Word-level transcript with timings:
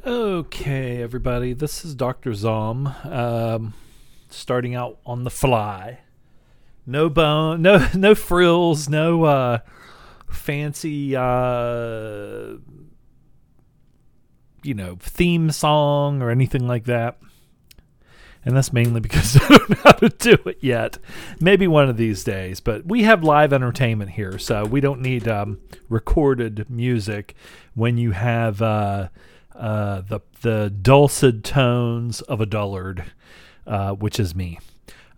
Okay, 0.00 1.02
everybody, 1.02 1.52
this 1.52 1.84
is 1.84 1.94
Dr. 1.94 2.32
Zom, 2.32 2.86
um, 3.04 3.74
starting 4.30 4.74
out 4.74 4.98
on 5.04 5.24
the 5.24 5.30
fly. 5.30 6.00
No 6.86 7.10
bone, 7.10 7.60
no 7.60 7.86
no 7.94 8.14
frills, 8.14 8.88
no 8.88 9.24
uh, 9.24 9.58
fancy, 10.30 11.14
uh, 11.14 12.54
you 14.62 14.72
know, 14.74 14.96
theme 14.98 15.50
song 15.50 16.22
or 16.22 16.30
anything 16.30 16.66
like 16.66 16.84
that. 16.84 17.18
And 18.46 18.56
that's 18.56 18.72
mainly 18.72 19.00
because 19.00 19.36
I 19.42 19.48
don't 19.48 19.70
know 19.70 19.76
how 19.84 19.92
to 19.92 20.08
do 20.08 20.38
it 20.46 20.58
yet. 20.62 20.96
Maybe 21.38 21.68
one 21.68 21.90
of 21.90 21.98
these 21.98 22.24
days, 22.24 22.60
but 22.60 22.86
we 22.86 23.02
have 23.02 23.22
live 23.22 23.52
entertainment 23.52 24.12
here, 24.12 24.38
so 24.38 24.64
we 24.64 24.80
don't 24.80 25.02
need 25.02 25.28
um, 25.28 25.60
recorded 25.90 26.70
music 26.70 27.34
when 27.74 27.98
you 27.98 28.12
have 28.12 28.62
uh, 28.62 29.08
uh, 29.54 30.00
the 30.02 30.20
the 30.42 30.70
dulcet 30.70 31.44
tones 31.44 32.20
of 32.22 32.40
a 32.40 32.46
dullard, 32.46 33.04
uh, 33.66 33.92
which 33.92 34.18
is 34.18 34.34
me. 34.34 34.58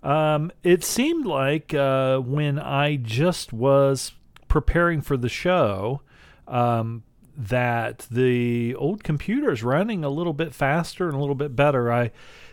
Um, 0.03 0.53
it 0.63 0.85
seemed 0.85 1.25
like 1.25 1.73
uh, 1.73 2.19
when 2.19 2.59
I 2.59 2.97
just 2.97 3.53
was 3.53 4.13
preparing 4.49 5.01
for 5.01 5.17
the 5.17 5.31
show 5.31 6.03
um, 6.47 7.03
that 7.37 8.07
the 8.11 8.75
old 8.75 9.03
computer 9.03 9.51
is 9.51 9.63
running 9.63 10.05
a 10.05 10.11
little 10.11 10.35
bit 10.35 10.55
faster 10.55 11.07
and 11.07 11.17
a 11.17 11.19
little 11.19 11.35
bit 11.35 11.57
better. 11.57 11.91
I 11.91 12.11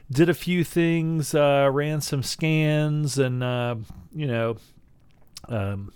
did 0.10 0.30
a 0.30 0.34
few 0.34 0.64
things, 0.64 1.36
uh, 1.36 1.70
ran 1.72 2.02
some 2.02 2.24
scans, 2.24 3.18
and 3.18 3.44
uh, 3.44 3.76
you 4.14 4.28
know, 4.28 4.58
um, 5.48 5.92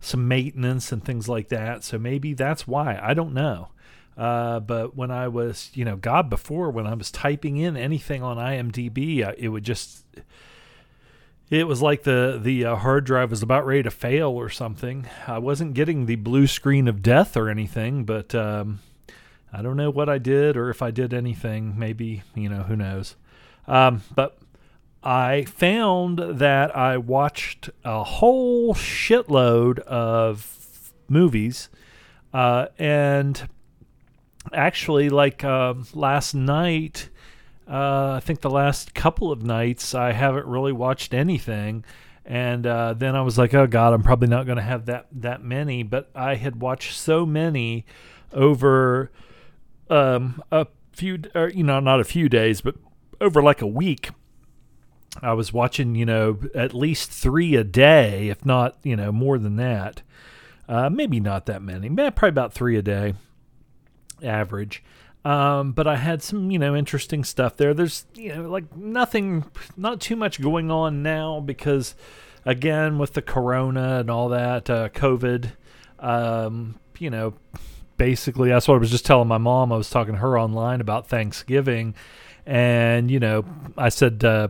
some 0.00 0.28
maintenance 0.28 0.92
and 0.92 1.04
things 1.04 1.28
like 1.28 1.48
that. 1.48 1.82
So 1.82 1.98
maybe 1.98 2.34
that's 2.34 2.66
why. 2.66 2.98
I 3.02 3.14
don't 3.14 3.34
know. 3.34 3.68
Uh, 4.16 4.60
but 4.60 4.96
when 4.96 5.10
I 5.10 5.28
was, 5.28 5.70
you 5.74 5.84
know, 5.84 5.96
God, 5.96 6.30
before 6.30 6.70
when 6.70 6.86
I 6.86 6.94
was 6.94 7.10
typing 7.10 7.56
in 7.56 7.76
anything 7.76 8.22
on 8.22 8.36
IMDb, 8.36 9.26
uh, 9.26 9.32
it 9.36 9.48
would 9.48 9.64
just, 9.64 10.04
it 11.50 11.66
was 11.66 11.82
like 11.82 12.04
the 12.04 12.38
the 12.40 12.64
uh, 12.64 12.76
hard 12.76 13.04
drive 13.04 13.30
was 13.30 13.42
about 13.42 13.66
ready 13.66 13.82
to 13.82 13.90
fail 13.90 14.30
or 14.30 14.48
something. 14.48 15.06
I 15.26 15.38
wasn't 15.38 15.74
getting 15.74 16.06
the 16.06 16.16
blue 16.16 16.46
screen 16.46 16.86
of 16.86 17.02
death 17.02 17.36
or 17.36 17.48
anything, 17.48 18.04
but 18.04 18.34
um, 18.34 18.80
I 19.52 19.62
don't 19.62 19.76
know 19.76 19.90
what 19.90 20.08
I 20.08 20.18
did 20.18 20.56
or 20.56 20.70
if 20.70 20.80
I 20.80 20.90
did 20.90 21.12
anything. 21.12 21.78
Maybe 21.78 22.22
you 22.34 22.48
know, 22.48 22.62
who 22.62 22.76
knows. 22.76 23.16
Um, 23.66 24.02
but 24.14 24.38
I 25.02 25.44
found 25.44 26.18
that 26.18 26.74
I 26.74 26.96
watched 26.96 27.68
a 27.84 28.04
whole 28.04 28.74
shitload 28.74 29.80
of 29.80 30.92
movies, 31.08 31.68
uh, 32.32 32.68
and 32.78 33.48
actually, 34.52 35.10
like 35.10 35.44
uh, 35.44 35.74
last 35.92 36.34
night, 36.34 37.08
uh, 37.68 38.12
I 38.12 38.20
think 38.20 38.40
the 38.40 38.50
last 38.50 38.94
couple 38.94 39.32
of 39.32 39.42
nights, 39.42 39.94
I 39.94 40.12
haven't 40.12 40.46
really 40.46 40.72
watched 40.72 41.14
anything. 41.14 41.84
And 42.26 42.66
uh, 42.66 42.94
then 42.94 43.16
I 43.16 43.22
was 43.22 43.36
like, 43.36 43.52
"Oh 43.52 43.66
God, 43.66 43.92
I'm 43.92 44.02
probably 44.02 44.28
not 44.28 44.46
going 44.46 44.56
to 44.56 44.62
have 44.62 44.86
that 44.86 45.08
that 45.12 45.42
many." 45.42 45.82
But 45.82 46.10
I 46.14 46.36
had 46.36 46.60
watched 46.60 46.96
so 46.96 47.26
many 47.26 47.84
over 48.32 49.10
um, 49.90 50.42
a 50.50 50.66
few, 50.92 51.18
or, 51.34 51.48
you 51.48 51.62
know, 51.62 51.80
not 51.80 52.00
a 52.00 52.04
few 52.04 52.28
days, 52.28 52.60
but 52.60 52.76
over 53.20 53.42
like 53.42 53.62
a 53.62 53.66
week. 53.66 54.10
I 55.22 55.32
was 55.34 55.52
watching, 55.52 55.94
you 55.94 56.06
know, 56.06 56.40
at 56.54 56.74
least 56.74 57.10
three 57.10 57.54
a 57.54 57.62
day, 57.62 58.28
if 58.28 58.44
not, 58.44 58.76
you 58.82 58.96
know, 58.96 59.12
more 59.12 59.38
than 59.38 59.56
that. 59.56 60.02
Uh, 60.68 60.88
maybe 60.90 61.20
not 61.20 61.46
that 61.46 61.62
many, 61.62 61.88
probably 61.88 62.28
about 62.28 62.52
three 62.52 62.76
a 62.76 62.82
day 62.82 63.14
average. 64.22 64.82
Um, 65.24 65.72
but 65.72 65.86
I 65.86 65.96
had 65.96 66.22
some, 66.22 66.50
you 66.50 66.58
know, 66.58 66.76
interesting 66.76 67.24
stuff 67.24 67.56
there. 67.56 67.72
There's, 67.72 68.04
you 68.14 68.34
know, 68.34 68.42
like 68.50 68.76
nothing, 68.76 69.44
not 69.76 70.00
too 70.00 70.16
much 70.16 70.40
going 70.40 70.70
on 70.70 71.02
now 71.02 71.40
because, 71.40 71.94
again, 72.44 72.98
with 72.98 73.14
the 73.14 73.22
corona 73.22 74.00
and 74.00 74.10
all 74.10 74.28
that, 74.28 74.68
uh, 74.68 74.90
COVID, 74.90 75.52
um, 75.98 76.78
you 76.98 77.08
know, 77.08 77.34
basically 77.96 78.50
that's 78.50 78.68
what 78.68 78.74
I 78.74 78.78
was 78.78 78.90
just 78.90 79.06
telling 79.06 79.28
my 79.28 79.38
mom. 79.38 79.72
I 79.72 79.76
was 79.76 79.88
talking 79.88 80.12
to 80.12 80.20
her 80.20 80.38
online 80.38 80.82
about 80.82 81.08
Thanksgiving 81.08 81.94
and, 82.44 83.10
you 83.10 83.18
know, 83.18 83.46
I 83.78 83.88
said, 83.88 84.22
uh, 84.24 84.48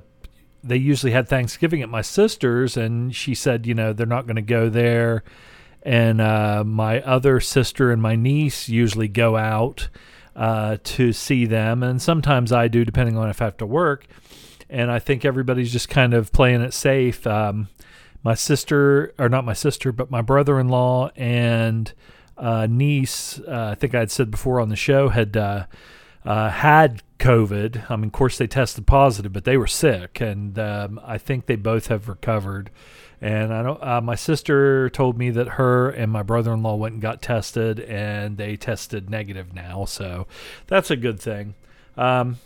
they 0.64 0.76
usually 0.76 1.12
had 1.12 1.28
Thanksgiving 1.28 1.82
at 1.82 1.91
my 1.91 2.00
sister's, 2.00 2.76
and 2.76 3.14
she 3.14 3.34
said, 3.34 3.66
you 3.66 3.75
know, 3.75 3.92
they're 3.92 4.06
not 4.06 4.26
going 4.26 4.36
to 4.36 4.42
go 4.42 4.70
there. 4.70 5.22
And 5.84 6.20
uh, 6.20 6.64
my 6.64 7.02
other 7.02 7.40
sister 7.40 7.92
and 7.92 8.00
my 8.00 8.16
niece 8.16 8.68
usually 8.68 9.08
go 9.08 9.36
out 9.36 9.88
uh, 10.34 10.78
to 10.82 11.12
see 11.12 11.44
them, 11.44 11.82
and 11.82 12.00
sometimes 12.00 12.52
I 12.52 12.68
do, 12.68 12.84
depending 12.84 13.16
on 13.16 13.28
if 13.28 13.40
I 13.40 13.44
have 13.44 13.58
to 13.58 13.66
work. 13.66 14.06
And 14.70 14.90
I 14.90 14.98
think 14.98 15.24
everybody's 15.24 15.70
just 15.70 15.88
kind 15.88 16.14
of 16.14 16.32
playing 16.32 16.62
it 16.62 16.72
safe. 16.72 17.26
Um, 17.26 17.68
my 18.24 18.34
sister, 18.34 19.14
or 19.18 19.28
not 19.28 19.44
my 19.44 19.52
sister, 19.52 19.92
but 19.92 20.10
my 20.10 20.22
brother 20.22 20.58
in 20.58 20.68
law 20.68 21.10
and 21.14 21.92
uh, 22.38 22.66
niece, 22.68 23.38
uh, 23.40 23.68
I 23.72 23.74
think 23.74 23.94
I 23.94 24.00
had 24.00 24.10
said 24.10 24.30
before 24.30 24.60
on 24.60 24.70
the 24.70 24.76
show, 24.76 25.10
had 25.10 25.36
uh, 25.36 25.66
uh, 26.24 26.48
had 26.48 27.02
COVID. 27.18 27.90
I 27.90 27.96
mean, 27.96 28.06
of 28.06 28.12
course, 28.12 28.38
they 28.38 28.46
tested 28.46 28.86
positive, 28.86 29.32
but 29.32 29.44
they 29.44 29.58
were 29.58 29.66
sick, 29.66 30.20
and 30.20 30.58
um, 30.58 30.98
I 31.04 31.18
think 31.18 31.46
they 31.46 31.56
both 31.56 31.88
have 31.88 32.08
recovered. 32.08 32.70
And 33.20 33.54
I 33.54 33.62
know 33.62 33.78
uh, 33.80 34.00
my 34.02 34.14
sister 34.14 34.91
told 34.91 35.16
me 35.16 35.30
that 35.30 35.50
her 35.50 35.88
and 35.88 36.12
my 36.12 36.22
brother-in-law 36.22 36.76
went 36.76 36.94
and 36.94 37.02
got 37.02 37.22
tested, 37.22 37.80
and 37.80 38.36
they 38.36 38.56
tested 38.56 39.08
negative 39.08 39.54
now, 39.54 39.84
so 39.84 40.26
that's 40.66 40.91
a 40.91 40.97
good 40.97 41.20
thing. 41.20 41.54
Um, 41.97 42.38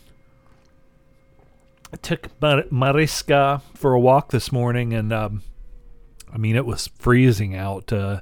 I 1.92 1.96
took 1.96 2.28
Mariska 2.70 3.62
for 3.74 3.94
a 3.94 4.00
walk 4.00 4.30
this 4.30 4.52
morning, 4.52 4.92
and 4.92 5.12
um, 5.12 5.42
I 6.32 6.36
mean, 6.36 6.54
it 6.54 6.66
was 6.66 6.88
freezing 6.98 7.56
out. 7.56 7.92
Uh, 7.92 8.20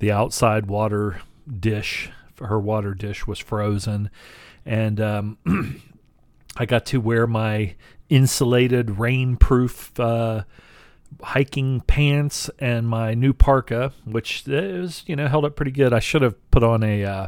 the 0.00 0.10
outside 0.10 0.66
water 0.66 1.20
dish, 1.60 2.10
her 2.40 2.58
water 2.58 2.94
dish, 2.94 3.26
was 3.26 3.38
frozen 3.38 4.10
and 4.66 5.00
um, 5.00 5.38
I 6.56 6.66
got 6.66 6.86
to 6.86 7.00
wear 7.00 7.26
my 7.26 7.74
insulated, 8.08 8.88
rainproof 8.88 9.98
uh, 9.98 10.44
hiking 11.22 11.80
pants 11.82 12.50
and 12.58 12.88
my 12.88 13.14
new 13.14 13.32
parka, 13.32 13.92
which 14.04 14.46
is 14.46 15.04
you 15.06 15.16
know 15.16 15.28
held 15.28 15.44
up 15.44 15.56
pretty 15.56 15.70
good. 15.70 15.92
I 15.92 16.00
should 16.00 16.22
have 16.22 16.50
put 16.50 16.62
on 16.62 16.82
a 16.82 17.04
uh, 17.04 17.26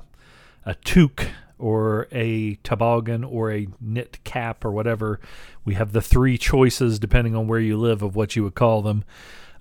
a 0.65 0.75
toque 0.77 1.29
or 1.59 2.07
a 2.13 2.57
toboggan 2.57 3.25
or 3.25 3.51
a 3.51 3.69
knit 3.81 4.23
cap 4.25 4.65
or 4.65 4.71
whatever. 4.71 5.21
We 5.65 5.75
have 5.75 5.93
the 5.93 6.03
three 6.03 6.37
choices 6.39 6.99
depending 6.99 7.35
on 7.35 7.49
where 7.49 7.61
you 7.61 7.79
live 7.79 8.03
of 8.03 8.15
what 8.15 8.37
you 8.37 8.45
would 8.45 8.55
call 8.55 8.83
them. 8.83 9.05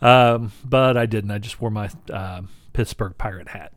Um, 0.01 0.51
but 0.63 0.97
I 0.97 1.05
didn't. 1.05 1.31
I 1.31 1.37
just 1.37 1.61
wore 1.61 1.71
my 1.71 1.89
uh, 2.11 2.41
Pittsburgh 2.73 3.17
Pirate 3.17 3.49
hat 3.49 3.71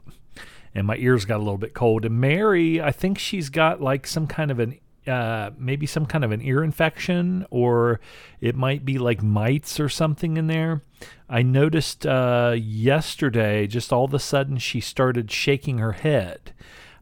and 0.74 0.86
my 0.86 0.96
ears 0.96 1.24
got 1.24 1.36
a 1.36 1.42
little 1.42 1.58
bit 1.58 1.74
cold. 1.74 2.04
And 2.04 2.20
Mary, 2.20 2.80
I 2.80 2.92
think 2.92 3.18
she's 3.18 3.48
got 3.48 3.80
like 3.80 4.06
some 4.06 4.26
kind 4.26 4.50
of 4.50 4.58
an 4.58 4.78
uh, 5.08 5.50
maybe 5.58 5.86
some 5.86 6.06
kind 6.06 6.24
of 6.24 6.32
an 6.32 6.42
ear 6.42 6.62
infection, 6.62 7.46
or 7.50 8.00
it 8.40 8.54
might 8.54 8.84
be 8.84 8.98
like 8.98 9.22
mites 9.22 9.80
or 9.80 9.88
something 9.88 10.36
in 10.36 10.46
there. 10.46 10.82
I 11.28 11.42
noticed 11.42 12.06
uh, 12.06 12.54
yesterday, 12.56 13.66
just 13.66 13.92
all 13.92 14.04
of 14.04 14.14
a 14.14 14.18
sudden, 14.18 14.58
she 14.58 14.80
started 14.80 15.30
shaking 15.30 15.78
her 15.78 15.92
head 15.92 16.52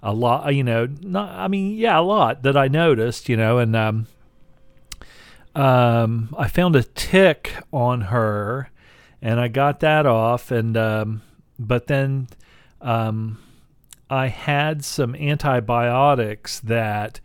a 0.03 0.13
lot. 0.13 0.55
You 0.55 0.65
know, 0.65 0.89
not 1.01 1.31
I 1.31 1.49
mean, 1.49 1.77
yeah, 1.77 1.99
a 1.99 2.03
lot 2.03 2.43
that 2.43 2.57
I 2.57 2.69
noticed. 2.69 3.29
You 3.29 3.37
know, 3.37 3.59
and 3.59 3.75
um, 3.75 4.07
um, 5.55 6.35
I 6.37 6.49
found 6.49 6.77
a 6.77 6.83
tick 6.83 7.55
on 7.73 8.03
her, 8.03 8.71
and 9.23 9.41
I 9.41 9.49
got 9.49 9.81
that 9.81 10.07
off, 10.07 10.51
and 10.51 10.77
um, 10.77 11.23
but 11.59 11.87
then 11.87 12.29
um, 12.81 13.39
I 14.09 14.29
had 14.29 14.85
some 14.85 15.15
antibiotics 15.15 16.61
that 16.61 17.21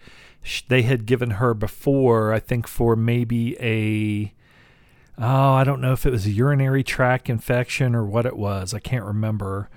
they 0.68 0.82
had 0.82 1.06
given 1.06 1.32
her 1.32 1.54
before, 1.54 2.34
I 2.34 2.40
think 2.40 2.68
for 2.68 2.96
maybe 2.96 3.58
a 3.60 4.34
oh, 5.18 5.54
I 5.54 5.64
don't 5.64 5.82
know 5.82 5.94
if 5.94 6.06
it 6.06 6.12
was 6.12 6.26
a 6.26 6.32
urinary 6.32 6.84
tract 6.84 7.30
infection 7.30 7.96
or 7.96 8.04
what 8.04 8.26
it 8.26 8.36
was. 8.36 8.74
I 8.74 8.80
can't 8.80 9.06
remember. 9.06 9.70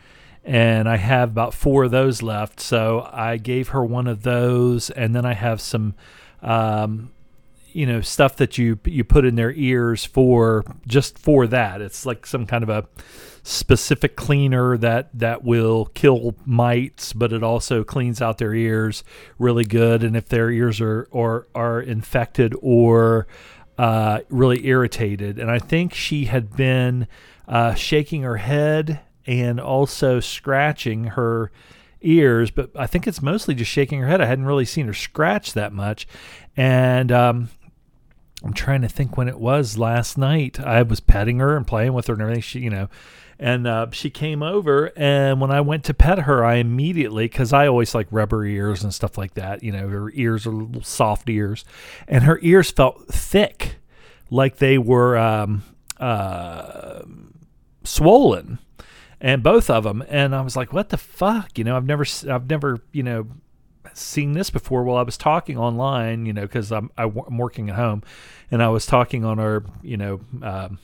And 0.42 0.88
I 0.88 0.96
have 0.96 1.30
about 1.30 1.54
four 1.54 1.84
of 1.84 1.90
those 1.90 2.22
left. 2.22 2.60
So 2.60 3.08
I 3.12 3.36
gave 3.36 3.68
her 3.68 3.84
one 3.84 4.06
of 4.06 4.22
those. 4.22 4.90
And 4.90 5.14
then 5.14 5.24
I 5.24 5.34
have 5.34 5.60
some, 5.60 5.94
um, 6.42 7.10
you 7.72 7.86
know, 7.86 8.00
stuff 8.00 8.36
that 8.36 8.58
you, 8.58 8.78
you 8.84 9.04
put 9.04 9.24
in 9.24 9.36
their 9.36 9.52
ears 9.52 10.04
for 10.04 10.64
just 10.86 11.18
for 11.18 11.46
that. 11.46 11.80
It's 11.80 12.06
like 12.06 12.26
some 12.26 12.46
kind 12.46 12.62
of 12.62 12.68
a 12.70 12.86
specific 13.46 14.16
cleaner 14.16 14.78
that 14.78 15.10
that 15.12 15.44
will 15.44 15.84
kill 15.94 16.34
mites, 16.46 17.12
but 17.12 17.30
it 17.30 17.42
also 17.42 17.84
cleans 17.84 18.22
out 18.22 18.38
their 18.38 18.54
ears 18.54 19.04
really 19.38 19.64
good. 19.64 20.02
And 20.02 20.16
if 20.16 20.28
their 20.28 20.50
ears 20.50 20.80
are 20.80 21.06
or 21.10 21.46
are 21.54 21.80
infected 21.80 22.54
or 22.62 23.26
uh, 23.76 24.20
really 24.30 24.66
irritated, 24.66 25.38
and 25.38 25.50
I 25.50 25.58
think 25.58 25.92
she 25.92 26.24
had 26.24 26.56
been 26.56 27.06
uh, 27.46 27.74
shaking 27.74 28.22
her 28.22 28.38
head 28.38 29.00
and 29.26 29.60
also 29.60 30.20
scratching 30.20 31.04
her 31.04 31.52
ears, 32.00 32.50
but 32.50 32.70
I 32.74 32.86
think 32.86 33.06
it's 33.06 33.20
mostly 33.20 33.54
just 33.54 33.70
shaking 33.70 34.00
her 34.00 34.08
head. 34.08 34.22
I 34.22 34.26
hadn't 34.26 34.46
really 34.46 34.64
seen 34.64 34.86
her 34.86 34.94
scratch 34.94 35.52
that 35.52 35.72
much, 35.72 36.08
and 36.56 37.12
um, 37.12 37.50
I'm 38.42 38.54
trying 38.54 38.80
to 38.82 38.88
think 38.88 39.18
when 39.18 39.28
it 39.28 39.38
was 39.38 39.76
last 39.76 40.16
night. 40.16 40.58
I 40.60 40.82
was 40.82 41.00
petting 41.00 41.40
her 41.40 41.56
and 41.58 41.66
playing 41.66 41.92
with 41.92 42.06
her 42.06 42.14
and 42.14 42.22
everything. 42.22 42.42
She, 42.42 42.60
you 42.60 42.70
know, 42.70 42.88
and 43.38 43.66
uh, 43.66 43.86
she 43.92 44.10
came 44.10 44.42
over, 44.42 44.92
and 44.96 45.40
when 45.40 45.50
I 45.50 45.60
went 45.60 45.84
to 45.84 45.94
pet 45.94 46.20
her, 46.20 46.44
I 46.44 46.56
immediately, 46.56 47.24
because 47.26 47.52
I 47.52 47.66
always 47.66 47.94
like 47.94 48.06
rubber 48.10 48.44
ears 48.44 48.82
and 48.82 48.94
stuff 48.94 49.18
like 49.18 49.34
that. 49.34 49.62
You 49.62 49.72
know, 49.72 49.88
her 49.88 50.10
ears 50.14 50.46
are 50.46 50.52
little 50.52 50.82
soft 50.82 51.28
ears, 51.28 51.64
and 52.06 52.24
her 52.24 52.38
ears 52.42 52.70
felt 52.70 53.08
thick, 53.08 53.76
like 54.30 54.56
they 54.56 54.78
were 54.78 55.16
um, 55.16 55.62
uh, 55.98 57.02
swollen 57.84 58.58
and 59.20 59.42
both 59.42 59.70
of 59.70 59.84
them 59.84 60.04
and 60.08 60.34
i 60.34 60.40
was 60.40 60.56
like 60.56 60.72
what 60.72 60.88
the 60.88 60.96
fuck 60.96 61.56
you 61.56 61.64
know 61.64 61.76
i've 61.76 61.86
never 61.86 62.04
i've 62.28 62.48
never 62.48 62.80
you 62.92 63.02
know 63.02 63.26
seen 63.92 64.32
this 64.32 64.50
before 64.50 64.82
while 64.84 64.96
i 64.96 65.02
was 65.02 65.16
talking 65.16 65.56
online 65.56 66.26
you 66.26 66.32
know 66.32 66.42
because 66.42 66.72
I'm, 66.72 66.90
I'm 66.96 67.14
working 67.38 67.70
at 67.70 67.76
home 67.76 68.02
and 68.50 68.62
i 68.62 68.68
was 68.68 68.86
talking 68.86 69.24
on 69.24 69.38
our 69.38 69.64
you 69.82 69.96
know 69.96 70.20
um, 70.42 70.78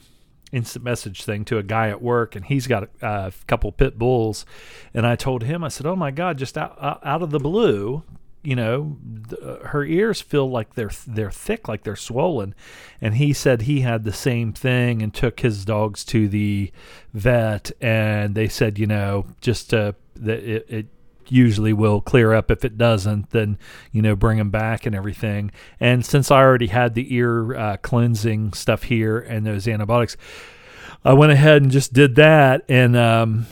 instant 0.53 0.85
message 0.85 1.25
thing 1.25 1.45
to 1.45 1.59
a 1.59 1.63
guy 1.63 1.89
at 1.89 2.03
work 2.03 2.35
and 2.35 2.47
he's 2.47 2.67
got 2.67 2.83
a, 2.83 3.07
a 3.07 3.33
couple 3.47 3.71
pit 3.71 3.99
bulls 3.99 4.45
and 4.93 5.07
i 5.07 5.15
told 5.15 5.45
him 5.45 5.63
i 5.63 5.69
said 5.69 5.87
oh 5.87 5.97
my 5.97 6.11
god 6.11 6.37
just 6.39 6.59
out, 6.59 6.77
out 7.05 7.23
of 7.23 7.31
the 7.31 7.39
blue 7.39 8.03
you 8.43 8.57
know, 8.57 8.97
th- 9.29 9.61
her 9.65 9.85
ears 9.85 10.21
feel 10.21 10.49
like 10.51 10.75
they're 10.75 10.91
they're 11.07 11.31
thick, 11.31 11.69
like 11.69 11.83
they're 11.83 11.97
swollen. 11.97 12.55
And 13.01 13.15
he 13.17 13.33
said 13.33 13.63
he 13.63 13.81
had 13.81 14.05
the 14.05 14.13
same 14.13 14.53
thing 14.53 15.03
and 15.03 15.13
took 15.13 15.41
his 15.41 15.65
dogs 15.65 16.05
to 16.07 16.29
the 16.29 16.73
vet, 17.13 17.71
and 17.81 18.35
they 18.35 18.49
said, 18.49 18.79
you 18.79 18.87
know, 18.87 19.27
just 19.41 19.75
uh, 19.75 19.93
that 20.17 20.39
it, 20.39 20.67
it 20.69 20.87
usually 21.31 21.73
will 21.73 22.01
clear 22.01 22.33
up. 22.33 22.51
If 22.51 22.65
it 22.65 22.79
doesn't, 22.79 23.31
then 23.31 23.59
you 23.93 24.03
know, 24.03 24.17
bring 24.17 24.39
them 24.39 24.51
back 24.51 24.87
and 24.87 24.95
everything. 24.95 25.51
And 25.79 26.05
since 26.05 26.31
I 26.31 26.39
already 26.39 26.69
had 26.69 26.95
the 26.95 27.15
ear 27.15 27.57
uh, 27.57 27.77
cleansing 27.79 28.53
stuff 28.53 28.85
here 28.85 29.19
and 29.19 29.47
those 29.47 29.67
antibiotics, 29.69 30.17
I 31.05 31.15
went 31.15 31.33
ahead 31.33 31.63
and 31.63 31.71
just 31.71 31.93
did 31.93 32.17
that, 32.17 32.65
and 32.69 32.97
um, 32.97 33.47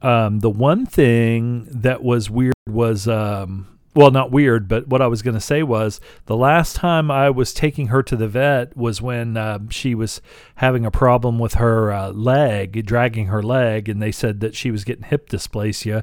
um, 0.00 0.40
the 0.40 0.50
one 0.50 0.86
thing 0.86 1.66
that 1.70 2.02
was 2.02 2.30
weird 2.30 2.54
was, 2.66 3.06
um, 3.06 3.73
well, 3.94 4.10
not 4.10 4.32
weird, 4.32 4.66
but 4.66 4.88
what 4.88 5.00
I 5.00 5.06
was 5.06 5.22
going 5.22 5.34
to 5.34 5.40
say 5.40 5.62
was 5.62 6.00
the 6.26 6.36
last 6.36 6.74
time 6.74 7.10
I 7.10 7.30
was 7.30 7.54
taking 7.54 7.88
her 7.88 8.02
to 8.02 8.16
the 8.16 8.26
vet 8.26 8.76
was 8.76 9.00
when 9.00 9.36
uh, 9.36 9.60
she 9.70 9.94
was 9.94 10.20
having 10.56 10.84
a 10.84 10.90
problem 10.90 11.38
with 11.38 11.54
her 11.54 11.92
uh, 11.92 12.10
leg, 12.10 12.84
dragging 12.86 13.26
her 13.26 13.42
leg, 13.42 13.88
and 13.88 14.02
they 14.02 14.10
said 14.10 14.40
that 14.40 14.56
she 14.56 14.72
was 14.72 14.82
getting 14.82 15.04
hip 15.04 15.28
dysplasia. 15.28 16.02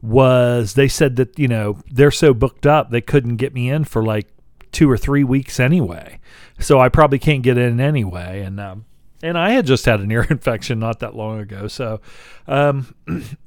Was 0.00 0.74
they 0.74 0.88
said 0.88 1.16
that 1.16 1.38
you 1.38 1.48
know 1.48 1.80
they're 1.90 2.10
so 2.10 2.32
booked 2.32 2.66
up 2.66 2.90
they 2.90 3.00
couldn't 3.00 3.36
get 3.36 3.52
me 3.52 3.68
in 3.70 3.84
for 3.84 4.02
like 4.02 4.28
two 4.72 4.90
or 4.90 4.96
three 4.96 5.24
weeks 5.24 5.60
anyway, 5.60 6.20
so 6.58 6.80
I 6.80 6.88
probably 6.88 7.18
can't 7.18 7.42
get 7.42 7.58
in 7.58 7.80
anyway, 7.80 8.40
and. 8.40 8.58
Um, 8.58 8.86
and 9.22 9.38
I 9.38 9.50
had 9.52 9.64
just 9.64 9.86
had 9.86 10.00
an 10.00 10.12
ear 10.12 10.26
infection 10.30 10.78
not 10.78 11.00
that 11.00 11.16
long 11.16 11.40
ago. 11.40 11.68
So 11.68 12.02
um, 12.46 12.94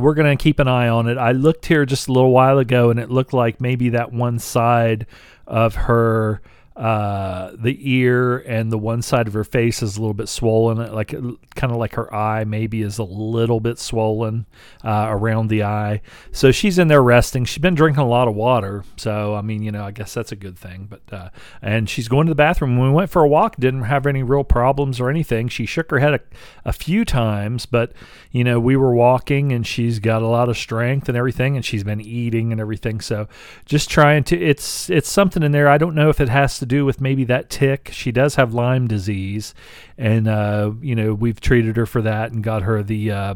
we're 0.00 0.14
going 0.14 0.36
to 0.36 0.42
keep 0.42 0.58
an 0.58 0.68
eye 0.68 0.88
on 0.88 1.08
it. 1.08 1.18
I 1.18 1.32
looked 1.32 1.66
here 1.66 1.84
just 1.84 2.08
a 2.08 2.12
little 2.12 2.32
while 2.32 2.58
ago 2.58 2.90
and 2.90 2.98
it 2.98 3.10
looked 3.10 3.32
like 3.32 3.60
maybe 3.60 3.90
that 3.90 4.12
one 4.12 4.38
side 4.38 5.06
of 5.46 5.74
her 5.74 6.40
uh, 6.80 7.54
the 7.58 7.76
ear 7.78 8.38
and 8.38 8.72
the 8.72 8.78
one 8.78 9.02
side 9.02 9.28
of 9.28 9.34
her 9.34 9.44
face 9.44 9.82
is 9.82 9.98
a 9.98 10.00
little 10.00 10.14
bit 10.14 10.30
swollen, 10.30 10.78
like 10.94 11.08
kind 11.54 11.70
of 11.70 11.76
like 11.76 11.94
her 11.96 12.12
eye 12.14 12.44
maybe 12.44 12.80
is 12.80 12.96
a 12.96 13.04
little 13.04 13.60
bit 13.60 13.78
swollen 13.78 14.46
uh, 14.82 15.08
around 15.10 15.48
the 15.48 15.62
eye. 15.62 16.00
So 16.32 16.50
she's 16.50 16.78
in 16.78 16.88
there 16.88 17.02
resting. 17.02 17.44
She's 17.44 17.58
been 17.60 17.74
drinking 17.74 18.02
a 18.02 18.08
lot 18.08 18.28
of 18.28 18.34
water, 18.34 18.82
so 18.96 19.34
I 19.34 19.42
mean, 19.42 19.62
you 19.62 19.70
know, 19.70 19.84
I 19.84 19.90
guess 19.90 20.14
that's 20.14 20.32
a 20.32 20.36
good 20.36 20.58
thing. 20.58 20.88
But 20.88 21.02
uh, 21.12 21.28
and 21.60 21.86
she's 21.86 22.08
going 22.08 22.26
to 22.28 22.30
the 22.30 22.34
bathroom. 22.36 22.78
When 22.78 22.88
we 22.88 22.94
went 22.94 23.10
for 23.10 23.22
a 23.22 23.28
walk, 23.28 23.56
didn't 23.56 23.82
have 23.82 24.06
any 24.06 24.22
real 24.22 24.42
problems 24.44 25.00
or 25.00 25.10
anything. 25.10 25.48
She 25.48 25.66
shook 25.66 25.90
her 25.90 25.98
head 25.98 26.14
a, 26.14 26.20
a 26.64 26.72
few 26.72 27.04
times, 27.04 27.66
but 27.66 27.92
you 28.30 28.42
know, 28.42 28.58
we 28.58 28.74
were 28.74 28.94
walking 28.94 29.52
and 29.52 29.66
she's 29.66 29.98
got 29.98 30.22
a 30.22 30.26
lot 30.26 30.48
of 30.48 30.56
strength 30.56 31.10
and 31.10 31.18
everything, 31.18 31.56
and 31.56 31.64
she's 31.64 31.84
been 31.84 32.00
eating 32.00 32.52
and 32.52 32.60
everything. 32.60 33.02
So 33.02 33.28
just 33.66 33.90
trying 33.90 34.24
to. 34.24 34.40
It's 34.40 34.88
it's 34.88 35.10
something 35.10 35.42
in 35.42 35.52
there. 35.52 35.68
I 35.68 35.76
don't 35.76 35.94
know 35.94 36.08
if 36.08 36.22
it 36.22 36.30
has 36.30 36.58
to 36.60 36.69
do 36.70 36.86
with 36.86 37.00
maybe 37.00 37.24
that 37.24 37.50
tick. 37.50 37.90
She 37.92 38.12
does 38.12 38.36
have 38.36 38.54
Lyme 38.54 38.86
disease, 38.86 39.54
and 39.98 40.26
uh, 40.26 40.72
you 40.80 40.94
know 40.94 41.12
we've 41.12 41.40
treated 41.40 41.76
her 41.76 41.86
for 41.86 42.00
that 42.02 42.32
and 42.32 42.42
got 42.42 42.62
her 42.62 42.82
the 42.82 43.10
uh, 43.10 43.34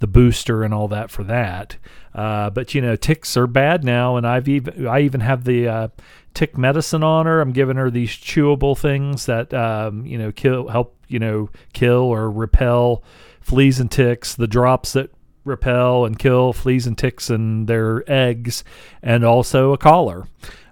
the 0.00 0.06
booster 0.08 0.64
and 0.64 0.74
all 0.74 0.88
that 0.88 1.10
for 1.10 1.22
that. 1.24 1.76
Uh, 2.14 2.50
but 2.50 2.74
you 2.74 2.80
know 2.80 2.96
ticks 2.96 3.36
are 3.36 3.46
bad 3.46 3.84
now, 3.84 4.16
and 4.16 4.26
I've 4.26 4.48
even 4.48 4.86
I 4.88 5.00
even 5.00 5.20
have 5.20 5.44
the 5.44 5.68
uh, 5.68 5.88
tick 6.34 6.58
medicine 6.58 7.02
on 7.02 7.26
her. 7.26 7.40
I'm 7.40 7.52
giving 7.52 7.76
her 7.76 7.90
these 7.90 8.10
chewable 8.10 8.76
things 8.76 9.26
that 9.26 9.54
um, 9.54 10.04
you 10.06 10.18
know 10.18 10.32
kill 10.32 10.68
help 10.68 10.96
you 11.08 11.18
know 11.18 11.50
kill 11.72 12.02
or 12.02 12.30
repel 12.30 13.04
fleas 13.40 13.78
and 13.78 13.90
ticks. 13.90 14.34
The 14.34 14.48
drops 14.48 14.94
that 14.94 15.10
repel 15.44 16.04
and 16.04 16.18
kill 16.18 16.52
fleas 16.52 16.86
and 16.86 16.96
ticks 16.96 17.30
and 17.30 17.66
their 17.68 18.10
eggs, 18.10 18.64
and 19.02 19.24
also 19.24 19.72
a 19.72 19.78
collar. 19.78 20.26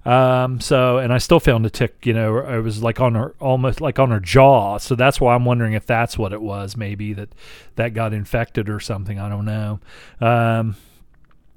Um, 0.04 0.60
so, 0.60 0.98
and 0.98 1.12
I 1.12 1.18
still 1.18 1.40
found 1.40 1.66
a 1.66 1.70
tick, 1.70 2.06
you 2.06 2.14
know, 2.14 2.38
it 2.38 2.60
was 2.60 2.82
like 2.82 3.00
on 3.00 3.14
her, 3.14 3.34
almost 3.38 3.80
like 3.80 3.98
on 3.98 4.10
her 4.10 4.20
jaw. 4.20 4.78
So 4.78 4.94
that's 4.94 5.20
why 5.20 5.34
I'm 5.34 5.44
wondering 5.44 5.74
if 5.74 5.84
that's 5.84 6.16
what 6.16 6.32
it 6.32 6.40
was, 6.40 6.76
maybe 6.76 7.12
that 7.12 7.28
that 7.76 7.92
got 7.92 8.14
infected 8.14 8.70
or 8.70 8.80
something. 8.80 9.18
I 9.18 9.28
don't 9.28 9.44
know. 9.44 9.80
Um, 10.20 10.76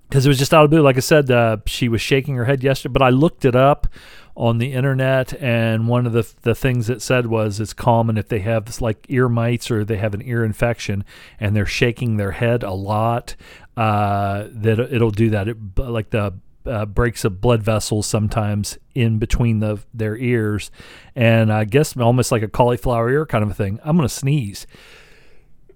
because 0.09 0.27
it 0.27 0.29
was 0.29 0.37
just 0.37 0.53
out 0.53 0.63
of 0.63 0.69
blue. 0.69 0.81
Like 0.83 0.97
I 0.97 0.99
said, 0.99 1.31
uh, 1.31 1.57
she 1.65 1.89
was 1.89 1.99
shaking 1.99 2.35
her 2.35 2.45
head 2.45 2.63
yesterday, 2.63 2.93
but 2.93 3.01
I 3.01 3.09
looked 3.09 3.45
it 3.45 3.55
up 3.55 3.87
on 4.35 4.59
the 4.59 4.73
internet, 4.73 5.33
and 5.41 5.87
one 5.87 6.05
of 6.05 6.13
the 6.13 6.31
the 6.43 6.53
things 6.53 6.87
it 6.87 7.01
said 7.01 7.25
was 7.25 7.59
it's 7.59 7.73
common 7.73 8.17
if 8.17 8.27
they 8.27 8.39
have 8.39 8.65
this, 8.65 8.79
like 8.79 9.07
ear 9.09 9.27
mites 9.27 9.71
or 9.71 9.83
they 9.83 9.97
have 9.97 10.13
an 10.13 10.21
ear 10.21 10.43
infection 10.43 11.03
and 11.39 11.55
they're 11.55 11.65
shaking 11.65 12.17
their 12.17 12.31
head 12.31 12.61
a 12.61 12.73
lot, 12.73 13.35
uh, 13.75 14.45
that 14.51 14.79
it'll 14.79 15.09
do 15.09 15.31
that. 15.31 15.47
It, 15.47 15.57
like 15.77 16.11
the 16.11 16.35
uh, 16.65 16.85
breaks 16.85 17.25
of 17.25 17.41
blood 17.41 17.61
vessels 17.63 18.07
sometimes 18.07 18.77
in 18.95 19.19
between 19.19 19.59
the 19.59 19.79
their 19.93 20.15
ears, 20.17 20.71
and 21.15 21.51
I 21.51 21.65
guess 21.65 21.95
almost 21.97 22.31
like 22.31 22.41
a 22.43 22.47
cauliflower 22.47 23.09
ear 23.09 23.25
kind 23.25 23.43
of 23.43 23.51
a 23.51 23.53
thing. 23.53 23.79
I'm 23.83 23.95
gonna 23.95 24.09
sneeze. 24.09 24.65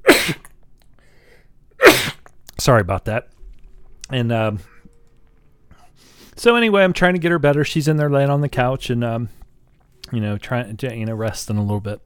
Sorry 2.60 2.82
about 2.82 3.06
that. 3.06 3.30
And 4.10 4.32
um, 4.32 4.60
so 6.36 6.56
anyway, 6.56 6.84
I'm 6.84 6.94
trying 6.94 7.14
to 7.14 7.20
get 7.20 7.32
her 7.32 7.40
better. 7.40 7.64
She's 7.64 7.88
in 7.88 7.98
there 7.98 8.10
laying 8.10 8.30
on 8.30 8.42
the 8.42 8.50
couch 8.50 8.90
and 8.90 9.04
um, 9.04 9.30
you 10.12 10.22
know 10.22 10.38
trying 10.38 10.78
to 10.78 10.96
you 10.96 11.06
know 11.06 11.16
resting 11.16 11.58
a 11.58 11.62
little 11.62 11.82
bit. 11.82 12.02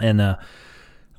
And 0.00 0.20
uh, 0.20 0.36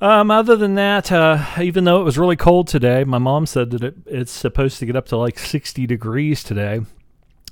um, 0.02 0.32
other 0.32 0.56
than 0.56 0.76
that, 0.76 1.12
uh, 1.12 1.44
even 1.62 1.84
though 1.84 2.00
it 2.02 2.06
was 2.06 2.18
really 2.18 2.36
cold 2.36 2.68
today, 2.68 3.04
my 3.04 3.18
mom 3.18 3.46
said 3.46 3.72
that 3.72 3.84
it, 3.84 3.96
it's 4.06 4.32
supposed 4.32 4.80
to 4.80 4.86
get 4.86 4.96
up 4.96 5.08
to 5.08 5.18
like 5.18 5.38
60 5.38 5.86
degrees 5.86 6.44
today. 6.44 6.82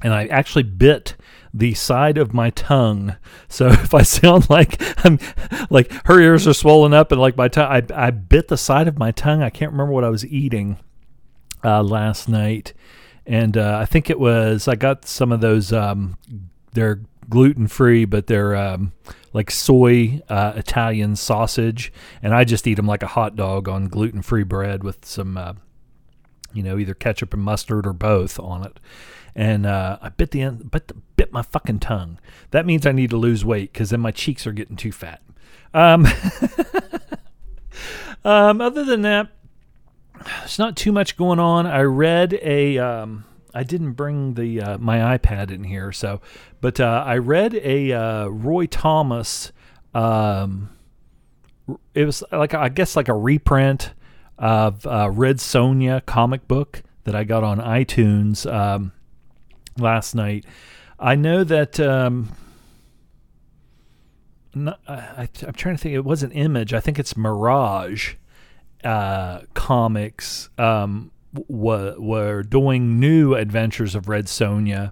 And 0.01 0.13
I 0.13 0.27
actually 0.27 0.63
bit 0.63 1.15
the 1.53 1.73
side 1.73 2.17
of 2.17 2.33
my 2.33 2.51
tongue. 2.51 3.15
So 3.49 3.67
if 3.71 3.93
I 3.93 4.03
sound 4.03 4.49
like 4.49 4.81
I'm 5.05 5.19
like 5.69 5.91
her 6.05 6.19
ears 6.19 6.47
are 6.47 6.53
swollen 6.53 6.93
up 6.93 7.11
and 7.11 7.19
like 7.19 7.35
my 7.35 7.47
tongue, 7.47 7.71
I, 7.91 8.07
I 8.07 8.11
bit 8.11 8.47
the 8.47 8.57
side 8.57 8.87
of 8.87 8.97
my 8.97 9.11
tongue. 9.11 9.41
I 9.41 9.49
can't 9.49 9.71
remember 9.71 9.93
what 9.93 10.03
I 10.03 10.09
was 10.09 10.25
eating 10.25 10.77
uh, 11.63 11.83
last 11.83 12.29
night. 12.29 12.73
And 13.25 13.57
uh, 13.57 13.79
I 13.81 13.85
think 13.85 14.09
it 14.09 14.19
was, 14.19 14.69
I 14.69 14.75
got 14.75 15.05
some 15.05 15.33
of 15.33 15.41
those, 15.41 15.73
um, 15.73 16.17
they're 16.71 17.01
gluten 17.29 17.67
free, 17.67 18.05
but 18.05 18.27
they're 18.27 18.55
um, 18.55 18.93
like 19.33 19.51
soy 19.51 20.21
uh, 20.29 20.53
Italian 20.55 21.15
sausage, 21.15 21.91
and 22.21 22.33
I 22.33 22.43
just 22.43 22.67
eat 22.67 22.75
them 22.75 22.87
like 22.87 23.03
a 23.03 23.07
hot 23.07 23.35
dog 23.35 23.67
on 23.67 23.87
gluten 23.87 24.21
free 24.21 24.43
bread 24.43 24.83
with 24.83 25.05
some, 25.05 25.37
uh, 25.37 25.53
you 26.53 26.63
know, 26.63 26.77
either 26.77 26.93
ketchup 26.93 27.33
and 27.33 27.43
mustard 27.43 27.85
or 27.85 27.93
both 27.93 28.39
on 28.39 28.65
it. 28.65 28.79
And 29.35 29.65
uh, 29.65 29.99
I 30.01 30.09
bit 30.09 30.31
the 30.31 30.41
end, 30.41 30.71
bit, 30.71 30.91
bit 31.15 31.31
my 31.31 31.43
fucking 31.43 31.79
tongue. 31.79 32.19
That 32.51 32.65
means 32.65 32.85
I 32.85 32.91
need 32.91 33.11
to 33.11 33.17
lose 33.17 33.45
weight 33.45 33.71
because 33.71 33.91
then 33.91 33.99
my 33.99 34.11
cheeks 34.11 34.47
are 34.47 34.51
getting 34.51 34.75
too 34.75 34.91
fat. 34.91 35.21
Um, 35.73 36.07
um, 38.25 38.61
other 38.61 38.83
than 38.83 39.03
that, 39.03 39.29
there's 40.25 40.57
not 40.57 40.75
too 40.75 40.91
much 40.91 41.17
going 41.17 41.39
on. 41.39 41.67
I 41.67 41.81
read 41.81 42.33
a 42.41 42.79
um, 42.79 43.25
I 43.57 43.63
didn't 43.63 43.93
bring 43.93 44.35
the 44.35 44.61
uh, 44.61 44.77
my 44.77 45.17
iPad 45.17 45.49
in 45.49 45.63
here, 45.63 45.91
so 45.91 46.21
but 46.61 46.79
uh, 46.79 47.03
I 47.03 47.17
read 47.17 47.55
a 47.55 47.91
uh, 47.91 48.27
Roy 48.27 48.67
Thomas. 48.67 49.51
Um, 49.95 50.69
it 51.95 52.05
was 52.05 52.23
like 52.31 52.53
I 52.53 52.69
guess 52.69 52.95
like 52.95 53.07
a 53.07 53.15
reprint 53.15 53.93
of 54.37 54.85
uh, 54.85 55.09
Red 55.11 55.37
Sonja 55.37 56.05
comic 56.05 56.47
book 56.47 56.83
that 57.05 57.15
I 57.15 57.23
got 57.23 57.43
on 57.43 57.57
iTunes 57.57 58.45
um, 58.45 58.91
last 59.79 60.13
night. 60.13 60.45
I 60.99 61.15
know 61.15 61.43
that. 61.43 61.79
Um, 61.79 62.29
not, 64.53 64.79
I, 64.87 65.29
am 65.41 65.53
trying 65.53 65.77
to 65.77 65.81
think. 65.81 65.95
It 65.95 66.05
was 66.05 66.21
an 66.21 66.31
Image. 66.31 66.75
I 66.75 66.79
think 66.79 66.99
it's 66.99 67.17
Mirage 67.17 68.13
uh, 68.83 69.41
Comics. 69.55 70.49
Um, 70.59 71.09
w- 71.33 71.95
were 71.99 72.43
doing 72.43 72.99
new 72.99 73.33
adventures 73.33 73.95
of 73.95 74.07
Red 74.07 74.25
Sonja. 74.25 74.91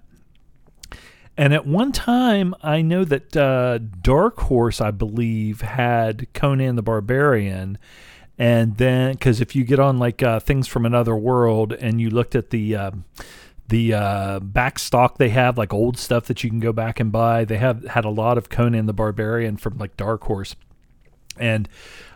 And 1.36 1.52
at 1.52 1.66
one 1.66 1.92
time, 1.92 2.54
I 2.62 2.80
know 2.80 3.04
that 3.04 3.36
uh, 3.36 3.78
Dark 4.00 4.38
Horse, 4.40 4.80
I 4.80 4.90
believe, 4.90 5.60
had 5.60 6.32
Conan 6.32 6.76
the 6.76 6.82
Barbarian. 6.82 7.78
And 8.38 8.76
then, 8.76 9.12
because 9.12 9.40
if 9.40 9.54
you 9.54 9.64
get 9.64 9.78
on 9.78 9.98
like 9.98 10.22
uh, 10.22 10.40
things 10.40 10.66
from 10.66 10.86
another 10.86 11.14
world 11.14 11.72
and 11.72 12.00
you 12.00 12.10
looked 12.10 12.34
at 12.34 12.50
the 12.50 12.76
uh, 12.76 12.90
the 13.68 13.94
uh, 13.94 14.40
back 14.40 14.78
stock 14.78 15.18
they 15.18 15.30
have, 15.30 15.58
like 15.58 15.72
old 15.74 15.98
stuff 15.98 16.26
that 16.26 16.44
you 16.44 16.50
can 16.50 16.60
go 16.60 16.72
back 16.72 17.00
and 17.00 17.10
buy, 17.10 17.44
they 17.44 17.56
have 17.58 17.84
had 17.84 18.04
a 18.04 18.10
lot 18.10 18.38
of 18.38 18.48
Conan 18.48 18.86
the 18.86 18.92
Barbarian 18.92 19.56
from 19.56 19.76
like 19.78 19.96
Dark 19.96 20.24
Horse. 20.24 20.54
And 21.38 21.68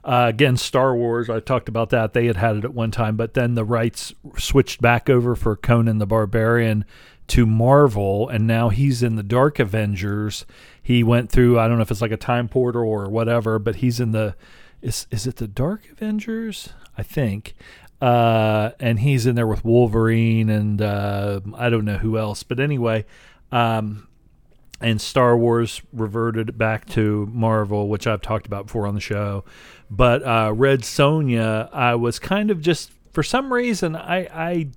uh, 0.04 0.26
again, 0.28 0.56
Star 0.56 0.96
Wars, 0.96 1.28
I 1.28 1.40
talked 1.40 1.68
about 1.68 1.90
that. 1.90 2.12
They 2.12 2.26
had 2.26 2.36
had 2.36 2.56
it 2.56 2.64
at 2.64 2.74
one 2.74 2.90
time, 2.90 3.16
but 3.16 3.34
then 3.34 3.54
the 3.54 3.64
rights 3.64 4.14
switched 4.38 4.80
back 4.80 5.10
over 5.10 5.36
for 5.36 5.56
Conan 5.56 5.98
the 5.98 6.06
Barbarian 6.06 6.84
to 7.28 7.46
Marvel, 7.46 8.28
and 8.28 8.46
now 8.46 8.70
he's 8.70 9.02
in 9.02 9.16
the 9.16 9.22
Dark 9.22 9.58
Avengers. 9.58 10.46
He 10.82 11.02
went 11.02 11.30
through, 11.30 11.58
I 11.58 11.68
don't 11.68 11.76
know 11.76 11.82
if 11.82 11.90
it's 11.90 12.00
like 12.00 12.10
a 12.10 12.16
time 12.16 12.48
portal 12.48 12.82
or 12.82 13.08
whatever, 13.08 13.58
but 13.58 13.76
he's 13.76 14.00
in 14.00 14.12
the, 14.12 14.34
is, 14.82 15.06
is 15.10 15.26
it 15.26 15.36
the 15.36 15.46
Dark 15.46 15.88
Avengers? 15.90 16.70
I 16.96 17.02
think. 17.02 17.54
Uh, 18.00 18.70
and 18.80 19.00
he's 19.00 19.26
in 19.26 19.34
there 19.34 19.46
with 19.46 19.64
Wolverine 19.64 20.48
and 20.48 20.80
uh, 20.80 21.40
I 21.54 21.68
don't 21.68 21.84
know 21.84 21.98
who 21.98 22.18
else. 22.18 22.42
But 22.42 22.58
anyway, 22.58 23.04
um, 23.52 24.08
and 24.80 25.00
Star 25.00 25.36
Wars 25.36 25.82
reverted 25.92 26.56
back 26.56 26.86
to 26.90 27.28
Marvel, 27.32 27.88
which 27.88 28.06
I've 28.06 28.22
talked 28.22 28.46
about 28.46 28.66
before 28.66 28.86
on 28.86 28.94
the 28.94 29.00
show. 29.00 29.44
But 29.90 30.22
uh, 30.22 30.52
Red 30.54 30.82
Sonja, 30.82 31.68
I 31.72 31.96
was 31.96 32.18
kind 32.18 32.50
of 32.50 32.60
just 32.60 32.92
for 33.12 33.22
some 33.22 33.52
reason 33.52 33.96
I 33.96 34.18
I 34.32 34.68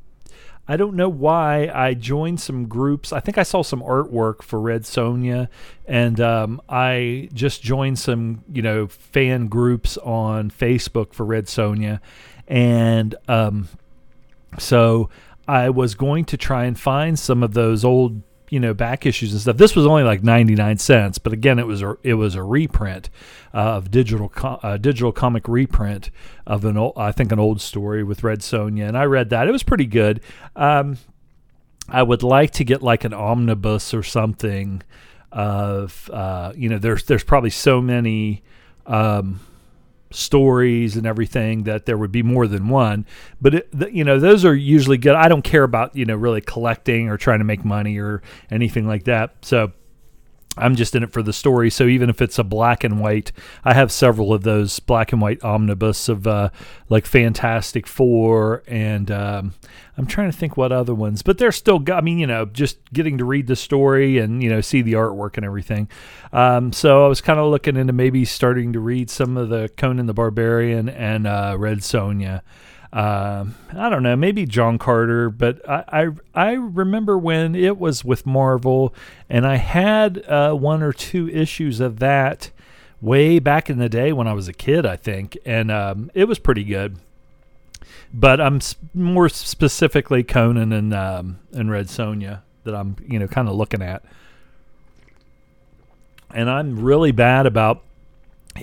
I 0.67 0.77
don't 0.77 0.95
know 0.95 1.09
why 1.09 1.69
I 1.73 1.93
joined 1.93 2.39
some 2.39 2.67
groups. 2.67 3.11
I 3.11 3.19
think 3.19 3.37
I 3.37 3.43
saw 3.43 3.63
some 3.63 3.81
artwork 3.81 4.41
for 4.41 4.59
Red 4.61 4.83
Sonja, 4.83 5.49
and 5.85 6.21
um, 6.21 6.61
I 6.69 7.29
just 7.33 7.61
joined 7.61 7.99
some 7.99 8.43
you 8.51 8.61
know 8.61 8.87
fan 8.87 9.47
groups 9.47 9.97
on 9.97 10.49
Facebook 10.49 11.13
for 11.13 11.25
Red 11.25 11.45
Sonja, 11.45 11.99
and 12.47 13.13
um, 13.27 13.67
so 14.57 15.09
I 15.47 15.69
was 15.69 15.95
going 15.95 16.25
to 16.25 16.37
try 16.37 16.63
and 16.65 16.79
find 16.79 17.19
some 17.19 17.43
of 17.43 17.53
those 17.53 17.83
old 17.83 18.21
you 18.53 18.59
know 18.59 18.75
back 18.75 19.07
issues 19.07 19.31
and 19.31 19.41
stuff. 19.41 19.57
This 19.57 19.75
was 19.75 19.87
only 19.87 20.03
like 20.03 20.21
ninety 20.23 20.53
nine 20.53 20.77
cents, 20.77 21.17
but 21.17 21.33
again, 21.33 21.57
it 21.57 21.65
was 21.65 21.81
a 21.81 21.97
it 22.03 22.13
was 22.13 22.35
a 22.35 22.43
reprint 22.43 23.09
uh, 23.51 23.77
of 23.77 23.89
digital 23.89 24.31
uh, 24.43 24.77
digital 24.77 25.11
comic 25.11 25.47
reprint 25.47 26.11
of 26.45 26.63
an 26.63 26.77
old, 26.77 26.93
I 26.95 27.11
think 27.11 27.31
an 27.31 27.39
old 27.39 27.61
story 27.61 28.03
with 28.03 28.23
Red 28.23 28.41
Sonja, 28.41 28.87
and 28.87 28.95
I 28.95 29.05
read 29.05 29.31
that. 29.31 29.47
It 29.47 29.51
was 29.51 29.63
pretty 29.63 29.87
good. 29.87 30.21
Um, 30.55 30.99
I 31.89 32.03
would 32.03 32.21
like 32.21 32.51
to 32.51 32.63
get 32.63 32.83
like 32.83 33.03
an 33.05 33.13
omnibus 33.13 33.91
or 33.91 34.03
something 34.03 34.83
of 35.31 36.07
uh, 36.13 36.53
you 36.55 36.69
know 36.69 36.77
there's 36.77 37.05
there's 37.05 37.23
probably 37.23 37.49
so 37.49 37.81
many. 37.81 38.43
Um, 38.85 39.39
stories 40.13 40.95
and 40.95 41.05
everything 41.05 41.63
that 41.63 41.85
there 41.85 41.97
would 41.97 42.11
be 42.11 42.23
more 42.23 42.47
than 42.47 42.69
one. 42.69 43.05
But 43.41 43.55
it, 43.55 43.69
you 43.91 44.03
know 44.03 44.19
those 44.19 44.45
are 44.45 44.55
usually 44.55 44.97
good. 44.97 45.15
I 45.15 45.27
don't 45.27 45.43
care 45.43 45.63
about 45.63 45.95
you 45.95 46.05
know 46.05 46.15
really 46.15 46.41
collecting 46.41 47.09
or 47.09 47.17
trying 47.17 47.39
to 47.39 47.45
make 47.45 47.65
money 47.65 47.97
or 47.97 48.21
anything 48.51 48.87
like 48.87 49.03
that. 49.05 49.35
So 49.41 49.71
I'm 50.55 50.75
just 50.75 50.95
in 50.95 51.03
it 51.03 51.11
for 51.11 51.23
the 51.23 51.33
story. 51.33 51.69
So 51.69 51.85
even 51.85 52.09
if 52.09 52.21
it's 52.21 52.37
a 52.37 52.43
black 52.43 52.83
and 52.83 52.99
white, 52.99 53.31
I 53.63 53.73
have 53.73 53.91
several 53.91 54.33
of 54.33 54.43
those 54.43 54.79
black 54.79 55.11
and 55.11 55.21
white 55.21 55.43
omnibus 55.43 56.09
of 56.09 56.27
uh, 56.27 56.49
like 56.89 57.05
Fantastic 57.05 57.87
Four, 57.87 58.63
and 58.67 59.09
um, 59.09 59.53
I'm 59.97 60.05
trying 60.05 60.31
to 60.31 60.37
think 60.37 60.55
what 60.55 60.71
other 60.71 60.93
ones, 60.93 61.23
but 61.23 61.39
they're 61.39 61.51
still. 61.51 61.83
I 61.91 62.01
mean, 62.01 62.19
you 62.19 62.27
know, 62.27 62.45
just 62.45 62.93
getting 62.93 63.17
to 63.17 63.25
read 63.25 63.47
the 63.47 63.55
story 63.55 64.19
and 64.19 64.43
you 64.43 64.49
know 64.49 64.61
see 64.61 64.81
the 64.81 64.93
artwork 64.93 65.37
and 65.37 65.45
everything. 65.45 65.89
Um, 66.31 66.71
so 66.71 67.05
I 67.05 67.07
was 67.07 67.21
kind 67.21 67.39
of 67.39 67.49
looking 67.49 67.75
into 67.75 67.93
maybe 67.93 68.23
starting 68.23 68.73
to 68.73 68.79
read 68.79 69.09
some 69.09 69.37
of 69.37 69.49
the 69.49 69.69
Conan 69.75 70.05
the 70.05 70.13
Barbarian 70.13 70.87
and 70.87 71.25
uh, 71.25 71.55
Red 71.57 71.79
Sonja. 71.79 72.41
Uh, 72.93 73.45
I 73.75 73.89
don't 73.89 74.03
know, 74.03 74.15
maybe 74.15 74.45
John 74.45 74.77
Carter, 74.77 75.31
but 75.31 75.67
I, 75.67 75.83
I, 76.03 76.09
I 76.35 76.51
remember 76.51 77.17
when 77.17 77.55
it 77.55 77.79
was 77.79 78.05
with 78.05 78.27
Marvel, 78.27 78.93
and 79.27 79.47
I 79.47 79.55
had 79.55 80.23
uh, 80.27 80.53
one 80.53 80.83
or 80.83 80.93
two 80.93 81.27
issues 81.29 81.79
of 81.79 81.97
that 81.97 82.51
way 83.01 83.39
back 83.39 83.67
in 83.67 83.79
the 83.79 83.89
day 83.89 84.13
when 84.13 84.27
I 84.27 84.33
was 84.33 84.47
a 84.47 84.53
kid, 84.53 84.85
I 84.85 84.95
think, 84.95 85.35
and 85.43 85.71
um, 85.71 86.11
it 86.13 86.25
was 86.25 86.37
pretty 86.37 86.63
good. 86.63 86.97
But 88.13 88.39
I'm 88.39 88.59
more 88.93 89.27
specifically 89.27 90.21
Conan 90.21 90.71
and 90.71 90.93
um, 90.93 91.39
and 91.51 91.71
Red 91.71 91.87
Sonja 91.87 92.41
that 92.63 92.75
I'm 92.75 92.95
you 93.07 93.17
know 93.17 93.27
kind 93.27 93.49
of 93.49 93.55
looking 93.55 93.81
at, 93.81 94.03
and 96.31 96.47
I'm 96.47 96.79
really 96.79 97.11
bad 97.11 97.47
about 97.47 97.81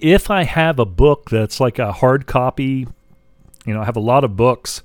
if 0.01 0.31
I 0.31 0.45
have 0.45 0.79
a 0.79 0.85
book 0.85 1.31
that's 1.31 1.59
like 1.59 1.81
a 1.81 1.91
hard 1.91 2.29
copy 2.29 2.87
you 3.67 3.75
know, 3.75 3.83
I 3.83 3.85
have 3.85 3.97
a 3.97 4.01
lot 4.01 4.25
of 4.25 4.37
books. 4.37 4.83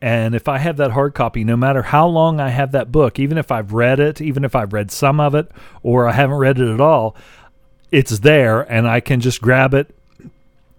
And 0.00 0.34
if 0.34 0.48
I 0.48 0.58
have 0.58 0.76
that 0.76 0.92
hard 0.92 1.14
copy, 1.14 1.42
no 1.42 1.56
matter 1.56 1.82
how 1.82 2.06
long 2.06 2.40
I 2.40 2.50
have 2.50 2.72
that 2.72 2.92
book, 2.92 3.18
even 3.18 3.36
if 3.36 3.50
I've 3.50 3.72
read 3.72 3.98
it, 3.98 4.20
even 4.20 4.44
if 4.44 4.54
I've 4.54 4.72
read 4.72 4.90
some 4.90 5.18
of 5.18 5.34
it, 5.34 5.50
or 5.82 6.06
I 6.08 6.12
haven't 6.12 6.36
read 6.36 6.58
it 6.58 6.72
at 6.72 6.80
all, 6.80 7.16
it's 7.90 8.20
there 8.20 8.60
and 8.60 8.86
I 8.86 9.00
can 9.00 9.20
just 9.20 9.40
grab 9.40 9.74
it 9.74 9.94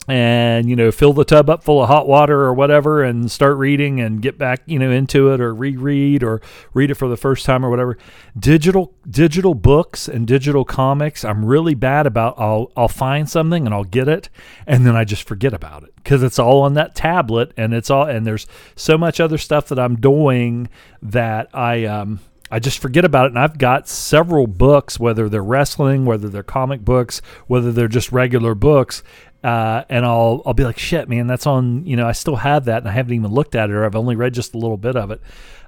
and 0.10 0.68
you 0.68 0.75
know 0.75 0.92
fill 0.92 1.13
the 1.13 1.24
tub 1.24 1.50
up 1.50 1.63
full 1.63 1.82
of 1.82 1.88
hot 1.88 2.08
water 2.08 2.42
or 2.42 2.54
whatever 2.54 3.04
and 3.04 3.30
start 3.32 3.58
reading 3.58 4.01
and 4.01 4.22
get 4.22 4.38
back 4.38 4.62
you 4.66 4.80
know 4.80 4.89
into 4.89 5.32
it 5.32 5.39
or 5.39 5.54
reread 5.54 6.24
or 6.24 6.42
read 6.74 6.89
it 6.89 6.96
for 6.96 7.08
the 7.08 7.18
first 7.18 7.46
time 7.46 7.63
or 7.63 7.70
whatever 7.70 7.98
digital 8.38 8.94
digital 9.10 9.54
books 9.54 10.08
and 10.08 10.25
digital 10.25 10.66
comics 10.66 11.24
i'm 11.24 11.46
really 11.46 11.75
bad 11.75 12.08
about 12.08 12.34
i'll 12.39 12.72
i'll 12.75 12.88
find 12.88 13.30
something 13.30 13.66
and 13.66 13.74
i'll 13.74 13.84
get 13.84 14.08
it 14.08 14.30
and 14.66 14.86
then 14.86 14.96
i 14.96 15.04
just 15.04 15.28
forget 15.28 15.54
about 15.54 15.84
it 15.84 15.94
because 15.98 16.24
it's 16.24 16.39
all 16.39 16.62
on 16.62 16.74
that 16.74 16.96
tablet 16.96 17.54
and 17.56 17.74
it's 17.74 17.92
all 17.92 18.06
and 18.08 18.25
there's 18.25 18.48
so 18.75 18.98
much 18.98 19.20
other 19.20 19.38
stuff 19.38 19.68
that 19.68 19.78
i'm 19.78 19.96
doing 19.96 20.68
that 21.01 21.48
i 21.54 21.86
um 21.86 22.20
I 22.51 22.60
just 22.60 22.80
forget 22.80 23.06
about 23.06 23.25
it. 23.25 23.30
And 23.30 23.39
I've 23.39 23.58
got 23.58 23.88
several 23.88 24.48
books, 24.48 25.00
whether 25.00 25.30
they're 25.30 25.44
wrestling, 25.44 26.06
whether 26.06 26.30
they're 26.30 26.44
comic 26.44 26.84
books, 26.84 27.22
whether 27.48 27.72
they're 27.72 27.88
just 27.88 28.12
regular 28.12 28.56
books, 28.56 29.04
uh, 29.43 29.84
and 29.89 30.05
I'll 30.05 30.41
I'll 30.46 30.53
be 30.53 30.63
like, 30.63 30.77
shit, 30.77 31.08
man, 31.08 31.27
that's 31.27 31.48
on. 31.48 31.86
You 31.86 31.96
know, 31.96 32.08
I 32.08 32.12
still 32.12 32.38
have 32.38 32.65
that, 32.65 32.79
and 32.79 32.88
I 32.89 32.91
haven't 32.91 33.13
even 33.13 33.31
looked 33.31 33.55
at 33.55 33.69
it, 33.69 33.74
or 33.74 33.86
I've 33.86 33.96
only 33.96 34.15
read 34.15 34.34
just 34.34 34.53
a 34.53 34.58
little 34.58 34.77
bit 34.77 34.96
of 34.96 35.12
it. 35.12 35.22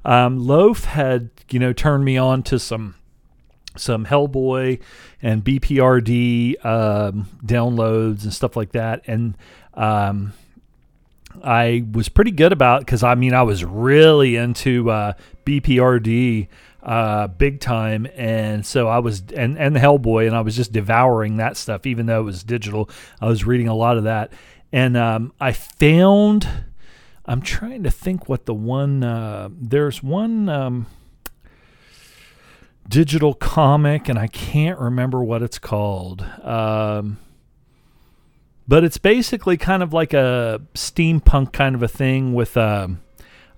Um, 0.03 0.39
Loaf 0.39 0.85
had 0.85 1.29
you 1.49 1.59
know 1.59 1.73
turned 1.73 2.03
me 2.03 2.17
on 2.17 2.43
to 2.43 2.59
some 2.59 2.95
some 3.77 4.05
Hellboy 4.05 4.81
and 5.21 5.43
BPRD 5.43 6.65
um, 6.65 7.29
downloads 7.45 8.23
and 8.23 8.33
stuff 8.33 8.57
like 8.57 8.73
that, 8.73 9.03
and 9.07 9.37
um, 9.73 10.33
I 11.43 11.85
was 11.91 12.09
pretty 12.09 12.31
good 12.31 12.51
about 12.51 12.81
because 12.81 13.03
I 13.03 13.15
mean 13.15 13.33
I 13.33 13.43
was 13.43 13.63
really 13.63 14.35
into 14.35 14.89
uh, 14.89 15.13
BPRD 15.45 16.47
uh, 16.83 17.27
big 17.27 17.59
time. 17.59 18.07
And 18.15 18.65
so 18.65 18.87
I 18.87 18.99
was, 18.99 19.23
and, 19.35 19.57
and 19.57 19.75
the 19.75 19.79
Hellboy, 19.79 20.27
and 20.27 20.35
I 20.35 20.41
was 20.41 20.55
just 20.55 20.71
devouring 20.71 21.37
that 21.37 21.57
stuff, 21.57 21.85
even 21.85 22.05
though 22.05 22.21
it 22.21 22.23
was 22.23 22.43
digital. 22.43 22.89
I 23.19 23.27
was 23.27 23.45
reading 23.45 23.67
a 23.67 23.75
lot 23.75 23.97
of 23.97 24.05
that. 24.05 24.33
And 24.71 24.97
um, 24.97 25.33
I 25.39 25.51
found, 25.51 26.47
I'm 27.25 27.41
trying 27.41 27.83
to 27.83 27.91
think 27.91 28.27
what 28.27 28.45
the 28.45 28.53
one, 28.53 29.03
uh, 29.03 29.49
there's 29.51 30.01
one 30.01 30.49
um, 30.49 30.87
digital 32.87 33.33
comic, 33.33 34.09
and 34.09 34.17
I 34.17 34.27
can't 34.27 34.79
remember 34.79 35.23
what 35.23 35.43
it's 35.43 35.59
called. 35.59 36.21
Um, 36.41 37.19
but 38.67 38.83
it's 38.83 38.97
basically 38.97 39.57
kind 39.57 39.83
of 39.83 39.91
like 39.93 40.13
a 40.13 40.61
steampunk 40.73 41.51
kind 41.51 41.75
of 41.75 41.83
a 41.83 41.87
thing 41.87 42.33
with. 42.33 42.57
Um, 42.57 43.01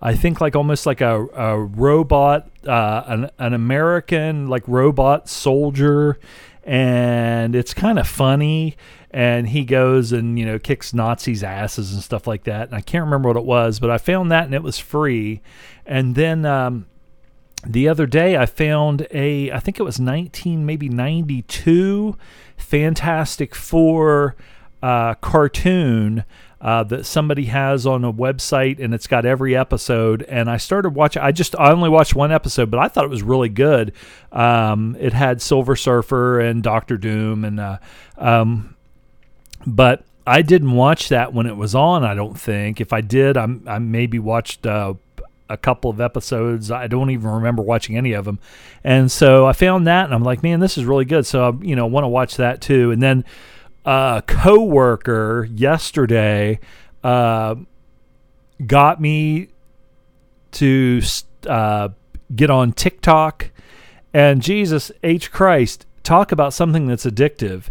I 0.05 0.15
think 0.15 0.41
like 0.41 0.53
almost 0.53 0.85
like 0.85 0.99
a, 0.99 1.25
a 1.27 1.57
robot, 1.57 2.49
uh, 2.67 3.03
an, 3.07 3.29
an 3.39 3.53
American 3.53 4.49
like 4.49 4.67
robot 4.67 5.29
soldier, 5.29 6.19
and 6.65 7.55
it's 7.55 7.73
kind 7.73 7.97
of 7.97 8.05
funny. 8.05 8.75
And 9.11 9.47
he 9.47 9.63
goes 9.63 10.11
and 10.11 10.37
you 10.37 10.45
know 10.45 10.59
kicks 10.59 10.93
Nazis' 10.93 11.41
asses 11.41 11.93
and 11.93 12.03
stuff 12.03 12.27
like 12.27 12.43
that. 12.43 12.67
And 12.67 12.75
I 12.75 12.81
can't 12.81 13.05
remember 13.05 13.29
what 13.29 13.37
it 13.37 13.45
was, 13.45 13.79
but 13.79 13.89
I 13.89 13.97
found 13.97 14.29
that 14.31 14.43
and 14.43 14.53
it 14.53 14.61
was 14.61 14.77
free. 14.77 15.41
And 15.85 16.15
then 16.15 16.45
um, 16.45 16.85
the 17.65 17.87
other 17.87 18.05
day 18.05 18.35
I 18.35 18.45
found 18.45 19.07
a, 19.11 19.51
I 19.51 19.59
think 19.59 19.79
it 19.79 19.83
was 19.83 20.01
19 20.01 20.65
maybe 20.65 20.89
92 20.89 22.17
Fantastic 22.57 23.55
Four 23.55 24.35
uh, 24.81 25.13
cartoon 25.15 26.25
uh, 26.63 26.81
that 26.85 27.05
somebody 27.05 27.45
has 27.45 27.85
on 27.85 28.05
a 28.05 28.13
website, 28.13 28.81
and 28.81 28.93
it's 28.93 29.05
got 29.05 29.25
every 29.25 29.53
episode. 29.53 30.23
And 30.23 30.49
I 30.49 30.55
started 30.55 30.91
watching. 30.91 31.21
I 31.21 31.33
just 31.33 31.55
I 31.59 31.71
only 31.71 31.89
watched 31.89 32.15
one 32.15 32.31
episode, 32.31 32.71
but 32.71 32.79
I 32.79 32.87
thought 32.87 33.03
it 33.03 33.09
was 33.09 33.21
really 33.21 33.49
good. 33.49 33.91
Um, 34.31 34.95
it 34.97 35.11
had 35.11 35.41
Silver 35.41 35.75
Surfer 35.75 36.39
and 36.39 36.63
Doctor 36.63 36.97
Doom, 36.97 37.43
and 37.43 37.59
uh, 37.59 37.77
um, 38.17 38.77
but 39.67 40.05
I 40.25 40.41
didn't 40.41 40.71
watch 40.71 41.09
that 41.09 41.33
when 41.33 41.47
it 41.47 41.57
was 41.57 41.75
on. 41.75 42.05
I 42.05 42.15
don't 42.15 42.39
think. 42.39 42.79
If 42.79 42.93
I 42.93 43.01
did, 43.01 43.35
I'm, 43.35 43.65
I 43.67 43.79
maybe 43.79 44.17
watched 44.17 44.65
uh, 44.65 44.93
a 45.49 45.57
couple 45.57 45.91
of 45.91 45.99
episodes. 45.99 46.71
I 46.71 46.87
don't 46.87 47.09
even 47.09 47.29
remember 47.29 47.61
watching 47.61 47.97
any 47.97 48.13
of 48.13 48.23
them. 48.23 48.39
And 48.85 49.11
so 49.11 49.45
I 49.45 49.51
found 49.51 49.85
that 49.87 50.05
and 50.05 50.13
I'm 50.13 50.23
like, 50.23 50.43
man, 50.43 50.61
this 50.61 50.77
is 50.77 50.85
really 50.85 51.05
good. 51.05 51.25
So 51.25 51.49
I, 51.49 51.63
you 51.63 51.75
know, 51.75 51.85
want 51.87 52.05
to 52.05 52.09
watch 52.09 52.37
that 52.37 52.61
too. 52.61 52.91
And 52.91 53.03
then 53.03 53.25
a 53.85 54.23
coworker 54.25 55.47
yesterday 55.51 56.59
uh, 57.03 57.55
got 58.65 59.01
me 59.01 59.49
to 60.51 61.01
uh, 61.47 61.89
get 62.35 62.49
on 62.49 62.71
TikTok 62.71 63.51
and 64.13 64.41
Jesus 64.41 64.91
H 65.01 65.31
Christ 65.31 65.85
talk 66.03 66.31
about 66.31 66.53
something 66.53 66.87
that's 66.87 67.05
addictive. 67.05 67.65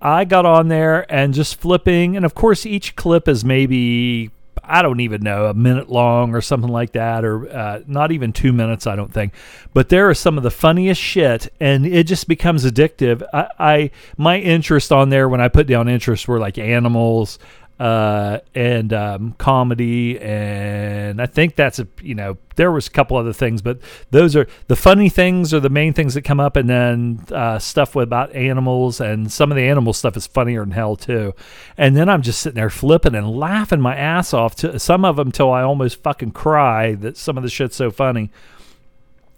I 0.00 0.24
got 0.24 0.46
on 0.46 0.68
there 0.68 1.10
and 1.12 1.32
just 1.32 1.60
flipping, 1.60 2.14
and 2.16 2.24
of 2.24 2.34
course, 2.34 2.66
each 2.66 2.94
clip 2.94 3.26
is 3.26 3.44
maybe 3.44 4.30
I 4.66 4.82
don't 4.82 5.00
even 5.00 5.22
know, 5.22 5.46
a 5.46 5.54
minute 5.54 5.90
long 5.90 6.34
or 6.34 6.40
something 6.40 6.70
like 6.70 6.92
that, 6.92 7.24
or 7.24 7.48
uh, 7.48 7.80
not 7.86 8.12
even 8.12 8.32
two 8.32 8.52
minutes, 8.52 8.86
I 8.86 8.96
don't 8.96 9.12
think. 9.12 9.32
But 9.72 9.88
there 9.88 10.10
is 10.10 10.18
some 10.18 10.36
of 10.36 10.42
the 10.42 10.50
funniest 10.50 11.00
shit, 11.00 11.52
and 11.60 11.86
it 11.86 12.06
just 12.06 12.28
becomes 12.28 12.64
addictive. 12.64 13.22
I, 13.32 13.48
I 13.58 13.90
my 14.16 14.38
interest 14.38 14.92
on 14.92 15.10
there 15.10 15.28
when 15.28 15.40
I 15.40 15.48
put 15.48 15.66
down 15.66 15.88
interest 15.88 16.28
were 16.28 16.38
like 16.38 16.58
animals, 16.58 17.38
uh, 17.78 18.38
and 18.54 18.92
um, 18.92 19.32
comedy, 19.32 20.18
and 20.20 21.20
I 21.20 21.26
think 21.26 21.56
that's 21.56 21.80
a 21.80 21.88
you 22.00 22.14
know 22.14 22.36
there 22.56 22.70
was 22.70 22.86
a 22.86 22.90
couple 22.90 23.16
other 23.16 23.32
things, 23.32 23.62
but 23.62 23.78
those 24.10 24.36
are 24.36 24.46
the 24.68 24.76
funny 24.76 25.08
things 25.08 25.52
are 25.52 25.60
the 25.60 25.68
main 25.68 25.92
things 25.92 26.14
that 26.14 26.22
come 26.22 26.38
up, 26.38 26.54
and 26.56 26.68
then 26.68 27.24
uh, 27.32 27.58
stuff 27.58 27.96
about 27.96 28.32
animals, 28.34 29.00
and 29.00 29.32
some 29.32 29.50
of 29.50 29.56
the 29.56 29.64
animal 29.64 29.92
stuff 29.92 30.16
is 30.16 30.26
funnier 30.26 30.60
than 30.60 30.70
hell 30.70 30.94
too. 30.94 31.34
And 31.76 31.96
then 31.96 32.08
I'm 32.08 32.22
just 32.22 32.40
sitting 32.40 32.56
there 32.56 32.70
flipping 32.70 33.14
and 33.14 33.28
laughing 33.28 33.80
my 33.80 33.96
ass 33.96 34.32
off 34.32 34.54
to 34.56 34.78
some 34.78 35.04
of 35.04 35.16
them 35.16 35.32
till 35.32 35.50
I 35.50 35.62
almost 35.62 36.02
fucking 36.02 36.30
cry 36.30 36.94
that 36.94 37.16
some 37.16 37.36
of 37.36 37.42
the 37.42 37.50
shit's 37.50 37.76
so 37.76 37.90
funny 37.90 38.30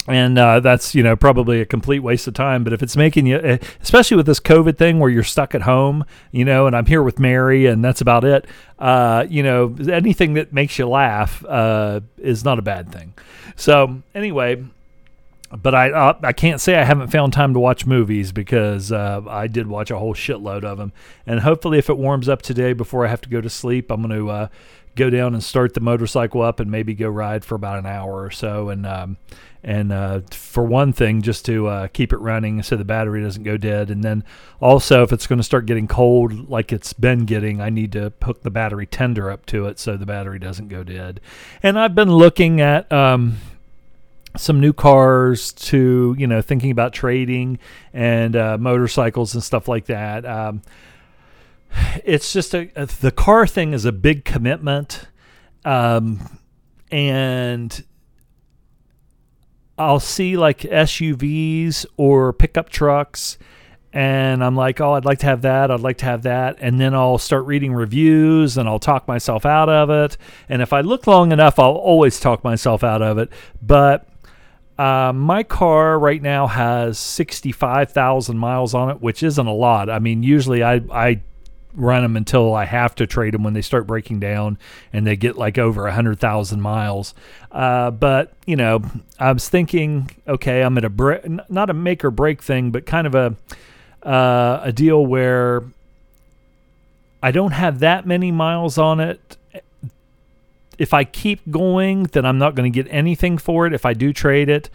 and 0.09 0.39
uh, 0.39 0.61
that's 0.61 0.95
you 0.95 1.03
know 1.03 1.17
probably 1.17 1.61
a 1.61 1.67
complete 1.67 2.01
waste 2.01 2.27
of 2.27 2.35
time. 2.35 2.65
But 2.65 2.73
if 2.73 2.83
it's 2.83 2.97
making 2.97 3.27
you 3.27 3.39
eh, 3.39 3.59
especially 3.83 4.17
with 4.17 4.27
this 4.27 4.41
covid 4.41 4.79
thing 4.79 4.99
where 4.99 5.11
you're 5.11 5.23
stuck 5.23 5.55
at 5.55 5.63
home 5.63 6.05
you 6.31 6.45
know 6.45 6.67
and 6.67 6.77
i'm 6.77 6.87
here 6.87 7.03
with 7.03 7.19
mary 7.19 7.67
and 7.67 7.85
that's 7.85 8.01
about 8.01 8.25
it 8.25 8.47
uh, 8.79 9.27
you 9.29 9.43
know 9.43 9.75
anything 9.91 10.35
that 10.35 10.53
makes 10.53 10.79
you 10.79 10.87
laugh 10.87 11.45
uh, 11.47 12.01
is 12.19 12.45
not 12.45 12.59
a 12.59 12.63
bad 12.63 12.93
thing. 12.93 13.15
So 13.57 14.03
anyway 14.15 14.65
but 15.51 15.75
I 15.75 15.91
uh, 15.91 16.19
I 16.23 16.33
can't 16.33 16.61
say 16.61 16.77
I 16.77 16.85
haven't 16.85 17.09
found 17.09 17.33
time 17.33 17.55
to 17.55 17.61
watch 17.61 17.87
movies 17.87 18.33
because 18.33 18.91
uh, 18.91 19.23
I 19.29 19.47
did 19.47 19.67
watch 19.67 19.91
a 19.91 19.99
whole 19.99 20.15
shitload 20.15 20.65
of 20.65 20.79
them, 20.79 20.93
and 21.27 21.41
hopefully 21.41 21.79
if 21.79 21.89
it 21.89 21.97
warms 21.97 22.29
up 22.29 22.43
today 22.43 22.73
before 22.73 23.07
I 23.07 23.09
have 23.09 23.21
to 23.23 23.29
go 23.29 23.41
to 23.41 23.49
sleep, 23.49 23.91
I'm 23.91 24.03
going 24.03 24.19
to 24.19 24.29
uh, 24.29 24.49
go 24.97 25.11
down 25.11 25.35
and 25.35 25.45
start 25.45 25.75
the 25.75 25.81
motorcycle 25.81 26.43
up 26.43 26.59
and 26.59 26.71
maybe 26.71 26.95
go 26.95 27.09
ride 27.09 27.45
for 27.45 27.55
about 27.55 27.79
an 27.79 27.87
hour 27.87 28.23
or 28.23 28.31
so, 28.31 28.71
and 28.71 28.85
um, 28.87 29.19
and 29.63 29.93
uh, 29.93 30.21
for 30.31 30.65
one 30.65 30.93
thing, 30.93 31.23
just 31.23 31.45
to 31.47 31.67
uh, 31.67 31.89
keep 31.89 32.13
it 32.13 32.19
running 32.19 32.63
so 32.63 32.77
the 32.77 32.85
battery 32.85 33.23
doesn't 33.23 33.43
go 33.43 33.57
dead. 33.57 33.91
And 33.91 34.03
then 34.03 34.25
also, 34.61 35.03
if 35.03 35.13
it's 35.13 35.27
going 35.27 35.39
to 35.39 35.45
start 35.45 35.67
getting 35.67 35.87
cold 35.87 36.49
like 36.49 36.73
it's 36.73 36.93
been 36.93 37.25
getting, 37.25 37.61
I 37.61 37.71
need 37.71 37.93
to 37.93 38.13
hook 38.23 38.43
the 38.43 38.51
battery 38.51 38.87
tender 38.87 39.31
up 39.31 39.45
to 39.47 39.67
it 39.67 39.79
so 39.79 39.97
the 39.97 40.07
battery 40.07 40.39
doesn't 40.39 40.69
go 40.69 40.83
dead. 40.83 41.21
And 41.63 41.79
I've 41.79 41.95
been 41.95 42.13
looking 42.13 42.61
at. 42.61 42.91
Um, 42.91 43.37
some 44.37 44.61
new 44.61 44.75
cars 44.75 45.55
to 45.55 46.15
you 46.19 46.27
know 46.27 46.43
thinking 46.43 46.71
about 46.71 46.93
trading 46.93 47.59
and 47.95 48.37
uh, 48.37 48.59
motorcycles 48.59 49.33
and 49.33 49.43
stuff 49.43 49.67
like 49.67 49.87
that 49.87 50.27
um, 50.27 50.61
it's 52.05 52.33
just 52.33 52.55
a, 52.55 52.71
a, 52.77 52.87
the 52.87 53.11
car 53.11 53.47
thing 53.47 53.73
is 53.73 53.85
a 53.85 53.93
big 53.93 54.25
commitment 54.25 55.09
um, 55.65 56.39
and 56.91 57.85
I'll 59.79 60.01
see 60.01 60.37
like 60.37 60.61
SUVs 60.61 61.87
or 61.97 62.33
pickup 62.33 62.71
trucks 62.71 63.37
and 63.97 64.45
I'm 64.45 64.55
like, 64.55 64.79
"Oh, 64.79 64.93
I'd 64.93 65.07
like 65.07 65.21
to 65.21 65.27
have 65.27 65.41
that. 65.43 65.71
I'd 65.71 65.81
like 65.81 65.97
to 65.99 66.05
have 66.05 66.23
that." 66.25 66.57
And 66.61 66.79
then 66.79 66.95
I'll 66.95 67.17
start 67.17 67.47
reading 67.47 67.73
reviews 67.73 68.59
and 68.59 68.69
I'll 68.69 68.79
talk 68.79 69.09
myself 69.09 69.47
out 69.47 69.71
of 69.71 69.89
it. 69.89 70.19
And 70.51 70.61
if 70.61 70.75
I 70.75 70.83
look 70.83 71.07
long 71.07 71.33
enough, 71.33 71.59
I'll 71.59 71.71
always 71.71 72.21
talk 72.21 72.45
myself 72.45 72.85
out 72.85 73.01
of 73.01 73.17
it. 73.17 73.31
But 73.63 74.07
uh, 74.79 75.15
my 75.15 75.43
car 75.43 75.99
right 75.99 76.21
now 76.21 76.47
has 76.47 76.99
65,000 76.99 78.37
miles 78.37 78.75
on 78.75 78.91
it, 78.91 79.01
which 79.01 79.23
isn't 79.23 79.47
a 79.47 79.55
lot. 79.55 79.89
I 79.89 79.99
mean, 79.99 80.23
usually 80.23 80.63
I 80.63 80.83
I 80.93 81.23
run 81.77 82.03
them 82.03 82.17
until 82.17 82.55
I 82.55 82.65
have 82.65 82.95
to 82.97 83.07
trade 83.07 83.35
them 83.35 83.45
when 83.45 83.53
they 83.53 83.63
start 83.63 83.87
breaking 83.87 84.19
down 84.19 84.59
and 84.93 85.07
they 85.07 85.15
get 85.15 85.37
like 85.37 85.59
over 85.59 85.87
a 85.87 85.93
hundred 85.93 86.19
thousand 86.19 86.63
miles. 86.63 87.15
Uh, 87.53 87.91
but 87.91 88.33
you 88.47 88.57
know, 88.57 88.83
I 89.21 89.31
was 89.33 89.49
thinking, 89.49 90.11
okay, 90.27 90.63
I'm 90.63 90.77
at 90.79 90.85
a 90.85 91.45
not 91.49 91.71
a 91.71 91.75
make 91.75 92.05
or 92.05 92.11
break 92.11 92.43
thing, 92.43 92.71
but 92.71 92.87
kind 92.87 93.07
of 93.07 93.15
a 93.15 93.37
uh, 94.09 94.61
a 94.65 94.73
deal 94.73 95.05
where 95.05 95.65
I 97.23 97.31
don't 97.31 97.53
have 97.53 97.81
that 97.81 98.07
many 98.07 98.33
miles 98.33 98.79
on 98.79 99.01
it. 99.01 99.37
If 100.79 100.93
I 100.93 101.05
keep 101.05 101.41
going, 101.51 102.05
then 102.05 102.27
I'm 102.27 102.39
not 102.39 102.55
going 102.55 102.71
to 102.71 102.83
get 102.83 102.93
anything 102.93 103.39
for 103.39 103.67
it. 103.67 103.73
If 103.73 103.87
I 103.87 103.95
do 103.95 104.13
trade 104.13 104.49
it. 104.49 104.71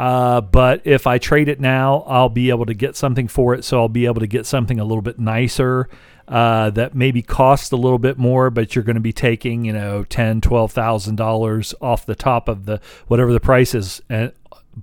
Uh, 0.00 0.40
but 0.40 0.80
if 0.86 1.06
I 1.06 1.18
trade 1.18 1.48
it 1.48 1.60
now, 1.60 2.04
I'll 2.06 2.30
be 2.30 2.48
able 2.48 2.64
to 2.64 2.72
get 2.72 2.96
something 2.96 3.28
for 3.28 3.52
it. 3.52 3.64
So 3.64 3.80
I'll 3.80 3.88
be 3.90 4.06
able 4.06 4.20
to 4.20 4.26
get 4.26 4.46
something 4.46 4.80
a 4.80 4.84
little 4.84 5.02
bit 5.02 5.18
nicer 5.18 5.90
uh, 6.26 6.70
that 6.70 6.94
maybe 6.94 7.20
costs 7.20 7.70
a 7.70 7.76
little 7.76 7.98
bit 7.98 8.16
more, 8.16 8.48
but 8.48 8.74
you're 8.74 8.82
going 8.82 8.94
to 8.94 9.00
be 9.02 9.12
taking, 9.12 9.66
you 9.66 9.74
know, 9.74 10.04
ten, 10.04 10.40
twelve 10.40 10.72
thousand 10.72 11.16
dollars 11.16 11.74
off 11.82 12.06
the 12.06 12.14
top 12.14 12.48
of 12.48 12.64
the 12.64 12.80
whatever 13.08 13.30
the 13.30 13.40
price 13.40 13.74
is, 13.74 14.00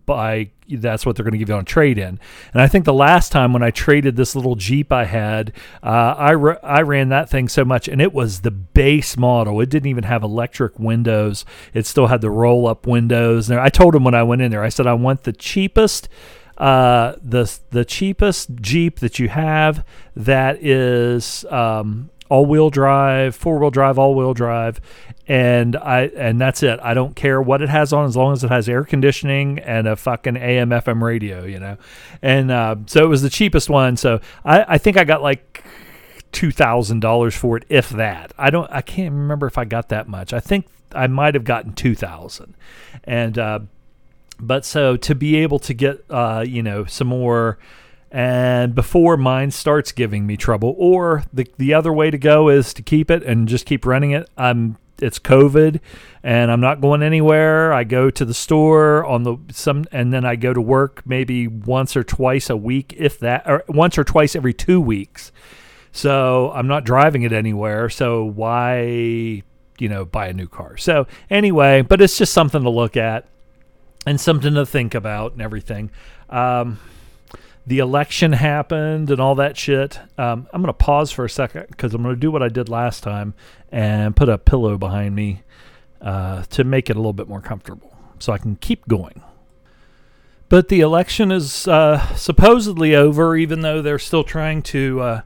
by 0.05 0.51
that's 0.69 1.05
what 1.05 1.15
they're 1.15 1.23
going 1.23 1.31
to 1.33 1.37
give 1.37 1.49
you 1.49 1.55
on 1.55 1.65
trade 1.65 1.97
in. 1.97 2.19
And 2.53 2.61
I 2.61 2.67
think 2.67 2.85
the 2.85 2.93
last 2.93 3.31
time 3.31 3.53
when 3.53 3.63
I 3.63 3.71
traded 3.71 4.15
this 4.15 4.35
little 4.35 4.55
Jeep 4.55 4.91
I 4.91 5.05
had, 5.05 5.53
uh, 5.81 6.15
I 6.17 6.31
I 6.31 6.81
ran 6.81 7.09
that 7.09 7.29
thing 7.29 7.47
so 7.47 7.63
much, 7.63 7.87
and 7.87 8.01
it 8.01 8.13
was 8.13 8.41
the 8.41 8.51
base 8.51 9.17
model. 9.17 9.61
It 9.61 9.69
didn't 9.69 9.89
even 9.89 10.03
have 10.03 10.23
electric 10.23 10.77
windows. 10.77 11.45
It 11.73 11.85
still 11.85 12.07
had 12.07 12.21
the 12.21 12.29
roll 12.29 12.67
up 12.67 12.85
windows. 12.85 13.49
And 13.49 13.59
I 13.59 13.69
told 13.69 13.95
him 13.95 14.03
when 14.03 14.15
I 14.15 14.23
went 14.23 14.41
in 14.41 14.51
there, 14.51 14.63
I 14.63 14.69
said 14.69 14.87
I 14.87 14.93
want 14.93 15.23
the 15.23 15.33
cheapest 15.33 16.09
uh, 16.57 17.13
the 17.21 17.59
the 17.69 17.85
cheapest 17.85 18.55
Jeep 18.55 18.99
that 18.99 19.19
you 19.19 19.29
have 19.29 19.85
that 20.15 20.63
is 20.63 21.45
um, 21.51 22.09
all 22.29 22.45
wheel 22.45 22.69
drive, 22.69 23.35
four 23.35 23.57
wheel 23.59 23.71
drive, 23.71 23.97
all 23.97 24.15
wheel 24.15 24.33
drive, 24.33 24.81
and 25.27 25.75
I 25.75 26.03
and 26.15 26.39
that's 26.39 26.63
it. 26.63 26.79
I 26.81 26.93
don't 26.93 27.15
care 27.15 27.41
what 27.41 27.61
it 27.61 27.69
has 27.69 27.93
on 27.93 28.05
as 28.05 28.15
long 28.15 28.33
as 28.33 28.43
it 28.43 28.49
has 28.49 28.69
air 28.69 28.83
conditioning 28.83 29.59
and 29.59 29.87
a 29.87 29.95
fucking 29.95 30.37
AM 30.37 30.69
FM 30.69 31.01
radio, 31.01 31.43
you 31.43 31.59
know. 31.59 31.77
And 32.21 32.51
uh, 32.51 32.77
so 32.85 33.03
it 33.03 33.07
was 33.07 33.21
the 33.21 33.29
cheapest 33.29 33.69
one. 33.69 33.97
So 33.97 34.19
I, 34.45 34.65
I 34.67 34.77
think 34.77 34.97
I 34.97 35.03
got 35.03 35.21
like 35.21 35.63
two 36.31 36.51
thousand 36.51 37.01
dollars 37.01 37.35
for 37.35 37.57
it, 37.57 37.65
if 37.69 37.89
that. 37.89 38.31
I 38.37 38.49
don't. 38.49 38.69
I 38.71 38.81
can't 38.81 39.13
remember 39.13 39.47
if 39.47 39.57
I 39.57 39.65
got 39.65 39.89
that 39.89 40.07
much. 40.07 40.33
I 40.33 40.39
think 40.39 40.67
I 40.93 41.07
might 41.07 41.35
have 41.35 41.43
gotten 41.43 41.73
two 41.73 41.95
thousand, 41.95 42.55
and. 43.03 43.37
Uh, 43.37 43.59
but 44.39 44.65
so 44.65 44.97
to 44.97 45.15
be 45.15 45.37
able 45.37 45.59
to 45.59 45.73
get, 45.73 46.05
uh, 46.09 46.43
you 46.47 46.61
know, 46.61 46.85
some 46.85 47.07
more, 47.07 47.57
and 48.11 48.73
before 48.73 49.17
mine 49.17 49.51
starts 49.51 49.91
giving 49.91 50.25
me 50.25 50.37
trouble, 50.37 50.75
or 50.77 51.23
the 51.33 51.47
the 51.57 51.73
other 51.73 51.93
way 51.93 52.11
to 52.11 52.17
go 52.17 52.49
is 52.49 52.73
to 52.73 52.81
keep 52.81 53.11
it 53.11 53.23
and 53.23 53.47
just 53.47 53.65
keep 53.65 53.85
running 53.85 54.11
it. 54.11 54.29
I'm 54.37 54.77
it's 54.99 55.19
COVID, 55.19 55.79
and 56.23 56.51
I'm 56.51 56.61
not 56.61 56.81
going 56.81 57.03
anywhere. 57.03 57.71
I 57.71 57.83
go 57.83 58.09
to 58.09 58.25
the 58.25 58.33
store 58.33 59.05
on 59.05 59.23
the 59.23 59.37
some, 59.51 59.85
and 59.91 60.11
then 60.11 60.25
I 60.25 60.35
go 60.35 60.53
to 60.53 60.61
work 60.61 61.03
maybe 61.05 61.47
once 61.47 61.95
or 61.95 62.03
twice 62.03 62.49
a 62.49 62.57
week, 62.57 62.95
if 62.97 63.19
that, 63.19 63.43
or 63.45 63.63
once 63.67 63.97
or 63.97 64.03
twice 64.03 64.35
every 64.35 64.53
two 64.53 64.81
weeks. 64.81 65.31
So 65.91 66.51
I'm 66.53 66.67
not 66.67 66.83
driving 66.83 67.23
it 67.23 67.31
anywhere. 67.31 67.89
So 67.89 68.23
why, 68.23 69.43
you 69.79 69.89
know, 69.89 70.05
buy 70.05 70.27
a 70.27 70.33
new 70.33 70.47
car? 70.47 70.77
So 70.77 71.07
anyway, 71.29 71.81
but 71.81 72.01
it's 72.01 72.17
just 72.17 72.33
something 72.33 72.63
to 72.63 72.69
look 72.69 72.95
at 72.97 73.25
and 74.05 74.19
something 74.19 74.53
to 74.53 74.65
think 74.65 74.93
about 74.93 75.33
and 75.33 75.41
everything. 75.41 75.91
Um, 76.29 76.79
the 77.67 77.79
election 77.79 78.31
happened 78.31 79.11
and 79.11 79.19
all 79.19 79.35
that 79.35 79.57
shit. 79.57 79.99
Um, 80.17 80.47
I'm 80.53 80.61
going 80.61 80.67
to 80.67 80.73
pause 80.73 81.11
for 81.11 81.25
a 81.25 81.29
second 81.29 81.67
because 81.69 81.93
I'm 81.93 82.01
going 82.01 82.15
to 82.15 82.19
do 82.19 82.31
what 82.31 82.41
I 82.41 82.47
did 82.47 82.69
last 82.69 83.03
time 83.03 83.33
and 83.71 84.15
put 84.15 84.29
a 84.29 84.37
pillow 84.37 84.77
behind 84.77 85.13
me 85.13 85.43
uh, 86.01 86.43
to 86.43 86.63
make 86.63 86.89
it 86.89 86.95
a 86.95 86.99
little 86.99 87.11
bit 87.11 87.27
more 87.27 87.41
comfortable 87.41 87.93
so 88.19 88.31
I 88.31 88.37
can 88.37 88.55
keep 88.55 88.87
going. 88.87 89.21
But 90.47 90.69
the 90.69 90.79
election 90.79 91.29
is 91.29 91.67
uh, 91.67 92.15
supposedly 92.15 92.95
over, 92.95 93.35
even 93.35 93.59
though 93.59 93.81
they're 93.81 93.99
still 93.99 94.23
trying 94.23 94.61
to, 94.63 95.01
uh, 95.01 95.21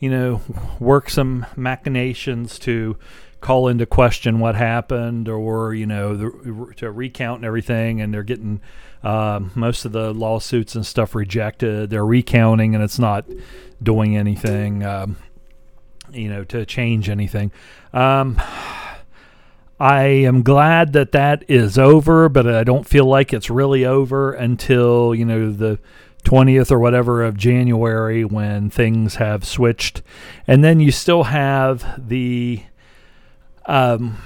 you 0.00 0.10
know, 0.10 0.40
work 0.80 1.08
some 1.08 1.46
machinations 1.54 2.58
to 2.60 2.96
call 3.40 3.68
into 3.68 3.86
question 3.86 4.40
what 4.40 4.56
happened 4.56 5.28
or 5.28 5.72
you 5.72 5.86
know 5.86 6.16
the, 6.16 6.72
to 6.74 6.90
recount 6.90 7.36
and 7.36 7.44
everything 7.44 8.00
and 8.00 8.12
they're 8.12 8.24
getting 8.24 8.60
um, 9.06 9.50
most 9.54 9.84
of 9.84 9.92
the 9.92 10.12
lawsuits 10.12 10.74
and 10.74 10.84
stuff 10.84 11.14
rejected 11.14 11.90
they're 11.90 12.06
recounting 12.06 12.74
and 12.74 12.82
it's 12.82 12.98
not 12.98 13.24
doing 13.82 14.16
anything 14.16 14.84
um, 14.84 15.16
you 16.12 16.28
know 16.28 16.44
to 16.44 16.64
change 16.66 17.08
anything 17.08 17.50
um, 17.92 18.40
I 19.78 20.04
am 20.04 20.42
glad 20.42 20.94
that 20.94 21.12
that 21.12 21.44
is 21.48 21.78
over, 21.78 22.30
but 22.30 22.46
I 22.46 22.64
don't 22.64 22.86
feel 22.86 23.04
like 23.04 23.34
it's 23.34 23.50
really 23.50 23.84
over 23.84 24.32
until, 24.32 25.14
you 25.14 25.26
know, 25.26 25.52
the 25.52 25.78
20th 26.24 26.70
or 26.70 26.78
whatever 26.78 27.22
of 27.22 27.36
January 27.36 28.24
when 28.24 28.70
things 28.70 29.16
have 29.16 29.44
switched. 29.44 30.02
And 30.46 30.64
then 30.64 30.80
you 30.80 30.90
still 30.90 31.24
have 31.24 32.08
the 32.08 32.62
um, 33.66 34.16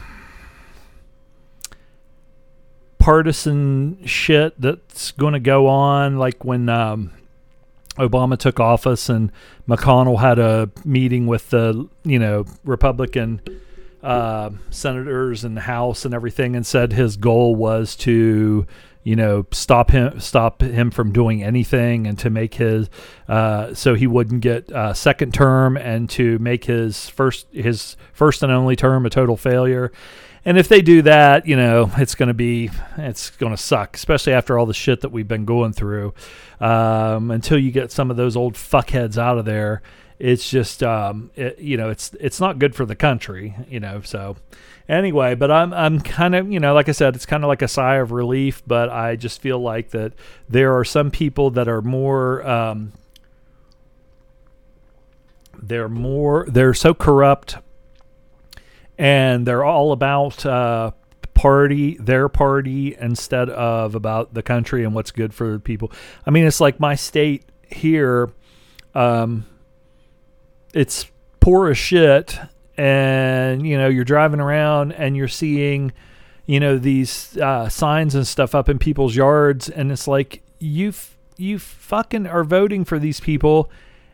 partisan 3.11 3.99
shit 4.07 4.55
that's 4.61 5.11
going 5.11 5.33
to 5.33 5.40
go 5.40 5.66
on, 5.66 6.16
like 6.16 6.44
when 6.44 6.68
um, 6.68 7.11
Obama 7.96 8.38
took 8.38 8.61
office 8.61 9.09
and 9.09 9.33
McConnell 9.68 10.20
had 10.20 10.38
a 10.38 10.70
meeting 10.85 11.27
with 11.27 11.51
the, 11.51 11.88
you 12.05 12.20
know, 12.20 12.44
Republican 12.62 13.40
uh, 14.05 14.51
senators 14.70 15.44
in 15.44 15.57
the 15.57 15.61
House 15.61 16.05
and 16.05 16.14
everything, 16.14 16.55
and 16.55 16.64
said 16.64 16.92
his 16.92 17.16
goal 17.16 17.57
was 17.57 17.96
to, 17.96 18.64
you 19.03 19.16
know, 19.16 19.44
stop 19.51 19.90
him 19.90 20.20
stop 20.20 20.62
him 20.62 20.92
from 20.92 21.11
doing 21.11 21.42
anything, 21.42 22.07
and 22.07 22.16
to 22.20 22.31
make 22.31 22.55
his 22.55 22.88
uh, 23.29 23.75
so 23.75 23.96
he 23.96 24.07
wouldn't 24.07 24.40
get 24.40 24.70
a 24.73 24.94
second 24.94 25.35
term, 25.35 25.77
and 25.77 26.09
to 26.11 26.38
make 26.38 26.66
his 26.66 27.09
first 27.09 27.49
his 27.51 27.96
first 28.12 28.44
and 28.44 28.53
only 28.53 28.77
term 28.77 29.05
a 29.05 29.11
total 29.11 29.37
failure. 29.37 29.90
And 30.44 30.59
if 30.59 30.68
they 30.68 30.81
do 30.81 31.03
that, 31.03 31.46
you 31.46 31.57
know, 31.57 31.90
it's 31.96 32.14
going 32.14 32.29
to 32.29 32.35
be, 32.35 32.70
it's 32.96 33.31
going 33.31 33.53
to 33.55 33.62
suck, 33.62 33.96
especially 33.96 34.33
after 34.33 34.59
all 34.59 34.66
the 34.66 34.74
shit 34.74 35.03
that 35.03 35.11
we've 35.11 35.29
been 35.29 35.44
going 35.44 35.72
through. 35.72 36.14
Um, 36.61 37.31
until 37.31 37.59
you 37.59 37.70
get 37.70 37.92
some 37.92 38.11
of 38.11 38.16
those 38.16 38.37
old 38.37 38.55
fuckheads 38.55 39.18
out 39.18 39.38
of 39.38 39.44
there, 39.44 39.83
it's 40.20 40.48
just 40.50 40.83
um, 40.83 41.31
it, 41.35 41.59
you 41.59 41.79
know 41.79 41.88
it's 41.88 42.14
it's 42.20 42.38
not 42.38 42.59
good 42.59 42.74
for 42.74 42.85
the 42.85 42.94
country 42.94 43.57
you 43.68 43.81
know 43.81 44.03
so 44.03 44.37
anyway 44.87 45.35
but 45.35 45.50
i'm 45.50 45.72
i'm 45.72 45.98
kind 45.98 46.35
of 46.35 46.53
you 46.53 46.61
know 46.61 46.74
like 46.74 46.90
i 46.90 46.92
said 46.92 47.16
it's 47.16 47.24
kind 47.24 47.42
of 47.42 47.48
like 47.48 47.62
a 47.62 47.68
sigh 47.68 47.96
of 47.96 48.12
relief 48.12 48.62
but 48.66 48.90
i 48.90 49.16
just 49.16 49.40
feel 49.40 49.59
like 49.59 49.90
that 49.90 50.12
there 50.48 50.76
are 50.76 50.85
some 50.85 51.11
people 51.11 51.50
that 51.50 51.68
are 51.68 51.81
more 51.81 52.46
um, 52.46 52.92
they're 55.59 55.88
more 55.88 56.46
they're 56.48 56.74
so 56.74 56.92
corrupt 56.92 57.57
and 59.01 59.47
they're 59.47 59.65
all 59.65 59.93
about 59.93 60.45
uh, 60.45 60.91
party 61.33 61.97
their 61.97 62.29
party 62.29 62.95
instead 63.01 63.49
of 63.49 63.95
about 63.95 64.35
the 64.35 64.43
country 64.43 64.85
and 64.85 64.95
what's 64.95 65.11
good 65.11 65.33
for 65.33 65.59
people. 65.59 65.91
I 66.27 66.31
mean 66.31 66.45
it's 66.45 66.61
like 66.61 66.79
my 66.79 66.95
state 66.95 67.45
here 67.67 68.31
um, 68.95 69.47
it's 70.75 71.07
poor 71.41 71.71
as 71.71 71.79
shit. 71.79 72.39
And 72.77 73.67
you 73.67 73.79
know 73.79 73.89
you're 73.89 74.05
driving 74.05 74.41
around 74.41 74.93
and 74.93 75.17
you're 75.17 75.29
seeing 75.29 75.93
you 76.47 76.61
know 76.61 76.77
these 76.79 77.37
uh, 77.39 77.69
signs 77.71 78.15
and 78.15 78.27
stuff 78.27 78.55
up 78.55 78.69
in 78.69 78.79
people's 78.79 79.17
yards. 79.17 79.71
And 79.71 79.91
it's 79.91 80.07
like 80.07 80.43
you 80.59 80.93
you 81.39 81.59
fucking 81.59 82.27
are 82.27 82.45
voting 82.45 82.85
for 82.85 82.99
these 82.99 83.19
people 83.19 83.71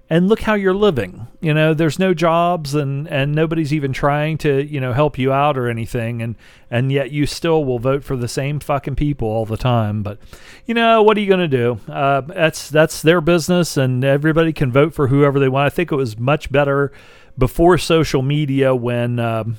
and 0.08 0.28
look 0.28 0.42
how 0.42 0.54
you're 0.54 0.74
living. 0.74 1.26
You 1.40 1.52
know 1.52 1.74
there's 1.74 1.98
no 1.98 2.14
jobs 2.14 2.74
and 2.74 3.08
and 3.08 3.34
nobody's 3.34 3.72
even 3.72 3.92
trying 3.92 4.38
to 4.38 4.64
you 4.64 4.80
know 4.80 4.92
help 4.92 5.18
you 5.18 5.32
out 5.32 5.58
or 5.58 5.68
anything. 5.68 6.22
And 6.22 6.36
and 6.70 6.92
yet 6.92 7.10
you 7.10 7.26
still 7.26 7.64
will 7.64 7.78
vote 7.78 8.04
for 8.04 8.16
the 8.16 8.28
same 8.28 8.60
fucking 8.60 8.96
people 8.96 9.28
all 9.28 9.46
the 9.46 9.56
time. 9.56 10.02
But 10.02 10.18
you 10.64 10.74
know 10.74 11.02
what 11.02 11.16
are 11.16 11.20
you 11.20 11.28
going 11.28 11.48
to 11.48 11.48
do? 11.48 11.80
Uh, 11.90 12.20
that's 12.22 12.70
that's 12.70 13.02
their 13.02 13.20
business 13.20 13.76
and 13.76 14.04
everybody 14.04 14.52
can 14.52 14.70
vote 14.70 14.94
for 14.94 15.08
whoever 15.08 15.38
they 15.38 15.48
want. 15.48 15.66
I 15.66 15.74
think 15.74 15.90
it 15.90 15.96
was 15.96 16.18
much 16.18 16.52
better 16.52 16.92
before 17.36 17.76
social 17.76 18.22
media 18.22 18.74
when 18.74 19.18
um, 19.18 19.58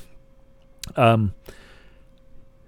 um 0.96 1.34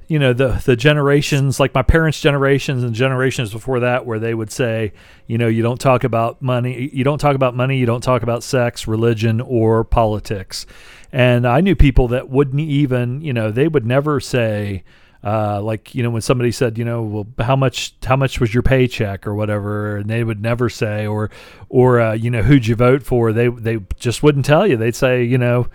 you 0.10 0.18
know 0.18 0.34
the 0.34 0.62
the 0.66 0.76
generations 0.76 1.60
like 1.60 1.74
my 1.74 1.84
parents 1.84 2.20
generations 2.20 2.84
and 2.84 2.94
generations 2.94 3.54
before 3.54 3.80
that 3.80 4.06
where 4.06 4.20
they 4.20 4.34
would 4.34 4.52
say 4.52 4.92
you 5.28 5.38
know 5.38 5.48
you 5.48 5.62
don't 5.62 5.80
talk 5.80 6.04
about 6.04 6.42
money 6.42 6.90
you 6.92 7.04
don't 7.04 7.20
talk 7.20 7.36
about 7.36 7.56
money 7.56 7.78
you 7.78 7.86
don't 7.86 8.02
talk 8.02 8.24
about 8.24 8.44
sex 8.44 8.88
religion 8.88 9.40
or 9.40 9.86
politics. 9.86 10.66
And 11.12 11.48
i 11.48 11.62
knew 11.62 11.76
people 11.76 12.10
that 12.10 12.28
wouldn't 12.30 12.60
even 12.60 13.22
you 13.22 13.34
know 13.34 13.52
they 13.52 13.68
would 13.68 13.86
never 13.86 14.20
say 14.20 14.84
uh, 15.22 15.62
like 15.62 15.94
you 15.94 16.02
know 16.02 16.10
when 16.10 16.22
somebody 16.22 16.52
said 16.52 16.78
you 16.78 16.86
know 16.86 17.02
well 17.02 17.28
how 17.40 17.56
much 17.56 17.94
how 18.06 18.16
much 18.16 18.40
was 18.40 18.54
your 18.54 18.64
paycheck 18.64 19.28
or 19.28 19.36
whatever 19.36 19.98
and 19.98 20.10
they 20.10 20.24
would 20.24 20.42
never 20.42 20.70
say 20.70 21.06
or 21.06 21.30
or 21.68 22.00
uh, 22.00 22.14
you 22.14 22.32
know 22.32 22.42
who'd 22.42 22.66
you 22.66 22.76
vote 22.76 23.04
for? 23.04 23.34
They 23.34 23.50
they 23.50 23.80
just 23.98 24.24
wouldn't 24.24 24.46
tell 24.46 24.66
you. 24.66 24.78
They'd 24.78 24.96
say 24.96 25.24
you 25.24 25.38
know 25.38 25.68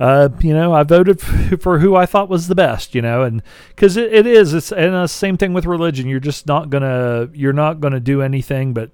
uh, 0.00 0.28
you 0.40 0.52
know, 0.52 0.72
I 0.72 0.82
voted 0.82 1.20
for 1.60 1.78
who 1.78 1.94
I 1.94 2.06
thought 2.06 2.28
was 2.28 2.48
the 2.48 2.54
best, 2.54 2.94
you 2.94 3.02
know, 3.02 3.22
and 3.22 3.42
because 3.68 3.96
it, 3.96 4.12
it 4.12 4.26
is, 4.26 4.52
it's 4.54 4.72
and 4.72 4.94
the 4.94 5.06
same 5.06 5.36
thing 5.36 5.52
with 5.52 5.66
religion. 5.66 6.08
You're 6.08 6.20
just 6.20 6.46
not 6.46 6.70
gonna, 6.70 7.28
you're 7.32 7.52
not 7.52 7.80
gonna 7.80 8.00
do 8.00 8.20
anything 8.22 8.72
but 8.72 8.90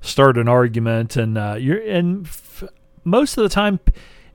start 0.00 0.36
an 0.36 0.48
argument, 0.48 1.16
and 1.16 1.38
uh, 1.38 1.56
you're, 1.58 1.80
and 1.80 2.26
f- 2.26 2.64
most 3.04 3.38
of 3.38 3.42
the 3.42 3.48
time, 3.48 3.80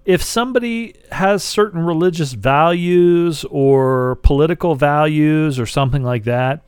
if 0.05 0.23
somebody 0.23 0.95
has 1.11 1.43
certain 1.43 1.85
religious 1.85 2.33
values 2.33 3.45
or 3.51 4.15
political 4.23 4.73
values 4.73 5.59
or 5.59 5.67
something 5.67 6.03
like 6.03 6.23
that, 6.23 6.63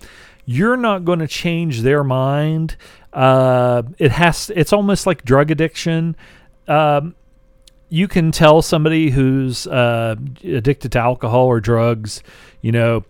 you're 0.45 0.77
not 0.77 1.05
going 1.05 1.19
to 1.19 1.27
change 1.27 1.81
their 1.81 2.03
mind. 2.03 2.75
Uh, 3.11 3.81
it 3.97 4.11
has, 4.11 4.51
it's 4.55 4.71
almost 4.71 5.07
like 5.07 5.23
drug 5.25 5.49
addiction. 5.49 6.15
Um, 6.67 7.15
you 7.91 8.07
can 8.07 8.31
tell 8.31 8.61
somebody 8.61 9.09
who's 9.09 9.67
uh, 9.67 10.15
addicted 10.45 10.93
to 10.93 10.99
alcohol 10.99 11.45
or 11.45 11.59
drugs, 11.59 12.23
you 12.61 12.71
know, 12.71 13.03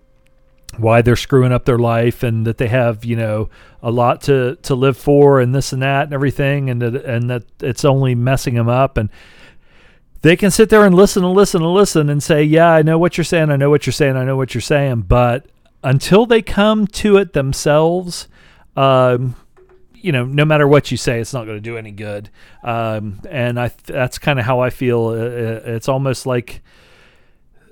why 0.77 1.03
they're 1.03 1.15
screwing 1.15 1.51
up 1.51 1.65
their 1.65 1.77
life 1.77 2.23
and 2.23 2.47
that 2.47 2.57
they 2.57 2.67
have, 2.67 3.05
you 3.05 3.15
know, 3.15 3.47
a 3.83 3.91
lot 3.91 4.21
to, 4.21 4.55
to 4.63 4.73
live 4.73 4.97
for 4.97 5.39
and 5.39 5.53
this 5.53 5.71
and 5.71 5.83
that 5.83 6.05
and 6.05 6.13
everything 6.13 6.71
and 6.71 6.81
that, 6.81 6.95
and 7.05 7.29
that 7.29 7.43
it's 7.59 7.85
only 7.85 8.15
messing 8.15 8.55
them 8.55 8.67
up 8.67 8.97
and 8.97 9.09
they 10.21 10.35
can 10.35 10.49
sit 10.49 10.69
there 10.69 10.83
and 10.83 10.95
listen 10.95 11.23
and 11.23 11.33
listen 11.33 11.61
and 11.61 11.73
listen 11.73 12.09
and 12.09 12.21
say, 12.21 12.43
"Yeah, 12.43 12.69
I 12.69 12.83
know 12.83 12.99
what 12.99 13.17
you're 13.17 13.23
saying. 13.25 13.49
I 13.49 13.55
know 13.55 13.71
what 13.71 13.87
you're 13.87 13.93
saying. 13.93 14.17
I 14.17 14.23
know 14.23 14.37
what 14.37 14.53
you're 14.53 14.61
saying." 14.61 15.05
But 15.07 15.47
until 15.83 16.27
they 16.27 16.43
come 16.43 16.85
to 16.85 17.17
it 17.17 17.33
themselves, 17.33 18.27
um, 18.75 19.35
you 20.03 20.11
know, 20.11 20.25
no 20.25 20.45
matter 20.45 20.67
what 20.67 20.91
you 20.91 20.97
say, 20.97 21.19
it's 21.19 21.33
not 21.33 21.45
going 21.45 21.57
to 21.57 21.61
do 21.61 21.77
any 21.77 21.91
good. 21.91 22.29
Um, 22.63 23.21
and 23.29 23.59
I 23.59 23.71
that's 23.85 24.17
kind 24.17 24.39
of 24.39 24.45
how 24.45 24.59
I 24.59 24.69
feel. 24.69 25.11
It's 25.11 25.89
almost 25.89 26.25
like 26.25 26.61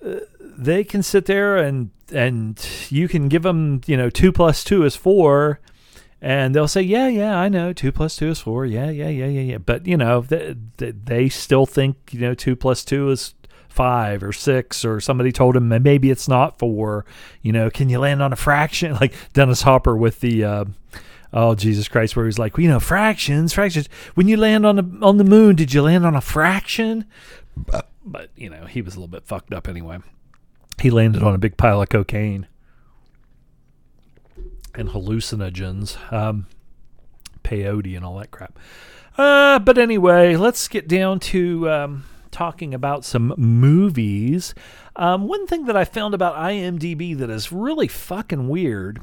uh, 0.05 0.15
they 0.41 0.83
can 0.83 1.03
sit 1.03 1.25
there 1.25 1.57
and 1.57 1.91
and 2.11 2.65
you 2.89 3.07
can 3.07 3.27
give 3.27 3.43
them, 3.43 3.81
you 3.85 3.95
know, 3.95 4.09
two 4.09 4.31
plus 4.31 4.63
two 4.63 4.83
is 4.83 4.95
four, 4.95 5.59
and 6.21 6.55
they'll 6.55 6.67
say, 6.67 6.81
yeah, 6.81 7.07
yeah, 7.07 7.37
I 7.37 7.49
know, 7.49 7.73
two 7.73 7.91
plus 7.91 8.15
two 8.15 8.29
is 8.29 8.39
four, 8.39 8.65
yeah, 8.65 8.89
yeah, 8.89 9.09
yeah, 9.09 9.27
yeah, 9.27 9.41
yeah. 9.41 9.57
But 9.57 9.85
you 9.85 9.97
know, 9.97 10.21
they, 10.21 10.55
they 10.77 11.29
still 11.29 11.65
think, 11.65 11.97
you 12.11 12.21
know, 12.21 12.33
two 12.33 12.55
plus 12.55 12.83
two 12.83 13.09
is 13.09 13.35
five 13.69 14.23
or 14.23 14.33
six 14.33 14.83
or 14.83 14.99
somebody 14.99 15.31
told 15.31 15.55
him 15.55 15.69
maybe 15.69 16.09
it's 16.09 16.27
not 16.27 16.57
four 16.57 17.05
you 17.43 17.51
know 17.51 17.69
can 17.69 17.87
you 17.87 17.99
land 17.99 18.21
on 18.21 18.33
a 18.33 18.35
fraction 18.35 18.93
like 18.99 19.13
dennis 19.33 19.61
hopper 19.61 19.95
with 19.95 20.19
the 20.21 20.43
uh, 20.43 20.65
oh 21.33 21.55
Jesus 21.55 21.87
Christ, 21.87 22.15
where 22.15 22.25
he's 22.25 22.39
like, 22.39 22.57
you 22.57 22.67
know, 22.67 22.79
fractions, 22.79 23.53
fractions. 23.53 23.87
When 24.15 24.27
you 24.27 24.37
land 24.37 24.65
on 24.65 24.75
the 24.75 25.05
on 25.05 25.17
the 25.17 25.23
moon, 25.23 25.55
did 25.55 25.73
you 25.73 25.81
land 25.81 26.05
on 26.05 26.15
a 26.15 26.21
fraction? 26.21 27.05
But, 27.55 27.89
but 28.05 28.29
you 28.35 28.49
know, 28.49 28.65
he 28.65 28.81
was 28.81 28.95
a 28.95 28.99
little 28.99 29.11
bit 29.11 29.25
fucked 29.25 29.53
up 29.53 29.67
anyway. 29.67 29.99
He 30.79 30.89
landed 30.89 31.23
on 31.23 31.35
a 31.35 31.37
big 31.37 31.57
pile 31.57 31.81
of 31.81 31.89
cocaine 31.89 32.47
and 34.73 34.89
hallucinogens, 34.89 35.97
um, 36.13 36.47
peyote, 37.43 37.95
and 37.95 38.05
all 38.05 38.17
that 38.17 38.31
crap. 38.31 38.57
Uh, 39.17 39.59
but 39.59 39.77
anyway, 39.77 40.35
let's 40.37 40.67
get 40.69 40.87
down 40.87 41.19
to 41.19 41.69
um, 41.69 42.05
talking 42.31 42.73
about 42.73 43.03
some 43.03 43.33
movies. 43.37 44.53
Um, 44.95 45.27
one 45.27 45.47
thing 45.47 45.65
that 45.65 45.75
I 45.75 45.83
found 45.83 46.13
about 46.13 46.35
IMDb 46.35 47.17
that 47.17 47.29
is 47.29 47.51
really 47.51 47.87
fucking 47.87 48.47
weird 48.47 49.01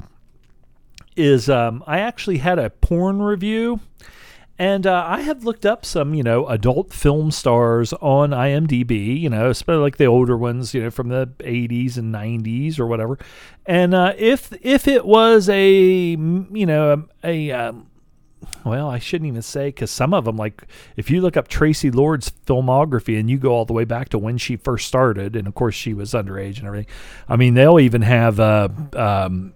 is 1.16 1.48
um, 1.48 1.82
I 1.86 2.00
actually 2.00 2.38
had 2.38 2.58
a 2.58 2.70
porn 2.70 3.20
review. 3.22 3.80
And 4.58 4.86
uh, 4.86 5.04
I 5.06 5.20
have 5.20 5.44
looked 5.44 5.66
up 5.66 5.84
some, 5.84 6.14
you 6.14 6.22
know, 6.22 6.46
adult 6.46 6.90
film 6.90 7.30
stars 7.30 7.92
on 7.94 8.30
IMDb, 8.30 9.20
you 9.20 9.28
know, 9.28 9.50
especially 9.50 9.82
like 9.82 9.98
the 9.98 10.06
older 10.06 10.34
ones, 10.34 10.72
you 10.72 10.82
know, 10.82 10.90
from 10.90 11.08
the 11.08 11.26
80s 11.40 11.98
and 11.98 12.14
90s 12.14 12.78
or 12.78 12.86
whatever. 12.86 13.18
And 13.66 13.92
uh, 13.94 14.14
if 14.16 14.54
if 14.62 14.88
it 14.88 15.04
was 15.04 15.50
a, 15.50 15.70
you 15.70 16.64
know, 16.66 17.06
a, 17.22 17.50
a 17.50 17.52
um, 17.52 17.88
well, 18.64 18.88
I 18.88 18.98
shouldn't 18.98 19.28
even 19.28 19.42
say 19.42 19.68
because 19.68 19.90
some 19.90 20.14
of 20.14 20.24
them, 20.24 20.36
like 20.36 20.62
if 20.96 21.10
you 21.10 21.20
look 21.20 21.36
up 21.36 21.48
Traci 21.48 21.94
Lords' 21.94 22.32
filmography 22.46 23.18
and 23.18 23.30
you 23.30 23.38
go 23.38 23.52
all 23.52 23.64
the 23.64 23.72
way 23.72 23.84
back 23.84 24.08
to 24.10 24.18
when 24.18 24.38
she 24.38 24.56
first 24.56 24.88
started, 24.88 25.36
and 25.36 25.46
of 25.46 25.54
course 25.54 25.74
she 25.74 25.94
was 25.94 26.12
underage 26.12 26.58
and 26.58 26.66
everything. 26.66 26.92
I 27.28 27.36
mean, 27.36 27.54
they'll 27.54 27.80
even 27.80 28.02
have 28.02 28.40
uh, 28.40 28.68
um, 28.94 29.54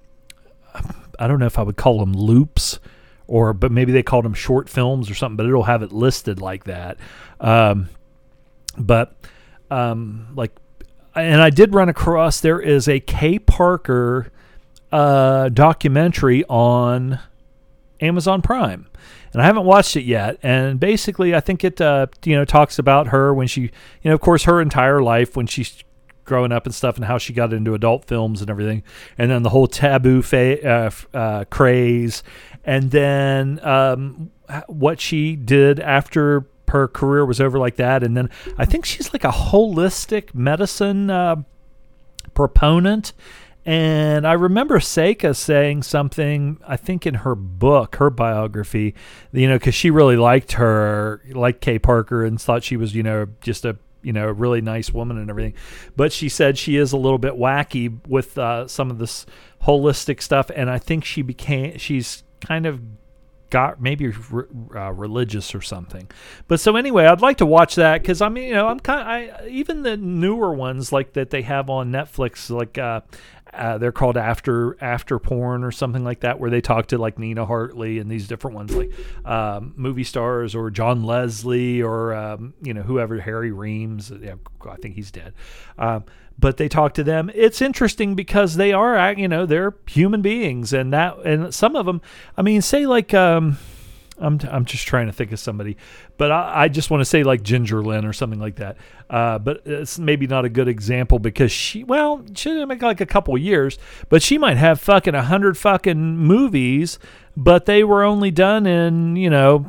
I 1.20 1.28
don't 1.28 1.38
know 1.38 1.46
if 1.46 1.58
I 1.58 1.62
would 1.62 1.76
call 1.76 2.00
them 2.00 2.12
loops 2.12 2.80
or 3.30 3.52
but 3.52 3.70
maybe 3.70 3.92
they 3.92 4.02
called 4.02 4.24
them 4.24 4.34
short 4.34 4.68
films 4.68 5.08
or 5.08 5.14
something, 5.14 5.36
but 5.36 5.46
it'll 5.46 5.62
have 5.62 5.82
it 5.82 5.92
listed 5.92 6.40
like 6.40 6.64
that. 6.64 6.98
Um, 7.40 7.88
but 8.76 9.14
um, 9.70 10.28
like 10.34 10.52
and 11.14 11.40
I 11.40 11.50
did 11.50 11.74
run 11.74 11.88
across 11.88 12.40
there 12.40 12.60
is 12.60 12.88
a 12.88 13.00
Kay 13.00 13.38
Parker 13.38 14.32
uh, 14.92 15.48
documentary 15.48 16.44
on 16.48 17.20
Amazon 18.00 18.42
Prime, 18.42 18.86
and 19.32 19.42
I 19.42 19.44
haven't 19.44 19.64
watched 19.64 19.96
it 19.96 20.04
yet. 20.04 20.38
And 20.42 20.80
basically, 20.80 21.34
I 21.34 21.40
think 21.40 21.62
it 21.62 21.80
uh, 21.80 22.08
you 22.24 22.34
know 22.34 22.44
talks 22.44 22.78
about 22.78 23.08
her 23.08 23.32
when 23.32 23.46
she 23.46 23.62
you 23.62 23.70
know 24.04 24.14
of 24.14 24.20
course 24.20 24.44
her 24.44 24.60
entire 24.60 25.00
life 25.00 25.36
when 25.36 25.46
she's 25.46 25.84
growing 26.30 26.52
up 26.52 26.64
and 26.64 26.72
stuff 26.72 26.94
and 26.94 27.04
how 27.04 27.18
she 27.18 27.32
got 27.32 27.52
into 27.52 27.74
adult 27.74 28.04
films 28.04 28.40
and 28.40 28.48
everything. 28.48 28.84
And 29.18 29.32
then 29.32 29.42
the 29.42 29.48
whole 29.48 29.66
taboo 29.66 30.22
fa- 30.22 30.64
uh, 30.64 30.90
uh, 31.12 31.44
craze. 31.46 32.22
And 32.64 32.92
then 32.92 33.58
um, 33.66 34.30
what 34.68 35.00
she 35.00 35.34
did 35.34 35.80
after 35.80 36.46
her 36.68 36.86
career 36.86 37.26
was 37.26 37.40
over 37.40 37.58
like 37.58 37.74
that. 37.76 38.04
And 38.04 38.16
then 38.16 38.30
i 38.56 38.64
think 38.64 38.84
she's 38.84 39.12
like 39.12 39.24
a 39.24 39.32
holistic 39.32 40.32
medicine 40.32 41.10
uh, 41.10 41.42
proponent. 42.32 43.12
And 43.66 44.24
I 44.24 44.34
remember 44.34 44.78
Seka 44.78 45.34
saying 45.34 45.82
something, 45.82 46.60
I 46.64 46.76
think 46.76 47.08
in 47.08 47.14
her 47.14 47.34
book, 47.34 47.96
her 47.96 48.08
biography, 48.08 48.94
you 49.32 49.48
know, 49.48 49.56
because 49.56 49.74
she 49.74 49.90
really 49.90 50.16
liked 50.16 50.52
her, 50.52 51.22
liked 51.32 51.60
Kay 51.60 51.80
Parker, 51.80 52.24
and 52.24 52.40
thought 52.40 52.62
she 52.62 52.76
was, 52.76 52.94
you 52.94 53.02
know, 53.02 53.26
just 53.40 53.64
a 53.64 53.76
you 54.02 54.12
know, 54.12 54.28
a 54.28 54.32
really 54.32 54.60
nice 54.60 54.90
woman 54.90 55.18
and 55.18 55.30
everything. 55.30 55.54
But 55.96 56.12
she 56.12 56.28
said 56.28 56.58
she 56.58 56.76
is 56.76 56.92
a 56.92 56.96
little 56.96 57.18
bit 57.18 57.34
wacky 57.34 57.98
with 58.06 58.38
uh, 58.38 58.68
some 58.68 58.90
of 58.90 58.98
this 58.98 59.26
holistic 59.64 60.22
stuff, 60.22 60.50
and 60.54 60.70
I 60.70 60.78
think 60.78 61.04
she 61.04 61.22
became 61.22 61.78
she's 61.78 62.22
kind 62.40 62.66
of 62.66 62.80
got 63.50 63.82
maybe 63.82 64.08
re- 64.08 64.44
uh, 64.74 64.92
religious 64.92 65.54
or 65.54 65.60
something. 65.60 66.08
But 66.48 66.60
so 66.60 66.76
anyway, 66.76 67.06
I'd 67.06 67.20
like 67.20 67.38
to 67.38 67.46
watch 67.46 67.74
that 67.74 68.00
because 68.00 68.22
I 68.22 68.28
mean, 68.28 68.48
you 68.48 68.54
know, 68.54 68.68
I'm 68.68 68.80
kind 68.80 69.00
of, 69.00 69.06
I 69.42 69.48
even 69.48 69.82
the 69.82 69.96
newer 69.96 70.54
ones 70.54 70.92
like 70.92 71.12
that 71.14 71.30
they 71.30 71.42
have 71.42 71.68
on 71.68 71.90
Netflix, 71.90 72.48
like 72.48 72.78
uh, 72.78 73.00
uh, 73.52 73.78
they're 73.78 73.92
called 73.92 74.16
after 74.16 74.76
after 74.82 75.18
porn 75.18 75.64
or 75.64 75.72
something 75.72 76.04
like 76.04 76.20
that, 76.20 76.38
where 76.38 76.50
they 76.50 76.60
talk 76.60 76.86
to 76.88 76.98
like 76.98 77.18
Nina 77.18 77.46
Hartley 77.46 77.98
and 77.98 78.10
these 78.10 78.28
different 78.28 78.56
ones 78.56 78.74
like 78.74 78.92
um, 79.24 79.72
movie 79.76 80.04
stars 80.04 80.54
or 80.54 80.70
John 80.70 81.04
Leslie 81.04 81.82
or 81.82 82.14
um, 82.14 82.54
you 82.62 82.74
know 82.74 82.82
whoever 82.82 83.20
Harry 83.20 83.52
Reams. 83.52 84.12
Yeah, 84.20 84.34
I 84.68 84.76
think 84.76 84.94
he's 84.94 85.10
dead. 85.10 85.34
Um, 85.78 86.04
but 86.38 86.56
they 86.56 86.68
talk 86.68 86.94
to 86.94 87.04
them. 87.04 87.30
It's 87.34 87.60
interesting 87.60 88.14
because 88.14 88.56
they 88.56 88.72
are 88.72 89.12
you 89.12 89.28
know 89.28 89.46
they're 89.46 89.74
human 89.86 90.22
beings 90.22 90.72
and 90.72 90.92
that 90.92 91.18
and 91.24 91.54
some 91.54 91.76
of 91.76 91.86
them. 91.86 92.00
I 92.36 92.42
mean, 92.42 92.62
say 92.62 92.86
like. 92.86 93.14
Um, 93.14 93.58
I'm, 94.20 94.38
I'm 94.50 94.64
just 94.64 94.86
trying 94.86 95.06
to 95.06 95.12
think 95.12 95.32
of 95.32 95.38
somebody, 95.38 95.76
but 96.18 96.30
I, 96.30 96.64
I 96.64 96.68
just 96.68 96.90
want 96.90 97.00
to 97.00 97.04
say 97.04 97.22
like 97.22 97.42
Ginger 97.42 97.82
Lynn 97.82 98.04
or 98.04 98.12
something 98.12 98.38
like 98.38 98.56
that. 98.56 98.76
Uh, 99.08 99.38
but 99.38 99.62
it's 99.64 99.98
maybe 99.98 100.26
not 100.26 100.44
a 100.44 100.48
good 100.48 100.68
example 100.68 101.18
because 101.18 101.50
she, 101.50 101.84
well, 101.84 102.24
she 102.34 102.50
didn't 102.50 102.68
make 102.68 102.82
like 102.82 103.00
a 103.00 103.06
couple 103.06 103.36
years, 103.36 103.78
but 104.08 104.22
she 104.22 104.38
might 104.38 104.56
have 104.56 104.80
fucking 104.80 105.14
a 105.14 105.22
hundred 105.22 105.56
fucking 105.56 106.16
movies, 106.18 106.98
but 107.36 107.66
they 107.66 107.82
were 107.82 108.04
only 108.04 108.30
done 108.30 108.66
in, 108.66 109.16
you 109.16 109.30
know, 109.30 109.66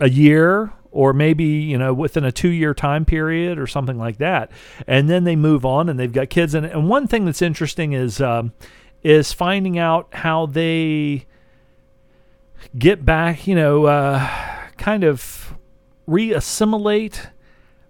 a 0.00 0.08
year 0.08 0.72
or 0.90 1.12
maybe 1.12 1.44
you 1.44 1.76
know 1.76 1.92
within 1.92 2.24
a 2.24 2.32
two 2.32 2.48
year 2.48 2.72
time 2.72 3.04
period 3.04 3.58
or 3.58 3.66
something 3.66 3.98
like 3.98 4.18
that 4.18 4.50
and 4.86 5.08
then 5.08 5.24
they 5.24 5.36
move 5.36 5.64
on 5.66 5.88
and 5.88 5.98
they've 5.98 6.12
got 6.12 6.30
kids 6.30 6.54
and, 6.54 6.64
and 6.64 6.88
one 6.88 7.06
thing 7.06 7.24
that's 7.26 7.42
interesting 7.42 7.92
is 7.92 8.20
um, 8.20 8.52
is 9.02 9.32
finding 9.32 9.78
out 9.78 10.08
how 10.12 10.46
they 10.46 11.26
get 12.76 13.04
back, 13.04 13.46
you 13.46 13.54
know, 13.54 13.86
uh, 13.86 14.28
kind 14.76 15.04
of 15.04 15.54
reassimilate, 16.08 17.28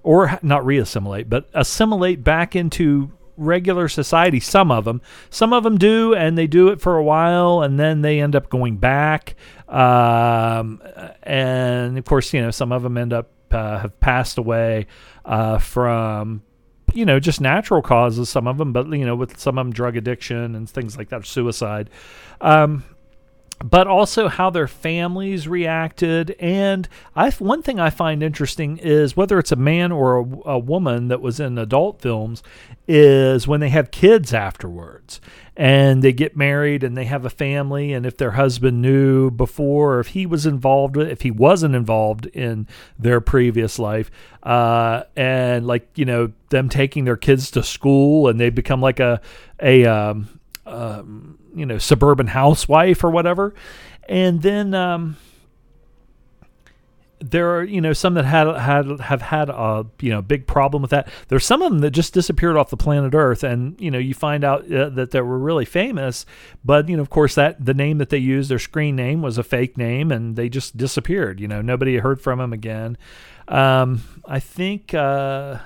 or 0.02 0.38
not 0.42 0.62
reassimilate, 0.62 1.28
but 1.28 1.48
assimilate 1.54 2.24
back 2.24 2.57
into 2.57 3.12
regular 3.38 3.88
society. 3.88 4.40
Some 4.40 4.70
of 4.70 4.85
them, 4.85 5.00
some 5.31 5.52
of 5.52 5.62
them 5.62 5.78
do, 5.78 6.14
and 6.14 6.37
they 6.37 6.46
do 6.46 6.68
it 6.68 6.81
for 6.81 6.96
a 6.96 7.04
while, 7.04 7.62
and 7.62 7.78
then 7.78 8.02
they 8.02 8.20
end 8.20 8.37
up 8.37 8.50
going 8.50 8.76
back. 8.76 9.37
Um, 9.68 10.83
and 11.22 11.96
of 11.96 12.04
course, 12.04 12.33
you 12.35 12.42
know, 12.42 12.50
some 12.50 12.72
of 12.72 12.83
them 12.83 12.98
end 12.98 13.12
up 13.12 13.31
uh, 13.50 13.78
have 13.78 13.98
passed 14.00 14.37
away 14.37 14.87
uh, 15.24 15.59
from 15.59 16.42
you 16.92 17.04
know 17.04 17.20
just 17.20 17.40
natural 17.40 17.81
causes. 17.81 18.28
Some 18.28 18.46
of 18.46 18.59
them, 18.59 18.72
but 18.72 18.88
you 18.90 19.07
know, 19.07 19.16
with 19.16 19.38
some 19.38 19.57
of 19.59 19.66
them 19.66 19.72
drug 19.72 19.96
addiction 19.96 20.54
and 20.54 20.68
things 20.68 20.98
like 20.98 21.09
that, 21.11 21.24
suicide. 21.24 21.90
Um, 22.40 22.85
but 23.64 23.87
also 23.87 24.29
how 24.29 24.51
their 24.51 24.68
families 24.68 25.49
reacted. 25.49 26.37
And 26.38 26.88
I, 27.16 27.31
one 27.31 27.62
thing 27.62 27.81
I 27.81 27.90
find 27.90 28.23
interesting 28.23 28.79
is 28.79 29.16
whether 29.16 29.38
it's 29.38 29.53
a 29.53 29.57
man 29.57 29.90
or 29.90 30.18
a, 30.18 30.51
a, 30.51 30.59
woman 30.59 31.09
that 31.09 31.21
was 31.21 31.40
in 31.40 31.59
adult 31.59 32.01
films, 32.01 32.42
is 32.87 33.49
when 33.49 33.61
they 33.61 33.68
have 33.68 33.90
kids 33.90 34.33
afterwards 34.33 35.21
and 35.57 36.03
they 36.03 36.12
get 36.12 36.37
married 36.37 36.85
and 36.85 36.97
they 36.97 37.05
have 37.05 37.25
a 37.25 37.31
family. 37.31 37.92
And 37.92 38.07
if 38.07 38.16
their 38.16 38.31
husband 38.33 38.81
knew 38.81 39.31
before, 39.31 39.97
or 39.97 40.01
if 40.01 40.09
he 40.09 40.25
was 40.25 40.47
involved 40.47 40.97
if 40.97 41.23
he 41.23 41.31
wasn't 41.31 41.75
involved 41.75 42.27
in 42.27 42.68
their 42.99 43.21
previous 43.21 43.79
life, 43.79 44.11
uh, 44.44 45.03
and 45.16 45.66
like 45.66 45.88
you 45.97 46.05
know 46.05 46.33
them 46.51 46.68
taking 46.68 47.05
their 47.05 47.16
kids 47.16 47.51
to 47.51 47.62
school 47.62 48.29
and 48.29 48.38
they 48.38 48.51
become 48.51 48.81
like 48.81 49.01
a 49.01 49.21
a 49.61 49.85
um, 49.85 50.29
um, 50.64 51.38
you 51.59 51.66
know 51.66 51.79
suburban 51.79 52.29
housewife 52.29 53.03
or 53.05 53.11
whatever, 53.11 53.55
and 54.09 54.42
then 54.42 54.75
um, 54.75 55.16
there 57.21 57.57
are 57.57 57.64
you 57.64 57.81
know 57.81 57.92
some 57.92 58.14
that 58.14 58.25
had 58.25 58.47
had 58.57 59.01
have 59.01 59.23
had 59.23 59.49
a 59.49 59.87
you 60.01 60.11
know 60.11 60.23
big 60.23 60.47
problem 60.47 60.83
with 60.83 60.90
that. 60.90 61.09
There's 61.29 61.44
some 61.44 61.62
of 61.62 61.71
them 61.71 61.81
that 61.81 61.90
just 61.90 62.14
disappeared 62.14 62.57
off 62.57 62.71
the 62.71 62.77
planet 62.77 63.14
Earth, 63.14 63.42
and 63.42 63.81
you 63.81 63.90
know 63.90 63.99
you 63.99 64.14
find 64.14 64.44
out 64.44 64.71
uh, 64.73 64.88
that 64.90 65.11
they 65.11 65.21
were 65.21 65.38
really 65.38 65.64
famous, 65.64 66.25
but 66.64 66.88
you 66.88 66.97
know 66.97 67.03
of 67.03 67.11
course 67.11 67.35
that 67.35 67.64
the 67.64 67.75
name 67.75 67.99
that 67.99 68.11
they 68.11 68.18
used, 68.18 68.51
their 68.51 68.59
screen 68.59 68.97
name, 68.97 69.23
was 69.23 69.38
a 69.38 69.42
fake 69.42 69.77
name, 69.77 70.12
and 70.12 70.37
they 70.37 70.49
just 70.49 70.77
disappeared. 70.77 71.40
You 71.40 71.49
know 71.49 71.61
nobody 71.61 71.99
heard 71.99 72.21
from 72.21 72.38
them 72.38 72.53
again. 72.53 72.97
Um, 73.49 74.03
I 74.27 74.40
think, 74.40 74.94
uh, 74.94 75.59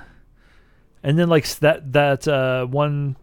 and 1.02 1.18
then 1.18 1.28
like 1.28 1.46
that 1.56 1.92
that 1.92 2.26
uh, 2.26 2.66
one 2.66 3.16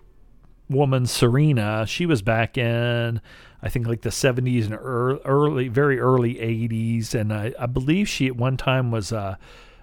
woman, 0.70 1.06
Serena, 1.06 1.86
she 1.88 2.06
was 2.06 2.22
back 2.22 2.58
in, 2.58 3.22
I 3.62 3.70
think, 3.70 3.88
like 3.88 4.02
the 4.02 4.10
70s 4.10 4.66
and 4.66 4.76
early, 4.76 5.68
very 5.68 6.00
early 6.00 6.36
80s. 6.36 7.14
And 7.14 7.34
I, 7.34 7.54
I 7.60 7.66
believe 7.66 8.08
she 8.08 8.28
at 8.28 8.36
one 8.36 8.58
time 8.58 8.92
was 8.92 9.12
a, 9.12 9.38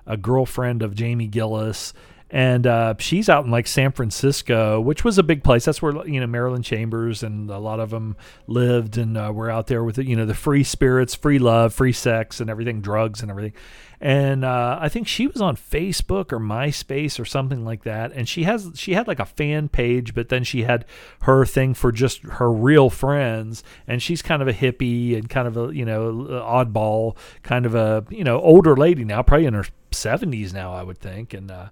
a 0.07 0.17
girlfriend 0.17 0.83
of 0.83 0.95
Jamie 0.95 1.27
Gillis. 1.27 1.93
And 2.29 2.67
uh, 2.67 2.95
she's 2.99 3.29
out 3.29 3.45
in 3.45 3.53
like 3.53 3.69
San 3.69 3.93
Francisco, 3.93 4.81
which 4.81 5.05
was 5.05 5.17
a 5.17 5.23
big 5.23 5.45
place. 5.45 5.65
That's 5.65 5.81
where 5.81 6.05
you 6.09 6.19
know 6.19 6.27
Marilyn 6.27 6.63
Chambers 6.63 7.23
and 7.23 7.49
a 7.49 7.59
lot 7.59 7.79
of 7.79 7.91
them 7.91 8.17
lived, 8.49 8.99
and 8.99 9.17
uh, 9.17 9.31
we're 9.33 9.49
out 9.49 9.69
there 9.69 9.85
with 9.85 9.97
you 9.99 10.17
know 10.17 10.27
the 10.27 10.35
free 10.35 10.65
spirits, 10.65 11.15
free 11.15 11.39
love, 11.39 11.73
free 11.73 11.93
sex, 11.93 12.41
and 12.41 12.51
everything, 12.51 12.81
drugs 12.81 13.23
and 13.23 13.31
everything 13.31 13.53
and 14.01 14.45
uh, 14.45 14.79
I 14.81 14.89
think 14.89 15.09
she 15.09 15.27
was 15.27 15.41
on 15.41 15.57
Facebook 15.57 16.33
or 16.33 16.39
MySpace 16.39 17.19
or 17.19 17.25
something 17.25 17.65
like 17.65 17.85
that. 17.85 18.13
And 18.13 18.29
she 18.29 18.43
has 18.43 18.73
she 18.75 18.93
had 18.93 19.09
like 19.09 19.19
a 19.19 19.25
fan 19.25 19.69
page, 19.69 20.15
but 20.15 20.29
then 20.29 20.45
she 20.45 20.65
had 20.65 20.85
her 21.23 21.47
thing 21.47 21.75
for 21.75 21.93
just 21.93 22.23
her 22.23 22.53
real 22.53 22.91
friends. 22.91 23.65
And 23.87 24.03
she's 24.03 24.21
kind 24.21 24.43
of 24.43 24.49
a 24.49 24.53
hippie 24.53 25.17
and 25.17 25.31
kind 25.31 25.49
of 25.49 25.57
a 25.57 25.75
you 25.75 25.85
know 25.85 26.13
oddball, 26.45 27.17
kind 27.43 27.65
of 27.65 27.75
a 27.75 28.05
you 28.11 28.25
know 28.25 28.41
older 28.41 28.77
lady 28.77 29.05
now, 29.05 29.23
probably 29.23 29.47
in 29.47 29.55
her 29.55 29.67
seventies 29.93 30.53
now, 30.53 30.73
I 30.73 30.83
would 30.83 30.99
think. 30.99 31.33
And 31.33 31.51
uh, 31.51 31.69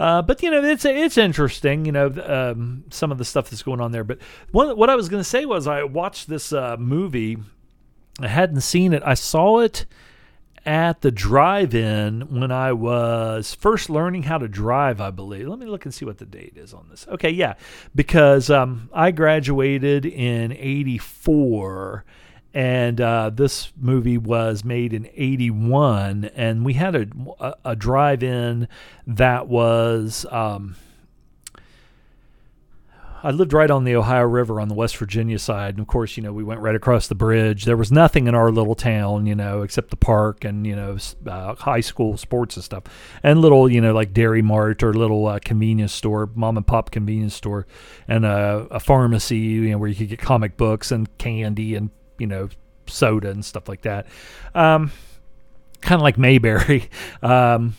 uh, 0.00 0.22
but 0.22 0.42
you 0.42 0.50
know, 0.50 0.64
it's 0.64 0.84
it's 0.84 1.18
interesting. 1.18 1.84
You 1.84 1.92
know, 1.92 2.12
um, 2.26 2.84
some 2.90 3.12
of 3.12 3.18
the 3.18 3.24
stuff 3.24 3.50
that's 3.50 3.62
going 3.62 3.80
on 3.80 3.92
there. 3.92 4.02
But 4.02 4.18
what 4.50 4.90
I 4.90 4.96
was 4.96 5.08
going 5.08 5.20
to 5.20 5.28
say 5.28 5.44
was, 5.44 5.68
I 5.68 5.84
watched 5.84 6.28
this 6.28 6.52
uh, 6.52 6.76
movie. 6.78 7.38
I 8.18 8.28
hadn't 8.28 8.62
seen 8.62 8.92
it. 8.92 9.02
I 9.04 9.14
saw 9.14 9.60
it 9.60 9.86
at 10.66 11.00
the 11.00 11.10
drive 11.10 11.74
in 11.74 12.40
when 12.40 12.50
I 12.50 12.72
was 12.72 13.54
first 13.54 13.88
learning 13.90 14.24
how 14.24 14.38
to 14.38 14.48
drive, 14.48 15.00
I 15.00 15.10
believe. 15.10 15.48
Let 15.48 15.58
me 15.58 15.66
look 15.66 15.84
and 15.84 15.94
see 15.94 16.04
what 16.04 16.18
the 16.18 16.26
date 16.26 16.54
is 16.56 16.74
on 16.74 16.88
this. 16.90 17.06
Okay, 17.08 17.30
yeah, 17.30 17.54
because 17.94 18.50
um, 18.50 18.90
I 18.92 19.10
graduated 19.10 20.04
in 20.04 20.52
84 20.52 22.04
and 22.52 23.00
uh, 23.00 23.30
this 23.30 23.72
movie 23.80 24.18
was 24.18 24.64
made 24.64 24.92
in 24.92 25.08
81 25.14 26.24
and 26.34 26.64
we 26.64 26.74
had 26.74 26.96
a, 26.96 27.56
a, 27.64 27.76
drive 27.76 28.22
in 28.22 28.68
that 29.06 29.48
was. 29.48 30.26
Um, 30.30 30.76
I 33.22 33.30
lived 33.30 33.52
right 33.52 33.70
on 33.70 33.84
the 33.84 33.96
Ohio 33.96 34.24
River 34.24 34.60
on 34.60 34.68
the 34.68 34.74
West 34.74 34.96
Virginia 34.96 35.38
side, 35.38 35.74
and 35.74 35.80
of 35.80 35.86
course, 35.86 36.16
you 36.16 36.22
know, 36.22 36.32
we 36.32 36.42
went 36.42 36.60
right 36.60 36.74
across 36.74 37.06
the 37.06 37.14
bridge. 37.14 37.64
There 37.64 37.76
was 37.76 37.92
nothing 37.92 38.26
in 38.26 38.34
our 38.34 38.50
little 38.50 38.74
town, 38.74 39.26
you 39.26 39.34
know, 39.34 39.62
except 39.62 39.90
the 39.90 39.96
park 39.96 40.44
and 40.44 40.66
you 40.66 40.74
know, 40.74 40.96
uh, 41.26 41.54
high 41.54 41.80
school 41.80 42.16
sports 42.16 42.56
and 42.56 42.64
stuff, 42.64 42.84
and 43.22 43.40
little, 43.40 43.70
you 43.70 43.80
know, 43.80 43.92
like 43.92 44.12
Dairy 44.12 44.42
Mart 44.42 44.82
or 44.82 44.94
little 44.94 45.26
uh, 45.26 45.38
convenience 45.44 45.92
store, 45.92 46.30
mom 46.34 46.56
and 46.56 46.66
pop 46.66 46.90
convenience 46.90 47.34
store, 47.34 47.66
and 48.08 48.24
uh, 48.24 48.66
a 48.70 48.80
pharmacy, 48.80 49.38
you 49.38 49.70
know, 49.70 49.78
where 49.78 49.88
you 49.88 49.94
could 49.94 50.08
get 50.08 50.18
comic 50.18 50.56
books 50.56 50.90
and 50.90 51.16
candy 51.18 51.74
and 51.74 51.90
you 52.18 52.26
know, 52.26 52.48
soda 52.86 53.30
and 53.30 53.44
stuff 53.44 53.68
like 53.68 53.82
that. 53.82 54.06
Um, 54.54 54.92
kind 55.80 55.98
of 56.00 56.02
like 56.02 56.18
Mayberry. 56.18 56.88
Um, 57.22 57.74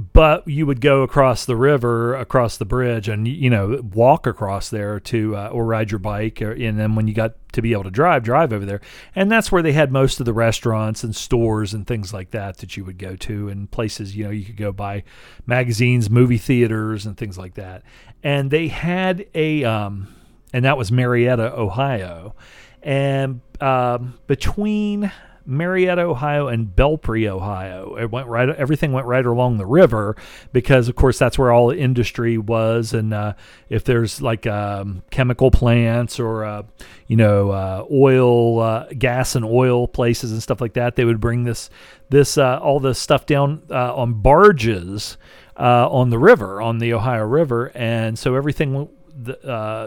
but 0.00 0.48
you 0.48 0.64
would 0.64 0.80
go 0.80 1.02
across 1.02 1.44
the 1.44 1.56
river, 1.56 2.14
across 2.14 2.56
the 2.56 2.64
bridge, 2.64 3.06
and 3.08 3.28
you 3.28 3.50
know 3.50 3.80
walk 3.92 4.26
across 4.26 4.70
there 4.70 4.98
to 4.98 5.36
uh, 5.36 5.48
or 5.48 5.66
ride 5.66 5.90
your 5.90 5.98
bike, 5.98 6.40
or, 6.40 6.52
and 6.52 6.78
then 6.78 6.94
when 6.94 7.06
you 7.06 7.12
got 7.12 7.34
to 7.52 7.60
be 7.60 7.72
able 7.72 7.84
to 7.84 7.90
drive, 7.90 8.22
drive 8.22 8.52
over 8.52 8.64
there, 8.64 8.80
and 9.14 9.30
that's 9.30 9.52
where 9.52 9.62
they 9.62 9.72
had 9.72 9.92
most 9.92 10.18
of 10.18 10.26
the 10.26 10.32
restaurants 10.32 11.04
and 11.04 11.14
stores 11.14 11.74
and 11.74 11.86
things 11.86 12.14
like 12.14 12.30
that 12.30 12.58
that 12.58 12.76
you 12.76 12.84
would 12.84 12.98
go 12.98 13.14
to, 13.16 13.48
and 13.48 13.70
places 13.70 14.16
you 14.16 14.24
know 14.24 14.30
you 14.30 14.44
could 14.44 14.56
go 14.56 14.72
buy 14.72 15.04
magazines, 15.46 16.08
movie 16.08 16.38
theaters, 16.38 17.04
and 17.04 17.18
things 17.18 17.36
like 17.36 17.54
that. 17.54 17.82
And 18.22 18.50
they 18.50 18.68
had 18.68 19.26
a, 19.34 19.64
um, 19.64 20.14
and 20.52 20.64
that 20.64 20.78
was 20.78 20.90
Marietta, 20.90 21.52
Ohio, 21.54 22.34
and 22.82 23.42
um, 23.60 24.18
between 24.26 25.12
Marietta, 25.46 26.02
Ohio, 26.02 26.48
and 26.48 26.74
Belpre, 26.74 27.28
Ohio. 27.28 27.96
It 27.96 28.10
went 28.10 28.28
right. 28.28 28.48
Everything 28.48 28.92
went 28.92 29.06
right 29.06 29.24
along 29.24 29.58
the 29.58 29.66
river 29.66 30.16
because, 30.52 30.88
of 30.88 30.96
course, 30.96 31.18
that's 31.18 31.38
where 31.38 31.52
all 31.52 31.68
the 31.68 31.78
industry 31.78 32.38
was. 32.38 32.92
And 32.92 33.12
uh, 33.12 33.34
if 33.68 33.84
there's 33.84 34.20
like 34.20 34.46
um, 34.46 35.02
chemical 35.10 35.50
plants 35.50 36.20
or 36.20 36.44
uh, 36.44 36.62
you 37.06 37.16
know 37.16 37.50
uh, 37.50 37.86
oil, 37.90 38.60
uh, 38.60 38.86
gas 38.98 39.34
and 39.34 39.44
oil 39.44 39.88
places 39.88 40.32
and 40.32 40.42
stuff 40.42 40.60
like 40.60 40.74
that, 40.74 40.96
they 40.96 41.04
would 41.04 41.20
bring 41.20 41.44
this 41.44 41.70
this 42.10 42.38
uh, 42.38 42.58
all 42.58 42.80
this 42.80 42.98
stuff 42.98 43.26
down 43.26 43.62
uh, 43.70 43.94
on 43.94 44.14
barges 44.14 45.16
on 45.56 46.08
the 46.08 46.18
river, 46.18 46.62
on 46.62 46.78
the 46.78 46.94
Ohio 46.94 47.24
River, 47.24 47.70
and 47.74 48.18
so 48.18 48.34
everything 48.34 48.88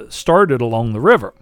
started 0.10 0.62
along 0.62 0.94
the 0.94 1.00
river. 1.00 1.34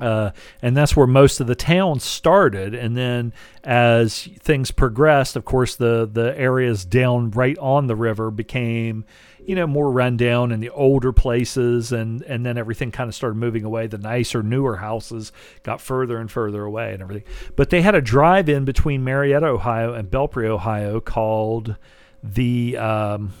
Uh, 0.00 0.30
and 0.60 0.76
that's 0.76 0.94
where 0.94 1.06
most 1.06 1.40
of 1.40 1.46
the 1.46 1.54
town 1.54 2.00
started. 2.00 2.74
And 2.74 2.96
then 2.96 3.32
as 3.64 4.28
things 4.40 4.70
progressed, 4.70 5.36
of 5.36 5.44
course, 5.44 5.76
the 5.76 6.08
the 6.10 6.38
areas 6.38 6.84
down 6.84 7.30
right 7.30 7.56
on 7.58 7.86
the 7.86 7.96
river 7.96 8.30
became, 8.30 9.04
you 9.44 9.54
know, 9.54 9.66
more 9.66 9.90
rundown 9.90 10.52
and 10.52 10.62
the 10.62 10.70
older 10.70 11.12
places, 11.12 11.92
and 11.92 12.22
and 12.22 12.44
then 12.44 12.58
everything 12.58 12.90
kind 12.90 13.08
of 13.08 13.14
started 13.14 13.36
moving 13.36 13.64
away. 13.64 13.86
The 13.86 13.98
nicer, 13.98 14.42
newer 14.42 14.76
houses 14.76 15.32
got 15.62 15.80
further 15.80 16.18
and 16.18 16.30
further 16.30 16.64
away, 16.64 16.92
and 16.92 17.02
everything. 17.02 17.24
But 17.54 17.70
they 17.70 17.82
had 17.82 17.94
a 17.94 18.02
drive-in 18.02 18.64
between 18.64 19.02
Marietta, 19.02 19.46
Ohio, 19.46 19.94
and 19.94 20.10
Belpre, 20.10 20.46
Ohio, 20.46 21.00
called 21.00 21.76
the 22.22 22.76
um, 22.76 23.32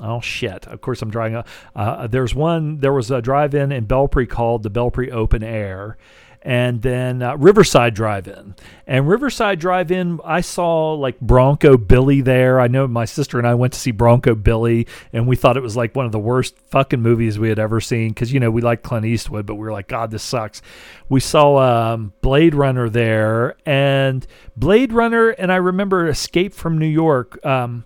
Oh 0.00 0.20
shit! 0.20 0.66
Of 0.66 0.80
course, 0.80 1.02
I'm 1.02 1.10
drawing. 1.10 1.34
A, 1.34 1.44
uh, 1.76 2.06
there's 2.06 2.34
one. 2.34 2.80
There 2.80 2.92
was 2.92 3.10
a 3.10 3.20
drive-in 3.20 3.70
in 3.70 3.86
Belpre 3.86 4.28
called 4.28 4.62
the 4.62 4.70
Belpre 4.70 5.10
Open 5.10 5.42
Air, 5.42 5.98
and 6.42 6.80
then 6.80 7.22
uh, 7.22 7.36
Riverside 7.36 7.94
Drive-In. 7.94 8.54
And 8.86 9.06
Riverside 9.06 9.58
Drive-In, 9.58 10.20
I 10.24 10.40
saw 10.40 10.94
like 10.94 11.20
Bronco 11.20 11.76
Billy 11.76 12.22
there. 12.22 12.60
I 12.60 12.66
know 12.66 12.88
my 12.88 13.04
sister 13.04 13.38
and 13.38 13.46
I 13.46 13.54
went 13.54 13.74
to 13.74 13.78
see 13.78 13.90
Bronco 13.90 14.34
Billy, 14.34 14.86
and 15.12 15.26
we 15.26 15.36
thought 15.36 15.58
it 15.58 15.62
was 15.62 15.76
like 15.76 15.94
one 15.94 16.06
of 16.06 16.12
the 16.12 16.18
worst 16.18 16.56
fucking 16.70 17.02
movies 17.02 17.38
we 17.38 17.50
had 17.50 17.58
ever 17.58 17.80
seen 17.80 18.08
because 18.08 18.32
you 18.32 18.40
know 18.40 18.50
we 18.50 18.62
like 18.62 18.82
Clint 18.82 19.04
Eastwood, 19.04 19.44
but 19.44 19.56
we 19.56 19.60
were 19.60 19.72
like, 19.72 19.88
God, 19.88 20.10
this 20.10 20.22
sucks. 20.22 20.62
We 21.10 21.20
saw 21.20 21.58
um, 21.92 22.14
Blade 22.22 22.54
Runner 22.54 22.88
there, 22.88 23.56
and 23.66 24.26
Blade 24.56 24.92
Runner, 24.92 25.28
and 25.30 25.52
I 25.52 25.56
remember 25.56 26.08
Escape 26.08 26.54
from 26.54 26.78
New 26.78 26.86
York. 26.86 27.44
Um, 27.44 27.84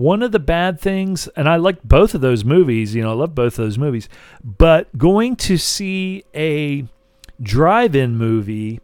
one 0.00 0.22
of 0.22 0.32
the 0.32 0.38
bad 0.38 0.80
things, 0.80 1.28
and 1.36 1.46
I 1.46 1.56
like 1.56 1.82
both 1.82 2.14
of 2.14 2.22
those 2.22 2.42
movies, 2.42 2.94
you 2.94 3.02
know, 3.02 3.10
I 3.10 3.14
love 3.14 3.34
both 3.34 3.58
of 3.58 3.66
those 3.66 3.76
movies, 3.76 4.08
but 4.42 4.96
going 4.96 5.36
to 5.36 5.58
see 5.58 6.24
a 6.34 6.86
drive 7.42 7.94
in 7.94 8.16
movie 8.16 8.80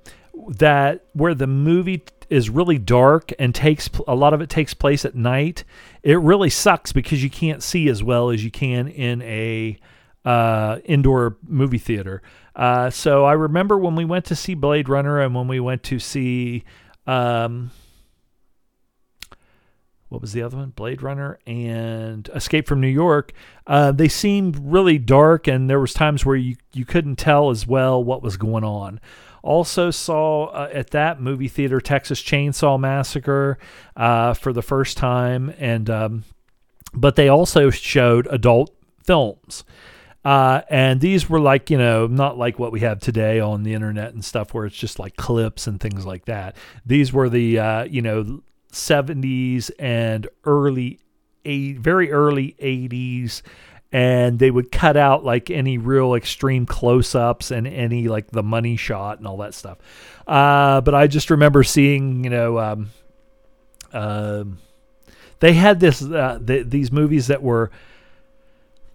that 0.46 1.06
where 1.14 1.34
the 1.34 1.46
movie 1.46 2.04
is 2.28 2.50
really 2.50 2.78
dark 2.78 3.32
and 3.38 3.54
takes 3.54 3.88
a 4.06 4.14
lot 4.14 4.34
of 4.34 4.42
it 4.42 4.50
takes 4.50 4.74
place 4.74 5.06
at 5.06 5.14
night, 5.14 5.64
it 6.02 6.20
really 6.20 6.50
sucks 6.50 6.92
because 6.92 7.24
you 7.24 7.30
can't 7.30 7.62
see 7.62 7.88
as 7.88 8.02
well 8.02 8.28
as 8.28 8.44
you 8.44 8.50
can 8.50 8.86
in 8.86 9.22
a 9.22 9.78
uh, 10.26 10.80
indoor 10.84 11.38
movie 11.48 11.78
theater. 11.78 12.20
Uh, 12.54 12.90
so 12.90 13.24
I 13.24 13.32
remember 13.32 13.78
when 13.78 13.96
we 13.96 14.04
went 14.04 14.26
to 14.26 14.36
see 14.36 14.52
Blade 14.52 14.86
Runner 14.86 15.22
and 15.22 15.34
when 15.34 15.48
we 15.48 15.60
went 15.60 15.82
to 15.84 15.98
see. 15.98 16.64
Um, 17.06 17.70
what 20.08 20.20
was 20.20 20.32
the 20.32 20.42
other 20.42 20.56
one? 20.56 20.70
Blade 20.70 21.02
Runner 21.02 21.38
and 21.46 22.28
Escape 22.34 22.68
from 22.68 22.80
New 22.80 22.86
York. 22.88 23.32
Uh, 23.66 23.90
they 23.92 24.08
seemed 24.08 24.56
really 24.72 24.98
dark, 24.98 25.48
and 25.48 25.68
there 25.68 25.80
was 25.80 25.92
times 25.92 26.24
where 26.24 26.36
you 26.36 26.56
you 26.72 26.84
couldn't 26.84 27.16
tell 27.16 27.50
as 27.50 27.66
well 27.66 28.02
what 28.02 28.22
was 28.22 28.36
going 28.36 28.64
on. 28.64 29.00
Also 29.42 29.90
saw 29.90 30.46
uh, 30.46 30.68
at 30.72 30.90
that 30.90 31.20
movie 31.20 31.48
theater 31.48 31.80
Texas 31.80 32.22
Chainsaw 32.22 32.78
Massacre 32.78 33.58
uh, 33.96 34.34
for 34.34 34.52
the 34.52 34.62
first 34.62 34.96
time, 34.96 35.52
and 35.58 35.90
um, 35.90 36.24
but 36.94 37.16
they 37.16 37.28
also 37.28 37.70
showed 37.70 38.28
adult 38.30 38.74
films. 39.04 39.64
Uh, 40.24 40.62
and 40.68 41.00
these 41.00 41.30
were 41.30 41.38
like, 41.38 41.70
you 41.70 41.78
know, 41.78 42.08
not 42.08 42.36
like 42.36 42.58
what 42.58 42.72
we 42.72 42.80
have 42.80 42.98
today 42.98 43.38
on 43.38 43.62
the 43.62 43.74
internet 43.74 44.12
and 44.12 44.24
stuff 44.24 44.52
where 44.52 44.66
it's 44.66 44.76
just 44.76 44.98
like 44.98 45.14
clips 45.14 45.68
and 45.68 45.78
things 45.78 46.04
like 46.04 46.24
that. 46.24 46.56
These 46.84 47.12
were 47.12 47.28
the, 47.28 47.60
uh, 47.60 47.84
you 47.84 48.02
know, 48.02 48.42
70s 48.76 49.70
and 49.78 50.28
early, 50.44 51.00
eight, 51.44 51.78
very 51.78 52.12
early 52.12 52.54
80s. 52.60 53.42
And 53.92 54.38
they 54.38 54.50
would 54.50 54.70
cut 54.70 54.96
out 54.96 55.24
like 55.24 55.50
any 55.50 55.78
real 55.78 56.14
extreme 56.14 56.66
close 56.66 57.14
ups 57.14 57.50
and 57.50 57.66
any 57.66 58.08
like 58.08 58.30
the 58.30 58.42
money 58.42 58.76
shot 58.76 59.18
and 59.18 59.26
all 59.26 59.38
that 59.38 59.54
stuff. 59.54 59.78
Uh, 60.26 60.80
but 60.80 60.94
I 60.94 61.06
just 61.06 61.30
remember 61.30 61.62
seeing, 61.62 62.24
you 62.24 62.30
know, 62.30 62.58
um, 62.58 62.90
uh, 63.92 64.44
they 65.40 65.52
had 65.52 65.80
this 65.80 66.02
uh, 66.02 66.38
the, 66.40 66.62
these 66.62 66.90
movies 66.90 67.28
that 67.28 67.42
were 67.42 67.70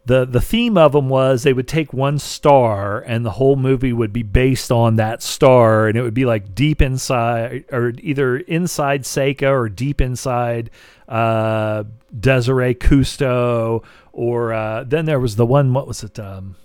the 0.06 0.26
the 0.26 0.42
theme 0.42 0.78
of 0.78 0.94
them 0.94 1.10
was 1.10 1.44
they 1.44 1.54
would 1.54 1.68
take 1.68 1.94
one 1.94 2.18
star 2.18 3.00
and 3.02 3.26
the 3.26 3.32
whole 3.32 3.56
movie 3.56 3.94
would 3.94 4.12
be 4.12 4.24
based 4.24 4.72
on 4.72 4.96
that 4.96 5.22
star 5.22 5.88
and 5.88 5.98
it 5.98 6.02
would 6.02 6.14
be 6.14 6.26
like 6.26 6.56
deep 6.56 6.82
inside 6.82 7.66
or 7.72 7.94
either 8.00 8.38
inside 8.38 9.04
Seka 9.04 9.50
or 9.50 9.70
deep 9.70 10.02
inside 10.02 10.72
uh, 11.08 11.84
Desiree 12.18 12.74
Cousteau 12.74 13.84
or 14.12 14.54
uh, 14.54 14.84
then 14.84 15.06
there 15.06 15.20
was 15.20 15.36
the 15.36 15.46
one 15.46 15.74
what 15.74 15.88
was 15.88 16.04
it 16.04 16.18
um, 16.18 16.56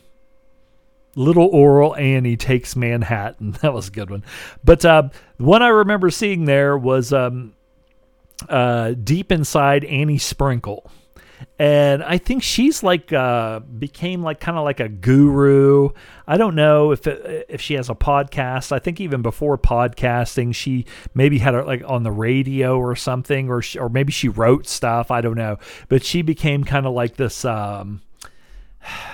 Little 1.15 1.47
Oral 1.47 1.97
Annie 1.97 2.37
takes 2.37 2.77
Manhattan. 2.77 3.53
That 3.63 3.73
was 3.73 3.89
a 3.89 3.91
good 3.91 4.11
one. 4.11 4.23
But 4.63 4.85
uh, 4.85 5.09
one 5.39 5.63
I 5.63 5.69
remember 5.69 6.11
seeing 6.11 6.45
there 6.45 6.77
was 6.77 7.13
um, 7.13 7.55
uh, 8.49 8.93
deep 8.93 9.33
inside 9.33 9.85
Annie 9.85 10.19
Sprinkle 10.19 10.91
and 11.59 12.03
I 12.03 12.19
think 12.19 12.43
she's 12.43 12.83
like 12.83 13.13
uh, 13.13 13.61
became 13.61 14.23
like 14.23 14.41
kind 14.41 14.59
of 14.59 14.65
like 14.65 14.81
a 14.81 14.89
guru. 14.89 15.91
I 16.27 16.37
don't 16.37 16.55
know 16.55 16.93
if 16.93 17.07
it, 17.07 17.47
if 17.49 17.61
she 17.61 17.75
has 17.75 17.89
a 17.89 17.95
podcast. 17.95 18.73
I 18.73 18.79
think 18.79 19.01
even 19.01 19.23
before 19.23 19.57
podcasting, 19.57 20.55
she 20.55 20.87
maybe 21.15 21.39
had 21.39 21.55
like 21.67 21.83
on 21.87 22.03
the 22.03 22.13
radio 22.13 22.79
or 22.79 22.97
something, 22.97 23.49
or 23.49 23.63
she, 23.63 23.79
or 23.79 23.89
maybe 23.89 24.13
she 24.13 24.29
wrote 24.29 24.67
stuff. 24.67 25.11
I 25.11 25.21
don't 25.21 25.37
know, 25.37 25.59
but 25.89 26.05
she 26.05 26.23
became 26.23 26.65
kind 26.65 26.87
of 26.87 26.93
like 26.93 27.17
this. 27.17 27.45
Um, 27.45 28.03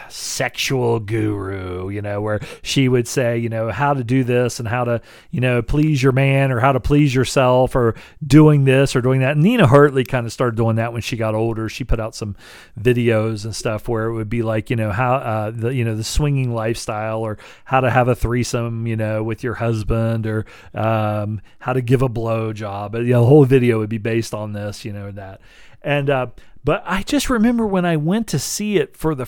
sexual 0.09 1.01
guru, 1.01 1.89
you 1.89 2.03
know, 2.03 2.21
where 2.21 2.41
she 2.63 2.89
would 2.89 3.09
say, 3.09 3.39
you 3.39 3.49
know, 3.49 3.71
how 3.71 3.95
to 3.95 4.05
do 4.05 4.25
this 4.25 4.59
and 4.59 4.69
how 4.69 4.85
to, 4.85 5.01
you 5.31 5.41
know, 5.41 5.63
please 5.63 6.03
your 6.03 6.13
man 6.13 6.53
or 6.53 6.61
how 6.61 6.73
to 6.73 6.81
please 6.81 7.15
yourself 7.15 7.75
or 7.75 7.95
doing 8.25 8.65
this 8.65 8.95
or 8.95 9.01
doing 9.01 9.21
that. 9.21 9.33
And 9.33 9.43
Nina 9.43 9.67
Hartley 9.67 10.05
kind 10.05 10.27
of 10.27 10.33
started 10.33 10.57
doing 10.57 10.77
that 10.77 10.93
when 10.93 11.03
she 11.03 11.17
got 11.17 11.35
older. 11.35 11.69
She 11.69 11.85
put 11.85 12.01
out 12.01 12.15
some 12.15 12.37
videos 12.81 13.45
and 13.45 13.55
stuff 13.55 13.89
where 13.89 14.07
it 14.07 14.15
would 14.15 14.29
be 14.29 14.43
like, 14.43 14.71
you 14.71 14.77
know, 14.77 14.91
how 14.91 15.15
uh, 15.15 15.51
the, 15.51 15.75
you 15.75 15.85
know, 15.85 15.97
the 15.97 16.05
swinging 16.05 16.55
lifestyle 16.55 17.21
or 17.21 17.39
how 17.65 17.81
to 17.81 17.91
have 17.91 18.09
a 18.09 18.15
threesome, 18.15 18.87
you 18.87 18.97
know, 18.97 19.23
with 19.23 19.43
your 19.43 19.55
husband 19.55 20.27
or 20.27 20.45
um, 20.75 21.41
how 21.59 21.73
to 21.73 21.81
give 21.81 22.03
a 22.03 22.09
blow 22.09 22.53
job. 22.53 22.95
You 22.95 23.05
know, 23.05 23.21
the 23.21 23.27
whole 23.27 23.45
video 23.45 23.79
would 23.79 23.91
be 23.91 23.99
based 23.99 24.35
on 24.35 24.53
this, 24.53 24.85
you 24.85 24.93
know, 24.93 25.11
that. 25.13 25.41
And, 25.83 26.11
uh, 26.11 26.27
but 26.65 26.83
I 26.87 27.03
just 27.03 27.29
remember 27.29 27.67
when 27.67 27.85
I 27.85 27.97
went 27.97 28.29
to 28.29 28.39
see 28.39 28.77
it 28.77 28.97
for 28.97 29.15
the 29.17 29.27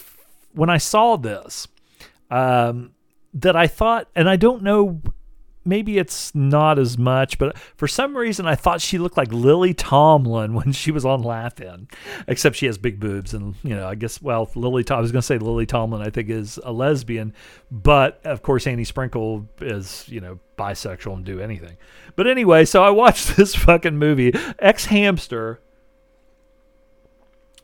when 0.55 0.71
I 0.71 0.79
saw 0.79 1.17
this, 1.17 1.69
um, 2.31 2.93
that 3.35 3.57
I 3.57 3.67
thought, 3.67 4.09
and 4.15 4.29
I 4.29 4.37
don't 4.37 4.63
know, 4.63 5.01
maybe 5.65 5.99
it's 5.99 6.35
not 6.35 6.79
as 6.79 6.99
much, 6.99 7.39
but 7.39 7.59
for 7.59 7.89
some 7.89 8.17
reason 8.17 8.47
I 8.47 8.55
thought 8.55 8.81
she 8.81 8.99
looked 8.99 9.17
like 9.17 9.33
Lily 9.33 9.75
Tomlin 9.75 10.55
when 10.55 10.73
she 10.73 10.91
was 10.91 11.05
on 11.05 11.23
Laugh-In, 11.23 11.89
except 12.29 12.57
she 12.57 12.67
has 12.67 12.79
big 12.79 13.01
boobs, 13.01 13.35
and 13.35 13.55
you 13.63 13.75
know, 13.75 13.87
I 13.87 13.95
guess 13.95 14.21
well, 14.23 14.51
Lily. 14.55 14.85
Tomlin, 14.85 14.99
I 14.99 15.03
was 15.03 15.13
going 15.13 15.23
to 15.23 15.27
say 15.27 15.39
Lily 15.39 15.67
Tomlin, 15.67 16.03
I 16.03 16.11
think 16.11 16.31
is 16.31 16.59
a 16.63 16.73
lesbian, 16.73 17.35
but 17.71 18.21
of 18.25 18.43
course 18.43 18.67
Annie 18.67 18.85
Sprinkle 18.85 19.49
is 19.61 20.05
you 20.09 20.21
know 20.21 20.39
bisexual 20.57 21.15
and 21.15 21.25
do 21.25 21.41
anything. 21.41 21.77
But 22.17 22.27
anyway, 22.27 22.65
so 22.65 22.85
I 22.85 22.91
watched 22.91 23.37
this 23.37 23.55
fucking 23.55 23.97
movie. 23.97 24.33
xHamster 24.33 25.59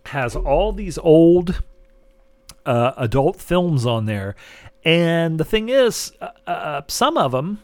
has 0.06 0.34
all 0.34 0.72
these 0.72 0.98
old 0.98 1.62
uh, 2.66 2.92
adult 2.96 3.40
films 3.40 3.86
on 3.86 4.06
there. 4.06 4.36
And 4.84 5.38
the 5.38 5.44
thing 5.44 5.68
is, 5.68 6.12
uh, 6.20 6.30
uh, 6.46 6.82
some 6.88 7.16
of 7.16 7.32
them, 7.32 7.62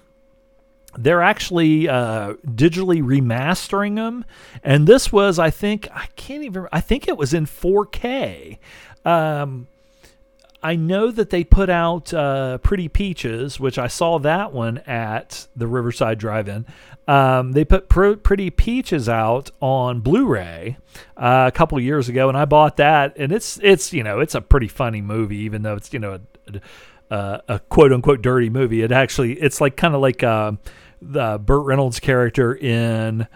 they're 0.99 1.23
actually 1.23 1.89
uh, 1.89 2.35
digitally 2.47 3.03
remastering 3.03 3.97
them, 3.97 4.25
and 4.63 4.87
this 4.87 5.13
was, 5.13 5.39
I 5.39 5.51
think, 5.51 5.89
I 5.93 6.07
can't 6.17 6.43
even. 6.43 6.67
I 6.73 6.81
think 6.81 7.07
it 7.07 7.19
was 7.19 7.35
in 7.35 7.45
4K. 7.47 8.59
Um, 9.05 9.69
I 10.67 10.75
know 10.75 11.13
that 11.13 11.31
they 11.31 11.45
put 11.45 11.71
out 11.71 12.13
uh, 12.13 12.59
Pretty 12.59 12.89
Peaches, 12.89 13.61
which 13.61 13.79
I 13.79 13.87
saw 13.87 14.19
that 14.19 14.53
one 14.53 14.79
at 14.79 15.47
the 15.55 15.69
Riverside 15.69 16.19
Drive-In. 16.19 16.67
Um, 17.07 17.53
they 17.53 17.65
put 17.65 17.89
Pr- 17.89 18.15
Pretty 18.15 18.51
Peaches 18.51 19.09
out 19.09 19.53
on 19.61 20.01
Blu-ray 20.01 20.77
uh, 21.17 21.45
a 21.47 21.57
couple 21.57 21.79
years 21.79 22.09
ago, 22.09 22.29
and 22.29 22.37
I 22.37 22.47
bought 22.47 22.79
that. 22.79 23.17
And 23.17 23.31
it's 23.31 23.61
it's 23.63 23.93
you 23.93 24.03
know 24.03 24.19
it's 24.19 24.35
a 24.35 24.41
pretty 24.41 24.67
funny 24.67 25.01
movie, 25.01 25.37
even 25.37 25.63
though 25.63 25.77
it's 25.77 25.93
you 25.93 26.01
know 26.01 26.19
a, 26.49 26.61
a, 27.15 27.43
a 27.47 27.59
quote 27.61 27.93
unquote 27.93 28.21
dirty 28.21 28.51
movie. 28.51 28.83
It 28.83 28.91
actually 28.91 29.35
it's 29.35 29.61
like 29.61 29.77
kind 29.77 29.95
of 29.95 30.01
like 30.01 30.25
uh, 30.25 30.51
the 31.01 31.39
Burt 31.39 31.65
Reynolds 31.65 32.01
character 32.01 32.53
in. 32.57 33.29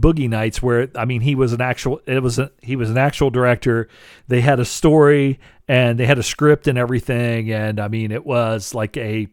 Boogie 0.00 0.28
Nights, 0.28 0.62
where 0.62 0.88
I 0.94 1.04
mean, 1.04 1.20
he 1.20 1.34
was 1.34 1.52
an 1.52 1.60
actual. 1.60 2.00
It 2.06 2.22
was 2.22 2.38
a, 2.38 2.50
he 2.62 2.76
was 2.76 2.90
an 2.90 2.98
actual 2.98 3.30
director. 3.30 3.88
They 4.28 4.40
had 4.40 4.60
a 4.60 4.64
story 4.64 5.38
and 5.68 5.98
they 5.98 6.06
had 6.06 6.18
a 6.18 6.22
script 6.22 6.66
and 6.66 6.76
everything, 6.78 7.52
and 7.52 7.80
I 7.80 7.88
mean, 7.88 8.10
it 8.10 8.26
was 8.26 8.74
like 8.74 8.96
a 8.96 9.28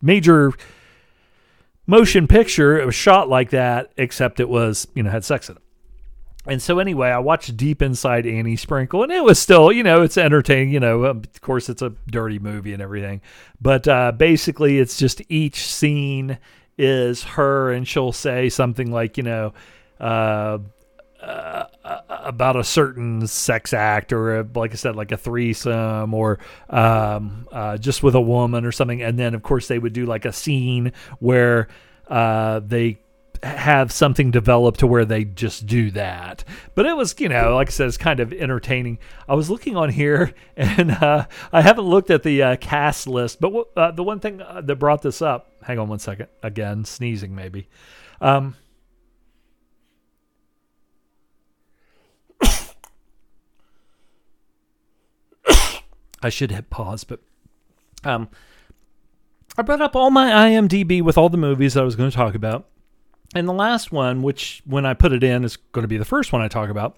major 0.00 0.52
motion 1.86 2.26
picture. 2.26 2.78
It 2.80 2.86
was 2.86 2.94
shot 2.94 3.28
like 3.28 3.50
that, 3.50 3.92
except 3.96 4.40
it 4.40 4.48
was 4.48 4.86
you 4.94 5.02
know 5.02 5.10
had 5.10 5.24
sex 5.24 5.48
in 5.48 5.56
it. 5.56 5.62
And 6.44 6.60
so 6.60 6.80
anyway, 6.80 7.08
I 7.08 7.18
watched 7.18 7.56
Deep 7.56 7.82
Inside 7.82 8.26
Annie 8.26 8.56
Sprinkle, 8.56 9.04
and 9.04 9.12
it 9.12 9.22
was 9.22 9.38
still, 9.38 9.70
you 9.70 9.84
know, 9.84 10.02
it's 10.02 10.18
entertaining. 10.18 10.72
You 10.72 10.80
know, 10.80 11.04
of 11.04 11.40
course, 11.40 11.68
it's 11.68 11.82
a 11.82 11.94
dirty 12.10 12.38
movie 12.38 12.72
and 12.72 12.82
everything, 12.82 13.20
but 13.60 13.86
uh, 13.86 14.12
basically, 14.12 14.78
it's 14.78 14.96
just 14.96 15.22
each 15.28 15.64
scene 15.64 16.38
is 16.78 17.22
her, 17.22 17.70
and 17.70 17.86
she'll 17.86 18.12
say 18.12 18.48
something 18.48 18.90
like, 18.90 19.16
you 19.16 19.22
know, 19.22 19.52
uh, 20.02 20.58
uh, 21.22 21.64
about 22.08 22.56
a 22.56 22.64
certain 22.64 23.26
sex 23.28 23.72
act 23.72 24.12
or 24.12 24.40
a, 24.40 24.48
like 24.54 24.72
I 24.72 24.74
said, 24.74 24.96
like 24.96 25.12
a 25.12 25.16
threesome 25.16 26.12
or 26.14 26.40
um, 26.68 27.46
uh, 27.52 27.76
just 27.78 28.02
with 28.02 28.16
a 28.16 28.20
woman 28.20 28.64
or 28.64 28.72
something. 28.72 29.02
And 29.02 29.18
then, 29.18 29.34
of 29.34 29.42
course, 29.42 29.68
they 29.68 29.78
would 29.78 29.92
do 29.92 30.04
like 30.04 30.24
a 30.24 30.32
scene 30.32 30.92
where 31.20 31.68
uh, 32.08 32.60
they 32.60 32.98
have 33.42 33.92
something 33.92 34.30
developed 34.30 34.80
to 34.80 34.86
where 34.86 35.04
they 35.04 35.24
just 35.24 35.66
do 35.66 35.90
that. 35.92 36.44
But 36.74 36.86
it 36.86 36.96
was, 36.96 37.14
you 37.18 37.28
know, 37.28 37.54
like 37.54 37.68
I 37.68 37.70
said, 37.70 37.88
it's 37.88 37.96
kind 37.96 38.20
of 38.20 38.32
entertaining. 38.32 38.98
I 39.28 39.34
was 39.34 39.50
looking 39.50 39.76
on 39.76 39.90
here 39.90 40.32
and 40.56 40.90
uh, 40.90 41.26
I 41.52 41.62
haven't 41.62 41.84
looked 41.84 42.10
at 42.10 42.22
the 42.22 42.42
uh, 42.42 42.56
cast 42.56 43.06
list, 43.06 43.40
but 43.40 43.52
uh, 43.76 43.92
the 43.92 44.02
one 44.02 44.20
thing 44.20 44.42
uh, 44.42 44.60
that 44.62 44.76
brought 44.76 45.02
this 45.02 45.22
up, 45.22 45.50
hang 45.62 45.78
on 45.78 45.88
one 45.88 46.00
second, 46.00 46.28
again, 46.42 46.84
sneezing 46.84 47.34
maybe. 47.34 47.68
Um, 48.20 48.56
I 56.22 56.28
should 56.28 56.50
hit 56.50 56.70
pause, 56.70 57.04
but 57.04 57.20
um, 58.04 58.28
I 59.56 59.62
brought 59.62 59.82
up 59.82 59.96
all 59.96 60.10
my 60.10 60.30
IMDb 60.30 61.02
with 61.02 61.18
all 61.18 61.28
the 61.28 61.36
movies 61.36 61.74
that 61.74 61.82
I 61.82 61.84
was 61.84 61.96
going 61.96 62.10
to 62.10 62.16
talk 62.16 62.34
about. 62.34 62.68
And 63.34 63.48
the 63.48 63.52
last 63.52 63.92
one, 63.92 64.22
which 64.22 64.62
when 64.64 64.84
I 64.84 64.94
put 64.94 65.12
it 65.12 65.24
in 65.24 65.44
is 65.44 65.56
going 65.56 65.82
to 65.82 65.88
be 65.88 65.96
the 65.96 66.04
first 66.04 66.32
one 66.32 66.42
I 66.42 66.48
talk 66.48 66.68
about, 66.68 66.96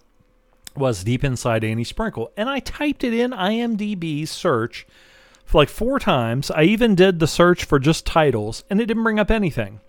was 0.77 1.05
Deep 1.05 1.23
Inside 1.23 1.65
Annie 1.65 1.85
Sprinkle. 1.85 2.33
And 2.37 2.49
I 2.49 2.59
typed 2.61 3.05
it 3.05 3.15
in 3.15 3.31
IMDb 3.31 4.27
search 4.27 4.87
like 5.53 5.69
four 5.69 5.99
times. 5.99 6.51
I 6.51 6.65
even 6.65 6.95
did 6.95 7.21
the 7.21 7.27
search 7.27 7.65
for 7.65 7.79
just 7.79 8.07
titles, 8.07 8.65
and 8.69 8.81
it 8.81 8.87
didn't 8.87 9.05
bring 9.05 9.21
up 9.21 9.31
anything. 9.31 9.81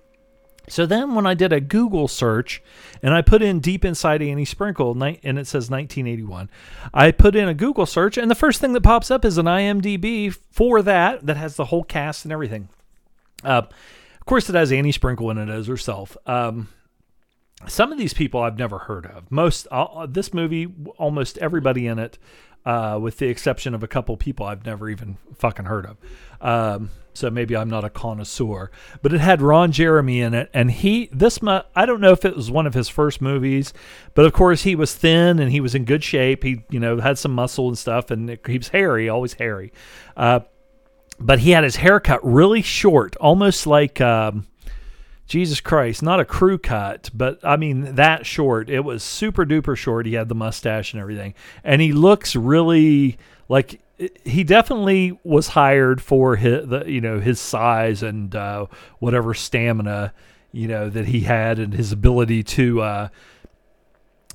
So 0.68 0.86
then, 0.86 1.16
when 1.16 1.26
I 1.26 1.34
did 1.34 1.54
a 1.54 1.62
Google 1.62 2.08
search 2.08 2.62
and 3.02 3.14
I 3.14 3.22
put 3.22 3.42
in 3.42 3.60
Deep 3.60 3.86
Inside 3.86 4.22
Annie 4.22 4.46
Sprinkle 4.46 4.92
and 4.92 5.40
it 5.40 5.48
says 5.48 5.70
1981, 5.70 6.50
I 6.94 7.12
put 7.12 7.36
in 7.36 7.48
a 7.48 7.54
Google 7.54 7.86
search 7.86 8.18
and 8.18 8.30
the 8.30 8.36
first 8.36 8.62
thing 8.62 8.74
that 8.74 8.82
pops 8.82 9.12
up 9.12 9.26
is 9.26 9.38
an 9.38 9.46
IMDb 9.46 10.36
for 10.52 10.82
that 10.82 11.26
that 11.26 11.38
has 11.38 11.56
the 11.56 11.66
whole 11.66 11.84
cast 11.84 12.26
and 12.26 12.32
everything. 12.32 12.70
Uh, 13.44 13.64
of 14.20 14.26
course, 14.26 14.50
it 14.50 14.56
has 14.56 14.72
Annie 14.72 14.92
Sprinkle 14.92 15.30
in 15.30 15.38
it 15.38 15.50
as 15.50 15.68
herself. 15.68 16.18
Um, 16.26 16.70
some 17.68 17.92
of 17.92 17.98
these 17.98 18.14
people 18.14 18.42
I've 18.42 18.58
never 18.58 18.80
heard 18.80 19.06
of. 19.06 19.32
Most 19.32 19.68
uh, 19.72 20.08
this 20.10 20.34
movie, 20.34 20.68
almost 20.98 21.38
everybody 21.38 21.88
in 21.88 22.00
it, 22.00 22.18
uh, 22.66 23.00
with 23.02 23.18
the 23.18 23.28
exception 23.28 23.74
of 23.74 23.84
a 23.84 23.88
couple 23.88 24.18
people 24.18 24.46
I've 24.46 24.66
never 24.66 24.90
even 24.90 25.18
fucking 25.36 25.66
heard 25.66 25.86
of. 25.86 25.98
Um, 26.42 26.90
so 27.16 27.30
maybe 27.30 27.56
I'm 27.56 27.70
not 27.70 27.86
a 27.86 27.90
connoisseur, 27.90 28.70
but 29.02 29.14
it 29.14 29.22
had 29.22 29.42
Ron 29.42 29.72
Jeremy 29.72 30.20
in 30.20 30.34
it, 30.34 30.50
and 30.54 30.70
he 30.70 31.10
this 31.12 31.40
I 31.44 31.86
don't 31.86 32.02
know 32.02 32.12
if 32.12 32.26
it 32.26 32.36
was 32.36 32.52
one 32.52 32.68
of 32.68 32.74
his 32.74 32.90
first 32.90 33.22
movies, 33.22 33.74
but 34.14 34.26
of 34.26 34.34
course 34.34 34.64
he 34.64 34.76
was 34.76 34.94
thin 34.94 35.40
and 35.40 35.52
he 35.52 35.62
was 35.62 35.76
in 35.76 35.86
good 35.86 36.04
shape. 36.04 36.44
He 36.44 36.64
you 36.70 36.80
know 36.80 37.00
had 37.00 37.18
some 37.18 37.34
muscle 37.34 37.68
and 37.68 37.78
stuff, 37.78 38.12
and 38.12 38.38
he 38.46 38.58
was 38.58 38.70
hairy, 38.70 39.10
always 39.10 39.34
hairy. 39.34 39.72
Uh, 40.18 40.42
but 41.20 41.40
he 41.40 41.52
had 41.52 41.64
his 41.64 41.78
hair 41.78 42.00
cut 42.00 42.20
really 42.24 42.62
short, 42.62 43.16
almost 43.18 43.66
like. 43.66 44.02
Um, 44.02 44.48
Jesus 45.28 45.60
Christ, 45.60 46.04
not 46.04 46.20
a 46.20 46.26
crew 46.26 46.60
cut, 46.60 47.10
but 47.12 47.40
I 47.44 47.58
mean 47.58 47.96
that 47.96 48.28
short. 48.28 48.70
It 48.70 48.82
was 48.82 49.02
super 49.02 49.44
duper 49.44 49.76
short. 49.76 50.06
He 50.06 50.14
had 50.14 50.30
the 50.30 50.36
mustache 50.36 50.94
and 50.94 51.02
everything. 51.02 51.34
And 51.64 51.82
he 51.82 51.94
looks 51.94 52.36
really 52.36 53.18
like 53.48 53.80
he 54.24 54.44
definitely 54.44 55.18
was 55.24 55.50
hired 55.50 56.02
for 56.02 56.36
his 56.36 56.68
the, 56.68 56.84
you 56.86 57.02
know 57.02 57.20
his 57.20 57.40
size 57.40 58.04
and 58.04 58.36
uh, 58.36 58.66
whatever 59.00 59.34
stamina 59.34 60.14
you 60.52 60.68
know 60.68 60.90
that 60.90 61.06
he 61.06 61.22
had 61.22 61.60
and 61.60 61.74
his 61.74 61.92
ability 61.92 62.44
to 62.44 62.82
uh, 62.82 63.08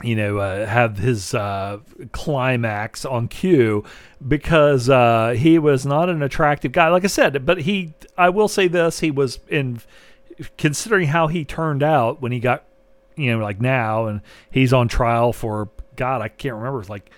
you 0.03 0.17
know 0.17 0.39
uh, 0.39 0.67
have 0.67 0.99
his 0.99 1.35
uh, 1.35 1.79
climax 2.13 3.05
on 3.05 3.29
cue 3.29 3.85
because 4.27 4.89
uh, 4.89 5.35
he 5.37 5.59
was 5.59 5.85
not 5.85 6.09
an 6.09 6.23
attractive 6.23 6.73
guy. 6.73 6.89
Like 6.89 7.05
I 7.05 7.09
said 7.09 7.45
but 7.45 7.63
he 7.63 7.95
I 8.17 8.31
will 8.31 8.49
say 8.49 8.69
this 8.69 9.01
he 9.01 9.11
was 9.11 9.41
in 9.49 9.81
considering 10.57 11.09
how 11.09 11.27
he 11.27 11.45
turned 11.45 11.83
out 11.83 12.23
when 12.23 12.33
he 12.33 12.41
got 12.41 12.65
you 13.17 13.33
know 13.33 13.43
like 13.43 13.61
now 13.61 14.07
and 14.07 14.23
he's 14.51 14.73
on 14.73 14.89
trial 14.89 15.33
for 15.33 15.69
God 15.97 16.23
I 16.23 16.29
can't 16.29 16.57
remember 16.57 16.81
it's 16.81 16.89
like 16.89 17.11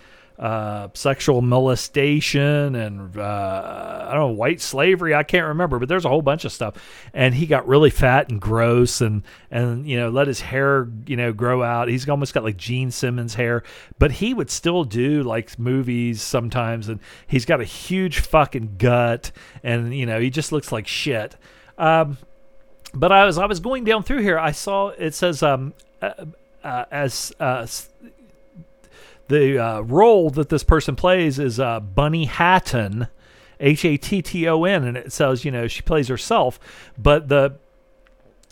uh, 0.42 0.88
sexual 0.94 1.40
molestation 1.40 2.74
and 2.74 3.16
uh, 3.16 4.06
I 4.08 4.10
don't 4.10 4.20
know 4.20 4.32
white 4.34 4.60
slavery. 4.60 5.14
I 5.14 5.22
can't 5.22 5.46
remember, 5.46 5.78
but 5.78 5.88
there's 5.88 6.04
a 6.04 6.08
whole 6.08 6.20
bunch 6.20 6.44
of 6.44 6.50
stuff. 6.50 6.74
And 7.14 7.32
he 7.32 7.46
got 7.46 7.68
really 7.68 7.90
fat 7.90 8.28
and 8.28 8.40
gross, 8.40 9.00
and 9.00 9.22
and 9.52 9.86
you 9.86 9.96
know 9.96 10.08
let 10.08 10.26
his 10.26 10.40
hair 10.40 10.88
you 11.06 11.16
know 11.16 11.32
grow 11.32 11.62
out. 11.62 11.86
He's 11.86 12.08
almost 12.08 12.34
got 12.34 12.42
like 12.42 12.56
Gene 12.56 12.90
Simmons 12.90 13.34
hair, 13.34 13.62
but 14.00 14.10
he 14.10 14.34
would 14.34 14.50
still 14.50 14.82
do 14.82 15.22
like 15.22 15.56
movies 15.60 16.20
sometimes, 16.20 16.88
and 16.88 16.98
he's 17.28 17.44
got 17.44 17.60
a 17.60 17.64
huge 17.64 18.18
fucking 18.18 18.74
gut, 18.78 19.30
and 19.62 19.94
you 19.94 20.06
know 20.06 20.18
he 20.18 20.28
just 20.28 20.50
looks 20.50 20.72
like 20.72 20.88
shit. 20.88 21.36
Um, 21.78 22.18
but 22.92 23.12
I 23.12 23.26
was 23.26 23.38
I 23.38 23.46
was 23.46 23.60
going 23.60 23.84
down 23.84 24.02
through 24.02 24.22
here, 24.22 24.40
I 24.40 24.50
saw 24.50 24.88
it 24.88 25.14
says 25.14 25.40
um, 25.44 25.72
uh, 26.00 26.24
uh, 26.64 26.84
as 26.90 27.32
uh, 27.38 27.64
the 29.32 29.58
uh, 29.58 29.80
role 29.80 30.28
that 30.28 30.50
this 30.50 30.62
person 30.62 30.94
plays 30.94 31.38
is 31.38 31.58
uh, 31.58 31.80
Bunny 31.80 32.26
Hatton, 32.26 33.08
H 33.58 33.84
A 33.86 33.96
T 33.96 34.20
T 34.20 34.46
O 34.46 34.64
N, 34.64 34.84
and 34.84 34.96
it 34.96 35.10
says 35.10 35.44
you 35.44 35.50
know 35.50 35.66
she 35.66 35.80
plays 35.80 36.08
herself, 36.08 36.60
but 36.98 37.28
the 37.28 37.56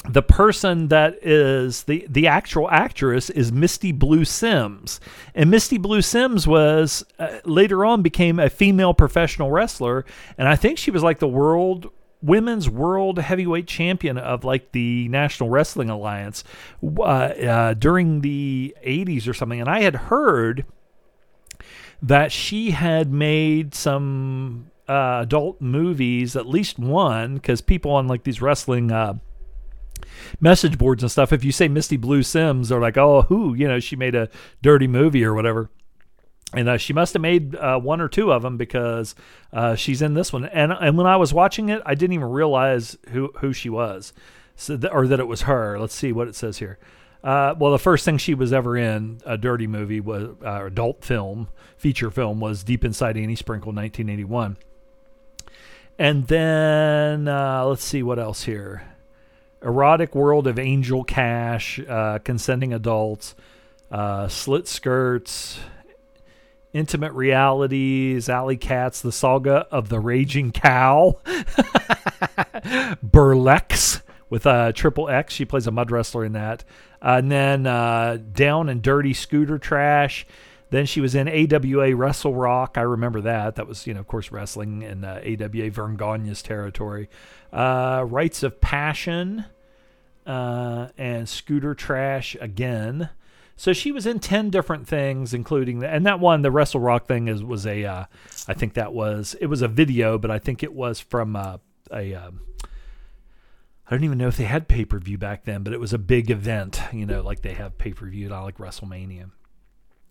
the 0.08 0.22
person 0.22 0.88
that 0.88 1.18
is 1.20 1.82
the 1.82 2.06
the 2.08 2.26
actual 2.26 2.70
actress 2.70 3.28
is 3.28 3.52
Misty 3.52 3.92
Blue 3.92 4.24
Sims, 4.24 5.00
and 5.34 5.50
Misty 5.50 5.76
Blue 5.76 6.00
Sims 6.00 6.46
was 6.46 7.04
uh, 7.18 7.40
later 7.44 7.84
on 7.84 8.00
became 8.00 8.38
a 8.38 8.48
female 8.48 8.94
professional 8.94 9.50
wrestler, 9.50 10.06
and 10.38 10.48
I 10.48 10.56
think 10.56 10.78
she 10.78 10.90
was 10.90 11.02
like 11.02 11.18
the 11.18 11.28
world 11.28 11.90
women's 12.22 12.68
world 12.68 13.18
heavyweight 13.18 13.66
champion 13.66 14.18
of 14.18 14.44
like 14.44 14.72
the 14.72 15.08
National 15.08 15.48
Wrestling 15.48 15.90
Alliance 15.90 16.44
uh, 16.82 17.02
uh, 17.02 17.74
during 17.74 18.20
the 18.20 18.74
80s 18.86 19.28
or 19.28 19.34
something. 19.34 19.60
And 19.60 19.68
I 19.68 19.82
had 19.82 19.96
heard 19.96 20.64
that 22.02 22.32
she 22.32 22.70
had 22.70 23.12
made 23.12 23.74
some 23.74 24.70
uh, 24.88 25.20
adult 25.22 25.60
movies, 25.60 26.36
at 26.36 26.46
least 26.46 26.78
one, 26.78 27.34
because 27.34 27.60
people 27.60 27.92
on 27.92 28.08
like 28.08 28.24
these 28.24 28.42
wrestling 28.42 28.90
uh, 28.90 29.14
message 30.40 30.78
boards 30.78 31.02
and 31.02 31.10
stuff, 31.10 31.32
if 31.32 31.44
you 31.44 31.52
say 31.52 31.68
Misty 31.68 31.96
Blue 31.96 32.22
Sims, 32.22 32.68
they're 32.68 32.80
like, 32.80 32.96
oh, 32.96 33.22
who? 33.22 33.54
You 33.54 33.68
know, 33.68 33.80
she 33.80 33.96
made 33.96 34.14
a 34.14 34.28
dirty 34.62 34.86
movie 34.86 35.24
or 35.24 35.34
whatever 35.34 35.70
and 36.54 36.68
uh, 36.68 36.76
she 36.76 36.92
must 36.92 37.12
have 37.12 37.22
made 37.22 37.54
uh, 37.54 37.78
one 37.78 38.00
or 38.00 38.08
two 38.08 38.32
of 38.32 38.42
them 38.42 38.56
because 38.56 39.14
uh, 39.52 39.74
she's 39.76 40.02
in 40.02 40.14
this 40.14 40.32
one. 40.32 40.46
And 40.46 40.72
and 40.72 40.96
when 40.96 41.06
I 41.06 41.16
was 41.16 41.32
watching 41.32 41.68
it, 41.68 41.80
I 41.86 41.94
didn't 41.94 42.14
even 42.14 42.28
realize 42.28 42.98
who 43.10 43.32
who 43.36 43.52
she 43.52 43.68
was, 43.68 44.12
so 44.56 44.76
th- 44.76 44.92
or 44.92 45.06
that 45.06 45.20
it 45.20 45.28
was 45.28 45.42
her. 45.42 45.78
Let's 45.78 45.94
see 45.94 46.12
what 46.12 46.28
it 46.28 46.34
says 46.34 46.58
here. 46.58 46.78
Uh, 47.22 47.54
well, 47.58 47.70
the 47.70 47.78
first 47.78 48.04
thing 48.04 48.16
she 48.16 48.34
was 48.34 48.52
ever 48.52 48.76
in 48.76 49.20
a 49.26 49.36
dirty 49.36 49.66
movie 49.66 50.00
was 50.00 50.30
uh, 50.44 50.64
adult 50.64 51.04
film 51.04 51.48
feature 51.76 52.10
film 52.10 52.40
was 52.40 52.64
Deep 52.64 52.84
Inside 52.84 53.16
Annie 53.16 53.36
Sprinkle, 53.36 53.72
1981. 53.72 54.56
And 55.98 56.26
then 56.28 57.28
uh, 57.28 57.66
let's 57.66 57.84
see 57.84 58.02
what 58.02 58.18
else 58.18 58.44
here. 58.44 58.82
Erotic 59.62 60.14
World 60.14 60.46
of 60.46 60.58
Angel 60.58 61.04
Cash, 61.04 61.78
Consenting 62.24 62.72
Adults, 62.72 63.34
Slit 64.28 64.66
Skirts, 64.66 65.60
Intimate 66.72 67.12
Realities, 67.12 68.28
Alley 68.28 68.56
Cats, 68.56 69.00
The 69.00 69.12
Saga 69.12 69.66
of 69.70 69.88
the 69.88 69.98
Raging 69.98 70.52
Cow, 70.52 71.20
Burlex 73.02 74.02
with 74.28 74.46
a 74.46 74.72
Triple 74.72 75.08
X. 75.08 75.34
She 75.34 75.44
plays 75.44 75.66
a 75.66 75.72
mud 75.72 75.90
wrestler 75.90 76.24
in 76.24 76.32
that. 76.32 76.64
Uh, 77.02 77.16
and 77.18 77.30
then 77.30 77.66
uh, 77.66 78.18
Down 78.32 78.68
and 78.68 78.80
Dirty 78.80 79.12
Scooter 79.12 79.58
Trash. 79.58 80.26
Then 80.70 80.86
she 80.86 81.00
was 81.00 81.16
in 81.16 81.28
AWA 81.28 81.96
Wrestle 81.96 82.34
Rock. 82.34 82.78
I 82.78 82.82
remember 82.82 83.20
that. 83.22 83.56
That 83.56 83.66
was, 83.66 83.88
you 83.88 83.94
know, 83.94 84.00
of 84.00 84.06
course, 84.06 84.30
wrestling 84.30 84.82
in 84.82 85.04
uh, 85.04 85.20
AWA 85.24 85.70
Verne 85.70 85.96
Gagne's 85.96 86.42
territory. 86.42 87.10
Uh, 87.52 88.04
Rites 88.08 88.44
of 88.44 88.60
Passion 88.60 89.46
uh, 90.24 90.88
and 90.96 91.28
Scooter 91.28 91.74
Trash 91.74 92.36
again. 92.40 93.10
So 93.60 93.74
she 93.74 93.92
was 93.92 94.06
in 94.06 94.20
ten 94.20 94.48
different 94.48 94.88
things, 94.88 95.34
including 95.34 95.80
the, 95.80 95.88
and 95.90 96.06
that 96.06 96.18
one, 96.18 96.40
the 96.40 96.50
Wrestle 96.50 96.80
Rock 96.80 97.06
thing, 97.06 97.28
is 97.28 97.44
was 97.44 97.66
a, 97.66 97.84
uh, 97.84 98.04
I 98.48 98.54
think 98.54 98.72
that 98.72 98.94
was 98.94 99.36
it 99.38 99.48
was 99.48 99.60
a 99.60 99.68
video, 99.68 100.16
but 100.16 100.30
I 100.30 100.38
think 100.38 100.62
it 100.62 100.72
was 100.72 100.98
from 100.98 101.36
uh, 101.36 101.58
a. 101.92 102.14
Um, 102.14 102.40
I 103.86 103.90
don't 103.90 104.04
even 104.04 104.16
know 104.16 104.28
if 104.28 104.38
they 104.38 104.44
had 104.44 104.66
pay 104.66 104.86
per 104.86 104.98
view 104.98 105.18
back 105.18 105.44
then, 105.44 105.62
but 105.62 105.74
it 105.74 105.78
was 105.78 105.92
a 105.92 105.98
big 105.98 106.30
event, 106.30 106.80
you 106.90 107.04
know, 107.04 107.20
like 107.20 107.42
they 107.42 107.52
have 107.52 107.76
pay 107.76 107.92
per 107.92 108.06
view, 108.06 108.30
not 108.30 108.44
like 108.44 108.56
WrestleMania. 108.56 109.30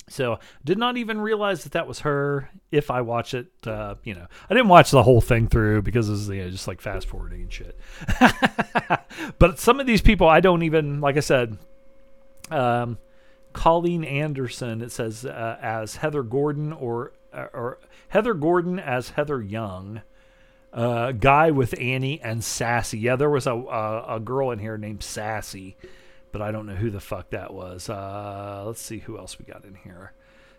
So 0.09 0.37
did 0.63 0.77
not 0.77 0.97
even 0.97 1.19
realize 1.19 1.63
that 1.63 1.71
that 1.71 1.87
was 1.87 2.01
her. 2.01 2.51
If 2.71 2.91
I 2.91 3.01
watch 3.01 3.33
it, 3.33 3.47
uh, 3.65 3.95
you 4.03 4.13
know, 4.13 4.27
I 4.47 4.53
didn't 4.53 4.69
watch 4.69 4.91
the 4.91 5.01
whole 5.01 5.21
thing 5.21 5.47
through 5.47 5.81
because 5.81 6.07
it's 6.07 6.29
you 6.29 6.43
know, 6.43 6.51
just 6.51 6.67
like 6.67 6.81
fast 6.81 7.07
forwarding 7.07 7.41
and 7.41 7.51
shit. 7.51 7.79
but 9.39 9.57
some 9.57 9.79
of 9.79 9.87
these 9.87 10.01
people, 10.01 10.27
I 10.27 10.39
don't 10.39 10.61
even 10.61 11.01
like. 11.01 11.17
I 11.17 11.21
said, 11.21 11.57
um, 12.51 12.99
Colleen 13.53 14.03
Anderson. 14.03 14.81
It 14.81 14.91
says 14.91 15.25
uh, 15.25 15.57
as 15.61 15.97
Heather 15.97 16.23
Gordon 16.23 16.73
or 16.73 17.13
uh, 17.33 17.47
or 17.53 17.79
Heather 18.09 18.33
Gordon 18.33 18.79
as 18.79 19.09
Heather 19.11 19.41
Young. 19.41 20.01
Uh, 20.71 21.11
guy 21.13 21.49
with 21.49 21.73
Annie 21.79 22.21
and 22.21 22.43
Sassy. 22.43 22.99
Yeah, 22.99 23.15
there 23.15 23.29
was 23.29 23.47
a, 23.47 23.53
a 23.53 24.17
a 24.17 24.19
girl 24.19 24.51
in 24.51 24.59
here 24.59 24.77
named 24.77 25.01
Sassy 25.01 25.75
but 26.31 26.41
I 26.41 26.51
don't 26.51 26.65
know 26.65 26.75
who 26.75 26.89
the 26.89 26.99
fuck 26.99 27.31
that 27.31 27.53
was. 27.53 27.89
Uh, 27.89 28.63
let's 28.65 28.81
see 28.81 28.99
who 28.99 29.17
else 29.17 29.39
we 29.39 29.45
got 29.45 29.65
in 29.65 29.75
here. 29.75 30.13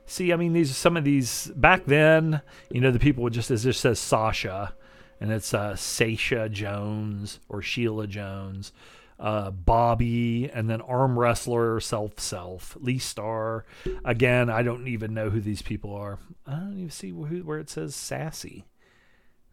See, 0.06 0.32
I 0.32 0.36
mean, 0.36 0.52
these 0.52 0.70
are 0.70 0.74
some 0.74 0.96
of 0.96 1.04
these 1.04 1.46
back 1.54 1.84
then. 1.86 2.42
You 2.70 2.80
know, 2.80 2.90
the 2.90 2.98
people 2.98 3.22
would 3.22 3.32
just 3.32 3.50
it 3.50 3.58
says 3.58 3.98
Sasha, 3.98 4.74
and 5.20 5.30
it's 5.30 5.54
uh, 5.54 5.76
Sasha 5.76 6.48
Jones 6.48 7.38
or 7.48 7.62
Sheila 7.62 8.06
Jones, 8.06 8.72
uh, 9.20 9.50
Bobby, 9.50 10.50
and 10.52 10.68
then 10.68 10.80
arm 10.80 11.18
wrestler 11.18 11.78
Self 11.78 12.18
Self 12.18 12.76
Lee 12.80 12.98
Star. 12.98 13.64
Again, 14.04 14.48
I 14.48 14.62
don't 14.62 14.88
even 14.88 15.14
know 15.14 15.30
who 15.30 15.40
these 15.40 15.62
people 15.62 15.94
are. 15.94 16.18
I 16.46 16.52
don't 16.52 16.78
even 16.78 16.90
see 16.90 17.10
who, 17.10 17.42
where 17.44 17.58
it 17.58 17.68
says 17.68 17.94
Sassy. 17.94 18.64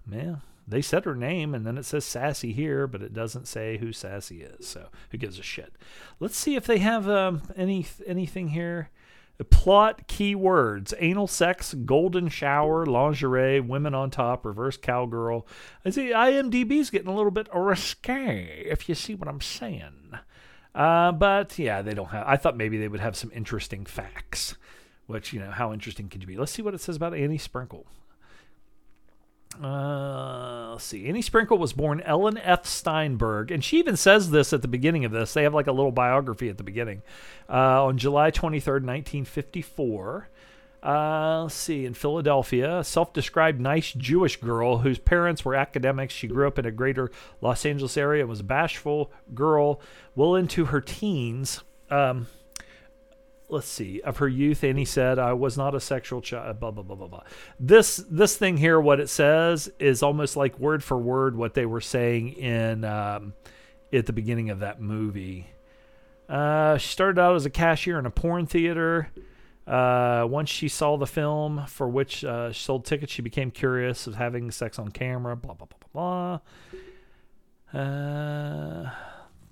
Man, 0.05 0.41
they 0.65 0.81
said 0.81 1.03
her 1.03 1.15
name 1.15 1.53
and 1.53 1.67
then 1.67 1.77
it 1.77 1.83
says 1.83 2.05
Sassy 2.05 2.53
here, 2.53 2.87
but 2.87 3.01
it 3.01 3.13
doesn't 3.13 3.47
say 3.47 3.77
who 3.77 3.91
Sassy 3.91 4.41
is. 4.41 4.67
So 4.67 4.87
who 5.11 5.17
gives 5.17 5.37
a 5.37 5.43
shit? 5.43 5.73
Let's 6.19 6.37
see 6.37 6.55
if 6.55 6.65
they 6.65 6.77
have 6.79 7.09
um, 7.09 7.41
any 7.55 7.85
anything 8.05 8.49
here. 8.49 8.89
Plot 9.51 10.07
keywords: 10.07 10.93
anal 10.99 11.27
sex, 11.27 11.73
golden 11.73 12.27
shower, 12.27 12.85
lingerie, 12.85 13.59
women 13.59 13.93
on 13.93 14.09
top, 14.09 14.45
reverse 14.45 14.77
cowgirl. 14.77 15.47
I 15.85 15.91
see 15.91 16.11
IMDb's 16.11 16.89
getting 16.89 17.07
a 17.07 17.15
little 17.15 17.31
bit 17.31 17.47
risque, 17.53 18.65
if 18.65 18.89
you 18.89 18.95
see 18.95 19.13
what 19.13 19.27
I'm 19.27 19.41
saying. 19.41 20.17
Uh, 20.73 21.11
but 21.11 21.57
yeah, 21.59 21.81
they 21.81 21.93
don't 21.93 22.09
have. 22.09 22.25
I 22.27 22.37
thought 22.37 22.57
maybe 22.57 22.77
they 22.77 22.87
would 22.87 22.99
have 22.99 23.15
some 23.15 23.31
interesting 23.33 23.85
facts. 23.85 24.55
Which 25.05 25.31
you 25.33 25.39
know, 25.39 25.51
how 25.51 25.71
interesting 25.71 26.09
could 26.09 26.21
you 26.21 26.27
be? 26.27 26.37
Let's 26.37 26.51
see 26.51 26.61
what 26.61 26.73
it 26.73 26.81
says 26.81 26.95
about 26.95 27.13
Annie 27.13 27.37
Sprinkle. 27.37 27.85
Uh, 29.61 30.71
let's 30.71 30.83
see. 30.83 31.07
Annie 31.07 31.21
Sprinkle 31.21 31.57
was 31.57 31.73
born 31.73 32.01
Ellen 32.01 32.37
F. 32.37 32.65
Steinberg, 32.65 33.51
and 33.51 33.63
she 33.63 33.79
even 33.79 33.97
says 33.97 34.29
this 34.29 34.53
at 34.53 34.61
the 34.61 34.67
beginning 34.67 35.05
of 35.05 35.11
this. 35.11 35.33
They 35.33 35.43
have 35.43 35.53
like 35.53 35.67
a 35.67 35.71
little 35.71 35.91
biography 35.91 36.49
at 36.49 36.57
the 36.57 36.63
beginning. 36.63 37.01
Uh, 37.49 37.85
on 37.85 37.97
July 37.97 38.29
23rd, 38.29 38.83
1954. 38.83 40.29
Uh, 40.83 41.43
let's 41.43 41.55
see, 41.55 41.85
in 41.85 41.93
Philadelphia, 41.95 42.79
a 42.79 42.83
self 42.83 43.11
described 43.13 43.59
nice 43.59 43.91
Jewish 43.93 44.37
girl 44.37 44.79
whose 44.79 44.99
parents 44.99 45.43
were 45.43 45.55
academics. 45.55 46.13
She 46.13 46.27
grew 46.27 46.47
up 46.47 46.59
in 46.59 46.65
a 46.65 46.71
greater 46.71 47.11
Los 47.41 47.65
Angeles 47.65 47.97
area 47.97 48.21
and 48.21 48.29
was 48.29 48.41
a 48.41 48.45
bashful 48.45 49.11
girl 49.33 49.81
well 50.15 50.35
into 50.35 50.65
her 50.65 50.81
teens. 50.81 51.63
Um, 51.89 52.27
let's 53.49 53.67
see 53.67 54.01
of 54.01 54.17
her 54.17 54.27
youth 54.27 54.61
and 54.63 54.77
he 54.77 54.83
said 54.83 55.17
i 55.17 55.31
was 55.31 55.57
not 55.57 55.73
a 55.73 55.79
sexual 55.79 56.21
child 56.21 56.59
blah 56.59 56.71
blah 56.71 56.83
blah 56.83 56.95
blah 56.95 57.07
blah. 57.07 57.23
This 57.59 57.97
this 58.09 58.35
thing 58.35 58.57
here 58.57 58.79
what 58.79 58.99
it 58.99 59.09
says 59.09 59.71
is 59.79 60.03
almost 60.03 60.35
like 60.35 60.59
word 60.59 60.83
for 60.83 60.97
word 60.97 61.35
what 61.35 61.53
they 61.53 61.65
were 61.65 61.81
saying 61.81 62.33
in 62.33 62.83
um, 62.83 63.33
at 63.93 64.05
the 64.05 64.13
beginning 64.13 64.49
of 64.49 64.59
that 64.59 64.81
movie. 64.81 65.47
Uh, 66.27 66.77
she 66.77 66.89
started 66.89 67.19
out 67.19 67.35
as 67.35 67.45
a 67.45 67.49
cashier 67.49 67.97
in 67.97 68.05
a 68.05 68.11
porn 68.11 68.45
theater. 68.45 69.09
Uh, 69.65 70.25
once 70.29 70.49
she 70.49 70.67
saw 70.67 70.97
the 70.97 71.07
film 71.07 71.65
for 71.67 71.87
which 71.89 72.23
uh, 72.23 72.51
she 72.51 72.63
sold 72.63 72.85
tickets 72.85 73.11
she 73.11 73.21
became 73.21 73.51
curious 73.51 74.07
of 74.07 74.15
having 74.15 74.49
sex 74.51 74.79
on 74.79 74.89
camera 74.89 75.35
blah 75.35 75.53
blah 75.53 75.67
blah 75.67 75.77
blah 75.93 76.39
blah. 77.73 77.81
Uh 77.81 78.89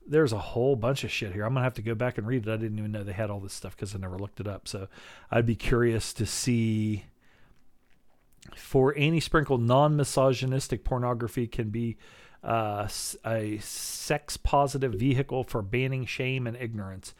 there's 0.08 0.34
a 0.34 0.40
whole 0.40 0.76
bunch 0.76 1.04
of 1.04 1.12
shit 1.12 1.34
here. 1.34 1.46
I'm 1.46 1.54
gonna 1.54 1.64
have 1.64 1.74
to 1.76 1.82
go 1.82 1.96
back 1.96 2.18
and 2.18 2.28
read 2.28 2.48
it. 2.48 2.52
I 2.52 2.58
didn't 2.58 2.78
even 2.78 2.92
know 2.92 3.04
they 3.04 3.14
had 3.14 3.30
all 3.30 3.40
this 3.40 3.54
stuff 3.54 3.76
because 3.76 3.96
I 3.96 3.98
never 3.98 4.18
looked 4.18 4.40
it 4.40 4.48
up. 4.48 4.68
So 4.68 4.88
I'd 5.32 5.46
be 5.46 5.56
curious 5.56 6.14
to 6.14 6.26
see. 6.26 7.06
For 8.56 8.96
Annie 8.96 9.20
Sprinkle, 9.20 9.58
non-misogynistic 9.58 10.84
pornography 10.84 11.48
can 11.48 11.70
be 11.70 11.98
uh, 12.44 12.88
a 13.26 13.58
sex-positive 13.58 14.94
vehicle 14.94 15.44
for 15.44 15.64
banning 15.64 16.06
shame 16.06 16.46
and 16.46 16.56
ignorance. 16.56 17.16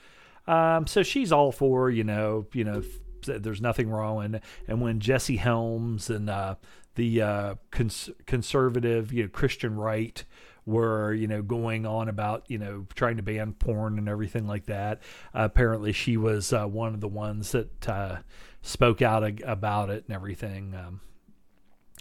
Um, 0.48 0.86
so 0.86 1.02
she's 1.02 1.32
all 1.32 1.52
for 1.52 1.90
you 1.90 2.04
know 2.04 2.46
you 2.54 2.64
know 2.64 2.84
there's 3.26 3.62
nothing 3.62 3.90
wrong 3.90 4.24
and 4.24 4.42
and 4.68 4.82
when 4.82 5.00
Jesse 5.00 5.38
Helms 5.38 6.12
and 6.12 6.30
uh, 6.30 6.56
the 6.94 7.22
uh, 7.22 7.56
cons- 7.72 8.12
conservative 8.28 9.12
you 9.12 9.24
know 9.24 9.30
Christian 9.30 9.76
right 9.76 10.24
were 10.66 11.14
you 11.14 11.28
know 11.28 11.42
going 11.42 11.86
on 11.86 12.10
about 12.10 12.44
you 12.48 12.58
know 12.58 12.86
trying 12.96 13.18
to 13.18 13.24
ban 13.24 13.54
porn 13.54 13.98
and 13.98 14.10
everything 14.10 14.48
like 14.48 14.66
that. 14.66 15.02
Uh, 15.34 15.44
apparently, 15.44 15.92
she 15.92 16.18
was 16.18 16.52
uh, 16.54 16.66
one 16.66 16.94
of 16.94 17.02
the 17.02 17.08
ones 17.08 17.52
that 17.52 17.90
uh, 17.90 18.18
spoke 18.62 19.02
out 19.02 19.24
about 19.44 19.90
it 19.90 20.06
and 20.08 20.16
everything 20.16 20.74
um, 20.76 21.02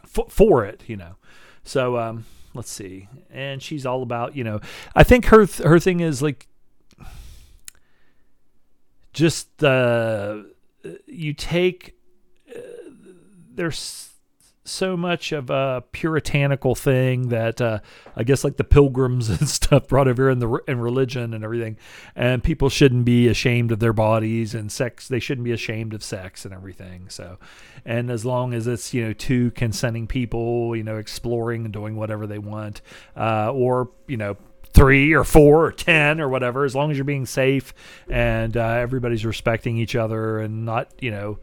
f- 0.04 0.30
for 0.30 0.64
it. 0.64 0.82
You 0.86 0.96
know, 0.96 1.16
so 1.62 1.98
um, 1.98 2.24
let's 2.54 2.70
see. 2.70 3.08
And 3.30 3.62
she's 3.62 3.84
all 3.84 4.02
about 4.02 4.34
you 4.34 4.44
know. 4.44 4.60
I 4.94 5.02
think 5.04 5.26
her 5.26 5.46
th- 5.46 5.66
her 5.66 5.78
thing 5.78 6.00
is 6.00 6.22
like 6.22 6.48
just 9.12 9.62
uh, 9.62 10.38
you 11.06 11.32
take 11.32 11.96
uh, 12.54 12.60
there's 13.54 14.13
so 14.64 14.96
much 14.96 15.30
of 15.32 15.50
a 15.50 15.84
puritanical 15.92 16.74
thing 16.74 17.28
that 17.28 17.60
uh, 17.60 17.80
I 18.16 18.24
guess 18.24 18.44
like 18.44 18.56
the 18.56 18.64
pilgrims 18.64 19.28
and 19.40 19.48
stuff 19.48 19.88
brought 19.88 20.08
over 20.08 20.30
in 20.30 20.38
the 20.38 20.60
in 20.66 20.80
religion 20.80 21.34
and 21.34 21.44
everything, 21.44 21.76
and 22.16 22.42
people 22.42 22.68
shouldn't 22.70 23.04
be 23.04 23.28
ashamed 23.28 23.72
of 23.72 23.78
their 23.78 23.92
bodies 23.92 24.54
and 24.54 24.72
sex. 24.72 25.06
They 25.08 25.20
shouldn't 25.20 25.44
be 25.44 25.52
ashamed 25.52 25.92
of 25.94 26.02
sex 26.02 26.44
and 26.44 26.54
everything. 26.54 27.08
So, 27.08 27.38
and 27.84 28.10
as 28.10 28.24
long 28.24 28.54
as 28.54 28.66
it's 28.66 28.94
you 28.94 29.04
know 29.04 29.12
two 29.12 29.50
consenting 29.52 30.06
people, 30.06 30.74
you 30.74 30.82
know, 30.82 30.96
exploring 30.96 31.64
and 31.64 31.72
doing 31.72 31.96
whatever 31.96 32.26
they 32.26 32.38
want, 32.38 32.80
uh, 33.16 33.52
or 33.52 33.90
you 34.06 34.16
know 34.16 34.36
three 34.72 35.12
or 35.12 35.24
four 35.24 35.66
or 35.66 35.72
ten 35.72 36.20
or 36.20 36.28
whatever, 36.28 36.64
as 36.64 36.74
long 36.74 36.90
as 36.90 36.96
you're 36.96 37.04
being 37.04 37.26
safe 37.26 37.74
and 38.08 38.56
uh, 38.56 38.60
everybody's 38.60 39.24
respecting 39.24 39.76
each 39.76 39.94
other 39.94 40.38
and 40.38 40.64
not 40.64 40.90
you 41.00 41.10
know 41.10 41.38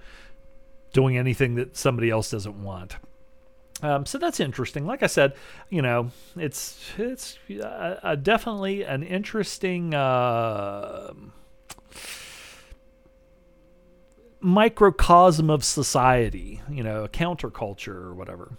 doing 0.91 1.17
anything 1.17 1.55
that 1.55 1.77
somebody 1.77 2.09
else 2.09 2.31
doesn't 2.31 2.61
want. 2.61 2.97
Um, 3.81 4.05
so 4.05 4.17
that's 4.17 4.39
interesting. 4.39 4.85
Like 4.85 5.01
I 5.03 5.07
said, 5.07 5.33
you 5.69 5.81
know, 5.81 6.11
it's 6.35 6.79
it's 6.97 7.37
uh, 7.49 7.99
uh, 8.03 8.15
definitely 8.15 8.83
an 8.83 9.03
interesting 9.03 9.93
uh, 9.93 11.13
microcosm 14.39 15.49
of 15.49 15.63
society. 15.63 16.61
You 16.69 16.83
know, 16.83 17.03
a 17.03 17.09
counterculture 17.09 17.95
or 17.95 18.13
whatever. 18.13 18.57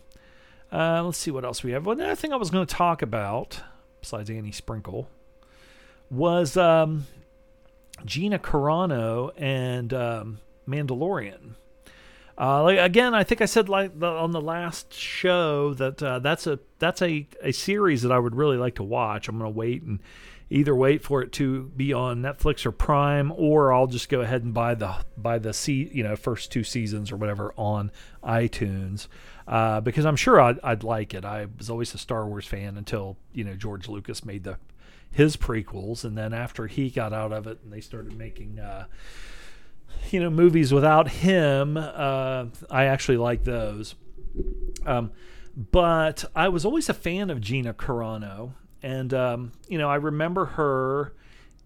Uh, 0.72 1.02
let's 1.04 1.18
see 1.18 1.30
what 1.30 1.44
else 1.44 1.62
we 1.62 1.72
have. 1.72 1.84
Well, 1.84 1.96
another 1.96 2.16
thing 2.16 2.32
I 2.32 2.36
was 2.36 2.50
going 2.50 2.66
to 2.66 2.74
talk 2.74 3.02
about, 3.02 3.60
besides 4.00 4.30
Annie 4.30 4.52
Sprinkle, 4.52 5.08
was 6.10 6.56
um, 6.56 7.06
Gina 8.04 8.38
Carano 8.38 9.30
and 9.36 9.92
um, 9.92 10.38
Mandalorian. 10.66 11.54
Uh, 12.38 12.62
like, 12.62 12.78
again, 12.78 13.14
I 13.14 13.24
think 13.24 13.40
I 13.40 13.46
said 13.46 13.68
like 13.68 13.98
the, 13.98 14.06
on 14.06 14.32
the 14.32 14.40
last 14.40 14.94
show 14.94 15.74
that 15.74 16.02
uh, 16.02 16.18
that's 16.18 16.46
a 16.46 16.58
that's 16.78 17.02
a, 17.02 17.26
a 17.42 17.52
series 17.52 18.02
that 18.02 18.12
I 18.12 18.18
would 18.18 18.34
really 18.34 18.56
like 18.56 18.76
to 18.76 18.82
watch. 18.82 19.28
I'm 19.28 19.38
gonna 19.38 19.50
wait 19.50 19.82
and 19.82 20.00
either 20.50 20.74
wait 20.74 21.02
for 21.02 21.22
it 21.22 21.32
to 21.32 21.64
be 21.76 21.92
on 21.92 22.20
Netflix 22.22 22.66
or 22.66 22.72
Prime, 22.72 23.32
or 23.36 23.72
I'll 23.72 23.86
just 23.86 24.08
go 24.08 24.20
ahead 24.20 24.42
and 24.42 24.52
buy 24.52 24.74
the 24.74 24.96
buy 25.16 25.38
the 25.38 25.52
se- 25.52 25.90
you 25.92 26.02
know 26.02 26.16
first 26.16 26.52
two 26.52 26.64
seasons 26.64 27.12
or 27.12 27.16
whatever 27.16 27.52
on 27.56 27.90
iTunes 28.22 29.08
uh, 29.48 29.80
because 29.80 30.04
I'm 30.04 30.16
sure 30.16 30.40
I'd, 30.40 30.60
I'd 30.62 30.84
like 30.84 31.14
it. 31.14 31.24
I 31.24 31.46
was 31.58 31.70
always 31.70 31.94
a 31.94 31.98
Star 31.98 32.26
Wars 32.26 32.46
fan 32.46 32.76
until 32.76 33.16
you 33.32 33.44
know 33.44 33.54
George 33.54 33.88
Lucas 33.88 34.24
made 34.24 34.44
the 34.44 34.58
his 35.10 35.36
prequels, 35.36 36.04
and 36.04 36.16
then 36.16 36.32
after 36.32 36.66
he 36.66 36.90
got 36.90 37.12
out 37.12 37.32
of 37.32 37.46
it 37.46 37.58
and 37.62 37.72
they 37.72 37.80
started 37.80 38.16
making. 38.16 38.58
Uh, 38.58 38.86
you 40.10 40.20
know, 40.20 40.30
movies 40.30 40.72
without 40.72 41.08
him, 41.08 41.76
uh, 41.76 42.46
I 42.70 42.84
actually 42.84 43.16
like 43.16 43.44
those. 43.44 43.94
Um, 44.86 45.12
but 45.56 46.24
I 46.34 46.48
was 46.48 46.64
always 46.64 46.88
a 46.88 46.94
fan 46.94 47.30
of 47.30 47.40
Gina 47.40 47.74
Carano, 47.74 48.52
and 48.82 49.12
um, 49.12 49.52
you 49.68 49.78
know, 49.78 49.88
I 49.88 49.96
remember 49.96 50.44
her 50.46 51.12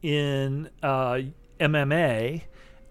in 0.03 0.70
uh, 0.83 1.20
MMA, 1.61 2.43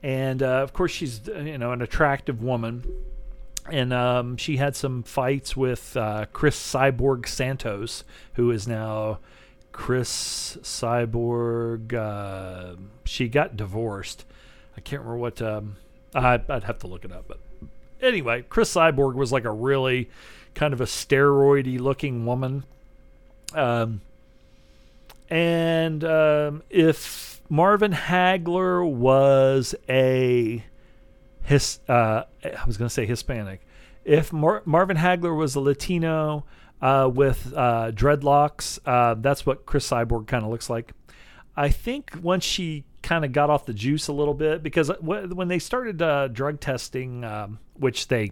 and 0.03 0.43
uh, 0.43 0.61
of 0.61 0.73
course, 0.73 0.91
she's 0.91 1.21
you 1.27 1.57
know 1.57 1.71
an 1.71 1.81
attractive 1.81 2.41
woman, 2.41 2.85
and 3.69 3.93
um, 3.93 4.37
she 4.37 4.57
had 4.57 4.75
some 4.75 5.03
fights 5.03 5.55
with 5.55 5.95
uh, 5.97 6.25
Cris 6.31 6.57
Cyborg 6.57 7.27
Santos, 7.27 8.03
who 8.33 8.51
is 8.51 8.67
now 8.67 9.19
Cris 9.71 10.57
Cyborg. 10.61 11.93
Uh, 11.93 12.75
she 13.03 13.27
got 13.27 13.57
divorced. 13.57 14.25
I 14.77 14.81
can't 14.81 15.01
remember 15.01 15.17
what. 15.17 15.41
Um, 15.41 15.77
I, 16.13 16.39
I'd 16.47 16.63
have 16.63 16.79
to 16.79 16.87
look 16.87 17.03
it 17.03 17.11
up, 17.11 17.25
but 17.27 17.39
anyway, 18.01 18.43
Cris 18.43 18.73
Cyborg 18.73 19.15
was 19.15 19.31
like 19.31 19.45
a 19.45 19.51
really 19.51 20.09
kind 20.53 20.73
of 20.73 20.81
a 20.81 20.85
steroidy 20.85 21.79
looking 21.79 22.25
woman. 22.25 22.63
Um, 23.53 24.01
and 25.29 26.03
um, 26.03 26.63
if 26.69 27.41
Marvin 27.49 27.91
Hagler 27.93 28.89
was 28.89 29.75
a 29.89 30.63
his, 31.43 31.79
uh, 31.87 32.23
I 32.43 32.65
was 32.65 32.77
going 32.77 32.87
to 32.87 32.93
say 32.93 33.05
Hispanic. 33.05 33.61
If 34.03 34.33
Mar- 34.33 34.63
Marvin 34.65 34.97
Hagler 34.97 35.35
was 35.35 35.55
a 35.55 35.59
Latino 35.59 36.45
uh, 36.81 37.09
with 37.13 37.53
uh, 37.55 37.91
dreadlocks, 37.91 38.79
uh, 38.85 39.15
that's 39.15 39.45
what 39.45 39.65
Cris 39.65 39.87
Cyborg 39.89 40.27
kind 40.27 40.43
of 40.43 40.51
looks 40.51 40.69
like. 40.69 40.93
I 41.57 41.69
think 41.69 42.11
once 42.21 42.43
she 42.43 42.83
kind 43.01 43.23
of 43.23 43.31
got 43.31 43.49
off 43.49 43.65
the 43.65 43.73
juice 43.73 44.07
a 44.07 44.13
little 44.13 44.33
bit, 44.33 44.63
because 44.63 44.91
when 44.99 45.47
they 45.47 45.59
started 45.59 46.01
uh, 46.01 46.27
drug 46.27 46.59
testing, 46.59 47.23
um, 47.23 47.59
which 47.75 48.07
they 48.07 48.31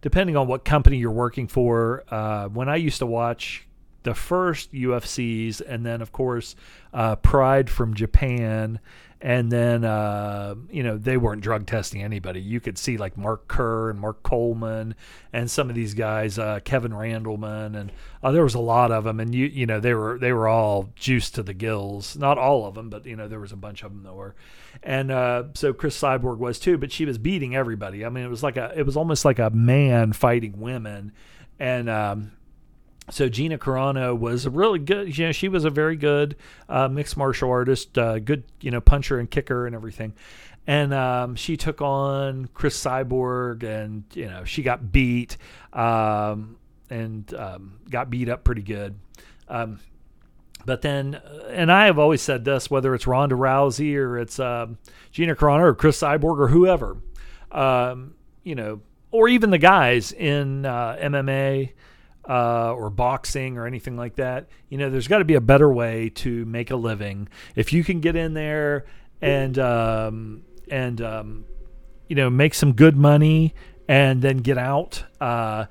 depending 0.00 0.36
on 0.36 0.46
what 0.46 0.64
company 0.64 0.98
you're 0.98 1.10
working 1.10 1.46
for. 1.46 2.04
Uh, 2.08 2.48
when 2.48 2.68
I 2.68 2.76
used 2.76 2.98
to 2.98 3.06
watch 3.06 3.66
the 4.04 4.14
first 4.14 4.72
UFCs, 4.72 5.60
and 5.60 5.84
then 5.84 6.00
of 6.00 6.12
course 6.12 6.54
uh, 6.92 7.16
Pride 7.16 7.68
from 7.68 7.94
Japan, 7.94 8.80
and 9.20 9.50
then 9.50 9.84
uh, 9.84 10.54
you 10.70 10.82
know 10.82 10.96
they 10.96 11.16
weren't 11.16 11.42
drug 11.42 11.66
testing 11.66 12.02
anybody. 12.02 12.40
You 12.40 12.60
could 12.60 12.78
see 12.78 12.96
like 12.96 13.16
Mark 13.16 13.48
Kerr 13.48 13.90
and 13.90 13.98
Mark 13.98 14.22
Coleman, 14.22 14.94
and 15.32 15.50
some 15.50 15.68
of 15.68 15.74
these 15.74 15.94
guys, 15.94 16.38
uh, 16.38 16.60
Kevin 16.64 16.92
Randleman, 16.92 17.76
and 17.76 17.92
uh, 18.22 18.30
there 18.30 18.44
was 18.44 18.54
a 18.54 18.60
lot 18.60 18.92
of 18.92 19.04
them, 19.04 19.18
and 19.18 19.34
you 19.34 19.46
you 19.46 19.66
know 19.66 19.80
they 19.80 19.94
were 19.94 20.18
they 20.18 20.32
were 20.32 20.48
all 20.48 20.90
juiced 20.94 21.34
to 21.34 21.42
the 21.42 21.54
gills. 21.54 22.16
Not 22.16 22.38
all 22.38 22.66
of 22.66 22.74
them, 22.74 22.90
but 22.90 23.06
you 23.06 23.16
know 23.16 23.28
there 23.28 23.40
was 23.40 23.52
a 23.52 23.56
bunch 23.56 23.82
of 23.82 23.92
them 23.92 24.04
that 24.04 24.14
were 24.14 24.34
and 24.82 25.10
uh, 25.10 25.44
so 25.54 25.72
Cris 25.72 26.00
Cyborg 26.00 26.38
was 26.38 26.58
too. 26.58 26.78
But 26.78 26.92
she 26.92 27.04
was 27.04 27.18
beating 27.18 27.56
everybody. 27.56 28.04
I 28.04 28.08
mean, 28.08 28.24
it 28.24 28.30
was 28.30 28.42
like 28.42 28.56
a, 28.56 28.72
it 28.76 28.86
was 28.86 28.96
almost 28.96 29.24
like 29.24 29.38
a 29.38 29.50
man 29.50 30.12
fighting 30.12 30.60
women, 30.60 31.12
and 31.58 31.90
um, 31.90 32.32
so 33.10 33.28
Gina 33.28 33.58
Carano 33.58 34.16
was 34.16 34.46
a 34.46 34.50
really 34.50 34.78
good. 34.78 35.16
You 35.16 35.26
know, 35.26 35.32
she 35.32 35.48
was 35.48 35.64
a 35.64 35.70
very 35.70 35.96
good 35.96 36.36
uh, 36.68 36.88
mixed 36.88 37.16
martial 37.16 37.50
artist, 37.50 37.96
uh, 37.96 38.18
good 38.18 38.44
you 38.60 38.70
know 38.70 38.80
puncher 38.80 39.18
and 39.18 39.30
kicker 39.30 39.66
and 39.66 39.74
everything. 39.74 40.14
And 40.66 40.92
um, 40.92 41.34
she 41.34 41.56
took 41.56 41.80
on 41.80 42.46
Cris 42.52 42.78
Cyborg, 42.82 43.62
and 43.62 44.04
you 44.12 44.26
know 44.26 44.44
she 44.44 44.62
got 44.62 44.92
beat, 44.92 45.36
um, 45.72 46.58
and 46.90 47.32
um, 47.34 47.80
got 47.90 48.10
beat 48.10 48.28
up 48.28 48.44
pretty 48.44 48.62
good. 48.62 48.98
Um, 49.48 49.80
but 50.66 50.82
then, 50.82 51.18
and 51.48 51.72
I 51.72 51.86
have 51.86 51.98
always 51.98 52.20
said 52.20 52.44
this, 52.44 52.70
whether 52.70 52.94
it's 52.94 53.06
Ronda 53.06 53.34
Rousey 53.34 53.96
or 53.96 54.18
it's 54.18 54.38
uh, 54.38 54.66
Gina 55.12 55.34
Carano 55.34 55.60
or 55.60 55.74
Cris 55.74 55.98
Cyborg 55.98 56.38
or 56.38 56.48
whoever, 56.48 56.98
um, 57.50 58.14
you 58.42 58.54
know, 58.54 58.82
or 59.10 59.28
even 59.28 59.48
the 59.48 59.58
guys 59.58 60.12
in 60.12 60.66
uh, 60.66 60.98
MMA 61.00 61.72
uh, 62.28 62.72
or 62.74 62.90
boxing 62.90 63.56
or 63.56 63.66
anything 63.66 63.96
like 63.96 64.16
that, 64.16 64.48
you 64.68 64.76
know, 64.76 64.90
there's 64.90 65.08
got 65.08 65.18
to 65.18 65.24
be 65.24 65.34
a 65.34 65.40
better 65.40 65.72
way 65.72 66.10
to 66.10 66.44
make 66.44 66.70
a 66.70 66.76
living. 66.76 67.28
If 67.56 67.72
you 67.72 67.82
can 67.82 68.00
get 68.00 68.16
in 68.16 68.34
there 68.34 68.84
and 69.22 69.58
um, 69.58 70.44
and 70.70 71.00
um, 71.00 71.44
you 72.08 72.16
know 72.16 72.28
make 72.28 72.54
some 72.54 72.72
good 72.72 72.96
money 72.96 73.54
and 73.88 74.20
then 74.20 74.38
get 74.38 74.58
out, 74.58 75.04
uh, 75.20 75.66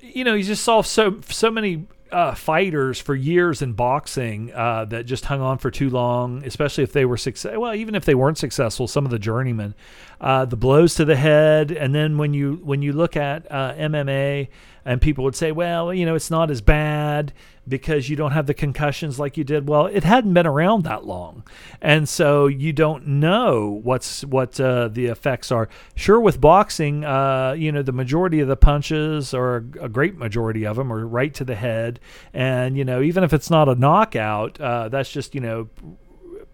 you 0.00 0.24
know, 0.24 0.34
you 0.34 0.42
just 0.42 0.64
saw 0.64 0.82
so 0.82 1.20
so 1.28 1.50
many 1.50 1.86
uh, 2.12 2.34
fighters 2.34 3.00
for 3.00 3.14
years 3.14 3.62
in 3.62 3.72
boxing 3.72 4.52
uh, 4.52 4.84
that 4.84 5.06
just 5.06 5.24
hung 5.24 5.40
on 5.40 5.58
for 5.58 5.70
too 5.70 5.88
long, 5.88 6.44
especially 6.44 6.84
if 6.84 6.92
they 6.92 7.06
were 7.06 7.16
successful. 7.16 7.62
Well, 7.62 7.74
even 7.74 7.94
if 7.94 8.04
they 8.04 8.14
weren't 8.14 8.36
successful, 8.36 8.86
some 8.86 9.04
of 9.06 9.10
the 9.10 9.18
journeymen, 9.18 9.74
uh, 10.22 10.44
the 10.44 10.56
blows 10.56 10.94
to 10.94 11.04
the 11.04 11.16
head, 11.16 11.72
and 11.72 11.92
then 11.92 12.16
when 12.16 12.32
you 12.32 12.60
when 12.62 12.80
you 12.80 12.92
look 12.92 13.16
at 13.16 13.50
uh, 13.50 13.74
MMA, 13.74 14.48
and 14.84 15.00
people 15.00 15.24
would 15.24 15.34
say, 15.34 15.50
well, 15.50 15.92
you 15.92 16.06
know, 16.06 16.14
it's 16.14 16.30
not 16.30 16.48
as 16.48 16.60
bad 16.60 17.32
because 17.66 18.08
you 18.08 18.14
don't 18.14 18.30
have 18.30 18.46
the 18.46 18.54
concussions 18.54 19.18
like 19.18 19.36
you 19.36 19.42
did. 19.42 19.68
Well, 19.68 19.86
it 19.86 20.04
hadn't 20.04 20.32
been 20.32 20.46
around 20.46 20.84
that 20.84 21.04
long, 21.04 21.42
and 21.80 22.08
so 22.08 22.46
you 22.46 22.72
don't 22.72 23.04
know 23.04 23.80
what's 23.82 24.24
what 24.24 24.60
uh, 24.60 24.86
the 24.86 25.06
effects 25.06 25.50
are. 25.50 25.68
Sure, 25.96 26.20
with 26.20 26.40
boxing, 26.40 27.04
uh, 27.04 27.56
you 27.58 27.72
know, 27.72 27.82
the 27.82 27.90
majority 27.90 28.38
of 28.38 28.46
the 28.46 28.56
punches, 28.56 29.34
or 29.34 29.56
a 29.80 29.88
great 29.88 30.16
majority 30.16 30.64
of 30.64 30.76
them, 30.76 30.92
are 30.92 31.04
right 31.04 31.34
to 31.34 31.44
the 31.44 31.56
head, 31.56 31.98
and 32.32 32.78
you 32.78 32.84
know, 32.84 33.02
even 33.02 33.24
if 33.24 33.32
it's 33.32 33.50
not 33.50 33.68
a 33.68 33.74
knockout, 33.74 34.60
uh, 34.60 34.88
that's 34.88 35.10
just 35.10 35.34
you 35.34 35.40
know, 35.40 35.68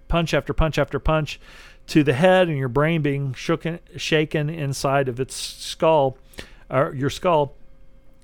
punch 0.09 0.33
after 0.33 0.55
punch 0.55 0.79
after 0.79 0.99
punch 0.99 1.39
to 1.89 2.03
the 2.03 2.15
head, 2.15 2.49
and 2.49 2.57
your 2.57 2.69
brain 2.69 3.03
being 3.03 3.35
shaken 3.35 4.51
inside 4.51 5.09
of 5.09 5.21
its 5.21 5.35
skull, 5.35 6.17
or 6.71 6.95
your 6.95 7.11
skull 7.11 7.55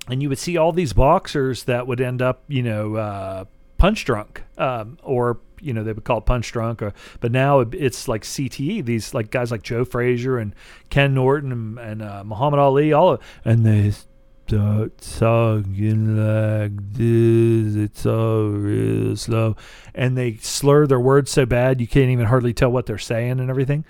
and 0.08 0.22
you 0.22 0.28
would 0.28 0.38
see 0.38 0.56
all 0.56 0.72
these 0.72 0.92
boxers 0.92 1.64
that 1.64 1.86
would 1.86 2.00
end 2.00 2.20
up, 2.20 2.42
you 2.48 2.62
know, 2.62 2.96
uh, 2.96 3.44
punch 3.78 4.04
drunk, 4.04 4.42
um, 4.58 4.98
or 5.02 5.38
you 5.60 5.72
know 5.72 5.82
they 5.82 5.92
would 5.92 6.04
call 6.04 6.18
it 6.18 6.26
punch 6.26 6.52
drunk, 6.52 6.82
or 6.82 6.92
but 7.20 7.32
now 7.32 7.60
it's 7.60 8.06
like 8.06 8.22
CTE. 8.22 8.84
These 8.84 9.14
like 9.14 9.30
guys 9.30 9.50
like 9.50 9.62
Joe 9.62 9.84
Frazier 9.84 10.38
and 10.38 10.54
Ken 10.90 11.14
Norton 11.14 11.52
and, 11.52 11.78
and 11.78 12.02
uh, 12.02 12.22
Muhammad 12.24 12.60
Ali, 12.60 12.92
all 12.92 13.12
of, 13.12 13.22
and 13.44 13.64
they 13.64 13.92
start 14.46 14.98
talking 14.98 16.16
like 16.16 16.92
this. 16.92 17.76
It's 17.76 18.06
all 18.06 18.48
real 18.48 19.16
slow, 19.16 19.56
and 19.94 20.16
they 20.18 20.36
slur 20.36 20.86
their 20.86 21.00
words 21.00 21.30
so 21.30 21.46
bad 21.46 21.80
you 21.80 21.86
can't 21.86 22.10
even 22.10 22.26
hardly 22.26 22.52
tell 22.52 22.70
what 22.70 22.86
they're 22.86 22.98
saying 22.98 23.40
and 23.40 23.48
everything. 23.48 23.84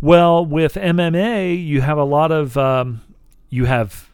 Well, 0.00 0.44
with 0.44 0.74
MMA, 0.74 1.64
you 1.64 1.80
have 1.82 1.98
a 1.98 2.04
lot 2.04 2.32
of 2.32 2.56
um, 2.56 3.02
you 3.50 3.66
have 3.66 4.10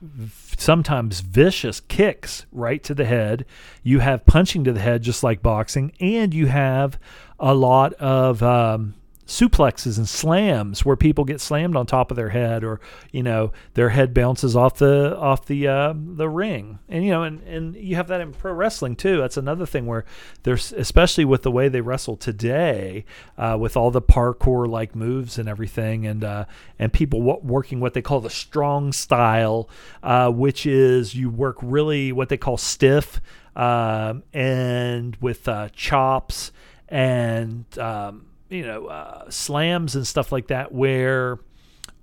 sometimes 0.59 1.20
vicious 1.20 1.80
kicks 1.80 2.44
right 2.53 2.82
to 2.84 2.94
the 2.94 3.05
head. 3.05 3.47
You 3.82 4.01
have 4.01 4.26
punching 4.26 4.64
to 4.64 4.72
the 4.72 4.80
head, 4.80 5.03
just 5.03 5.22
like 5.22 5.42
boxing, 5.42 5.92
and 6.01 6.34
you 6.34 6.47
have 6.47 6.99
a 7.38 7.55
lot 7.55 7.94
of 7.94 8.42
um, 8.42 8.94
suplexes 9.27 9.99
and 9.99 10.09
slams 10.09 10.85
where 10.85 10.97
people 10.97 11.24
get 11.24 11.41
slammed 11.41 11.74
on 11.74 11.85
top 11.85 12.11
of 12.11 12.16
their 12.16 12.29
head 12.29 12.62
or 12.62 12.81
you 13.11 13.22
know 13.22 13.53
their 13.74 13.89
head 13.89 14.14
bounces 14.14 14.55
off 14.55 14.77
the 14.79 15.16
off 15.18 15.47
the 15.47 15.66
uh, 15.66 15.93
the 15.97 16.29
ring. 16.29 16.79
And 16.89 17.05
you 17.05 17.11
know 17.11 17.24
and 17.24 17.41
and 17.43 17.77
you 17.77 17.97
have 17.97 18.09
that 18.09 18.20
in 18.20 18.33
pro 18.33 18.53
wrestling 18.53 18.97
too. 18.97 19.18
That's 19.18 19.37
another 19.37 19.66
thing 19.66 19.87
where 19.87 20.05
there's 20.45 20.72
especially 20.72 21.24
with 21.24 21.43
the 21.43 21.51
way 21.51 21.68
they 21.68 21.81
wrestle 21.81 22.16
today 22.16 23.05
uh, 23.37 23.57
with 23.59 23.77
all 23.77 23.91
the 23.91 24.03
parkour 24.03 24.68
like 24.68 24.95
moves 24.95 25.39
and 25.39 25.49
everything 25.49 26.07
and 26.07 26.22
uh, 26.22 26.45
and 26.79 26.93
people 26.93 27.20
w- 27.20 27.41
working 27.43 27.81
what 27.81 27.95
they 27.95 28.03
call 28.03 28.20
the 28.20 28.31
strong 28.31 28.93
style 28.93 29.68
uh, 30.03 30.31
which 30.31 30.66
is 30.66 31.14
you 31.14 31.29
work 31.31 31.57
really 31.62 32.12
what 32.12 32.29
they 32.29 32.37
call 32.37 32.57
stiff 32.57 33.20
um, 33.57 34.22
and 34.33 35.16
with 35.16 35.49
uh, 35.49 35.68
chops 35.70 36.53
and 36.89 37.64
um, 37.79 38.27
you 38.49 38.66
know 38.66 38.86
uh, 38.86 39.30
slams 39.30 39.94
and 39.94 40.07
stuff 40.07 40.32
like 40.32 40.49
that 40.49 40.72
where 40.72 41.38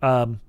um, 0.01 0.39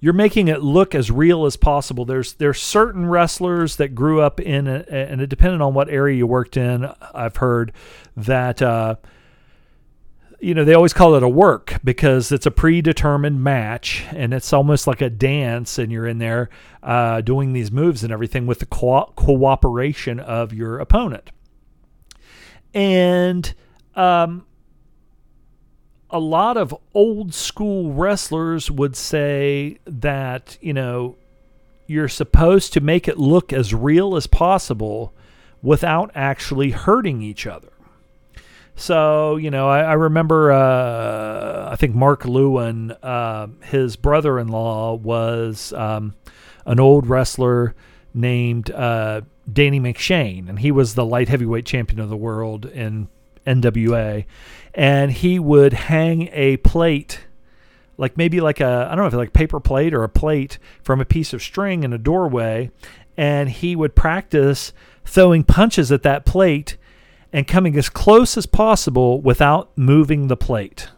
you're 0.00 0.12
making 0.12 0.48
it 0.48 0.62
look 0.62 0.94
as 0.94 1.10
real 1.10 1.46
as 1.46 1.56
possible. 1.56 2.04
There's 2.04 2.34
there's 2.34 2.60
certain 2.60 3.06
wrestlers 3.06 3.76
that 3.76 3.94
grew 3.94 4.20
up 4.20 4.40
in 4.40 4.66
a, 4.66 4.84
and 4.88 5.20
it 5.20 5.28
depended 5.28 5.60
on 5.60 5.74
what 5.74 5.88
area 5.88 6.16
you 6.16 6.26
worked 6.26 6.56
in. 6.56 6.88
I've 7.14 7.36
heard 7.36 7.72
that 8.16 8.62
uh, 8.62 8.96
you 10.40 10.54
know 10.54 10.64
they 10.64 10.74
always 10.74 10.92
call 10.92 11.14
it 11.14 11.22
a 11.22 11.28
work 11.28 11.80
because 11.82 12.30
it's 12.30 12.46
a 12.46 12.50
predetermined 12.50 13.42
match 13.42 14.04
and 14.10 14.32
it's 14.32 14.52
almost 14.52 14.86
like 14.86 15.00
a 15.00 15.10
dance, 15.10 15.78
and 15.78 15.90
you're 15.90 16.06
in 16.06 16.18
there 16.18 16.48
uh, 16.82 17.20
doing 17.20 17.52
these 17.52 17.72
moves 17.72 18.04
and 18.04 18.12
everything 18.12 18.46
with 18.46 18.60
the 18.60 18.66
co- 18.66 19.12
cooperation 19.16 20.20
of 20.20 20.52
your 20.52 20.78
opponent. 20.78 21.30
And 22.74 23.52
um, 23.96 24.46
a 26.10 26.18
lot 26.18 26.56
of 26.56 26.74
old 26.94 27.34
school 27.34 27.92
wrestlers 27.92 28.70
would 28.70 28.96
say 28.96 29.78
that, 29.84 30.56
you 30.60 30.72
know, 30.72 31.16
you're 31.86 32.08
supposed 32.08 32.72
to 32.74 32.80
make 32.80 33.08
it 33.08 33.18
look 33.18 33.52
as 33.52 33.74
real 33.74 34.16
as 34.16 34.26
possible 34.26 35.12
without 35.62 36.10
actually 36.14 36.70
hurting 36.70 37.22
each 37.22 37.46
other. 37.46 37.68
So, 38.76 39.36
you 39.36 39.50
know, 39.50 39.68
I, 39.68 39.80
I 39.80 39.92
remember, 39.94 40.52
uh, 40.52 41.68
I 41.70 41.76
think 41.76 41.94
Mark 41.94 42.24
Lewin, 42.24 42.92
uh, 43.02 43.48
his 43.64 43.96
brother 43.96 44.38
in 44.38 44.48
law 44.48 44.94
was 44.94 45.72
um, 45.72 46.14
an 46.64 46.78
old 46.78 47.08
wrestler 47.08 47.74
named 48.14 48.70
uh, 48.70 49.22
Danny 49.52 49.80
McShain, 49.80 50.48
and 50.48 50.60
he 50.60 50.70
was 50.70 50.94
the 50.94 51.04
light 51.04 51.28
heavyweight 51.28 51.66
champion 51.66 51.98
of 51.98 52.08
the 52.08 52.16
world 52.16 52.66
in 52.66 53.08
NWA. 53.46 54.24
And 54.78 55.12
he 55.12 55.38
would 55.38 55.72
hang 55.72 56.30
a 56.32 56.56
plate 56.58 57.26
like 57.98 58.16
maybe 58.16 58.40
like 58.40 58.60
a 58.60 58.88
I 58.90 58.94
don't 58.94 59.04
know 59.04 59.08
if 59.08 59.14
like 59.14 59.32
paper 59.32 59.60
plate 59.60 59.92
or 59.92 60.04
a 60.04 60.08
plate 60.08 60.58
from 60.82 61.00
a 61.00 61.04
piece 61.04 61.32
of 61.32 61.42
string 61.42 61.82
in 61.82 61.92
a 61.92 61.98
doorway, 61.98 62.70
and 63.16 63.50
he 63.50 63.76
would 63.76 63.94
practice 63.94 64.72
throwing 65.04 65.42
punches 65.42 65.92
at 65.92 66.04
that 66.04 66.24
plate 66.24 66.76
and 67.32 67.46
coming 67.46 67.76
as 67.76 67.90
close 67.90 68.36
as 68.38 68.46
possible 68.46 69.20
without 69.20 69.76
moving 69.76 70.28
the 70.28 70.36
plate. 70.36 70.88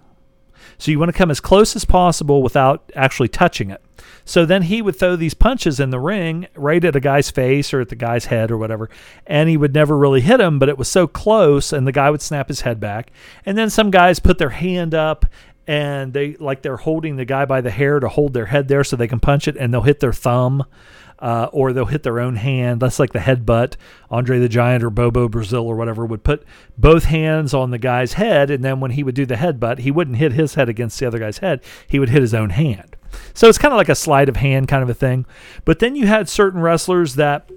So 0.79 0.91
you 0.91 0.99
want 0.99 1.09
to 1.09 1.17
come 1.19 1.31
as 1.31 1.41
close 1.41 1.75
as 1.75 1.85
possible 1.85 2.43
without 2.43 2.93
actually 2.95 3.29
touching 3.29 3.71
it. 3.71 3.83
So 4.31 4.47
then 4.47 4.63
he 4.63 4.81
would 4.81 4.95
throw 4.95 5.17
these 5.17 5.35
punches 5.35 5.81
in 5.81 5.91
the 5.91 5.99
ring 5.99 6.47
right 6.55 6.85
at 6.85 6.95
a 6.95 7.01
guy's 7.01 7.33
face 7.33 7.75
or 7.75 7.81
at 7.81 7.89
the 7.89 7.97
guy's 7.97 8.27
head 8.27 8.53
or 8.53 8.59
whatever, 8.59 8.89
and 9.27 9.49
he 9.49 9.57
would 9.57 9.75
never 9.75 9.99
really 9.99 10.21
hit 10.21 10.39
him, 10.39 10.61
but 10.61 10.69
it 10.69 10.79
was 10.79 10.87
so 10.87 11.09
close, 11.09 11.73
and 11.73 11.85
the 11.85 11.91
guy 11.91 12.09
would 12.13 12.23
snap 12.23 12.47
his 12.47 12.61
head 12.61 12.79
back. 12.79 13.11
And 13.45 13.59
then 13.59 13.71
some 13.71 13.91
guys 13.91 14.21
put 14.21 14.39
their 14.39 14.51
hand 14.51 14.95
up 14.95 15.27
and 15.67 16.13
they 16.13 16.35
like 16.35 16.63
they're 16.63 16.77
holding 16.77 17.17
the 17.17 17.25
guy 17.25 17.45
by 17.45 17.61
the 17.61 17.73
hair 17.73 17.99
to 17.99 18.09
hold 18.09 18.33
their 18.33 18.47
head 18.47 18.69
there 18.69 18.85
so 18.85 18.95
they 18.95 19.09
can 19.09 19.19
punch 19.19 19.49
it, 19.49 19.57
and 19.57 19.75
they'll 19.75 19.83
hit 19.83 19.99
their 19.99 20.13
thumb. 20.13 20.65
Uh, 21.19 21.51
or 21.53 21.75
they'll 21.75 21.85
hit 21.85 22.03
their 22.03 22.19
own 22.19 22.37
hand. 22.37 22.81
That's 22.81 22.99
like 22.99 23.13
the 23.13 23.19
headbutt. 23.19 23.77
Andre 24.11 24.39
the 24.39 24.49
Giant 24.49 24.83
or 24.83 24.89
Bobo 24.89 25.29
Brazil 25.29 25.67
or 25.67 25.77
whatever 25.77 26.07
would 26.07 26.25
put 26.25 26.47
both 26.79 27.05
hands 27.05 27.53
on 27.53 27.73
the 27.73 27.79
guy's 27.79 28.15
head, 28.15 28.49
and 28.51 28.65
then 28.65 28.81
when 28.81 28.93
he 28.93 29.03
would 29.03 29.17
do 29.17 29.27
the 29.27 29.35
headbutt, 29.35 29.81
he 29.81 29.91
wouldn't 29.91 30.17
hit 30.17 30.33
his 30.33 30.55
head 30.55 30.71
against 30.71 30.99
the 30.99 31.07
other 31.07 31.19
guy's 31.19 31.39
head. 31.39 31.61
He 31.87 31.99
would 31.99 32.09
hit 32.09 32.23
his 32.23 32.33
own 32.33 32.51
hand. 32.51 32.97
So 33.35 33.49
it's 33.49 33.59
kind 33.59 33.73
of 33.73 33.79
like 33.79 33.89
a 33.89 33.95
sleight 33.95 34.29
of 34.29 34.37
hand 34.37 34.69
kind 34.69 34.83
of 34.83 34.91
a 34.91 34.95
thing. 34.95 35.27
But 35.65 35.79
then 35.79 35.97
you 35.97 36.07
had 36.07 36.29
certain 36.29 36.61
wrestlers 36.61 37.15
that 37.17 37.51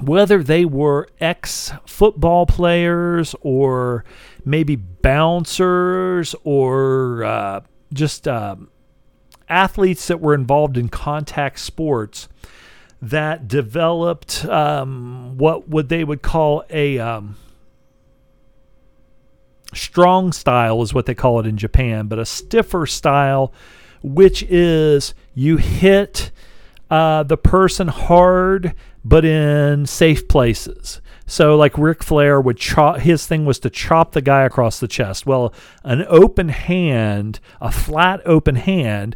whether 0.00 0.42
they 0.42 0.64
were 0.64 1.08
ex 1.20 1.72
football 1.86 2.46
players 2.46 3.34
or 3.40 4.04
maybe 4.44 4.76
bouncers 4.76 6.34
or 6.44 7.24
uh, 7.24 7.60
just 7.92 8.28
uh, 8.28 8.56
athletes 9.48 10.06
that 10.06 10.20
were 10.20 10.34
involved 10.34 10.76
in 10.76 10.88
contact 10.88 11.58
sports 11.58 12.28
that 13.00 13.48
developed 13.48 14.44
um, 14.46 15.36
what 15.38 15.68
would 15.68 15.88
they 15.88 16.04
would 16.04 16.22
call 16.22 16.64
a 16.70 16.98
um, 16.98 17.36
strong 19.74 20.32
style 20.32 20.82
is 20.82 20.92
what 20.92 21.06
they 21.06 21.14
call 21.14 21.40
it 21.40 21.46
in 21.46 21.56
Japan, 21.56 22.06
but 22.06 22.18
a 22.18 22.26
stiffer 22.26 22.86
style, 22.86 23.52
which 24.02 24.42
is 24.44 25.14
you 25.34 25.56
hit 25.56 26.30
uh, 26.90 27.22
the 27.22 27.36
person 27.36 27.88
hard 27.88 28.74
but 29.04 29.24
in 29.24 29.86
safe 29.86 30.28
places. 30.28 31.00
So, 31.26 31.56
like 31.56 31.76
Ric 31.76 32.02
Flair 32.02 32.40
would 32.40 32.56
chop, 32.56 33.00
his 33.00 33.26
thing 33.26 33.44
was 33.44 33.58
to 33.60 33.70
chop 33.70 34.12
the 34.12 34.22
guy 34.22 34.44
across 34.44 34.80
the 34.80 34.88
chest. 34.88 35.26
Well, 35.26 35.52
an 35.84 36.04
open 36.08 36.48
hand, 36.48 37.40
a 37.60 37.70
flat 37.70 38.20
open 38.24 38.56
hand 38.56 39.14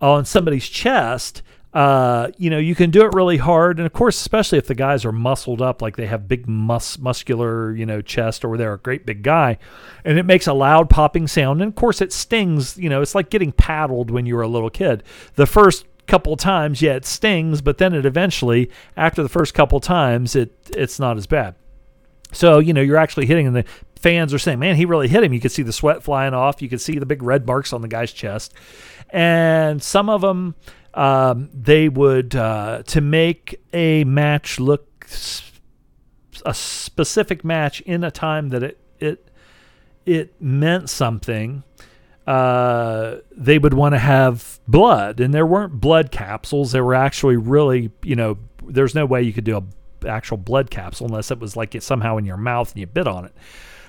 on 0.00 0.24
somebody's 0.24 0.68
chest, 0.68 1.42
uh, 1.74 2.30
you 2.36 2.50
know, 2.50 2.58
you 2.58 2.74
can 2.74 2.90
do 2.90 3.02
it 3.02 3.14
really 3.14 3.38
hard. 3.38 3.78
And 3.78 3.86
of 3.86 3.92
course, 3.92 4.20
especially 4.20 4.58
if 4.58 4.66
the 4.66 4.74
guys 4.74 5.04
are 5.04 5.12
muscled 5.12 5.62
up, 5.62 5.80
like 5.80 5.96
they 5.96 6.06
have 6.06 6.28
big 6.28 6.46
mus- 6.46 6.98
muscular, 6.98 7.74
you 7.74 7.86
know, 7.86 8.02
chest 8.02 8.44
or 8.44 8.56
they're 8.56 8.74
a 8.74 8.78
great 8.78 9.06
big 9.06 9.22
guy, 9.22 9.58
and 10.04 10.18
it 10.18 10.24
makes 10.24 10.46
a 10.46 10.52
loud 10.52 10.90
popping 10.90 11.26
sound. 11.26 11.62
And 11.62 11.68
of 11.68 11.74
course, 11.74 12.00
it 12.00 12.12
stings. 12.12 12.76
You 12.76 12.90
know, 12.90 13.00
it's 13.00 13.14
like 13.14 13.30
getting 13.30 13.52
paddled 13.52 14.10
when 14.10 14.26
you 14.26 14.36
were 14.36 14.42
a 14.42 14.48
little 14.48 14.70
kid. 14.70 15.02
The 15.36 15.46
first 15.46 15.86
couple 16.06 16.36
times, 16.36 16.82
yeah, 16.82 16.94
it 16.94 17.06
stings, 17.06 17.62
but 17.62 17.78
then 17.78 17.94
it 17.94 18.04
eventually, 18.04 18.70
after 18.96 19.22
the 19.22 19.28
first 19.28 19.54
couple 19.54 19.80
times, 19.80 20.36
it 20.36 20.52
it's 20.76 21.00
not 21.00 21.16
as 21.16 21.26
bad. 21.26 21.54
So 22.32 22.58
you 22.58 22.74
know 22.74 22.82
you're 22.82 22.98
actually 22.98 23.26
hitting, 23.26 23.46
and 23.46 23.56
the 23.56 23.64
fans 23.98 24.34
are 24.34 24.38
saying, 24.38 24.58
"Man, 24.58 24.76
he 24.76 24.84
really 24.84 25.08
hit 25.08 25.24
him." 25.24 25.32
You 25.32 25.40
could 25.40 25.52
see 25.52 25.62
the 25.62 25.72
sweat 25.72 26.02
flying 26.02 26.34
off. 26.34 26.60
You 26.60 26.68
could 26.68 26.82
see 26.82 26.98
the 26.98 27.06
big 27.06 27.22
red 27.22 27.46
marks 27.46 27.72
on 27.72 27.80
the 27.80 27.88
guy's 27.88 28.12
chest, 28.12 28.52
and 29.08 29.82
some 29.82 30.10
of 30.10 30.20
them 30.20 30.54
um, 30.94 31.50
they 31.52 31.88
would 31.88 32.34
uh, 32.34 32.82
to 32.86 33.00
make 33.00 33.60
a 33.72 34.04
match 34.04 34.60
look 34.60 35.06
a 36.44 36.54
specific 36.54 37.44
match 37.44 37.80
in 37.82 38.02
a 38.04 38.10
time 38.10 38.48
that 38.50 38.62
it 38.62 38.80
it 38.98 39.28
it 40.04 40.40
meant 40.40 40.90
something 40.90 41.62
uh, 42.26 43.16
they 43.32 43.58
would 43.58 43.74
want 43.74 43.94
to 43.94 43.98
have 43.98 44.60
blood, 44.68 45.18
and 45.20 45.34
there 45.34 45.46
weren't 45.46 45.80
blood 45.80 46.10
capsules. 46.12 46.72
There 46.72 46.84
were 46.84 46.94
actually 46.94 47.36
really, 47.36 47.90
you 48.02 48.14
know, 48.14 48.38
there's 48.64 48.94
no 48.94 49.06
way 49.06 49.22
you 49.22 49.32
could 49.32 49.44
do 49.44 49.56
a 49.56 50.08
actual 50.08 50.36
blood 50.36 50.70
capsule 50.70 51.06
unless 51.06 51.30
it 51.30 51.38
was 51.38 51.56
like 51.56 51.74
it 51.74 51.82
somehow 51.82 52.16
in 52.16 52.24
your 52.24 52.36
mouth 52.36 52.72
and 52.72 52.80
you 52.80 52.86
bit 52.86 53.06
on 53.06 53.24
it. 53.24 53.34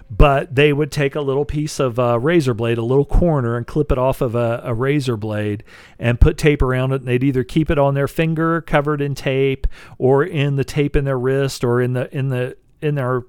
But 0.10 0.56
they 0.56 0.74
would 0.74 0.92
take 0.92 1.16
a 1.16 1.22
little 1.22 1.46
piece 1.46 1.80
of 1.80 1.98
a 1.98 2.20
razor 2.20 2.54
blade, 2.54 2.78
a 2.78 2.84
little 2.84 3.06
corner, 3.06 3.58
and 3.58 3.66
clip 3.66 3.92
it 3.92 3.98
off 3.98 4.22
of 4.22 4.36
a, 4.36 4.62
a 4.64 4.74
razor 4.74 5.18
blade 5.18 5.64
and 5.98 6.22
put 6.22 6.38
tape 6.38 6.62
around 6.62 6.92
it. 6.92 7.02
And 7.02 7.08
they'd 7.08 7.24
either 7.24 7.44
keep 7.44 7.72
it 7.72 7.80
on 7.80 7.94
their 7.94 8.08
finger 8.08 8.62
covered 8.62 9.02
in 9.02 9.16
tape, 9.16 9.68
or 9.98 10.24
in 10.24 10.56
the 10.56 10.64
tape 10.64 10.96
in 10.96 11.06
their 11.06 11.20
wrist, 11.20 11.64
or 11.64 11.82
in 11.82 11.94
the 11.94 12.16
in 12.16 12.30
the 12.30 12.58
in 12.82 12.96
their 12.96 13.24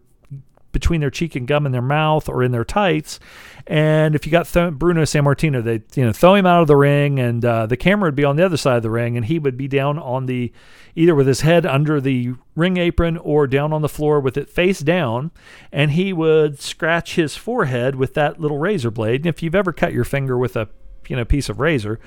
between 0.74 1.00
their 1.00 1.10
cheek 1.10 1.34
and 1.34 1.48
gum 1.48 1.64
in 1.64 1.72
their 1.72 1.80
mouth 1.80 2.28
or 2.28 2.42
in 2.42 2.52
their 2.52 2.64
tights. 2.64 3.18
And 3.66 4.14
if 4.14 4.26
you 4.26 4.32
got 4.32 4.46
th- 4.46 4.74
Bruno 4.74 5.02
Sammartino, 5.02 5.64
they 5.64 5.82
you 5.98 6.04
know 6.04 6.12
throw 6.12 6.34
him 6.34 6.44
out 6.44 6.60
of 6.60 6.68
the 6.68 6.76
ring, 6.76 7.18
and 7.18 7.42
uh, 7.42 7.64
the 7.64 7.78
camera 7.78 8.08
would 8.08 8.14
be 8.14 8.24
on 8.24 8.36
the 8.36 8.44
other 8.44 8.58
side 8.58 8.76
of 8.76 8.82
the 8.82 8.90
ring, 8.90 9.16
and 9.16 9.24
he 9.24 9.38
would 9.38 9.56
be 9.56 9.68
down 9.68 9.98
on 9.98 10.26
the 10.26 10.52
either 10.94 11.14
with 11.14 11.26
his 11.26 11.40
head 11.40 11.64
under 11.64 12.00
the 12.00 12.34
ring 12.54 12.76
apron 12.76 13.16
or 13.16 13.46
down 13.46 13.72
on 13.72 13.80
the 13.80 13.88
floor 13.88 14.20
with 14.20 14.36
it 14.36 14.50
face 14.50 14.80
down, 14.80 15.30
and 15.72 15.92
he 15.92 16.12
would 16.12 16.60
scratch 16.60 17.14
his 17.14 17.36
forehead 17.36 17.94
with 17.94 18.12
that 18.14 18.38
little 18.38 18.58
razor 18.58 18.90
blade. 18.90 19.22
And 19.22 19.26
if 19.26 19.42
you've 19.42 19.54
ever 19.54 19.72
cut 19.72 19.94
your 19.94 20.04
finger 20.04 20.36
with 20.36 20.56
a 20.56 20.68
you 21.08 21.16
know 21.16 21.24
piece 21.24 21.48
of 21.48 21.60
razor 21.60 21.98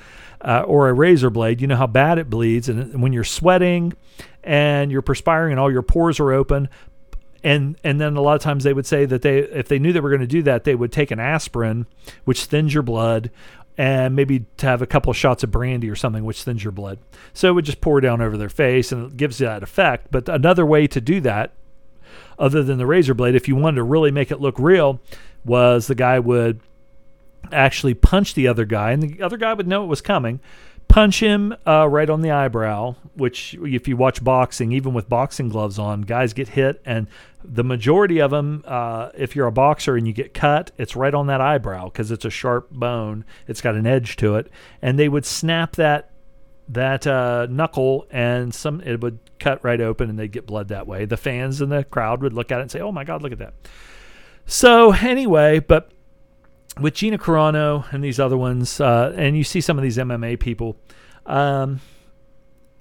uh, 0.42 0.60
or 0.60 0.88
a 0.88 0.92
razor 0.92 1.30
blade, 1.30 1.60
you 1.60 1.66
know 1.66 1.76
how 1.76 1.88
bad 1.88 2.18
it 2.18 2.30
bleeds, 2.30 2.68
and 2.68 3.02
when 3.02 3.12
you're 3.12 3.24
sweating 3.24 3.94
and 4.44 4.92
you're 4.92 5.02
perspiring 5.02 5.52
and 5.52 5.60
all 5.60 5.72
your 5.72 5.82
pores 5.82 6.20
are 6.20 6.32
open, 6.32 6.68
and 7.44 7.76
and 7.84 8.00
then 8.00 8.16
a 8.16 8.20
lot 8.20 8.34
of 8.34 8.42
times 8.42 8.64
they 8.64 8.72
would 8.72 8.86
say 8.86 9.04
that 9.04 9.22
they 9.22 9.38
if 9.38 9.68
they 9.68 9.78
knew 9.78 9.92
they 9.92 10.00
were 10.00 10.10
going 10.10 10.20
to 10.20 10.26
do 10.26 10.42
that 10.42 10.64
they 10.64 10.74
would 10.74 10.90
take 10.90 11.10
an 11.10 11.20
aspirin 11.20 11.86
which 12.24 12.44
thins 12.46 12.74
your 12.74 12.82
blood 12.82 13.30
and 13.78 14.16
maybe 14.16 14.44
to 14.56 14.66
have 14.66 14.82
a 14.82 14.86
couple 14.86 15.08
of 15.08 15.16
shots 15.16 15.44
of 15.44 15.52
brandy 15.52 15.88
or 15.88 15.94
something 15.94 16.24
which 16.24 16.42
thins 16.42 16.64
your 16.64 16.72
blood. 16.72 16.98
So 17.32 17.48
it 17.48 17.52
would 17.52 17.64
just 17.64 17.80
pour 17.80 18.00
down 18.00 18.20
over 18.20 18.36
their 18.36 18.48
face 18.48 18.90
and 18.90 19.12
it 19.12 19.16
gives 19.16 19.38
that 19.38 19.62
effect. 19.62 20.08
But 20.10 20.28
another 20.28 20.66
way 20.66 20.88
to 20.88 21.00
do 21.00 21.20
that 21.20 21.52
other 22.40 22.64
than 22.64 22.78
the 22.78 22.86
razor 22.86 23.14
blade 23.14 23.36
if 23.36 23.46
you 23.46 23.54
wanted 23.54 23.76
to 23.76 23.84
really 23.84 24.10
make 24.10 24.32
it 24.32 24.40
look 24.40 24.58
real 24.58 25.00
was 25.44 25.86
the 25.86 25.94
guy 25.94 26.18
would 26.18 26.60
actually 27.52 27.94
punch 27.94 28.34
the 28.34 28.48
other 28.48 28.64
guy 28.64 28.90
and 28.90 29.02
the 29.02 29.22
other 29.22 29.36
guy 29.36 29.54
would 29.54 29.68
know 29.68 29.84
it 29.84 29.88
was 29.88 30.00
coming 30.00 30.40
punch 30.98 31.20
him 31.20 31.54
uh, 31.64 31.88
right 31.88 32.10
on 32.10 32.22
the 32.22 32.32
eyebrow, 32.32 32.92
which, 33.14 33.54
if 33.62 33.86
you 33.86 33.96
watch 33.96 34.24
boxing, 34.24 34.72
even 34.72 34.92
with 34.92 35.08
boxing 35.08 35.48
gloves 35.48 35.78
on, 35.78 36.00
guys 36.00 36.32
get 36.32 36.48
hit. 36.48 36.82
And 36.84 37.06
the 37.44 37.62
majority 37.62 38.20
of 38.20 38.32
them, 38.32 38.64
uh, 38.66 39.10
if 39.14 39.36
you're 39.36 39.46
a 39.46 39.52
boxer 39.52 39.94
and 39.94 40.08
you 40.08 40.12
get 40.12 40.34
cut, 40.34 40.72
it's 40.76 40.96
right 40.96 41.14
on 41.14 41.28
that 41.28 41.40
eyebrow 41.40 41.84
because 41.84 42.10
it's 42.10 42.24
a 42.24 42.30
sharp 42.30 42.72
bone. 42.72 43.24
It's 43.46 43.60
got 43.60 43.76
an 43.76 43.86
edge 43.86 44.16
to 44.16 44.34
it. 44.34 44.50
And 44.82 44.98
they 44.98 45.08
would 45.08 45.24
snap 45.24 45.76
that 45.76 46.10
that 46.70 47.06
uh, 47.06 47.46
knuckle 47.48 48.06
and 48.10 48.52
some 48.52 48.80
it 48.80 49.00
would 49.00 49.20
cut 49.38 49.62
right 49.62 49.80
open 49.80 50.10
and 50.10 50.18
they'd 50.18 50.32
get 50.32 50.46
blood 50.46 50.66
that 50.68 50.88
way. 50.88 51.04
The 51.04 51.16
fans 51.16 51.62
in 51.62 51.68
the 51.68 51.84
crowd 51.84 52.22
would 52.22 52.32
look 52.32 52.50
at 52.50 52.58
it 52.58 52.62
and 52.62 52.70
say, 52.70 52.80
"Oh 52.80 52.92
my 52.92 53.04
God, 53.04 53.22
look 53.22 53.32
at 53.32 53.38
that." 53.38 53.54
So 54.46 54.92
anyway, 54.92 55.60
but 55.60 55.92
with 56.80 56.94
Gina 56.94 57.18
Carano 57.18 57.90
and 57.92 58.02
these 58.02 58.20
other 58.20 58.36
ones, 58.36 58.80
uh, 58.80 59.12
and 59.16 59.36
you 59.36 59.44
see 59.44 59.60
some 59.60 59.78
of 59.78 59.82
these 59.82 59.96
MMA 59.96 60.38
people. 60.38 60.76
Um, 61.26 61.80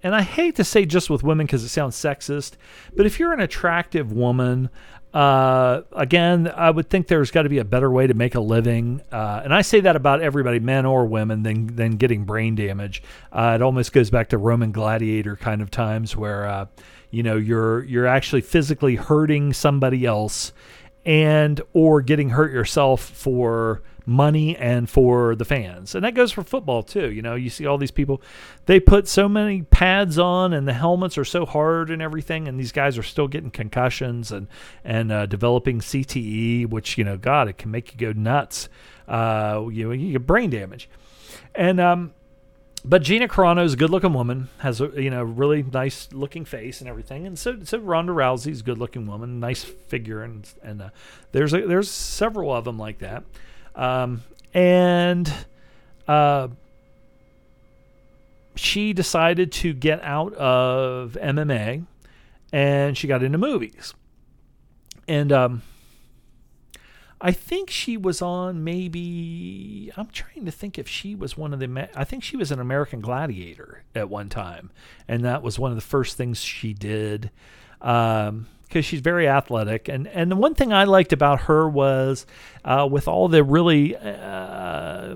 and 0.04 0.16
I 0.16 0.22
hate 0.22 0.56
to 0.56 0.64
say 0.64 0.86
just 0.86 1.10
with 1.10 1.24
women 1.24 1.46
because 1.46 1.64
it 1.64 1.70
sounds 1.70 1.96
sexist, 1.96 2.54
but 2.96 3.06
if 3.06 3.20
you're 3.20 3.34
an 3.34 3.40
attractive 3.40 4.12
woman, 4.12 4.70
uh, 5.14 5.82
again, 5.94 6.52
I 6.54 6.70
would 6.70 6.90
think 6.90 7.08
there's 7.08 7.32
got 7.32 7.44
to 7.44 7.50
be 7.50 7.58
a 7.58 7.66
better 7.66 7.90
way 7.90 8.08
to 8.08 8.14
make 8.14 8.36
a 8.36 8.40
living. 8.40 9.02
Uh, 9.12 9.42
and 9.44 9.54
I 9.54 9.62
say 9.62 9.80
that 9.80 9.96
about 9.96 10.22
everybody, 10.22 10.60
men 10.60 10.86
or 10.86 11.06
women, 11.06 11.44
than 11.44 11.68
than 11.76 11.98
getting 11.98 12.24
brain 12.24 12.56
damage. 12.56 13.02
Uh, 13.32 13.54
it 13.56 13.62
almost 13.62 13.94
goes 13.94 14.10
back 14.10 14.30
to 14.30 14.38
Roman 14.38 14.72
gladiator 14.72 15.36
kind 15.36 15.62
of 15.62 15.72
times 15.72 16.16
where 16.16 16.46
uh, 16.46 16.66
you 17.10 17.24
know 17.24 17.36
you're 17.36 17.84
you're 17.86 18.06
actually 18.06 18.42
physically 18.42 18.96
hurting 18.96 19.54
somebody 19.54 20.06
else 20.06 20.52
and 21.08 21.62
or 21.72 22.02
getting 22.02 22.32
hurt 22.32 22.52
yourself 22.52 23.02
for 23.02 23.82
money 24.06 24.58
and 24.58 24.90
for 24.90 25.36
the 25.36 25.46
fans. 25.46 25.96
And 25.96 26.04
that 26.04 26.14
goes 26.14 26.34
for 26.34 26.44
football 26.44 26.84
too. 26.84 27.10
You 27.10 27.22
know, 27.22 27.36
you 27.36 27.50
see 27.50 27.66
all 27.66 27.78
these 27.78 27.92
people, 27.92 28.22
they 28.66 28.82
put 28.82 29.08
so 29.08 29.30
many 29.30 29.62
pads 29.62 30.20
on 30.20 30.52
and 30.52 30.68
the 30.68 30.74
helmets 30.74 31.18
are 31.18 31.26
so 31.26 31.46
hard 31.46 31.90
and 31.90 32.02
everything. 32.02 32.48
And 32.50 32.60
these 32.60 32.74
guys 32.74 32.98
are 32.98 33.04
still 33.04 33.30
getting 33.30 33.52
concussions 33.52 34.34
and, 34.34 34.48
and 34.84 35.12
uh, 35.12 35.26
developing 35.28 35.80
CTE, 35.80 36.70
which, 36.70 36.98
you 36.98 37.06
know, 37.06 37.18
God, 37.18 37.48
it 37.48 37.58
can 37.58 37.72
make 37.72 37.94
you 37.94 37.98
go 37.98 38.12
nuts. 38.12 38.68
Uh, 39.08 39.66
you, 39.72 39.88
know, 39.88 39.92
you 39.94 40.12
get 40.12 40.28
brain 40.28 40.50
damage. 40.50 40.90
And, 41.56 41.80
um, 41.80 42.14
but 42.86 43.02
Gina 43.02 43.28
Carano 43.28 43.64
is 43.64 43.74
a 43.74 43.78
good-looking 43.78 44.14
woman, 44.14 44.50
has 44.60 44.80
a 44.80 44.92
you 44.96 45.10
know 45.10 45.24
really 45.24 45.64
nice-looking 45.64 46.46
face 46.46 46.80
and 46.80 46.90
everything, 46.90 47.26
and 47.26 47.38
so 47.38 47.58
so 47.64 47.80
Ronda 47.80 48.14
Rousey's 48.14 48.62
a 48.62 48.64
good-looking 48.64 49.06
woman, 49.06 49.40
nice 49.40 49.64
figure, 49.64 50.22
and 50.24 50.48
and 50.64 50.82
uh, 50.82 50.90
there's 51.32 51.54
a, 51.54 51.66
there's 51.66 51.90
several 51.90 52.54
of 52.54 52.66
them 52.66 52.78
like 52.78 53.00
that. 53.00 53.24
Um, 53.76 54.24
and 54.54 55.32
uh, 56.08 56.48
she 58.56 58.94
decided 58.94 59.52
to 59.52 59.74
get 59.74 60.02
out 60.04 60.34
of 60.34 61.18
MMA 61.22 61.86
and 62.52 62.98
she 62.98 63.08
got 63.08 63.24
into 63.24 63.38
movies. 63.38 63.94
And 65.08 65.32
um, 65.32 65.62
I 67.20 67.32
think 67.32 67.70
she 67.70 67.98
was 67.98 68.22
on 68.22 68.64
maybe, 68.64 69.92
I'm 69.98 70.08
trying 70.08 70.46
to 70.46 70.52
think 70.52 70.78
if 70.78 70.88
she 70.88 71.16
was 71.16 71.36
one 71.36 71.54
of 71.54 71.60
the, 71.60 71.90
I 71.96 72.04
think 72.04 72.24
she 72.24 72.38
was 72.38 72.52
an 72.52 72.60
American 72.60 73.02
Gladiator 73.02 73.84
at 73.96 74.10
one 74.10 74.30
time. 74.30 74.72
And 75.08 75.26
that 75.26 75.42
was 75.42 75.58
one 75.58 75.72
of 75.72 75.78
the 75.78 75.82
first 75.82 76.16
things 76.16 76.42
she 76.42 76.74
did. 76.74 77.32
Um, 77.82 78.48
because 78.68 78.84
she's 78.84 79.00
very 79.00 79.28
athletic. 79.28 79.88
And 79.88 80.08
and 80.08 80.30
the 80.30 80.36
one 80.36 80.54
thing 80.54 80.74
I 80.74 80.84
liked 80.84 81.14
about 81.14 81.42
her 81.44 81.70
was 81.70 82.26
uh, 82.66 82.88
with 82.90 83.08
all 83.08 83.30
the 83.30 83.44
really 83.44 83.96
uh, 83.96 85.16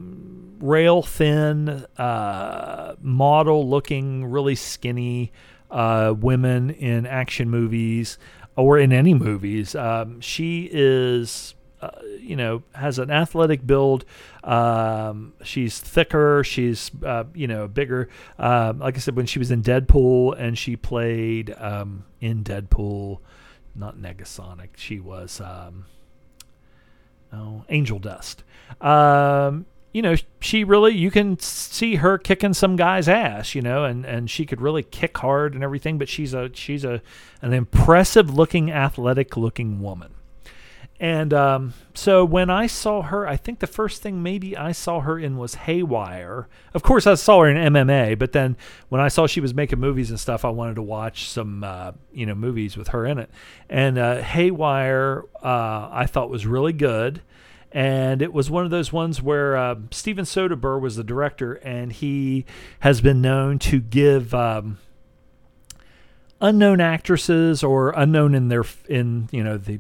rail 0.60 1.02
thin, 1.02 1.86
uh, 1.98 2.96
model 3.02 3.70
looking, 3.70 4.26
really 4.26 4.56
skinny 4.56 5.32
uh, 5.70 6.14
women 6.18 6.70
in 6.70 7.06
action 7.06 7.50
movies 7.50 8.18
or 8.56 8.78
in 8.78 8.94
any 8.94 9.14
movies, 9.14 9.76
um, 9.76 10.22
she 10.22 10.70
is. 10.72 11.56
Uh, 11.82 11.90
you 12.20 12.36
know, 12.36 12.62
has 12.74 13.00
an 13.00 13.10
athletic 13.10 13.66
build. 13.66 14.06
Um, 14.44 15.34
she's 15.44 15.80
thicker. 15.80 16.44
She's, 16.44 16.92
uh, 17.04 17.24
you 17.34 17.48
know, 17.48 17.68
bigger. 17.68 18.08
Um, 18.38 18.80
like 18.80 18.96
I 18.96 19.00
said, 19.00 19.16
when 19.16 19.26
she 19.26 19.40
was 19.40 19.50
in 19.50 19.64
Deadpool 19.64 20.40
and 20.40 20.58
she 20.58 20.76
played 20.76 21.56
um, 21.58 22.06
in 22.20 22.44
Deadpool, 22.44 23.20
not 23.74 23.98
Negasonic. 23.98 24.70
She 24.78 25.00
was 25.00 25.42
oh 27.34 27.66
Angel 27.70 28.00
Dust. 28.00 28.44
Um, 28.80 29.66
you 29.94 30.02
know, 30.02 30.16
she 30.40 30.64
really 30.64 30.94
you 30.94 31.12
can 31.12 31.38
see 31.40 31.96
her 31.96 32.18
kicking 32.18 32.54
some 32.54 32.76
guy's 32.76 33.10
ass, 33.10 33.56
you 33.56 33.62
know, 33.62 33.84
and 33.84 34.06
and 34.06 34.30
she 34.30 34.46
could 34.46 34.62
really 34.62 34.84
kick 34.84 35.18
hard 35.18 35.54
and 35.54 35.64
everything. 35.64 35.98
But 35.98 36.10
she's 36.10 36.34
a 36.34 36.50
she's 36.54 36.84
a 36.84 37.02
an 37.42 37.54
impressive 37.54 38.34
looking, 38.34 38.72
athletic 38.72 39.36
looking 39.36 39.82
woman. 39.82 40.14
And 41.02 41.34
um, 41.34 41.74
so 41.96 42.24
when 42.24 42.52
I 42.52 42.68
saw 42.68 43.02
her, 43.02 43.28
I 43.28 43.36
think 43.36 43.58
the 43.58 43.66
first 43.66 44.04
thing 44.04 44.22
maybe 44.22 44.56
I 44.56 44.72
saw 44.72 45.00
her 45.00 45.18
in 45.18 45.36
was 45.36 45.56
Haywire. 45.56 46.48
Of 46.76 46.84
course, 46.84 47.08
I 47.08 47.16
saw 47.16 47.40
her 47.40 47.50
in 47.50 47.58
MMA, 47.74 48.20
but 48.20 48.34
then 48.34 48.56
when 48.90 49.02
I 49.02 49.08
saw 49.08 49.26
she 49.26 49.42
was 49.42 49.52
making 49.52 49.80
movies 49.80 50.12
and 50.12 50.20
stuff, 50.20 50.46
I 50.46 50.50
wanted 50.50 50.76
to 50.76 50.84
watch 50.84 51.28
some 51.28 51.64
uh, 51.64 51.94
you 52.14 52.28
know 52.28 52.36
movies 52.36 52.78
with 52.78 52.90
her 52.90 53.08
in 53.08 53.18
it. 53.18 53.32
And 53.68 53.98
uh, 53.98 54.22
Haywire, 54.22 55.24
uh, 55.44 55.90
I 55.92 56.06
thought 56.06 56.30
was 56.30 56.46
really 56.46 56.74
good. 56.74 57.24
And 57.72 58.22
it 58.22 58.32
was 58.32 58.52
one 58.52 58.66
of 58.66 58.70
those 58.70 58.94
ones 58.94 59.24
where 59.24 59.58
uh, 59.58 59.76
Steven 59.90 60.26
Soderbergh 60.26 60.82
was 60.82 60.98
the 60.98 61.04
director, 61.04 61.54
and 61.54 61.92
he 61.92 62.46
has 62.82 63.02
been 63.02 63.22
known 63.22 63.58
to 63.60 63.80
give 63.80 64.36
um, 64.36 64.78
unknown 66.40 66.80
actresses 66.80 67.64
or 67.64 67.92
unknown 67.92 68.36
in 68.36 68.50
their 68.50 68.66
in 68.88 69.30
you 69.32 69.44
know 69.44 69.58
the 69.58 69.80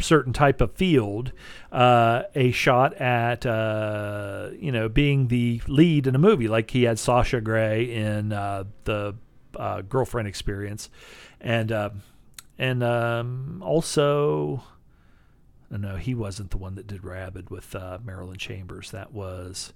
certain 0.00 0.32
type 0.32 0.60
of 0.60 0.72
field 0.74 1.32
uh, 1.72 2.22
a 2.34 2.50
shot 2.50 2.94
at 2.94 3.46
uh, 3.46 4.50
you 4.58 4.72
know 4.72 4.88
being 4.88 5.28
the 5.28 5.60
lead 5.66 6.06
in 6.06 6.14
a 6.14 6.18
movie 6.18 6.48
like 6.48 6.70
he 6.70 6.84
had 6.84 6.98
Sasha 6.98 7.40
Grey 7.40 7.84
in 7.84 8.32
uh, 8.32 8.64
the 8.84 9.14
uh, 9.56 9.82
girlfriend 9.82 10.28
experience 10.28 10.90
and 11.40 11.72
uh, 11.72 11.90
and 12.58 12.82
um, 12.82 13.62
also 13.64 14.62
no 15.70 15.96
he 15.96 16.14
wasn't 16.14 16.50
the 16.50 16.58
one 16.58 16.74
that 16.74 16.86
did 16.86 17.04
Rabid 17.04 17.50
with 17.50 17.74
uh, 17.74 17.98
Marilyn 18.04 18.38
Chambers 18.38 18.90
that 18.90 19.12
was 19.12 19.72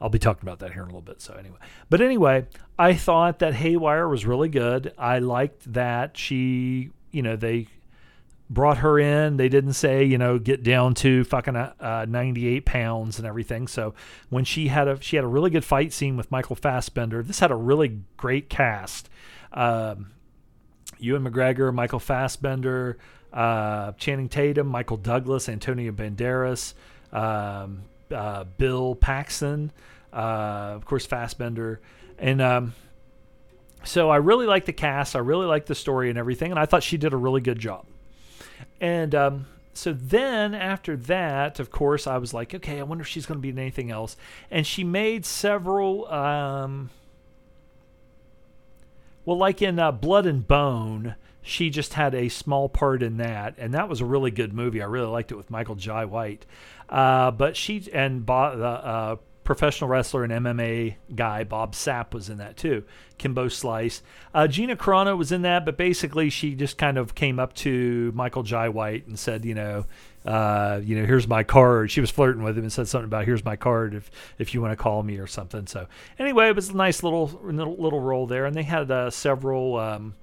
I'll 0.00 0.10
be 0.10 0.18
talking 0.18 0.46
about 0.46 0.58
that 0.58 0.72
here 0.72 0.82
in 0.82 0.88
a 0.88 0.92
little 0.92 1.00
bit. 1.00 1.22
So 1.22 1.34
anyway, 1.34 1.56
but 1.88 2.00
anyway, 2.00 2.46
I 2.78 2.94
thought 2.94 3.38
that 3.38 3.54
Haywire 3.54 4.08
was 4.08 4.26
really 4.26 4.50
good. 4.50 4.92
I 4.98 5.20
liked 5.20 5.72
that 5.72 6.18
she, 6.18 6.90
you 7.12 7.22
know, 7.22 7.34
they 7.34 7.68
brought 8.48 8.78
her 8.78 8.98
in. 8.98 9.36
They 9.36 9.48
didn't 9.48 9.72
say, 9.72 10.04
you 10.04 10.18
know, 10.18 10.38
get 10.38 10.62
down 10.62 10.94
to 10.96 11.24
fucking 11.24 11.56
uh, 11.56 12.06
98 12.08 12.64
pounds 12.64 13.18
and 13.18 13.26
everything. 13.26 13.66
So 13.66 13.94
when 14.30 14.44
she 14.44 14.68
had 14.68 14.88
a 14.88 15.00
she 15.00 15.16
had 15.16 15.24
a 15.24 15.28
really 15.28 15.50
good 15.50 15.64
fight 15.64 15.92
scene 15.92 16.16
with 16.16 16.30
Michael 16.30 16.56
Fassbender. 16.56 17.22
This 17.22 17.40
had 17.40 17.50
a 17.50 17.56
really 17.56 18.00
great 18.16 18.48
cast. 18.48 19.08
Um, 19.52 20.12
Ewan 20.98 21.24
McGregor, 21.24 21.74
Michael 21.74 21.98
Fassbender, 21.98 22.98
uh, 23.32 23.92
Channing 23.92 24.28
Tatum, 24.28 24.66
Michael 24.66 24.96
Douglas, 24.96 25.48
Antonio 25.48 25.92
Banderas, 25.92 26.74
um, 27.12 27.82
uh, 28.10 28.44
Bill 28.44 28.94
Paxton, 28.94 29.72
uh, 30.12 30.72
of 30.74 30.84
course 30.84 31.04
Fassbender, 31.04 31.80
and 32.18 32.40
um, 32.40 32.74
so 33.84 34.08
I 34.08 34.16
really 34.16 34.46
like 34.46 34.64
the 34.64 34.72
cast. 34.72 35.16
I 35.16 35.18
really 35.18 35.46
like 35.46 35.66
the 35.66 35.74
story 35.74 36.08
and 36.08 36.18
everything, 36.18 36.50
and 36.50 36.58
I 36.58 36.66
thought 36.66 36.82
she 36.82 36.96
did 36.96 37.12
a 37.12 37.16
really 37.16 37.40
good 37.40 37.58
job. 37.58 37.86
And 38.80 39.14
um, 39.14 39.46
so 39.72 39.92
then 39.92 40.54
after 40.54 40.96
that, 40.96 41.60
of 41.60 41.70
course, 41.70 42.06
I 42.06 42.18
was 42.18 42.32
like, 42.34 42.54
okay, 42.54 42.78
I 42.78 42.82
wonder 42.82 43.02
if 43.02 43.08
she's 43.08 43.26
going 43.26 43.38
to 43.38 43.42
be 43.42 43.50
in 43.50 43.58
anything 43.58 43.90
else. 43.90 44.16
And 44.50 44.66
she 44.66 44.84
made 44.84 45.24
several. 45.24 46.06
Um, 46.12 46.90
well, 49.24 49.38
like 49.38 49.60
in 49.60 49.78
uh, 49.78 49.92
Blood 49.92 50.26
and 50.26 50.46
Bone, 50.46 51.16
she 51.42 51.70
just 51.70 51.94
had 51.94 52.14
a 52.14 52.28
small 52.28 52.68
part 52.68 53.02
in 53.02 53.18
that, 53.18 53.54
and 53.58 53.74
that 53.74 53.88
was 53.88 54.00
a 54.00 54.04
really 54.04 54.30
good 54.30 54.52
movie. 54.52 54.82
I 54.82 54.86
really 54.86 55.06
liked 55.06 55.30
it 55.30 55.36
with 55.36 55.50
Michael 55.50 55.76
Jai 55.76 56.04
White. 56.04 56.44
Uh, 56.88 57.30
but 57.30 57.56
she 57.56 57.88
and 57.92 58.24
Bob, 58.24 58.60
uh, 58.60 59.16
professional 59.46 59.88
wrestler 59.88 60.24
and 60.24 60.32
MMA 60.32 60.96
guy 61.14 61.44
Bob 61.44 61.72
Sapp 61.72 62.12
was 62.12 62.28
in 62.28 62.38
that 62.38 62.56
too. 62.56 62.84
Kimbo 63.16 63.48
Slice, 63.48 64.02
uh, 64.34 64.46
Gina 64.46 64.76
Carano 64.76 65.16
was 65.16 65.32
in 65.32 65.42
that, 65.42 65.64
but 65.64 65.78
basically 65.78 66.28
she 66.28 66.54
just 66.54 66.76
kind 66.76 66.98
of 66.98 67.14
came 67.14 67.38
up 67.38 67.54
to 67.54 68.12
Michael 68.14 68.42
Jai 68.42 68.68
White 68.68 69.06
and 69.06 69.18
said, 69.18 69.46
you 69.46 69.54
know, 69.54 69.86
uh, 70.26 70.80
you 70.82 71.00
know, 71.00 71.06
here's 71.06 71.26
my 71.26 71.42
card. 71.44 71.90
She 71.90 72.00
was 72.00 72.10
flirting 72.10 72.42
with 72.42 72.58
him 72.58 72.64
and 72.64 72.72
said 72.72 72.88
something 72.88 73.06
about 73.06 73.24
here's 73.24 73.44
my 73.44 73.56
card 73.56 73.94
if 73.94 74.10
if 74.38 74.52
you 74.52 74.60
want 74.60 74.72
to 74.72 74.76
call 74.76 75.02
me 75.02 75.18
or 75.18 75.26
something. 75.26 75.66
So 75.66 75.86
anyway, 76.18 76.48
it 76.48 76.56
was 76.56 76.70
a 76.70 76.76
nice 76.76 77.02
little 77.02 77.40
little, 77.44 77.76
little 77.76 78.00
role 78.00 78.26
there, 78.26 78.44
and 78.44 78.54
they 78.54 78.64
had 78.64 78.90
uh, 78.90 79.10
several. 79.10 79.76
Um, 79.76 80.14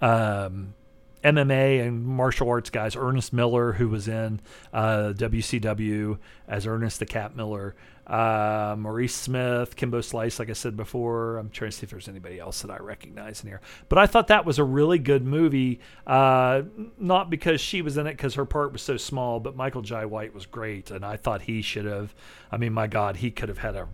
um, 0.00 0.74
MMA 1.22 1.86
and 1.86 2.04
martial 2.04 2.48
arts 2.48 2.70
guys. 2.70 2.96
Ernest 2.96 3.32
Miller, 3.32 3.72
who 3.72 3.88
was 3.88 4.08
in 4.08 4.40
uh, 4.72 5.12
WCW 5.16 6.18
as 6.46 6.66
Ernest 6.66 6.98
the 6.98 7.06
Cat 7.06 7.36
Miller, 7.36 7.74
uh, 8.06 8.74
Maurice 8.78 9.14
Smith, 9.14 9.76
Kimbo 9.76 10.00
Slice, 10.00 10.38
like 10.38 10.48
I 10.48 10.54
said 10.54 10.76
before. 10.76 11.36
I'm 11.36 11.50
trying 11.50 11.70
to 11.70 11.76
see 11.76 11.84
if 11.84 11.90
there's 11.90 12.08
anybody 12.08 12.38
else 12.38 12.62
that 12.62 12.70
I 12.70 12.78
recognize 12.78 13.42
in 13.42 13.48
here. 13.48 13.60
But 13.88 13.98
I 13.98 14.06
thought 14.06 14.28
that 14.28 14.46
was 14.46 14.58
a 14.58 14.64
really 14.64 14.98
good 14.98 15.24
movie, 15.24 15.80
uh, 16.06 16.62
not 16.98 17.28
because 17.30 17.60
she 17.60 17.82
was 17.82 17.96
in 17.96 18.06
it 18.06 18.12
because 18.12 18.34
her 18.34 18.46
part 18.46 18.72
was 18.72 18.82
so 18.82 18.96
small, 18.96 19.40
but 19.40 19.56
Michael 19.56 19.82
Jai 19.82 20.06
White 20.06 20.34
was 20.34 20.46
great, 20.46 20.90
and 20.90 21.04
I 21.04 21.16
thought 21.16 21.42
he 21.42 21.60
should 21.60 21.84
have. 21.84 22.14
I 22.50 22.56
mean, 22.56 22.72
my 22.72 22.86
God, 22.86 23.16
he 23.16 23.30
could 23.30 23.48
have 23.48 23.58
had 23.58 23.76
a. 23.76 23.88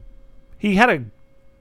He 0.58 0.76
had 0.76 0.90
a 0.90 1.04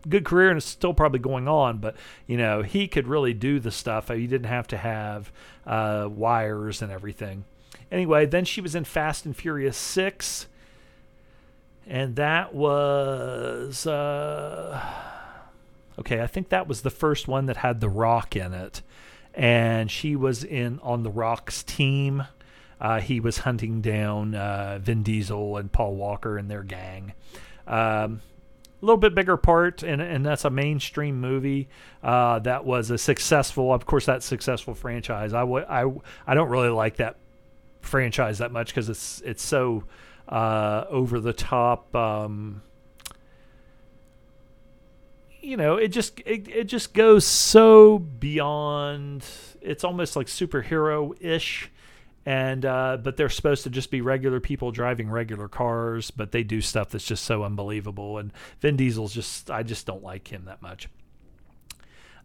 good 0.08 0.26
career 0.26 0.50
and 0.50 0.58
it's 0.58 0.66
still 0.66 0.94
probably 0.94 1.20
going 1.20 1.48
on, 1.48 1.78
but 1.78 1.96
you 2.28 2.38
know 2.38 2.62
he 2.62 2.88
could 2.88 3.08
really 3.08 3.34
do 3.34 3.60
the 3.60 3.72
stuff. 3.72 4.10
He 4.10 4.28
didn't 4.28 4.48
have 4.48 4.68
to 4.68 4.78
have 4.78 5.32
uh, 5.66 6.08
wires 6.12 6.82
and 6.82 6.92
everything. 6.92 7.46
Anyway, 7.92 8.26
then 8.26 8.46
she 8.46 8.62
was 8.62 8.76
in 8.76 8.84
Fast 8.84 9.26
and 9.26 9.36
Furious 9.36 9.78
Six 9.78 10.48
and 11.88 12.16
that 12.16 12.54
was 12.54 13.86
uh, 13.86 14.82
okay. 16.00 16.22
I 16.22 16.28
think 16.28 16.50
that 16.50 16.68
was 16.68 16.82
the 16.82 16.90
first 16.90 17.28
one 17.28 17.46
that 17.48 17.58
had 17.58 17.82
The 17.82 17.90
Rock 17.90 18.36
in 18.36 18.54
it, 18.54 18.82
and 19.34 19.92
she 19.92 20.16
was 20.16 20.44
in 20.44 20.80
on 20.82 21.04
The 21.04 21.10
Rock's 21.10 21.64
team. 21.64 22.24
Uh, 22.80 23.00
he 23.00 23.20
was 23.20 23.40
hunting 23.40 23.82
down 23.82 24.36
uh, 24.36 24.80
Vin 24.82 25.04
Diesel 25.04 25.58
and 25.58 25.72
Paul 25.72 25.96
Walker 25.96 26.38
and 26.38 26.50
their 26.50 26.64
gang. 26.64 27.14
Um, 27.68 28.22
little 28.86 28.98
bit 28.98 29.16
bigger 29.16 29.38
part, 29.38 29.84
and, 29.84 30.02
and 30.02 30.26
that's 30.26 30.46
a 30.46 30.50
mainstream 30.50 31.20
movie 31.22 31.70
uh, 32.04 32.40
that 32.40 32.66
was 32.66 32.92
a 32.92 32.98
successful, 32.98 33.74
of 33.74 33.86
course, 33.86 34.06
that 34.06 34.24
successful 34.24 34.74
franchise. 34.74 35.34
I, 35.34 35.42
w- 35.42 35.66
I, 35.68 35.92
I 36.28 36.34
don't 36.34 36.50
really 36.50 36.70
like 36.70 36.98
that 36.98 37.16
franchise 37.82 38.38
that 38.40 38.52
much 38.52 38.68
because 38.68 38.90
it's 38.90 39.22
it's 39.22 39.44
so 39.44 39.84
uh, 40.30 40.86
over 40.90 41.20
the 41.20 41.34
top. 41.34 41.96
Um, 41.96 42.62
you 45.42 45.58
know, 45.58 45.76
it 45.76 45.90
just 45.90 46.20
it, 46.26 46.48
it 46.48 46.64
just 46.66 46.94
goes 46.94 47.26
so 47.26 48.00
beyond. 48.00 49.26
It's 49.62 49.84
almost 49.84 50.16
like 50.16 50.28
superhero 50.28 51.14
ish, 51.22 51.70
and 52.26 52.66
uh, 52.66 52.98
but 53.02 53.18
they're 53.18 53.30
supposed 53.30 53.64
to 53.64 53.70
just 53.70 53.92
be 53.92 54.02
regular 54.02 54.40
people 54.40 54.72
driving 54.72 55.10
regular 55.10 55.48
cars, 55.48 56.12
but 56.12 56.32
they 56.32 56.44
do 56.44 56.62
stuff 56.62 56.90
that's 56.90 57.06
just 57.06 57.26
so 57.26 57.44
unbelievable. 57.44 58.18
And 58.18 58.32
Vin 58.62 58.78
Diesel's 58.78 59.14
just 59.14 59.52
I 59.52 59.64
just 59.64 59.86
don't 59.86 60.04
like 60.04 60.32
him 60.32 60.46
that 60.46 60.62
much. 60.62 60.90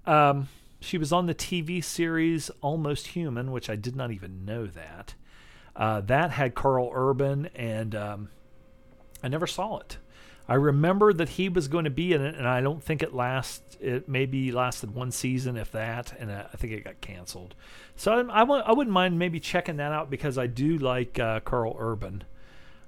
Um, 0.06 0.48
she 0.80 0.98
was 0.98 1.12
on 1.12 1.26
the 1.26 1.34
TV 1.34 1.82
series 1.82 2.50
Almost 2.60 3.08
Human, 3.08 3.50
which 3.50 3.68
I 3.68 3.76
did 3.76 3.96
not 3.96 4.12
even 4.12 4.44
know 4.44 4.66
that. 4.66 5.14
Uh, 5.74 6.00
that 6.02 6.30
had 6.30 6.54
Karl 6.54 6.90
Urban, 6.92 7.46
and 7.54 7.94
um, 7.94 8.28
I 9.22 9.28
never 9.28 9.46
saw 9.46 9.78
it. 9.78 9.98
I 10.48 10.54
remember 10.54 11.12
that 11.12 11.30
he 11.30 11.50
was 11.50 11.68
going 11.68 11.84
to 11.84 11.90
be 11.90 12.14
in 12.14 12.22
it, 12.22 12.34
and 12.34 12.48
I 12.48 12.62
don't 12.62 12.82
think 12.82 13.02
it 13.02 13.14
last. 13.14 13.62
It 13.80 14.08
maybe 14.08 14.50
lasted 14.50 14.94
one 14.94 15.12
season, 15.12 15.56
if 15.56 15.70
that, 15.72 16.14
and 16.18 16.32
I 16.32 16.44
think 16.56 16.72
it 16.72 16.84
got 16.84 17.00
canceled. 17.02 17.54
So 17.96 18.12
I, 18.12 18.42
I, 18.42 18.44
I 18.44 18.72
wouldn't 18.72 18.94
mind 18.94 19.18
maybe 19.18 19.40
checking 19.40 19.76
that 19.76 19.92
out 19.92 20.08
because 20.08 20.38
I 20.38 20.46
do 20.46 20.78
like 20.78 21.18
uh, 21.18 21.40
Karl 21.40 21.76
Urban. 21.78 22.24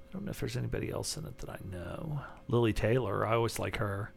I 0.09 0.13
don't 0.13 0.25
know 0.25 0.31
if 0.31 0.39
there's 0.39 0.57
anybody 0.57 0.89
else 0.89 1.15
in 1.15 1.25
it 1.25 1.37
that 1.37 1.49
I 1.49 1.59
know. 1.71 2.21
Lili 2.47 2.73
Taylor, 2.73 3.25
I 3.25 3.35
always 3.35 3.59
like 3.59 3.77
her. 3.77 4.11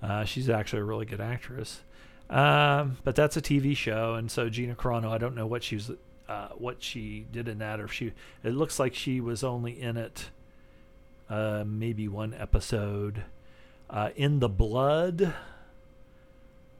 Uh, 0.00 0.24
she's 0.24 0.48
actually 0.48 0.80
a 0.80 0.84
really 0.84 1.06
good 1.06 1.20
actress. 1.20 1.82
Um, 2.30 2.98
but 3.04 3.16
that's 3.16 3.36
a 3.36 3.42
TV 3.42 3.76
show, 3.76 4.14
and 4.14 4.30
so 4.30 4.48
Gina 4.48 4.74
Carano, 4.74 5.10
I 5.10 5.18
don't 5.18 5.34
know 5.34 5.46
what 5.46 5.62
she 5.62 5.74
was, 5.74 5.90
uh, 6.28 6.48
what 6.56 6.82
she 6.82 7.26
did 7.30 7.48
in 7.48 7.58
that, 7.58 7.80
or 7.80 7.84
if 7.84 7.92
she. 7.92 8.12
It 8.42 8.54
looks 8.54 8.78
like 8.78 8.94
she 8.94 9.20
was 9.20 9.44
only 9.44 9.80
in 9.80 9.96
it, 9.96 10.30
uh, 11.28 11.64
maybe 11.66 12.08
one 12.08 12.34
episode. 12.34 13.24
Uh, 13.88 14.10
in 14.16 14.40
the 14.40 14.48
Blood, 14.48 15.32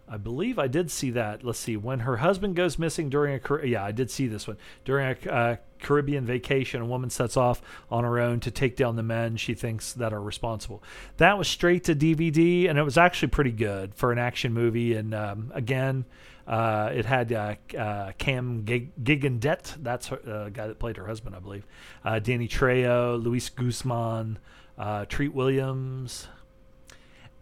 I 0.09 0.17
believe 0.17 0.59
I 0.59 0.69
did 0.69 0.91
see 0.91 1.11
that. 1.11 1.45
Let's 1.45 1.59
see. 1.59 1.77
When 1.77 2.01
her 2.01 2.19
husband 2.19 2.55
goes 2.55 2.79
missing 2.79 3.09
during 3.09 3.41
a 3.43 3.67
yeah, 3.67 3.85
I 3.85 3.93
did 3.93 4.11
see 4.11 4.29
this 4.29 4.47
one 4.47 4.57
during 4.85 5.17
a 5.27 5.31
uh, 5.31 5.57
Caribbean 5.81 6.25
vacation. 6.25 6.81
A 6.81 6.87
woman 6.87 7.11
sets 7.11 7.37
off 7.37 7.61
on 7.91 8.05
her 8.05 8.21
own 8.21 8.41
to 8.41 8.51
take 8.51 8.77
down 8.77 8.97
the 8.97 9.03
men 9.03 9.37
she 9.37 9.55
thinks 9.55 9.93
that 9.95 10.13
are 10.13 10.23
responsible. 10.23 10.83
That 11.17 11.39
was 11.39 11.49
straight 11.49 11.85
to 11.85 11.95
DVD, 11.95 12.69
and 12.69 12.79
it 12.79 12.83
was 12.83 12.97
actually 12.97 13.29
pretty 13.29 13.53
good 13.53 13.95
for 13.95 14.13
an 14.13 14.19
action 14.19 14.53
movie. 14.53 14.95
And 14.95 15.13
um, 15.13 15.51
again, 15.55 16.05
uh, 16.47 16.91
it 16.95 17.05
had 17.05 17.33
uh, 17.33 17.55
uh, 17.77 18.13
Cam 18.19 18.65
Gigandet, 18.65 19.83
that's 19.83 20.09
the 20.09 20.33
uh, 20.33 20.49
guy 20.51 20.69
that 20.69 20.79
played 20.79 20.97
her 20.97 21.07
husband, 21.07 21.35
I 21.35 21.41
believe. 21.41 21.67
Uh, 22.05 22.19
Danny 22.19 22.47
Trejo, 22.47 23.23
Luis 23.23 23.49
Guzman, 23.49 24.39
uh, 24.79 25.07
Treat 25.07 25.35
Williams, 25.35 26.29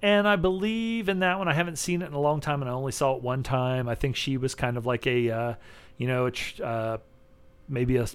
and 0.01 0.27
I 0.27 0.37
believe 0.37 1.09
in 1.09 1.21
that 1.21 1.39
one. 1.39 1.49
I 1.49 1.55
haven't 1.55 1.77
seen 1.77 2.03
it 2.03 2.07
in 2.07 2.15
a 2.15 2.21
long 2.21 2.41
time, 2.41 2.63
and 2.63 2.71
I 2.71 2.75
only 2.75 2.93
saw 2.93 3.17
it 3.17 3.23
one 3.23 3.43
time. 3.43 3.89
I 3.89 3.95
think 3.95 4.17
she 4.17 4.37
was 4.37 4.55
kind 4.55 4.77
of 4.77 4.87
like 4.87 5.07
a, 5.07 5.57
you 5.97 6.07
know, 6.07 6.31
uh, 6.63 6.99
maybe 7.69 7.97
a 7.97 8.07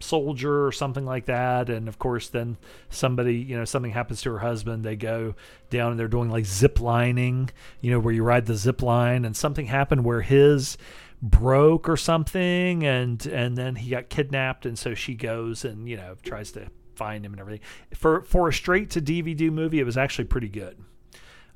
soldier 0.00 0.66
or 0.66 0.72
something 0.72 1.04
like 1.04 1.26
that. 1.26 1.70
And 1.70 1.88
of 1.88 1.98
course, 1.98 2.28
then 2.28 2.56
somebody, 2.90 3.36
you 3.36 3.56
know, 3.56 3.64
something 3.64 3.92
happens 3.92 4.22
to 4.22 4.32
her 4.32 4.38
husband. 4.38 4.84
They 4.84 4.96
go 4.96 5.34
down 5.70 5.92
and 5.92 6.00
they're 6.00 6.08
doing 6.08 6.30
like 6.30 6.46
zip 6.46 6.80
lining, 6.80 7.50
you 7.80 7.90
know, 7.90 8.00
where 8.00 8.14
you 8.14 8.22
ride 8.22 8.46
the 8.46 8.56
zip 8.56 8.82
line, 8.82 9.24
and 9.24 9.36
something 9.36 9.66
happened 9.66 10.04
where 10.04 10.22
his 10.22 10.76
broke 11.22 11.88
or 11.88 11.96
something, 11.96 12.84
and 12.84 13.24
and 13.26 13.56
then 13.56 13.76
he 13.76 13.90
got 13.90 14.08
kidnapped, 14.08 14.66
and 14.66 14.78
so 14.78 14.94
she 14.94 15.14
goes 15.14 15.64
and 15.64 15.88
you 15.88 15.96
know 15.96 16.16
tries 16.22 16.52
to 16.52 16.68
find 16.94 17.24
him 17.24 17.32
and 17.32 17.40
everything. 17.40 17.62
For 17.94 18.22
for 18.22 18.48
a 18.48 18.52
straight 18.52 18.90
to 18.90 19.00
DVD 19.00 19.50
movie, 19.50 19.80
it 19.80 19.84
was 19.84 19.96
actually 19.96 20.26
pretty 20.26 20.48
good. 20.48 20.76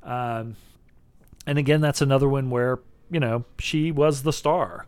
Um, 0.03 0.55
and 1.45 1.57
again, 1.57 1.81
that's 1.81 2.01
another 2.01 2.27
one 2.27 2.49
where 2.49 2.79
you 3.11 3.19
know 3.19 3.45
she 3.59 3.91
was 3.91 4.23
the 4.23 4.33
star. 4.33 4.87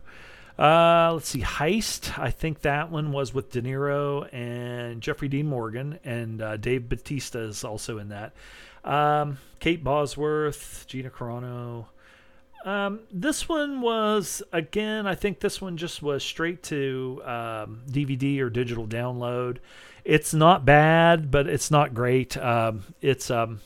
Uh, 0.62 1.10
let's 1.14 1.28
see, 1.28 1.40
Heist. 1.40 2.16
I 2.16 2.30
think 2.30 2.60
that 2.60 2.88
one 2.88 3.10
was 3.10 3.34
with 3.34 3.50
De 3.50 3.60
Niro 3.60 4.32
and 4.32 5.00
Jeffrey 5.00 5.26
Dean 5.26 5.48
Morgan, 5.48 5.98
and 6.04 6.40
uh, 6.40 6.56
Dave 6.56 6.88
Batista 6.88 7.40
is 7.40 7.64
also 7.64 7.98
in 7.98 8.10
that. 8.10 8.32
Um, 8.84 9.38
Kate 9.58 9.82
Bosworth, 9.82 10.84
Gina 10.86 11.10
Carano. 11.10 11.86
Um, 12.64 13.00
this 13.10 13.48
one 13.48 13.80
was 13.80 14.40
again. 14.52 15.04
I 15.04 15.16
think 15.16 15.40
this 15.40 15.60
one 15.60 15.76
just 15.76 16.00
was 16.00 16.22
straight 16.22 16.62
to 16.64 17.20
um, 17.24 17.82
DVD 17.90 18.38
or 18.38 18.48
digital 18.48 18.86
download. 18.86 19.56
It's 20.04 20.32
not 20.32 20.64
bad, 20.64 21.32
but 21.32 21.48
it's 21.48 21.72
not 21.72 21.92
great. 21.92 22.36
Um, 22.36 22.84
it's 23.00 23.32
um, 23.32 23.60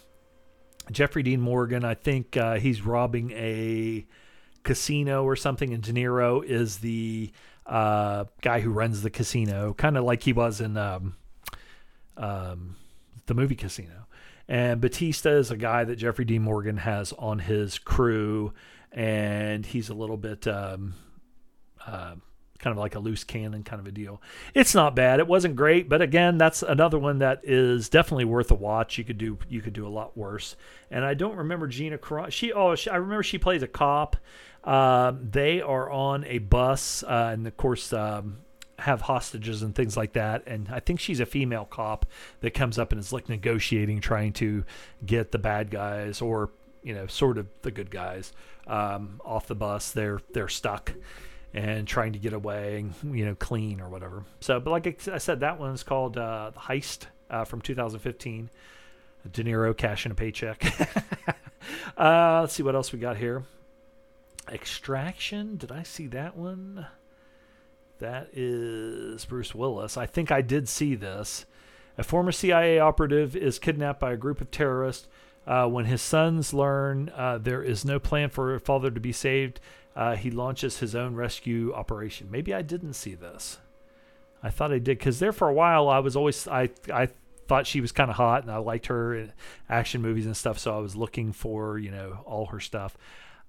Jeffrey 0.90 1.22
Dean 1.22 1.42
Morgan, 1.42 1.84
I 1.84 1.92
think 1.92 2.38
uh, 2.38 2.54
he's 2.54 2.80
robbing 2.80 3.32
a 3.32 4.06
casino 4.66 5.24
or 5.24 5.36
something, 5.36 5.72
and 5.72 5.82
De 5.82 5.92
Niro 5.92 6.44
is 6.44 6.78
the 6.78 7.30
uh, 7.64 8.24
guy 8.42 8.60
who 8.60 8.70
runs 8.70 9.00
the 9.00 9.10
casino, 9.10 9.72
kind 9.72 9.96
of 9.96 10.04
like 10.04 10.24
he 10.24 10.32
was 10.32 10.60
in 10.60 10.76
um, 10.76 11.14
um, 12.16 12.76
the 13.26 13.34
movie 13.34 13.54
Casino. 13.54 14.06
And 14.48 14.80
Batista 14.80 15.30
is 15.30 15.50
a 15.50 15.56
guy 15.56 15.84
that 15.84 15.96
Jeffrey 15.96 16.24
D. 16.24 16.38
Morgan 16.38 16.78
has 16.78 17.12
on 17.12 17.38
his 17.38 17.78
crew, 17.78 18.52
and 18.92 19.64
he's 19.64 19.88
a 19.88 19.94
little 19.94 20.16
bit 20.16 20.46
um, 20.46 20.94
uh, 21.86 22.16
kind 22.58 22.72
of 22.72 22.78
like 22.78 22.94
a 22.94 22.98
loose 22.98 23.24
cannon 23.24 23.62
kind 23.62 23.80
of 23.80 23.86
a 23.86 23.92
deal. 23.92 24.20
It's 24.54 24.74
not 24.74 24.96
bad. 24.96 25.20
It 25.20 25.26
wasn't 25.26 25.56
great, 25.56 25.88
but 25.88 26.02
again, 26.02 26.38
that's 26.38 26.62
another 26.62 26.98
one 26.98 27.18
that 27.18 27.40
is 27.44 27.88
definitely 27.88 28.24
worth 28.24 28.50
a 28.50 28.54
watch. 28.54 28.98
You 28.98 29.04
could 29.04 29.18
do 29.18 29.38
you 29.48 29.60
could 29.60 29.72
do 29.72 29.86
a 29.86 29.90
lot 29.90 30.16
worse. 30.16 30.56
And 30.90 31.04
I 31.04 31.14
don't 31.14 31.36
remember 31.36 31.66
Gina 31.66 31.98
Carano. 31.98 32.30
She 32.30 32.52
oh 32.52 32.74
she, 32.74 32.90
I 32.90 32.96
remember 32.96 33.22
she 33.22 33.38
plays 33.38 33.62
a 33.62 33.68
cop. 33.68 34.16
Uh, 34.66 35.12
they 35.22 35.62
are 35.62 35.90
on 35.90 36.24
a 36.24 36.38
bus, 36.38 37.02
uh, 37.04 37.30
and 37.32 37.46
of 37.46 37.56
course. 37.56 37.92
Um, 37.92 38.38
have 38.78 39.00
hostages 39.00 39.62
and 39.62 39.74
things 39.74 39.96
like 39.96 40.12
that. 40.12 40.42
And 40.46 40.68
I 40.70 40.80
think 40.80 41.00
she's 41.00 41.18
a 41.18 41.24
female 41.24 41.64
cop 41.64 42.04
that 42.40 42.52
comes 42.52 42.78
up 42.78 42.92
and 42.92 42.98
is 42.98 43.10
like 43.10 43.26
negotiating, 43.26 44.00
trying 44.00 44.34
to 44.34 44.64
get 45.04 45.32
the 45.32 45.38
bad 45.38 45.70
guys 45.70 46.20
or 46.20 46.50
you 46.82 46.94
know 46.94 47.06
sort 47.06 47.36
of 47.36 47.46
the 47.62 47.70
good 47.70 47.90
guys 47.90 48.32
um, 48.66 49.20
off 49.24 49.46
the 49.46 49.54
bus. 49.54 49.90
They're 49.90 50.20
they're 50.32 50.48
stuck, 50.48 50.92
and 51.52 51.86
trying 51.86 52.12
to 52.12 52.18
get 52.18 52.32
away 52.32 52.78
and 52.78 53.16
you 53.16 53.24
know 53.24 53.34
clean 53.34 53.80
or 53.80 53.88
whatever. 53.88 54.24
So, 54.40 54.60
but 54.60 54.70
like 54.70 55.08
I 55.08 55.18
said, 55.18 55.40
that 55.40 55.58
one's 55.58 55.82
called 55.82 56.16
uh, 56.16 56.50
the 56.54 56.60
Heist 56.60 57.06
uh, 57.30 57.44
from 57.44 57.60
2015. 57.60 58.50
De 59.32 59.42
Niro 59.42 59.76
cashing 59.76 60.12
a 60.12 60.14
paycheck. 60.14 60.64
uh, 61.98 62.40
let's 62.42 62.54
see 62.54 62.62
what 62.62 62.76
else 62.76 62.92
we 62.92 63.00
got 63.00 63.16
here. 63.16 63.42
Extraction. 64.50 65.56
Did 65.56 65.72
I 65.72 65.82
see 65.82 66.06
that 66.08 66.36
one? 66.36 66.86
That 67.98 68.28
is 68.32 69.24
Bruce 69.24 69.54
Willis. 69.54 69.96
I 69.96 70.06
think 70.06 70.30
I 70.30 70.42
did 70.42 70.68
see 70.68 70.94
this. 70.94 71.46
A 71.98 72.02
former 72.02 72.32
CIA 72.32 72.78
operative 72.78 73.34
is 73.34 73.58
kidnapped 73.58 74.00
by 74.00 74.12
a 74.12 74.16
group 74.16 74.40
of 74.40 74.50
terrorists. 74.50 75.08
Uh, 75.46 75.66
when 75.66 75.84
his 75.84 76.02
sons 76.02 76.52
learn 76.52 77.10
uh, 77.14 77.38
there 77.38 77.62
is 77.62 77.84
no 77.84 77.98
plan 77.98 78.28
for 78.28 78.54
a 78.54 78.60
father 78.60 78.90
to 78.90 79.00
be 79.00 79.12
saved, 79.12 79.60
uh, 79.94 80.16
he 80.16 80.30
launches 80.30 80.78
his 80.78 80.94
own 80.94 81.14
rescue 81.14 81.72
operation. 81.72 82.28
Maybe 82.30 82.52
I 82.52 82.62
didn't 82.62 82.94
see 82.94 83.14
this. 83.14 83.58
I 84.42 84.50
thought 84.50 84.72
I 84.72 84.78
did 84.78 84.98
because 84.98 85.18
there 85.18 85.32
for 85.32 85.48
a 85.48 85.54
while 85.54 85.88
I 85.88 86.00
was 86.00 86.16
always 86.16 86.46
I 86.46 86.68
I 86.92 87.08
thought 87.48 87.66
she 87.66 87.80
was 87.80 87.92
kind 87.92 88.10
of 88.10 88.16
hot 88.16 88.42
and 88.42 88.50
I 88.50 88.58
liked 88.58 88.86
her 88.86 89.14
in 89.14 89.32
action 89.68 90.02
movies 90.02 90.26
and 90.26 90.36
stuff. 90.36 90.58
So 90.58 90.76
I 90.76 90.80
was 90.80 90.96
looking 90.96 91.32
for 91.32 91.78
you 91.78 91.90
know 91.90 92.18
all 92.26 92.46
her 92.46 92.60
stuff. 92.60 92.96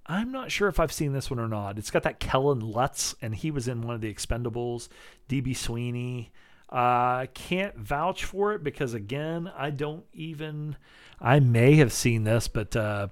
I'm 0.07 0.31
not 0.31 0.51
sure 0.51 0.69
if 0.69 0.79
I've 0.79 0.91
seen 0.91 1.11
this 1.11 1.29
one 1.29 1.39
or 1.39 1.47
not. 1.47 1.77
It's 1.77 1.91
got 1.91 2.03
that 2.03 2.19
Kellen 2.19 2.61
Lutz 2.61 3.15
and 3.21 3.35
he 3.35 3.51
was 3.51 3.67
in 3.67 3.81
one 3.81 3.95
of 3.95 4.01
the 4.01 4.13
Expendables. 4.13 4.87
DB 5.27 5.55
Sweeney. 5.55 6.31
I 6.69 7.23
uh, 7.23 7.25
can't 7.33 7.77
vouch 7.77 8.25
for 8.25 8.53
it 8.53 8.63
because 8.63 8.93
again 8.93 9.51
I 9.57 9.69
don't 9.69 10.05
even. 10.13 10.77
I 11.19 11.39
may 11.39 11.75
have 11.75 11.93
seen 11.93 12.25
this, 12.25 12.47
but 12.47 12.75
uh, 12.75 13.07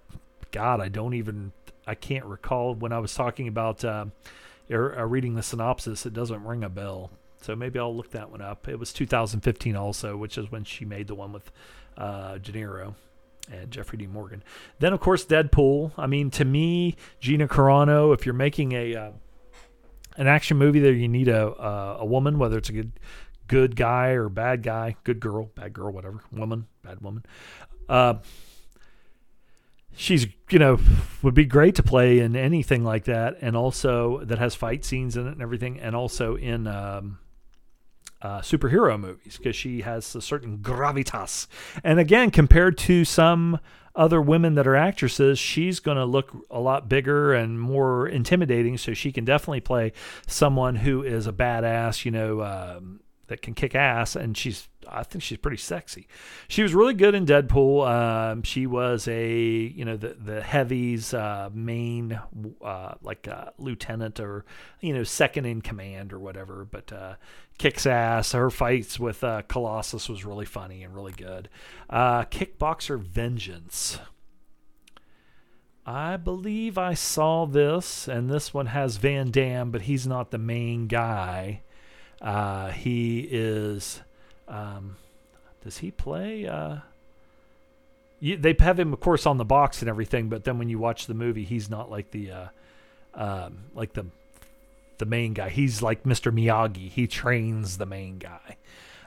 God, 0.52 0.82
I 0.82 0.90
don't 0.90 1.14
even 1.14 1.52
I 1.88 1.96
can't 1.96 2.26
recall 2.26 2.76
when 2.76 2.92
I 2.92 3.00
was 3.00 3.14
talking 3.14 3.48
about 3.48 3.84
uh, 3.84 4.06
er, 4.72 5.00
uh, 5.00 5.06
reading 5.06 5.36
the 5.36 5.44
synopsis. 5.44 6.06
It 6.06 6.14
doesn't 6.14 6.44
ring 6.44 6.64
a 6.64 6.70
bell. 6.70 7.12
So 7.42 7.56
maybe 7.56 7.78
I'll 7.78 7.96
look 7.96 8.12
that 8.12 8.32
one 8.32 8.42
up. 8.42 8.68
It 8.68 8.80
was 8.80 8.92
2015 8.92 9.76
also, 9.76 10.18
which 10.18 10.38
is 10.38 10.52
when 10.52 10.64
she 10.64 10.84
made 10.84 11.08
the 11.08 11.16
one 11.16 11.32
with 11.32 11.52
uh, 11.98 12.38
De 12.40 12.52
Niro 12.52 12.96
and 13.52 13.72
Jeffrey 13.72 13.98
D. 13.98 14.08
Morgan. 14.08 14.44
Then 14.80 14.94
of 14.94 15.00
course 15.00 15.26
Deadpool. 15.26 15.92
I 15.98 16.08
mean, 16.08 16.30
to 16.32 16.46
me, 16.46 16.96
Gina 17.20 17.48
Carano. 17.48 18.14
If 18.14 18.26
you're 18.26 18.34
making 18.36 18.74
a 18.74 18.96
uh, 18.96 19.12
an 20.18 20.28
action 20.28 20.58
movie 20.58 20.80
there, 20.80 20.94
you 20.94 21.08
need 21.08 21.28
a 21.28 21.48
uh, 21.48 21.98
a 22.00 22.06
woman, 22.06 22.40
whether 22.40 22.58
it's 22.58 22.70
a 22.70 22.74
good 22.74 22.94
good 23.48 23.76
guy 23.76 24.10
or 24.10 24.30
bad 24.30 24.64
guy, 24.64 24.96
good 25.04 25.20
girl, 25.20 25.52
bad 25.56 25.74
girl, 25.74 25.92
whatever, 25.92 26.22
woman, 26.32 26.68
bad 26.84 27.02
woman. 27.02 27.24
Uh, 27.88 28.16
she's 29.96 30.28
you 30.50 30.60
know 30.60 30.78
would 31.22 31.34
be 31.34 31.46
great 31.46 31.76
to 31.76 31.84
play 31.84 32.20
in 32.20 32.36
anything 32.36 32.84
like 32.84 33.06
that 33.06 33.38
and 33.42 33.56
also 33.56 34.20
that 34.26 34.38
has 34.38 34.54
fight 34.54 34.84
scenes 34.84 35.16
in 35.16 35.26
it 35.28 35.32
and 35.32 35.42
everything 35.42 35.80
and 35.80 35.96
also 35.96 36.36
in 36.36 36.68
um, 36.68 37.18
uh, 38.26 38.42
superhero 38.42 39.00
movies 39.00 39.38
because 39.38 39.56
she 39.56 39.82
has 39.82 40.16
a 40.16 40.22
certain 40.22 40.58
gravitas. 40.58 41.46
And 41.84 42.00
again, 42.00 42.32
compared 42.32 42.76
to 42.80 43.06
some 43.06 43.60
other 43.96 44.20
women 44.20 44.56
that 44.56 44.66
are 44.66 44.76
actresses, 44.76 45.38
she's 45.38 45.80
going 45.80 45.98
to 45.98 46.06
look 46.06 46.36
a 46.50 46.60
lot 46.60 46.90
bigger 46.90 47.34
and 47.34 47.62
more 47.62 48.08
intimidating. 48.08 48.80
So 48.80 48.96
she 48.96 49.12
can 49.12 49.26
definitely 49.26 49.62
play 49.62 49.94
someone 50.26 50.78
who 50.78 51.04
is 51.04 51.28
a 51.28 51.32
badass, 51.32 52.04
you 52.04 52.12
know, 52.12 52.42
um, 52.42 53.02
that 53.28 53.42
can 53.42 53.54
kick 53.54 53.76
ass, 53.76 54.16
and 54.16 54.38
she's 54.38 54.68
I 54.88 55.04
think 55.04 55.24
she's 55.24 55.38
pretty 55.38 55.58
sexy. 55.58 56.08
She 56.48 56.64
was 56.64 56.74
really 56.74 56.94
good 56.94 57.16
in 57.16 57.26
Deadpool. 57.26 57.88
Um, 57.88 58.44
she 58.44 58.68
was 58.68 59.08
a 59.08 59.38
you 59.38 59.86
know 59.86 59.98
the 59.98 60.10
the 60.14 60.42
heavies 60.42 61.14
uh, 61.14 61.50
main 61.54 62.20
uh, 62.64 62.96
like 63.02 63.28
uh, 63.28 63.52
lieutenant 63.58 64.20
or 64.20 64.46
you 64.82 64.94
know 64.94 65.04
second 65.04 65.46
in 65.46 65.62
command 65.62 66.14
or 66.14 66.20
whatever, 66.20 66.68
but 66.70 66.92
uh, 66.92 67.16
kicks 67.58 67.86
ass. 67.86 68.32
Her 68.32 68.50
fights 68.50 69.00
with 69.00 69.24
uh, 69.24 69.44
Colossus 69.48 70.10
was 70.10 70.26
really 70.26 70.46
funny 70.46 70.84
and 70.84 70.96
really 70.96 71.14
good. 71.14 71.50
Uh, 71.90 72.24
Kickboxer 72.26 73.00
Vengeance. 73.00 74.00
I 75.88 76.18
believe 76.18 76.80
I 76.80 76.96
saw 76.96 77.46
this, 77.46 78.08
and 78.08 78.28
this 78.28 78.54
one 78.56 78.66
has 78.68 78.98
Van 78.98 79.30
Damme, 79.30 79.70
but 79.70 79.84
he's 79.84 80.08
not 80.08 80.32
the 80.32 80.40
main 80.40 80.88
guy. 80.88 81.62
He 82.74 83.28
is. 83.30 84.02
Um, 84.48 84.98
does 85.64 85.80
he 85.80 85.92
play? 85.92 86.48
Uh, 86.48 86.78
you, 88.20 88.38
they 88.38 88.56
have 88.60 88.80
him, 88.80 88.94
of 88.94 89.00
course, 89.00 89.26
on 89.26 89.38
the 89.38 89.46
box 89.46 89.82
and 89.82 89.90
everything, 89.90 90.30
but 90.30 90.44
then 90.44 90.58
when 90.58 90.70
you 90.70 90.80
watch 90.80 91.08
the 91.08 91.14
movie, 91.14 91.44
he's 91.44 91.70
not 91.70 91.90
like 91.90 92.12
the 92.12 92.32
uh, 92.32 92.48
um, 93.14 93.66
like 93.74 93.94
the 93.94 94.06
the 94.98 95.06
main 95.06 95.34
guy. 95.34 95.50
He's 95.50 95.82
like 95.82 96.04
Mr. 96.04 96.32
Miyagi. 96.32 96.90
He 96.90 97.08
trains 97.08 97.78
the 97.78 97.86
main 97.86 98.18
guy. 98.18 98.58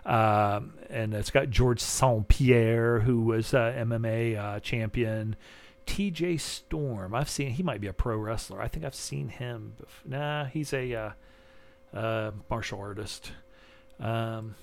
Um, 0.05 0.75
and 0.89 1.13
it's 1.15 1.31
got 1.31 1.51
George 1.51 1.81
St. 1.81 2.29
Pierre, 2.29 3.01
who 3.01 3.23
was 3.23 3.53
a 3.53 3.75
MMA 3.79 4.39
uh, 4.39 4.61
champion. 4.61 5.37
TJ 5.87 6.41
Storm. 6.41 7.15
I've 7.15 7.31
seen 7.31 7.51
he 7.51 7.63
might 7.63 7.81
be 7.81 7.87
a 7.87 7.93
pro 7.93 8.17
wrestler. 8.17 8.61
I 8.61 8.69
think 8.69 8.85
I've 8.85 8.95
seen 8.95 9.29
him. 9.29 9.75
Before. 9.79 10.11
Nah, 10.11 10.45
he's 10.45 10.73
a 10.73 10.95
uh, 10.95 11.11
uh, 11.97 12.31
martial 12.51 12.79
artist. 12.79 13.33
Um, 13.99 14.55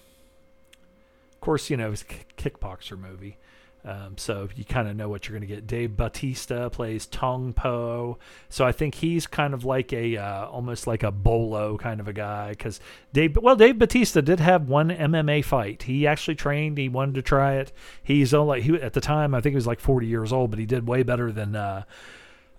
course, 1.46 1.70
you 1.70 1.78
know, 1.78 1.91
it's 1.91 2.04
kickboxer 2.38 3.00
movie. 3.00 3.38
Um, 3.86 4.18
so 4.18 4.50
you 4.56 4.66
kind 4.66 4.88
of 4.88 4.96
know 4.96 5.10
what 5.10 5.28
you're 5.28 5.38
going 5.38 5.48
to 5.48 5.56
get. 5.56 5.68
Dave 5.68 5.96
Batista 5.96 6.70
plays 6.70 7.06
Tong 7.06 7.54
Po, 7.54 8.18
so 8.50 8.66
I 8.66 8.72
think 8.72 8.96
he's 8.96 9.28
kind 9.28 9.54
of 9.54 9.64
like 9.64 9.93
a 9.93 10.18
uh, 10.18 10.48
almost 10.48 10.88
like 10.88 11.04
a 11.04 11.12
bolo 11.12 11.78
kind 11.78 12.00
of 12.00 12.08
a 12.08 12.14
guy. 12.14 12.50
Because 12.50 12.80
Dave, 13.14 13.38
well, 13.39 13.56
Dave 13.56 13.78
Batista 13.78 14.22
did 14.22 14.39
have 14.39 14.68
one 14.68 14.89
MMA 14.89 15.46
fight. 15.46 15.84
He 15.84 16.08
actually 16.08 16.34
trained. 16.34 16.80
He 16.80 16.89
wanted 16.89 17.14
to 17.16 17.22
try 17.22 17.58
it. 17.58 17.72
He's 18.02 18.34
only 18.34 18.62
he 18.62 18.74
at 18.78 18.93
the 18.93 19.02
time 19.02 19.36
I 19.36 19.41
think 19.41 19.54
he 19.54 19.58
was 19.58 19.68
like 19.68 19.80
40 19.80 20.08
years 20.08 20.34
old, 20.34 20.50
but 20.50 20.58
he 20.58 20.66
did 20.66 20.88
way 20.88 21.04
better 21.04 21.32
than. 21.32 21.56
Uh, 21.56 21.84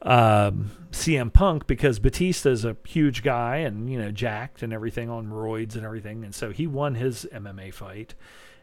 um, 0.03 0.71
CM 0.93 1.33
Punk 1.33 1.67
because 1.67 1.99
Batista 1.99 2.51
is 2.51 2.65
a 2.65 2.77
huge 2.87 3.25
guy 3.25 3.57
and 3.57 3.91
you 3.91 3.99
know 3.99 4.13
jacked 4.13 4.63
and 4.63 4.73
everything 4.73 5.11
on 5.11 5.27
roids 5.27 5.75
and 5.75 5.85
everything, 5.85 6.23
and 6.23 6.35
so 6.35 6.53
he 6.53 6.67
won 6.67 6.95
his 6.95 7.27
MMA 7.33 7.75
fight. 7.75 8.15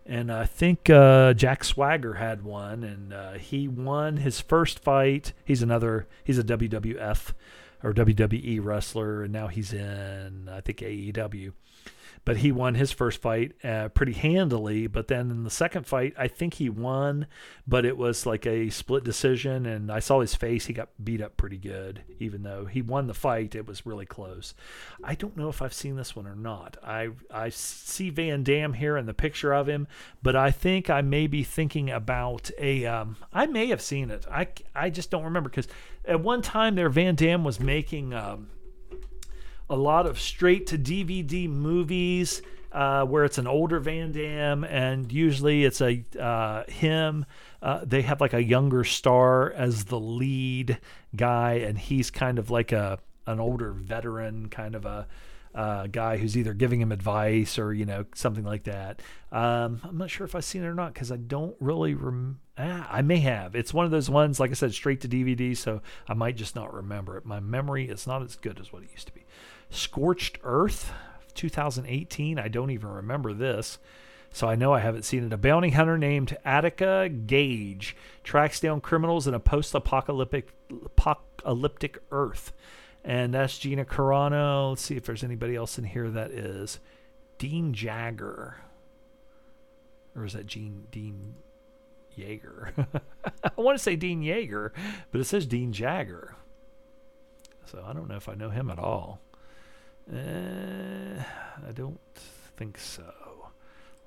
And 0.06 0.32
I 0.32 0.46
think 0.46 0.90
uh, 0.90 1.34
Jack 1.34 1.64
Swagger 1.64 2.16
had 2.16 2.44
one, 2.44 2.84
and 2.84 3.14
uh, 3.14 3.34
he 3.34 3.68
won 3.68 4.18
his 4.18 4.42
first 4.42 4.80
fight. 4.80 5.32
He's 5.46 5.62
another. 5.62 6.08
He's 6.24 6.38
a 6.38 6.44
WWF 6.44 7.32
or 7.82 7.94
WWE 7.94 8.60
wrestler, 8.64 9.24
and 9.24 9.32
now 9.32 9.48
he's 9.48 9.72
in 9.74 10.50
I 10.52 10.62
think 10.62 10.80
AEW 10.80 11.54
but 12.26 12.38
he 12.38 12.52
won 12.52 12.76
his 12.76 12.92
first 12.92 13.22
fight 13.22 13.54
uh, 13.64 13.90
pretty 13.90 14.14
handily. 14.14 14.88
But 14.88 15.08
then 15.08 15.30
in 15.30 15.44
the 15.44 15.50
second 15.50 15.86
fight, 15.86 16.14
I 16.18 16.28
think 16.28 16.56
he 16.56 16.70
won, 16.70 17.28
but 17.68 17.86
it 17.86 17.98
was 17.98 18.26
like 18.26 18.46
a 18.46 18.70
split 18.70 19.04
decision. 19.04 19.66
And 19.66 19.92
I 19.92 20.00
saw 20.00 20.22
his 20.22 20.36
face; 20.36 20.66
he 20.66 20.74
got 20.74 20.90
beat 21.04 21.22
up 21.22 21.38
pretty 21.38 21.58
good, 21.58 22.04
even 22.20 22.44
though 22.44 22.66
he 22.66 22.82
won 22.82 23.08
the 23.08 23.14
fight. 23.14 23.56
It 23.56 23.68
was 23.68 23.86
really 23.86 24.06
close. 24.06 24.54
I 25.04 25.16
don't 25.16 25.38
know 25.38 25.50
if 25.50 25.62
I've 25.62 25.74
seen 25.74 25.96
this 25.96 26.16
one 26.16 26.28
or 26.28 26.36
not. 26.36 26.78
I 26.84 27.10
I 27.32 27.50
see 27.50 28.10
Van 28.10 28.44
Damme 28.44 28.74
here 28.74 28.98
in 28.98 29.06
the 29.06 29.14
picture 29.14 29.54
of 29.54 29.68
him, 29.68 29.88
but 30.22 30.36
I 30.36 30.52
think 30.52 30.90
I 30.90 31.02
may 31.02 31.28
be 31.28 31.44
thinking 31.44 31.90
about 31.90 32.50
a. 32.58 32.86
Um, 32.86 33.18
I 33.34 33.48
may 33.48 33.68
have 33.68 33.82
seen 33.82 34.10
it. 34.10 34.26
I 34.32 34.48
I 34.74 34.90
just 34.90 35.12
don't 35.12 35.24
remember 35.26 35.50
because 35.50 35.68
at 36.06 36.22
one 36.22 36.42
time 36.42 36.76
there 36.76 36.90
Van 36.90 37.16
Damme 37.16 37.44
was 37.44 37.60
making. 37.60 38.14
Um, 38.14 38.50
a 39.74 39.76
lot 39.76 40.06
of 40.06 40.20
straight 40.20 40.68
to 40.68 40.78
DVD 40.78 41.50
movies 41.50 42.44
uh, 42.72 43.04
where 43.06 43.26
it's 43.26 43.40
an 43.40 43.48
older 43.48 43.80
Van 43.80 44.12
Damme, 44.12 44.64
and 44.64 45.12
usually 45.12 45.66
it's 45.66 45.82
a 45.82 46.04
uh, 46.20 46.64
him. 46.66 47.26
Uh, 47.60 47.82
they 47.84 48.04
have 48.04 48.22
like 48.22 48.34
a 48.34 48.44
younger 48.44 48.84
star 48.84 49.52
as 49.52 49.86
the 49.86 50.00
lead 50.00 50.80
guy, 51.16 51.54
and 51.54 51.78
he's 51.78 52.12
kind 52.12 52.38
of 52.38 52.52
like 52.52 52.72
a 52.72 53.00
an 53.26 53.40
older 53.40 53.72
veteran, 53.72 54.50
kind 54.50 54.76
of 54.76 54.86
a 54.86 55.08
uh, 55.56 55.88
guy 55.88 56.18
who's 56.18 56.38
either 56.38 56.54
giving 56.54 56.80
him 56.80 56.92
advice 56.92 57.58
or 57.58 57.74
you 57.74 57.86
know 57.86 58.06
something 58.14 58.44
like 58.44 58.66
that. 58.66 59.02
Um, 59.32 59.82
I'm 59.84 59.98
not 59.98 60.12
sure 60.12 60.26
if 60.26 60.36
I've 60.36 60.46
seen 60.46 60.64
it 60.64 60.68
or 60.68 60.76
not 60.76 60.94
because 60.94 61.12
I 61.12 61.18
don't 61.18 61.56
really. 61.60 61.96
Rem- 61.96 62.40
ah, 62.60 62.88
I 62.92 63.02
may 63.02 63.18
have. 63.18 63.56
It's 63.56 63.74
one 63.74 63.86
of 63.86 63.92
those 63.92 64.10
ones, 64.10 64.40
like 64.40 64.52
I 64.52 64.56
said, 64.56 64.72
straight 64.72 65.02
to 65.02 65.08
DVD, 65.08 65.58
so 65.58 65.82
I 66.08 66.14
might 66.14 66.36
just 66.36 66.56
not 66.56 66.72
remember 66.72 67.18
it. 67.18 67.26
My 67.26 67.40
memory 67.40 67.90
is 67.90 68.06
not 68.06 68.22
as 68.22 68.36
good 68.36 68.60
as 68.60 68.72
what 68.72 68.84
it 68.84 68.90
used 68.92 69.08
to 69.08 69.14
be. 69.14 69.23
Scorched 69.74 70.38
Earth, 70.44 70.92
2018. 71.34 72.38
I 72.38 72.48
don't 72.48 72.70
even 72.70 72.90
remember 72.90 73.34
this. 73.34 73.80
So 74.32 74.48
I 74.48 74.56
know 74.56 74.74
I 74.74 74.80
haven't 74.80 75.04
seen 75.04 75.26
it. 75.26 75.34
A 75.34 75.38
bounty 75.38 75.72
hunter 75.72 75.98
named 75.98 76.38
Attica 76.46 77.10
Gage 77.10 77.96
tracks 78.24 78.60
down 78.60 78.82
criminals 78.82 79.28
in 79.28 79.34
a 79.34 79.40
post-apocalyptic 79.40 80.54
apocalyptic 80.70 82.00
Earth. 82.12 82.52
And 83.04 83.34
that's 83.34 83.58
Gina 83.58 83.86
Carano. 83.86 84.70
Let's 84.70 84.84
see 84.84 84.96
if 84.96 85.06
there's 85.06 85.24
anybody 85.24 85.56
else 85.56 85.78
in 85.78 85.84
here 85.84 86.10
that 86.10 86.32
is 86.32 86.80
Dean 87.38 87.74
Jagger. 87.74 88.58
Or 90.16 90.26
is 90.26 90.34
that 90.34 90.48
Gene 90.48 90.88
Dean 90.92 91.36
Yeager? 92.18 92.72
I 93.44 93.62
want 93.62 93.78
to 93.78 93.84
say 93.84 93.96
Dean 93.96 94.22
Yeager, 94.22 94.72
but 95.12 95.20
it 95.20 95.26
says 95.26 95.46
Dean 95.46 95.74
Jagger. 95.74 96.36
So 97.66 97.84
I 97.86 97.94
don't 97.94 98.08
know 98.08 98.16
if 98.16 98.30
I 98.30 98.36
know 98.36 98.50
him 98.50 98.70
at 98.70 98.80
all. 98.80 99.20
Uh, 100.12 101.24
I 101.68 101.72
don't 101.72 102.00
think 102.58 102.78
so. 102.78 103.04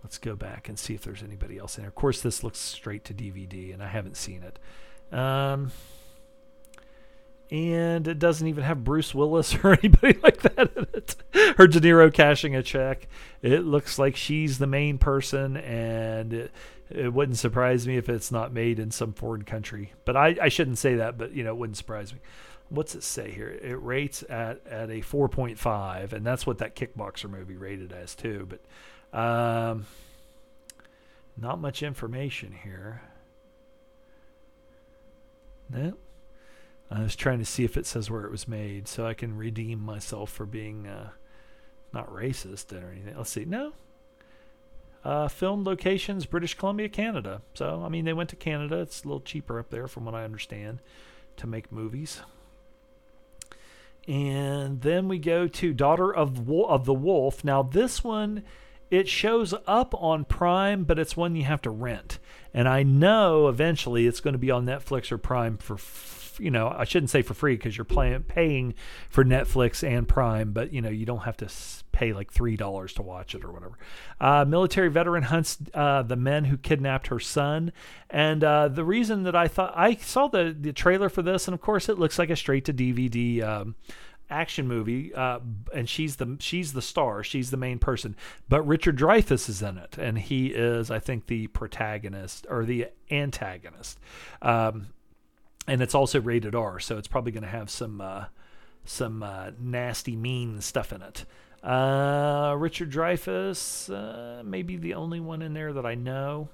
Let's 0.02 0.18
go 0.18 0.36
back 0.36 0.68
and 0.68 0.78
see 0.78 0.94
if 0.94 1.02
there's 1.02 1.22
anybody 1.22 1.58
else 1.58 1.76
in 1.76 1.82
there. 1.82 1.88
Of 1.88 1.94
course, 1.94 2.20
this 2.20 2.44
looks 2.44 2.58
straight 2.58 3.04
to 3.06 3.14
DVD, 3.14 3.72
and 3.72 3.82
I 3.82 3.88
haven't 3.88 4.16
seen 4.16 4.42
it. 4.42 4.58
Um, 5.16 5.72
and 7.50 8.06
it 8.06 8.18
doesn't 8.18 8.46
even 8.46 8.64
have 8.64 8.84
Bruce 8.84 9.14
Willis 9.14 9.54
or 9.64 9.72
anybody 9.72 10.18
like 10.22 10.42
that 10.42 10.70
in 10.76 10.86
it. 10.92 11.16
Or 11.58 11.66
De 11.66 11.80
Niro 11.80 12.12
cashing 12.12 12.54
a 12.54 12.62
check. 12.62 13.08
It 13.42 13.64
looks 13.64 13.98
like 13.98 14.16
she's 14.16 14.58
the 14.58 14.66
main 14.66 14.98
person, 14.98 15.56
and 15.56 16.32
it, 16.32 16.52
it 16.90 17.12
wouldn't 17.12 17.38
surprise 17.38 17.86
me 17.86 17.96
if 17.96 18.08
it's 18.08 18.30
not 18.30 18.52
made 18.52 18.78
in 18.78 18.90
some 18.90 19.12
foreign 19.12 19.42
country. 19.42 19.92
But 20.04 20.16
I, 20.16 20.36
I 20.40 20.48
shouldn't 20.48 20.78
say 20.78 20.96
that, 20.96 21.18
but 21.18 21.32
you 21.32 21.42
know, 21.42 21.50
it 21.50 21.56
wouldn't 21.56 21.78
surprise 21.78 22.12
me 22.12 22.20
what's 22.68 22.94
it 22.94 23.02
say 23.02 23.30
here? 23.30 23.48
It 23.48 23.80
rates 23.82 24.24
at 24.28 24.66
at 24.66 24.90
a 24.90 25.00
4.5, 25.00 26.12
and 26.12 26.26
that's 26.26 26.46
what 26.46 26.58
that 26.58 26.76
kickboxer 26.76 27.30
movie 27.30 27.56
rated 27.56 27.92
as 27.92 28.14
too. 28.14 28.48
But 28.48 29.18
um, 29.18 29.86
not 31.36 31.60
much 31.60 31.82
information 31.82 32.52
here. 32.64 33.02
No. 35.70 35.94
I 36.90 37.02
was 37.02 37.16
trying 37.16 37.40
to 37.40 37.44
see 37.44 37.64
if 37.64 37.76
it 37.76 37.86
says 37.86 38.10
where 38.10 38.24
it 38.24 38.30
was 38.30 38.46
made, 38.46 38.86
so 38.86 39.06
I 39.06 39.14
can 39.14 39.36
redeem 39.36 39.80
myself 39.80 40.30
for 40.30 40.46
being 40.46 40.86
uh, 40.86 41.10
not 41.92 42.12
racist 42.12 42.72
or 42.72 42.92
anything. 42.92 43.16
Let's 43.16 43.30
see. 43.30 43.44
No. 43.44 43.72
Uh, 45.04 45.28
filmed 45.28 45.66
locations, 45.66 46.26
British 46.26 46.54
Columbia, 46.54 46.88
Canada. 46.88 47.42
So, 47.54 47.82
I 47.84 47.88
mean, 47.88 48.04
they 48.04 48.12
went 48.12 48.30
to 48.30 48.36
Canada. 48.36 48.80
It's 48.80 49.04
a 49.04 49.06
little 49.06 49.20
cheaper 49.20 49.58
up 49.58 49.70
there, 49.70 49.88
from 49.88 50.04
what 50.04 50.14
I 50.14 50.24
understand, 50.24 50.80
to 51.38 51.46
make 51.46 51.70
movies. 51.72 52.22
And 54.06 54.80
then 54.82 55.08
we 55.08 55.18
go 55.18 55.48
to 55.48 55.72
Daughter 55.72 56.14
of 56.14 56.48
of 56.48 56.84
the 56.84 56.94
Wolf. 56.94 57.44
Now 57.44 57.62
this 57.62 58.04
one 58.04 58.44
it 58.90 59.08
shows 59.08 59.52
up 59.66 59.94
on 59.94 60.24
Prime, 60.24 60.84
but 60.84 60.98
it's 60.98 61.16
one 61.16 61.34
you 61.34 61.44
have 61.44 61.62
to 61.62 61.70
rent. 61.70 62.18
And 62.54 62.68
I 62.68 62.82
know 62.82 63.48
eventually 63.48 64.06
it's 64.06 64.20
going 64.20 64.34
to 64.34 64.38
be 64.38 64.50
on 64.50 64.64
Netflix 64.64 65.10
or 65.10 65.18
Prime 65.18 65.58
for 65.58 65.76
you 66.38 66.50
know, 66.50 66.68
I 66.68 66.84
shouldn't 66.84 67.10
say 67.10 67.22
for 67.22 67.34
free 67.34 67.56
because 67.56 67.76
you're 67.76 67.84
playing, 67.84 68.22
paying 68.24 68.74
for 69.08 69.24
Netflix 69.24 69.86
and 69.86 70.06
Prime, 70.06 70.52
but 70.52 70.72
you 70.72 70.80
know, 70.80 70.90
you 70.90 71.06
don't 71.06 71.20
have 71.20 71.36
to 71.38 71.48
pay 71.92 72.12
like 72.12 72.30
three 72.30 72.56
dollars 72.56 72.92
to 72.94 73.02
watch 73.02 73.34
it 73.34 73.44
or 73.44 73.52
whatever. 73.52 73.78
Uh, 74.20 74.44
military 74.44 74.88
veteran 74.88 75.24
hunts 75.24 75.58
uh, 75.74 76.02
the 76.02 76.16
men 76.16 76.44
who 76.44 76.56
kidnapped 76.56 77.06
her 77.08 77.20
son, 77.20 77.72
and 78.10 78.44
uh, 78.44 78.68
the 78.68 78.84
reason 78.84 79.22
that 79.24 79.34
I 79.34 79.48
thought 79.48 79.72
I 79.76 79.96
saw 79.96 80.28
the 80.28 80.54
the 80.58 80.72
trailer 80.72 81.08
for 81.08 81.22
this, 81.22 81.48
and 81.48 81.54
of 81.54 81.60
course, 81.60 81.88
it 81.88 81.98
looks 81.98 82.18
like 82.18 82.30
a 82.30 82.36
straight 82.36 82.64
to 82.66 82.72
DVD. 82.72 83.42
Um, 83.42 83.74
action 84.28 84.66
movie, 84.66 85.14
uh, 85.14 85.38
and 85.72 85.88
she's 85.88 86.16
the 86.16 86.36
she's 86.40 86.72
the 86.72 86.82
star, 86.82 87.22
she's 87.22 87.50
the 87.50 87.56
main 87.56 87.78
person. 87.78 88.16
But 88.48 88.62
Richard 88.66 88.98
Dreyfuss 88.98 89.48
is 89.48 89.62
in 89.62 89.78
it, 89.78 89.96
and 89.98 90.18
he 90.18 90.48
is, 90.48 90.90
I 90.90 90.98
think, 90.98 91.26
the 91.26 91.46
protagonist 91.48 92.46
or 92.50 92.64
the 92.64 92.88
antagonist. 93.10 93.98
Um, 94.42 94.88
and 95.66 95.82
it's 95.82 95.94
also 95.94 96.20
rated 96.20 96.54
R, 96.54 96.78
so 96.80 96.96
it's 96.98 97.08
probably 97.08 97.32
going 97.32 97.42
to 97.42 97.48
have 97.48 97.70
some 97.70 98.00
uh, 98.00 98.26
some 98.84 99.22
uh, 99.22 99.50
nasty, 99.58 100.16
mean 100.16 100.60
stuff 100.60 100.92
in 100.92 101.02
it. 101.02 101.24
Uh, 101.62 102.54
Richard 102.56 102.90
Dreyfuss, 102.90 103.90
uh, 103.92 104.42
maybe 104.44 104.76
the 104.76 104.94
only 104.94 105.18
one 105.18 105.42
in 105.42 105.52
there 105.54 105.72
that 105.72 105.84
I 105.84 105.94
know. 105.94 106.48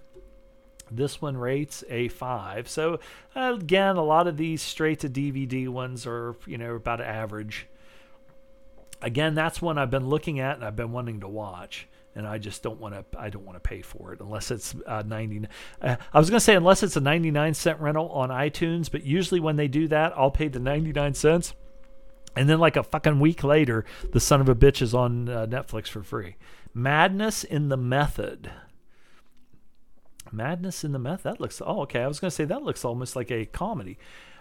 This 0.90 1.22
one 1.22 1.36
rates 1.36 1.84
a 1.89 2.09
five. 2.09 2.68
So 2.68 3.01
again, 3.34 3.97
a 3.97 4.05
lot 4.05 4.26
of 4.26 4.36
these 4.36 4.62
straight 4.62 5.01
to 5.01 5.09
DVD 5.09 5.68
ones 5.68 6.06
are 6.06 6.34
you 6.47 6.59
know 6.59 6.74
about 6.74 7.01
average. 7.01 7.66
Again, 9.01 9.34
that's 9.34 9.60
one 9.60 9.78
I've 9.78 9.90
been 9.90 10.09
looking 10.09 10.39
at 10.39 10.56
and 10.56 10.64
I've 10.64 10.76
been 10.76 10.93
wanting 10.93 11.20
to 11.20 11.28
watch, 11.28 11.89
and 12.14 12.26
I 12.26 12.39
just 12.39 12.62
don't 12.62 12.80
want 12.80 12.94
to. 12.94 13.18
I 13.18 13.30
don't 13.30 13.44
want 13.44 13.56
to 13.56 13.68
pay 13.68 13.82
for 13.82 14.12
it 14.12 14.20
unless 14.20 14.51
it's 14.51 14.74
uh, 14.86 15.02
ninety. 15.06 15.43
Uh, 15.80 15.97
I 16.12 16.18
was 16.18 16.30
gonna 16.30 16.40
say 16.40 16.55
unless 16.55 16.82
it's 16.82 16.97
a 16.97 17.01
ninety 17.01 17.30
nine 17.30 17.55
cent 17.55 17.80
rental 17.80 18.09
on 18.10 18.28
iTunes, 18.28 18.90
but 18.90 19.05
usually 19.05 19.40
when 19.40 19.56
they 19.56 19.68
do 19.68 19.89
that, 19.89 20.12
I'll 20.16 20.30
pay 20.30 20.48
the 20.48 20.60
ninety 20.60 20.93
nine 20.93 21.14
cents. 21.14 21.55
And 22.34 22.48
then, 22.48 22.59
like 22.59 22.76
a 22.76 22.82
fucking 22.82 23.20
week 23.20 23.44
later, 23.44 23.84
the 24.12 24.20
son 24.20 24.40
of 24.40 24.48
a 24.48 24.55
bitch 24.55 24.80
is 24.80 24.94
on 24.94 25.28
uh, 25.28 25.47
Netflix 25.47 25.89
for 25.89 26.02
free. 26.02 26.36
Madness 26.72 27.44
in 27.44 27.68
the 27.68 27.76
Method. 27.76 28.51
Madness 30.30 30.82
in 30.82 30.93
the 30.93 30.98
Method. 30.98 31.24
That 31.24 31.40
looks. 31.40 31.60
Oh, 31.64 31.82
okay. 31.82 32.01
I 32.01 32.06
was 32.06 32.20
to 32.20 32.30
say 32.30 32.44
that 32.47 32.62
looks 32.62 32.84
almost 32.84 33.16
like 33.16 33.30
a 33.30 33.44
comedy. 33.44 33.98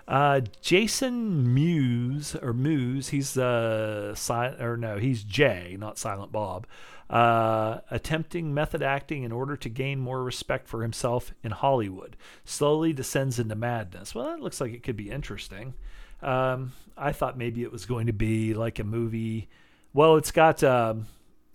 Uh, 0.07 0.41
Jason 0.61 1.53
Mewes 1.53 2.35
or 2.35 2.53
Mewes. 2.53 3.09
He's 3.09 3.37
uh, 3.37 4.15
si- 4.15 4.33
or 4.59 4.77
no, 4.77 4.97
he's 4.97 5.23
Jay, 5.23 5.77
not 5.79 5.97
Silent 5.97 6.31
Bob. 6.31 6.67
Uh, 7.11 7.81
attempting 7.91 8.53
method 8.53 8.81
acting 8.81 9.23
in 9.23 9.33
order 9.33 9.57
to 9.57 9.67
gain 9.67 9.99
more 9.99 10.23
respect 10.23 10.65
for 10.65 10.81
himself 10.81 11.33
in 11.43 11.51
Hollywood, 11.51 12.15
slowly 12.45 12.93
descends 12.93 13.37
into 13.37 13.53
madness. 13.53 14.15
Well, 14.15 14.27
that 14.27 14.39
looks 14.39 14.61
like 14.61 14.71
it 14.71 14.81
could 14.81 14.95
be 14.95 15.11
interesting. 15.11 15.73
Um, 16.21 16.71
I 16.97 17.11
thought 17.11 17.37
maybe 17.37 17.63
it 17.63 17.71
was 17.71 17.85
going 17.85 18.07
to 18.07 18.13
be 18.13 18.53
like 18.53 18.79
a 18.79 18.85
movie. 18.85 19.49
Well, 19.93 20.15
it's 20.15 20.31
got 20.31 20.63
um, 20.63 21.07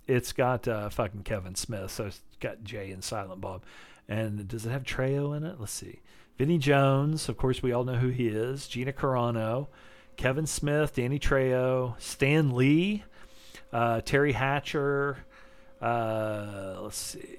it's 0.07 0.33
got 0.33 0.69
uh, 0.69 0.91
fucking 0.91 1.23
Kevin 1.23 1.55
Smith, 1.55 1.91
so 1.91 2.05
it's 2.05 2.21
got 2.39 2.63
Jay 2.63 2.91
and 2.91 3.03
Silent 3.03 3.41
Bob. 3.41 3.63
And 4.09 4.47
does 4.47 4.67
it 4.67 4.71
have 4.71 4.83
Trejo 4.83 5.35
in 5.35 5.45
it? 5.45 5.59
Let's 5.59 5.73
see. 5.73 6.01
Vinnie 6.37 6.59
Jones, 6.59 7.31
of 7.31 7.39
course, 7.39 7.63
we 7.63 7.73
all 7.73 7.85
know 7.85 7.95
who 7.95 8.09
he 8.09 8.29
is. 8.29 8.69
Gina 8.69 8.93
Carano, 8.93 9.69
Kevin 10.19 10.47
Smith, 10.47 10.95
Danny 10.95 11.19
Trejo, 11.19 11.99
Stan 11.99 12.55
Lee, 12.55 13.05
uh, 13.73 14.03
Teri 14.03 14.35
Hatcher. 14.35 15.25
Uh, 15.81 16.79
let's 16.81 16.97
see. 16.97 17.39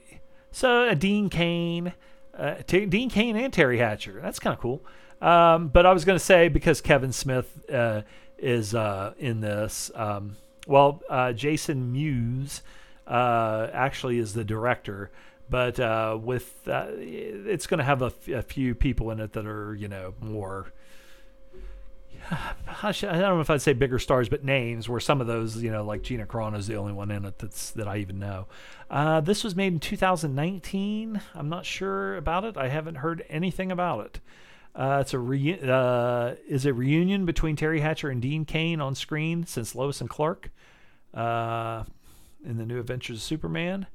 So 0.51 0.89
uh, 0.89 0.93
Dean 0.93 1.29
Cain, 1.29 1.93
uh, 2.37 2.55
T- 2.65 2.85
Dean 2.85 3.09
Cain 3.09 3.35
and 3.35 3.53
Teri 3.53 3.77
Hatcher. 3.77 4.19
That's 4.21 4.39
kind 4.39 4.53
of 4.53 4.59
cool. 4.59 4.81
Um, 5.21 5.69
but 5.69 5.85
I 5.85 5.93
was 5.93 6.05
going 6.05 6.17
to 6.17 6.23
say 6.23 6.47
because 6.47 6.81
Kevin 6.81 7.11
Smith 7.11 7.59
uh, 7.71 8.01
is 8.37 8.75
uh, 8.75 9.13
in 9.17 9.41
this. 9.41 9.91
Um, 9.95 10.37
well, 10.67 11.01
uh, 11.09 11.33
Jason 11.33 11.91
Mewes 11.91 12.61
uh, 13.07 13.67
actually 13.73 14.19
is 14.19 14.33
the 14.33 14.43
director 14.43 15.11
but 15.49 15.79
uh, 15.79 16.17
with 16.21 16.67
uh, 16.67 16.87
it's 16.97 17.67
going 17.67 17.77
to 17.77 17.83
have 17.83 18.01
a, 18.01 18.07
f- 18.07 18.27
a 18.27 18.41
few 18.41 18.75
people 18.75 19.11
in 19.11 19.19
it 19.19 19.33
that 19.33 19.45
are 19.45 19.75
you 19.75 19.87
know 19.87 20.13
more 20.21 20.71
I 22.83 22.91
don't 22.91 23.11
know 23.11 23.41
if 23.41 23.49
I'd 23.49 23.61
say 23.61 23.73
bigger 23.73 23.99
stars, 23.99 24.29
but 24.29 24.43
names. 24.43 24.87
Where 24.89 24.99
some 24.99 25.21
of 25.21 25.27
those, 25.27 25.61
you 25.61 25.71
know, 25.71 25.83
like 25.83 26.03
Gina 26.03 26.25
Carano 26.25 26.57
is 26.57 26.67
the 26.67 26.75
only 26.75 26.93
one 26.93 27.11
in 27.11 27.25
it 27.25 27.39
that's 27.39 27.71
that 27.71 27.87
I 27.87 27.97
even 27.97 28.19
know. 28.19 28.47
Uh, 28.89 29.21
this 29.21 29.43
was 29.43 29.55
made 29.55 29.73
in 29.73 29.79
2019. 29.79 31.21
I'm 31.33 31.49
not 31.49 31.65
sure 31.65 32.15
about 32.15 32.45
it. 32.45 32.57
I 32.57 32.69
haven't 32.69 32.95
heard 32.95 33.23
anything 33.29 33.71
about 33.71 34.05
it. 34.05 34.19
Uh, 34.75 34.99
it's 35.01 35.13
a 35.13 35.19
re- 35.19 35.59
uh, 35.63 36.35
is 36.47 36.65
a 36.65 36.73
reunion 36.73 37.25
between 37.25 37.55
Teri 37.55 37.81
Hatcher 37.81 38.09
and 38.09 38.21
Dean 38.21 38.45
Cain 38.45 38.79
on 38.79 38.93
screen 38.93 39.45
since 39.45 39.73
Lois 39.73 40.01
and 40.01 40.09
Clark 40.09 40.51
uh, 41.15 41.83
in 42.45 42.57
the 42.57 42.65
New 42.65 42.79
Adventures 42.79 43.17
of 43.17 43.23
Superman. 43.23 43.87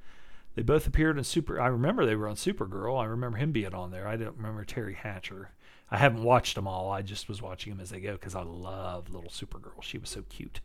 They 0.54 0.62
both 0.62 0.86
appeared 0.86 1.16
in 1.16 1.24
Super. 1.24 1.60
I 1.60 1.68
remember 1.68 2.04
they 2.04 2.16
were 2.16 2.28
on 2.28 2.34
Supergirl. 2.34 3.00
I 3.00 3.04
remember 3.04 3.38
him 3.38 3.52
being 3.52 3.72
on 3.74 3.90
there. 3.90 4.08
I 4.08 4.16
don't 4.16 4.36
remember 4.36 4.64
Teri 4.64 4.96
Hatcher. 4.96 5.50
I 5.92 5.98
haven't 5.98 6.22
watched 6.22 6.54
them 6.54 6.66
all. 6.66 6.90
I 6.90 7.02
just 7.02 7.28
was 7.28 7.42
watching 7.42 7.74
them 7.74 7.80
as 7.80 7.90
they 7.90 8.00
go 8.00 8.12
because 8.12 8.34
I 8.34 8.42
love 8.42 9.10
little 9.10 9.28
Supergirl. 9.28 9.82
She 9.82 9.98
was 9.98 10.08
so 10.08 10.22
cute. 10.30 10.60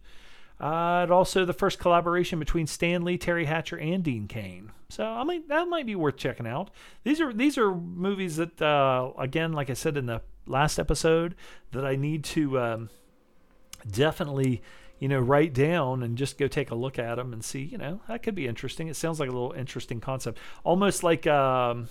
Uh, 0.59 1.01
and 1.03 1.11
also 1.11 1.43
the 1.43 1.53
first 1.53 1.79
collaboration 1.79 2.39
between 2.39 2.65
Stan 2.65 3.03
Lee, 3.03 3.17
Teri 3.17 3.45
Hatcher, 3.45 3.77
and 3.77 4.03
Dean 4.03 4.27
Cain. 4.27 4.71
So 4.87 5.03
I 5.03 5.25
mean 5.25 5.43
that 5.49 5.67
might 5.67 5.85
be 5.85 5.95
worth 5.95 6.15
checking 6.15 6.47
out. 6.47 6.71
These 7.03 7.19
are 7.19 7.33
these 7.33 7.57
are 7.57 7.75
movies 7.75 8.37
that 8.37 8.59
uh, 8.61 9.11
again, 9.19 9.51
like 9.51 9.69
I 9.69 9.73
said 9.73 9.97
in 9.97 10.05
the 10.05 10.21
last 10.47 10.79
episode, 10.79 11.35
that 11.73 11.85
I 11.85 11.97
need 11.97 12.23
to 12.23 12.57
um, 12.59 12.89
definitely 13.91 14.63
you 14.99 15.07
know, 15.07 15.19
write 15.19 15.53
down 15.53 16.01
and 16.01 16.17
just 16.17 16.39
go 16.39 16.47
take 16.47 16.71
a 16.71 16.75
look 16.75 16.97
at 16.97 17.15
them 17.15 17.31
and 17.31 17.45
see, 17.45 17.61
you 17.61 17.77
know, 17.77 18.01
that 18.07 18.23
could 18.23 18.33
be 18.33 18.47
interesting. 18.47 18.87
It 18.87 18.95
sounds 18.95 19.19
like 19.19 19.29
a 19.29 19.31
little 19.31 19.51
interesting 19.51 19.99
concept. 19.99 20.39
Almost 20.63 21.03
like 21.03 21.27
um, 21.27 21.87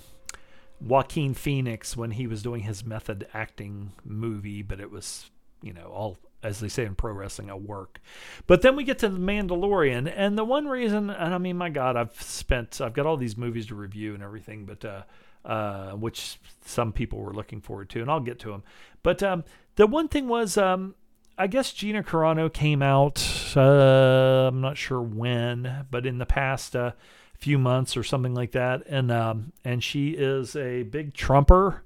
Joaquin 0.80 1.34
Phoenix 1.34 1.96
when 1.96 2.12
he 2.12 2.26
was 2.26 2.42
doing 2.42 2.62
his 2.62 2.84
method 2.84 3.26
acting 3.32 3.92
movie, 4.04 4.62
but 4.62 4.80
it 4.80 4.90
was, 4.90 5.30
you 5.62 5.72
know, 5.72 5.86
all, 5.86 6.18
as 6.42 6.60
they 6.60 6.68
say 6.68 6.84
in 6.84 6.94
pro 6.94 7.12
wrestling, 7.12 7.50
a 7.50 7.56
work. 7.56 8.00
But 8.46 8.62
then 8.62 8.76
we 8.76 8.84
get 8.84 8.98
to 9.00 9.08
The 9.08 9.18
Mandalorian. 9.18 10.12
And 10.14 10.36
the 10.36 10.44
one 10.44 10.66
reason, 10.66 11.10
and 11.10 11.34
I 11.34 11.38
mean, 11.38 11.56
my 11.56 11.70
God, 11.70 11.96
I've 11.96 12.20
spent, 12.20 12.80
I've 12.80 12.94
got 12.94 13.06
all 13.06 13.16
these 13.16 13.36
movies 13.36 13.66
to 13.66 13.74
review 13.74 14.14
and 14.14 14.22
everything, 14.22 14.66
but, 14.66 14.84
uh, 14.84 15.02
uh, 15.44 15.92
which 15.92 16.38
some 16.64 16.92
people 16.92 17.20
were 17.20 17.32
looking 17.32 17.60
forward 17.60 17.88
to, 17.90 18.00
and 18.00 18.10
I'll 18.10 18.20
get 18.20 18.38
to 18.40 18.50
them. 18.50 18.64
But 19.02 19.22
um, 19.22 19.44
the 19.76 19.86
one 19.86 20.08
thing 20.08 20.28
was, 20.28 20.58
um, 20.58 20.94
I 21.38 21.46
guess 21.46 21.72
Gina 21.72 22.02
Carano 22.02 22.52
came 22.52 22.82
out. 22.82 23.22
Uh, 23.54 24.48
I'm 24.48 24.60
not 24.60 24.76
sure 24.76 25.02
when, 25.02 25.86
but 25.90 26.06
in 26.06 26.18
the 26.18 26.26
past 26.26 26.74
uh, 26.74 26.92
few 27.38 27.58
months 27.58 27.96
or 27.96 28.02
something 28.02 28.34
like 28.34 28.52
that, 28.52 28.82
and 28.86 29.10
um, 29.10 29.52
and 29.64 29.82
she 29.82 30.10
is 30.10 30.56
a 30.56 30.82
big 30.84 31.14
Trumper. 31.14 31.82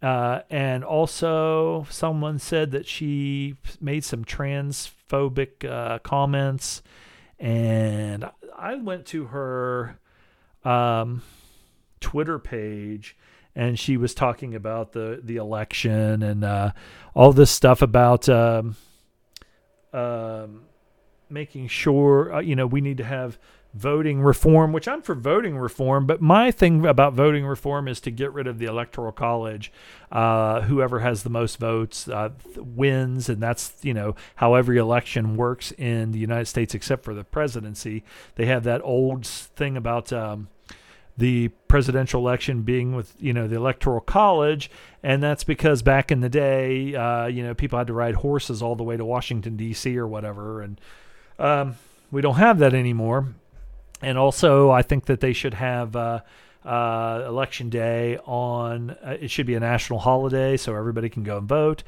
Uh, 0.00 0.42
and 0.48 0.84
also, 0.84 1.84
someone 1.90 2.38
said 2.38 2.70
that 2.70 2.86
she 2.86 3.56
made 3.80 4.04
some 4.04 4.24
transphobic 4.24 5.64
uh, 5.68 5.98
comments, 5.98 6.82
and 7.38 8.30
I 8.56 8.76
went 8.76 9.06
to 9.06 9.24
her 9.26 9.98
um, 10.64 11.22
Twitter 12.00 12.38
page 12.38 13.16
and 13.58 13.78
she 13.78 13.96
was 13.96 14.14
talking 14.14 14.54
about 14.54 14.92
the 14.92 15.20
the 15.22 15.36
election 15.36 16.22
and 16.22 16.44
uh, 16.44 16.72
all 17.12 17.32
this 17.32 17.50
stuff 17.50 17.82
about 17.82 18.28
um, 18.28 18.76
um, 19.92 20.62
making 21.28 21.66
sure 21.66 22.34
uh, 22.34 22.40
you 22.40 22.54
know 22.54 22.66
we 22.66 22.80
need 22.80 22.98
to 22.98 23.04
have 23.04 23.38
voting 23.74 24.22
reform, 24.22 24.72
which 24.72 24.88
I'm 24.88 25.02
for 25.02 25.14
voting 25.14 25.58
reform, 25.58 26.06
but 26.06 26.20
my 26.20 26.50
thing 26.50 26.86
about 26.86 27.12
voting 27.12 27.44
reform 27.44 27.86
is 27.86 28.00
to 28.00 28.10
get 28.10 28.32
rid 28.32 28.46
of 28.46 28.58
the 28.58 28.66
electoral 28.66 29.12
college. 29.12 29.70
Uh, 30.10 30.62
whoever 30.62 31.00
has 31.00 31.22
the 31.22 31.30
most 31.30 31.58
votes 31.58 32.08
uh, 32.08 32.30
wins, 32.56 33.28
and 33.28 33.42
that's 33.42 33.74
you 33.82 33.92
know 33.92 34.16
how 34.36 34.54
every 34.54 34.78
election 34.78 35.36
works 35.36 35.72
in 35.72 36.12
the 36.12 36.18
United 36.18 36.46
States, 36.46 36.74
except 36.74 37.04
for 37.04 37.14
the 37.14 37.24
presidency. 37.24 38.04
They 38.36 38.46
have 38.46 38.64
that 38.64 38.80
old 38.82 39.26
thing 39.26 39.76
about. 39.76 40.12
Um, 40.12 40.48
the 41.16 41.48
presidential 41.66 42.20
election 42.20 42.62
being 42.62 42.94
with 42.94 43.12
you 43.18 43.32
know 43.32 43.48
the 43.48 43.56
electoral 43.56 44.00
college 44.00 44.70
and 45.02 45.20
that's 45.20 45.42
because 45.42 45.82
back 45.82 46.12
in 46.12 46.20
the 46.20 46.28
day 46.28 46.94
uh, 46.94 47.26
you 47.26 47.42
know 47.42 47.54
people 47.54 47.76
had 47.76 47.88
to 47.88 47.92
ride 47.92 48.14
horses 48.14 48.62
all 48.62 48.76
the 48.76 48.84
way 48.84 48.96
to 48.96 49.04
washington 49.04 49.56
d.c 49.56 49.98
or 49.98 50.06
whatever 50.06 50.62
and 50.62 50.80
um, 51.40 51.74
we 52.12 52.22
don't 52.22 52.36
have 52.36 52.60
that 52.60 52.72
anymore 52.72 53.34
and 54.02 54.18
also 54.18 54.70
i 54.70 54.82
think 54.82 55.06
that 55.06 55.20
they 55.20 55.32
should 55.32 55.54
have 55.54 55.94
uh, 55.96 56.20
uh, 56.64 57.24
election 57.26 57.70
day 57.70 58.18
on 58.26 58.90
uh, 58.90 59.16
it 59.20 59.30
should 59.30 59.46
be 59.46 59.54
a 59.54 59.60
national 59.60 60.00
holiday 60.00 60.56
so 60.56 60.74
everybody 60.74 61.08
can 61.08 61.22
go 61.22 61.38
and 61.38 61.48
vote 61.48 61.82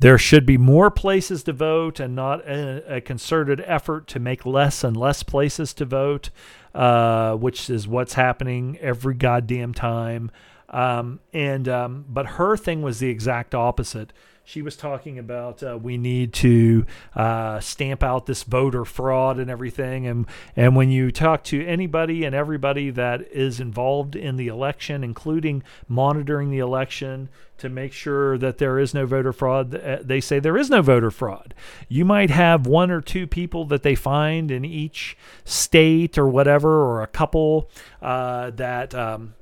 there 0.00 0.18
should 0.18 0.44
be 0.44 0.58
more 0.58 0.90
places 0.90 1.42
to 1.42 1.52
vote 1.52 2.00
and 2.00 2.14
not 2.14 2.46
a, 2.46 2.96
a 2.96 3.00
concerted 3.00 3.62
effort 3.64 4.06
to 4.06 4.18
make 4.18 4.44
less 4.44 4.84
and 4.84 4.96
less 4.96 5.22
places 5.22 5.72
to 5.72 5.84
vote 5.84 6.28
uh, 6.76 7.34
which 7.34 7.70
is 7.70 7.88
what's 7.88 8.12
happening 8.12 8.76
every 8.82 9.14
goddamn 9.14 9.72
time. 9.72 10.30
Um, 10.68 11.20
and 11.32 11.66
um, 11.68 12.04
but 12.06 12.26
her 12.26 12.54
thing 12.56 12.82
was 12.82 12.98
the 12.98 13.08
exact 13.08 13.54
opposite. 13.54 14.12
She 14.46 14.62
was 14.62 14.76
talking 14.76 15.18
about 15.18 15.60
uh, 15.60 15.76
we 15.76 15.98
need 15.98 16.32
to 16.32 16.86
uh, 17.16 17.58
stamp 17.58 18.04
out 18.04 18.26
this 18.26 18.44
voter 18.44 18.84
fraud 18.84 19.40
and 19.40 19.50
everything. 19.50 20.06
And 20.06 20.24
and 20.54 20.76
when 20.76 20.88
you 20.88 21.10
talk 21.10 21.42
to 21.44 21.66
anybody 21.66 22.24
and 22.24 22.32
everybody 22.32 22.90
that 22.90 23.22
is 23.32 23.58
involved 23.58 24.14
in 24.14 24.36
the 24.36 24.46
election, 24.46 25.02
including 25.02 25.64
monitoring 25.88 26.50
the 26.50 26.60
election 26.60 27.28
to 27.58 27.68
make 27.68 27.92
sure 27.92 28.38
that 28.38 28.58
there 28.58 28.78
is 28.78 28.94
no 28.94 29.04
voter 29.04 29.32
fraud, 29.32 29.74
uh, 29.74 29.98
they 30.00 30.20
say 30.20 30.38
there 30.38 30.56
is 30.56 30.70
no 30.70 30.80
voter 30.80 31.10
fraud. 31.10 31.52
You 31.88 32.04
might 32.04 32.30
have 32.30 32.68
one 32.68 32.92
or 32.92 33.00
two 33.00 33.26
people 33.26 33.64
that 33.64 33.82
they 33.82 33.96
find 33.96 34.52
in 34.52 34.64
each 34.64 35.18
state 35.44 36.16
or 36.16 36.28
whatever, 36.28 36.84
or 36.84 37.02
a 37.02 37.08
couple 37.08 37.68
uh, 38.00 38.50
that. 38.50 38.94
Um, 38.94 39.34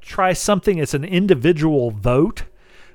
try 0.00 0.32
something 0.32 0.78
it's 0.78 0.94
an 0.94 1.04
individual 1.04 1.90
vote 1.90 2.44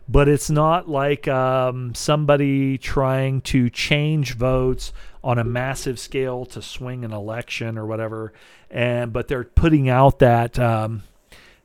but 0.08 0.28
it's 0.28 0.50
not 0.50 0.90
like 0.90 1.28
um, 1.28 1.96
somebody 1.96 2.78
trying 2.78 3.42
to 3.42 3.70
change 3.70 4.36
votes 4.36 4.94
on 5.24 5.40
a 5.40 5.44
massive 5.44 5.98
scale 6.00 6.46
to 6.46 6.62
swing 6.62 7.06
an 7.06 7.14
election 7.14 7.78
or 7.78 7.86
whatever. 7.86 8.34
And 8.70 9.14
but 9.14 9.28
they're 9.28 9.46
putting 9.46 9.88
out 9.88 10.20
that 10.20 10.60
um, 10.60 11.04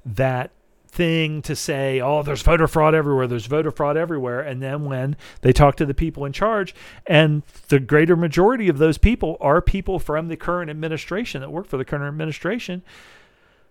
that 0.05 0.53
thing 0.91 1.43
to 1.43 1.55
say, 1.55 2.01
oh, 2.01 2.23
there's 2.23 2.43
voter 2.43 2.67
fraud 2.67 2.95
everywhere, 2.95 3.27
there's 3.27 3.47
voter 3.47 3.71
fraud 3.71 3.97
everywhere. 3.97 4.41
And 4.41 4.63
then 4.63 4.85
when 4.85 5.17
they 5.43 5.53
talk 5.53 5.77
to 5.77 5.87
the 5.87 5.95
people 5.95 6.25
in 6.25 6.33
charge, 6.33 6.75
and 7.07 7.43
the 7.69 7.79
greater 7.79 8.17
majority 8.17 8.69
of 8.69 8.79
those 8.79 8.99
people 8.99 9.37
are 9.41 9.61
people 9.61 9.99
from 9.99 10.29
the 10.29 10.37
current 10.37 10.71
administration 10.71 11.41
that 11.41 11.53
work 11.53 11.67
for 11.67 11.77
the 11.77 11.85
current 11.85 12.05
administration, 12.05 12.83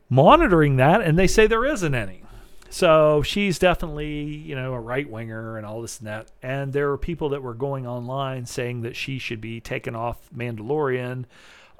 monitoring 0.10 0.78
that, 0.78 1.02
and 1.02 1.18
they 1.18 1.28
say 1.28 1.48
there 1.48 1.66
isn't 1.66 1.96
any. 1.96 2.24
So 2.70 3.22
she's 3.24 3.60
definitely, 3.60 4.24
you 4.24 4.56
know, 4.56 4.74
a 4.74 4.80
right 4.80 5.10
winger 5.10 5.58
and 5.58 5.66
all 5.66 5.82
this 5.82 6.00
and 6.00 6.08
that. 6.08 6.32
And 6.42 6.74
there 6.74 6.92
are 6.92 6.98
people 6.98 7.30
that 7.30 7.42
were 7.42 7.54
going 7.54 7.88
online 7.88 8.46
saying 8.46 8.82
that 8.82 8.96
she 8.96 9.20
should 9.20 9.42
be 9.42 9.60
taken 9.62 9.96
off 9.96 10.30
Mandalorian 10.36 11.26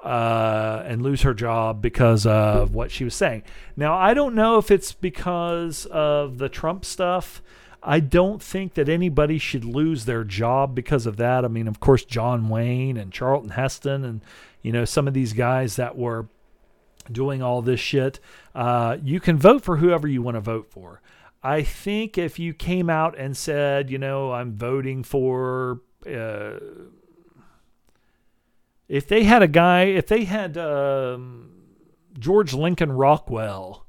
uh, 0.02 0.82
and 0.86 1.02
lose 1.02 1.22
her 1.22 1.34
job 1.34 1.82
because 1.82 2.24
of 2.24 2.74
what 2.74 2.90
she 2.90 3.04
was 3.04 3.14
saying. 3.14 3.42
Now, 3.76 3.96
I 3.96 4.14
don't 4.14 4.34
know 4.34 4.58
if 4.58 4.70
it's 4.70 4.92
because 4.92 5.86
of 5.86 6.38
the 6.38 6.48
Trump 6.48 6.84
stuff. 6.84 7.42
I 7.82 8.00
don't 8.00 8.42
think 8.42 8.74
that 8.74 8.88
anybody 8.88 9.38
should 9.38 9.64
lose 9.64 10.04
their 10.04 10.24
job 10.24 10.74
because 10.74 11.06
of 11.06 11.16
that. 11.18 11.44
I 11.44 11.48
mean, 11.48 11.68
of 11.68 11.80
course, 11.80 12.04
John 12.04 12.48
Wayne 12.48 12.96
and 12.96 13.12
Charlton 13.12 13.50
Heston 13.50 14.04
and, 14.04 14.20
you 14.62 14.72
know, 14.72 14.84
some 14.84 15.06
of 15.06 15.14
these 15.14 15.32
guys 15.32 15.76
that 15.76 15.96
were 15.96 16.26
doing 17.12 17.42
all 17.42 17.62
this 17.62 17.80
shit. 17.80 18.20
Uh, 18.54 18.96
you 19.02 19.20
can 19.20 19.36
vote 19.36 19.62
for 19.62 19.76
whoever 19.76 20.06
you 20.06 20.22
want 20.22 20.36
to 20.36 20.40
vote 20.40 20.70
for. 20.70 21.00
I 21.42 21.62
think 21.62 22.18
if 22.18 22.38
you 22.38 22.52
came 22.52 22.90
out 22.90 23.16
and 23.16 23.36
said, 23.36 23.90
you 23.90 23.98
know, 23.98 24.32
I'm 24.32 24.56
voting 24.56 25.04
for, 25.04 25.82
uh, 26.06 26.58
if 28.88 29.06
they 29.06 29.24
had 29.24 29.42
a 29.42 29.48
guy, 29.48 29.84
if 29.84 30.08
they 30.08 30.24
had 30.24 30.58
um, 30.58 31.50
George 32.18 32.54
Lincoln 32.54 32.90
Rockwell 32.90 33.86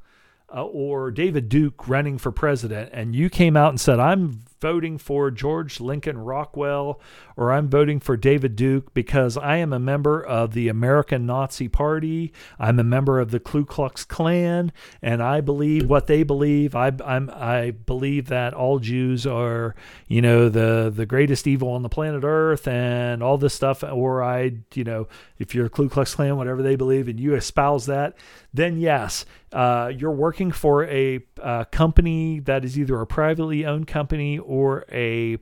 uh, 0.53 0.63
or 0.63 1.09
David 1.09 1.49
Duke 1.49 1.87
running 1.87 2.17
for 2.17 2.31
president, 2.31 2.91
and 2.93 3.15
you 3.15 3.29
came 3.29 3.57
out 3.57 3.69
and 3.69 3.81
said, 3.81 3.99
I'm 3.99 4.41
voting 4.59 4.97
for 4.97 5.31
George 5.31 5.79
Lincoln 5.79 6.17
Rockwell 6.17 6.99
or 7.39 7.53
I'm 7.53 7.69
voting 7.69 8.01
for 8.01 8.17
David 8.17 8.57
Duke 8.57 8.93
because 8.93 9.37
I 9.37 9.55
am 9.55 9.71
a 9.71 9.79
member 9.79 10.21
of 10.21 10.53
the 10.53 10.67
American 10.67 11.25
Nazi 11.25 11.69
Party. 11.69 12.33
I'm 12.59 12.79
a 12.79 12.83
member 12.83 13.17
of 13.17 13.31
the 13.31 13.39
Ku 13.39 13.63
Klux 13.63 14.03
Klan, 14.03 14.73
and 15.01 15.23
I 15.23 15.39
believe 15.39 15.89
what 15.89 16.07
they 16.07 16.23
believe. 16.23 16.75
I, 16.75 16.91
I'm, 17.05 17.29
I 17.33 17.71
believe 17.71 18.27
that 18.27 18.53
all 18.53 18.79
Jews 18.79 19.25
are, 19.25 19.73
you 20.09 20.21
know, 20.21 20.49
the 20.49 20.91
the 20.93 21.05
greatest 21.05 21.47
evil 21.47 21.69
on 21.69 21.81
the 21.81 21.87
planet 21.87 22.25
Earth, 22.25 22.67
and 22.67 23.23
all 23.23 23.37
this 23.37 23.53
stuff. 23.53 23.83
Or 23.83 24.21
I, 24.21 24.57
you 24.73 24.83
know, 24.83 25.07
if 25.37 25.55
you're 25.55 25.67
a 25.67 25.69
Ku 25.69 25.87
Klux 25.87 26.15
Klan, 26.15 26.35
whatever 26.35 26.61
they 26.61 26.75
believe, 26.75 27.07
and 27.07 27.17
you 27.17 27.35
espouse 27.35 27.85
that, 27.85 28.17
then 28.53 28.77
yes, 28.77 29.25
uh, 29.53 29.93
you're 29.95 30.11
working 30.11 30.51
for 30.51 30.83
a, 30.83 31.21
a 31.41 31.67
company 31.71 32.41
that 32.41 32.65
is 32.65 32.77
either 32.77 32.99
a 32.99 33.07
privately 33.07 33.65
owned 33.65 33.87
company 33.87 34.39
or 34.39 34.83
a 34.91 35.37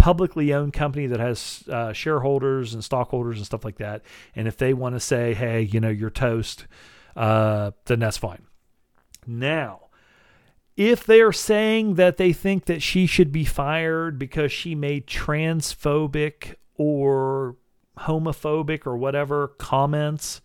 publicly 0.00 0.52
owned 0.54 0.72
company 0.72 1.06
that 1.06 1.20
has 1.20 1.62
uh, 1.68 1.92
shareholders 1.92 2.72
and 2.72 2.82
stockholders 2.82 3.36
and 3.36 3.44
stuff 3.44 3.64
like 3.64 3.76
that. 3.76 4.02
And 4.34 4.48
if 4.48 4.56
they 4.56 4.72
want 4.72 4.94
to 4.94 5.00
say, 5.00 5.34
hey, 5.34 5.60
you 5.60 5.78
know, 5.78 5.90
you're 5.90 6.10
toast, 6.10 6.66
uh, 7.16 7.72
then 7.84 8.00
that's 8.00 8.16
fine. 8.16 8.42
Now, 9.26 9.88
if 10.76 11.04
they're 11.04 11.32
saying 11.32 11.94
that 11.94 12.16
they 12.16 12.32
think 12.32 12.64
that 12.64 12.82
she 12.82 13.06
should 13.06 13.30
be 13.30 13.44
fired 13.44 14.18
because 14.18 14.50
she 14.50 14.74
made 14.74 15.06
transphobic 15.06 16.54
or 16.76 17.56
homophobic 17.98 18.86
or 18.86 18.96
whatever 18.96 19.48
comments, 19.48 20.40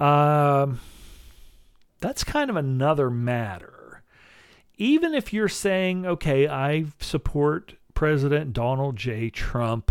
um, 0.00 0.80
that's 2.00 2.24
kind 2.24 2.50
of 2.50 2.56
another 2.56 3.10
matter 3.10 3.76
even 4.78 5.14
if 5.14 5.32
you're 5.32 5.48
saying, 5.48 6.06
okay, 6.06 6.46
I 6.48 6.86
support 7.00 7.74
President 7.96 8.52
Donald 8.52 8.94
J. 8.94 9.30
Trump 9.30 9.90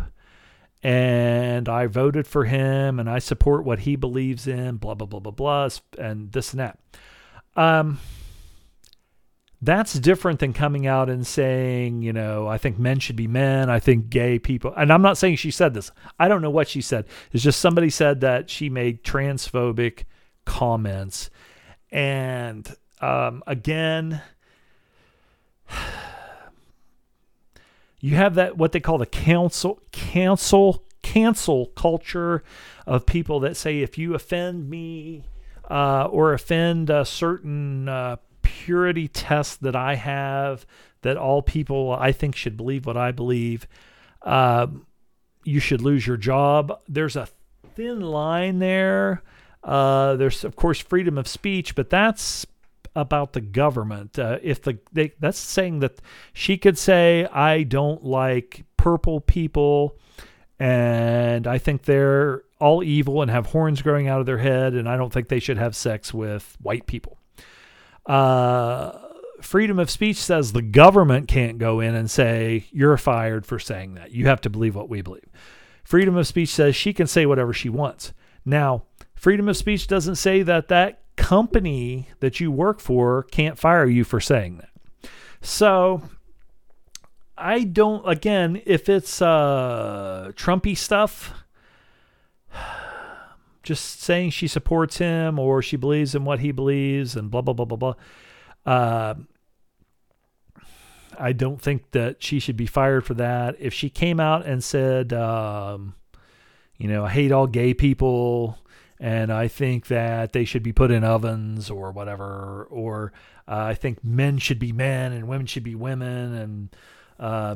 and 0.82 1.68
I 1.68 1.88
voted 1.88 2.28
for 2.28 2.46
him 2.46 3.00
and 3.00 3.10
I 3.10 3.18
support 3.18 3.66
what 3.66 3.80
he 3.80 3.96
believes 3.96 4.48
in, 4.48 4.78
blah, 4.78 4.94
blah, 4.94 5.08
blah, 5.08 5.20
blah, 5.20 5.32
blah, 5.32 5.70
and 5.98 6.32
this 6.32 6.54
and 6.54 6.60
that. 6.60 6.80
Um, 7.56 8.00
that's 9.62 9.94
different 9.94 10.40
than 10.40 10.54
coming 10.54 10.86
out 10.86 11.10
and 11.10 11.26
saying, 11.26 12.04
you 12.04 12.14
know, 12.14 12.48
I 12.48 12.60
think 12.60 12.78
men 12.78 13.00
should 13.00 13.16
be 13.16 13.28
men. 13.28 13.70
I 13.70 13.80
think 13.80 14.10
gay 14.12 14.38
people, 14.38 14.72
and 14.78 14.94
I'm 14.94 15.02
not 15.02 15.18
saying 15.18 15.38
she 15.38 15.50
said 15.50 15.74
this. 15.74 15.92
I 16.20 16.28
don't 16.28 16.44
know 16.44 16.52
what 16.52 16.68
she 16.68 16.82
said. 16.82 17.06
It's 17.32 17.44
just 17.44 17.60
somebody 17.60 17.90
said 17.90 18.22
that 18.22 18.52
she 18.52 18.70
made 18.70 19.04
transphobic 19.04 20.04
comments. 20.46 21.32
And 21.92 22.72
um, 23.02 23.42
again, 23.48 24.22
you 28.06 28.16
have 28.16 28.36
that 28.36 28.56
what 28.56 28.72
they 28.72 28.80
call 28.80 29.00
the 29.00 29.06
council 29.08 29.82
cancel 29.92 30.84
cancel 31.02 31.66
culture 31.76 32.44
of 32.86 33.08
people 33.08 33.40
that 33.40 33.58
say 33.58 33.80
if 33.80 33.98
you 33.98 34.14
offend 34.14 34.70
me 34.70 35.24
uh, 35.72 36.06
or 36.12 36.32
offend 36.32 36.92
a 36.92 37.04
certain 37.04 37.90
uh, 37.90 38.18
purity 38.44 39.08
test 39.08 39.64
that 39.64 39.76
I 39.76 39.96
have 39.96 40.68
that 41.02 41.18
all 41.18 41.42
people 41.42 41.92
I 42.00 42.12
think 42.12 42.36
should 42.36 42.56
believe 42.56 42.86
what 42.86 42.96
I 42.96 43.12
believe, 43.12 43.66
uh, 44.22 44.68
you 45.44 45.60
should 45.60 45.82
lose 45.82 46.06
your 46.06 46.18
job. 46.18 46.80
There's 46.88 47.16
a 47.16 47.28
thin 47.74 48.02
line 48.02 48.60
there. 48.60 49.24
Uh, 49.64 50.16
there's 50.16 50.44
of 50.44 50.56
course 50.56 50.80
freedom 50.80 51.18
of 51.18 51.28
speech, 51.28 51.74
but 51.74 51.90
that's 51.90 52.46
about 52.96 53.34
the 53.34 53.42
government. 53.42 54.18
Uh, 54.18 54.40
if 54.42 54.62
the 54.62 54.80
they, 54.92 55.14
that's 55.20 55.38
saying 55.38 55.80
that 55.80 56.02
she 56.34 56.58
could 56.58 56.78
say, 56.78 57.26
"I 57.26 57.64
don't 57.64 58.04
like 58.04 58.66
purple 58.78 59.20
people, 59.20 59.98
and 60.60 61.48
I 61.48 61.58
think 61.58 61.84
they're 61.84 62.44
all 62.60 62.84
evil 62.84 63.22
and 63.22 63.30
have 63.30 63.48
horns 63.48 63.82
growing 63.82 64.08
out 64.08 64.20
of 64.20 64.26
their 64.26 64.38
head, 64.38 64.74
and 64.74 64.88
I 64.88 64.98
don't 64.98 65.12
think 65.12 65.28
they 65.28 65.40
should 65.40 65.58
have 65.58 65.76
sex 65.76 66.14
with 66.14 66.58
white 66.62 66.88
people." 66.88 67.18
Uh, 68.06 68.98
freedom 69.42 69.80
of 69.80 69.90
speech 69.90 70.18
says 70.18 70.52
the 70.52 70.62
government 70.62 71.28
can't 71.28 71.58
go 71.58 71.80
in 71.80 71.96
and 71.96 72.10
say 72.10 72.66
you're 72.72 72.98
fired 72.98 73.46
for 73.46 73.60
saying 73.60 73.96
that. 73.96 74.12
You 74.12 74.28
have 74.28 74.42
to 74.42 74.50
believe 74.50 74.76
what 74.76 74.90
we 74.90 75.02
believe. 75.02 75.30
Freedom 75.84 76.18
of 76.18 76.28
speech 76.28 76.50
says 76.50 76.76
she 76.76 76.94
can 76.94 77.08
say 77.08 77.26
whatever 77.26 77.54
she 77.54 77.70
wants. 77.70 78.14
Now, 78.44 78.84
freedom 79.16 79.48
of 79.48 79.58
speech 79.58 79.88
doesn't 79.88 80.16
say 80.16 80.42
that 80.44 80.68
that 80.70 81.02
company 81.16 82.10
that 82.20 82.40
you 82.40 82.52
work 82.52 82.80
for 82.80 83.24
can't 83.24 83.58
fire 83.58 83.86
you 83.86 84.04
for 84.04 84.20
saying 84.20 84.58
that. 84.58 85.10
So 85.42 86.02
I 87.38 87.64
don't 87.64 88.08
again, 88.08 88.62
if 88.66 88.90
it's 88.90 89.22
uh 89.22 90.32
Trumpy 90.36 90.78
stuff, 90.78 91.34
just 93.64 94.02
saying 94.02 94.32
she 94.32 94.48
supports 94.48 94.98
him 94.98 95.40
or 95.40 95.62
she 95.62 95.76
believes 95.76 96.16
in 96.16 96.26
what 96.26 96.40
he 96.40 96.52
believes 96.52 97.16
and 97.16 97.30
blah 97.30 97.42
blah 97.42 97.54
blah 97.54 97.66
blah 97.66 97.78
blah. 97.78 97.94
Uh, 98.66 99.16
I 101.18 101.34
don't 101.34 101.62
think 101.62 101.92
that 101.92 102.22
she 102.22 102.40
should 102.40 102.58
be 102.58 102.66
fired 102.66 103.06
for 103.06 103.14
that. 103.16 103.56
If 103.60 103.74
she 103.74 103.90
came 103.90 104.20
out 104.20 104.46
and 104.46 104.64
said, 104.64 105.14
um, 105.14 105.96
you 106.78 106.88
know, 106.88 107.06
I 107.06 107.10
hate 107.10 107.32
all 107.32 107.48
gay 107.48 107.74
people, 107.74 108.58
and 109.00 109.32
I 109.32 109.48
think 109.48 109.88
that 109.88 110.34
they 110.34 110.46
should 110.46 110.64
be 110.64 110.72
put 110.72 110.92
in 110.92 111.04
ovens 111.04 111.70
or 111.70 111.92
whatever. 111.92 112.68
Or 112.70 113.12
uh, 113.48 113.56
I 113.56 113.74
think 113.74 114.04
men 114.04 114.38
should 114.38 114.60
be 114.60 114.72
men 114.72 115.12
and 115.12 115.28
women 115.28 115.46
should 115.46 115.64
be 115.64 115.76
women, 115.76 116.34
and 116.34 116.70
uh, 117.20 117.56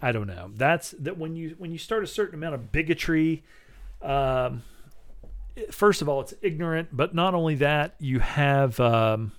I 0.00 0.12
don't 0.12 0.26
know. 0.26 0.50
That's 0.54 0.92
that 0.92 1.18
when 1.18 1.36
you 1.36 1.54
when 1.58 1.72
you 1.72 1.78
start 1.78 2.04
a 2.04 2.06
certain 2.06 2.34
amount 2.34 2.54
of 2.54 2.72
bigotry. 2.72 3.42
Um, 4.02 4.62
first 5.70 6.02
of 6.02 6.08
all, 6.08 6.20
it's 6.20 6.34
ignorant, 6.42 6.90
but 6.92 7.14
not 7.14 7.34
only 7.34 7.56
that, 7.56 7.94
you 7.98 8.20
have. 8.20 8.78
Um, 8.80 9.32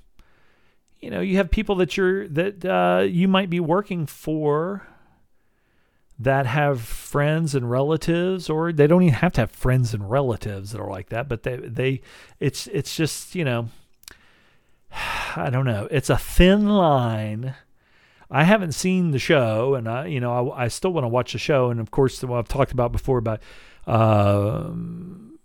you 0.99 1.11
know, 1.11 1.21
you 1.21 1.37
have 1.37 1.51
people 1.51 1.75
that 1.75 1.95
you're 1.95 2.27
that 2.29 2.65
uh, 2.65 3.03
you 3.03 3.27
might 3.27 3.49
be 3.51 3.59
working 3.59 4.07
for 4.07 4.87
that 6.19 6.45
have 6.45 6.81
friends 6.81 7.53
and 7.53 7.69
relatives 7.69 8.49
or 8.49 8.73
they 8.73 8.87
don't 8.87 9.03
even 9.03 9.13
have 9.13 9.33
to 9.33 9.41
have 9.41 9.51
friends 9.51 9.93
and 9.93 10.09
relatives 10.09 10.71
that 10.71 10.81
are 10.81 10.89
like 10.89 11.09
that 11.09 11.29
but 11.29 11.43
they 11.43 11.57
they 11.57 12.01
it's 12.39 12.67
it's 12.67 12.95
just 12.95 13.35
you 13.35 13.45
know 13.45 13.69
i 15.35 15.49
don't 15.51 15.65
know. 15.65 15.87
It's 15.91 16.09
a 16.09 16.17
thin 16.17 16.67
line. 16.67 17.55
I 18.31 18.43
haven't 18.43 18.73
seen 18.73 19.11
the 19.11 19.19
show 19.19 19.75
and 19.75 19.87
i 19.87 20.07
you 20.07 20.19
know 20.19 20.51
i, 20.51 20.65
I 20.65 20.67
still 20.67 20.91
want 20.91 21.03
to 21.05 21.09
watch 21.09 21.33
the 21.33 21.39
show 21.39 21.69
and 21.69 21.79
of 21.79 21.91
course 21.91 22.21
what 22.23 22.37
i've 22.37 22.47
talked 22.47 22.71
about 22.71 22.91
before 22.91 23.19
about 23.19 23.41
uh, 23.85 24.69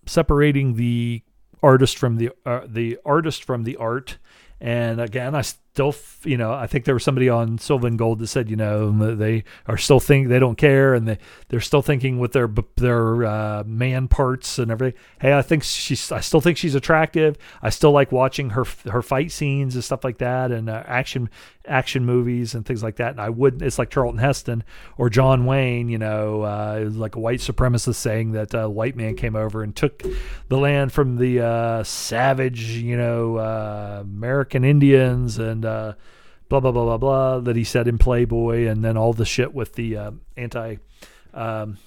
separating 0.06 0.74
the 0.74 1.22
artist 1.62 1.96
from 1.96 2.16
the 2.16 2.30
uh, 2.44 2.62
the 2.66 2.98
artist 3.04 3.44
from 3.44 3.64
the 3.64 3.76
art. 3.76 4.18
And 4.60 5.00
again, 5.00 5.34
I 5.34 5.42
still, 5.72 5.94
you 6.24 6.36
know, 6.36 6.52
I 6.52 6.66
think 6.66 6.84
there 6.84 6.92
was 6.94 7.02
somebody 7.02 7.30
on 7.30 7.56
Sylvan 7.56 7.96
Gold 7.96 8.18
that 8.18 8.26
said, 8.26 8.50
you 8.50 8.56
know, 8.56 8.90
they 9.14 9.44
are 9.66 9.78
still 9.78 10.00
think 10.00 10.28
they 10.28 10.38
don't 10.38 10.58
care, 10.58 10.92
and 10.92 11.08
they 11.08 11.18
they're 11.48 11.60
still 11.60 11.80
thinking 11.80 12.18
with 12.18 12.32
their 12.32 12.48
their 12.76 13.24
uh, 13.24 13.64
man 13.64 14.06
parts 14.06 14.58
and 14.58 14.70
everything. 14.70 15.00
Hey, 15.20 15.32
I 15.32 15.40
think 15.40 15.62
she's, 15.62 16.12
I 16.12 16.20
still 16.20 16.42
think 16.42 16.58
she's 16.58 16.74
attractive. 16.74 17.38
I 17.62 17.70
still 17.70 17.92
like 17.92 18.12
watching 18.12 18.50
her 18.50 18.64
her 18.90 19.00
fight 19.00 19.32
scenes 19.32 19.74
and 19.74 19.82
stuff 19.82 20.04
like 20.04 20.18
that, 20.18 20.52
and 20.52 20.68
uh, 20.68 20.82
action 20.86 21.30
action 21.66 22.04
movies 22.04 22.54
and 22.54 22.66
things 22.66 22.82
like 22.82 22.96
that. 22.96 23.12
And 23.12 23.20
I 23.20 23.30
would, 23.30 23.62
it's 23.62 23.78
like 23.78 23.90
Charlton 23.90 24.18
Heston 24.18 24.64
or 24.98 25.08
John 25.08 25.46
Wayne, 25.46 25.88
you 25.88 25.98
know, 25.98 26.42
uh, 26.42 26.88
like 26.92 27.16
a 27.16 27.20
white 27.20 27.40
supremacist 27.40 27.96
saying 27.96 28.32
that 28.32 28.54
a 28.54 28.68
white 28.68 28.96
man 28.96 29.16
came 29.16 29.36
over 29.36 29.62
and 29.62 29.74
took 29.74 30.02
the 30.48 30.58
land 30.58 30.92
from 30.92 31.16
the 31.16 31.40
uh, 31.40 31.84
savage, 31.84 32.70
you 32.70 32.96
know, 32.96 33.36
uh, 33.36 33.98
American 34.02 34.64
Indians 34.64 35.38
and 35.38 35.61
uh, 35.64 35.94
blah, 36.48 36.60
blah, 36.60 36.72
blah, 36.72 36.84
blah, 36.84 36.98
blah, 36.98 37.40
that 37.40 37.56
he 37.56 37.64
said 37.64 37.88
in 37.88 37.98
Playboy. 37.98 38.66
And 38.66 38.84
then 38.84 38.96
all 38.96 39.12
the 39.12 39.24
shit 39.24 39.54
with 39.54 39.74
the 39.74 39.96
uh, 39.96 40.10
anti 40.36 40.76
um, 41.34 41.78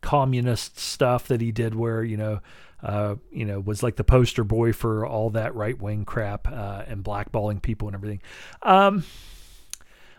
communist 0.00 0.78
stuff 0.78 1.28
that 1.28 1.40
he 1.40 1.52
did 1.52 1.74
where, 1.74 2.02
you 2.02 2.16
know, 2.16 2.40
uh, 2.82 3.16
you 3.32 3.44
know, 3.44 3.58
was 3.58 3.82
like 3.82 3.96
the 3.96 4.04
poster 4.04 4.44
boy 4.44 4.72
for 4.72 5.06
all 5.06 5.30
that 5.30 5.54
right 5.54 5.80
wing 5.80 6.04
crap 6.04 6.46
uh, 6.46 6.84
and 6.86 7.02
blackballing 7.02 7.60
people 7.60 7.88
and 7.88 7.94
everything. 7.94 8.20
Um, 8.62 9.04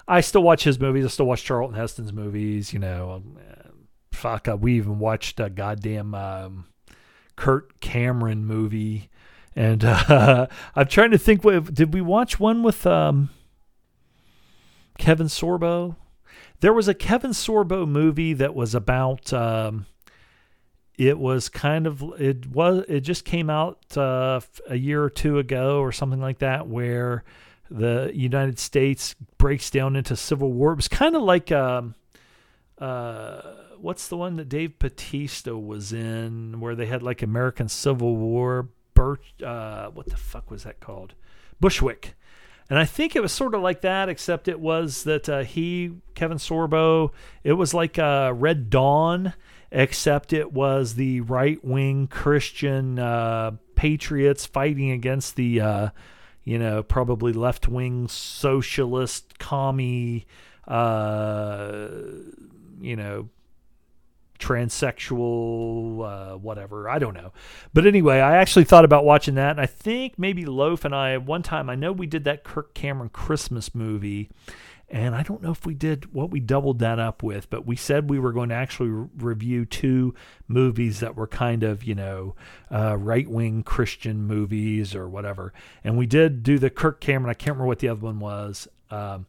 I 0.08 0.22
still 0.22 0.44
watch 0.44 0.64
his 0.64 0.80
movies. 0.80 1.06
I 1.06 1.10
still 1.10 1.26
watch 1.28 1.44
Charlton 1.44 1.78
Heston's 1.78 2.14
movies. 2.14 2.74
You 2.74 2.80
know, 2.80 3.12
um, 3.12 3.38
fuck, 4.12 4.48
uh, 4.48 4.58
we 4.58 4.74
even 4.78 5.00
watched 5.00 5.40
a 5.40 5.50
goddamn 5.50 6.16
um, 6.16 6.66
Kirk 7.36 7.80
Cameron 7.80 8.46
movie. 8.46 9.10
And 9.58 9.84
uh, 9.84 10.46
I'm 10.76 10.88
trying 10.88 11.12
to 11.12 11.18
think. 11.18 11.44
What, 11.44 11.74
did 11.74 11.92
we 11.94 12.00
watch 12.00 12.40
one 12.40 12.62
with 12.62 12.86
um, 12.86 13.32
Kevin 15.00 15.28
Sorbo? 15.28 15.96
There 16.60 16.74
was 16.74 16.88
a 16.88 16.94
Kevin 16.94 17.32
Sorbo 17.32 17.88
movie 17.88 18.34
that 18.34 18.54
was 18.54 18.76
about. 18.76 19.34
Um, 19.34 19.88
it 20.96 21.18
was 21.20 21.50
kind 21.50 21.86
of 21.86 22.04
it 22.20 22.48
was 22.48 22.86
it 22.88 23.02
just 23.02 23.26
came 23.26 23.50
out 23.50 23.98
uh, 23.98 24.40
a 24.68 24.76
year 24.76 25.04
or 25.04 25.10
two 25.10 25.38
ago 25.40 25.80
or 25.80 25.92
something 25.92 26.22
like 26.22 26.40
that 26.40 26.68
where 26.68 27.24
the 27.70 28.12
United 28.14 28.58
States 28.60 29.16
breaks 29.38 29.70
down 29.70 29.96
into 29.96 30.16
civil 30.16 30.52
war. 30.52 30.74
It 30.74 30.78
was 30.78 30.88
kind 30.88 31.16
of 31.16 31.24
like 31.24 31.52
um, 31.52 31.96
uh, 32.78 33.42
what's 33.80 34.08
the 34.08 34.18
one 34.18 34.36
that 34.38 34.50
Dave 34.50 34.78
Bautista 34.78 35.58
was 35.58 35.94
in 35.94 36.60
where 36.60 36.76
they 36.76 36.86
had 36.86 37.02
like 37.02 37.24
American 37.24 37.70
Civil 37.70 38.16
War. 38.16 38.70
Birch, 38.98 39.44
uh, 39.46 39.90
what 39.90 40.08
the 40.08 40.18
fuck 40.18 40.50
was 40.50 40.64
that 40.64 40.80
called? 40.80 41.14
Bushwick. 41.60 42.16
And 42.68 42.80
I 42.80 42.86
think 42.86 43.16
it 43.16 43.22
was 43.22 43.32
sort 43.32 43.54
of 43.54 43.62
like 43.62 43.82
that, 43.82 44.10
except 44.10 44.48
it 44.48 44.60
was 44.60 45.04
that 45.04 45.30
uh, 45.30 45.44
he, 45.44 45.92
Kevin 46.16 46.40
Sorbo, 46.40 47.12
it 47.44 47.54
was 47.54 47.76
like 47.76 48.00
uh, 48.00 48.34
Red 48.36 48.72
Dawn, 48.72 49.34
except 49.72 50.34
it 50.34 50.52
was 50.52 50.96
the 50.96 51.22
right 51.22 51.64
wing 51.64 52.08
Christian 52.08 52.98
uh, 52.98 53.52
patriots 53.76 54.48
fighting 54.48 54.90
against 54.90 55.36
the, 55.36 55.62
uh, 55.62 55.90
you 56.44 56.58
know, 56.58 56.82
probably 56.82 57.34
left 57.34 57.68
wing 57.68 58.08
socialist, 58.08 59.38
commie, 59.38 60.26
uh, 60.68 61.88
you 62.82 62.96
know, 62.96 63.30
transsexual, 64.38 66.34
uh, 66.34 66.38
whatever. 66.38 66.90
I 66.90 67.00
don't 67.00 67.14
know. 67.14 67.34
But 67.74 67.86
anyway, 67.86 68.20
I 68.20 68.38
actually 68.38 68.66
thought 68.66 68.86
about 68.86 69.06
watching 69.06 69.36
that. 69.36 69.52
And 69.52 69.62
I 69.62 69.66
think 69.66 70.18
maybe 70.18 70.46
Loaf 70.46 70.86
and 70.86 70.96
I, 70.96 71.18
one 71.18 71.44
time, 71.44 71.70
I 71.70 71.76
know 71.76 71.92
we 71.92 72.08
did 72.08 72.24
that 72.26 72.44
Kirk 72.44 72.74
Cameron 72.74 73.10
Christmas 73.10 73.74
movie. 73.74 74.30
And 74.90 75.16
I 75.16 75.22
don't 75.22 75.42
know 75.42 75.52
if 75.52 75.66
we 75.66 75.74
did 75.74 76.14
what 76.14 76.32
we 76.32 76.40
doubled 76.40 76.80
that 76.80 76.98
up 76.98 77.22
with, 77.22 77.50
but 77.50 77.66
we 77.66 77.76
said 77.76 78.10
we 78.10 78.20
were 78.20 78.32
going 78.32 78.50
to 78.50 78.56
actually 78.56 78.88
re- 78.88 79.08
review 79.18 79.66
two 79.66 80.16
movies 80.48 81.02
that 81.02 81.18
were 81.18 81.28
kind 81.28 81.64
of, 81.64 81.84
you 81.84 81.94
know, 81.94 82.36
uh, 82.72 82.96
right 82.98 83.30
wing 83.30 83.64
Christian 83.64 84.24
movies 84.24 84.96
or 84.96 85.10
whatever. 85.10 85.52
And 85.84 85.98
we 85.98 86.06
did 86.06 86.42
do 86.42 86.58
the 86.58 86.70
Kirk 86.70 87.02
Cameron. 87.02 87.30
I 87.30 87.34
can't 87.34 87.56
remember 87.56 87.68
what 87.68 87.80
the 87.80 87.90
other 87.90 88.00
one 88.00 88.20
was. 88.20 88.70
Um, 88.90 89.26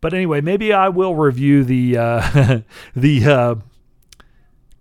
but 0.00 0.14
anyway, 0.14 0.40
maybe 0.40 0.72
I 0.72 0.88
will 0.90 1.14
review 1.14 1.64
the 1.64 1.96
uh, 1.96 2.60
the 2.96 3.24
uh, 3.24 3.54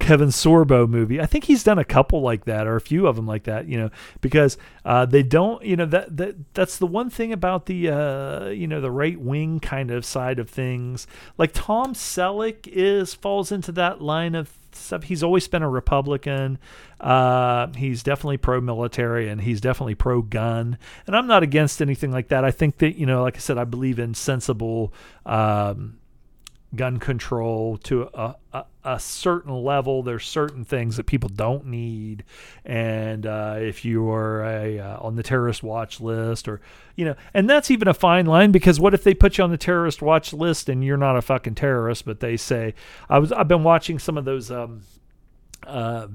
Kevin 0.04 0.30
Sorbo 0.30 0.88
movie. 0.88 1.22
I 1.22 1.26
think 1.26 1.46
he's 1.46 1.64
done 1.64 1.80
a 1.80 1.86
couple 1.86 2.22
like 2.22 2.44
that 2.44 2.68
or 2.68 2.76
a 2.76 2.82
few 2.82 3.08
of 3.08 3.16
them 3.16 3.26
like 3.26 3.44
that, 3.44 3.68
you 3.70 3.78
know, 3.78 3.90
because 4.20 4.58
uh, 4.84 5.06
they 5.06 5.24
don't, 5.24 5.64
you 5.64 5.78
know, 5.78 5.86
that, 5.86 6.18
that 6.18 6.54
that's 6.54 6.78
the 6.78 6.86
one 6.86 7.10
thing 7.10 7.32
about 7.32 7.68
the, 7.68 7.90
uh, 7.90 8.48
you 8.50 8.68
know, 8.68 8.82
the 8.82 8.92
right 8.92 9.18
wing 9.18 9.62
kind 9.62 9.92
of 9.92 10.04
side 10.04 10.40
of 10.40 10.50
things. 10.50 11.08
Like 11.38 11.52
Tom 11.54 11.94
Selleck 11.94 12.68
is 12.68 13.14
falls 13.14 13.50
into 13.50 13.72
that 13.72 14.02
line 14.02 14.36
of 14.36 14.52
stuff. 14.74 15.04
He's 15.04 15.24
always 15.24 15.48
been 15.48 15.64
a 15.64 15.70
Republican. 15.70 16.60
Uh, 17.00 17.68
he's 17.78 18.04
definitely 18.04 18.38
pro 18.38 18.60
military 18.60 19.30
and 19.30 19.40
he's 19.40 19.62
definitely 19.62 19.96
pro 19.96 20.22
gun. 20.22 20.78
And 21.08 21.16
I'm 21.16 21.28
not 21.28 21.44
against 21.44 21.82
anything 21.82 22.12
like 22.12 22.28
that. 22.28 22.44
I 22.44 22.52
think 22.52 22.80
that, 22.80 22.98
you 22.98 23.06
know, 23.06 23.24
like 23.24 23.38
I 23.38 23.40
said, 23.40 23.58
I 23.58 23.64
believe 23.64 24.00
in 24.00 24.14
sensible, 24.14 24.94
um, 25.26 25.98
gun 26.76 26.98
control 26.98 27.78
to 27.78 28.10
a, 28.14 28.36
a, 28.54 28.66
a, 28.84 29.00
certain 29.00 29.54
level. 29.54 30.04
There's 30.04 30.26
certain 30.26 30.66
things 30.66 30.98
that 30.98 31.06
people 31.06 31.30
don't 31.30 31.68
need, 31.68 32.24
and 32.66 33.26
uh, 33.26 33.58
if 33.60 33.86
you 33.86 34.10
are 34.10 34.44
a, 34.44 34.80
uh, 34.80 34.98
on 35.00 35.16
the 35.16 35.24
terrorist 35.24 35.64
watch 35.64 36.02
list, 36.02 36.48
or 36.48 36.62
you 36.96 37.06
know, 37.06 37.16
and 37.34 37.50
that's 37.50 37.70
even 37.70 37.88
a 37.88 37.94
fine 37.94 38.26
line 38.26 38.52
because 38.52 38.80
what 38.80 38.94
if 38.94 39.04
they 39.04 39.14
put 39.14 39.38
you 39.38 39.44
on 39.44 39.52
the 39.52 39.58
terrorist 39.58 40.02
watch 40.02 40.34
list 40.34 40.70
and 40.70 40.84
you're 40.84 40.98
not 40.98 41.16
a 41.16 41.22
fucking 41.22 41.56
terrorist, 41.56 42.06
but 42.06 42.20
they 42.20 42.38
say 42.38 42.74
I 43.10 43.20
was 43.20 43.32
I've 43.32 43.48
been 43.48 43.64
watching 43.64 44.00
some 44.00 44.18
of 44.18 44.26
those. 44.26 44.52
Um, 44.52 44.82
uh, 45.66 46.08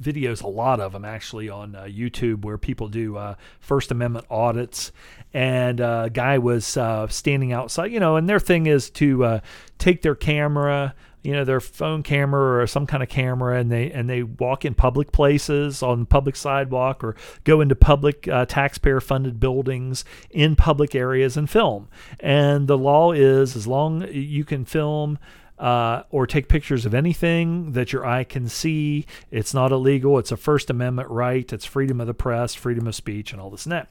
videos, 0.00 0.42
a 0.42 0.48
lot 0.48 0.80
of 0.80 0.92
them 0.92 1.04
actually 1.04 1.48
on 1.48 1.74
uh, 1.74 1.82
YouTube, 1.82 2.44
where 2.44 2.58
people 2.58 2.88
do 2.88 3.16
uh, 3.16 3.34
First 3.60 3.90
Amendment 3.90 4.26
audits. 4.30 4.92
And 5.34 5.80
uh, 5.80 6.04
a 6.06 6.10
guy 6.10 6.38
was 6.38 6.76
uh, 6.76 7.06
standing 7.08 7.52
outside, 7.52 7.92
you 7.92 8.00
know, 8.00 8.16
and 8.16 8.28
their 8.28 8.40
thing 8.40 8.66
is 8.66 8.90
to 8.90 9.24
uh, 9.24 9.40
take 9.78 10.02
their 10.02 10.14
camera, 10.14 10.94
you 11.22 11.32
know, 11.32 11.44
their 11.44 11.60
phone 11.60 12.02
camera 12.02 12.62
or 12.62 12.66
some 12.66 12.86
kind 12.86 13.02
of 13.02 13.08
camera, 13.08 13.58
and 13.58 13.70
they 13.70 13.90
and 13.92 14.10
they 14.10 14.24
walk 14.24 14.64
in 14.64 14.74
public 14.74 15.12
places 15.12 15.82
on 15.82 16.04
public 16.04 16.36
sidewalk 16.36 17.04
or 17.04 17.14
go 17.44 17.60
into 17.60 17.76
public 17.76 18.26
uh, 18.28 18.44
taxpayer-funded 18.44 19.38
buildings 19.38 20.04
in 20.30 20.56
public 20.56 20.94
areas 20.94 21.36
and 21.36 21.48
film. 21.48 21.88
And 22.20 22.66
the 22.66 22.78
law 22.78 23.12
is 23.12 23.56
as 23.56 23.66
long 23.66 24.06
you 24.12 24.44
can 24.44 24.64
film 24.64 25.18
uh, 25.62 26.02
or 26.10 26.26
take 26.26 26.48
pictures 26.48 26.84
of 26.84 26.92
anything 26.92 27.70
that 27.72 27.92
your 27.92 28.04
eye 28.04 28.24
can 28.24 28.48
see. 28.48 29.06
It's 29.30 29.54
not 29.54 29.70
illegal. 29.70 30.18
It's 30.18 30.32
a 30.32 30.36
First 30.36 30.70
Amendment 30.70 31.08
right. 31.08 31.50
It's 31.52 31.64
freedom 31.64 32.00
of 32.00 32.08
the 32.08 32.14
press, 32.14 32.52
freedom 32.52 32.88
of 32.88 32.96
speech, 32.96 33.32
and 33.32 33.40
all 33.40 33.48
this 33.48 33.64
and 33.64 33.72
that. 33.72 33.88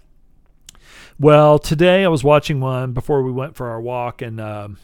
Well, 1.17 1.57
today 1.57 2.03
I 2.03 2.09
was 2.09 2.25
watching 2.25 2.59
one 2.59 2.91
before 2.91 3.23
we 3.23 3.31
went 3.31 3.55
for 3.55 3.69
our 3.69 3.79
walk, 3.79 4.21
and 4.21 4.41
um, 4.41 4.79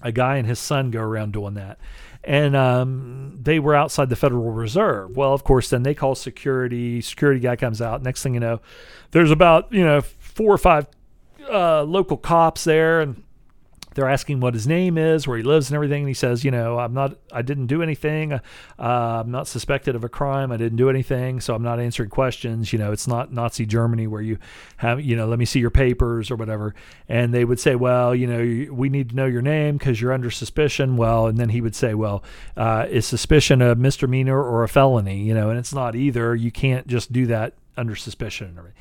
a 0.00 0.12
guy 0.12 0.36
and 0.36 0.46
his 0.46 0.60
son 0.60 0.92
go 0.92 1.00
around 1.00 1.32
doing 1.32 1.54
that. 1.54 1.80
And 2.22 2.54
um, 2.54 3.40
they 3.42 3.58
were 3.58 3.74
outside 3.74 4.08
the 4.08 4.16
Federal 4.16 4.52
Reserve. 4.52 5.16
Well, 5.16 5.32
of 5.32 5.42
course, 5.42 5.70
then 5.70 5.82
they 5.82 5.94
call 5.94 6.14
security. 6.14 7.00
Security 7.00 7.40
guy 7.40 7.56
comes 7.56 7.82
out. 7.82 8.04
Next 8.04 8.22
thing 8.22 8.34
you 8.34 8.40
know, 8.40 8.60
there's 9.10 9.32
about 9.32 9.72
you 9.72 9.84
know 9.84 10.02
four 10.02 10.54
or 10.54 10.58
five 10.58 10.86
uh, 11.50 11.82
local 11.82 12.16
cops 12.16 12.62
there, 12.62 13.00
and 13.00 13.24
they're 13.96 14.08
asking 14.08 14.40
what 14.40 14.52
his 14.52 14.66
name 14.66 14.98
is, 14.98 15.26
where 15.26 15.38
he 15.38 15.42
lives, 15.42 15.70
and 15.70 15.74
everything. 15.74 16.02
And 16.02 16.08
he 16.08 16.14
says, 16.14 16.44
you 16.44 16.50
know, 16.50 16.78
I'm 16.78 16.92
not, 16.92 17.16
I 17.32 17.40
didn't 17.40 17.66
do 17.66 17.82
anything. 17.82 18.34
Uh, 18.34 18.40
I'm 18.78 19.30
not 19.30 19.48
suspected 19.48 19.96
of 19.96 20.04
a 20.04 20.08
crime. 20.10 20.52
I 20.52 20.58
didn't 20.58 20.76
do 20.76 20.90
anything, 20.90 21.40
so 21.40 21.54
I'm 21.54 21.62
not 21.62 21.80
answering 21.80 22.10
questions. 22.10 22.74
You 22.74 22.78
know, 22.78 22.92
it's 22.92 23.08
not 23.08 23.32
Nazi 23.32 23.64
Germany 23.64 24.06
where 24.06 24.20
you 24.20 24.36
have, 24.76 25.00
you 25.00 25.16
know, 25.16 25.26
let 25.26 25.38
me 25.38 25.46
see 25.46 25.60
your 25.60 25.70
papers 25.70 26.30
or 26.30 26.36
whatever. 26.36 26.74
And 27.08 27.32
they 27.32 27.46
would 27.46 27.58
say, 27.58 27.74
well, 27.74 28.14
you 28.14 28.26
know, 28.26 28.72
we 28.72 28.90
need 28.90 29.10
to 29.10 29.16
know 29.16 29.26
your 29.26 29.42
name 29.42 29.78
because 29.78 29.98
you're 29.98 30.12
under 30.12 30.30
suspicion. 30.30 30.98
Well, 30.98 31.26
and 31.26 31.38
then 31.38 31.48
he 31.48 31.62
would 31.62 31.74
say, 31.74 31.94
well, 31.94 32.22
uh, 32.54 32.86
is 32.90 33.06
suspicion 33.06 33.62
a 33.62 33.74
misdemeanor 33.74 34.38
or 34.38 34.62
a 34.62 34.68
felony? 34.68 35.22
You 35.22 35.32
know, 35.32 35.48
and 35.48 35.58
it's 35.58 35.72
not 35.72 35.96
either. 35.96 36.34
You 36.34 36.52
can't 36.52 36.86
just 36.86 37.12
do 37.12 37.24
that 37.28 37.54
under 37.78 37.96
suspicion 37.96 38.48
and 38.48 38.58
everything. 38.58 38.78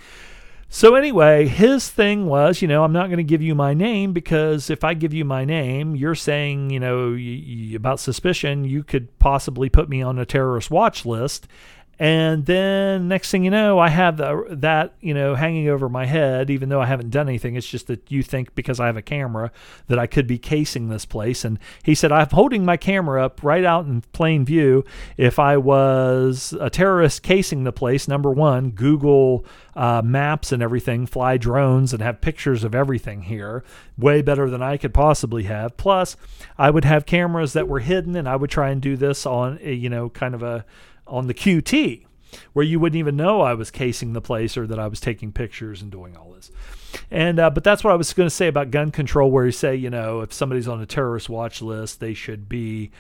So 0.75 0.95
anyway, 0.95 1.47
his 1.47 1.89
thing 1.89 2.25
was, 2.25 2.61
you 2.61 2.67
know, 2.67 2.83
I'm 2.83 2.91
not 2.91 3.07
going 3.07 3.15
to 3.15 3.23
give 3.23 3.41
you 3.41 3.55
my 3.55 3.73
name 3.73 4.11
because 4.11 4.69
if 4.69 4.83
I 4.83 4.93
give 4.93 5.13
you 5.13 5.23
my 5.23 5.45
name, 5.45 5.95
you're 5.95 6.15
saying, 6.15 6.69
you 6.69 6.81
know, 6.81 7.15
about 7.77 8.01
suspicion, 8.01 8.65
you 8.65 8.83
could 8.83 9.17
possibly 9.17 9.69
put 9.69 9.87
me 9.87 10.01
on 10.01 10.19
a 10.19 10.25
terrorist 10.25 10.69
watch 10.69 11.05
list. 11.05 11.47
And 11.97 12.45
then 12.45 13.07
next 13.07 13.31
thing 13.31 13.45
you 13.45 13.51
know, 13.51 13.79
I 13.79 13.87
have 13.87 14.17
the, 14.17 14.45
that, 14.49 14.95
you 14.99 15.13
know, 15.13 15.35
hanging 15.35 15.69
over 15.69 15.87
my 15.87 16.05
head, 16.05 16.49
even 16.49 16.67
though 16.67 16.81
I 16.81 16.85
haven't 16.85 17.09
done 17.09 17.29
anything. 17.29 17.55
It's 17.55 17.67
just 17.67 17.87
that 17.87 18.11
you 18.11 18.21
think 18.21 18.53
because 18.53 18.79
I 18.79 18.87
have 18.87 18.97
a 18.97 19.01
camera 19.01 19.51
that 19.87 19.97
I 19.97 20.05
could 20.05 20.27
be 20.27 20.37
casing 20.37 20.89
this 20.89 21.05
place. 21.05 21.45
And 21.45 21.57
he 21.83 21.95
said, 21.95 22.11
I'm 22.11 22.27
holding 22.29 22.65
my 22.65 22.75
camera 22.75 23.23
up 23.23 23.41
right 23.43 23.63
out 23.63 23.85
in 23.85 24.01
plain 24.11 24.43
view. 24.43 24.83
If 25.15 25.39
I 25.39 25.55
was 25.55 26.53
a 26.59 26.69
terrorist 26.69 27.23
casing 27.23 27.63
the 27.63 27.71
place, 27.71 28.07
number 28.07 28.31
one, 28.31 28.71
Google 28.71 29.45
uh, 29.73 30.01
maps 30.03 30.51
and 30.51 30.61
everything, 30.61 31.05
fly 31.05 31.37
drones 31.37 31.93
and 31.93 32.01
have 32.01 32.19
pictures 32.19 32.65
of 32.65 32.75
everything 32.75 33.23
here, 33.23 33.63
way 33.97 34.21
better 34.21 34.49
than 34.49 34.61
I 34.61 34.75
could 34.75 34.93
possibly 34.93 35.43
have. 35.43 35.77
Plus, 35.77 36.17
I 36.57 36.71
would 36.71 36.85
have 36.85 37.05
cameras 37.05 37.53
that 37.53 37.69
were 37.69 37.79
hidden 37.79 38.17
and 38.17 38.27
I 38.27 38.35
would 38.35 38.49
try 38.49 38.69
and 38.69 38.81
do 38.81 38.97
this 38.97 39.25
on, 39.25 39.59
a, 39.61 39.73
you 39.73 39.89
know, 39.89 40.09
kind 40.09 40.35
of 40.35 40.43
a, 40.43 40.65
on 41.07 41.27
the 41.27 41.33
QT, 41.33 42.05
where 42.53 42.65
you 42.65 42.79
wouldn't 42.79 42.99
even 42.99 43.15
know 43.15 43.41
I 43.41 43.53
was 43.53 43.71
casing 43.71 44.13
the 44.13 44.21
place 44.21 44.57
or 44.57 44.67
that 44.67 44.79
I 44.79 44.87
was 44.87 44.99
taking 44.99 45.31
pictures 45.31 45.81
and 45.81 45.91
doing 45.91 46.15
all 46.17 46.31
this. 46.31 46.51
And 47.11 47.39
uh, 47.39 47.49
but 47.49 47.63
that's 47.63 47.83
what 47.83 47.91
I 47.91 47.95
was 47.95 48.13
going 48.13 48.27
to 48.27 48.35
say 48.35 48.47
about 48.47 48.71
gun 48.71 48.91
control, 48.91 49.31
where 49.31 49.45
you 49.45 49.51
say, 49.51 49.75
you 49.75 49.89
know, 49.89 50.21
if 50.21 50.33
somebody's 50.33 50.67
on 50.67 50.81
a 50.81 50.85
terrorist 50.85 51.29
watch 51.29 51.61
list, 51.61 51.99
they 51.99 52.13
should 52.13 52.47
be 52.47 52.91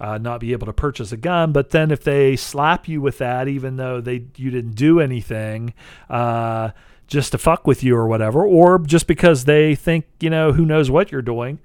uh, 0.00 0.18
not 0.18 0.40
be 0.40 0.52
able 0.52 0.66
to 0.66 0.72
purchase 0.72 1.12
a 1.12 1.16
gun. 1.16 1.52
But 1.52 1.70
then 1.70 1.90
if 1.90 2.04
they 2.04 2.36
slap 2.36 2.88
you 2.88 3.00
with 3.00 3.18
that, 3.18 3.48
even 3.48 3.76
though 3.76 4.00
they 4.00 4.26
you 4.36 4.50
didn't 4.50 4.74
do 4.74 5.00
anything. 5.00 5.74
Uh, 6.08 6.70
just 7.06 7.32
to 7.32 7.38
fuck 7.38 7.66
with 7.66 7.82
you 7.82 7.96
or 7.96 8.06
whatever, 8.06 8.46
or 8.46 8.78
just 8.78 9.06
because 9.06 9.46
they 9.46 9.74
think, 9.74 10.04
you 10.20 10.28
know, 10.28 10.52
who 10.52 10.66
knows 10.66 10.90
what 10.90 11.10
you're 11.10 11.22
doing, 11.22 11.58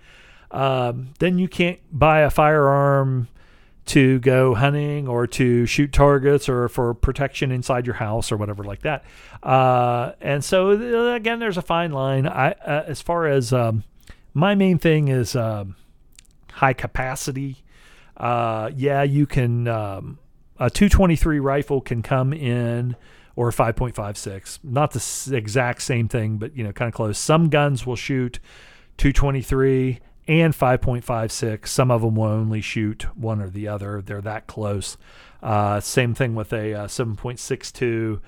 um, 0.52 1.10
then 1.20 1.38
you 1.38 1.50
can't 1.50 1.80
buy 1.92 2.22
a 2.22 2.30
firearm 2.30 3.28
to 3.86 4.20
go 4.20 4.56
hunting 4.56 5.08
or 5.08 5.28
to 5.28 5.66
shoot 5.66 5.92
targets 5.92 6.48
or 6.48 6.70
for 6.70 6.94
protection 6.94 7.52
inside 7.52 7.86
your 7.86 7.96
house 7.96 8.32
or 8.32 8.38
whatever 8.38 8.64
like 8.64 8.82
that. 8.82 9.04
Uh, 9.42 10.14
and 10.22 10.44
so 10.44 10.72
uh, 10.72 11.16
again, 11.16 11.40
there's 11.40 11.58
a 11.58 11.62
fine 11.62 11.92
line. 11.92 12.28
I 12.28 12.52
uh, 12.52 12.84
as 12.88 13.02
far 13.02 13.28
as 13.28 13.52
um, 13.52 13.84
my 14.34 14.56
main 14.56 14.78
thing 14.78 15.10
is 15.10 15.36
um, 15.36 15.76
high 16.52 16.74
capacity. 16.74 17.64
Uh, 18.16 18.72
yeah, 18.76 19.04
you 19.04 19.26
can. 19.26 19.68
Um, 19.68 20.20
a 20.60 20.70
223 20.70 21.40
rifle 21.40 21.82
can 21.82 22.04
come 22.04 22.32
in 22.32 22.96
or 23.36 23.50
5.56. 23.50 24.60
Not 24.64 24.92
the 24.92 25.36
exact 25.36 25.82
same 25.82 26.08
thing, 26.08 26.38
but 26.38 26.56
you 26.56 26.64
know, 26.64 26.72
kind 26.72 26.88
of 26.88 26.94
close. 26.94 27.18
Some 27.18 27.50
guns 27.50 27.86
will 27.86 27.96
shoot 27.96 28.40
223 28.98 30.00
and 30.28 30.54
5.56. 30.54 31.68
Some 31.68 31.92
of 31.92 32.02
them 32.02 32.16
will 32.16 32.26
only 32.26 32.62
shoot 32.62 33.04
one 33.16 33.42
or 33.42 33.50
the 33.50 33.68
other. 33.68 34.02
They're 34.02 34.22
that 34.22 34.48
close. 34.48 34.98
Uh, 35.42 35.80
same 35.80 36.14
thing 36.14 36.36
with 36.36 36.54
a 36.54 36.74
uh, 36.74 36.88
7.62 36.88 38.22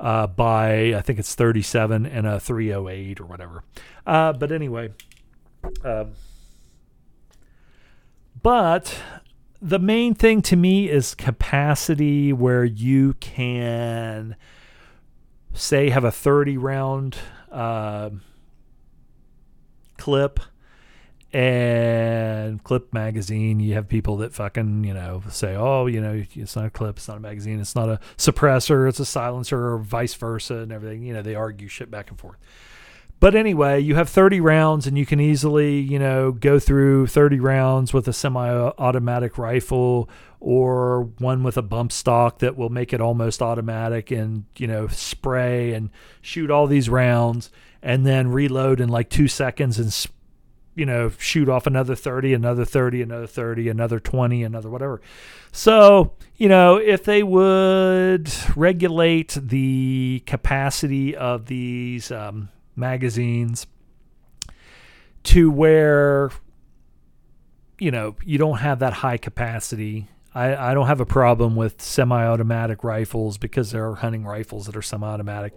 uh, 0.00 0.26
by 0.26 0.94
I 0.94 1.00
think 1.00 1.18
it's 1.18 1.34
37 1.34 2.06
and 2.06 2.26
a 2.26 2.40
308 2.40 3.20
or 3.20 3.26
whatever. 3.26 3.64
Uh, 4.06 4.32
but 4.32 4.52
anyway, 4.52 4.92
um, 5.84 6.12
but 8.42 8.96
the 9.60 9.78
main 9.78 10.14
thing 10.14 10.42
to 10.42 10.56
me 10.56 10.88
is 10.88 11.14
capacity, 11.14 12.32
where 12.32 12.64
you 12.64 13.14
can 13.14 14.36
say 15.52 15.90
have 15.90 16.04
a 16.04 16.12
30 16.12 16.56
round 16.56 17.16
uh, 17.50 18.10
clip 19.96 20.40
and 21.30 22.64
clip 22.64 22.90
magazine 22.94 23.60
you 23.60 23.74
have 23.74 23.86
people 23.86 24.16
that 24.16 24.32
fucking 24.32 24.82
you 24.82 24.94
know 24.94 25.22
say 25.28 25.54
oh 25.54 25.84
you 25.84 26.00
know 26.00 26.24
it's 26.34 26.56
not 26.56 26.64
a 26.64 26.70
clip 26.70 26.96
it's 26.96 27.06
not 27.06 27.18
a 27.18 27.20
magazine 27.20 27.60
it's 27.60 27.74
not 27.74 27.86
a 27.86 28.00
suppressor 28.16 28.88
it's 28.88 28.98
a 28.98 29.04
silencer 29.04 29.72
or 29.72 29.78
vice 29.78 30.14
versa 30.14 30.56
and 30.56 30.72
everything. 30.72 31.02
You 31.02 31.14
know 31.14 31.22
they 31.22 31.34
argue 31.34 31.68
shit 31.68 31.90
back 31.90 32.10
and 32.10 32.18
forth. 32.18 32.38
But 33.20 33.34
anyway 33.34 33.80
you 33.80 33.96
have 33.96 34.08
30 34.08 34.40
rounds 34.40 34.86
and 34.86 34.96
you 34.96 35.04
can 35.04 35.20
easily 35.20 35.78
you 35.78 35.98
know 35.98 36.32
go 36.32 36.58
through 36.58 37.08
30 37.08 37.40
rounds 37.40 37.92
with 37.92 38.06
a 38.08 38.12
semi-automatic 38.12 39.38
rifle 39.38 40.08
or 40.40 41.02
one 41.18 41.42
with 41.42 41.56
a 41.56 41.62
bump 41.62 41.90
stock 41.90 42.38
that 42.38 42.56
will 42.56 42.68
make 42.68 42.92
it 42.92 43.00
almost 43.00 43.42
automatic 43.42 44.10
and 44.10 44.44
you 44.56 44.66
know 44.66 44.86
spray 44.86 45.72
and 45.72 45.90
shoot 46.20 46.50
all 46.50 46.66
these 46.66 46.88
rounds 46.88 47.50
and 47.82 48.06
then 48.06 48.28
reload 48.28 48.80
in 48.80 48.88
like 48.88 49.08
two 49.08 49.28
seconds 49.28 49.78
and 49.78 49.92
you 50.78 50.86
know, 50.86 51.10
shoot 51.18 51.48
off 51.48 51.66
another 51.66 51.96
30, 51.96 52.34
another 52.34 52.64
30, 52.64 53.02
another 53.02 53.26
30, 53.26 53.68
another 53.68 53.98
20, 53.98 54.44
another 54.44 54.70
whatever. 54.70 55.00
So, 55.50 56.12
you 56.36 56.48
know, 56.48 56.76
if 56.76 57.02
they 57.02 57.24
would 57.24 58.30
regulate 58.54 59.36
the 59.40 60.22
capacity 60.24 61.16
of 61.16 61.46
these 61.46 62.12
um, 62.12 62.50
magazines 62.76 63.66
to 65.24 65.50
where, 65.50 66.30
you 67.80 67.90
know, 67.90 68.14
you 68.24 68.38
don't 68.38 68.58
have 68.58 68.78
that 68.78 68.92
high 68.92 69.16
capacity. 69.16 70.06
I, 70.32 70.70
I 70.70 70.74
don't 70.74 70.86
have 70.86 71.00
a 71.00 71.06
problem 71.06 71.56
with 71.56 71.82
semi 71.82 72.24
automatic 72.24 72.84
rifles 72.84 73.36
because 73.36 73.72
there 73.72 73.88
are 73.88 73.96
hunting 73.96 74.24
rifles 74.24 74.66
that 74.66 74.76
are 74.76 74.82
semi 74.82 75.08
automatic. 75.08 75.56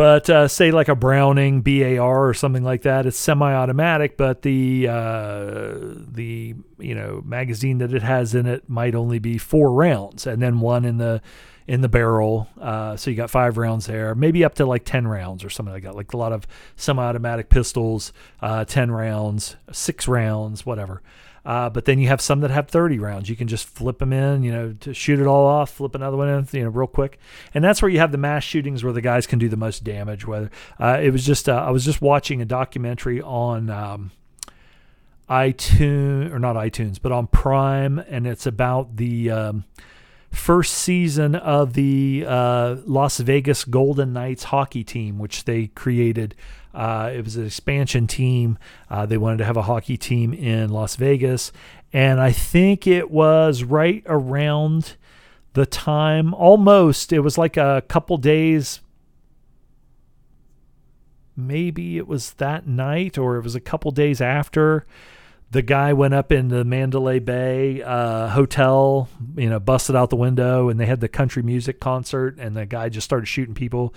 But 0.00 0.30
uh, 0.30 0.48
say 0.48 0.70
like 0.70 0.88
a 0.88 0.94
Browning 0.94 1.60
BAR 1.60 2.26
or 2.26 2.32
something 2.32 2.64
like 2.64 2.80
that, 2.84 3.04
it's 3.04 3.18
semi-automatic, 3.18 4.16
but 4.16 4.40
the 4.40 4.88
uh, 4.88 5.74
the 6.08 6.54
you 6.78 6.94
know 6.94 7.20
magazine 7.22 7.76
that 7.78 7.92
it 7.92 8.02
has 8.02 8.34
in 8.34 8.46
it 8.46 8.66
might 8.66 8.94
only 8.94 9.18
be 9.18 9.36
four 9.36 9.70
rounds, 9.74 10.26
and 10.26 10.40
then 10.40 10.60
one 10.60 10.86
in 10.86 10.96
the 10.96 11.20
in 11.66 11.82
the 11.82 11.88
barrel. 11.90 12.48
Uh, 12.58 12.96
so 12.96 13.10
you 13.10 13.16
got 13.18 13.28
five 13.28 13.58
rounds 13.58 13.88
there, 13.88 14.14
maybe 14.14 14.42
up 14.42 14.54
to 14.54 14.64
like 14.64 14.86
10 14.86 15.06
rounds 15.06 15.44
or 15.44 15.50
something 15.50 15.74
like 15.74 15.82
that. 15.82 15.94
Like 15.94 16.14
a 16.14 16.16
lot 16.16 16.32
of 16.32 16.46
semi 16.76 17.02
automatic 17.02 17.50
pistols, 17.50 18.14
uh, 18.40 18.64
10 18.64 18.90
rounds, 18.90 19.56
six 19.70 20.08
rounds, 20.08 20.64
whatever. 20.64 21.02
Uh, 21.44 21.70
but 21.70 21.84
then 21.84 21.98
you 21.98 22.08
have 22.08 22.20
some 22.20 22.40
that 22.40 22.50
have 22.50 22.68
30 22.68 22.98
rounds. 22.98 23.28
You 23.28 23.36
can 23.36 23.48
just 23.48 23.66
flip 23.66 23.98
them 23.98 24.12
in, 24.12 24.42
you 24.42 24.52
know, 24.52 24.74
to 24.80 24.92
shoot 24.92 25.18
it 25.18 25.26
all 25.26 25.46
off, 25.46 25.70
flip 25.70 25.94
another 25.94 26.16
one 26.16 26.28
in, 26.28 26.46
you 26.52 26.64
know, 26.64 26.70
real 26.70 26.86
quick. 26.86 27.18
And 27.54 27.64
that's 27.64 27.80
where 27.80 27.90
you 27.90 27.98
have 27.98 28.12
the 28.12 28.18
mass 28.18 28.44
shootings 28.44 28.84
where 28.84 28.92
the 28.92 29.00
guys 29.00 29.26
can 29.26 29.38
do 29.38 29.48
the 29.48 29.56
most 29.56 29.82
damage. 29.82 30.26
Whether 30.26 30.50
uh, 30.78 30.98
it 31.02 31.10
was 31.10 31.24
just, 31.24 31.48
uh, 31.48 31.54
I 31.54 31.70
was 31.70 31.84
just 31.84 32.02
watching 32.02 32.42
a 32.42 32.44
documentary 32.44 33.22
on 33.22 33.70
um, 33.70 34.10
iTunes 35.28 36.30
or 36.32 36.38
not 36.38 36.56
iTunes, 36.56 36.98
but 37.00 37.12
on 37.12 37.26
Prime, 37.26 37.98
and 37.98 38.26
it's 38.26 38.46
about 38.46 38.96
the. 38.96 39.30
Um, 39.30 39.64
first 40.30 40.74
season 40.74 41.34
of 41.34 41.72
the 41.72 42.24
uh, 42.26 42.76
Las 42.84 43.18
Vegas 43.18 43.64
Golden 43.64 44.12
Knights 44.12 44.44
hockey 44.44 44.84
team, 44.84 45.18
which 45.18 45.44
they 45.44 45.66
created 45.68 46.36
uh, 46.74 47.10
it 47.14 47.24
was 47.24 47.36
an 47.36 47.46
expansion 47.46 48.06
team. 48.06 48.58
Uh, 48.88 49.06
they 49.06 49.18
wanted 49.18 49.38
to 49.38 49.44
have 49.44 49.56
a 49.56 49.62
hockey 49.62 49.96
team 49.96 50.32
in 50.32 50.70
Las 50.70 50.96
Vegas. 50.96 51.52
And 51.92 52.20
I 52.20 52.30
think 52.32 52.86
it 52.86 53.10
was 53.10 53.64
right 53.64 54.02
around 54.06 54.96
the 55.54 55.66
time, 55.66 56.32
almost, 56.34 57.12
it 57.12 57.20
was 57.20 57.36
like 57.36 57.56
a 57.56 57.82
couple 57.88 58.16
days. 58.16 58.80
Maybe 61.36 61.96
it 61.96 62.06
was 62.06 62.34
that 62.34 62.66
night 62.66 63.18
or 63.18 63.36
it 63.36 63.42
was 63.42 63.56
a 63.56 63.60
couple 63.60 63.90
days 63.90 64.20
after 64.20 64.86
the 65.50 65.62
guy 65.62 65.92
went 65.92 66.14
up 66.14 66.30
in 66.30 66.48
the 66.48 66.64
Mandalay 66.64 67.18
Bay 67.18 67.82
uh, 67.82 68.28
hotel, 68.28 69.08
you 69.36 69.50
know, 69.50 69.58
busted 69.58 69.96
out 69.96 70.10
the 70.10 70.16
window, 70.16 70.68
and 70.68 70.78
they 70.78 70.86
had 70.86 71.00
the 71.00 71.08
country 71.08 71.42
music 71.42 71.80
concert, 71.80 72.38
and 72.38 72.56
the 72.56 72.66
guy 72.66 72.88
just 72.88 73.04
started 73.04 73.26
shooting 73.26 73.54
people 73.54 73.92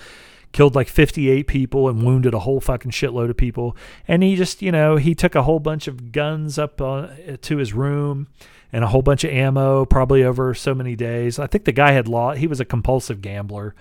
killed 0.54 0.76
like 0.76 0.88
58 0.88 1.48
people 1.48 1.90
and 1.90 2.04
wounded 2.04 2.34
a 2.34 2.40
whole 2.40 2.62
fucking 2.62 2.92
shitload 2.92 3.30
of 3.30 3.38
people. 3.38 3.76
And 4.08 4.24
he 4.24 4.36
just, 4.36 4.62
you 4.62 4.72
know, 4.72 4.96
he 4.96 5.14
took 5.14 5.36
a 5.36 5.44
whole 5.44 5.60
bunch 5.60 5.88
of 5.88 6.12
guns 6.12 6.58
up 6.58 6.80
uh, 6.80 7.08
to 7.42 7.58
his 7.58 7.74
room 7.74 8.28
and 8.74 8.84
a 8.84 8.88
whole 8.88 9.04
bunch 9.04 9.24
of 9.24 9.30
ammo, 9.30 9.86
probably 9.86 10.24
over 10.24 10.56
so 10.56 10.74
many 10.74 10.96
days. 10.96 11.38
I 11.38 11.46
think 11.46 11.66
the 11.66 11.72
guy 11.72 11.92
had 11.92 12.08
lost, 12.08 12.40
he 12.40 12.48
was 12.48 12.60
a 12.60 12.66
compulsive 12.66 13.22
gambler 13.22 13.76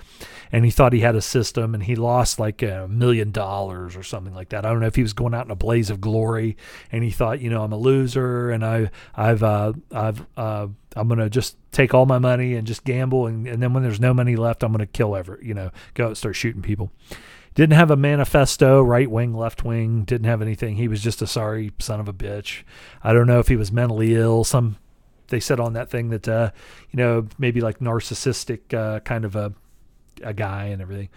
and 0.52 0.66
he 0.66 0.70
thought 0.70 0.92
he 0.92 1.00
had 1.00 1.16
a 1.16 1.22
system 1.22 1.74
and 1.74 1.82
he 1.82 1.96
lost 1.96 2.38
like 2.38 2.60
a 2.60 2.86
million 2.88 3.32
dollars 3.32 3.96
or 3.96 4.02
something 4.02 4.34
like 4.34 4.50
that. 4.50 4.66
I 4.66 4.68
don't 4.68 4.80
know 4.80 4.86
if 4.86 4.94
he 4.94 5.02
was 5.02 5.14
going 5.14 5.32
out 5.32 5.46
in 5.46 5.50
a 5.50 5.56
blaze 5.56 5.88
of 5.88 6.02
glory 6.02 6.58
and 6.92 7.02
he 7.02 7.10
thought, 7.10 7.40
you 7.40 7.48
know, 7.48 7.64
I'm 7.64 7.72
a 7.72 7.78
loser 7.78 8.50
and 8.50 8.62
I, 8.62 8.90
I've, 9.14 9.42
uh, 9.42 9.72
I've, 9.90 10.26
uh, 10.36 10.68
I'm 10.94 11.08
going 11.08 11.20
to 11.20 11.30
just 11.30 11.56
take 11.72 11.94
all 11.94 12.04
my 12.04 12.18
money 12.18 12.54
and 12.54 12.66
just 12.66 12.84
gamble. 12.84 13.26
And, 13.26 13.46
and 13.46 13.62
then 13.62 13.72
when 13.72 13.82
there's 13.82 13.98
no 13.98 14.12
money 14.12 14.36
left, 14.36 14.62
I'm 14.62 14.72
going 14.72 14.80
to 14.80 14.86
kill 14.86 15.16
ever, 15.16 15.40
you 15.42 15.54
know, 15.54 15.70
go 15.94 16.12
start 16.12 16.36
shooting 16.36 16.60
people. 16.60 16.92
Didn't 17.54 17.76
have 17.76 17.90
a 17.90 17.96
manifesto, 17.96 18.82
right 18.82 19.10
wing, 19.10 19.34
left 19.34 19.62
wing, 19.62 20.04
didn't 20.04 20.26
have 20.26 20.40
anything. 20.40 20.76
He 20.76 20.88
was 20.88 21.02
just 21.02 21.20
a 21.20 21.26
sorry 21.26 21.72
son 21.78 22.00
of 22.00 22.08
a 22.08 22.12
bitch. 22.12 22.62
I 23.02 23.12
don't 23.12 23.26
know 23.26 23.40
if 23.40 23.48
he 23.48 23.56
was 23.56 23.70
mentally 23.70 24.14
ill. 24.14 24.44
Some 24.44 24.76
they 25.28 25.40
said 25.40 25.60
on 25.60 25.72
that 25.72 25.90
thing 25.90 26.10
that 26.10 26.28
uh, 26.28 26.50
you 26.90 26.96
know 26.96 27.26
maybe 27.38 27.60
like 27.60 27.80
narcissistic 27.80 28.72
uh, 28.72 29.00
kind 29.00 29.24
of 29.24 29.36
a 29.36 29.52
a 30.22 30.32
guy 30.32 30.66
and 30.66 30.80
everything. 30.80 31.08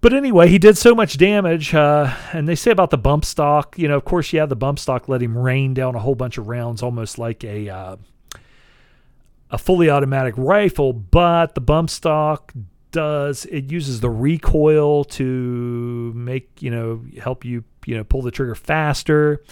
But 0.00 0.14
anyway, 0.14 0.48
he 0.48 0.58
did 0.58 0.78
so 0.78 0.94
much 0.94 1.18
damage, 1.18 1.74
uh, 1.74 2.14
and 2.32 2.48
they 2.48 2.54
say 2.54 2.70
about 2.70 2.88
the 2.88 2.96
bump 2.96 3.24
stock. 3.24 3.78
You 3.78 3.86
know, 3.86 3.96
of 3.96 4.04
course, 4.06 4.32
yeah, 4.32 4.46
the 4.46 4.56
bump 4.56 4.78
stock 4.78 5.08
let 5.08 5.22
him 5.22 5.36
rain 5.36 5.74
down 5.74 5.94
a 5.94 5.98
whole 5.98 6.14
bunch 6.14 6.38
of 6.38 6.48
rounds, 6.48 6.82
almost 6.82 7.18
like 7.18 7.44
a 7.44 7.68
uh, 7.68 7.96
a 9.50 9.58
fully 9.58 9.90
automatic 9.90 10.34
rifle. 10.36 10.92
But 10.94 11.54
the 11.54 11.60
bump 11.60 11.90
stock 11.90 12.54
does 12.90 13.46
it 13.46 13.70
uses 13.70 14.00
the 14.00 14.10
recoil 14.10 15.04
to 15.04 16.12
make 16.14 16.62
you 16.62 16.70
know 16.70 17.02
help 17.20 17.44
you 17.44 17.64
you 17.86 17.96
know 17.96 18.04
pull 18.04 18.22
the 18.22 18.30
trigger 18.30 18.54
faster, 18.54 19.42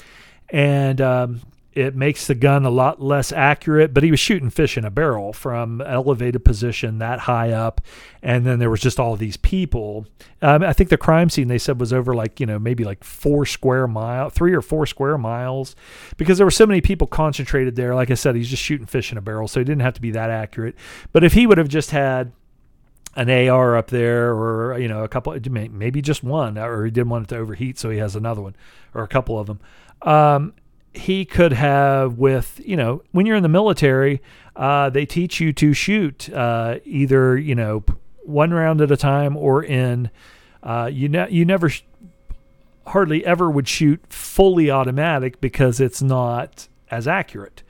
and 0.51 1.01
um, 1.01 1.41
it 1.79 1.95
makes 1.95 2.27
the 2.27 2.35
gun 2.35 2.65
a 2.65 2.71
lot 2.71 3.01
less 3.01 3.31
accurate, 3.31 3.95
but 3.95 4.03
he 4.03 4.11
was 4.11 4.19
shooting 4.19 4.51
fish 4.51 4.77
in 4.77 4.85
a 4.85 4.91
barrel 4.91 5.33
from 5.33 5.81
elevated 5.81 6.45
position 6.45 6.99
that 6.99 7.21
high 7.21 7.53
up. 7.53 7.81
And 8.21 8.45
then 8.45 8.59
there 8.59 8.69
was 8.69 8.81
just 8.81 8.99
all 8.99 9.15
these 9.15 9.37
people. 9.37 10.05
Um, 10.43 10.65
I 10.65 10.73
think 10.73 10.91
the 10.91 10.97
crime 10.97 11.31
scene 11.31 11.47
they 11.47 11.57
said 11.57 11.79
was 11.79 11.93
over 11.93 12.15
like, 12.15 12.41
you 12.41 12.47
know, 12.47 12.59
maybe 12.59 12.83
like 12.83 13.05
four 13.05 13.47
square 13.47 13.87
mile, 13.87 14.29
three 14.29 14.55
or 14.55 14.61
four 14.61 14.87
square 14.87 15.17
miles 15.19 15.77
because 16.17 16.39
there 16.39 16.47
were 16.47 16.51
so 16.51 16.67
many 16.67 16.81
people 16.81 17.07
concentrated 17.07 17.77
there. 17.77 17.95
Like 17.95 18.11
I 18.11 18.15
said, 18.15 18.35
he's 18.35 18.51
just 18.51 18.63
shooting 18.63 18.87
fish 18.87 19.13
in 19.13 19.19
a 19.19 19.23
barrel. 19.23 19.47
So 19.47 19.61
he 19.61 19.65
didn't 19.65 19.83
have 19.83 19.95
to 19.95 20.01
be 20.01 20.11
that 20.11 20.31
accurate. 20.31 20.75
But 21.13 21.23
if 21.23 21.35
he 21.35 21.47
would 21.47 21.59
have 21.59 21.69
just 21.69 21.93
had 21.93 22.33
an 23.19 23.49
AR 23.49 23.77
up 23.77 23.89
there, 23.89 24.33
or 24.33 24.79
you 24.79 24.89
know, 24.89 25.03
a 25.03 25.09
couple, 25.09 25.37
maybe 25.51 26.01
just 26.01 26.23
one, 26.23 26.57
or 26.57 26.85
he 26.85 26.91
didn't 26.91 27.09
want 27.09 27.25
it 27.25 27.29
to 27.31 27.37
overheat, 27.37 27.79
so 27.79 27.91
he 27.91 27.99
has 27.99 28.15
another 28.15 28.41
one, 28.41 28.57
or 28.95 29.03
a 29.03 29.09
couple 29.09 29.39
of 29.39 29.47
them. 29.49 29.61
Um, 30.03 30.55
he 30.95 31.25
could 31.25 31.53
have 31.53 32.19
with 32.19 32.61
you 32.65 32.77
know 32.77 33.03
when 33.13 33.27
you're 33.27 33.37
in 33.37 33.43
the 33.43 33.49
military 33.49 34.21
uh, 34.57 34.91
they 34.91 35.07
teach 35.07 35.41
you 35.41 35.53
to 35.53 35.73
shoot 35.73 36.31
uh, 36.31 36.79
either 36.85 37.37
you 37.37 37.55
know 37.55 37.85
one 38.25 38.53
round 38.53 38.81
at 38.81 38.91
a 38.91 38.97
time 38.97 39.37
or 39.37 39.63
in 39.63 40.11
uh, 40.63 40.89
you 40.93 41.09
ne- 41.09 41.31
you 41.31 41.45
never 41.45 41.69
sh- 41.69 41.83
hardly 42.87 43.25
ever 43.25 43.51
would 43.51 43.69
shoot 43.69 44.01
fully 44.09 44.71
automatic 44.71 45.41
because 45.41 45.81
it's 45.81 46.03
not 46.03 46.69
as 46.91 47.07
accurate 47.07 47.63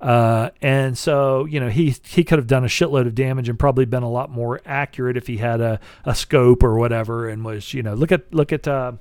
uh, 0.00 0.50
and 0.60 0.96
so 0.96 1.44
you 1.44 1.60
know 1.60 1.68
he 1.68 1.94
he 2.04 2.24
could 2.24 2.38
have 2.38 2.46
done 2.46 2.64
a 2.64 2.68
shitload 2.68 3.06
of 3.06 3.14
damage 3.14 3.48
and 3.48 3.58
probably 3.58 3.84
been 3.84 4.02
a 4.02 4.10
lot 4.10 4.30
more 4.30 4.60
accurate 4.66 5.16
if 5.16 5.26
he 5.26 5.38
had 5.38 5.60
a, 5.60 5.80
a 6.04 6.14
scope 6.14 6.62
or 6.62 6.76
whatever 6.76 7.28
and 7.28 7.44
was 7.44 7.72
you 7.74 7.82
know 7.82 7.94
look 7.94 8.12
at 8.12 8.32
look 8.32 8.52
at 8.52 8.66
uh, 8.68 8.92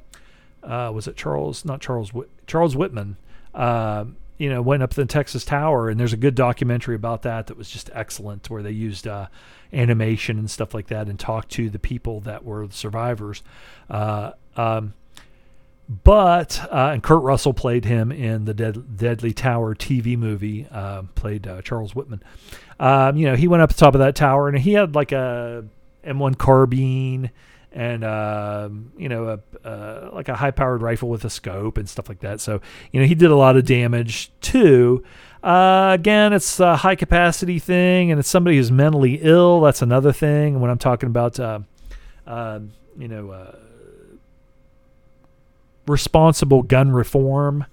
uh, 0.63 0.91
was 0.93 1.07
it 1.07 1.15
Charles 1.15 1.65
not 1.65 1.81
Charles 1.81 2.11
Charles 2.47 2.75
Whitman 2.75 3.17
uh, 3.53 4.05
you 4.37 4.49
know, 4.49 4.61
went 4.61 4.83
up 4.83 4.89
to 4.91 4.97
the 4.97 5.05
Texas 5.05 5.45
Tower, 5.45 5.89
and 5.89 5.99
there's 5.99 6.13
a 6.13 6.17
good 6.17 6.35
documentary 6.35 6.95
about 6.95 7.21
that 7.21 7.47
that 7.47 7.57
was 7.57 7.69
just 7.69 7.89
excellent, 7.93 8.49
where 8.49 8.61
they 8.61 8.71
used 8.71 9.07
uh, 9.07 9.27
animation 9.71 10.37
and 10.37 10.51
stuff 10.51 10.73
like 10.73 10.87
that 10.87 11.07
and 11.07 11.17
talked 11.17 11.49
to 11.51 11.69
the 11.69 11.79
people 11.79 12.19
that 12.21 12.43
were 12.43 12.67
the 12.67 12.73
survivors. 12.73 13.43
Uh, 13.89 14.31
um, 14.57 14.93
but 15.87 16.59
uh, 16.71 16.91
and 16.93 17.03
Kurt 17.03 17.21
Russell 17.21 17.53
played 17.53 17.85
him 17.85 18.11
in 18.11 18.45
the 18.45 18.53
Dead, 18.53 18.97
Deadly 18.97 19.33
Tower 19.33 19.75
TV 19.75 20.17
movie. 20.17 20.67
Uh, 20.71 21.03
played 21.15 21.47
uh, 21.47 21.61
Charles 21.61 21.93
Whitman. 21.93 22.23
Um, 22.79 23.15
you 23.17 23.25
know, 23.25 23.35
he 23.35 23.47
went 23.47 23.61
up 23.63 23.69
the 23.69 23.75
top 23.75 23.95
of 23.95 23.99
that 23.99 24.15
tower, 24.15 24.47
and 24.47 24.57
he 24.57 24.73
had 24.73 24.95
like 24.95 25.11
a 25.11 25.65
M1 26.05 26.37
carbine 26.37 27.31
and 27.75 28.05
uh, 28.05 28.69
you 28.97 29.09
know 29.09 29.39
a, 29.63 29.67
uh, 29.67 30.09
like 30.13 30.29
a 30.29 30.35
high 30.35 30.51
powered 30.51 30.81
rifle 30.81 31.09
with 31.09 31.25
a 31.25 31.29
scope 31.29 31.77
and 31.77 31.87
stuff 31.87 32.07
like 32.07 32.21
that. 32.21 32.39
So 32.39 32.61
you 32.91 33.01
know 33.01 33.05
he 33.05 33.15
did 33.15 33.29
a 33.29 33.35
lot 33.35 33.57
of 33.57 33.65
damage 33.65 34.31
too. 34.41 35.03
Uh, 35.43 35.91
again, 35.93 36.33
it's 36.33 36.59
a 36.59 36.77
high 36.77 36.95
capacity 36.95 37.59
thing, 37.59 38.09
and 38.09 38.19
it's 38.19 38.29
somebody 38.29 38.57
who's 38.57 38.71
mentally 38.71 39.19
ill. 39.21 39.61
That's 39.61 39.81
another 39.81 40.13
thing. 40.13 40.61
When 40.61 40.71
I'm 40.71 40.77
talking 40.77 41.07
about 41.07 41.39
uh, 41.39 41.59
uh, 42.25 42.61
you 42.97 43.09
know 43.09 43.29
uh, 43.29 43.55
responsible 45.87 46.63
gun 46.63 46.91
reform 46.91 47.65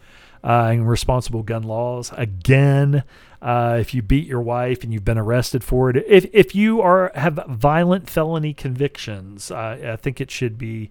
and 0.43 0.89
responsible 0.89 1.43
gun 1.43 1.63
laws, 1.63 2.13
again. 2.17 3.05
Uh, 3.41 3.77
if 3.81 3.93
you 3.93 4.03
beat 4.03 4.25
your 4.25 4.41
wife 4.41 4.85
and 4.85 4.93
you've 4.93 5.05
been 5.05 5.19
arrested 5.19 5.65
for 5.65 5.91
it, 5.91 5.97
if 6.07 6.27
if 6.33 6.55
you 6.55 6.81
are 6.81 7.11
have 7.17 7.45
violent 7.49 8.09
felony 8.09 8.55
convictions, 8.55 9.51
uh, 9.51 9.95
I 9.95 9.97
think 9.97 10.21
it 10.21 10.31
should 10.31 10.59
be 10.59 10.91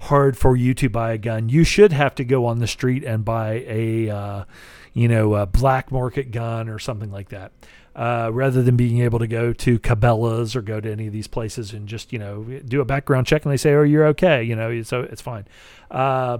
hard 0.00 0.36
for 0.36 0.56
you 0.56 0.72
to 0.74 0.88
buy 0.88 1.12
a 1.12 1.18
gun. 1.18 1.48
You 1.48 1.64
should 1.64 1.92
have 1.92 2.14
to 2.16 2.24
go 2.24 2.46
on 2.46 2.58
the 2.58 2.66
street 2.66 3.04
and 3.04 3.24
buy 3.24 3.64
a 3.66 4.08
uh, 4.08 4.44
you 4.92 5.08
know 5.08 5.34
a 5.34 5.46
black 5.46 5.92
market 5.92 6.30
gun 6.30 6.68
or 6.68 6.78
something 6.78 7.10
like 7.10 7.28
that. 7.30 7.52
Uh, 7.94 8.30
rather 8.32 8.62
than 8.62 8.76
being 8.76 9.00
able 9.00 9.18
to 9.18 9.26
go 9.26 9.52
to 9.52 9.78
Cabela's 9.78 10.54
or 10.54 10.62
go 10.62 10.80
to 10.80 10.90
any 10.90 11.08
of 11.08 11.12
these 11.12 11.26
places 11.26 11.72
and 11.72 11.88
just 11.88 12.12
you 12.12 12.18
know 12.18 12.44
do 12.64 12.80
a 12.80 12.84
background 12.84 13.26
check 13.26 13.44
and 13.44 13.52
they 13.52 13.56
say 13.56 13.74
oh 13.74 13.82
you're 13.82 14.06
okay 14.06 14.42
you 14.42 14.56
know 14.56 14.82
so 14.82 15.02
it's 15.02 15.20
fine. 15.20 15.46
Uh, 15.90 16.38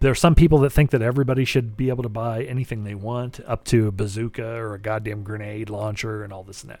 there 0.00 0.10
are 0.10 0.16
some 0.16 0.34
people 0.34 0.58
that 0.58 0.70
think 0.70 0.90
that 0.90 1.02
everybody 1.02 1.44
should 1.44 1.76
be 1.76 1.90
able 1.90 2.02
to 2.02 2.08
buy 2.08 2.42
anything 2.44 2.84
they 2.84 2.94
want, 2.94 3.38
up 3.46 3.64
to 3.64 3.86
a 3.86 3.92
bazooka 3.92 4.44
or 4.44 4.74
a 4.74 4.78
goddamn 4.78 5.22
grenade 5.22 5.68
launcher 5.70 6.24
and 6.24 6.32
all 6.32 6.42
this 6.42 6.62
and 6.62 6.72
that. 6.72 6.80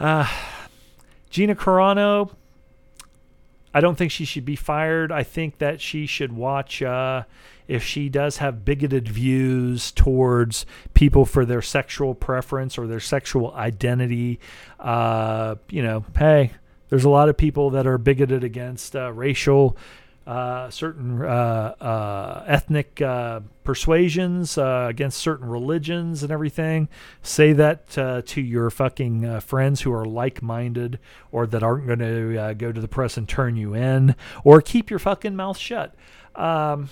Uh, 0.00 0.28
Gina 1.30 1.54
Carano, 1.54 2.30
I 3.72 3.80
don't 3.80 3.96
think 3.96 4.10
she 4.10 4.24
should 4.24 4.44
be 4.44 4.56
fired. 4.56 5.12
I 5.12 5.22
think 5.22 5.58
that 5.58 5.80
she 5.80 6.06
should 6.06 6.32
watch 6.32 6.82
uh, 6.82 7.22
if 7.68 7.84
she 7.84 8.08
does 8.08 8.38
have 8.38 8.64
bigoted 8.64 9.08
views 9.08 9.92
towards 9.92 10.66
people 10.94 11.24
for 11.24 11.44
their 11.44 11.62
sexual 11.62 12.14
preference 12.14 12.76
or 12.76 12.86
their 12.88 13.00
sexual 13.00 13.52
identity. 13.54 14.40
Uh, 14.80 15.54
you 15.70 15.82
know, 15.82 16.04
hey, 16.18 16.52
there's 16.88 17.04
a 17.04 17.10
lot 17.10 17.28
of 17.28 17.36
people 17.36 17.70
that 17.70 17.86
are 17.86 17.96
bigoted 17.96 18.44
against 18.44 18.94
uh, 18.96 19.10
racial 19.12 19.76
uh, 20.26 20.70
certain 20.70 21.20
uh, 21.20 21.74
uh, 21.80 22.44
ethnic 22.46 23.02
uh, 23.02 23.40
persuasions, 23.64 24.56
against 24.58 25.18
certain 25.18 25.48
religions 25.48 26.22
and 26.22 26.30
everything. 26.30 26.88
Say 27.22 27.52
that 27.52 27.88
to 27.90 28.40
your 28.40 28.70
fucking 28.70 29.40
friends 29.40 29.80
who 29.80 29.92
are 29.92 30.04
like 30.04 30.42
minded 30.42 30.98
or 31.30 31.46
that 31.46 31.62
aren't 31.62 31.86
going 31.86 31.98
to 31.98 32.54
go 32.54 32.72
to 32.72 32.80
the 32.80 32.88
press 32.88 33.16
and 33.16 33.28
turn 33.28 33.56
you 33.56 33.74
in, 33.74 34.14
or 34.44 34.60
keep 34.60 34.90
your 34.90 34.98
fucking 34.98 35.34
mouth 35.34 35.58
shut. 35.58 35.94
Um, 36.34 36.88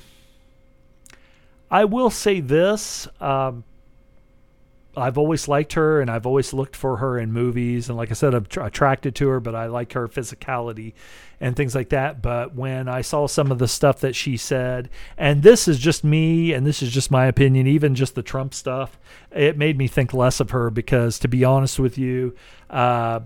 I 1.71 1.85
will 1.85 2.11
say 2.11 2.41
this. 2.41 3.07
Um, 3.21 3.65
I've 4.97 5.19
always 5.19 5.47
liked 5.47 5.75
her 5.75 6.01
and 6.01 6.11
I've 6.11 6.27
always 6.27 6.53
looked 6.53 6.75
for 6.75 6.97
her 6.97 7.19
in 7.19 7.33
movies. 7.33 7.89
And 7.89 7.97
like 7.97 8.11
I 8.11 8.15
said, 8.15 8.35
I'm 8.35 8.47
tra- 8.47 8.67
attracted 8.67 9.15
to 9.17 9.29
her, 9.29 9.41
but 9.41 9.55
I 9.55 9.67
like 9.67 9.93
her 9.93 10.09
physicality 10.09 10.95
and 11.41 11.57
things 11.57 11.75
like 11.75 11.91
that. 11.91 12.21
But 12.21 12.55
when 12.55 12.89
I 12.89 13.01
saw 13.01 13.27
some 13.27 13.53
of 13.53 13.59
the 13.59 13.69
stuff 13.69 14.01
that 14.01 14.15
she 14.15 14.37
said, 14.37 14.91
and 15.17 15.43
this 15.43 15.69
is 15.69 15.79
just 15.79 16.03
me 16.03 16.53
and 16.53 16.67
this 16.67 16.83
is 16.83 16.91
just 16.91 17.11
my 17.11 17.27
opinion, 17.27 17.67
even 17.67 17.95
just 17.95 18.15
the 18.15 18.23
Trump 18.23 18.53
stuff, 18.53 18.99
it 19.31 19.57
made 19.57 19.79
me 19.79 19.87
think 19.87 20.13
less 20.13 20.41
of 20.41 20.51
her 20.51 20.71
because 20.71 21.19
to 21.21 21.29
be 21.29 21.45
honest 21.45 21.79
with 21.79 21.97
you, 21.97 22.35
uh, 22.69 23.21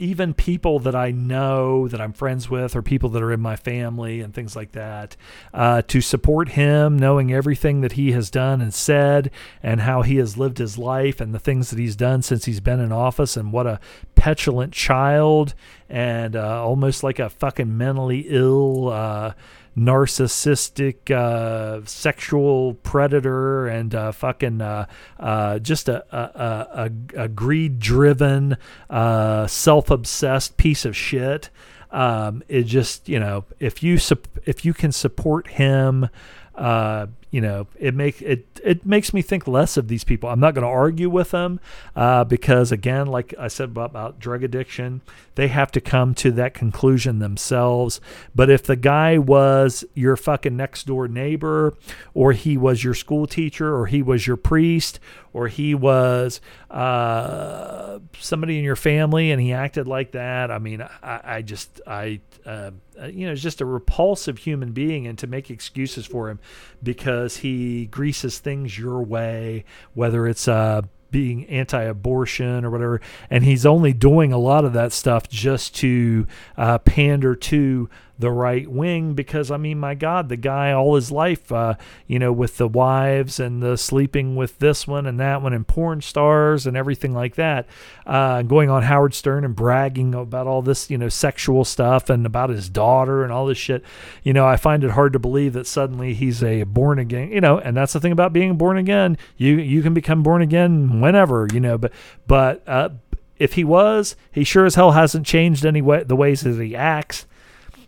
even 0.00 0.32
people 0.32 0.78
that 0.80 0.94
I 0.94 1.10
know 1.10 1.86
that 1.86 2.00
I'm 2.00 2.14
friends 2.14 2.48
with 2.48 2.74
or 2.74 2.80
people 2.80 3.10
that 3.10 3.22
are 3.22 3.32
in 3.32 3.40
my 3.40 3.54
family 3.54 4.20
and 4.20 4.32
things 4.32 4.56
like 4.56 4.72
that, 4.72 5.14
uh, 5.52 5.82
to 5.82 6.00
support 6.00 6.50
him, 6.50 6.98
knowing 6.98 7.32
everything 7.32 7.82
that 7.82 7.92
he 7.92 8.12
has 8.12 8.30
done 8.30 8.62
and 8.62 8.72
said 8.72 9.30
and 9.62 9.82
how 9.82 10.00
he 10.00 10.16
has 10.16 10.38
lived 10.38 10.56
his 10.56 10.78
life 10.78 11.20
and 11.20 11.34
the 11.34 11.38
things 11.38 11.68
that 11.68 11.78
he's 11.78 11.96
done 11.96 12.22
since 12.22 12.46
he's 12.46 12.60
been 12.60 12.80
in 12.80 12.92
office 12.92 13.36
and 13.36 13.52
what 13.52 13.66
a 13.66 13.78
petulant 14.14 14.72
child 14.72 15.54
and 15.90 16.34
uh, 16.34 16.64
almost 16.64 17.02
like 17.02 17.18
a 17.18 17.28
fucking 17.28 17.76
mentally 17.76 18.26
ill. 18.28 18.88
Uh, 18.88 19.34
narcissistic 19.80 21.10
uh, 21.10 21.80
sexual 21.86 22.74
predator 22.74 23.66
and 23.66 23.94
uh, 23.94 24.12
fucking 24.12 24.60
uh, 24.60 24.86
uh 25.18 25.58
just 25.58 25.88
a, 25.88 26.04
a, 26.14 26.90
a, 27.16 27.24
a 27.24 27.28
greed 27.28 27.78
driven, 27.78 28.56
uh, 28.90 29.46
self 29.46 29.90
obsessed 29.90 30.56
piece 30.56 30.84
of 30.84 30.96
shit. 30.96 31.50
Um, 31.90 32.42
it 32.48 32.64
just 32.64 33.08
you 33.08 33.18
know 33.18 33.44
if 33.58 33.82
you 33.82 33.98
if 34.44 34.64
you 34.64 34.74
can 34.74 34.92
support 34.92 35.48
him 35.48 36.08
uh, 36.54 37.06
you 37.30 37.40
know, 37.40 37.68
it 37.78 37.94
make 37.94 38.20
it 38.22 38.46
it 38.64 38.84
makes 38.84 39.14
me 39.14 39.22
think 39.22 39.46
less 39.46 39.76
of 39.76 39.88
these 39.88 40.04
people. 40.04 40.28
I'm 40.28 40.40
not 40.40 40.54
going 40.54 40.64
to 40.64 40.68
argue 40.68 41.08
with 41.08 41.30
them 41.30 41.60
uh, 41.94 42.24
because, 42.24 42.72
again, 42.72 43.06
like 43.06 43.32
I 43.38 43.48
said 43.48 43.70
about, 43.70 43.90
about 43.90 44.18
drug 44.18 44.42
addiction, 44.42 45.00
they 45.36 45.48
have 45.48 45.70
to 45.72 45.80
come 45.80 46.14
to 46.16 46.32
that 46.32 46.54
conclusion 46.54 47.20
themselves. 47.20 48.00
But 48.34 48.50
if 48.50 48.64
the 48.64 48.76
guy 48.76 49.16
was 49.16 49.84
your 49.94 50.16
fucking 50.16 50.56
next 50.56 50.86
door 50.86 51.08
neighbor, 51.08 51.74
or 52.14 52.32
he 52.32 52.56
was 52.56 52.82
your 52.82 52.94
school 52.94 53.26
teacher, 53.26 53.74
or 53.74 53.86
he 53.86 54.02
was 54.02 54.26
your 54.26 54.36
priest, 54.36 54.98
or 55.32 55.46
he 55.46 55.74
was 55.74 56.40
uh, 56.70 58.00
somebody 58.18 58.58
in 58.58 58.64
your 58.64 58.76
family, 58.76 59.30
and 59.30 59.40
he 59.40 59.52
acted 59.52 59.86
like 59.86 60.12
that, 60.12 60.50
I 60.50 60.58
mean, 60.58 60.82
I, 60.82 61.20
I 61.24 61.42
just 61.42 61.80
I 61.86 62.20
uh, 62.44 62.72
you 63.08 63.26
know, 63.26 63.34
just 63.34 63.60
a 63.60 63.64
repulsive 63.64 64.38
human 64.38 64.72
being, 64.72 65.06
and 65.06 65.18
to 65.18 65.26
make 65.26 65.50
excuses 65.50 66.06
for 66.06 66.28
him 66.28 66.38
because 66.82 67.38
he 67.38 67.86
greases 67.86 68.38
things 68.38 68.78
your 68.78 69.02
way, 69.02 69.64
whether 69.94 70.26
it's 70.26 70.48
uh, 70.48 70.82
being 71.10 71.44
anti-abortion 71.46 72.64
or 72.64 72.70
whatever, 72.70 73.00
and 73.28 73.44
he's 73.44 73.66
only 73.66 73.92
doing 73.92 74.32
a 74.32 74.38
lot 74.38 74.64
of 74.64 74.72
that 74.72 74.92
stuff 74.92 75.28
just 75.28 75.74
to 75.76 76.26
uh, 76.56 76.78
pander 76.78 77.34
to 77.34 77.88
the 78.20 78.30
right 78.30 78.68
wing 78.68 79.14
because 79.14 79.50
I 79.50 79.56
mean, 79.56 79.78
my 79.78 79.94
God, 79.94 80.28
the 80.28 80.36
guy 80.36 80.72
all 80.72 80.94
his 80.94 81.10
life, 81.10 81.50
uh, 81.50 81.74
you 82.06 82.18
know, 82.18 82.32
with 82.32 82.56
the 82.56 82.68
wives 82.68 83.40
and 83.40 83.62
the 83.62 83.76
sleeping 83.76 84.36
with 84.36 84.58
this 84.58 84.86
one 84.86 85.06
and 85.06 85.18
that 85.20 85.42
one 85.42 85.52
and 85.52 85.66
porn 85.66 86.00
stars 86.00 86.66
and 86.66 86.76
everything 86.76 87.12
like 87.12 87.34
that, 87.36 87.66
uh, 88.06 88.42
going 88.42 88.70
on 88.70 88.82
Howard 88.82 89.14
Stern 89.14 89.44
and 89.44 89.56
bragging 89.56 90.14
about 90.14 90.46
all 90.46 90.62
this, 90.62 90.90
you 90.90 90.98
know, 90.98 91.08
sexual 91.08 91.64
stuff 91.64 92.10
and 92.10 92.26
about 92.26 92.50
his 92.50 92.68
daughter 92.68 93.24
and 93.24 93.32
all 93.32 93.46
this 93.46 93.58
shit. 93.58 93.84
You 94.22 94.32
know, 94.32 94.46
I 94.46 94.56
find 94.56 94.84
it 94.84 94.90
hard 94.90 95.12
to 95.14 95.18
believe 95.18 95.54
that 95.54 95.66
suddenly 95.66 96.14
he's 96.14 96.42
a 96.42 96.62
born 96.64 96.98
again, 96.98 97.30
you 97.30 97.40
know, 97.40 97.58
and 97.58 97.76
that's 97.76 97.92
the 97.92 98.00
thing 98.00 98.12
about 98.12 98.32
being 98.32 98.56
born 98.56 98.76
again. 98.76 99.16
You 99.36 99.56
you 99.56 99.82
can 99.82 99.94
become 99.94 100.22
born 100.22 100.42
again 100.42 101.00
whenever, 101.00 101.48
you 101.52 101.60
know, 101.60 101.78
but 101.78 101.92
but 102.26 102.62
uh, 102.66 102.90
if 103.38 103.54
he 103.54 103.64
was, 103.64 104.16
he 104.30 104.44
sure 104.44 104.66
as 104.66 104.74
hell 104.74 104.92
hasn't 104.92 105.26
changed 105.26 105.64
any 105.64 105.82
way 105.82 106.04
the 106.04 106.16
ways 106.16 106.42
that 106.42 106.60
he 106.60 106.76
acts 106.76 107.26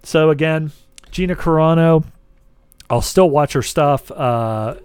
so 0.03 0.31
again, 0.31 0.73
Gina 1.11 1.35
Carano, 1.37 2.05
I'll 2.91 3.03
still 3.03 3.31
watch 3.31 3.53
her 3.55 3.63
stuff. 3.63 4.11
Uh, 4.11 4.77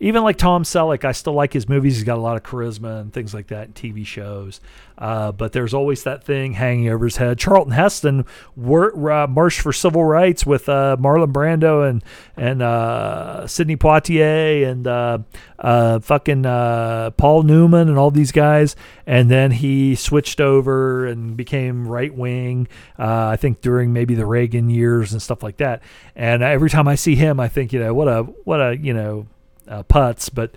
even 0.00 0.22
like 0.22 0.36
Tom 0.36 0.62
Selleck, 0.62 1.04
I 1.04 1.12
still 1.12 1.32
like 1.32 1.52
his 1.52 1.68
movies. 1.68 1.96
He's 1.96 2.04
got 2.04 2.18
a 2.18 2.20
lot 2.20 2.36
of 2.36 2.44
charisma 2.44 3.00
and 3.00 3.12
things 3.12 3.34
like 3.34 3.48
that 3.48 3.66
in 3.66 3.72
TV 3.72 4.06
shows. 4.06 4.60
Uh, 4.96 5.32
but 5.32 5.52
there's 5.52 5.74
always 5.74 6.04
that 6.04 6.22
thing 6.22 6.52
hanging 6.52 6.88
over 6.88 7.04
his 7.06 7.16
head. 7.16 7.38
Charlton 7.38 7.72
Heston 7.72 8.24
wor- 8.56 9.10
uh, 9.10 9.26
marched 9.26 9.60
for 9.60 9.72
civil 9.72 10.04
rights 10.04 10.46
with 10.46 10.68
uh, 10.68 10.96
Marlon 11.00 11.32
Brando 11.32 11.88
and 11.88 12.04
and 12.36 12.62
uh, 12.62 13.46
Sidney 13.46 13.76
Poitier 13.76 14.68
and 14.68 14.86
uh, 14.86 15.18
uh, 15.58 15.98
fucking 16.00 16.42
Paul 16.42 17.42
Newman 17.42 17.88
and 17.88 17.98
all 17.98 18.10
these 18.12 18.32
guys. 18.32 18.76
And 19.04 19.30
then 19.30 19.50
he 19.50 19.96
switched 19.96 20.40
over 20.40 21.06
and 21.06 21.36
became 21.36 21.88
right 21.88 22.14
wing. 22.14 22.68
I 22.98 23.36
think 23.36 23.60
during 23.60 23.92
maybe 23.92 24.14
the 24.14 24.26
Reagan 24.26 24.70
years 24.70 25.12
and 25.12 25.20
stuff 25.20 25.42
like 25.42 25.56
that. 25.56 25.82
And 26.14 26.42
every 26.42 26.70
time 26.70 26.86
I 26.86 26.94
see 26.94 27.16
him, 27.16 27.40
I 27.40 27.48
think 27.48 27.72
you 27.72 27.80
know 27.80 27.94
what 27.94 28.06
a 28.06 28.22
what 28.22 28.60
a 28.60 28.76
you 28.76 28.92
know 28.92 29.26
putz, 29.68 30.30
but 30.32 30.54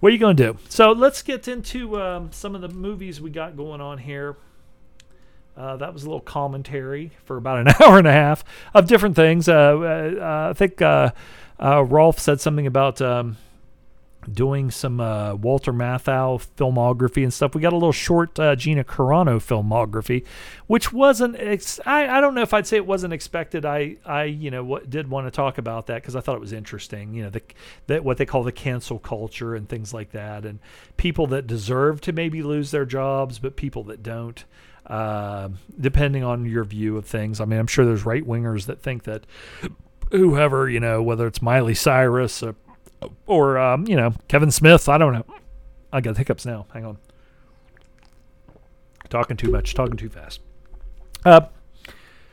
what 0.00 0.10
are 0.10 0.12
you 0.12 0.18
going 0.18 0.36
to 0.36 0.52
do? 0.52 0.58
So 0.68 0.92
let's 0.92 1.22
get 1.22 1.48
into 1.48 2.00
um, 2.00 2.30
some 2.30 2.54
of 2.54 2.60
the 2.60 2.68
movies 2.68 3.20
we 3.20 3.30
got 3.30 3.56
going 3.56 3.80
on 3.80 3.98
here. 3.98 4.36
Uh, 5.56 5.76
that 5.76 5.94
was 5.94 6.02
a 6.02 6.06
little 6.06 6.20
commentary 6.20 7.12
for 7.24 7.36
about 7.36 7.60
an 7.60 7.68
hour 7.82 7.98
and 7.98 8.06
a 8.06 8.12
half 8.12 8.44
of 8.74 8.86
different 8.86 9.16
things. 9.16 9.48
Uh, 9.48 10.18
uh, 10.20 10.48
I 10.50 10.52
think 10.52 10.82
uh, 10.82 11.12
uh, 11.58 11.84
Rolf 11.84 12.18
said 12.18 12.40
something 12.40 12.66
about 12.66 13.00
um, 13.00 13.36
doing 14.32 14.70
some 14.70 15.00
uh, 15.00 15.34
Walter 15.34 15.72
Matthau 15.72 16.44
filmography 16.56 17.22
and 17.22 17.32
stuff. 17.32 17.54
We 17.54 17.60
got 17.60 17.72
a 17.72 17.76
little 17.76 17.92
short 17.92 18.38
uh, 18.38 18.56
Gina 18.56 18.84
Carano 18.84 19.36
filmography, 19.38 20.24
which 20.66 20.92
wasn't. 20.92 21.36
Ex- 21.38 21.80
I 21.84 22.08
I 22.08 22.20
don't 22.20 22.34
know 22.34 22.42
if 22.42 22.54
I'd 22.54 22.66
say 22.66 22.76
it 22.76 22.86
wasn't 22.86 23.12
expected. 23.12 23.64
I 23.64 23.96
I 24.04 24.24
you 24.24 24.50
know 24.50 24.64
what 24.64 24.90
did 24.90 25.08
want 25.08 25.26
to 25.26 25.30
talk 25.30 25.58
about 25.58 25.86
that 25.86 26.02
because 26.02 26.16
I 26.16 26.20
thought 26.20 26.36
it 26.36 26.40
was 26.40 26.52
interesting. 26.52 27.14
You 27.14 27.24
know 27.24 27.30
the 27.30 27.42
that 27.86 28.04
what 28.04 28.16
they 28.16 28.26
call 28.26 28.42
the 28.42 28.52
cancel 28.52 28.98
culture 28.98 29.54
and 29.54 29.68
things 29.68 29.92
like 29.94 30.12
that, 30.12 30.44
and 30.44 30.58
people 30.96 31.26
that 31.28 31.46
deserve 31.46 32.00
to 32.02 32.12
maybe 32.12 32.42
lose 32.42 32.70
their 32.70 32.86
jobs, 32.86 33.38
but 33.38 33.56
people 33.56 33.84
that 33.84 34.02
don't. 34.02 34.44
Uh, 34.86 35.48
depending 35.80 36.22
on 36.22 36.44
your 36.44 36.62
view 36.62 36.98
of 36.98 37.06
things, 37.06 37.40
I 37.40 37.46
mean, 37.46 37.58
I'm 37.58 37.66
sure 37.66 37.86
there's 37.86 38.04
right 38.04 38.26
wingers 38.26 38.66
that 38.66 38.82
think 38.82 39.04
that 39.04 39.24
whoever 40.10 40.68
you 40.68 40.78
know, 40.80 41.02
whether 41.02 41.26
it's 41.26 41.40
Miley 41.40 41.74
Cyrus, 41.74 42.42
or 43.26 43.58
um, 43.58 43.86
you 43.86 43.96
know 43.96 44.14
Kevin 44.28 44.50
Smith. 44.50 44.88
I 44.88 44.98
don't 44.98 45.12
know. 45.12 45.26
I 45.92 46.00
got 46.00 46.16
hiccups 46.16 46.44
now. 46.44 46.66
Hang 46.72 46.84
on. 46.84 46.98
Talking 49.08 49.36
too 49.36 49.50
much. 49.50 49.74
Talking 49.74 49.96
too 49.96 50.08
fast. 50.08 50.40
Uh, 51.24 51.42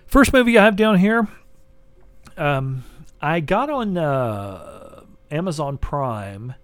first 0.06 0.34
movie 0.34 0.58
I 0.58 0.66
have 0.66 0.76
down 0.76 0.98
here. 0.98 1.28
Um, 2.38 2.84
I 3.22 3.40
got 3.40 3.70
on 3.70 3.98
uh, 3.98 5.04
Amazon 5.30 5.78
Prime, 5.78 6.56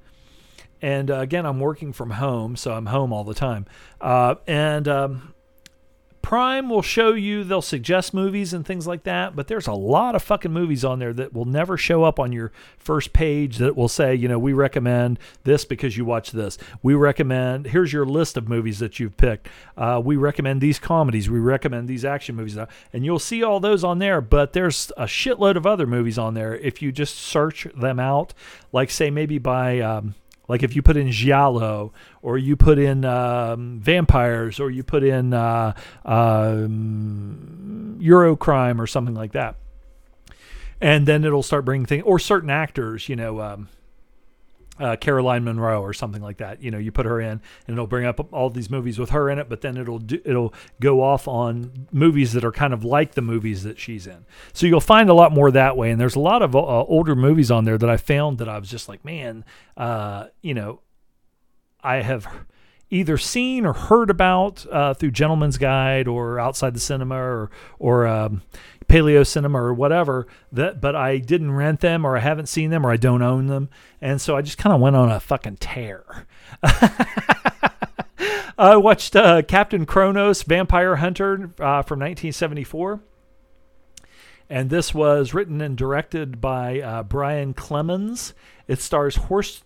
and 0.81 1.11
uh, 1.11 1.19
again 1.19 1.45
I'm 1.45 1.59
working 1.59 1.93
from 1.93 2.11
home, 2.11 2.55
so 2.55 2.73
I'm 2.73 2.87
home 2.87 3.13
all 3.13 3.23
the 3.23 3.35
time. 3.35 3.65
Uh, 4.01 4.35
and 4.47 4.87
um, 4.87 5.33
Prime 6.21 6.69
will 6.69 6.81
show 6.81 7.13
you, 7.13 7.43
they'll 7.43 7.61
suggest 7.61 8.13
movies 8.13 8.53
and 8.53 8.65
things 8.65 8.85
like 8.85 9.03
that, 9.03 9.35
but 9.35 9.47
there's 9.47 9.67
a 9.67 9.73
lot 9.73 10.13
of 10.13 10.21
fucking 10.21 10.51
movies 10.51 10.83
on 10.83 10.99
there 10.99 11.13
that 11.13 11.33
will 11.33 11.45
never 11.45 11.77
show 11.77 12.03
up 12.03 12.19
on 12.19 12.31
your 12.31 12.51
first 12.77 13.13
page 13.13 13.57
that 13.57 13.77
will 13.77 13.87
say, 13.87 14.13
you 14.13 14.27
know, 14.27 14.37
we 14.37 14.51
recommend 14.51 15.19
this 15.45 15.63
because 15.63 15.95
you 15.95 16.03
watch 16.03 16.31
this. 16.31 16.57
We 16.83 16.95
recommend, 16.95 17.67
here's 17.67 17.93
your 17.93 18.05
list 18.05 18.35
of 18.35 18.49
movies 18.49 18.79
that 18.79 18.99
you've 18.99 19.15
picked. 19.15 19.47
Uh, 19.77 20.01
we 20.03 20.17
recommend 20.17 20.59
these 20.59 20.79
comedies. 20.79 21.29
We 21.29 21.39
recommend 21.39 21.87
these 21.87 22.03
action 22.03 22.35
movies. 22.35 22.57
And 22.91 23.05
you'll 23.05 23.19
see 23.19 23.43
all 23.43 23.59
those 23.59 23.83
on 23.83 23.99
there, 23.99 24.19
but 24.19 24.53
there's 24.53 24.91
a 24.97 25.05
shitload 25.05 25.55
of 25.55 25.65
other 25.65 25.87
movies 25.87 26.17
on 26.17 26.33
there 26.33 26.55
if 26.55 26.81
you 26.81 26.91
just 26.91 27.15
search 27.15 27.67
them 27.75 27.99
out, 27.99 28.33
like, 28.73 28.89
say, 28.89 29.09
maybe 29.09 29.37
by. 29.37 29.79
Um, 29.79 30.15
like 30.47 30.63
if 30.63 30.75
you 30.75 30.81
put 30.81 30.97
in 30.97 31.11
giallo, 31.11 31.93
or 32.21 32.37
you 32.37 32.55
put 32.55 32.79
in 32.79 33.05
um, 33.05 33.79
vampires, 33.79 34.59
or 34.59 34.69
you 34.69 34.83
put 34.83 35.03
in 35.03 35.33
uh, 35.33 35.73
um, 36.05 37.97
Eurocrime, 38.01 38.79
or 38.79 38.87
something 38.87 39.15
like 39.15 39.33
that, 39.33 39.55
and 40.79 41.07
then 41.07 41.23
it'll 41.23 41.43
start 41.43 41.65
bringing 41.65 41.85
things, 41.85 42.03
or 42.05 42.19
certain 42.19 42.49
actors, 42.49 43.09
you 43.09 43.15
know. 43.15 43.41
Um, 43.41 43.69
uh, 44.79 44.95
Caroline 44.95 45.43
Munro 45.43 45.81
or 45.81 45.93
something 45.93 46.21
like 46.21 46.37
that. 46.37 46.61
You 46.61 46.71
know, 46.71 46.77
you 46.77 46.91
put 46.91 47.05
her 47.05 47.19
in, 47.19 47.41
and 47.67 47.69
it'll 47.69 47.87
bring 47.87 48.05
up 48.05 48.33
all 48.33 48.49
these 48.49 48.69
movies 48.69 48.99
with 48.99 49.11
her 49.11 49.29
in 49.29 49.39
it. 49.39 49.49
But 49.49 49.61
then 49.61 49.77
it'll 49.77 49.99
do, 49.99 50.21
it'll 50.25 50.53
go 50.79 51.01
off 51.01 51.27
on 51.27 51.87
movies 51.91 52.33
that 52.33 52.43
are 52.43 52.51
kind 52.51 52.73
of 52.73 52.83
like 52.83 53.13
the 53.13 53.21
movies 53.21 53.63
that 53.63 53.79
she's 53.79 54.07
in. 54.07 54.25
So 54.53 54.67
you'll 54.67 54.79
find 54.81 55.09
a 55.09 55.13
lot 55.13 55.31
more 55.31 55.51
that 55.51 55.77
way. 55.77 55.91
And 55.91 55.99
there's 55.99 56.15
a 56.15 56.19
lot 56.19 56.41
of 56.41 56.55
uh, 56.55 56.59
older 56.59 57.15
movies 57.15 57.51
on 57.51 57.65
there 57.65 57.77
that 57.77 57.89
I 57.89 57.97
found 57.97 58.37
that 58.39 58.49
I 58.49 58.59
was 58.59 58.69
just 58.69 58.87
like, 58.87 59.03
man, 59.03 59.45
uh, 59.75 60.27
you 60.41 60.53
know, 60.53 60.81
I 61.83 61.97
have 62.01 62.27
either 62.89 63.17
seen 63.17 63.65
or 63.65 63.73
heard 63.73 64.09
about 64.09 64.65
uh, 64.71 64.93
through 64.93 65.11
Gentleman's 65.11 65.57
Guide 65.57 66.07
or 66.07 66.39
Outside 66.39 66.73
the 66.73 66.79
Cinema 66.79 67.15
or 67.15 67.51
or 67.79 68.07
um, 68.07 68.41
Paleo 68.87 69.25
Cinema 69.25 69.61
or 69.61 69.73
whatever. 69.73 70.27
That, 70.51 70.79
but 70.81 70.95
I 70.95 71.17
didn't 71.17 71.51
rent 71.51 71.81
them 71.81 72.05
or 72.05 72.17
I 72.17 72.21
haven't 72.21 72.47
seen 72.47 72.69
them 72.69 72.85
or 72.85 72.91
I 72.91 72.97
don't 72.97 73.21
own 73.21 73.47
them, 73.47 73.69
and 74.01 74.21
so 74.21 74.35
I 74.35 74.41
just 74.41 74.57
kind 74.57 74.73
of 74.73 74.81
went 74.81 74.95
on 74.95 75.11
a 75.11 75.19
fucking 75.19 75.57
tear. 75.57 76.25
I 78.59 78.75
watched 78.75 79.15
uh, 79.15 79.43
Captain 79.43 79.85
Kronos, 79.85 80.41
Vampire 80.41 80.95
Hunter 80.95 81.51
uh, 81.59 81.83
from 81.83 81.99
1974. 81.99 83.01
And 84.49 84.69
this 84.69 84.93
was 84.93 85.33
written 85.33 85.61
and 85.61 85.77
directed 85.77 86.39
by 86.39 86.79
uh, 86.79 87.03
Brian 87.03 87.53
Clemens. 87.53 88.33
It 88.67 88.79
stars 88.79 89.17
Horst, 89.17 89.63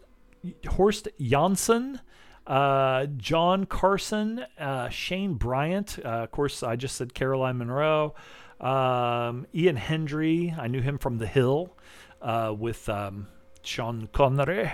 Horst 0.67 1.07
Janson, 1.19 2.01
uh, 2.47 3.05
John 3.17 3.65
Carson, 3.65 4.45
uh, 4.59 4.89
Shane 4.89 5.35
Bryant. 5.35 5.99
Uh, 6.03 6.23
of 6.23 6.31
course, 6.31 6.63
I 6.63 6.75
just 6.75 6.95
said 6.95 7.13
Caroline 7.13 7.59
Munro. 7.59 8.15
Um, 8.61 9.47
Ian 9.53 9.75
Hendry, 9.75 10.53
I 10.57 10.67
knew 10.67 10.81
him 10.81 10.97
from 10.97 11.17
The 11.17 11.27
Hill 11.27 11.75
uh, 12.21 12.53
with 12.57 12.87
um, 12.87 13.27
Sean 13.63 14.07
Connery. 14.13 14.71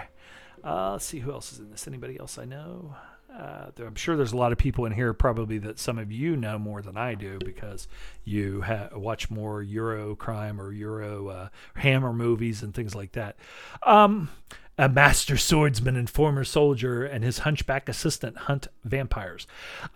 Uh, 0.63 0.91
let's 0.93 1.05
see 1.05 1.19
who 1.19 1.31
else 1.31 1.53
is 1.53 1.59
in 1.59 1.71
this. 1.71 1.87
Anybody 1.87 2.19
else 2.19 2.37
I 2.37 2.45
know? 2.45 2.95
Uh, 3.33 3.69
I'm 3.85 3.95
sure 3.95 4.15
there's 4.15 4.31
a 4.31 4.37
lot 4.37 4.51
of 4.51 4.57
people 4.57 4.85
in 4.85 4.93
here 4.93 5.13
probably 5.13 5.59
that 5.59 5.77
some 5.77 5.99
of 5.99 6.11
you 6.11 6.35
know 6.35 6.57
more 6.57 6.81
than 6.81 6.97
I 6.97 7.13
do 7.13 7.37
because 7.43 7.87
you 8.23 8.61
ha- 8.61 8.89
watch 8.93 9.29
more 9.29 9.61
Euro 9.61 10.15
crime 10.15 10.59
or 10.59 10.71
Euro 10.71 11.27
uh, 11.27 11.49
Hammer 11.75 12.13
movies 12.13 12.63
and 12.63 12.73
things 12.73 12.95
like 12.95 13.11
that. 13.11 13.35
Um, 13.83 14.29
a 14.77 14.87
master 14.87 15.37
swordsman 15.37 15.95
and 15.95 16.09
former 16.09 16.43
soldier 16.43 17.03
and 17.03 17.23
his 17.23 17.39
hunchback 17.39 17.89
assistant 17.89 18.37
hunt 18.37 18.67
vampires. 18.83 19.47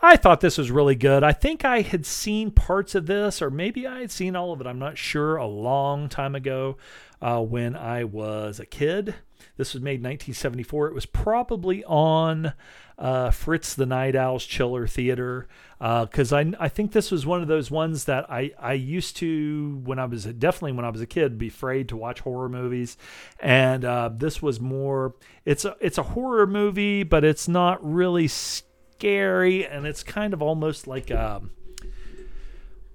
I 0.02 0.18
thought 0.18 0.41
this 0.41 0.58
was 0.58 0.72
really 0.72 0.95
good. 0.95 1.24
I 1.24 1.34
think 1.34 1.64
I 1.64 1.82
had 1.82 2.06
seen 2.06 2.52
parts 2.52 2.95
of 2.95 3.06
this, 3.06 3.41
or 3.41 3.52
maybe 3.52 3.86
I 3.86 3.99
had 4.02 4.12
seen 4.12 4.36
all 4.36 4.52
of 4.52 4.62
it. 4.62 4.68
I'm 4.68 4.80
not 4.80 4.98
sure. 4.98 5.36
A 5.36 5.45
long 5.45 6.10
time 6.10 6.34
ago 6.34 6.78
uh, 7.22 7.41
when 7.41 7.76
I 7.76 8.03
was 8.03 8.60
a 8.60 8.66
kid. 8.66 9.16
This 9.61 9.75
was 9.75 9.83
made 9.83 9.99
in 9.99 10.05
1974. 10.05 10.88
It 10.88 10.95
was 10.95 11.05
probably 11.05 11.83
on 11.83 12.53
uh, 12.97 13.29
Fritz 13.29 13.75
the 13.75 13.85
Night 13.85 14.15
Owl's 14.15 14.43
Chiller 14.43 14.88
Theater 14.88 15.47
because 15.77 16.33
uh, 16.33 16.38
I 16.38 16.53
I 16.59 16.67
think 16.67 16.93
this 16.93 17.11
was 17.11 17.27
one 17.27 17.43
of 17.43 17.47
those 17.47 17.69
ones 17.69 18.05
that 18.05 18.27
I 18.27 18.53
I 18.57 18.73
used 18.73 19.17
to 19.17 19.79
when 19.83 19.99
I 19.99 20.05
was 20.05 20.25
definitely 20.25 20.71
when 20.71 20.83
I 20.83 20.89
was 20.89 20.99
a 20.99 21.05
kid 21.05 21.38
be 21.38 21.49
afraid 21.49 21.89
to 21.89 21.95
watch 21.95 22.21
horror 22.21 22.49
movies, 22.49 22.97
and 23.39 23.85
uh, 23.85 24.09
this 24.11 24.41
was 24.41 24.59
more 24.59 25.13
it's 25.45 25.63
a 25.63 25.77
it's 25.79 25.99
a 25.99 26.03
horror 26.03 26.47
movie 26.47 27.03
but 27.03 27.23
it's 27.23 27.47
not 27.47 27.88
really 27.88 28.27
scary 28.27 29.67
and 29.67 29.85
it's 29.85 30.01
kind 30.01 30.33
of 30.33 30.41
almost 30.41 30.88
like 30.88 31.11
a 31.11 31.33
um, 31.35 31.51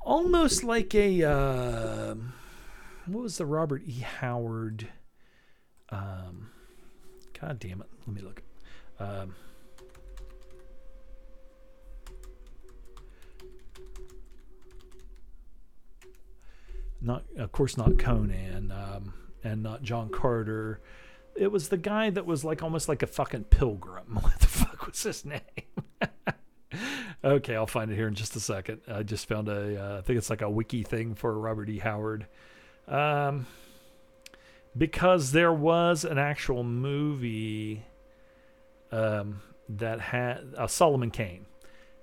almost 0.00 0.64
like 0.64 0.96
a 0.96 1.22
uh, 1.22 2.16
what 3.06 3.22
was 3.22 3.38
the 3.38 3.46
Robert 3.46 3.82
E 3.86 4.00
Howard 4.00 4.88
um, 5.90 6.50
God 7.40 7.58
damn 7.58 7.80
it. 7.80 7.86
Let 8.06 8.16
me 8.16 8.22
look. 8.22 8.42
Um, 8.98 9.34
not, 17.00 17.24
of 17.36 17.52
course, 17.52 17.76
not 17.76 17.98
Conan 17.98 18.72
um, 18.72 19.12
and 19.44 19.62
not 19.62 19.82
John 19.82 20.08
Carter. 20.08 20.80
It 21.34 21.52
was 21.52 21.68
the 21.68 21.76
guy 21.76 22.10
that 22.10 22.24
was 22.24 22.44
like 22.44 22.62
almost 22.62 22.88
like 22.88 23.02
a 23.02 23.06
fucking 23.06 23.44
pilgrim. 23.44 24.18
What 24.22 24.38
the 24.40 24.46
fuck 24.46 24.86
was 24.86 25.02
his 25.02 25.24
name? 25.24 25.40
okay, 27.24 27.54
I'll 27.54 27.66
find 27.66 27.90
it 27.90 27.96
here 27.96 28.08
in 28.08 28.14
just 28.14 28.34
a 28.36 28.40
second. 28.40 28.80
I 28.88 29.02
just 29.02 29.28
found 29.28 29.48
a. 29.48 29.82
Uh, 29.82 29.98
I 29.98 30.00
think 30.00 30.16
it's 30.16 30.30
like 30.30 30.42
a 30.42 30.50
wiki 30.50 30.82
thing 30.82 31.14
for 31.14 31.38
Robert 31.38 31.68
E. 31.68 31.78
Howard. 31.78 32.26
Um, 32.88 33.46
because 34.76 35.32
there 35.32 35.52
was 35.52 36.04
an 36.04 36.18
actual 36.18 36.62
movie 36.62 37.84
um, 38.92 39.42
that 39.68 40.00
had 40.00 40.54
uh, 40.56 40.66
Solomon 40.66 41.10
Kane, 41.10 41.46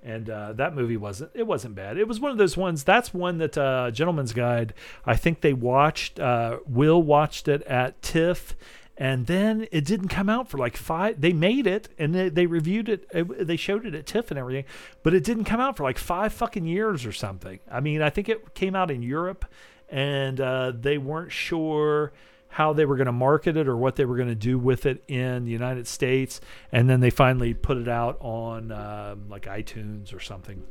and 0.02 0.30
uh, 0.30 0.54
that 0.54 0.76
movie 0.76 0.98
wasn't 0.98 1.32
it 1.34 1.48
wasn't 1.48 1.76
bad. 1.76 1.98
It 1.98 2.08
was 2.08 2.20
one 2.20 2.32
of 2.32 2.38
those 2.38 2.58
ones. 2.58 2.84
That's 2.84 3.14
one 3.14 3.38
that 3.38 3.58
uh, 3.58 3.91
Gentleman's 3.91 4.34
Guide. 4.34 4.74
I 5.06 5.16
think 5.16 5.41
they 5.41 5.54
watched. 5.54 6.20
Uh, 6.20 6.60
Will 6.68 7.02
watched 7.02 7.48
it 7.48 7.62
at 7.64 8.02
TIFF. 8.02 8.56
And 8.95 9.26
then 9.26 9.66
it 9.72 9.86
didn't 9.86 10.10
come 10.10 10.30
out 10.30 10.50
for 10.50 10.60
like 10.60 10.78
five. 10.78 11.20
They 11.20 11.34
made 11.34 11.66
it 11.66 11.90
and 11.98 12.14
they, 12.14 12.30
they 12.30 12.45
reviewed 12.45 12.90
it. 12.90 13.08
it. 13.12 13.48
They 13.48 13.58
showed 13.58 13.88
it 13.88 13.95
at 13.95 14.06
TIFF 14.06 14.30
and 14.30 14.38
everything, 14.38 14.66
but 15.02 15.16
it 15.16 15.24
didn't 15.24 15.45
come 15.45 15.60
out 15.60 15.78
for 15.78 15.84
like 15.84 15.98
five 15.98 16.32
fucking 16.32 16.68
years 16.68 17.04
or 17.04 17.12
something. 17.12 17.60
I 17.72 17.80
mean, 17.80 18.04
I 18.04 18.12
think 18.12 18.30
it 18.30 18.54
came 18.54 18.76
out 18.76 18.91
in 18.91 19.02
Europe, 19.02 19.45
and 19.90 20.40
uh, 20.40 20.74
they 20.80 21.00
weren't 21.00 21.32
sure 21.32 22.14
how 22.54 22.72
they 22.72 22.86
were 22.86 22.96
going 22.96 23.08
to 23.08 23.12
market 23.12 23.58
it 23.58 23.68
or 23.68 23.76
what 23.76 23.96
they 23.96 24.06
were 24.06 24.16
going 24.16 24.30
to 24.30 24.36
do 24.36 24.60
with 24.60 24.86
it 24.86 25.04
in 25.08 25.44
the 25.44 25.52
United 25.52 25.88
States, 25.88 26.40
and 26.72 26.88
then 26.88 27.00
they 27.00 27.10
finally 27.10 27.56
put 27.56 27.78
it 27.78 27.88
out 27.88 28.16
on 28.20 28.72
um, 28.72 29.28
like 29.28 29.46
iTunes 29.46 30.14
or 30.14 30.20
something, 30.20 30.62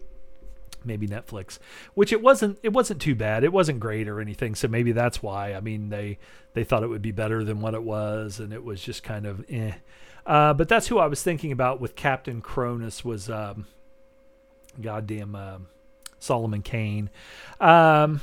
maybe 0.85 1.09
Netflix. 1.09 1.59
Which 1.95 2.13
it 2.13 2.23
wasn't. 2.23 2.61
It 2.63 2.73
wasn't 2.73 3.03
too 3.03 3.17
bad. 3.17 3.43
It 3.43 3.53
wasn't 3.53 3.81
great 3.81 4.07
or 4.07 4.21
anything. 4.21 4.55
So 4.55 4.69
maybe 4.69 4.93
that's 4.93 5.25
why. 5.25 5.55
I 5.55 5.61
mean, 5.61 5.89
they 5.89 6.19
they 6.55 6.63
thought 6.63 6.85
it 6.85 6.89
would 6.89 7.03
be 7.03 7.11
better 7.11 7.43
than 7.43 7.61
what 7.61 7.75
it 7.75 7.83
was, 7.83 8.39
and 8.39 8.53
it 8.53 8.63
was 8.63 8.81
just 8.81 9.03
kind 9.03 9.27
of 9.27 9.45
eh. 9.51 9.73
Uh, 10.25 10.55
but 10.55 10.69
that's 10.69 10.87
who 10.87 11.01
I 11.01 11.07
was 11.07 11.21
thinking 11.21 11.51
about 11.51 11.81
with 11.81 11.97
Captain 11.97 12.41
Kronos 12.41 13.05
was 13.05 13.29
um, 13.29 13.67
goddamn 14.81 15.35
uh, 15.35 15.59
Solomon 16.21 16.63
Kane. 16.63 17.11
Um, 17.59 18.21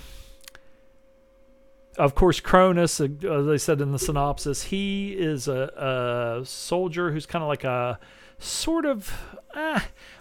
of 1.97 2.15
course, 2.15 2.39
Kronos, 2.39 3.01
uh, 3.01 3.07
as 3.23 3.47
I 3.47 3.57
said 3.57 3.81
in 3.81 3.91
the 3.91 3.99
synopsis, 3.99 4.63
he 4.63 5.13
is 5.13 5.47
a, 5.47 6.39
a 6.41 6.45
soldier 6.45 7.11
who's 7.11 7.25
kind 7.25 7.43
of 7.43 7.49
like 7.49 7.63
a 7.63 7.99
sort 8.37 8.85
of, 8.85 9.11
uh, 9.53 9.79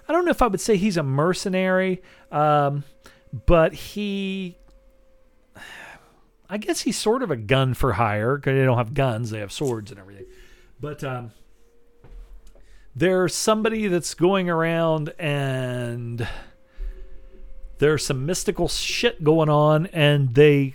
I 0.08 0.12
don't 0.12 0.24
know 0.24 0.30
if 0.30 0.42
I 0.42 0.46
would 0.46 0.60
say 0.60 0.76
he's 0.76 0.96
a 0.96 1.02
mercenary, 1.02 2.02
um, 2.32 2.84
but 3.46 3.74
he, 3.74 4.58
I 6.50 6.58
guess 6.58 6.80
he's 6.80 6.96
sort 6.96 7.22
of 7.22 7.30
a 7.30 7.36
gun 7.36 7.74
for 7.74 7.92
hire 7.92 8.36
because 8.36 8.54
they 8.54 8.64
don't 8.64 8.78
have 8.78 8.94
guns, 8.94 9.30
they 9.30 9.40
have 9.40 9.52
swords 9.52 9.90
and 9.90 10.00
everything. 10.00 10.26
But 10.80 11.04
um, 11.04 11.32
there's 12.96 13.34
somebody 13.34 13.86
that's 13.88 14.14
going 14.14 14.48
around 14.50 15.12
and 15.18 16.26
there's 17.78 18.04
some 18.04 18.26
mystical 18.26 18.66
shit 18.66 19.22
going 19.22 19.48
on, 19.48 19.86
and 19.86 20.34
they 20.34 20.56
you 20.60 20.74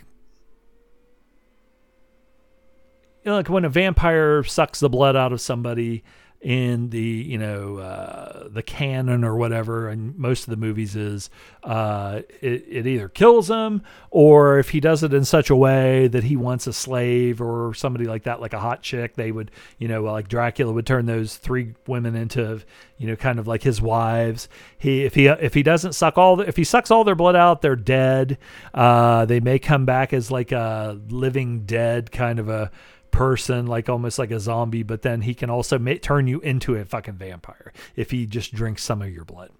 like 3.24 3.48
when 3.48 3.64
a 3.64 3.68
vampire 3.68 4.42
sucks 4.44 4.80
the 4.80 4.88
blood 4.88 5.16
out 5.16 5.32
of 5.32 5.40
somebody 5.40 6.04
in 6.44 6.90
the 6.90 7.00
you 7.00 7.38
know 7.38 7.78
uh, 7.78 8.48
the 8.50 8.62
canon 8.62 9.24
or 9.24 9.34
whatever 9.34 9.88
and 9.88 10.14
most 10.18 10.44
of 10.44 10.50
the 10.50 10.58
movies 10.58 10.94
is 10.94 11.30
uh, 11.62 12.20
it, 12.42 12.62
it 12.68 12.86
either 12.86 13.08
kills 13.08 13.48
him 13.48 13.82
or 14.10 14.58
if 14.58 14.68
he 14.68 14.78
does 14.78 15.02
it 15.02 15.14
in 15.14 15.24
such 15.24 15.48
a 15.48 15.56
way 15.56 16.06
that 16.06 16.22
he 16.22 16.36
wants 16.36 16.66
a 16.66 16.72
slave 16.72 17.40
or 17.40 17.72
somebody 17.72 18.04
like 18.04 18.24
that 18.24 18.42
like 18.42 18.52
a 18.52 18.60
hot 18.60 18.82
chick 18.82 19.14
they 19.16 19.32
would 19.32 19.50
you 19.78 19.88
know 19.88 20.02
like 20.02 20.28
dracula 20.28 20.70
would 20.70 20.86
turn 20.86 21.06
those 21.06 21.38
three 21.38 21.74
women 21.86 22.14
into 22.14 22.60
you 22.98 23.06
know 23.06 23.16
kind 23.16 23.38
of 23.38 23.46
like 23.46 23.62
his 23.62 23.80
wives. 23.80 24.48
He 24.78 25.04
if 25.04 25.14
he 25.14 25.26
if 25.26 25.54
he 25.54 25.62
doesn't 25.62 25.94
suck 25.94 26.18
all 26.18 26.36
the, 26.36 26.48
if 26.48 26.56
he 26.56 26.64
sucks 26.64 26.90
all 26.90 27.04
their 27.04 27.14
blood 27.14 27.36
out 27.36 27.62
they're 27.62 27.76
dead. 27.76 28.38
Uh, 28.72 29.24
they 29.24 29.40
may 29.40 29.58
come 29.58 29.84
back 29.84 30.12
as 30.12 30.30
like 30.30 30.52
a 30.52 30.98
living 31.08 31.64
dead 31.64 32.12
kind 32.12 32.38
of 32.38 32.48
a 32.48 32.70
person, 33.14 33.66
like 33.66 33.88
almost 33.88 34.18
like 34.18 34.32
a 34.32 34.40
zombie, 34.40 34.82
but 34.82 35.02
then 35.02 35.22
he 35.22 35.34
can 35.34 35.48
also 35.48 35.78
ma- 35.78 35.94
turn 36.02 36.26
you 36.26 36.40
into 36.40 36.74
a 36.74 36.84
fucking 36.84 37.14
vampire 37.14 37.72
if 37.94 38.10
he 38.10 38.26
just 38.26 38.52
drinks 38.52 38.82
some 38.82 39.00
of 39.00 39.10
your 39.10 39.24
blood. 39.24 39.50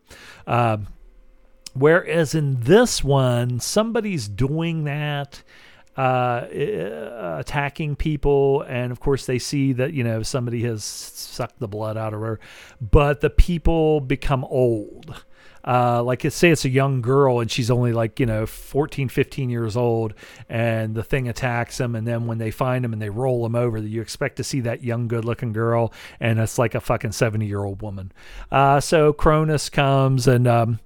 Um, 0.46 0.88
whereas 1.72 2.34
in 2.34 2.60
this 2.60 3.04
one, 3.04 3.60
somebody's 3.60 4.28
doing 4.28 4.84
that. 4.84 5.42
Uh, 5.96 6.48
attacking 7.38 7.94
people, 7.94 8.62
and 8.62 8.90
of 8.90 8.98
course 8.98 9.26
they 9.26 9.38
see 9.38 9.72
that 9.74 9.92
you 9.92 10.02
know 10.02 10.24
somebody 10.24 10.64
has 10.64 10.82
sucked 10.82 11.60
the 11.60 11.68
blood 11.68 11.96
out 11.96 12.12
of 12.12 12.20
her, 12.20 12.40
but 12.80 13.20
the 13.20 13.30
people 13.30 14.00
become 14.00 14.44
old 14.46 15.24
uh, 15.66 16.02
like 16.02 16.22
say 16.30 16.50
it's 16.50 16.64
a 16.64 16.68
young 16.68 17.00
girl 17.00 17.40
and 17.40 17.50
she's 17.50 17.70
only 17.70 17.92
like 17.92 18.20
you 18.20 18.26
know 18.26 18.46
14 18.46 19.08
15 19.08 19.50
years 19.50 19.76
old 19.76 20.14
and 20.48 20.94
the 20.94 21.02
thing 21.02 21.28
attacks 21.28 21.78
them 21.78 21.94
and 21.94 22.06
then 22.06 22.26
when 22.26 22.38
they 22.38 22.50
find 22.50 22.84
him 22.84 22.92
and 22.92 23.00
they 23.00 23.08
roll 23.08 23.44
him 23.46 23.54
over 23.54 23.78
you 23.78 24.02
expect 24.02 24.36
to 24.36 24.44
see 24.44 24.60
that 24.60 24.82
young 24.82 25.08
good 25.08 25.24
looking 25.24 25.52
girl 25.52 25.92
and 26.20 26.38
it's 26.38 26.58
like 26.58 26.74
a 26.74 26.80
fucking 26.80 27.12
70 27.12 27.46
year 27.46 27.64
old 27.64 27.82
woman. 27.82 28.12
Uh, 28.50 28.80
so 28.80 29.12
Kronos 29.12 29.70
comes 29.70 30.26
and 30.26 30.46
um, 30.46 30.80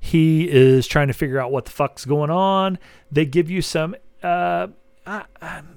he 0.00 0.48
is 0.48 0.86
trying 0.86 1.08
to 1.08 1.14
figure 1.14 1.38
out 1.38 1.52
what 1.52 1.64
the 1.64 1.70
fuck's 1.70 2.04
going 2.04 2.30
on. 2.30 2.78
They 3.10 3.26
give 3.26 3.50
you 3.50 3.62
some 3.62 3.94
uh, 4.22 4.68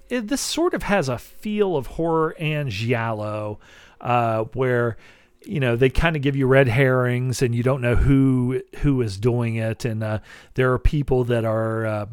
this 0.10 0.42
sort 0.42 0.74
of 0.74 0.84
has 0.84 1.10
a 1.10 1.18
feel 1.18 1.76
of 1.76 1.88
horror 1.88 2.36
and 2.40 2.70
giallo 2.70 3.60
uh, 4.02 4.44
where 4.54 4.98
you 5.46 5.60
know 5.60 5.76
they 5.76 5.90
kind 5.90 6.16
of 6.16 6.22
give 6.22 6.36
you 6.36 6.48
red 6.48 6.68
herrings 6.68 7.42
and 7.42 7.54
you 7.54 7.64
don't 7.64 7.82
know 7.82 7.96
who 7.96 8.62
who 8.78 9.02
is 9.02 9.18
doing 9.18 9.56
it. 9.56 9.86
And 9.86 10.04
uh, 10.04 10.20
there 10.56 10.72
are 10.72 10.80
people 10.80 11.24
that 11.26 11.46
are 11.46 11.86
uh, 11.86 12.06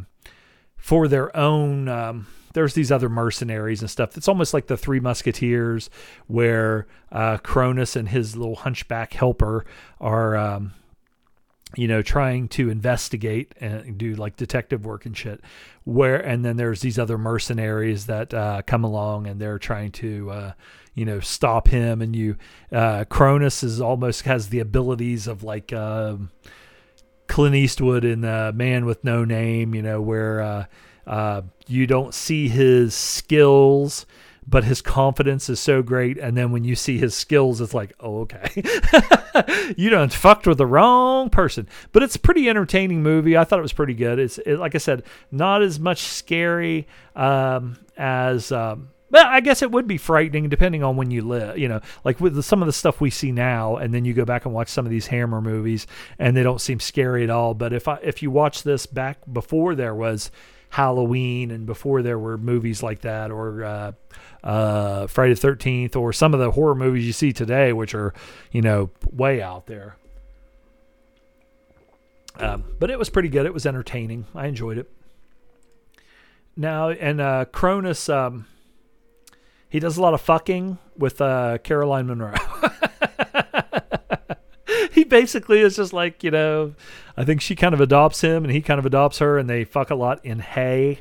for 0.76 1.08
their 1.08 1.34
own 1.36 1.88
um, 1.88 2.26
there's 2.52 2.74
these 2.74 2.92
other 2.92 3.08
mercenaries 3.08 3.80
and 3.80 3.90
stuff. 3.90 4.16
It's 4.16 4.28
almost 4.28 4.54
like 4.54 4.66
the 4.66 4.76
three 4.76 5.00
musketeers 5.00 5.90
where 6.26 6.86
uh, 7.10 7.38
Kronos 7.38 7.96
and 7.96 8.08
his 8.08 8.36
little 8.36 8.56
hunchback 8.56 9.14
helper 9.14 9.64
are 10.00 10.36
um, 10.36 10.72
you 11.74 11.88
know 11.88 12.02
trying 12.02 12.48
to 12.48 12.70
investigate 12.70 13.54
and 13.60 13.96
do 13.96 14.14
like 14.14 14.36
detective 14.36 14.84
work 14.84 15.06
and 15.06 15.16
shit. 15.16 15.40
Where 15.84 16.16
and 16.16 16.44
then 16.44 16.56
there's 16.56 16.80
these 16.80 16.98
other 16.98 17.18
mercenaries 17.18 18.06
that 18.06 18.32
uh, 18.34 18.62
come 18.66 18.84
along 18.84 19.26
and 19.26 19.40
they're 19.40 19.58
trying 19.58 19.92
to 19.92 20.30
uh, 20.30 20.52
you 20.94 21.04
know 21.04 21.20
stop 21.20 21.68
him 21.68 22.02
and 22.02 22.14
you 22.14 22.36
uh 22.70 23.04
Kronos 23.04 23.62
is 23.62 23.80
almost 23.80 24.22
has 24.22 24.48
the 24.48 24.60
abilities 24.60 25.26
of 25.26 25.42
like 25.42 25.72
uh, 25.72 26.16
clint 27.26 27.54
eastwood 27.54 28.04
in 28.04 28.24
uh, 28.24 28.52
man 28.54 28.84
with 28.84 29.02
no 29.04 29.24
name 29.24 29.74
you 29.74 29.82
know 29.82 30.00
where 30.00 30.40
uh, 30.40 30.64
uh, 31.06 31.42
you 31.66 31.86
don't 31.86 32.14
see 32.14 32.48
his 32.48 32.94
skills 32.94 34.06
but 34.46 34.64
his 34.64 34.82
confidence 34.82 35.48
is 35.48 35.60
so 35.60 35.82
great. 35.82 36.18
And 36.18 36.36
then 36.36 36.50
when 36.50 36.64
you 36.64 36.74
see 36.74 36.98
his 36.98 37.14
skills 37.14 37.60
it's 37.60 37.74
like 37.74 37.92
oh 38.00 38.20
okay. 38.22 38.62
You 39.76 39.88
done 39.88 40.10
fucked 40.10 40.46
with 40.46 40.58
the 40.58 40.66
wrong 40.66 41.30
person. 41.30 41.68
But 41.92 42.02
it's 42.02 42.16
a 42.16 42.18
pretty 42.18 42.48
entertaining 42.48 43.02
movie. 43.02 43.36
I 43.36 43.44
thought 43.44 43.58
it 43.58 43.62
was 43.62 43.72
pretty 43.72 43.94
good. 43.94 44.18
It's 44.18 44.38
it, 44.38 44.56
like 44.56 44.74
i 44.74 44.78
said 44.78 45.04
not 45.30 45.62
as 45.62 45.80
much 45.80 46.02
scary 46.02 46.86
um, 47.16 47.78
as 47.96 48.52
um, 48.52 48.88
well, 49.12 49.26
I 49.28 49.40
guess 49.40 49.60
it 49.60 49.70
would 49.70 49.86
be 49.86 49.98
frightening 49.98 50.48
depending 50.48 50.82
on 50.82 50.96
when 50.96 51.10
you 51.10 51.20
live. 51.20 51.58
You 51.58 51.68
know, 51.68 51.80
like 52.02 52.18
with 52.18 52.34
the, 52.34 52.42
some 52.42 52.62
of 52.62 52.66
the 52.66 52.72
stuff 52.72 53.00
we 53.00 53.10
see 53.10 53.30
now, 53.30 53.76
and 53.76 53.92
then 53.92 54.06
you 54.06 54.14
go 54.14 54.24
back 54.24 54.46
and 54.46 54.54
watch 54.54 54.68
some 54.68 54.86
of 54.86 54.90
these 54.90 55.06
Hammer 55.08 55.42
movies, 55.42 55.86
and 56.18 56.34
they 56.34 56.42
don't 56.42 56.60
seem 56.60 56.80
scary 56.80 57.22
at 57.22 57.30
all. 57.30 57.52
But 57.52 57.74
if 57.74 57.86
I, 57.86 57.98
if 58.02 58.22
you 58.22 58.30
watch 58.30 58.62
this 58.62 58.86
back 58.86 59.18
before 59.30 59.74
there 59.74 59.94
was 59.94 60.30
Halloween 60.70 61.50
and 61.50 61.66
before 61.66 62.00
there 62.00 62.18
were 62.18 62.38
movies 62.38 62.82
like 62.82 63.02
that, 63.02 63.30
or 63.30 63.62
uh, 63.62 63.92
uh, 64.42 65.06
Friday 65.08 65.34
the 65.34 65.40
Thirteenth, 65.40 65.94
or 65.94 66.14
some 66.14 66.32
of 66.32 66.40
the 66.40 66.50
horror 66.50 66.74
movies 66.74 67.06
you 67.06 67.12
see 67.12 67.34
today, 67.34 67.74
which 67.74 67.94
are 67.94 68.14
you 68.50 68.62
know 68.62 68.90
way 69.12 69.42
out 69.42 69.66
there. 69.66 69.96
Um, 72.36 72.64
but 72.78 72.90
it 72.90 72.98
was 72.98 73.10
pretty 73.10 73.28
good. 73.28 73.44
It 73.44 73.52
was 73.52 73.66
entertaining. 73.66 74.24
I 74.34 74.46
enjoyed 74.46 74.78
it. 74.78 74.90
Now 76.56 76.88
and 76.88 77.20
uh, 77.20 77.44
Kronos. 77.44 78.08
Um, 78.08 78.46
he 79.72 79.80
does 79.80 79.96
a 79.96 80.02
lot 80.02 80.12
of 80.12 80.20
fucking 80.20 80.76
with 80.98 81.18
uh, 81.22 81.56
Caroline 81.64 82.06
Munro. 82.06 82.34
he 84.92 85.02
basically 85.02 85.60
is 85.60 85.76
just 85.76 85.94
like, 85.94 86.22
you 86.22 86.30
know, 86.30 86.74
I 87.16 87.24
think 87.24 87.40
she 87.40 87.56
kind 87.56 87.72
of 87.72 87.80
adopts 87.80 88.20
him 88.20 88.44
and 88.44 88.52
he 88.52 88.60
kind 88.60 88.78
of 88.78 88.84
adopts 88.84 89.20
her 89.20 89.38
and 89.38 89.48
they 89.48 89.64
fuck 89.64 89.88
a 89.88 89.94
lot 89.94 90.22
in 90.26 90.40
hay 90.40 90.98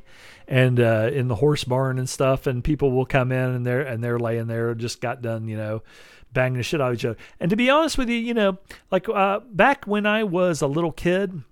and 0.48 0.80
uh, 0.80 1.10
in 1.11 1.27
the 1.27 1.35
horse 1.35 1.65
barn 1.65 1.99
and 1.99 2.07
stuff 2.07 2.48
and 2.48 2.64
people 2.64 2.93
will 2.93 3.06
come 3.06 3.34
in 3.34 3.49
and 3.49 3.68
they're 3.68 3.81
and 3.81 4.02
they're 4.02 4.18
laying 4.18 4.48
there 4.48 4.73
just 4.73 5.02
got 5.02 5.22
done, 5.22 5.49
you 5.49 5.57
know, 5.57 5.84
banging 6.31 6.57
the 6.57 6.64
shit 6.64 6.80
out 6.80 6.91
of 6.91 6.98
each 6.98 7.03
other. 7.03 7.18
And 7.41 7.49
to 7.49 7.57
be 7.57 7.69
honest 7.69 7.98
with 7.98 8.07
you, 8.07 8.15
you 8.15 8.34
know, 8.34 8.57
like 8.89 9.10
uh, 9.10 9.41
back 9.52 9.84
when 9.84 10.06
I 10.06 10.23
was 10.23 10.61
a 10.61 10.68
little 10.68 10.93
kid, 10.93 11.43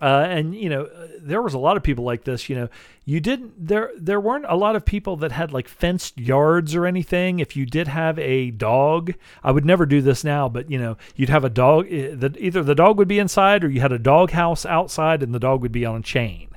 Uh, 0.00 0.26
and 0.28 0.54
you 0.54 0.68
know, 0.68 0.84
uh, 0.84 1.06
there 1.20 1.40
was 1.40 1.54
a 1.54 1.58
lot 1.58 1.76
of 1.76 1.82
people 1.82 2.04
like 2.04 2.24
this. 2.24 2.48
You 2.48 2.56
know, 2.56 2.68
you 3.04 3.20
didn't 3.20 3.66
there 3.68 3.90
there 3.96 4.20
weren't 4.20 4.44
a 4.48 4.56
lot 4.56 4.76
of 4.76 4.84
people 4.84 5.16
that 5.18 5.32
had 5.32 5.52
like 5.52 5.68
fenced 5.68 6.18
yards 6.18 6.74
or 6.74 6.84
anything. 6.84 7.38
If 7.38 7.56
you 7.56 7.64
did 7.64 7.88
have 7.88 8.18
a 8.18 8.50
dog, 8.50 9.14
I 9.42 9.52
would 9.52 9.64
never 9.64 9.86
do 9.86 10.02
this 10.02 10.24
now, 10.24 10.48
but 10.48 10.70
you 10.70 10.78
know, 10.78 10.96
you'd 11.14 11.28
have 11.28 11.44
a 11.44 11.50
dog. 11.50 11.86
eh, 11.90 12.14
That 12.14 12.36
either 12.38 12.62
the 12.62 12.74
dog 12.74 12.98
would 12.98 13.08
be 13.08 13.18
inside 13.18 13.62
or 13.64 13.70
you 13.70 13.80
had 13.80 13.92
a 13.92 13.98
dog 13.98 14.32
house 14.32 14.66
outside, 14.66 15.22
and 15.22 15.34
the 15.34 15.38
dog 15.38 15.62
would 15.62 15.72
be 15.72 15.86
on 15.86 15.96
a 15.96 16.02
chain 16.02 16.48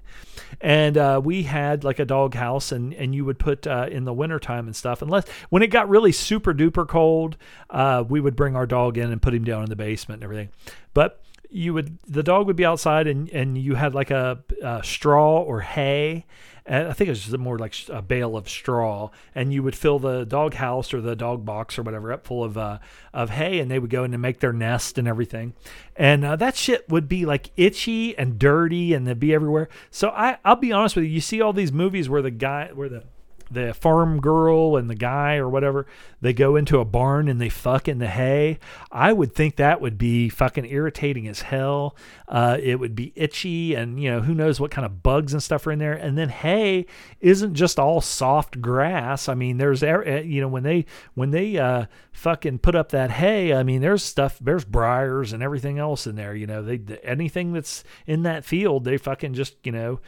and 0.62 0.98
uh, 0.98 1.22
we 1.24 1.44
had 1.44 1.84
like 1.84 2.00
a 2.00 2.06
dog 2.06 2.34
house 2.34 2.72
and, 2.72 2.94
and 2.94 3.14
you 3.14 3.24
would 3.26 3.38
put 3.38 3.68
uh, 3.68 3.88
in 3.92 4.06
the 4.06 4.14
wintertime 4.14 4.66
and 4.66 4.76
stuff 4.76 5.02
unless 5.02 5.28
when 5.50 5.62
it 5.62 5.68
got 5.68 5.88
really 5.90 6.12
super 6.12 6.54
duper 6.54 6.88
cold 6.88 7.38
uh, 7.70 8.04
we 8.08 8.20
would 8.20 8.36
bring 8.36 8.56
our 8.56 8.66
dog 8.66 8.98
in 8.98 9.12
and 9.12 9.22
put 9.22 9.34
him 9.34 9.44
down 9.44 9.64
in 9.64 9.70
the 9.70 9.76
basement 9.76 10.18
and 10.20 10.24
everything 10.24 10.50
but 10.94 11.22
you 11.50 11.74
would 11.74 11.98
the 12.08 12.24
dog 12.24 12.48
would 12.48 12.56
be 12.56 12.66
outside 12.66 13.08
and, 13.08 13.30
and 13.30 13.58
you 13.58 13.76
had 13.76 13.94
like 13.94 14.12
a, 14.12 14.44
a 14.62 14.84
straw 14.84 15.42
or 15.42 15.62
hay 15.62 16.26
and 16.68 16.90
I 16.90 16.94
think 16.94 17.08
it 17.08 17.12
was 17.12 17.38
more 17.38 17.58
like 17.58 17.74
a 17.88 18.02
bale 18.02 18.36
of 18.36 18.50
straw, 18.50 19.10
and 19.34 19.54
you 19.54 19.64
would 19.64 19.76
fill 19.76 20.00
the 20.00 20.26
dog 20.26 20.56
house 20.56 20.94
or 20.94 21.00
the 21.00 21.16
dog 21.16 21.46
box 21.46 21.80
or 21.80 21.84
whatever 21.84 22.12
up 22.12 22.28
full 22.28 22.44
of 22.44 22.58
uh, 22.58 22.80
of 23.14 23.30
hay, 23.30 23.60
and 23.60 23.72
they 23.72 23.80
would 23.80 23.90
go 23.90 24.04
in 24.04 24.14
and 24.14 24.22
make 24.22 24.42
their 24.42 24.52
nest 24.52 24.98
and 24.98 25.08
everything, 25.08 25.54
and 25.96 26.26
uh, 26.26 26.36
that 26.36 26.58
shit 26.58 26.88
would 26.90 27.08
be 27.08 27.26
like 27.26 27.52
itchy 27.56 28.18
and 28.18 28.38
dirty, 28.38 28.94
and 28.94 29.08
they'd 29.08 29.20
be 29.20 29.34
everywhere. 29.34 29.70
So 29.90 30.10
I 30.10 30.40
I'll 30.44 30.58
be 30.58 30.74
honest 30.74 30.98
with 30.98 31.06
you, 31.06 31.12
you 31.12 31.22
see 31.22 31.40
all 31.40 31.54
these 31.54 31.72
movies 31.72 32.10
where 32.10 32.22
the 32.22 32.32
guy 32.32 32.70
where 32.74 32.90
the 32.90 33.04
the 33.50 33.74
farm 33.74 34.20
girl 34.20 34.76
and 34.76 34.90
the 34.90 34.96
guy 34.96 35.36
or 35.36 35.50
whatever 35.50 35.88
they 36.22 36.34
go 36.34 36.56
into 36.56 36.80
a 36.80 36.86
barn 36.86 37.28
and 37.28 37.40
they 37.40 37.50
fuck 37.50 37.88
in 37.88 38.00
the 38.00 38.08
hay. 38.08 38.60
I 38.92 39.14
would 39.14 39.34
think 39.34 39.56
that 39.56 39.82
would 39.82 39.98
be 39.98 40.30
fucking 40.30 40.66
irritating 40.66 41.28
as 41.28 41.42
hell. 41.42 41.96
Uh, 42.28 42.58
it 42.62 42.80
would 42.80 42.96
be 42.96 43.14
itchy 43.16 43.76
and 43.76 44.02
you 44.02 44.10
know 44.12 44.22
who 44.22 44.34
knows 44.34 44.60
what 44.60 44.72
kind 44.72 44.86
of 44.86 45.04
bugs 45.04 45.34
and 45.34 45.42
stuff 45.42 45.66
are 45.68 45.72
in 45.72 45.80
there. 45.80 45.94
And 45.94 46.18
then 46.18 46.30
hay 46.30 46.86
isn't 47.20 47.54
just 47.54 47.80
all 47.80 48.02
soft 48.02 48.62
grass. 48.62 49.30
I 49.30 49.36
mean 49.36 49.58
there's 49.58 49.84
uh, 49.84 50.22
you 50.26 50.42
know 50.42 50.48
when 50.48 50.64
they 50.64 50.86
when 51.14 51.32
they 51.32 51.58
uh, 51.58 51.86
fucking 52.12 52.60
put 52.60 52.76
up 52.76 52.90
that 52.90 53.12
hay 53.12 53.54
i 53.54 53.62
mean 53.62 53.82
there's 53.82 54.02
stuff 54.04 54.40
there's 54.42 54.66
briars 54.66 55.34
and 55.34 55.44
everything 55.44 55.78
else 55.78 56.08
in 56.08 56.16
there 56.16 56.36
you 56.36 56.48
know. 56.48 56.64
They 56.64 56.80
anything 57.04 57.54
that's 57.54 57.84
in 58.06 58.24
that 58.24 58.44
field 58.44 58.84
they 58.84 58.98
fucking 58.98 59.34
just 59.34 59.56
you 59.64 59.72
know 59.72 60.00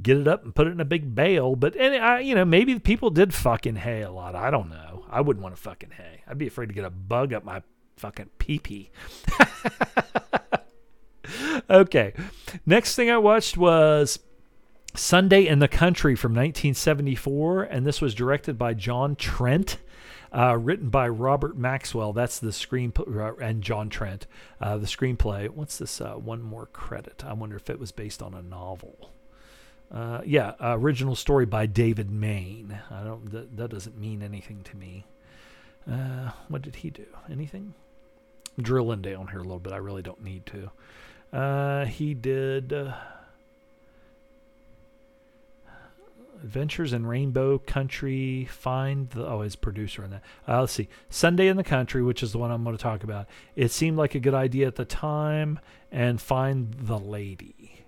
get 0.00 0.16
it 0.16 0.28
up 0.28 0.44
and 0.44 0.54
put 0.54 0.66
it 0.66 0.70
in 0.70 0.80
a 0.80 0.84
big 0.84 1.14
bale. 1.14 1.56
But 1.56 1.76
and 1.76 1.94
I, 2.02 2.20
you 2.20 2.34
know, 2.34 2.44
maybe 2.44 2.78
people 2.78 3.10
did 3.10 3.34
fucking 3.34 3.76
hay 3.76 4.02
a 4.02 4.10
lot. 4.10 4.34
I 4.34 4.50
don't 4.50 4.68
know. 4.68 5.04
I 5.10 5.20
wouldn't 5.20 5.42
want 5.42 5.56
to 5.56 5.60
fucking 5.60 5.90
hay. 5.90 6.22
I'd 6.26 6.38
be 6.38 6.46
afraid 6.46 6.68
to 6.68 6.74
get 6.74 6.84
a 6.84 6.90
bug 6.90 7.32
up 7.32 7.44
my 7.44 7.62
fucking 7.96 8.30
pee 8.38 8.58
pee. 8.58 8.90
okay, 11.70 12.14
next 12.64 12.94
thing 12.94 13.10
I 13.10 13.18
watched 13.18 13.56
was 13.56 14.20
Sunday 14.94 15.46
in 15.46 15.58
the 15.58 15.68
Country 15.68 16.14
from 16.14 16.32
1974, 16.32 17.64
and 17.64 17.86
this 17.86 18.00
was 18.00 18.14
directed 18.14 18.58
by 18.58 18.74
John 18.74 19.16
Trent. 19.16 19.78
Uh, 20.32 20.56
written 20.56 20.90
by 20.90 21.08
Robert 21.08 21.58
Maxwell. 21.58 22.12
That's 22.12 22.38
the 22.38 22.52
screen 22.52 22.92
uh, 22.96 23.34
and 23.38 23.62
John 23.62 23.88
Trent. 23.88 24.28
Uh, 24.60 24.76
the 24.76 24.86
screenplay. 24.86 25.48
What's 25.48 25.78
this? 25.78 26.00
Uh, 26.00 26.12
one 26.12 26.40
more 26.40 26.66
credit. 26.66 27.24
I 27.26 27.32
wonder 27.32 27.56
if 27.56 27.68
it 27.68 27.80
was 27.80 27.90
based 27.90 28.22
on 28.22 28.34
a 28.34 28.40
novel. 28.40 29.10
Uh, 29.92 30.20
yeah, 30.24 30.52
uh, 30.62 30.76
original 30.78 31.16
story 31.16 31.46
by 31.46 31.66
David 31.66 32.10
Main. 32.10 32.78
I 32.90 33.02
don't. 33.02 33.56
That, 33.56 33.70
doesn't 33.70 33.98
mean 33.98 34.22
anything 34.22 34.62
to 34.64 34.76
me. 34.76 35.04
Uh, 35.90 36.30
what 36.48 36.62
did 36.62 36.76
he 36.76 36.90
do? 36.90 37.06
Anything? 37.30 37.74
Drilling 38.60 39.02
down 39.02 39.28
here 39.28 39.40
a 39.40 39.42
little 39.42 39.58
bit. 39.58 39.72
I 39.72 39.78
really 39.78 40.02
don't 40.02 40.22
need 40.22 40.46
to. 40.46 40.70
Uh, 41.36 41.84
he 41.86 42.14
did 42.14 42.72
uh, 42.72 42.92
Adventures 46.44 46.92
in 46.92 47.06
Rainbow 47.06 47.58
Country. 47.58 48.44
Find 48.44 49.10
the 49.10 49.26
oh, 49.26 49.40
his 49.40 49.56
producer 49.56 50.04
on 50.04 50.10
that. 50.10 50.22
Uh, 50.46 50.60
let's 50.60 50.72
see, 50.72 50.88
Sunday 51.08 51.48
in 51.48 51.56
the 51.56 51.64
Country, 51.64 52.02
which 52.02 52.22
is 52.22 52.30
the 52.30 52.38
one 52.38 52.52
I'm 52.52 52.62
going 52.62 52.76
to 52.76 52.82
talk 52.82 53.02
about. 53.02 53.26
It 53.56 53.72
seemed 53.72 53.96
like 53.96 54.14
a 54.14 54.20
good 54.20 54.34
idea 54.34 54.68
at 54.68 54.76
the 54.76 54.84
time, 54.84 55.58
and 55.90 56.20
Find 56.20 56.72
the 56.74 56.98
Lady 56.98 57.79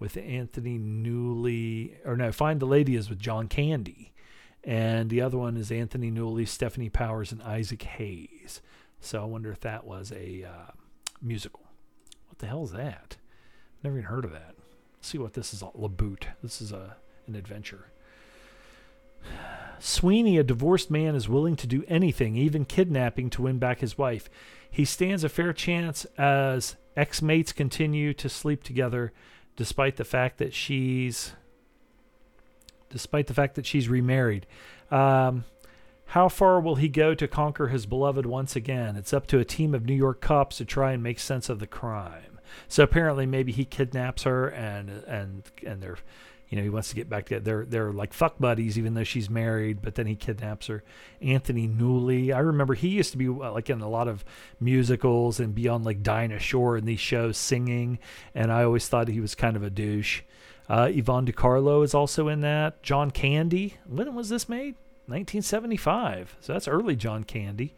with 0.00 0.16
Anthony 0.16 0.78
Newley, 0.78 1.94
or 2.04 2.16
no, 2.16 2.32
Find 2.32 2.58
the 2.58 2.66
Lady 2.66 2.96
is 2.96 3.08
with 3.08 3.20
John 3.20 3.46
Candy, 3.46 4.12
and 4.64 5.10
the 5.10 5.20
other 5.20 5.38
one 5.38 5.56
is 5.56 5.70
Anthony 5.70 6.10
Newley, 6.10 6.44
Stefanie 6.44 6.92
Powers, 6.92 7.30
and 7.30 7.42
Isaac 7.42 7.82
Hayes. 7.82 8.60
So 9.00 9.22
I 9.22 9.26
wonder 9.26 9.52
if 9.52 9.60
that 9.60 9.84
was 9.84 10.10
a 10.10 10.44
uh, 10.44 10.72
musical. 11.22 11.62
What 12.28 12.38
the 12.38 12.46
hell 12.46 12.64
is 12.64 12.72
that? 12.72 13.18
Never 13.84 13.98
even 13.98 14.10
heard 14.10 14.24
of 14.24 14.32
that. 14.32 14.54
Let's 14.96 15.08
see 15.08 15.18
what 15.18 15.34
this 15.34 15.54
is. 15.54 15.62
Laboot. 15.74 16.28
This 16.42 16.60
is 16.60 16.72
a 16.72 16.96
an 17.26 17.34
adventure. 17.34 17.90
Sweeney, 19.78 20.36
a 20.36 20.44
divorced 20.44 20.90
man, 20.90 21.14
is 21.14 21.28
willing 21.28 21.56
to 21.56 21.66
do 21.66 21.84
anything, 21.88 22.36
even 22.36 22.64
kidnapping, 22.66 23.30
to 23.30 23.42
win 23.42 23.58
back 23.58 23.80
his 23.80 23.96
wife. 23.96 24.28
He 24.70 24.84
stands 24.84 25.24
a 25.24 25.28
fair 25.28 25.52
chance 25.52 26.04
as 26.18 26.76
ex 26.96 27.22
mates 27.22 27.52
continue 27.52 28.12
to 28.14 28.28
sleep 28.28 28.62
together 28.62 29.12
despite 29.60 29.96
the 29.96 30.04
fact 30.06 30.38
that 30.38 30.54
she's 30.54 31.32
despite 32.88 33.26
the 33.26 33.34
fact 33.34 33.56
that 33.56 33.66
she's 33.66 33.90
remarried. 33.90 34.46
Um, 34.90 35.44
how 36.06 36.30
far 36.30 36.62
will 36.62 36.76
he 36.76 36.88
go 36.88 37.14
to 37.14 37.28
conquer 37.28 37.68
his 37.68 37.84
beloved 37.84 38.24
once 38.24 38.56
again? 38.56 38.96
It's 38.96 39.12
up 39.12 39.26
to 39.26 39.38
a 39.38 39.44
team 39.44 39.74
of 39.74 39.84
New 39.84 39.94
York 39.94 40.22
cops 40.22 40.56
to 40.56 40.64
try 40.64 40.92
and 40.92 41.02
make 41.02 41.18
sense 41.18 41.50
of 41.50 41.58
the 41.58 41.66
crime. 41.66 42.40
So 42.68 42.84
apparently, 42.84 43.26
maybe 43.26 43.52
he 43.52 43.66
kidnaps 43.66 44.22
her, 44.22 44.48
and 44.48 44.88
and 45.06 45.42
and 45.66 45.82
they're, 45.82 45.98
you 46.50 46.56
know, 46.56 46.64
he 46.64 46.68
wants 46.68 46.88
to 46.88 46.96
get 46.96 47.08
back 47.08 47.26
together. 47.26 47.42
They're 47.44 47.64
they're 47.64 47.92
like 47.92 48.12
fuck 48.12 48.38
buddies, 48.38 48.76
even 48.76 48.94
though 48.94 49.04
she's 49.04 49.30
married. 49.30 49.80
But 49.80 49.94
then 49.94 50.06
he 50.06 50.16
kidnaps 50.16 50.66
her. 50.66 50.82
Anthony 51.22 51.68
Newley, 51.68 52.34
I 52.34 52.40
remember 52.40 52.74
he 52.74 52.88
used 52.88 53.12
to 53.12 53.18
be 53.18 53.28
uh, 53.28 53.52
like 53.52 53.70
in 53.70 53.80
a 53.80 53.88
lot 53.88 54.08
of 54.08 54.24
musicals 54.58 55.38
and 55.38 55.54
be 55.54 55.68
on 55.68 55.84
like 55.84 56.02
Dinah 56.02 56.40
Shore 56.40 56.76
and 56.76 56.86
these 56.88 57.00
shows 57.00 57.38
singing, 57.38 58.00
and 58.34 58.52
I 58.52 58.64
always 58.64 58.88
thought 58.88 59.06
he 59.06 59.20
was 59.20 59.36
kind 59.36 59.56
of 59.56 59.62
a 59.62 59.70
douche. 59.70 60.22
Uh, 60.68 60.88
Yvonne 60.92 61.24
De 61.24 61.32
Carlo 61.32 61.82
is 61.82 61.94
also 61.94 62.28
in 62.28 62.40
that. 62.40 62.82
John 62.82 63.12
Candy. 63.12 63.76
When 63.86 64.12
was 64.14 64.28
this 64.28 64.48
made? 64.48 64.74
1975. 65.06 66.36
So 66.40 66.52
that's 66.52 66.68
early 66.68 66.94
John 66.94 67.24
Candy. 67.24 67.74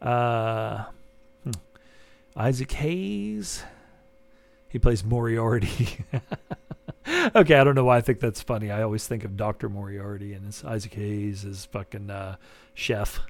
Uh, 0.00 0.84
hmm. 1.44 1.52
Isaac 2.36 2.72
Hayes. 2.72 3.64
He 4.68 4.78
plays 4.78 5.04
Moriarty. 5.04 6.04
okay, 7.34 7.56
I 7.56 7.64
don't 7.64 7.74
know 7.74 7.84
why 7.84 7.98
I 7.98 8.00
think 8.00 8.20
that's 8.20 8.42
funny. 8.42 8.70
I 8.70 8.82
always 8.82 9.06
think 9.06 9.24
of 9.24 9.36
Dr. 9.36 9.68
Moriarty 9.68 10.34
and 10.34 10.46
his 10.46 10.64
Isaac 10.64 10.94
Hayes 10.94 11.44
as 11.44 11.64
fucking 11.66 12.10
uh, 12.10 12.36
chef. 12.74 13.20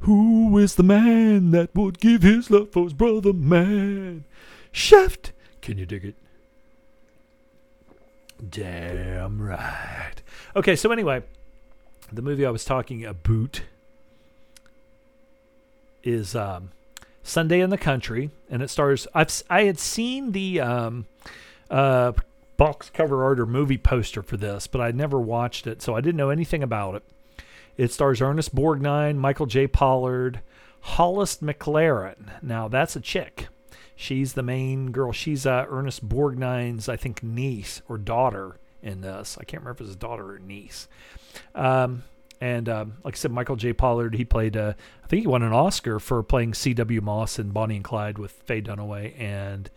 Who 0.00 0.58
is 0.58 0.74
the 0.74 0.82
man 0.82 1.50
that 1.52 1.74
would 1.74 1.98
give 1.98 2.22
his 2.22 2.50
love 2.50 2.72
for 2.72 2.84
his 2.84 2.92
brother 2.92 3.32
man? 3.32 4.24
Chef! 4.72 5.16
Can 5.62 5.78
you 5.78 5.86
dig 5.86 6.04
it? 6.04 6.14
Damn 8.50 9.40
right. 9.40 10.16
Okay, 10.56 10.76
so 10.76 10.90
anyway, 10.92 11.22
the 12.12 12.22
movie 12.22 12.44
I 12.44 12.50
was 12.50 12.64
talking 12.64 13.04
about 13.04 13.62
is 16.02 16.34
um, 16.34 16.70
Sunday 17.22 17.60
in 17.60 17.70
the 17.70 17.78
Country, 17.78 18.30
and 18.50 18.62
it 18.62 18.68
stars. 18.68 19.06
I've 19.14 19.42
I 19.48 19.62
had 19.62 19.78
seen 19.78 20.32
the 20.32 20.60
um, 20.60 21.06
uh, 21.70 22.12
box 22.56 22.90
cover 22.90 23.24
art 23.24 23.40
or 23.40 23.46
movie 23.46 23.78
poster 23.78 24.22
for 24.22 24.36
this, 24.36 24.66
but 24.66 24.80
I'd 24.80 24.96
never 24.96 25.20
watched 25.20 25.66
it, 25.66 25.82
so 25.82 25.94
I 25.94 26.00
didn't 26.00 26.16
know 26.16 26.30
anything 26.30 26.62
about 26.62 26.94
it. 26.96 27.02
It 27.76 27.92
stars 27.92 28.22
Ernest 28.22 28.54
Borgnine, 28.54 29.16
Michael 29.16 29.46
J. 29.46 29.66
Pollard, 29.66 30.40
Hollis 30.80 31.38
McLaren. 31.38 32.42
Now 32.42 32.68
that's 32.68 32.96
a 32.96 33.00
chick. 33.00 33.48
She's 33.96 34.34
the 34.34 34.42
main 34.42 34.90
girl. 34.90 35.12
She's 35.12 35.46
uh, 35.46 35.66
Ernest 35.68 36.08
Borgnine's, 36.08 36.88
I 36.88 36.96
think, 36.96 37.22
niece 37.22 37.80
or 37.88 37.96
daughter 37.98 38.58
in 38.82 39.00
this. 39.00 39.38
I 39.40 39.44
can't 39.44 39.62
remember 39.62 39.76
if 39.76 39.80
it's 39.80 39.88
his 39.88 39.96
daughter 39.96 40.34
or 40.34 40.38
niece. 40.38 40.88
Um, 41.54 42.02
and 42.40 42.68
um, 42.68 42.94
like 43.04 43.14
I 43.14 43.16
said, 43.16 43.30
Michael 43.30 43.56
J. 43.56 43.72
Pollard, 43.72 44.14
he 44.14 44.24
played, 44.24 44.56
uh, 44.56 44.74
I 45.02 45.06
think 45.06 45.22
he 45.22 45.26
won 45.26 45.42
an 45.42 45.52
Oscar 45.52 45.98
for 46.00 46.22
playing 46.22 46.54
C.W. 46.54 47.00
Moss 47.00 47.38
in 47.38 47.50
Bonnie 47.50 47.76
and 47.76 47.84
Clyde 47.84 48.18
with 48.18 48.32
Faye 48.32 48.60
Dunaway 48.60 49.18
and 49.18 49.70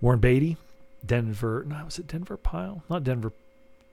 Warren 0.00 0.20
Beatty. 0.20 0.56
Denver, 1.04 1.64
no, 1.66 1.84
was 1.84 1.98
it 1.98 2.06
Denver 2.06 2.36
Pyle? 2.36 2.84
Not 2.88 3.04
Denver, 3.04 3.32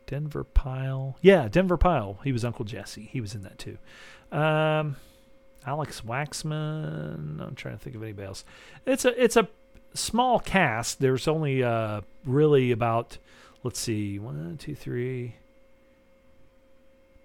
Denver 0.08 0.44
Pyle. 0.44 1.18
Yeah, 1.22 1.48
Denver 1.48 1.78
Pyle. 1.78 2.20
He 2.24 2.32
was 2.32 2.46
Uncle 2.46 2.66
Jesse. 2.66 3.10
He 3.12 3.22
was 3.22 3.36
in 3.36 3.44
that 3.44 3.58
too. 3.58 3.78
Um, 4.32 4.96
Alex 5.66 6.02
Waxman. 6.02 7.42
I'm 7.42 7.56
trying 7.56 7.78
to 7.78 7.84
think 7.84 7.96
of 7.96 8.04
anybody 8.04 8.28
else. 8.28 8.44
It's 8.86 9.06
a 9.06 9.24
it's 9.24 9.36
a 9.36 9.48
small 9.94 10.40
cast. 10.40 11.00
There's 11.00 11.28
only 11.28 11.64
uh, 11.64 12.02
really 12.26 12.72
about 12.72 13.18
let's 13.64 13.80
see, 13.80 14.20
one, 14.20 14.58
two, 14.58 14.76
three, 14.76 15.36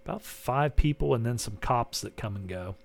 about 0.05 0.23
five 0.23 0.77
people, 0.77 1.15
and 1.15 1.25
then 1.25 1.39
some 1.39 1.57
cops 1.57 2.01
that 2.01 2.17
come 2.17 2.37
and 2.37 2.49
go. 2.49 2.77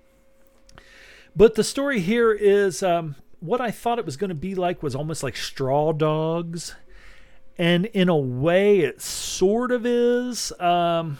But 1.34 1.54
the 1.54 1.64
story 1.64 2.00
here 2.00 2.32
is 2.32 2.82
um, 2.82 3.16
what 3.40 3.60
I 3.60 3.70
thought 3.70 3.98
it 3.98 4.06
was 4.06 4.16
going 4.16 4.28
to 4.28 4.34
be 4.34 4.54
like 4.54 4.82
was 4.82 4.94
almost 4.94 5.22
like 5.22 5.36
Straw 5.36 5.92
Dogs. 5.92 6.74
And 7.58 7.86
in 7.86 8.08
a 8.08 8.16
way, 8.16 8.80
it 8.80 9.00
sort 9.00 9.72
of 9.72 9.86
is. 9.86 10.52
Um, 10.60 11.18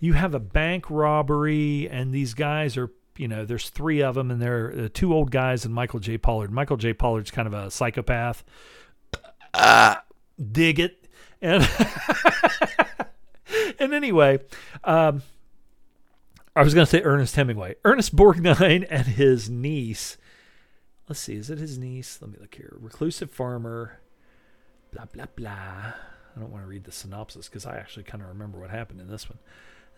you 0.00 0.14
have 0.14 0.34
a 0.34 0.40
bank 0.40 0.90
robbery, 0.90 1.88
and 1.88 2.12
these 2.12 2.34
guys 2.34 2.76
are, 2.76 2.90
you 3.16 3.28
know, 3.28 3.44
there's 3.44 3.70
three 3.70 4.02
of 4.02 4.14
them, 4.14 4.30
and 4.30 4.42
they're 4.42 4.72
uh, 4.76 4.88
two 4.92 5.14
old 5.14 5.30
guys 5.30 5.64
and 5.64 5.72
Michael 5.72 6.00
J. 6.00 6.18
Pollard. 6.18 6.50
Michael 6.50 6.76
J. 6.76 6.92
Pollard's 6.92 7.30
kind 7.30 7.46
of 7.46 7.54
a 7.54 7.70
psychopath. 7.70 8.42
Uh, 9.54 9.96
dig 10.50 10.80
it. 10.80 11.06
And, 11.40 11.68
and 13.78 13.94
anyway, 13.94 14.40
um, 14.84 15.22
I 16.54 16.62
was 16.62 16.74
going 16.74 16.86
to 16.86 16.90
say 16.90 17.02
Ernest 17.02 17.36
Hemingway. 17.36 17.76
Ernest 17.84 18.16
Borgnine 18.16 18.86
and 18.90 19.06
his 19.06 19.48
niece. 19.48 20.16
Let's 21.08 21.20
see, 21.20 21.36
is 21.36 21.50
it 21.50 21.58
his 21.58 21.78
niece? 21.78 22.18
Let 22.20 22.30
me 22.30 22.38
look 22.40 22.54
here. 22.54 22.76
Reclusive 22.80 23.30
farmer. 23.30 24.00
Blah, 24.92 25.06
blah, 25.06 25.26
blah. 25.34 25.92
I 26.36 26.40
don't 26.40 26.50
want 26.50 26.64
to 26.64 26.68
read 26.68 26.84
the 26.84 26.92
synopsis 26.92 27.48
because 27.48 27.66
I 27.66 27.76
actually 27.76 28.04
kind 28.04 28.22
of 28.22 28.28
remember 28.28 28.58
what 28.58 28.70
happened 28.70 29.00
in 29.00 29.08
this 29.08 29.28
one. 29.28 29.38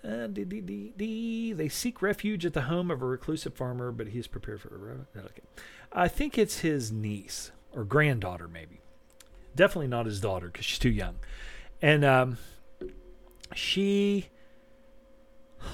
Uh, 0.05 0.27
dee, 0.27 0.45
dee, 0.45 0.61
dee, 0.61 0.93
dee. 0.97 1.53
They 1.53 1.69
seek 1.69 2.03
refuge 2.03 2.45
at 2.45 2.53
the 2.53 2.63
home 2.63 2.91
of 2.91 3.01
a 3.01 3.07
reclusive 3.07 3.55
farmer, 3.55 3.91
but 3.91 4.09
he 4.09 4.19
is 4.19 4.27
prepared 4.27 4.61
for 4.61 5.07
a. 5.17 5.19
Okay. 5.19 5.43
I 5.93 6.09
think 6.09 6.37
it's 6.37 6.61
his 6.61 6.93
niece 6.93 7.53
or 7.73 7.85
granddaughter, 7.85 8.49
maybe. 8.49 8.81
Definitely 9.57 9.89
not 9.89 10.07
his 10.07 10.21
daughter 10.21 10.49
because 10.49 10.65
she's 10.65 10.79
too 10.79 10.91
young. 10.91 11.17
And 11.81 12.05
um, 12.05 12.39
she 13.55 14.29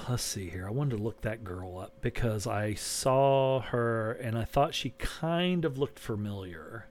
let's 0.09 0.23
see 0.23 0.49
here. 0.49 0.67
I 0.67 0.71
wanted 0.71 0.97
to 0.97 1.03
look 1.03 1.21
that 1.21 1.43
girl 1.43 1.77
up 1.77 2.01
because 2.01 2.47
I 2.47 2.73
saw 2.73 3.61
her 3.61 4.13
and 4.13 4.37
I 4.37 4.45
thought 4.45 4.73
she 4.73 4.91
kind 4.97 5.65
of 5.65 5.77
looked 5.77 5.99
familiar. 5.99 6.87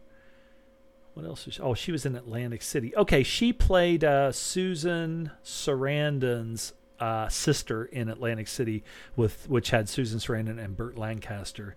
What 1.20 1.28
else 1.28 1.46
she? 1.50 1.60
Oh, 1.60 1.74
she 1.74 1.92
was 1.92 2.06
in 2.06 2.16
Atlantic 2.16 2.62
City. 2.62 2.96
Okay, 2.96 3.22
she 3.22 3.52
played 3.52 4.04
uh, 4.04 4.32
Susan 4.32 5.30
Sarandon's 5.44 6.72
uh, 6.98 7.28
sister 7.28 7.84
in 7.84 8.08
Atlantic 8.08 8.48
City, 8.48 8.82
with 9.16 9.46
which 9.46 9.68
had 9.68 9.86
Susan 9.86 10.18
Sarandon 10.18 10.58
and 10.58 10.78
Burt 10.78 10.96
Lancaster, 10.96 11.76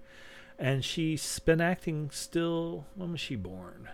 and 0.58 0.86
she's 0.86 1.40
been 1.40 1.60
acting 1.60 2.10
still. 2.10 2.86
When 2.96 3.12
was 3.12 3.20
she 3.20 3.36
born? 3.36 3.90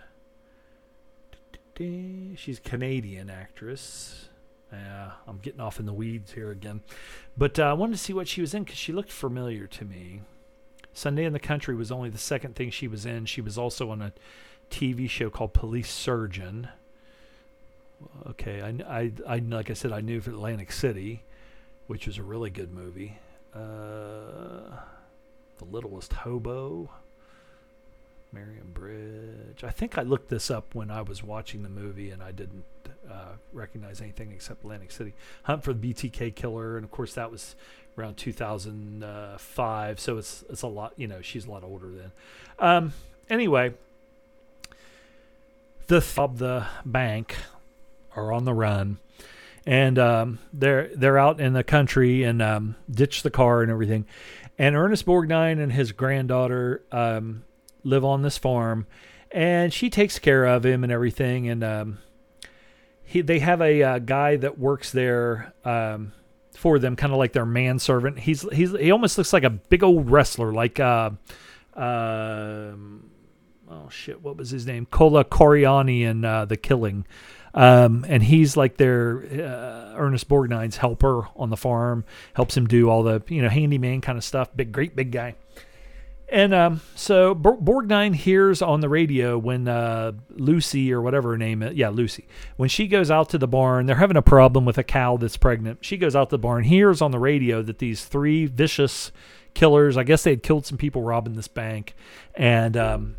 She's 1.76 2.60
Canadian 2.62 3.28
actress. 3.28 4.28
Yeah, 4.72 5.12
I'm 5.26 5.38
getting 5.38 5.60
off 5.60 5.80
in 5.80 5.86
the 5.86 5.92
weeds 5.92 6.30
here 6.30 6.52
again. 6.52 6.82
But 7.36 7.58
uh, 7.58 7.64
I 7.64 7.72
wanted 7.72 7.94
to 7.94 7.98
see 7.98 8.12
what 8.12 8.28
she 8.28 8.40
was 8.40 8.54
in 8.54 8.62
because 8.62 8.78
she 8.78 8.92
looked 8.92 9.10
familiar 9.10 9.66
to 9.66 9.84
me. 9.84 10.20
Sunday 10.92 11.24
in 11.24 11.32
the 11.32 11.40
Country 11.40 11.74
was 11.74 11.90
only 11.90 12.08
the 12.08 12.18
second 12.18 12.54
thing 12.54 12.70
she 12.70 12.86
was 12.86 13.04
in. 13.04 13.26
She 13.26 13.40
was 13.40 13.58
also 13.58 13.90
on 13.90 14.00
a 14.00 14.12
TV 14.70 15.08
show 15.08 15.30
called 15.30 15.52
Police 15.52 15.90
Surgeon. 15.90 16.68
Okay, 18.28 18.62
I, 18.62 19.00
I, 19.00 19.12
I 19.28 19.38
like 19.38 19.70
I 19.70 19.74
said, 19.74 19.92
I 19.92 20.00
knew 20.00 20.20
for 20.20 20.30
Atlantic 20.30 20.72
City, 20.72 21.22
which 21.86 22.06
was 22.06 22.18
a 22.18 22.22
really 22.22 22.50
good 22.50 22.72
movie. 22.72 23.18
Uh, 23.54 24.76
the 25.58 25.64
Littlest 25.70 26.12
Hobo. 26.12 26.90
Marion 28.32 28.70
Bridge. 28.72 29.64
I 29.64 29.70
think 29.70 29.98
I 29.98 30.02
looked 30.02 30.28
this 30.28 30.50
up 30.50 30.74
when 30.74 30.90
I 30.90 31.02
was 31.02 31.22
watching 31.22 31.62
the 31.62 31.68
movie 31.68 32.10
and 32.10 32.22
I 32.22 32.30
didn't 32.30 32.64
uh, 33.10 33.32
recognize 33.52 34.00
anything 34.00 34.30
except 34.32 34.62
Atlantic 34.62 34.92
City. 34.92 35.14
Hunt 35.42 35.64
for 35.64 35.72
the 35.72 35.92
BTK 35.92 36.34
Killer, 36.34 36.76
and 36.76 36.84
of 36.84 36.90
course 36.90 37.14
that 37.14 37.30
was 37.30 37.56
around 37.98 38.16
2005. 38.16 40.00
So 40.00 40.18
it's 40.18 40.44
it's 40.48 40.62
a 40.62 40.66
lot. 40.66 40.92
You 40.96 41.08
know, 41.08 41.20
she's 41.20 41.46
a 41.46 41.50
lot 41.50 41.64
older 41.64 41.88
then. 41.88 42.12
Um, 42.58 42.92
anyway, 43.28 43.74
the 45.90 46.04
of 46.16 46.38
the 46.38 46.66
bank 46.86 47.36
are 48.16 48.32
on 48.32 48.44
the 48.44 48.54
run, 48.54 48.98
and 49.66 49.98
um, 49.98 50.38
they're 50.52 50.88
they're 50.96 51.18
out 51.18 51.40
in 51.40 51.52
the 51.52 51.64
country 51.64 52.22
and 52.22 52.40
um, 52.40 52.76
ditch 52.90 53.22
the 53.22 53.30
car 53.30 53.60
and 53.62 53.70
everything. 53.70 54.06
And 54.56 54.76
Ernest 54.76 55.04
Borgnine 55.04 55.60
and 55.60 55.72
his 55.72 55.92
granddaughter 55.92 56.82
um, 56.92 57.44
live 57.82 58.04
on 58.04 58.22
this 58.22 58.38
farm, 58.38 58.86
and 59.30 59.72
she 59.72 59.90
takes 59.90 60.18
care 60.18 60.46
of 60.46 60.64
him 60.64 60.84
and 60.84 60.92
everything. 60.92 61.48
And 61.48 61.64
um, 61.64 61.98
he, 63.02 63.20
they 63.20 63.40
have 63.40 63.60
a 63.60 63.82
uh, 63.82 63.98
guy 63.98 64.36
that 64.36 64.58
works 64.58 64.92
there 64.92 65.54
um, 65.64 66.12
for 66.54 66.78
them, 66.78 66.94
kind 66.94 67.12
of 67.12 67.18
like 67.18 67.32
their 67.32 67.46
manservant. 67.46 68.20
He's 68.20 68.42
he's 68.52 68.70
he 68.78 68.92
almost 68.92 69.18
looks 69.18 69.32
like 69.32 69.44
a 69.44 69.50
big 69.50 69.82
old 69.82 70.08
wrestler, 70.08 70.52
like 70.52 70.78
uh, 70.78 71.10
uh, 71.74 72.72
oh 73.70 73.88
shit, 73.88 74.22
what 74.22 74.36
was 74.36 74.50
his 74.50 74.66
name? 74.66 74.86
Kola 74.86 75.24
Kwariani 75.24 76.02
in 76.02 76.24
uh, 76.24 76.44
The 76.44 76.56
Killing. 76.56 77.06
Um, 77.52 78.04
and 78.08 78.22
he's 78.22 78.56
like 78.56 78.76
their 78.76 79.24
uh, 79.24 79.96
Ernest 79.96 80.28
Borgnine's 80.28 80.76
helper 80.76 81.28
on 81.34 81.50
the 81.50 81.56
farm, 81.56 82.04
helps 82.34 82.56
him 82.56 82.66
do 82.66 82.88
all 82.88 83.02
the 83.02 83.22
you 83.28 83.42
know 83.42 83.48
handyman 83.48 84.00
kind 84.00 84.16
of 84.16 84.24
stuff. 84.24 84.48
Big, 84.54 84.72
great, 84.72 84.94
big 84.94 85.10
guy. 85.10 85.34
And 86.32 86.54
um, 86.54 86.80
so 86.94 87.34
Borgnine 87.34 88.14
hears 88.14 88.62
on 88.62 88.80
the 88.80 88.88
radio 88.88 89.36
when 89.36 89.66
uh, 89.66 90.12
Lucy 90.30 90.92
or 90.92 91.02
whatever 91.02 91.30
her 91.30 91.36
name 91.36 91.60
is, 91.60 91.74
yeah, 91.74 91.88
Lucy, 91.88 92.28
when 92.56 92.68
she 92.68 92.86
goes 92.86 93.10
out 93.10 93.30
to 93.30 93.38
the 93.38 93.48
barn, 93.48 93.86
they're 93.86 93.96
having 93.96 94.16
a 94.16 94.22
problem 94.22 94.64
with 94.64 94.78
a 94.78 94.84
cow 94.84 95.16
that's 95.16 95.36
pregnant. 95.36 95.84
She 95.84 95.96
goes 95.96 96.14
out 96.14 96.30
to 96.30 96.34
the 96.34 96.38
barn, 96.38 96.62
hears 96.62 97.02
on 97.02 97.10
the 97.10 97.18
radio 97.18 97.62
that 97.62 97.80
these 97.80 98.04
three 98.04 98.46
vicious 98.46 99.10
killers, 99.54 99.96
I 99.96 100.04
guess 100.04 100.22
they 100.22 100.30
had 100.30 100.44
killed 100.44 100.66
some 100.66 100.78
people 100.78 101.02
robbing 101.02 101.34
this 101.34 101.48
bank, 101.48 101.94
and 102.36 102.76
um, 102.76 103.16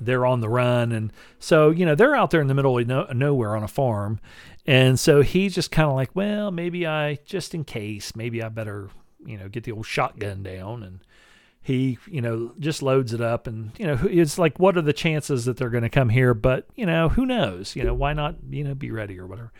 they're 0.00 0.26
on 0.26 0.40
the 0.40 0.48
run. 0.48 0.92
And 0.92 1.12
so, 1.38 1.70
you 1.70 1.86
know, 1.86 1.94
they're 1.94 2.14
out 2.14 2.30
there 2.30 2.40
in 2.40 2.46
the 2.46 2.54
middle 2.54 2.78
of 2.78 2.86
no- 2.86 3.06
nowhere 3.12 3.56
on 3.56 3.62
a 3.62 3.68
farm. 3.68 4.20
And 4.66 4.98
so 4.98 5.22
he's 5.22 5.54
just 5.54 5.70
kind 5.70 5.88
of 5.88 5.94
like, 5.94 6.14
well, 6.14 6.50
maybe 6.50 6.86
I, 6.86 7.18
just 7.24 7.54
in 7.54 7.64
case, 7.64 8.14
maybe 8.14 8.42
I 8.42 8.48
better, 8.48 8.90
you 9.24 9.38
know, 9.38 9.48
get 9.48 9.64
the 9.64 9.72
old 9.72 9.86
shotgun 9.86 10.42
down. 10.42 10.82
And 10.82 11.00
he 11.68 11.98
you 12.10 12.22
know 12.22 12.54
just 12.58 12.82
loads 12.82 13.12
it 13.12 13.20
up. 13.20 13.46
And 13.46 13.72
you 13.78 13.86
know 13.86 13.98
it's 14.04 14.38
like 14.38 14.58
what 14.58 14.78
are 14.78 14.82
the 14.82 14.94
chances 14.94 15.44
that 15.44 15.58
they're 15.58 15.68
going 15.68 15.82
to 15.82 15.90
come 15.90 16.08
here? 16.08 16.32
But 16.32 16.66
you 16.74 16.86
know 16.86 17.10
who 17.10 17.26
knows? 17.26 17.76
You 17.76 17.84
know 17.84 17.92
why 17.92 18.14
not 18.14 18.36
you 18.48 18.64
know 18.64 18.74
be 18.74 18.90
ready 18.90 19.18
or 19.18 19.26
whatever? 19.26 19.52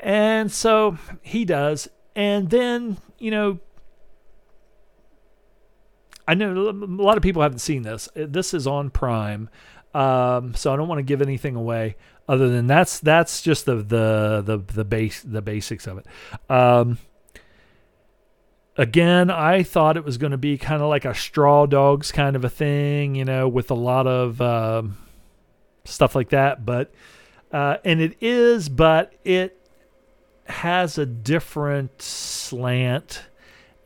And 0.00 0.50
so 0.50 0.98
he 1.22 1.44
does. 1.44 1.88
And 2.16 2.50
then 2.50 2.96
you 3.18 3.30
know 3.30 3.60
i 6.26 6.34
know 6.34 6.52
a 6.52 6.70
lot 6.70 7.16
of 7.16 7.22
people 7.22 7.42
haven't 7.42 7.58
seen 7.58 7.82
this 7.82 8.08
this 8.14 8.54
is 8.54 8.66
on 8.66 8.90
prime 8.90 9.48
um, 9.94 10.54
so 10.54 10.72
i 10.72 10.76
don't 10.76 10.88
want 10.88 10.98
to 10.98 11.04
give 11.04 11.22
anything 11.22 11.56
away 11.56 11.96
other 12.28 12.48
than 12.48 12.66
that's 12.66 12.98
that's 13.00 13.42
just 13.42 13.66
the 13.66 13.76
the 13.76 14.42
the, 14.44 14.58
the 14.74 14.84
base 14.84 15.22
the 15.22 15.42
basics 15.42 15.86
of 15.86 15.98
it 15.98 16.06
um, 16.50 16.98
again, 18.76 19.30
I 19.30 19.62
thought 19.62 19.96
it 19.96 20.04
was 20.04 20.18
going 20.18 20.32
to 20.32 20.38
be 20.38 20.58
kind 20.58 20.82
of 20.82 20.88
like 20.88 21.04
a 21.04 21.14
straw 21.14 21.66
dogs 21.66 22.12
kind 22.12 22.36
of 22.36 22.44
a 22.44 22.48
thing, 22.48 23.14
you 23.14 23.24
know, 23.24 23.48
with 23.48 23.70
a 23.70 23.74
lot 23.74 24.06
of 24.06 24.40
um, 24.40 24.98
stuff 25.84 26.14
like 26.14 26.30
that. 26.30 26.64
But 26.64 26.92
uh, 27.52 27.78
and 27.84 28.00
it 28.00 28.16
is, 28.20 28.68
but 28.68 29.14
it 29.24 29.58
has 30.46 30.98
a 30.98 31.06
different 31.06 32.02
slant 32.02 33.22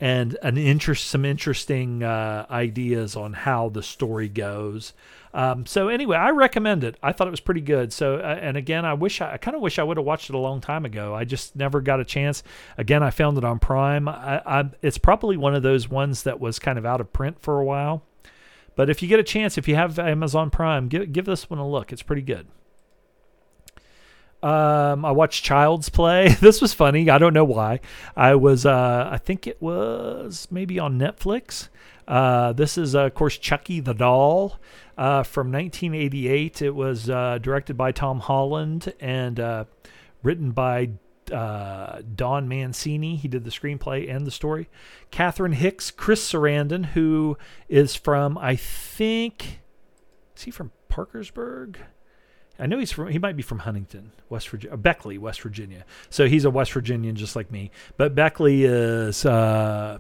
and 0.01 0.39
an 0.43 0.57
interest, 0.57 1.07
some 1.07 1.27
interesting 1.27 2.03
uh, 2.03 2.47
ideas 2.51 3.17
on 3.17 3.35
how 3.35 3.69
the 3.69 3.83
story 3.83 4.29
goes. 4.29 4.95
Um, 5.33 5.67
so 5.67 5.89
anyway, 5.89 6.17
I 6.17 6.31
recommend 6.31 6.83
it. 6.83 6.97
I 7.03 7.13
thought 7.13 7.29
it 7.29 7.33
was 7.33 7.41
pretty 7.41 7.61
good. 7.61 7.93
So 7.93 8.17
uh, 8.17 8.39
and 8.41 8.57
again, 8.57 8.85
I 8.85 8.95
wish 8.95 9.21
I, 9.21 9.35
I 9.35 9.37
kind 9.37 9.55
of 9.55 9.61
wish 9.61 9.79
I 9.79 9.83
would 9.83 9.99
have 9.99 10.07
watched 10.07 10.31
it 10.31 10.35
a 10.35 10.39
long 10.39 10.61
time 10.61 10.85
ago. 10.85 11.15
I 11.15 11.25
just 11.25 11.55
never 11.55 11.81
got 11.81 12.01
a 12.01 12.05
chance. 12.05 12.43
Again, 12.79 13.03
I 13.03 13.11
found 13.11 13.39
it 13.39 13.45
on 13.45 13.59
Prime. 13.59 14.09
I, 14.09 14.43
I, 14.45 14.71
it's 14.83 14.99
probably 14.99 15.37
one 15.37 15.55
of 15.55 15.63
those 15.63 15.89
ones 15.89 16.23
that 16.25 16.41
was 16.41 16.59
kind 16.59 16.79
of 16.79 16.87
out 16.87 17.01
of 17.01 17.13
print 17.13 17.41
for 17.41 17.61
a 17.61 17.65
while. 17.65 18.03
But 18.75 18.89
if 18.89 19.03
you 19.03 19.09
get 19.09 19.21
a 19.21 19.25
chance, 19.25 19.59
if 19.59 19.69
you 19.69 19.75
have 19.75 19.99
Amazon 19.99 20.51
Prime, 20.51 20.89
give 20.89 21.13
give 21.13 21.27
this 21.27 21.51
one 21.51 21.59
a 21.59 21.69
look. 21.69 21.93
It's 21.93 22.03
pretty 22.03 22.23
good. 22.23 22.47
Um, 24.43 25.05
I 25.05 25.11
watched 25.11 25.45
Child's 25.45 25.89
Play. 25.89 26.29
this 26.41 26.61
was 26.61 26.73
funny. 26.73 27.11
I 27.11 27.19
don't 27.19 27.35
know 27.35 27.45
why. 27.45 27.81
I 28.17 28.35
was, 28.35 28.65
uh, 28.65 29.09
I 29.11 29.19
think 29.19 29.47
it 29.47 29.61
was 29.61 30.49
maybe 30.51 30.79
on 30.79 30.99
Netflix. 30.99 31.69
Uh, 32.09 32.53
this 32.53 32.77
is, 32.79 32.95
uh, 32.95 33.07
of 33.07 33.15
course, 33.15 33.37
Chucky 33.37 33.81
the 33.81 33.95
Doll 33.95 34.59
uh, 34.99 35.23
from 35.23 35.53
1988. 35.53 36.63
It 36.63 36.75
was 36.75 37.09
uh, 37.09 37.39
directed 37.41 37.77
by 37.77 37.93
Tom 37.93 38.21
Holland 38.21 38.93
and 38.99 39.39
uh, 39.39 39.65
written 40.23 40.51
by 40.51 40.91
uh, 41.33 42.03
Don 42.15 42.49
Mancini. 42.49 43.17
He 43.17 43.29
did 43.29 43.45
the 43.45 43.51
screenplay 43.51 44.13
and 44.13 44.27
the 44.27 44.31
story. 44.31 44.69
Catherine 45.11 45.53
Hicks, 45.53 45.91
Chris 45.91 46.33
Sarandon, 46.33 46.87
who 46.87 47.39
is 47.69 47.95
from, 47.95 48.37
I 48.39 48.57
think, 48.57 49.61
is 50.37 50.43
he 50.43 50.51
from 50.51 50.73
Parkersburg? 50.89 51.79
I 52.61 52.67
know 52.67 52.79
he's 52.79 52.93
from. 52.93 53.09
He 53.09 53.19
might 53.19 53.37
be 53.37 53.43
from 53.43 53.61
Huntington, 53.61 54.13
West 54.29 54.51
Virginia, 54.51 54.77
Beckley, 54.77 55.17
West 55.17 55.41
Virginia. 55.41 55.85
So 56.11 56.29
he's 56.29 56.45
a 56.45 56.51
West 56.51 56.73
Virginian, 56.73 57.17
just 57.17 57.35
like 57.35 57.51
me. 57.51 57.71
But 57.97 58.15
Beckley 58.15 58.65
is 58.65 59.25
uh, 59.25 59.99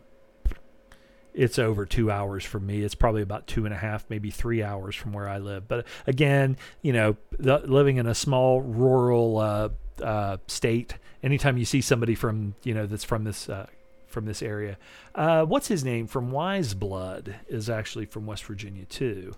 it's 1.33 1.59
over 1.59 1.87
two 1.87 2.11
hours 2.11 2.45
from 2.45 2.67
me. 2.67 2.83
It's 2.83 2.95
probably 2.95 3.23
about 3.23 3.47
two 3.47 3.65
and 3.65 3.73
a 3.73 3.79
half, 3.79 4.05
maybe 4.11 4.31
three 4.31 4.63
hours 4.63 4.95
from 4.95 5.15
where 5.15 5.27
I 5.29 5.39
live. 5.39 5.69
But 5.69 5.87
again, 6.07 6.59
you 6.83 6.93
know, 6.93 7.17
the, 7.39 7.59
living 7.59 7.97
in 7.97 8.07
a 8.07 8.15
small 8.15 8.61
rural 8.61 9.39
uh, 9.39 9.69
uh, 10.03 10.37
state, 10.47 10.97
anytime 11.23 11.57
you 11.57 11.65
see 11.65 11.81
somebody 11.81 12.15
from 12.15 12.55
you 12.63 12.75
know 12.75 12.87
that's 12.87 13.05
from 13.05 13.25
this 13.25 13.49
uh, 13.49 13.67
from 14.07 14.27
this 14.27 14.43
area, 14.43 14.77
uh, 15.15 15.47
what's 15.47 15.69
his 15.69 15.83
name 15.83 16.07
from 16.07 16.31
Wise 16.31 16.75
Blood 16.75 17.37
is 17.49 17.71
actually 17.71 18.05
from 18.05 18.27
West 18.27 18.45
Virginia 18.45 18.85
too. 18.85 19.35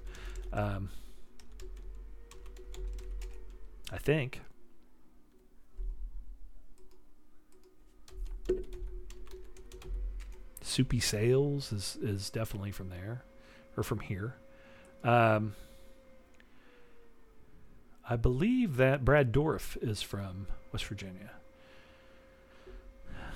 Um, 0.53 0.91
I 3.93 3.99
think. 3.99 4.41
Soupy 10.63 11.01
Sales 11.01 11.73
is 11.73 11.99
is 12.01 12.31
definitely 12.31 12.71
from 12.71 12.89
there, 12.89 13.25
or 13.77 13.83
from 13.83 14.01
here. 14.01 14.37
Um, 15.05 15.55
I 18.09 18.17
believe 18.17 18.77
that 18.77 19.05
Brad 19.05 19.33
Dourif 19.33 19.77
is 19.83 20.01
from 20.01 20.47
West 20.73 20.87
Virginia. 20.87 21.33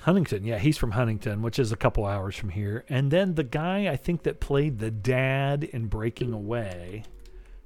Huntington, 0.03 0.45
yeah, 0.45 0.59
he's 0.59 0.79
from 0.79 0.93
Huntington, 0.93 1.43
which 1.43 1.59
is 1.59 1.73
a 1.73 1.77
couple 1.77 2.07
hours 2.07 2.37
from 2.37 2.51
here. 2.51 2.85
And 2.89 3.11
then 3.11 3.35
the 3.35 3.43
guy 3.43 3.89
I 3.89 3.97
think 3.97 4.23
that 4.23 4.39
played 4.39 4.79
the 4.79 4.91
dad 4.91 5.65
in 5.65 5.89
Breaking 5.89 6.33
Away, 6.33 7.03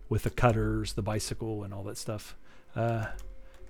with 0.08 0.22
the 0.22 0.30
cutters, 0.30 0.94
the 0.94 1.02
bicycle, 1.02 1.62
and 1.62 1.72
all 1.72 1.82
that 1.84 1.98
stuff. 1.98 2.36
Uh, 2.74 3.06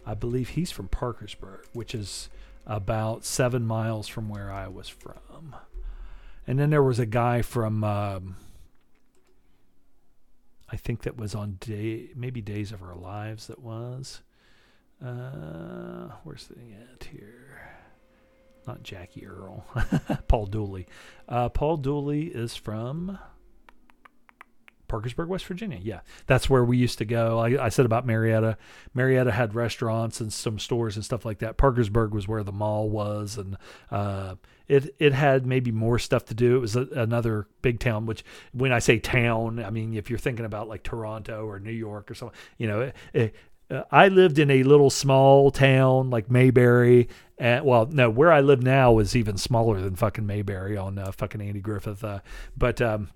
I 0.06 0.14
believe 0.14 0.50
he's 0.50 0.70
from 0.70 0.88
Parkersburg, 0.88 1.66
which 1.72 1.94
is 1.94 2.28
about 2.66 3.24
seven 3.24 3.66
miles 3.66 4.08
from 4.08 4.28
where 4.28 4.50
I 4.50 4.68
was 4.68 4.88
from. 4.88 5.56
And 6.46 6.58
then 6.58 6.70
there 6.70 6.82
was 6.82 6.98
a 6.98 7.06
guy 7.06 7.42
from, 7.42 7.84
um, 7.84 8.36
I 10.68 10.76
think 10.76 11.02
that 11.02 11.16
was 11.16 11.34
on 11.34 11.58
day, 11.60 12.10
maybe 12.14 12.40
Days 12.40 12.72
of 12.72 12.82
Our 12.82 12.96
Lives. 12.96 13.46
That 13.46 13.60
was. 13.60 14.22
Uh, 15.04 16.10
where's 16.24 16.46
the 16.46 16.56
at 16.92 17.04
here? 17.04 17.70
Not 18.66 18.82
Jackie 18.82 19.26
Earle, 19.26 19.64
Paul 20.28 20.46
Dooley. 20.46 20.86
Uh, 21.28 21.48
Paul 21.48 21.78
Dooley 21.78 22.26
is 22.26 22.54
from 22.56 23.18
Parkersburg, 24.90 25.28
West 25.28 25.46
Virginia. 25.46 25.78
Yeah, 25.80 26.00
that's 26.26 26.50
where 26.50 26.64
we 26.64 26.76
used 26.76 26.98
to 26.98 27.04
go. 27.04 27.38
I, 27.38 27.66
I, 27.66 27.68
said 27.68 27.86
about 27.86 28.04
Marietta. 28.04 28.58
Marietta 28.92 29.30
had 29.30 29.54
restaurants 29.54 30.20
and 30.20 30.32
some 30.32 30.58
stores 30.58 30.96
and 30.96 31.04
stuff 31.04 31.24
like 31.24 31.38
that. 31.38 31.56
Parkersburg 31.56 32.12
was 32.12 32.26
where 32.26 32.42
the 32.42 32.52
mall 32.52 32.90
was, 32.90 33.38
and 33.38 33.56
uh, 33.90 34.34
it 34.66 34.94
it 34.98 35.12
had 35.12 35.46
maybe 35.46 35.70
more 35.70 35.98
stuff 35.98 36.24
to 36.26 36.34
do. 36.34 36.56
It 36.56 36.60
was 36.60 36.74
a, 36.74 36.88
another 36.92 37.46
big 37.62 37.78
town. 37.78 38.04
Which, 38.04 38.24
when 38.52 38.72
I 38.72 38.80
say 38.80 38.98
town, 38.98 39.64
I 39.64 39.70
mean 39.70 39.94
if 39.94 40.10
you're 40.10 40.18
thinking 40.18 40.44
about 40.44 40.68
like 40.68 40.82
Toronto 40.82 41.46
or 41.46 41.60
New 41.60 41.70
York 41.70 42.10
or 42.10 42.14
something, 42.14 42.36
you 42.58 42.66
know. 42.66 42.80
It, 42.80 42.96
it, 43.14 43.34
uh, 43.70 43.84
I 43.92 44.08
lived 44.08 44.40
in 44.40 44.50
a 44.50 44.64
little 44.64 44.90
small 44.90 45.52
town 45.52 46.10
like 46.10 46.28
Mayberry. 46.28 47.08
And, 47.38 47.64
well, 47.64 47.86
no, 47.86 48.10
where 48.10 48.32
I 48.32 48.40
live 48.40 48.64
now 48.64 48.98
is 48.98 49.14
even 49.14 49.36
smaller 49.36 49.80
than 49.80 49.94
fucking 49.94 50.26
Mayberry 50.26 50.76
on 50.76 50.98
uh, 50.98 51.12
fucking 51.12 51.40
Andy 51.40 51.60
Griffith. 51.60 52.02
Uh, 52.02 52.18
but 52.56 52.82
um, 52.82 53.10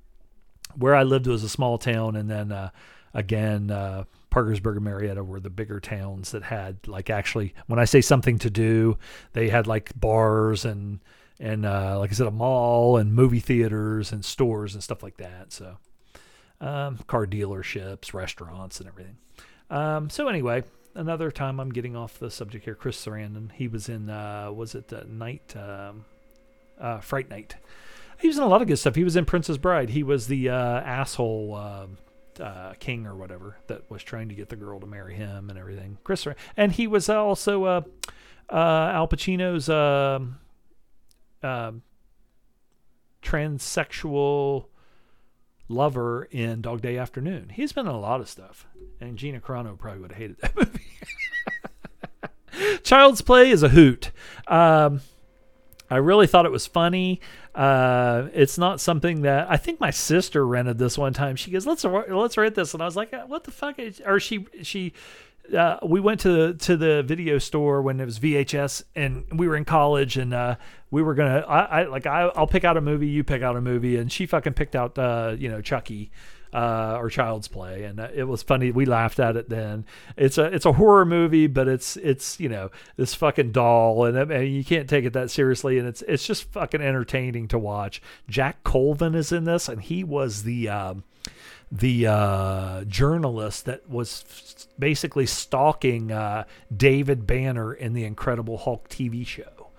where 0.77 0.95
I 0.95 1.03
lived 1.03 1.27
was 1.27 1.45
a 1.45 1.49
small 1.49 1.79
town, 1.79 2.17
and 2.17 2.31
then 2.31 2.53
uh, 2.53 2.71
again, 3.13 3.71
uh, 3.71 4.05
Parkersburg 4.31 4.77
and 4.77 4.85
Marietta 4.85 5.23
were 5.23 5.41
the 5.41 5.51
bigger 5.51 5.79
towns 5.81 6.33
that 6.33 6.43
had 6.43 6.89
like 6.89 7.09
actually 7.11 7.55
when 7.67 7.79
I 7.79 7.85
say 7.85 8.01
something 8.01 8.39
to 8.41 8.51
do, 8.51 8.99
they 9.33 9.49
had 9.49 9.67
like 9.67 9.93
bars 9.99 10.65
and 10.65 11.01
and 11.39 11.65
uh, 11.65 11.99
like 11.99 12.11
I 12.11 12.15
said, 12.15 12.27
a 12.27 12.33
mall 12.33 12.97
and 12.97 13.13
movie 13.15 13.41
theaters 13.41 14.13
and 14.13 14.25
stores 14.25 14.75
and 14.75 14.83
stuff 14.83 15.03
like 15.03 15.17
that. 15.19 15.53
So 15.53 15.77
um, 16.61 16.99
car 17.07 17.27
dealerships, 17.27 18.15
restaurants, 18.15 18.81
and 18.81 18.89
everything. 18.89 19.17
Um, 19.71 20.11
so 20.11 20.29
anyway, 20.29 20.65
another 20.95 21.31
time 21.31 21.61
I'm 21.61 21.71
getting 21.71 21.97
off 21.97 22.19
the 22.19 22.31
subject 22.31 22.65
here. 22.65 22.75
Chris 22.75 23.05
Sarandon, 23.05 23.53
he 23.53 23.69
was 23.69 23.89
in 23.89 24.11
uh, 24.11 24.51
was 24.53 24.75
it 24.75 24.93
uh, 24.93 25.05
Night 25.09 25.55
um, 25.57 26.05
uh, 26.81 26.99
Fright 26.99 27.31
Night 27.31 27.57
he 28.25 28.29
was 28.29 28.39
in 28.39 28.43
a 28.43 28.49
lot 28.49 28.63
of 28.63 28.69
good 28.69 28.79
stuff. 28.79 28.95
He 28.95 29.05
was 29.05 29.17
in 29.17 29.27
Princess 29.27 29.59
Bride. 29.59 29.91
He 29.91 30.03
was 30.03 30.29
the 30.29 30.49
uh, 30.49 30.55
asshole 30.55 31.55
uh, 31.55 32.43
uh, 32.43 32.73
king 32.81 33.07
or 33.07 33.15
whatever 33.15 33.59
that 33.67 33.91
was 33.91 34.03
trying 34.03 34.31
to 34.31 34.35
get 34.35 34.49
the 34.49 34.57
girl 34.57 34.81
to 34.81 34.87
marry 34.87 35.15
him 35.15 35.51
and 35.51 35.59
everything. 35.59 35.99
Chris, 36.05 36.27
and 36.57 36.73
he 36.73 36.87
was 36.87 37.11
also 37.11 37.65
uh, 37.65 37.83
uh, 38.51 38.93
Al 38.95 39.09
Pacino's 39.09 39.69
um, 39.69 40.39
um, 41.43 41.83
transsexual 43.23 44.69
lover 45.69 46.27
in 46.31 46.63
Dog 46.63 46.81
Day 46.81 46.97
Afternoon. 46.97 47.51
He's 47.51 47.75
been 47.75 47.85
in 47.85 47.93
a 47.93 48.01
lot 48.01 48.23
of 48.23 48.29
stuff, 48.31 48.67
and 49.03 49.19
Gina 49.19 49.39
Carano 49.39 49.77
probably 49.77 50.01
would 50.01 50.13
have 50.13 50.19
hated 50.19 50.39
that 50.41 50.57
movie. 50.57 50.81
Child's 52.85 53.21
Play 53.21 53.51
is 53.51 53.63
a 53.63 53.69
hoot. 53.69 54.13
Um, 54.49 55.03
I 55.91 55.97
really 55.97 56.27
thought 56.27 56.47
it 56.47 56.53
was 56.53 56.67
funny. 56.67 57.21
Uh, 57.55 58.29
it's 58.35 58.59
not 58.59 58.81
something 58.81 59.23
that 59.23 59.49
I 59.49 59.57
think 59.57 59.79
my 59.79 59.91
sister 59.91 60.47
rented 60.47 60.79
this 60.79 60.99
one 60.99 61.13
time. 61.13 61.37
She 61.37 61.51
goes, 61.51 61.67
"Let's 61.67 61.85
let's 61.85 62.37
rent 62.37 62.57
this," 62.57 62.75
and 62.75 62.83
I 62.83 62.87
was 62.87 62.97
like, 62.97 63.13
"What 63.29 63.45
the 63.45 63.53
fuck?" 63.53 63.79
Is, 63.79 64.03
or 64.05 64.19
she 64.19 64.47
she 64.63 64.93
uh, 65.57 65.79
we 65.83 66.01
went 66.01 66.21
to 66.21 66.49
the, 66.49 66.55
to 66.55 66.77
the 66.77 67.03
video 67.03 67.39
store 67.39 67.83
when 67.83 68.01
it 68.01 68.05
was 68.05 68.19
VHS, 68.19 68.85
and 68.97 69.25
we 69.33 69.47
were 69.47 69.57
in 69.57 69.65
college, 69.65 70.17
and 70.17 70.33
uh, 70.33 70.57
we 70.91 71.03
were 71.03 71.15
gonna 71.15 71.41
I, 71.41 71.83
I 71.83 71.85
like 71.85 72.07
I, 72.07 72.31
will 72.37 72.47
pick 72.47 72.65
out 72.65 72.77
a 72.77 72.81
movie, 72.81 73.09
you 73.09 73.25
pick 73.25 73.43
out 73.43 73.57
a 73.57 73.61
movie, 73.61 73.97
and 73.97 74.11
she 74.11 74.27
fucking 74.27 74.55
picked 74.55 74.75
out 74.75 74.99
uh, 74.99 75.37
you 75.39 75.49
know 75.49 75.61
Chucky 75.61 76.11
uh, 76.55 76.97
or 76.99 77.11
Child's 77.11 77.49
Play, 77.49 77.83
and 77.83 77.99
uh, 77.99 78.09
it 78.15 78.25
was 78.25 78.43
funny. 78.43 78.71
We 78.71 78.87
laughed 78.87 79.19
at 79.19 79.37
it 79.37 79.49
then. 79.49 79.85
It's 80.17 80.39
a 80.39 80.45
it's 80.45 80.65
a 80.65 80.73
horror 80.73 81.05
movie, 81.05 81.49
but 81.49 81.67
it's 81.67 81.97
it's 81.97 82.39
you 82.39 82.49
know 82.49 82.71
this 82.97 83.13
fucking 83.15 83.51
doll, 83.51 84.05
and, 84.05 84.17
and 84.31 84.55
you 84.55 84.65
can't 84.65 84.89
take 84.89 85.05
it 85.05 85.13
that 85.15 85.31
seriously, 85.31 85.79
and 85.79 85.89
it's 85.89 86.03
it's 86.03 86.25
just 86.25 86.45
fucking 86.53 86.81
entertaining 86.81 87.49
to 87.49 87.59
watch. 87.59 88.01
Jack 88.29 88.63
Colvin 88.63 89.17
is 89.17 89.33
in 89.33 89.45
this, 89.45 89.69
and 89.69 89.83
he 89.83 90.05
was 90.05 90.45
the. 90.45 90.69
Um, 90.69 91.05
the 91.73 92.07
uh, 92.07 92.85
journalist 92.85 93.65
that 93.65 93.89
was 93.91 94.69
basically 94.79 95.27
stalking 95.27 96.13
uh, 96.13 96.45
David 96.75 97.27
Banner 97.27 97.73
in 97.73 97.95
the 97.95 98.05
Incredible 98.05 98.59
Hulk 98.59 98.89
TV 98.89 99.27
show. 99.27 99.71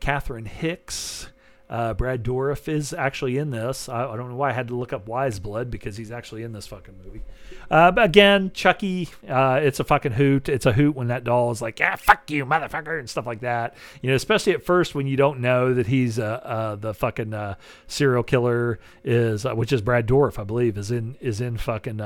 Catherine 0.00 0.46
Hicks, 0.46 1.28
uh, 1.68 1.94
Brad 1.94 2.22
Dourif 2.22 2.68
is 2.68 2.92
actually 2.92 3.38
in 3.38 3.50
this. 3.50 3.88
I, 3.88 4.04
I, 4.06 4.16
don't 4.16 4.28
know 4.28 4.36
why 4.36 4.50
I 4.50 4.52
had 4.52 4.68
to 4.68 4.76
look 4.76 4.92
up 4.92 5.08
Wise 5.08 5.38
Blood 5.38 5.70
because 5.70 5.96
he's 5.96 6.12
actually 6.12 6.42
in 6.42 6.52
this 6.52 6.66
fucking 6.66 6.94
movie. 7.02 7.22
Uh, 7.70 7.90
again, 7.96 8.50
Chucky, 8.52 9.08
uh, 9.26 9.60
it's 9.62 9.80
a 9.80 9.84
fucking 9.84 10.12
hoot. 10.12 10.50
It's 10.50 10.66
a 10.66 10.72
hoot 10.72 10.94
when 10.94 11.08
that 11.08 11.24
doll 11.24 11.50
is 11.50 11.62
like, 11.62 11.80
"Yeah, 11.80 11.96
fuck 11.96 12.30
you, 12.30 12.44
motherfucker," 12.44 12.98
and 12.98 13.08
stuff 13.08 13.26
like 13.26 13.40
that. 13.40 13.74
You 14.02 14.10
know, 14.10 14.16
especially 14.16 14.52
at 14.52 14.62
first 14.62 14.94
when 14.94 15.06
you 15.06 15.16
don't 15.16 15.40
know 15.40 15.72
that 15.72 15.86
he's 15.86 16.18
uh, 16.18 16.40
uh, 16.44 16.76
the 16.76 16.92
fucking 16.92 17.32
uh, 17.32 17.54
serial 17.86 18.22
killer 18.22 18.78
is, 19.02 19.44
which 19.44 19.72
is 19.72 19.80
Brad 19.80 20.06
Dourif, 20.06 20.38
I 20.38 20.44
believe, 20.44 20.76
is 20.76 20.90
in 20.90 21.16
is 21.20 21.40
in 21.40 21.56
fucking 21.56 22.00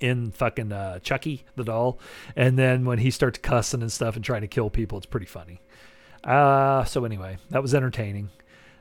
in 0.00 0.30
fucking 0.32 0.72
uh, 0.72 0.98
Chucky 1.00 1.44
the 1.56 1.64
doll, 1.64 1.98
and 2.36 2.58
then 2.58 2.84
when 2.84 2.98
he 2.98 3.10
starts 3.10 3.38
cussing 3.38 3.80
and 3.80 3.90
stuff 3.90 4.16
and 4.16 4.24
trying 4.24 4.42
to 4.42 4.48
kill 4.48 4.70
people, 4.70 4.98
it's 4.98 5.06
pretty 5.06 5.26
funny. 5.26 5.60
Uh, 6.28 6.84
so 6.84 7.06
anyway, 7.06 7.38
that 7.48 7.62
was 7.62 7.74
entertaining. 7.74 8.28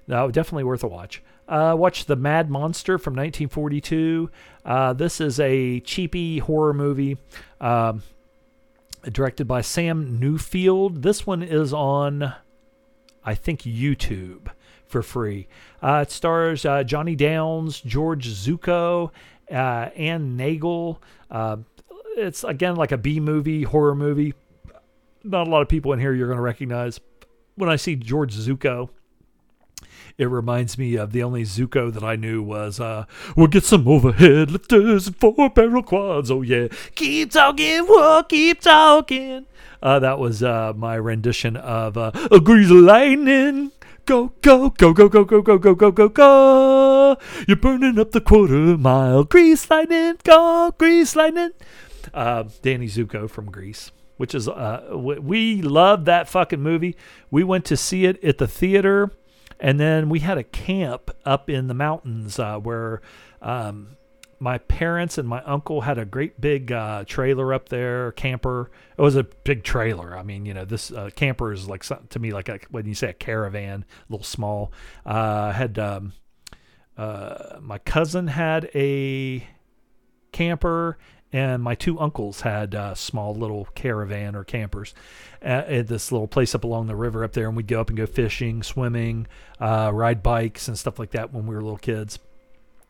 No, 0.05 0.29
definitely 0.29 0.65
worth 0.65 0.83
a 0.83 0.87
watch. 0.87 1.23
Uh, 1.47 1.75
watch 1.77 2.05
The 2.05 2.17
Mad 2.17 2.49
Monster 2.49 2.97
from 2.97 3.13
1942. 3.13 4.29
Uh, 4.65 4.91
this 4.91 5.21
is 5.21 5.39
a 5.39 5.79
cheapy 5.79 6.39
horror 6.39 6.73
movie 6.73 7.17
um, 7.61 8.03
directed 9.03 9.47
by 9.47 9.61
Sam 9.61 10.19
Newfield. 10.19 11.03
This 11.03 11.25
one 11.25 11.41
is 11.41 11.71
on, 11.73 12.33
I 13.23 13.33
think, 13.33 13.61
YouTube 13.61 14.49
for 14.85 15.01
free. 15.01 15.47
Uh, 15.81 16.03
it 16.05 16.11
stars 16.11 16.65
uh, 16.65 16.83
Johnny 16.83 17.15
Downs, 17.15 17.79
George 17.79 18.27
Zucco, 18.27 19.11
uh, 19.49 19.53
Anne 19.95 20.35
Nagel. 20.35 21.01
Uh, 21.31 21.57
it's 22.17 22.43
again 22.43 22.75
like 22.75 22.91
a 22.91 22.97
B 22.97 23.21
movie, 23.21 23.63
horror 23.63 23.95
movie. 23.95 24.33
Not 25.23 25.47
a 25.47 25.49
lot 25.49 25.61
of 25.61 25.69
people 25.69 25.93
in 25.93 25.99
here 25.99 26.13
you're 26.13 26.27
going 26.27 26.37
to 26.37 26.43
recognize 26.43 26.99
when 27.57 27.69
I 27.69 27.75
see 27.75 27.95
George 27.95 28.35
Zucco, 28.35 28.89
it 30.17 30.25
reminds 30.25 30.77
me 30.77 30.95
of 30.95 31.11
the 31.11 31.21
only 31.21 31.43
Zuko 31.43 31.91
that 31.93 32.03
I 32.03 32.15
knew 32.15 32.41
was, 32.41 32.79
uh, 32.79 33.05
we'll 33.35 33.47
get 33.47 33.63
some 33.63 33.87
overhead 33.87 34.49
lifters 34.51 35.07
and 35.07 35.15
four 35.15 35.49
barrel 35.49 35.83
quads. 35.83 36.31
Oh, 36.31 36.41
yeah. 36.41 36.67
Keep 36.95 37.31
talking, 37.31 37.83
whoa, 37.83 38.23
keep 38.23 38.61
talking. 38.61 39.45
Uh, 39.81 39.99
that 39.99 40.17
was 40.17 40.41
uh, 40.41 40.73
my 40.75 40.95
rendition 40.95 41.55
of 41.55 41.97
uh, 41.97 42.11
a 42.31 42.39
Grease 42.39 42.69
Lightning. 42.69 43.71
Go, 44.05 44.31
go, 44.41 44.69
go, 44.69 44.93
go, 44.93 45.09
go, 45.09 45.23
go, 45.23 45.41
go, 45.41 45.57
go, 45.57 45.75
go, 45.75 45.91
go, 45.91 46.09
go. 46.09 47.17
You're 47.47 47.57
burning 47.57 47.99
up 47.99 48.11
the 48.11 48.21
quarter 48.21 48.77
mile. 48.77 49.23
Grease 49.23 49.69
Lightning, 49.69 50.17
go, 50.23 50.73
Grease 50.77 51.15
Lightning. 51.15 51.51
Uh, 52.13 52.45
Danny 52.61 52.87
Zuko 52.87 53.29
from 53.29 53.51
Grease 53.51 53.91
which 54.17 54.35
is 54.35 54.47
uh, 54.47 54.89
we 54.93 55.61
love 55.61 56.05
that 56.05 56.27
fucking 56.27 56.61
movie. 56.61 56.95
We 57.31 57.43
went 57.43 57.65
to 57.65 57.77
see 57.77 58.05
it 58.05 58.23
at 58.23 58.37
the 58.37 58.47
theater 58.47 59.11
And 59.59 59.79
then 59.79 60.09
we 60.09 60.19
had 60.19 60.37
a 60.37 60.43
camp 60.43 61.11
up 61.25 61.49
in 61.49 61.67
the 61.67 61.73
mountains 61.73 62.37
uh, 62.37 62.59
where 62.59 63.01
um, 63.41 63.97
my 64.39 64.59
parents 64.59 65.17
and 65.17 65.27
my 65.27 65.41
uncle 65.43 65.81
had 65.81 65.97
a 65.97 66.05
great 66.05 66.39
big 66.39 66.71
uh, 66.71 67.03
trailer 67.05 67.53
up 67.53 67.69
there, 67.69 68.11
camper. 68.11 68.69
It 68.97 69.01
was 69.01 69.15
a 69.15 69.23
big 69.23 69.63
trailer. 69.63 70.15
I 70.15 70.21
mean, 70.21 70.45
you 70.45 70.53
know, 70.53 70.65
this 70.65 70.91
uh, 70.91 71.09
camper 71.15 71.51
is 71.51 71.67
like 71.67 71.83
to 71.83 72.19
me 72.19 72.31
like 72.31 72.49
a, 72.49 72.59
when 72.69 72.85
you 72.85 72.93
say 72.93 73.09
a 73.09 73.13
caravan, 73.13 73.83
a 74.07 74.11
little 74.11 74.23
small. 74.23 74.71
Uh, 75.05 75.51
had 75.51 75.79
um, 75.79 76.13
uh, 76.97 77.57
my 77.59 77.79
cousin 77.79 78.27
had 78.27 78.69
a 78.75 79.47
camper, 80.31 80.99
and 81.33 81.61
my 81.61 81.75
two 81.75 81.99
uncles 81.99 82.41
had 82.41 82.73
a 82.73 82.95
small 82.95 83.35
little 83.35 83.67
caravan 83.75 84.35
or 84.35 84.43
campers 84.43 84.93
at, 85.41 85.67
at, 85.67 85.87
this 85.87 86.11
little 86.11 86.27
place 86.27 86.55
up 86.55 86.63
along 86.63 86.87
the 86.87 86.95
river 86.95 87.23
up 87.23 87.33
there, 87.33 87.47
and 87.47 87.57
we'd 87.57 87.67
go 87.67 87.81
up 87.81 87.89
and 87.89 87.97
go 87.97 88.05
fishing, 88.05 88.63
swimming, 88.63 89.27
uh, 89.59 89.91
ride 89.93 90.23
bikes, 90.23 90.67
and 90.67 90.79
stuff 90.79 90.99
like 90.99 91.11
that 91.11 91.33
when 91.33 91.45
we 91.45 91.53
were 91.53 91.61
little 91.61 91.77
kids. 91.77 92.19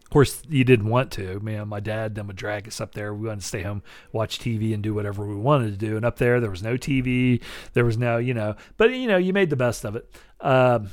Of 0.07 0.11
course, 0.11 0.41
you 0.47 0.64
didn't 0.64 0.88
want 0.88 1.11
to. 1.14 1.39
Man, 1.41 1.68
my 1.68 1.81
dad 1.81 2.15
then 2.15 2.27
would 2.27 2.38
drag 2.38 2.65
us 2.65 2.80
up 2.80 2.93
there. 2.93 3.14
We 3.14 3.27
wanted 3.27 3.41
to 3.41 3.47
stay 3.47 3.64
home, 3.64 3.84
watch 4.14 4.39
TV, 4.39 4.73
and 4.73 4.81
do 4.81 4.93
whatever 4.93 5.27
we 5.27 5.35
wanted 5.35 5.72
to 5.72 5.77
do. 5.77 5.97
And 5.97 6.05
up 6.05 6.18
there, 6.18 6.39
there 6.39 6.49
was 6.49 6.64
no 6.64 6.77
TV. 6.77 7.41
There 7.73 7.84
was 7.84 7.97
no, 7.97 8.18
you 8.18 8.34
know, 8.34 8.55
but 8.77 8.93
you 8.93 9.07
know, 9.07 9.18
you 9.18 9.34
made 9.34 9.49
the 9.49 9.57
best 9.57 9.84
of 9.84 9.97
it. 9.97 10.09
Um, 10.39 10.91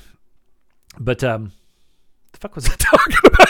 but 0.99 1.23
um, 1.23 1.53
the 2.33 2.39
fuck 2.39 2.57
was 2.57 2.67
I 2.69 2.75
talking 2.79 3.17
about? 3.25 3.44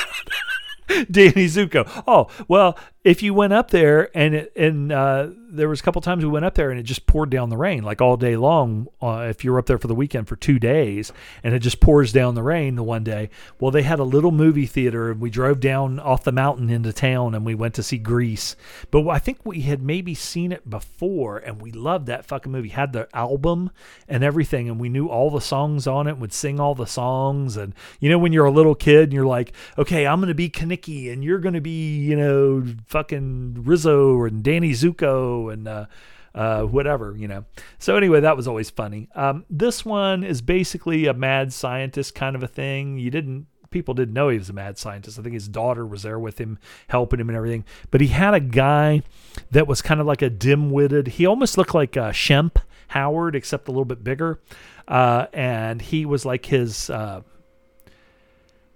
Danny 1.11 1.47
Zuko. 1.47 1.89
Oh, 2.06 2.28
well, 2.48 2.78
if 3.05 3.23
you 3.23 3.35
went 3.35 3.52
up 3.52 3.70
there 3.70 4.16
and 4.16 4.48
and 4.56 4.93
uh, 4.93 5.28
there 5.55 5.68
was 5.68 5.81
a 5.81 5.82
couple 5.82 6.02
times 6.02 6.24
we 6.24 6.31
went 6.31 6.44
up 6.44 6.55
there 6.55 6.70
and 6.70 6.81
it 6.81 6.82
just 6.82 7.06
poured 7.06 7.31
down 7.31 7.48
the 7.48 7.56
rain 7.56 7.82
like 7.82 8.01
all 8.01 8.16
day 8.16 8.36
long. 8.36 8.89
Uh, 9.01 9.26
if 9.28 9.44
you're 9.44 9.59
up 9.59 9.66
there 9.66 9.78
for 9.78 9.86
the 9.86 9.94
weekend 9.94 10.28
for 10.28 10.36
two 10.36 10.59
days 10.59 11.12
and 11.43 11.55
it 11.55 11.60
just 11.60 11.81
pours 11.81 12.12
down 12.12 12.35
the 12.35 12.43
rain 12.43 12.74
the 12.74 12.82
one 12.82 13.05
day, 13.05 13.31
well, 13.60 13.70
they 13.70 13.82
had 13.82 13.98
a 13.98 14.05
little 14.05 14.32
movie 14.32 14.66
theater 14.66 15.10
and 15.10 15.20
we 15.20 15.31
drove 15.31 15.60
down 15.60 16.01
off 16.01 16.24
the 16.24 16.32
mountain 16.32 16.70
into 16.70 16.93
town 16.93 17.35
and 17.35 17.44
we 17.44 17.55
went 17.55 17.74
to 17.74 17.82
see 17.82 17.98
Grease. 17.98 18.56
But 18.90 19.06
I 19.09 19.18
think 19.18 19.39
we 19.44 19.62
had 19.62 19.82
maybe 19.82 20.14
seen 20.14 20.52
it 20.52 20.68
before 20.68 21.39
and 21.39 21.62
we 21.62 21.70
loved 21.70 22.06
that 22.06 22.24
fucking 22.24 22.52
movie. 22.52 22.70
Had 22.70 22.93
the 22.93 23.09
album 23.14 23.70
and 24.09 24.24
everything 24.24 24.68
and 24.68 24.81
we 24.81 24.89
knew 24.89 25.06
all 25.09 25.31
the 25.31 25.40
songs 25.40 25.86
on 25.86 26.06
it. 26.06 26.18
Would 26.18 26.32
sing 26.32 26.59
all 26.59 26.74
the 26.74 26.86
songs 26.86 27.56
and 27.56 27.74
you 28.01 28.10
know 28.10 28.18
when 28.18 28.32
you're 28.32 28.44
a 28.44 28.51
little 28.51 28.74
kid 28.74 29.05
and 29.05 29.12
you're 29.12 29.26
like, 29.26 29.52
okay, 29.78 30.06
I'm 30.06 30.20
gonna 30.20 30.35
be 30.35 30.51
Kenickie 30.51 31.12
and 31.12 31.22
you're 31.22 31.39
gonna 31.39 31.60
be 31.60 31.98
you 31.98 32.16
know 32.16 32.64
fucking 32.86 33.64
Rizzo 33.64 34.24
and 34.24 34.43
Danny 34.43 34.72
Zuko 34.72 35.43
and 35.50 35.68
uh, 35.68 35.86
uh, 36.34 36.62
whatever, 36.62 37.14
you 37.16 37.28
know. 37.28 37.44
So 37.78 37.96
anyway, 37.96 38.20
that 38.20 38.36
was 38.36 38.48
always 38.48 38.70
funny. 38.70 39.08
Um, 39.14 39.44
this 39.48 39.84
one 39.84 40.24
is 40.24 40.42
basically 40.42 41.06
a 41.06 41.14
mad 41.14 41.52
scientist 41.52 42.14
kind 42.14 42.34
of 42.36 42.42
a 42.42 42.48
thing. 42.48 42.98
You 42.98 43.10
didn't 43.10 43.46
people 43.74 43.92
didn't 43.92 44.14
know 44.14 44.28
he 44.28 44.38
was 44.38 44.48
a 44.48 44.54
mad 44.54 44.78
scientist. 44.78 45.18
I 45.18 45.22
think 45.22 45.34
his 45.34 45.48
daughter 45.48 45.84
was 45.84 46.04
there 46.04 46.18
with 46.18 46.38
him, 46.38 46.58
helping 46.86 47.18
him 47.18 47.28
and 47.28 47.36
everything. 47.36 47.64
But 47.90 48.00
he 48.00 48.06
had 48.06 48.32
a 48.32 48.40
guy 48.40 49.02
that 49.50 49.66
was 49.66 49.82
kind 49.82 50.00
of 50.00 50.06
like 50.06 50.22
a 50.22 50.30
dim-witted. 50.30 51.08
He 51.08 51.26
almost 51.26 51.58
looked 51.58 51.74
like 51.74 51.96
uh, 51.96 52.12
Shemp 52.12 52.56
Howard, 52.88 53.34
except 53.34 53.66
a 53.66 53.72
little 53.72 53.84
bit 53.84 54.04
bigger. 54.04 54.40
Uh, 54.86 55.26
and 55.32 55.82
he 55.82 56.06
was 56.06 56.24
like 56.24 56.46
his 56.46 56.88
uh, 56.88 57.22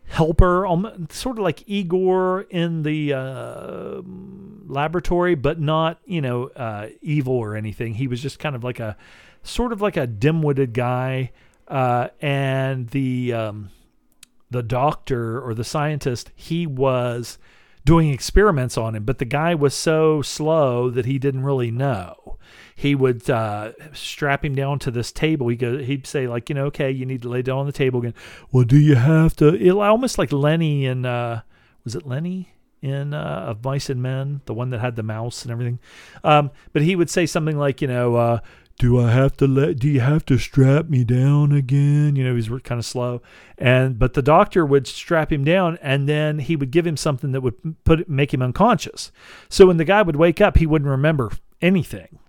helper, 0.06 0.66
sort 1.10 1.38
of 1.38 1.44
like 1.44 1.62
Igor 1.68 2.42
in 2.50 2.82
the 2.82 3.12
uh, 3.12 4.02
laboratory, 4.68 5.34
but 5.34 5.60
not, 5.60 6.00
you 6.04 6.20
know, 6.20 6.48
uh, 6.48 6.88
evil 7.00 7.34
or 7.34 7.56
anything. 7.56 7.94
He 7.94 8.06
was 8.06 8.22
just 8.22 8.38
kind 8.38 8.54
of 8.54 8.64
like 8.64 8.80
a 8.80 8.96
sort 9.42 9.72
of 9.72 9.80
like 9.80 9.96
a 9.96 10.06
dim-witted 10.06 10.72
guy. 10.72 11.32
Uh, 11.66 12.08
and 12.20 12.88
the 12.90 13.32
um, 13.32 13.70
the 14.50 14.62
doctor 14.62 15.40
or 15.40 15.52
the 15.52 15.64
scientist, 15.64 16.30
he 16.34 16.66
was 16.66 17.38
doing 17.84 18.10
experiments 18.10 18.78
on 18.78 18.94
him, 18.94 19.04
but 19.04 19.18
the 19.18 19.24
guy 19.24 19.54
was 19.54 19.74
so 19.74 20.22
slow 20.22 20.88
that 20.90 21.04
he 21.06 21.18
didn't 21.18 21.42
really 21.42 21.70
know 21.70 22.38
he 22.78 22.94
would 22.94 23.28
uh, 23.28 23.72
strap 23.92 24.44
him 24.44 24.54
down 24.54 24.78
to 24.78 24.92
this 24.92 25.10
table. 25.10 25.48
He 25.48 25.56
go, 25.56 25.78
he'd 25.78 26.06
say 26.06 26.28
like, 26.28 26.48
you 26.48 26.54
know, 26.54 26.66
okay, 26.66 26.92
you 26.92 27.04
need 27.06 27.22
to 27.22 27.28
lay 27.28 27.42
down 27.42 27.58
on 27.58 27.66
the 27.66 27.72
table 27.72 27.98
again. 27.98 28.14
Well, 28.52 28.62
do 28.62 28.78
you 28.78 28.94
have 28.94 29.34
to? 29.36 29.48
It, 29.48 29.72
almost 29.72 30.16
like 30.16 30.30
Lenny 30.30 30.86
and 30.86 31.04
uh, 31.04 31.40
was 31.82 31.96
it 31.96 32.06
Lenny? 32.06 32.52
In 32.82 33.14
uh, 33.14 33.46
of 33.48 33.64
mice 33.64 33.90
and 33.90 34.02
men, 34.02 34.40
the 34.46 34.55
one 34.55 34.70
that 34.70 34.80
had 34.80 34.96
the 34.96 35.02
mouse 35.02 35.42
and 35.42 35.50
everything. 35.50 35.78
Um, 36.24 36.50
but 36.72 36.82
he 36.82 36.96
would 36.96 37.10
say 37.10 37.26
something 37.26 37.59
like, 37.59 37.82
you 37.82 37.88
know, 37.88 38.16
uh, 38.16 38.40
do 38.78 39.00
I 39.00 39.10
have 39.10 39.36
to 39.38 39.46
let? 39.46 39.80
Do 39.80 39.88
you 39.88 40.00
have 40.00 40.24
to 40.26 40.38
strap 40.38 40.88
me 40.88 41.02
down 41.02 41.50
again? 41.50 42.14
You 42.14 42.24
know, 42.24 42.36
he's 42.36 42.48
kind 42.62 42.78
of 42.78 42.84
slow, 42.84 43.20
and 43.56 43.98
but 43.98 44.14
the 44.14 44.22
doctor 44.22 44.64
would 44.64 44.86
strap 44.86 45.32
him 45.32 45.44
down, 45.44 45.78
and 45.82 46.09
then 46.09 46.38
he 46.38 46.55
would 46.55 46.70
give 46.70 46.86
him 46.86 46.96
something 46.96 47.32
that 47.32 47.40
would 47.40 47.84
put 47.84 48.09
make 48.09 48.32
him 48.32 48.40
unconscious. 48.40 49.10
So 49.48 49.66
when 49.66 49.78
the 49.78 49.84
guy 49.84 50.02
would 50.02 50.16
wake 50.16 50.40
up, 50.40 50.59
he 50.59 50.66
wouldn't 50.66 50.90
remember 50.90 51.32
anything. 51.60 52.20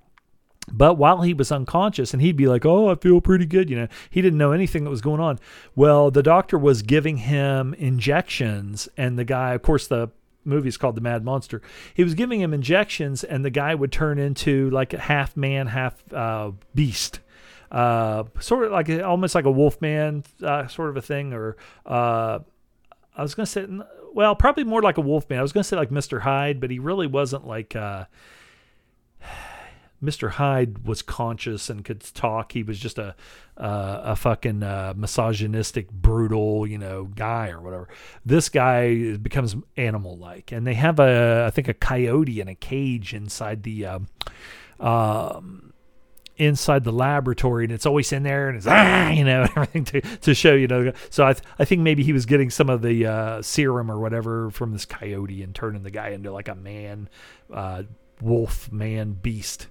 But 0.71 0.95
while 0.97 1.21
he 1.21 1.33
was 1.33 1.51
unconscious, 1.51 2.13
and 2.13 2.21
he'd 2.21 2.35
be 2.35 2.47
like, 2.47 2.65
Oh, 2.65 2.89
I 2.89 2.95
feel 2.95 3.21
pretty 3.21 3.45
good, 3.45 3.69
you 3.69 3.75
know, 3.75 3.87
he 4.09 4.21
didn't 4.21 4.37
know 4.37 4.51
anything 4.51 4.83
that 4.83 4.89
was 4.89 5.01
going 5.01 5.21
on. 5.21 5.39
Well, 5.75 6.11
the 6.11 6.23
doctor 6.23 6.57
was 6.57 6.81
giving 6.81 7.17
him 7.17 7.73
injections, 7.75 8.89
and 8.97 9.17
the 9.17 9.23
guy, 9.23 9.53
of 9.53 9.61
course, 9.61 9.87
the 9.87 10.09
movie 10.45 10.69
is 10.69 10.77
called 10.77 10.95
The 10.95 11.01
Mad 11.01 11.23
Monster. 11.23 11.61
He 11.93 12.03
was 12.03 12.13
giving 12.13 12.41
him 12.41 12.53
injections, 12.53 13.23
and 13.23 13.43
the 13.43 13.49
guy 13.49 13.75
would 13.75 13.91
turn 13.91 14.19
into 14.19 14.69
like 14.69 14.93
a 14.93 14.99
half 14.99 15.35
man, 15.37 15.67
half 15.67 16.01
uh, 16.13 16.51
beast. 16.73 17.19
Uh, 17.71 18.23
sort 18.39 18.65
of 18.65 18.71
like 18.71 18.89
almost 18.89 19.35
like 19.35 19.45
a 19.45 19.51
wolf 19.51 19.79
man 19.79 20.23
uh, 20.43 20.67
sort 20.67 20.89
of 20.89 20.97
a 20.97 21.01
thing, 21.01 21.33
or 21.33 21.55
uh, 21.85 22.39
I 23.15 23.21
was 23.21 23.35
gonna 23.35 23.45
say, 23.45 23.67
well, 24.13 24.35
probably 24.35 24.63
more 24.63 24.81
like 24.81 24.97
a 24.97 25.01
wolf 25.01 25.29
man. 25.29 25.39
I 25.39 25.41
was 25.41 25.51
gonna 25.51 25.63
say 25.63 25.77
like 25.77 25.91
Mr. 25.91 26.21
Hyde, 26.21 26.59
but 26.59 26.71
he 26.71 26.79
really 26.79 27.07
wasn't 27.07 27.45
like 27.45 27.75
uh, 27.75 28.05
Mr. 30.03 30.31
Hyde 30.31 30.87
was 30.87 31.01
conscious 31.01 31.69
and 31.69 31.83
could 31.83 32.01
talk. 32.01 32.53
He 32.53 32.63
was 32.63 32.79
just 32.79 32.97
a 32.97 33.15
uh, 33.57 34.01
a 34.03 34.15
fucking 34.15 34.63
uh, 34.63 34.93
misogynistic, 34.95 35.91
brutal, 35.91 36.65
you 36.65 36.77
know, 36.77 37.05
guy 37.05 37.49
or 37.49 37.59
whatever. 37.59 37.89
This 38.25 38.47
guy 38.47 39.17
becomes 39.17 39.55
animal 39.75 40.17
like, 40.17 40.51
and 40.51 40.65
they 40.65 40.75
have 40.75 40.99
a 40.99 41.45
I 41.45 41.49
think 41.51 41.67
a 41.67 41.73
coyote 41.73 42.39
in 42.39 42.47
a 42.47 42.55
cage 42.55 43.13
inside 43.13 43.63
the. 43.63 43.85
Um, 43.85 44.07
um, 44.79 45.73
inside 46.37 46.85
the 46.85 46.91
laboratory 46.91 47.65
and 47.65 47.73
it's 47.73 47.85
always 47.85 48.13
in 48.13 48.23
there 48.23 48.47
and 48.47 48.57
it's 48.57 48.65
ah, 48.65 49.09
you 49.09 49.25
know 49.25 49.41
everything 49.57 49.83
to, 49.83 49.99
to 49.99 50.33
show 50.33 50.53
you 50.53 50.67
know 50.67 50.93
so 51.09 51.25
I, 51.25 51.33
th- 51.33 51.43
I 51.59 51.65
think 51.65 51.81
maybe 51.81 52.01
he 52.01 52.13
was 52.13 52.25
getting 52.25 52.49
some 52.49 52.69
of 52.69 52.81
the 52.81 53.05
uh, 53.05 53.41
serum 53.41 53.91
or 53.91 53.99
whatever 53.99 54.49
from 54.49 54.71
this 54.71 54.85
coyote 54.85 55.43
and 55.43 55.53
turning 55.53 55.83
the 55.83 55.91
guy 55.91 56.09
into 56.09 56.31
like 56.31 56.47
a 56.47 56.55
man 56.55 57.09
uh, 57.53 57.83
wolf 58.21 58.71
man 58.71 59.13
beast. 59.13 59.67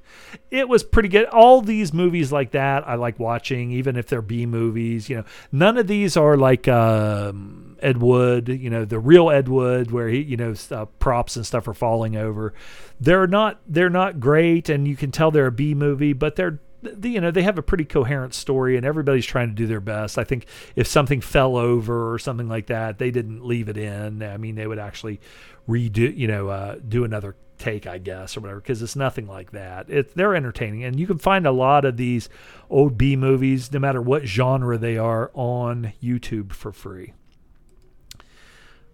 It 0.51 0.69
was 0.69 0.83
pretty 0.83 1.09
good. 1.09 1.27
All 1.27 1.61
these 1.61 1.93
movies 1.93 2.33
like 2.33 2.53
that 2.53 2.89
i 2.89 2.95
like 2.95 3.19
watching 3.19 3.71
even 3.73 3.97
if 3.97 4.07
they're 4.07 4.23
b 4.23 4.47
movies 4.47 5.09
you 5.09 5.17
know. 5.17 5.25
None 5.53 5.79
of 5.79 5.87
these 5.87 6.17
are 6.17 6.37
like 6.37 6.69
um, 6.69 7.77
ed 7.81 7.99
wood 7.99 8.49
you 8.49 8.71
know 8.71 8.85
the 8.85 8.99
real 8.99 9.31
ed 9.31 9.49
wood 9.49 9.91
where 9.91 10.09
he 10.09 10.23
you 10.23 10.37
know 10.37 10.55
uh, 10.71 10.87
props 10.99 11.37
and 11.37 11.47
stuff 11.47 11.69
are 11.69 11.75
falling 11.75 12.17
over. 12.17 12.55
They're 13.01 13.27
not 13.27 13.61
they're 13.67 13.91
not 13.91 14.21
great 14.21 14.69
and 14.69 14.89
you 14.89 14.97
can 14.97 15.11
tell 15.11 15.31
they're 15.31 15.47
a 15.47 15.53
b 15.53 15.75
movie 15.75 16.13
but 16.13 16.37
they're 16.37 16.61
you 17.03 17.21
know 17.21 17.31
they 17.31 17.43
have 17.43 17.59
a 17.59 17.63
pretty 17.63 17.85
coherent 17.85 18.35
story 18.35 18.77
and 18.77 18.87
everybody's 18.87 19.27
trying 19.27 19.49
to 19.49 19.55
do 19.55 19.67
their 19.67 19.81
best. 19.81 20.19
I 20.19 20.25
think 20.25 20.47
if 20.77 20.87
something 20.87 21.21
fell 21.21 21.57
over 21.57 22.13
or 22.13 22.19
something 22.19 22.49
like 22.49 22.67
that 22.67 22.99
they 22.99 23.11
didn't 23.11 23.45
leave 23.45 23.69
it 23.69 23.77
in. 23.77 24.23
I 24.23 24.37
mean 24.37 24.55
they 24.55 24.67
would 24.67 24.79
actually 24.79 25.21
redo 25.69 26.17
you 26.17 26.29
know 26.29 26.49
uh, 26.49 26.77
do 26.87 27.05
another 27.05 27.37
take, 27.59 27.87
I 27.87 27.99
guess, 27.99 28.37
or 28.37 28.41
whatever, 28.41 28.61
because 28.61 28.83
it's 28.83 28.97
nothing 28.97 29.27
like 29.27 29.51
that. 29.53 29.91
It, 29.91 30.15
they're 30.15 30.35
entertaining, 30.35 30.85
and 30.85 30.99
you 30.99 31.07
can 31.07 31.19
find 31.19 31.47
a 31.47 31.53
lot 31.53 31.85
of 31.85 31.97
these 31.97 32.29
old 32.71 32.97
B 32.97 33.17
movies, 33.17 33.73
no 33.73 33.79
matter 33.79 34.01
what 34.01 34.27
genre 34.27 34.79
they 34.79 34.97
are, 34.97 35.31
on 35.35 35.93
YouTube 36.03 36.53
for 36.53 36.73
free. 36.73 37.13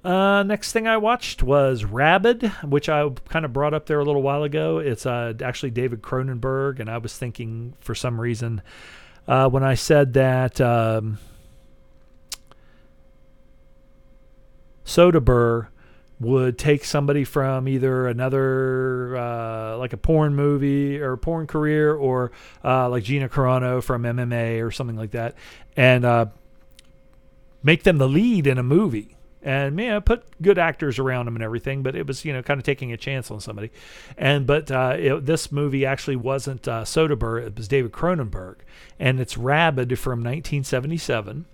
Uh, 0.04 0.42
next 0.42 0.72
thing 0.72 0.86
I 0.86 0.98
watched 0.98 1.42
was 1.42 1.84
Rabid, 1.84 2.42
which 2.62 2.90
I 2.90 3.08
kind 3.28 3.46
of 3.46 3.54
brought 3.54 3.72
up 3.72 3.86
there 3.86 4.00
a 4.00 4.04
little 4.04 4.20
while 4.20 4.42
ago. 4.42 4.78
It's 4.78 5.06
uh, 5.06 5.32
actually 5.42 5.70
David 5.70 6.02
Cronenberg, 6.02 6.78
and 6.78 6.90
I 6.90 6.98
was 6.98 7.16
thinking 7.16 7.74
for 7.80 7.94
some 7.94 8.20
reason 8.20 8.60
uh, 9.26 9.48
when 9.48 9.62
I 9.62 9.74
said 9.74 10.12
that 10.12 10.60
um, 10.60 11.18
Soderbergh 14.84 15.68
would 16.24 16.58
take 16.58 16.84
somebody 16.84 17.24
from 17.24 17.68
either 17.68 18.06
another 18.08 19.16
uh, 19.16 19.76
like 19.78 19.92
a 19.92 19.96
porn 19.96 20.34
movie 20.34 21.00
or 21.00 21.16
porn 21.16 21.46
career 21.46 21.94
or 21.94 22.32
uh, 22.64 22.88
like 22.88 23.04
Gina 23.04 23.28
Carano 23.28 23.82
from 23.82 24.02
MMA 24.02 24.64
or 24.64 24.70
something 24.70 24.96
like 24.96 25.12
that 25.12 25.34
and 25.76 26.04
uh, 26.04 26.26
make 27.62 27.82
them 27.82 27.98
the 27.98 28.08
lead 28.08 28.46
in 28.46 28.58
a 28.58 28.62
movie. 28.62 29.10
And 29.42 29.78
yeah 29.78 30.00
put 30.00 30.24
good 30.40 30.58
actors 30.58 30.98
around 30.98 31.26
them 31.26 31.36
and 31.36 31.44
everything 31.44 31.82
but 31.82 31.94
it 31.94 32.06
was 32.06 32.24
you 32.24 32.32
know 32.32 32.42
kind 32.42 32.58
of 32.58 32.64
taking 32.64 32.92
a 32.92 32.96
chance 32.96 33.30
on 33.30 33.40
somebody. 33.40 33.70
And 34.16 34.46
but 34.46 34.70
uh, 34.70 34.96
it, 34.98 35.26
this 35.26 35.52
movie 35.52 35.84
actually 35.84 36.16
wasn't 36.16 36.66
uh, 36.66 36.84
Soderbergh 36.84 37.48
it 37.48 37.56
was 37.56 37.68
David 37.68 37.92
Cronenberg. 37.92 38.56
And 38.98 39.20
it's 39.20 39.36
Rabid 39.36 39.98
from 39.98 40.20
1977 40.20 41.44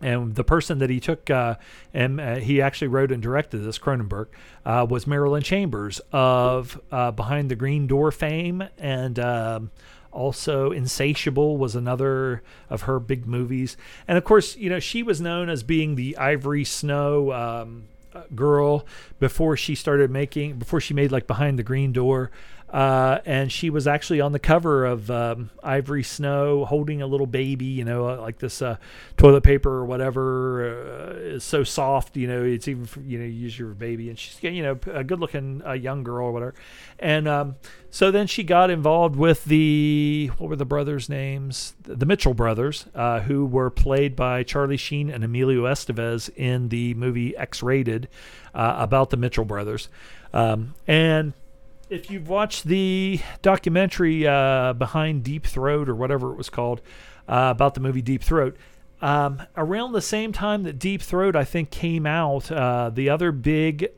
and 0.00 0.34
the 0.34 0.44
person 0.44 0.78
that 0.78 0.90
he 0.90 1.00
took 1.00 1.28
uh, 1.30 1.56
and 1.92 2.20
uh, 2.20 2.36
he 2.36 2.60
actually 2.60 2.88
wrote 2.88 3.10
and 3.10 3.22
directed 3.22 3.58
this 3.58 3.78
Cronenberg 3.78 4.28
uh, 4.64 4.86
was 4.88 5.06
Marilyn 5.06 5.42
Chambers 5.42 6.00
of 6.12 6.80
uh, 6.92 7.10
Behind 7.10 7.50
the 7.50 7.56
Green 7.56 7.86
Door 7.86 8.12
fame. 8.12 8.62
And 8.78 9.18
um, 9.18 9.70
also 10.12 10.70
Insatiable 10.70 11.56
was 11.56 11.74
another 11.74 12.42
of 12.70 12.82
her 12.82 13.00
big 13.00 13.26
movies. 13.26 13.76
And 14.06 14.16
of 14.16 14.24
course 14.24 14.56
you 14.56 14.70
know 14.70 14.80
she 14.80 15.02
was 15.02 15.20
known 15.20 15.48
as 15.48 15.62
being 15.62 15.96
the 15.96 16.16
Ivory 16.16 16.64
Snow 16.64 17.32
um, 17.32 17.84
uh, 18.14 18.22
girl 18.34 18.86
before 19.18 19.56
she 19.56 19.74
started 19.74 20.10
making 20.10 20.58
before 20.58 20.80
she 20.80 20.94
made 20.94 21.12
like 21.12 21.26
Behind 21.26 21.58
the 21.58 21.62
Green 21.62 21.92
Door 21.92 22.30
uh, 22.70 23.20
and 23.24 23.50
she 23.50 23.70
was 23.70 23.86
actually 23.86 24.20
on 24.20 24.32
the 24.32 24.38
cover 24.38 24.84
of 24.84 25.10
um, 25.10 25.50
Ivory 25.62 26.02
Snow 26.02 26.66
holding 26.66 27.00
a 27.00 27.06
little 27.06 27.26
baby, 27.26 27.64
you 27.64 27.84
know, 27.84 28.08
uh, 28.08 28.20
like 28.20 28.38
this 28.38 28.60
uh, 28.60 28.76
toilet 29.16 29.42
paper 29.42 29.70
or 29.70 29.86
whatever 29.86 30.68
uh, 30.68 31.12
is 31.16 31.44
so 31.44 31.64
soft, 31.64 32.16
you 32.16 32.26
know, 32.26 32.44
it's 32.44 32.68
even 32.68 32.84
for, 32.84 33.00
you 33.00 33.18
know, 33.18 33.24
you 33.24 33.30
use 33.30 33.58
your 33.58 33.70
baby. 33.70 34.10
And 34.10 34.18
she's, 34.18 34.42
you 34.42 34.62
know, 34.62 34.78
a 34.92 35.02
good 35.02 35.18
looking 35.18 35.62
uh, 35.64 35.72
young 35.72 36.04
girl 36.04 36.26
or 36.26 36.32
whatever. 36.32 36.54
And 36.98 37.26
um, 37.26 37.56
so 37.90 38.10
then 38.10 38.26
she 38.26 38.42
got 38.42 38.68
involved 38.68 39.16
with 39.16 39.44
the, 39.46 40.30
what 40.36 40.50
were 40.50 40.56
the 40.56 40.66
brothers' 40.66 41.08
names? 41.08 41.72
The 41.84 42.04
Mitchell 42.04 42.34
brothers, 42.34 42.84
uh, 42.94 43.20
who 43.20 43.46
were 43.46 43.70
played 43.70 44.14
by 44.14 44.42
Charlie 44.42 44.76
Sheen 44.76 45.08
and 45.08 45.24
Emilio 45.24 45.64
Estevez 45.64 46.28
in 46.36 46.68
the 46.68 46.92
movie 46.94 47.34
X 47.34 47.62
Rated 47.62 48.08
about 48.52 49.10
the 49.10 49.16
Mitchell 49.16 49.44
brothers. 49.44 49.88
Um, 50.32 50.74
and 50.86 51.32
if 51.90 52.10
you've 52.10 52.28
watched 52.28 52.64
the 52.64 53.20
documentary 53.42 54.26
uh, 54.26 54.72
behind 54.74 55.24
Deep 55.24 55.46
Throat 55.46 55.88
or 55.88 55.94
whatever 55.94 56.32
it 56.32 56.36
was 56.36 56.50
called 56.50 56.80
uh, 57.28 57.48
about 57.50 57.74
the 57.74 57.80
movie 57.80 58.02
Deep 58.02 58.22
Throat, 58.22 58.56
um, 59.00 59.42
around 59.56 59.92
the 59.92 60.02
same 60.02 60.32
time 60.32 60.64
that 60.64 60.78
Deep 60.78 61.00
Throat 61.00 61.36
I 61.36 61.44
think 61.44 61.70
came 61.70 62.06
out, 62.06 62.50
uh, 62.50 62.90
the 62.90 63.08
other 63.08 63.32
big 63.32 63.88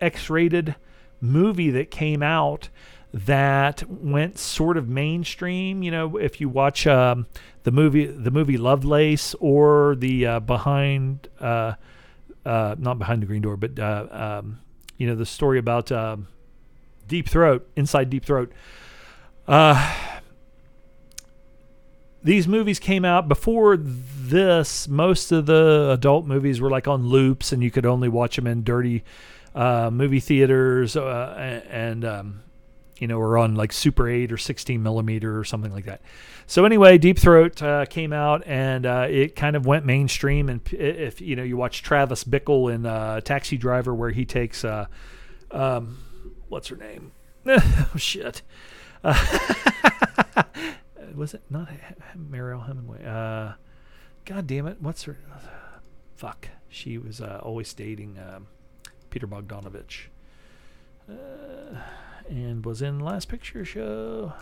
X-rated 0.00 0.76
movie 1.20 1.70
that 1.70 1.90
came 1.90 2.22
out 2.22 2.68
that 3.12 3.82
went 3.88 4.38
sort 4.38 4.76
of 4.76 4.88
mainstream. 4.88 5.82
You 5.82 5.90
know, 5.90 6.16
if 6.16 6.40
you 6.40 6.48
watch 6.48 6.86
um, 6.86 7.26
the 7.64 7.72
movie, 7.72 8.06
the 8.06 8.30
movie 8.30 8.58
Lovelace 8.58 9.34
or 9.40 9.96
the 9.96 10.26
uh, 10.26 10.40
behind, 10.40 11.28
uh, 11.40 11.74
uh, 12.44 12.76
not 12.78 12.98
behind 12.98 13.22
the 13.22 13.26
green 13.26 13.42
door, 13.42 13.56
but 13.56 13.78
um, 13.80 14.60
you 14.98 15.06
know 15.06 15.14
the 15.14 15.26
story 15.26 15.58
about 15.58 15.90
um, 15.90 16.28
Deep 17.08 17.28
Throat, 17.28 17.68
Inside 17.74 18.10
Deep 18.10 18.24
Throat. 18.24 18.52
Uh, 19.46 19.94
these 22.22 22.46
movies 22.46 22.78
came 22.78 23.04
out 23.04 23.28
before 23.28 23.76
this. 23.76 24.86
Most 24.88 25.32
of 25.32 25.46
the 25.46 25.90
adult 25.92 26.26
movies 26.26 26.60
were 26.60 26.70
like 26.70 26.86
on 26.86 27.08
loops, 27.08 27.52
and 27.52 27.62
you 27.62 27.70
could 27.70 27.86
only 27.86 28.08
watch 28.08 28.36
them 28.36 28.46
in 28.46 28.62
dirty 28.64 29.04
uh, 29.54 29.90
movie 29.90 30.20
theaters, 30.20 30.96
uh, 30.96 31.62
and 31.70 32.04
um, 32.04 32.42
you 32.98 33.06
know, 33.06 33.18
or 33.18 33.38
on 33.38 33.54
like 33.54 33.72
Super 33.72 34.08
8 34.08 34.32
or 34.32 34.36
16 34.36 34.82
millimeter 34.82 35.38
or 35.38 35.44
something 35.44 35.72
like 35.72 35.86
that. 35.86 36.02
So 36.46 36.64
anyway, 36.64 36.98
Deep 36.98 37.18
Throat 37.18 37.62
uh, 37.62 37.86
came 37.86 38.12
out, 38.12 38.42
and 38.46 38.84
uh, 38.84 39.06
it 39.08 39.36
kind 39.36 39.56
of 39.56 39.64
went 39.64 39.86
mainstream. 39.86 40.48
And 40.48 40.60
if 40.72 41.20
you 41.20 41.36
know, 41.36 41.42
you 41.42 41.56
watch 41.56 41.82
Travis 41.82 42.24
Bickle 42.24 42.72
in 42.72 42.84
uh, 42.84 43.20
Taxi 43.20 43.56
Driver, 43.56 43.94
where 43.94 44.10
he 44.10 44.24
takes. 44.24 44.64
Uh, 44.64 44.86
um, 45.50 45.98
what's 46.48 46.68
her 46.68 46.76
name? 46.76 47.12
oh 47.46 47.90
shit. 47.96 48.42
Uh, 49.04 49.16
was 51.14 51.34
it 51.34 51.42
not 51.50 51.68
Mariel 52.16 52.60
Hemingway? 52.60 53.04
Uh, 53.04 53.52
God 54.24 54.46
damn 54.46 54.66
it! 54.66 54.78
What's 54.80 55.04
her? 55.04 55.18
fuck. 56.16 56.48
She 56.68 56.98
was 56.98 57.20
uh, 57.20 57.40
always 57.42 57.72
dating 57.72 58.18
um, 58.18 58.48
Peter 59.08 59.26
Bogdanovich, 59.26 60.08
uh, 61.08 61.78
and 62.28 62.64
was 62.64 62.82
in 62.82 63.00
Last 63.00 63.28
Picture 63.28 63.64
Show, 63.64 64.34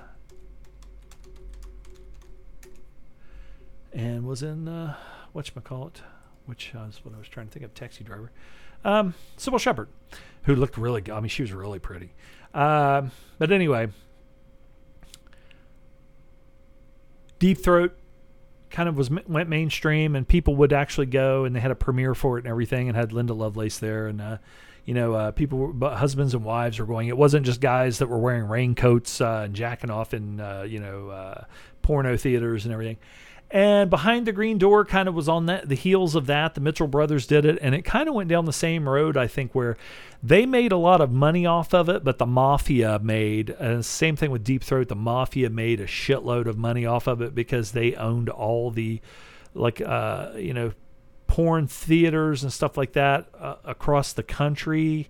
and 3.93 4.27
was 4.27 4.43
in 4.43 4.67
uh, 4.67 4.97
it, 5.33 6.03
which 6.47 6.73
is 6.75 7.05
what 7.05 7.15
I 7.15 7.19
was 7.19 7.29
trying 7.29 7.47
to 7.47 7.53
think 7.53 7.65
of. 7.65 7.75
Taxi 7.75 8.03
Driver. 8.03 8.33
Um, 8.85 9.15
Cybill 9.37 9.61
Shepherd, 9.61 9.89
who 10.45 10.55
looked 10.55 10.77
really 10.77 11.01
good. 11.01 11.15
I 11.15 11.21
mean, 11.21 11.29
she 11.29 11.43
was 11.43 11.53
really 11.53 11.79
pretty. 11.79 12.13
Uh, 12.55 13.09
but 13.39 13.53
anyway, 13.53 13.89
Deep 17.39 17.59
Throat 17.59 17.97
kind 18.71 18.89
of 18.89 18.97
was 18.97 19.11
went 19.11 19.49
mainstream, 19.49 20.17
and 20.17 20.27
people 20.27 20.57
would 20.57 20.73
actually 20.73 21.07
go, 21.07 21.45
and 21.45 21.55
they 21.55 21.61
had 21.61 21.71
a 21.71 21.77
premiere 21.77 22.15
for 22.15 22.39
it 22.39 22.45
and 22.45 22.51
everything, 22.51 22.89
and 22.89 22.97
had 22.97 23.13
Linda 23.13 23.35
Lovelace 23.35 23.79
there, 23.79 24.07
and 24.07 24.21
uh, 24.21 24.39
you 24.87 24.95
know, 24.95 25.15
uh, 25.15 25.31
people, 25.33 25.59
were, 25.59 25.91
husbands 25.91 26.33
and 26.33 26.45
wives 26.45 26.79
were 26.79 26.87
going. 26.87 27.09
It 27.09 27.17
wasn't 27.17 27.45
just 27.45 27.61
guys 27.61 27.99
that 27.99 28.07
were 28.07 28.19
wearing 28.19 28.45
raincoats 28.45 29.21
uh, 29.21 29.43
and 29.45 29.55
jacking 29.55 29.91
off 29.91 30.15
in, 30.15 30.41
uh, 30.41 30.63
you 30.63 30.79
know, 30.79 31.11
uh, 31.11 31.45
porno 31.83 32.17
theaters 32.17 32.65
and 32.65 32.73
everything. 32.73 32.97
And 33.51 33.89
behind 33.89 34.27
the 34.27 34.33
green 34.33 34.59
door 34.59 34.85
kind 34.85 35.09
of 35.09 35.15
was 35.15 35.29
on 35.29 35.47
that 35.47 35.69
the 35.69 35.77
heels 35.77 36.15
of 36.17 36.27
that. 36.27 36.55
The 36.55 36.61
Mitchell 36.61 36.89
brothers 36.89 37.27
did 37.27 37.45
it, 37.45 37.59
and 37.63 37.75
it 37.75 37.83
kind 37.83 38.09
of 38.09 38.15
went 38.15 38.29
down 38.29 38.45
the 38.45 38.53
same 38.53 38.89
road, 38.89 39.17
I 39.17 39.29
think, 39.29 39.55
where 39.55 39.77
they 40.23 40.47
made 40.47 40.73
a 40.73 40.77
lot 40.77 41.01
of 41.01 41.13
money 41.13 41.47
off 41.47 41.73
of 41.73 41.89
it, 41.89 42.03
but 42.03 42.19
the 42.19 42.27
mafia 42.27 42.99
made 42.99 43.51
and 43.51 43.85
same 43.85 44.17
thing 44.17 44.33
with 44.33 44.43
Deep 44.43 44.65
Throat. 44.65 44.89
The 44.89 44.97
mafia 44.97 45.49
made 45.49 45.81
a 45.81 45.87
shitload 45.87 46.47
of 46.47 46.59
money 46.59 46.85
off 46.87 47.07
of 47.07 47.23
it 47.23 47.35
because 47.35 47.71
they 47.73 47.95
owned 47.95 48.29
all 48.29 48.71
the 48.73 49.01
like 49.55 49.81
uh, 49.81 50.33
you 50.37 50.53
know 50.53 50.73
porn 51.29 51.67
theaters 51.69 52.43
and 52.43 52.53
stuff 52.53 52.77
like 52.77 52.93
that 52.93 53.29
uh, 53.39 53.57
across 53.65 54.13
the 54.13 54.23
country 54.23 55.09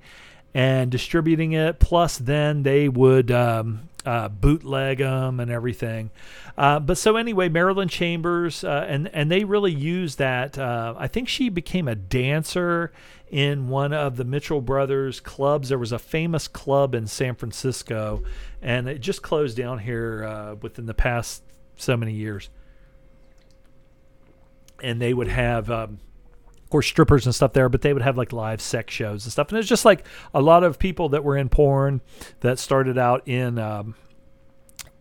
and 0.55 0.91
distributing 0.91 1.53
it. 1.53 1.79
Plus, 1.79 2.19
then 2.19 2.63
they 2.63 2.89
would 2.89 3.31
um, 3.31 3.89
uh, 4.07 4.29
bootleg 4.29 4.99
them 4.99 5.41
and 5.41 5.51
everything. 5.51 6.11
Uh, 6.57 6.79
but 6.79 6.97
so 6.97 7.17
anyway, 7.17 7.49
Marilyn 7.49 7.89
Chambers, 7.89 8.65
uh, 8.65 8.87
and 8.89 9.09
and 9.13 9.31
they 9.31 9.45
really 9.45 9.73
used 9.73 10.19
that. 10.19 10.57
Uh, 10.57 10.95
I 10.97 11.09
think 11.09 11.29
she 11.29 11.49
became 11.49 11.89
a 11.89 11.95
dancer 11.95 12.93
in 13.29 13.69
one 13.69 13.93
of 13.93 14.17
the 14.17 14.25
Mitchell 14.25 14.61
Brothers 14.61 15.21
clubs. 15.21 15.69
There 15.69 15.79
was 15.79 15.93
a 15.93 15.99
famous 15.99 16.47
club 16.47 16.95
in 16.95 17.09
San 17.09 17.35
Francisco, 17.35 18.23
and 18.63 18.89
it 18.89 19.01
just 19.01 19.23
closed 19.23 19.57
down 19.57 19.81
here 19.81 20.25
uh, 20.25 20.55
within 20.55 20.87
the 20.87 20.95
past 20.95 21.43
so 21.77 21.97
many 21.97 22.13
years. 22.13 22.49
And 24.83 25.03
they 25.03 25.13
would 25.13 25.29
have. 25.29 25.71
Um, 25.71 25.99
of 26.67 26.71
course, 26.71 26.89
strippers 26.89 27.27
and 27.27 27.33
stuff 27.33 27.53
there, 27.53 27.69
but 27.69 27.83
they 27.83 27.93
would 27.93 28.03
have 28.03 28.19
like 28.19 28.33
live 28.33 28.61
sex 28.61 28.93
shows 28.93 29.25
and 29.25 29.31
stuff. 29.31 29.51
And 29.51 29.59
it's 29.59 29.69
just 29.69 29.85
like 29.85 30.05
a 30.35 30.43
lot 30.43 30.65
of 30.65 30.81
people 30.81 31.11
that 31.11 31.23
were 31.23 31.37
in 31.37 31.49
porn 31.49 32.01
that 32.41 32.59
started 32.59 32.99
out 32.99 33.23
in 33.29 33.57
um, 33.57 33.95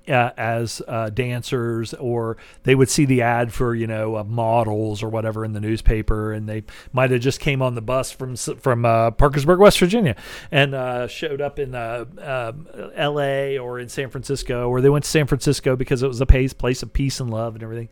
uh, 0.08 0.32
as 0.38 0.82
uh, 0.88 1.10
dancers, 1.10 1.94
or 1.96 2.38
they 2.64 2.76
would 2.76 2.90
see 2.90 3.06
the 3.06 3.22
ad 3.22 3.54
for 3.54 3.74
you 3.74 3.88
know 3.88 4.18
uh, 4.18 4.24
models 4.24 5.02
or 5.02 5.10
whatever 5.10 5.44
in 5.44 5.54
the 5.54 5.60
newspaper, 5.60 6.32
and 6.32 6.48
they 6.48 6.64
might 6.94 7.12
have 7.12 7.22
just 7.22 7.40
came 7.40 7.62
on 7.62 7.76
the 7.76 7.82
bus 7.82 8.12
from 8.12 8.36
from 8.36 8.86
uh, 8.86 9.12
Parkersburg, 9.12 9.60
West 9.60 9.80
Virginia, 9.80 10.16
and 10.52 10.76
uh, 10.76 11.08
showed 11.08 11.42
up 11.42 11.60
in 11.60 11.76
uh, 11.76 12.06
um, 12.20 12.68
L.A. 12.96 13.58
or 13.58 13.80
in 13.80 13.90
San 13.90 14.10
Francisco, 14.10 14.70
or 14.70 14.82
they 14.82 14.90
went 14.90 15.06
to 15.06 15.10
San 15.10 15.28
Francisco 15.28 15.76
because 15.76 16.04
it 16.04 16.08
was 16.08 16.22
a 16.22 16.26
place 16.26 16.84
of 16.84 16.94
peace 16.94 17.20
and 17.20 17.30
love 17.30 17.56
and 17.56 17.64
everything. 17.64 17.90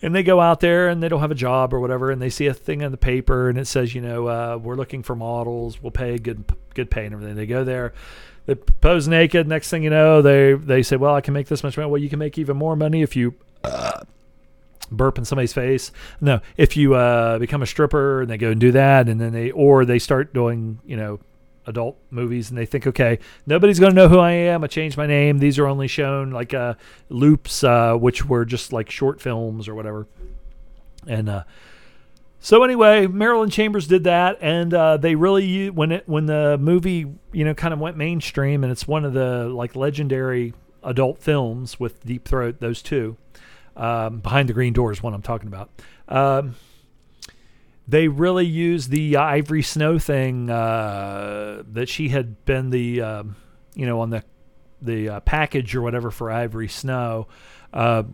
And 0.00 0.14
they 0.14 0.22
go 0.22 0.40
out 0.40 0.60
there 0.60 0.88
and 0.88 1.02
they 1.02 1.08
don't 1.08 1.20
have 1.20 1.32
a 1.32 1.36
job 1.36 1.74
or 1.74 1.80
whatever, 1.80 2.12
and 2.12 2.22
they 2.22 2.30
see 2.30 2.46
a 2.46 2.54
thing 2.54 2.82
in 2.82 2.92
the 2.92 2.96
paper 2.96 3.48
and 3.48 3.58
it 3.58 3.66
says, 3.66 3.94
you 3.94 4.00
know, 4.00 4.58
we're 4.58 4.76
looking 4.76 5.02
for 5.02 5.16
models, 5.16 5.82
we'll 5.82 5.90
pay 5.90 6.18
good 6.18 6.44
good 6.74 6.90
pay 6.90 7.04
and 7.04 7.14
everything. 7.14 7.34
They 7.34 7.46
go 7.46 7.64
there 7.64 7.92
they 8.48 8.54
pose 8.54 9.06
naked. 9.06 9.46
Next 9.46 9.68
thing 9.68 9.82
you 9.82 9.90
know, 9.90 10.22
they 10.22 10.54
they 10.54 10.82
say, 10.82 10.96
"Well, 10.96 11.14
I 11.14 11.20
can 11.20 11.34
make 11.34 11.48
this 11.48 11.62
much 11.62 11.76
money." 11.76 11.90
Well, 11.90 12.00
you 12.00 12.08
can 12.08 12.18
make 12.18 12.38
even 12.38 12.56
more 12.56 12.76
money 12.76 13.02
if 13.02 13.14
you 13.14 13.34
uh, 13.62 14.00
burp 14.90 15.18
in 15.18 15.26
somebody's 15.26 15.52
face. 15.52 15.92
No, 16.22 16.40
if 16.56 16.74
you 16.74 16.94
uh, 16.94 17.38
become 17.38 17.60
a 17.60 17.66
stripper 17.66 18.22
and 18.22 18.30
they 18.30 18.38
go 18.38 18.50
and 18.50 18.58
do 18.58 18.72
that, 18.72 19.06
and 19.06 19.20
then 19.20 19.32
they 19.32 19.50
or 19.50 19.84
they 19.84 19.98
start 19.98 20.32
doing, 20.32 20.80
you 20.86 20.96
know, 20.96 21.20
adult 21.66 21.98
movies, 22.10 22.48
and 22.48 22.56
they 22.56 22.64
think, 22.64 22.86
okay, 22.86 23.18
nobody's 23.46 23.78
going 23.78 23.92
to 23.92 23.96
know 23.96 24.08
who 24.08 24.18
I 24.18 24.30
am. 24.30 24.64
I 24.64 24.66
changed 24.66 24.96
my 24.96 25.06
name. 25.06 25.40
These 25.40 25.58
are 25.58 25.66
only 25.66 25.86
shown 25.86 26.30
like 26.30 26.54
uh, 26.54 26.72
loops, 27.10 27.62
uh, 27.62 27.96
which 27.96 28.24
were 28.24 28.46
just 28.46 28.72
like 28.72 28.90
short 28.90 29.20
films 29.20 29.68
or 29.68 29.74
whatever, 29.74 30.06
and 31.06 31.28
uh, 31.28 31.44
so 32.40 32.62
anyway, 32.62 33.06
Marilyn 33.06 33.50
Chambers 33.50 33.86
did 33.86 34.04
that, 34.04 34.38
and 34.40 34.72
uh, 34.72 34.96
they 34.96 35.14
really 35.14 35.70
when 35.70 35.92
it 35.92 36.08
when 36.08 36.26
the 36.26 36.56
movie 36.58 37.06
you 37.32 37.44
know 37.44 37.54
kind 37.54 37.74
of 37.74 37.80
went 37.80 37.96
mainstream, 37.96 38.62
and 38.62 38.70
it's 38.70 38.86
one 38.86 39.04
of 39.04 39.12
the 39.12 39.48
like 39.48 39.74
legendary 39.74 40.54
adult 40.84 41.18
films 41.18 41.80
with 41.80 42.04
Deep 42.04 42.26
Throat. 42.26 42.60
Those 42.60 42.80
two, 42.80 43.16
um, 43.76 44.20
Behind 44.20 44.48
the 44.48 44.52
Green 44.52 44.72
Door 44.72 44.92
is 44.92 45.02
one 45.02 45.14
I'm 45.14 45.22
talking 45.22 45.48
about. 45.48 45.70
Um, 46.08 46.54
they 47.88 48.06
really 48.06 48.46
used 48.46 48.90
the 48.90 49.16
Ivory 49.16 49.62
Snow 49.62 49.98
thing 49.98 50.50
uh, 50.50 51.62
that 51.72 51.88
she 51.88 52.10
had 52.10 52.44
been 52.44 52.70
the 52.70 53.00
um, 53.00 53.36
you 53.74 53.86
know 53.86 54.00
on 54.00 54.10
the 54.10 54.22
the 54.80 55.08
uh, 55.08 55.20
package 55.20 55.74
or 55.74 55.82
whatever 55.82 56.10
for 56.12 56.30
Ivory 56.30 56.68
Snow 56.68 57.26
uh, 57.72 58.04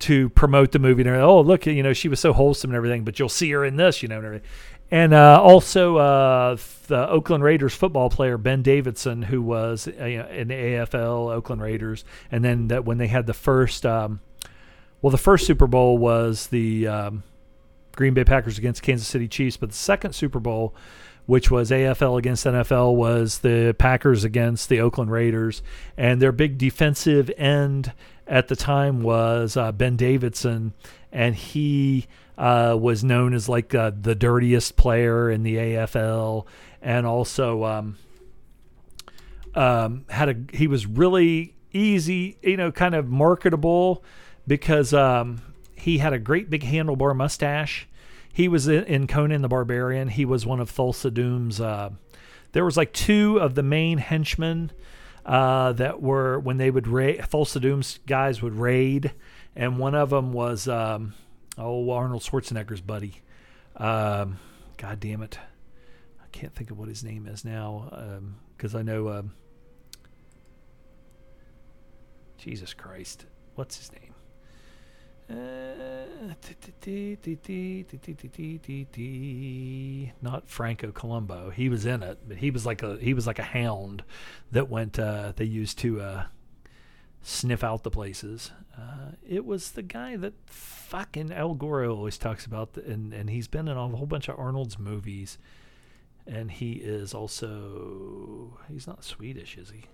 to 0.00 0.30
promote 0.30 0.72
the 0.72 0.78
movie. 0.78 1.02
And 1.02 1.10
oh, 1.16 1.40
look, 1.40 1.66
you 1.66 1.82
know, 1.82 1.92
she 1.92 2.08
was 2.08 2.20
so 2.20 2.32
wholesome 2.32 2.70
and 2.70 2.76
everything, 2.76 3.04
but 3.04 3.18
you'll 3.18 3.28
see 3.28 3.50
her 3.52 3.64
in 3.64 3.76
this, 3.76 4.02
you 4.02 4.08
know, 4.08 4.16
and 4.16 4.26
everything. 4.26 4.48
And 4.90 5.14
uh, 5.14 5.40
also 5.40 5.96
uh, 5.98 6.56
the 6.88 7.08
Oakland 7.08 7.44
Raiders 7.44 7.74
football 7.74 8.10
player 8.10 8.36
Ben 8.36 8.62
Davidson, 8.62 9.22
who 9.22 9.40
was 9.40 9.86
uh, 9.86 10.04
in 10.04 10.48
the 10.48 10.54
AFL 10.54 11.32
Oakland 11.32 11.62
Raiders, 11.62 12.04
and 12.32 12.44
then 12.44 12.68
that 12.68 12.84
when 12.84 12.98
they 12.98 13.06
had 13.06 13.26
the 13.26 13.34
first, 13.34 13.86
um, 13.86 14.20
well, 15.00 15.12
the 15.12 15.18
first 15.18 15.46
Super 15.46 15.68
Bowl 15.68 15.96
was 15.96 16.48
the 16.48 16.88
um, 16.88 17.22
Green 17.92 18.14
Bay 18.14 18.24
Packers 18.24 18.58
against 18.58 18.82
Kansas 18.82 19.06
City 19.06 19.28
Chiefs, 19.28 19.56
but 19.56 19.70
the 19.70 19.76
second 19.76 20.12
Super 20.12 20.40
Bowl, 20.40 20.74
which 21.26 21.52
was 21.52 21.70
AFL 21.70 22.18
against 22.18 22.44
NFL, 22.44 22.96
was 22.96 23.38
the 23.38 23.76
Packers 23.78 24.24
against 24.24 24.68
the 24.68 24.80
Oakland 24.80 25.12
Raiders, 25.12 25.62
and 25.96 26.20
their 26.20 26.32
big 26.32 26.58
defensive 26.58 27.30
end 27.36 27.92
at 28.30 28.46
the 28.46 28.56
time 28.56 29.02
was 29.02 29.56
uh, 29.56 29.72
Ben 29.72 29.96
Davidson, 29.96 30.72
and 31.10 31.34
he 31.34 32.06
uh, 32.38 32.76
was 32.80 33.02
known 33.02 33.34
as 33.34 33.48
like 33.48 33.74
uh, 33.74 33.90
the 34.00 34.14
dirtiest 34.14 34.76
player 34.76 35.28
in 35.28 35.42
the 35.42 35.56
AFL, 35.56 36.46
and 36.80 37.06
also 37.06 37.64
um, 37.64 37.98
um, 39.54 40.04
had 40.08 40.28
a 40.28 40.56
he 40.56 40.68
was 40.68 40.86
really 40.86 41.56
easy, 41.72 42.38
you 42.40 42.56
know, 42.56 42.70
kind 42.70 42.94
of 42.94 43.08
marketable 43.08 44.04
because 44.46 44.94
um, 44.94 45.42
he 45.74 45.98
had 45.98 46.12
a 46.12 46.18
great 46.18 46.48
big 46.48 46.62
handlebar 46.62 47.14
mustache. 47.14 47.88
He 48.32 48.46
was 48.46 48.68
in, 48.68 49.08
Conan 49.08 49.42
the 49.42 49.48
Barbarian. 49.48 50.06
He 50.06 50.24
was 50.24 50.46
one 50.46 50.60
of 50.60 50.70
Thulsa 50.70 51.12
Doom's. 51.12 51.60
Uh, 51.60 51.90
there 52.52 52.64
was 52.64 52.76
like 52.76 52.92
two 52.92 53.40
of 53.40 53.56
the 53.56 53.62
main 53.64 53.98
henchmen 53.98 54.70
uh, 55.30 55.72
that 55.74 56.02
were 56.02 56.40
when 56.40 56.56
they 56.56 56.72
would 56.72 56.88
raid. 56.88 57.20
Thulsa 57.20 57.60
Doom's 57.60 58.00
guys 58.04 58.42
would 58.42 58.54
raid, 58.54 59.12
and 59.54 59.78
one 59.78 59.94
of 59.94 60.10
them 60.10 60.32
was 60.32 60.66
um, 60.66 61.14
oh 61.56 61.90
Arnold 61.90 62.22
Schwarzenegger's 62.22 62.80
buddy. 62.80 63.22
Um, 63.76 64.40
God 64.76 64.98
damn 64.98 65.22
it, 65.22 65.38
I 66.20 66.26
can't 66.32 66.52
think 66.52 66.72
of 66.72 66.78
what 66.78 66.88
his 66.88 67.04
name 67.04 67.28
is 67.28 67.44
now 67.44 68.26
because 68.56 68.74
um, 68.74 68.80
I 68.80 68.82
know. 68.82 69.08
Um, 69.08 69.32
Jesus 72.36 72.74
Christ, 72.74 73.26
what's 73.54 73.76
his 73.76 73.92
name? 73.92 74.09
Not 80.22 80.48
Franco 80.48 80.90
Columbu. 80.90 81.52
He 81.52 81.68
was 81.68 81.86
in 81.86 82.02
it, 82.02 82.18
but 82.26 82.38
he 82.38 82.50
was 82.50 82.66
like 82.66 82.82
a 82.82 82.96
he 82.96 83.14
was 83.14 83.26
like 83.26 83.38
a 83.38 83.44
hound 83.44 84.02
that 84.52 84.68
went. 84.68 84.98
Uh, 84.98 85.32
they 85.36 85.44
used 85.44 85.78
to 85.80 86.00
uh, 86.00 86.24
sniff 87.22 87.62
out 87.64 87.82
the 87.82 87.90
places. 87.90 88.50
Uh, 88.76 89.12
it 89.26 89.44
was 89.44 89.72
the 89.72 89.82
guy 89.82 90.16
that 90.16 90.34
fucking 90.46 91.32
El 91.32 91.54
Goro 91.54 91.94
always 91.94 92.18
talks 92.18 92.46
about, 92.46 92.72
the, 92.74 92.84
and 92.84 93.12
and 93.12 93.30
he's 93.30 93.48
been 93.48 93.68
in 93.68 93.76
a 93.76 93.88
whole 93.88 94.06
bunch 94.06 94.28
of 94.28 94.38
Arnold's 94.38 94.78
movies, 94.78 95.38
and 96.26 96.50
he 96.50 96.72
is 96.72 97.14
also 97.14 98.58
he's 98.70 98.86
not 98.86 99.04
Swedish, 99.04 99.56
is 99.56 99.70
he? 99.70 99.84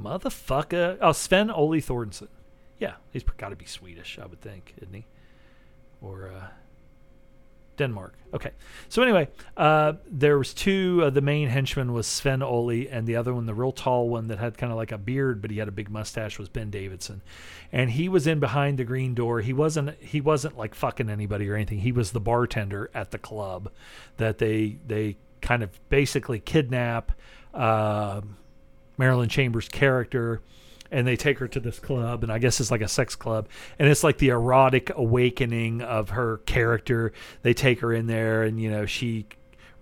Motherfucker! 0.00 0.98
Oh, 1.00 1.12
Sven 1.12 1.50
Ole 1.50 1.80
Thordarson. 1.80 2.28
Yeah, 2.82 2.94
he's 3.12 3.22
got 3.22 3.50
to 3.50 3.56
be 3.56 3.64
Swedish, 3.64 4.18
I 4.20 4.26
would 4.26 4.40
think, 4.40 4.74
isn't 4.78 4.92
he? 4.92 5.06
Or 6.00 6.32
uh, 6.36 6.48
Denmark. 7.76 8.14
Okay. 8.34 8.50
So 8.88 9.02
anyway, 9.02 9.28
uh, 9.56 9.92
there 10.10 10.36
was 10.36 10.52
two. 10.52 11.02
Uh, 11.04 11.10
the 11.10 11.20
main 11.20 11.46
henchman 11.46 11.92
was 11.92 12.08
Sven 12.08 12.42
Ole, 12.42 12.88
and 12.88 13.06
the 13.06 13.14
other 13.14 13.32
one, 13.32 13.46
the 13.46 13.54
real 13.54 13.70
tall 13.70 14.08
one 14.08 14.26
that 14.26 14.40
had 14.40 14.58
kind 14.58 14.72
of 14.72 14.76
like 14.76 14.90
a 14.90 14.98
beard, 14.98 15.40
but 15.40 15.52
he 15.52 15.58
had 15.58 15.68
a 15.68 15.70
big 15.70 15.90
mustache, 15.90 16.40
was 16.40 16.48
Ben 16.48 16.70
Davidson. 16.70 17.22
And 17.70 17.88
he 17.88 18.08
was 18.08 18.26
in 18.26 18.40
behind 18.40 18.80
the 18.80 18.84
green 18.84 19.14
door. 19.14 19.42
He 19.42 19.52
wasn't. 19.52 19.96
He 20.02 20.20
wasn't 20.20 20.58
like 20.58 20.74
fucking 20.74 21.08
anybody 21.08 21.48
or 21.48 21.54
anything. 21.54 21.78
He 21.78 21.92
was 21.92 22.10
the 22.10 22.18
bartender 22.20 22.90
at 22.92 23.12
the 23.12 23.18
club 23.18 23.70
that 24.16 24.38
they 24.38 24.78
they 24.84 25.18
kind 25.40 25.62
of 25.62 25.70
basically 25.88 26.40
kidnap 26.40 27.12
uh, 27.54 28.22
Marilyn 28.98 29.28
Chambers' 29.28 29.68
character 29.68 30.42
and 30.92 31.06
they 31.06 31.16
take 31.16 31.38
her 31.38 31.48
to 31.48 31.58
this 31.58 31.78
club 31.78 32.22
and 32.22 32.30
i 32.30 32.38
guess 32.38 32.60
it's 32.60 32.70
like 32.70 32.82
a 32.82 32.88
sex 32.88 33.16
club 33.16 33.48
and 33.78 33.88
it's 33.88 34.04
like 34.04 34.18
the 34.18 34.28
erotic 34.28 34.90
awakening 34.94 35.82
of 35.82 36.10
her 36.10 36.38
character. 36.38 37.12
They 37.42 37.54
take 37.54 37.80
her 37.80 37.92
in 37.92 38.06
there 38.06 38.42
and 38.42 38.60
you 38.60 38.70
know 38.70 38.86
she 38.86 39.26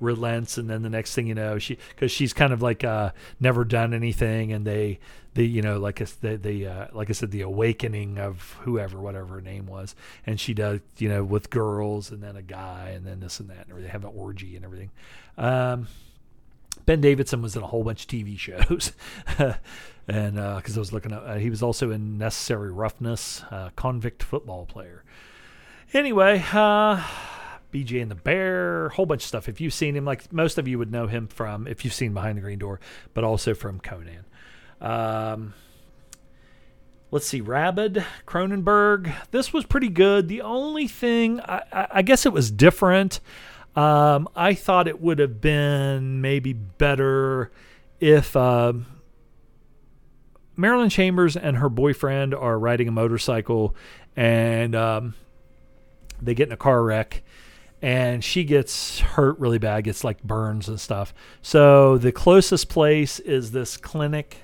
relents 0.00 0.56
and 0.56 0.70
then 0.70 0.80
the 0.80 0.88
next 0.88 1.14
thing 1.14 1.26
you 1.26 1.34
know 1.34 1.58
she 1.58 1.76
because 1.90 2.10
she's 2.10 2.32
kind 2.32 2.54
of 2.54 2.62
like 2.62 2.82
uh 2.84 3.10
never 3.38 3.66
done 3.66 3.92
anything 3.92 4.50
and 4.50 4.66
they 4.66 4.98
the 5.34 5.46
you 5.46 5.60
know 5.60 5.78
like 5.78 5.96
the 5.96 6.38
the 6.38 6.66
uh, 6.66 6.86
like 6.92 7.10
I 7.10 7.12
said 7.12 7.30
the 7.30 7.42
awakening 7.42 8.18
of 8.18 8.56
whoever 8.62 8.98
whatever 8.98 9.34
her 9.34 9.40
name 9.40 9.66
was. 9.66 9.94
And 10.26 10.40
she 10.40 10.54
does 10.54 10.80
you 10.98 11.08
know 11.08 11.22
with 11.22 11.50
girls 11.50 12.10
and 12.10 12.22
then 12.22 12.36
a 12.36 12.42
guy 12.42 12.92
and 12.94 13.06
then 13.06 13.20
this 13.20 13.40
and 13.40 13.50
that 13.50 13.68
and 13.68 13.84
they 13.84 13.88
have 13.88 14.04
an 14.04 14.12
orgy 14.14 14.56
and 14.56 14.64
everything. 14.64 14.90
Um 15.36 15.86
Ben 16.86 17.00
Davidson 17.00 17.42
was 17.42 17.56
in 17.56 17.62
a 17.62 17.66
whole 17.66 17.84
bunch 17.84 18.02
of 18.02 18.08
TV 18.08 18.38
shows, 18.38 18.92
and 20.08 20.34
because 20.34 20.76
uh, 20.76 20.78
I 20.78 20.78
was 20.78 20.92
looking 20.92 21.12
at, 21.12 21.22
uh, 21.22 21.34
he 21.36 21.50
was 21.50 21.62
also 21.62 21.90
in 21.90 22.18
Necessary 22.18 22.72
Roughness, 22.72 23.42
uh, 23.50 23.70
convict 23.76 24.22
football 24.22 24.66
player. 24.66 25.04
Anyway, 25.92 26.44
uh, 26.52 27.04
BJ 27.72 28.02
and 28.02 28.10
the 28.10 28.16
Bear, 28.16 28.90
whole 28.90 29.06
bunch 29.06 29.22
of 29.22 29.28
stuff. 29.28 29.48
If 29.48 29.60
you've 29.60 29.74
seen 29.74 29.96
him, 29.96 30.04
like 30.04 30.32
most 30.32 30.58
of 30.58 30.66
you 30.66 30.78
would 30.78 30.90
know 30.90 31.06
him 31.06 31.28
from, 31.28 31.66
if 31.66 31.84
you've 31.84 31.94
seen 31.94 32.14
Behind 32.14 32.36
the 32.38 32.42
Green 32.42 32.58
Door, 32.58 32.80
but 33.14 33.24
also 33.24 33.54
from 33.54 33.80
Conan. 33.80 34.24
Um, 34.80 35.54
let's 37.10 37.26
see, 37.26 37.40
Rabid, 37.40 38.04
Cronenberg. 38.26 39.12
This 39.30 39.52
was 39.52 39.64
pretty 39.64 39.88
good. 39.88 40.28
The 40.28 40.42
only 40.42 40.88
thing, 40.88 41.40
I, 41.40 41.86
I 41.90 42.02
guess 42.02 42.26
it 42.26 42.32
was 42.32 42.50
different. 42.50 43.20
Um, 43.76 44.28
I 44.34 44.54
thought 44.54 44.88
it 44.88 45.00
would 45.00 45.18
have 45.18 45.40
been 45.40 46.20
maybe 46.20 46.52
better 46.52 47.50
if 48.00 48.34
uh, 48.36 48.72
Marilyn 50.56 50.90
Chambers 50.90 51.36
and 51.36 51.58
her 51.58 51.68
boyfriend 51.68 52.34
are 52.34 52.58
riding 52.58 52.88
a 52.88 52.92
motorcycle 52.92 53.74
and 54.16 54.74
um, 54.74 55.14
they 56.20 56.34
get 56.34 56.48
in 56.48 56.52
a 56.52 56.56
car 56.56 56.82
wreck 56.82 57.22
and 57.82 58.22
she 58.22 58.44
gets 58.44 59.00
hurt 59.00 59.38
really 59.38 59.58
bad, 59.58 59.84
gets 59.84 60.04
like 60.04 60.22
burns 60.22 60.68
and 60.68 60.78
stuff. 60.78 61.14
So 61.40 61.96
the 61.96 62.12
closest 62.12 62.68
place 62.68 63.18
is 63.20 63.52
this 63.52 63.76
clinic. 63.76 64.38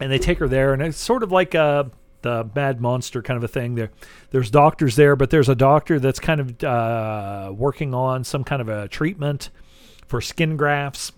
And 0.00 0.12
they 0.12 0.18
take 0.18 0.38
her 0.38 0.46
there, 0.46 0.72
and 0.72 0.80
it's 0.80 0.96
sort 0.96 1.24
of 1.24 1.32
like 1.32 1.54
a 1.54 1.90
the 2.22 2.48
mad 2.54 2.80
monster 2.80 3.22
kind 3.22 3.36
of 3.36 3.44
a 3.44 3.48
thing. 3.48 3.74
There, 3.74 3.90
there's 4.30 4.50
doctors 4.50 4.96
there, 4.96 5.16
but 5.16 5.30
there's 5.30 5.48
a 5.48 5.54
doctor 5.54 5.98
that's 5.98 6.20
kind 6.20 6.40
of 6.40 6.64
uh, 6.64 7.52
working 7.54 7.94
on 7.94 8.24
some 8.24 8.44
kind 8.44 8.60
of 8.60 8.68
a 8.68 8.88
treatment 8.88 9.50
for 10.06 10.20
skin 10.20 10.56
grafts, 10.56 11.12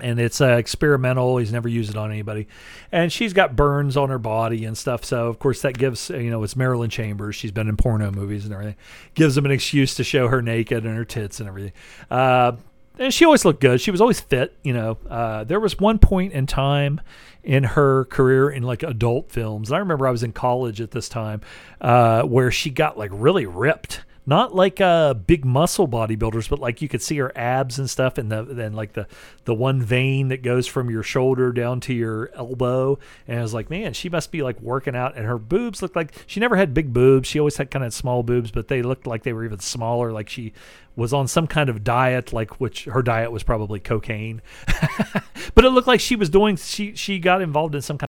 and 0.00 0.20
it's 0.20 0.40
uh, 0.40 0.56
experimental. 0.56 1.38
He's 1.38 1.52
never 1.52 1.68
used 1.68 1.90
it 1.90 1.96
on 1.96 2.10
anybody, 2.10 2.48
and 2.92 3.12
she's 3.12 3.32
got 3.32 3.56
burns 3.56 3.96
on 3.96 4.10
her 4.10 4.18
body 4.18 4.64
and 4.64 4.76
stuff. 4.76 5.04
So 5.04 5.28
of 5.28 5.38
course 5.38 5.62
that 5.62 5.76
gives 5.76 6.10
you 6.10 6.30
know 6.30 6.42
it's 6.42 6.56
Marilyn 6.56 6.90
Chambers. 6.90 7.36
She's 7.36 7.52
been 7.52 7.68
in 7.68 7.76
porno 7.76 8.10
movies 8.10 8.44
and 8.44 8.52
everything. 8.52 8.76
Gives 9.14 9.34
them 9.34 9.44
an 9.44 9.50
excuse 9.50 9.94
to 9.94 10.04
show 10.04 10.28
her 10.28 10.42
naked 10.42 10.84
and 10.84 10.96
her 10.96 11.04
tits 11.04 11.40
and 11.40 11.48
everything. 11.48 11.72
Uh, 12.10 12.52
and 12.98 13.12
she 13.12 13.24
always 13.24 13.44
looked 13.44 13.60
good. 13.60 13.80
She 13.80 13.90
was 13.90 14.00
always 14.00 14.20
fit. 14.20 14.56
You 14.62 14.72
know, 14.72 14.98
uh, 15.08 15.44
there 15.44 15.60
was 15.60 15.78
one 15.78 15.98
point 15.98 16.32
in 16.32 16.46
time 16.46 17.00
in 17.42 17.64
her 17.64 18.04
career 18.06 18.50
in 18.50 18.62
like 18.62 18.82
adult 18.82 19.30
films. 19.30 19.70
And 19.70 19.76
I 19.76 19.78
remember 19.78 20.06
I 20.06 20.10
was 20.10 20.22
in 20.22 20.32
college 20.32 20.80
at 20.80 20.90
this 20.90 21.08
time 21.08 21.40
uh, 21.80 22.22
where 22.22 22.50
she 22.50 22.70
got 22.70 22.98
like 22.98 23.10
really 23.12 23.46
ripped. 23.46 24.02
Not 24.28 24.54
like 24.54 24.78
uh, 24.78 25.14
big 25.14 25.46
muscle 25.46 25.88
bodybuilders, 25.88 26.50
but 26.50 26.58
like 26.58 26.82
you 26.82 26.88
could 26.88 27.00
see 27.00 27.16
her 27.16 27.32
abs 27.34 27.78
and 27.78 27.88
stuff, 27.88 28.18
and 28.18 28.30
the 28.30 28.42
then 28.42 28.74
like 28.74 28.92
the 28.92 29.06
the 29.46 29.54
one 29.54 29.80
vein 29.80 30.28
that 30.28 30.42
goes 30.42 30.66
from 30.66 30.90
your 30.90 31.02
shoulder 31.02 31.50
down 31.50 31.80
to 31.80 31.94
your 31.94 32.30
elbow. 32.34 32.98
And 33.26 33.38
I 33.38 33.42
was 33.42 33.54
like, 33.54 33.70
man, 33.70 33.94
she 33.94 34.10
must 34.10 34.30
be 34.30 34.42
like 34.42 34.60
working 34.60 34.94
out. 34.94 35.16
And 35.16 35.24
her 35.24 35.38
boobs 35.38 35.80
looked 35.80 35.96
like 35.96 36.12
she 36.26 36.40
never 36.40 36.56
had 36.56 36.74
big 36.74 36.92
boobs. 36.92 37.26
She 37.26 37.38
always 37.38 37.56
had 37.56 37.70
kind 37.70 37.82
of 37.82 37.94
small 37.94 38.22
boobs, 38.22 38.50
but 38.50 38.68
they 38.68 38.82
looked 38.82 39.06
like 39.06 39.22
they 39.22 39.32
were 39.32 39.46
even 39.46 39.60
smaller. 39.60 40.12
Like 40.12 40.28
she 40.28 40.52
was 40.94 41.14
on 41.14 41.26
some 41.26 41.46
kind 41.46 41.70
of 41.70 41.82
diet, 41.82 42.30
like 42.30 42.60
which 42.60 42.84
her 42.84 43.00
diet 43.00 43.32
was 43.32 43.42
probably 43.42 43.80
cocaine. 43.80 44.42
but 45.54 45.64
it 45.64 45.70
looked 45.70 45.88
like 45.88 46.00
she 46.00 46.16
was 46.16 46.28
doing. 46.28 46.56
She 46.56 46.94
she 46.94 47.18
got 47.18 47.40
involved 47.40 47.74
in 47.74 47.80
some 47.80 47.96
kind 47.96 48.08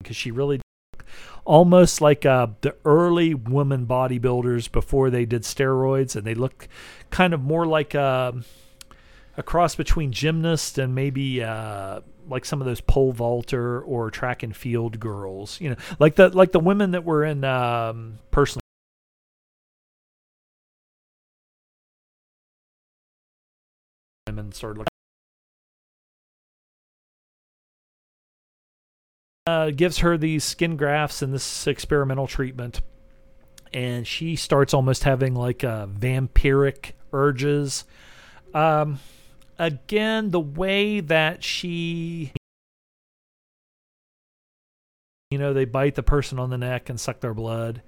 because 0.00 0.16
she 0.16 0.32
really 0.32 0.60
almost 1.48 2.02
like 2.02 2.26
uh, 2.26 2.46
the 2.60 2.76
early 2.84 3.32
women 3.32 3.86
bodybuilders 3.86 4.70
before 4.70 5.08
they 5.08 5.24
did 5.24 5.42
steroids, 5.42 6.14
and 6.14 6.26
they 6.26 6.34
look 6.34 6.68
kind 7.10 7.32
of 7.32 7.40
more 7.40 7.66
like 7.66 7.94
uh, 7.94 8.32
a 9.36 9.42
cross 9.42 9.74
between 9.74 10.12
gymnast 10.12 10.76
and 10.76 10.94
maybe 10.94 11.42
uh, 11.42 12.00
like 12.28 12.44
some 12.44 12.60
of 12.60 12.66
those 12.66 12.82
pole 12.82 13.12
vaulter 13.12 13.80
or 13.80 14.10
track 14.10 14.42
and 14.42 14.54
field 14.54 15.00
girls. 15.00 15.58
You 15.58 15.70
know, 15.70 15.76
like 15.98 16.16
the 16.16 16.28
like 16.28 16.52
the 16.52 16.60
women 16.60 16.90
that 16.90 17.04
were 17.04 17.24
in 17.24 17.42
um, 17.44 18.18
personally 18.30 18.60
and 24.26 24.54
started 24.54 24.78
looking 24.78 24.97
uh, 29.48 29.70
gives 29.70 29.98
her 29.98 30.18
these 30.18 30.44
skin 30.44 30.76
grafts 30.76 31.22
and 31.22 31.32
this 31.32 31.66
experimental 31.66 32.26
treatment, 32.26 32.80
and 33.72 34.06
she 34.06 34.36
starts 34.36 34.74
almost 34.74 35.04
having 35.04 35.34
like 35.34 35.64
uh, 35.64 35.86
vampiric 35.86 36.92
urges. 37.12 37.84
Um, 38.52 39.00
again, 39.58 40.30
the 40.30 40.40
way 40.40 41.00
that 41.00 41.42
she 41.42 42.32
you 45.30 45.38
know, 45.38 45.52
they 45.52 45.66
bite 45.66 45.94
the 45.94 46.02
person 46.02 46.38
on 46.38 46.50
the 46.50 46.58
neck 46.58 46.88
and 46.88 46.98
suck 46.98 47.20
their 47.20 47.34
blood. 47.34 47.82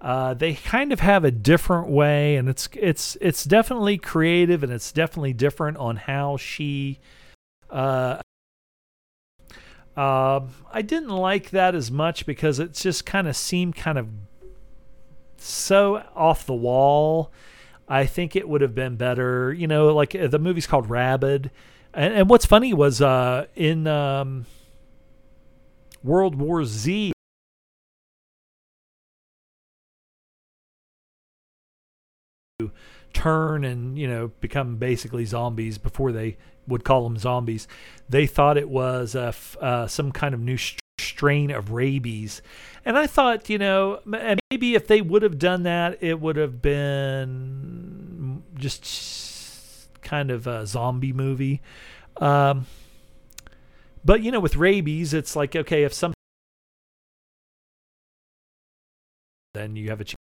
Uh, 0.00 0.34
they 0.34 0.54
kind 0.54 0.92
of 0.92 1.00
have 1.00 1.24
a 1.24 1.30
different 1.30 1.88
way, 1.88 2.36
and 2.36 2.48
it's 2.48 2.68
it's 2.74 3.16
it's 3.20 3.44
definitely 3.44 3.96
creative, 3.98 4.62
and 4.62 4.72
it's 4.72 4.92
definitely 4.92 5.32
different 5.32 5.76
on 5.76 5.96
how 5.96 6.36
she. 6.36 6.98
Uh, 7.70 8.20
uh, 9.96 10.40
I 10.72 10.82
didn't 10.82 11.10
like 11.10 11.50
that 11.50 11.74
as 11.74 11.90
much 11.90 12.24
because 12.24 12.58
it 12.58 12.74
just 12.74 13.04
kind 13.04 13.28
of 13.28 13.36
seemed 13.36 13.76
kind 13.76 13.98
of 13.98 14.08
so 15.36 16.02
off 16.14 16.46
the 16.46 16.54
wall. 16.54 17.30
I 17.88 18.06
think 18.06 18.34
it 18.36 18.48
would 18.48 18.62
have 18.62 18.74
been 18.74 18.96
better, 18.96 19.52
you 19.52 19.66
know, 19.66 19.94
like 19.94 20.14
uh, 20.14 20.28
the 20.28 20.38
movie's 20.38 20.66
called 20.66 20.88
Rabid, 20.88 21.50
and, 21.92 22.14
and 22.14 22.30
what's 22.30 22.46
funny 22.46 22.72
was 22.72 23.02
uh, 23.02 23.46
in 23.54 23.86
um, 23.86 24.46
World 26.02 26.36
War 26.36 26.64
Z 26.64 27.12
turn 33.12 33.64
and 33.64 33.98
you 33.98 34.08
know 34.08 34.28
become 34.40 34.76
basically 34.76 35.24
zombies 35.24 35.78
before 35.78 36.12
they 36.12 36.36
would 36.66 36.84
call 36.84 37.04
them 37.04 37.16
zombies 37.16 37.66
they 38.08 38.26
thought 38.26 38.56
it 38.56 38.68
was 38.68 39.14
uh, 39.14 39.32
uh, 39.60 39.86
some 39.86 40.12
kind 40.12 40.34
of 40.34 40.40
new 40.40 40.56
st- 40.56 40.80
strain 41.00 41.50
of 41.50 41.72
rabies 41.72 42.42
and 42.84 42.96
i 42.96 43.06
thought 43.06 43.48
you 43.48 43.58
know 43.58 44.00
maybe 44.04 44.74
if 44.74 44.86
they 44.86 45.00
would 45.00 45.22
have 45.22 45.38
done 45.38 45.62
that 45.64 45.98
it 46.00 46.20
would 46.20 46.36
have 46.36 46.62
been 46.62 48.42
just 48.54 49.88
kind 50.02 50.30
of 50.30 50.46
a 50.46 50.66
zombie 50.66 51.12
movie 51.12 51.60
um, 52.18 52.66
but 54.04 54.22
you 54.22 54.30
know, 54.30 54.40
with 54.40 54.56
rabies, 54.56 55.14
it's 55.14 55.36
like 55.36 55.54
okay, 55.56 55.84
if 55.84 55.92
some 55.94 56.12
then 59.54 59.76
you 59.76 59.90
have 59.90 60.00
a 60.00 60.04
chance. 60.04 60.16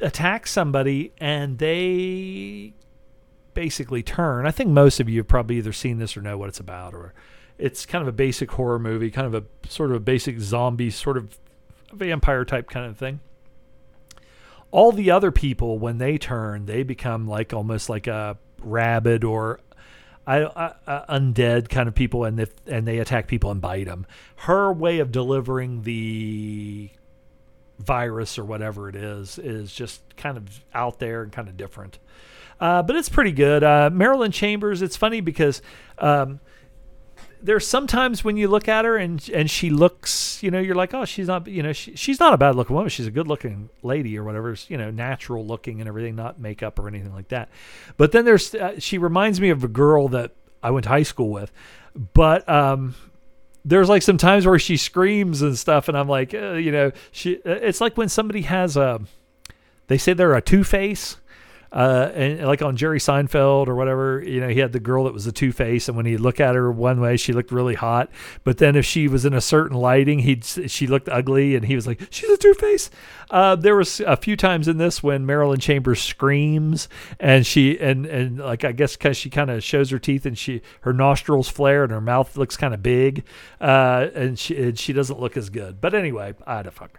Attack 0.00 0.46
somebody 0.46 1.12
and 1.18 1.58
they 1.58 2.74
basically 3.54 4.02
turn. 4.02 4.46
I 4.46 4.50
think 4.50 4.70
most 4.70 5.00
of 5.00 5.08
you 5.08 5.18
have 5.20 5.28
probably 5.28 5.56
either 5.56 5.72
seen 5.72 5.98
this 5.98 6.16
or 6.16 6.22
know 6.22 6.38
what 6.38 6.48
it's 6.48 6.60
about, 6.60 6.94
or 6.94 7.14
it's 7.58 7.86
kind 7.86 8.02
of 8.02 8.08
a 8.08 8.12
basic 8.12 8.50
horror 8.52 8.78
movie, 8.78 9.10
kind 9.10 9.26
of 9.26 9.34
a 9.34 9.68
sort 9.68 9.90
of 9.90 9.96
a 9.96 10.00
basic 10.00 10.40
zombie 10.40 10.90
sort 10.90 11.16
of 11.16 11.38
vampire 11.92 12.44
type 12.44 12.70
kind 12.70 12.86
of 12.86 12.96
thing. 12.96 13.20
All 14.70 14.92
the 14.92 15.10
other 15.10 15.32
people, 15.32 15.78
when 15.78 15.98
they 15.98 16.16
turn, 16.16 16.66
they 16.66 16.82
become 16.84 17.26
like 17.26 17.52
almost 17.52 17.88
like 17.88 18.06
a 18.06 18.38
rabid 18.62 19.24
or 19.24 19.60
I, 20.26 20.72
I, 20.86 21.04
undead 21.08 21.68
kind 21.70 21.88
of 21.88 21.94
people, 21.94 22.24
and 22.24 22.38
if, 22.38 22.52
and 22.66 22.86
they 22.86 22.98
attack 22.98 23.26
people 23.26 23.50
and 23.50 23.60
bite 23.60 23.86
them. 23.86 24.06
Her 24.36 24.72
way 24.72 25.00
of 25.00 25.10
delivering 25.10 25.82
the 25.82 26.90
virus 27.80 28.38
or 28.38 28.44
whatever 28.44 28.88
it 28.88 28.96
is 28.96 29.38
is 29.38 29.72
just 29.72 30.02
kind 30.16 30.36
of 30.36 30.60
out 30.74 30.98
there 30.98 31.22
and 31.22 31.32
kind 31.32 31.48
of 31.48 31.56
different. 31.56 31.98
Uh, 32.60 32.82
but 32.82 32.94
it's 32.96 33.08
pretty 33.08 33.32
good. 33.32 33.64
Uh, 33.64 33.90
Marilyn 33.92 34.32
Chambers. 34.32 34.82
It's 34.82 34.96
funny 34.96 35.20
because 35.20 35.62
um, 35.98 36.40
there's 37.42 37.66
sometimes 37.66 38.22
when 38.22 38.36
you 38.36 38.48
look 38.48 38.68
at 38.68 38.84
her 38.84 38.96
and 38.96 39.26
and 39.30 39.50
she 39.50 39.70
looks, 39.70 40.42
you 40.42 40.50
know, 40.50 40.60
you're 40.60 40.74
like, 40.74 40.92
oh, 40.92 41.04
she's 41.06 41.26
not, 41.26 41.46
you 41.46 41.62
know, 41.62 41.72
she, 41.72 41.96
she's 41.96 42.20
not 42.20 42.34
a 42.34 42.38
bad 42.38 42.54
looking 42.56 42.76
woman. 42.76 42.90
She's 42.90 43.06
a 43.06 43.10
good 43.10 43.26
looking 43.26 43.70
lady 43.82 44.18
or 44.18 44.24
whatever, 44.24 44.54
you 44.68 44.76
know, 44.76 44.90
natural 44.90 45.46
looking 45.46 45.80
and 45.80 45.88
everything, 45.88 46.16
not 46.16 46.38
makeup 46.38 46.78
or 46.78 46.86
anything 46.86 47.14
like 47.14 47.28
that. 47.28 47.48
But 47.96 48.12
then 48.12 48.24
there's, 48.26 48.54
uh, 48.54 48.78
she 48.78 48.98
reminds 48.98 49.40
me 49.40 49.48
of 49.50 49.64
a 49.64 49.68
girl 49.68 50.08
that 50.08 50.32
I 50.62 50.70
went 50.70 50.84
to 50.84 50.90
high 50.90 51.04
school 51.04 51.30
with, 51.30 51.50
but 52.12 52.46
um, 52.46 52.94
there's 53.64 53.88
like 53.88 54.02
some 54.02 54.16
times 54.16 54.46
where 54.46 54.58
she 54.58 54.76
screams 54.76 55.42
and 55.42 55.56
stuff, 55.58 55.88
and 55.88 55.96
I'm 55.96 56.08
like, 56.08 56.34
uh, 56.34 56.52
you 56.52 56.72
know, 56.72 56.92
she. 57.12 57.36
Uh, 57.36 57.50
it's 57.52 57.80
like 57.80 57.96
when 57.96 58.08
somebody 58.08 58.42
has 58.42 58.76
a, 58.76 59.00
they 59.88 59.98
say 59.98 60.12
they're 60.12 60.34
a 60.34 60.42
two 60.42 60.64
face 60.64 61.16
uh, 61.72 62.10
and 62.14 62.46
like 62.46 62.62
on 62.62 62.76
Jerry 62.76 62.98
Seinfeld 62.98 63.68
or 63.68 63.76
whatever, 63.76 64.22
you 64.22 64.40
know, 64.40 64.48
he 64.48 64.58
had 64.58 64.72
the 64.72 64.80
girl 64.80 65.04
that 65.04 65.12
was 65.12 65.26
a 65.26 65.32
Two 65.32 65.52
Face, 65.52 65.88
and 65.88 65.96
when 65.96 66.06
he 66.06 66.16
look 66.16 66.40
at 66.40 66.54
her 66.54 66.70
one 66.70 67.00
way, 67.00 67.16
she 67.16 67.32
looked 67.32 67.52
really 67.52 67.74
hot. 67.74 68.10
But 68.42 68.58
then 68.58 68.74
if 68.74 68.84
she 68.84 69.06
was 69.06 69.24
in 69.24 69.34
a 69.34 69.40
certain 69.40 69.76
lighting, 69.76 70.20
he'd 70.20 70.44
she 70.44 70.86
looked 70.86 71.08
ugly, 71.08 71.54
and 71.54 71.64
he 71.64 71.76
was 71.76 71.86
like, 71.86 72.00
"She's 72.10 72.28
a 72.28 72.36
Two 72.36 72.54
Face." 72.54 72.90
Uh, 73.30 73.54
there 73.54 73.76
was 73.76 74.00
a 74.00 74.16
few 74.16 74.36
times 74.36 74.66
in 74.66 74.78
this 74.78 75.02
when 75.02 75.24
Marilyn 75.24 75.60
Chambers 75.60 76.02
screams, 76.02 76.88
and 77.20 77.46
she 77.46 77.78
and 77.78 78.04
and 78.06 78.38
like 78.38 78.64
I 78.64 78.72
guess 78.72 78.96
because 78.96 79.16
she 79.16 79.30
kind 79.30 79.50
of 79.50 79.62
shows 79.62 79.90
her 79.90 79.98
teeth 80.00 80.26
and 80.26 80.36
she 80.36 80.62
her 80.80 80.92
nostrils 80.92 81.48
flare 81.48 81.84
and 81.84 81.92
her 81.92 82.00
mouth 82.00 82.36
looks 82.36 82.56
kind 82.56 82.74
of 82.74 82.82
big, 82.82 83.24
uh, 83.60 84.08
and 84.14 84.36
she 84.38 84.60
and 84.60 84.78
she 84.78 84.92
doesn't 84.92 85.20
look 85.20 85.36
as 85.36 85.50
good. 85.50 85.80
But 85.80 85.94
anyway, 85.94 86.34
I 86.46 86.56
had 86.56 86.62
to 86.64 86.72
fuck. 86.72 86.98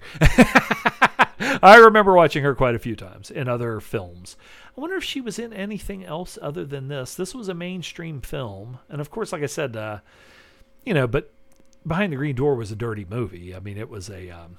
I 1.61 1.77
remember 1.77 2.13
watching 2.13 2.43
her 2.43 2.55
quite 2.55 2.75
a 2.75 2.79
few 2.79 2.95
times 2.95 3.31
in 3.31 3.47
other 3.47 3.79
films. 3.79 4.37
I 4.77 4.81
wonder 4.81 4.95
if 4.95 5.03
she 5.03 5.21
was 5.21 5.37
in 5.39 5.53
anything 5.53 6.05
else 6.05 6.37
other 6.41 6.65
than 6.65 6.87
this. 6.87 7.15
This 7.15 7.35
was 7.35 7.49
a 7.49 7.53
mainstream 7.53 8.21
film, 8.21 8.79
and 8.89 9.01
of 9.01 9.09
course, 9.09 9.31
like 9.31 9.43
I 9.43 9.47
said, 9.47 9.75
uh, 9.75 9.99
you 10.85 10.93
know, 10.93 11.07
but 11.07 11.31
Behind 11.85 12.13
the 12.13 12.17
Green 12.17 12.35
Door 12.35 12.55
was 12.55 12.71
a 12.71 12.75
dirty 12.75 13.05
movie. 13.09 13.55
I 13.55 13.59
mean, 13.59 13.77
it 13.77 13.89
was 13.89 14.09
a. 14.09 14.29
Um, 14.29 14.57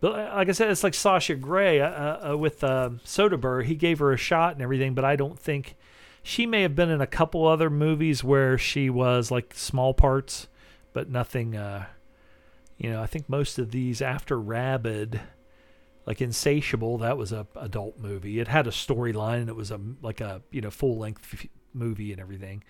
but 0.00 0.12
uh, 0.12 0.34
like 0.34 0.48
I 0.48 0.52
said, 0.52 0.70
it's 0.70 0.82
like 0.82 0.94
Sasha 0.94 1.36
Grey 1.36 1.80
uh, 1.80 1.88
uh, 1.88 2.30
uh 2.30 2.36
with 2.36 2.64
uh, 2.64 2.90
Soderbergh. 3.04 3.64
He 3.66 3.76
gave 3.76 4.00
her 4.00 4.12
a 4.12 4.16
shot 4.16 4.54
and 4.54 4.62
everything, 4.62 4.94
but 4.94 5.04
I 5.04 5.14
don't 5.16 5.38
think 5.38 5.76
she 6.22 6.44
may 6.44 6.62
have 6.62 6.74
been 6.74 6.90
in 6.90 7.00
a 7.00 7.06
couple 7.06 7.46
other 7.46 7.70
movies 7.70 8.24
where 8.24 8.58
she 8.58 8.90
was 8.90 9.30
like 9.30 9.54
small 9.54 9.94
parts, 9.94 10.48
but 10.92 11.08
nothing. 11.08 11.56
Uh, 11.56 11.86
you 12.78 12.90
know, 12.90 13.02
I 13.02 13.06
think 13.06 13.28
most 13.28 13.58
of 13.58 13.70
these 13.70 14.02
after 14.02 14.38
Rabid, 14.38 15.20
like 16.06 16.20
Insatiable, 16.20 16.98
that 16.98 17.16
was 17.16 17.32
a 17.32 17.46
adult 17.56 17.98
movie. 17.98 18.38
It 18.38 18.48
had 18.48 18.66
a 18.66 18.70
storyline 18.70 19.40
and 19.40 19.48
it 19.48 19.56
was 19.56 19.70
a 19.70 19.80
like 20.02 20.20
a 20.20 20.42
you 20.50 20.60
know 20.60 20.70
full 20.70 20.98
length 20.98 21.28
f- 21.32 21.46
movie 21.72 22.12
and 22.12 22.20
everything. 22.20 22.62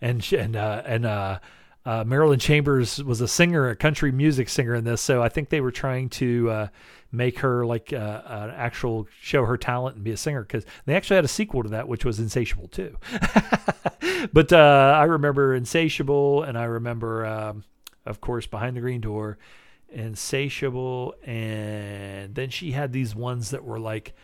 And 0.00 0.24
and 0.32 0.54
uh, 0.54 0.82
and 0.86 1.04
uh, 1.04 1.38
uh, 1.84 2.04
Marilyn 2.04 2.38
Chambers 2.38 3.02
was 3.02 3.20
a 3.20 3.28
singer, 3.28 3.68
a 3.68 3.76
country 3.76 4.12
music 4.12 4.48
singer 4.48 4.74
in 4.74 4.84
this. 4.84 5.00
So 5.00 5.22
I 5.22 5.28
think 5.28 5.48
they 5.48 5.60
were 5.60 5.72
trying 5.72 6.08
to 6.10 6.50
uh, 6.50 6.68
make 7.10 7.40
her 7.40 7.66
like 7.66 7.92
uh, 7.92 8.22
an 8.26 8.50
actual 8.50 9.08
show 9.20 9.44
her 9.44 9.56
talent 9.56 9.96
and 9.96 10.04
be 10.04 10.12
a 10.12 10.16
singer 10.16 10.42
because 10.42 10.64
they 10.86 10.94
actually 10.94 11.16
had 11.16 11.24
a 11.24 11.28
sequel 11.28 11.64
to 11.64 11.70
that, 11.70 11.88
which 11.88 12.04
was 12.04 12.20
Insatiable 12.20 12.68
too. 12.68 12.96
but 14.32 14.52
uh, 14.52 14.94
I 14.98 15.04
remember 15.04 15.54
Insatiable, 15.54 16.44
and 16.44 16.56
I 16.56 16.64
remember. 16.64 17.26
Um, 17.26 17.64
of 18.08 18.20
course, 18.20 18.46
Behind 18.46 18.76
the 18.76 18.80
Green 18.80 19.00
Door, 19.00 19.38
Insatiable, 19.90 21.14
and 21.24 22.34
then 22.34 22.50
she 22.50 22.72
had 22.72 22.92
these 22.92 23.14
ones 23.14 23.50
that 23.50 23.64
were 23.64 23.78
like 23.78 24.14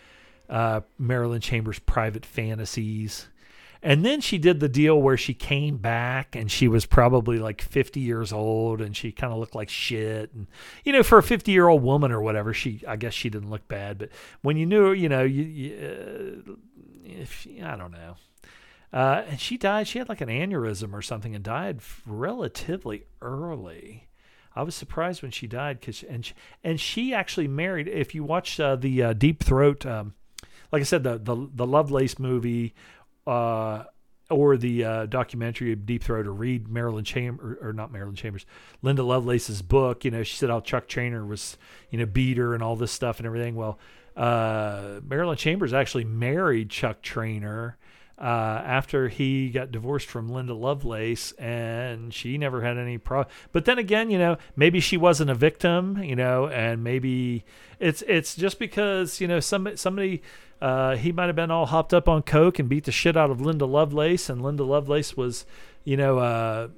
uh, 0.48 0.80
Marilyn 0.98 1.40
Chambers' 1.40 1.78
private 1.78 2.26
fantasies. 2.26 3.28
And 3.82 4.02
then 4.02 4.22
she 4.22 4.38
did 4.38 4.60
the 4.60 4.68
deal 4.68 5.00
where 5.00 5.18
she 5.18 5.34
came 5.34 5.76
back 5.76 6.34
and 6.34 6.50
she 6.50 6.68
was 6.68 6.86
probably 6.86 7.38
like 7.38 7.60
50 7.60 8.00
years 8.00 8.32
old 8.32 8.80
and 8.80 8.96
she 8.96 9.12
kind 9.12 9.30
of 9.30 9.38
looked 9.38 9.54
like 9.54 9.68
shit. 9.68 10.32
And, 10.32 10.46
you 10.84 10.92
know, 10.94 11.02
for 11.02 11.18
a 11.18 11.22
50 11.22 11.52
year 11.52 11.68
old 11.68 11.82
woman 11.82 12.10
or 12.10 12.22
whatever, 12.22 12.54
she, 12.54 12.82
I 12.88 12.96
guess 12.96 13.12
she 13.12 13.28
didn't 13.28 13.50
look 13.50 13.68
bad. 13.68 13.98
But 13.98 14.08
when 14.40 14.56
you 14.56 14.64
knew, 14.64 14.92
you 14.92 15.10
know, 15.10 15.22
you, 15.22 15.42
you 15.42 15.74
uh, 15.76 16.52
if, 17.04 17.46
I 17.62 17.76
don't 17.76 17.92
know. 17.92 18.16
Uh, 18.94 19.24
and 19.28 19.40
she 19.40 19.58
died. 19.58 19.88
She 19.88 19.98
had 19.98 20.08
like 20.08 20.20
an 20.20 20.28
aneurysm 20.28 20.92
or 20.92 21.02
something 21.02 21.34
and 21.34 21.42
died 21.42 21.80
relatively 22.06 23.06
early. 23.20 24.06
I 24.54 24.62
was 24.62 24.76
surprised 24.76 25.20
when 25.20 25.32
she 25.32 25.48
died 25.48 25.80
because 25.80 26.04
and 26.04 26.24
she, 26.24 26.34
and 26.62 26.78
she 26.78 27.12
actually 27.12 27.48
married. 27.48 27.88
If 27.88 28.14
you 28.14 28.22
watch 28.22 28.60
uh, 28.60 28.76
the 28.76 29.02
uh, 29.02 29.12
Deep 29.12 29.42
Throat, 29.42 29.84
um, 29.84 30.14
like 30.70 30.80
I 30.80 30.84
said, 30.84 31.02
the 31.02 31.18
the, 31.18 31.50
the 31.52 31.66
Lovelace 31.66 32.20
movie, 32.20 32.72
uh, 33.26 33.82
or 34.30 34.56
the 34.56 34.84
uh, 34.84 35.06
documentary 35.06 35.72
of 35.72 35.84
Deep 35.84 36.04
Throat, 36.04 36.28
or 36.28 36.32
read 36.32 36.68
Marilyn 36.68 37.02
Chambers 37.02 37.58
or, 37.60 37.70
or, 37.70 37.72
not 37.72 37.90
Marilyn 37.90 38.14
Chambers, 38.14 38.46
Linda 38.80 39.02
Lovelace's 39.02 39.60
book. 39.60 40.04
You 40.04 40.12
know, 40.12 40.22
she 40.22 40.36
said 40.36 40.50
how 40.50 40.60
Chuck 40.60 40.86
Traynor 40.86 41.26
was 41.26 41.58
you 41.90 41.98
know 41.98 42.06
beat 42.06 42.36
her 42.36 42.54
and 42.54 42.62
all 42.62 42.76
this 42.76 42.92
stuff 42.92 43.18
and 43.18 43.26
everything. 43.26 43.56
Well, 43.56 43.80
uh, 44.16 45.00
Marilyn 45.04 45.36
Chambers 45.36 45.72
actually 45.72 46.04
married 46.04 46.70
Chuck 46.70 47.02
Traynor 47.02 47.76
uh, 48.18 48.62
after 48.64 49.08
he 49.08 49.50
got 49.50 49.72
divorced 49.72 50.06
from 50.08 50.28
Linda 50.28 50.54
Lovelace, 50.54 51.32
and 51.32 52.14
she 52.14 52.38
never 52.38 52.62
had 52.62 52.78
any 52.78 52.98
problem. 52.98 53.32
But 53.52 53.64
then 53.64 53.78
again, 53.78 54.10
you 54.10 54.18
know, 54.18 54.36
maybe 54.56 54.80
she 54.80 54.96
wasn't 54.96 55.30
a 55.30 55.34
victim, 55.34 56.02
you 56.02 56.14
know, 56.14 56.46
and 56.48 56.84
maybe 56.84 57.44
it's 57.80 58.02
it's 58.02 58.36
just 58.36 58.58
because 58.58 59.20
you 59.20 59.26
know 59.26 59.40
some 59.40 59.76
somebody 59.76 60.22
uh, 60.60 60.96
he 60.96 61.12
might 61.12 61.26
have 61.26 61.36
been 61.36 61.50
all 61.50 61.66
hopped 61.66 61.92
up 61.92 62.08
on 62.08 62.22
coke 62.22 62.58
and 62.58 62.68
beat 62.68 62.84
the 62.84 62.92
shit 62.92 63.16
out 63.16 63.30
of 63.30 63.40
Linda 63.40 63.66
Lovelace, 63.66 64.30
and 64.30 64.42
Linda 64.42 64.64
Lovelace 64.64 65.16
was, 65.16 65.44
you 65.84 65.96
know. 65.96 66.18
Uh, 66.18 66.68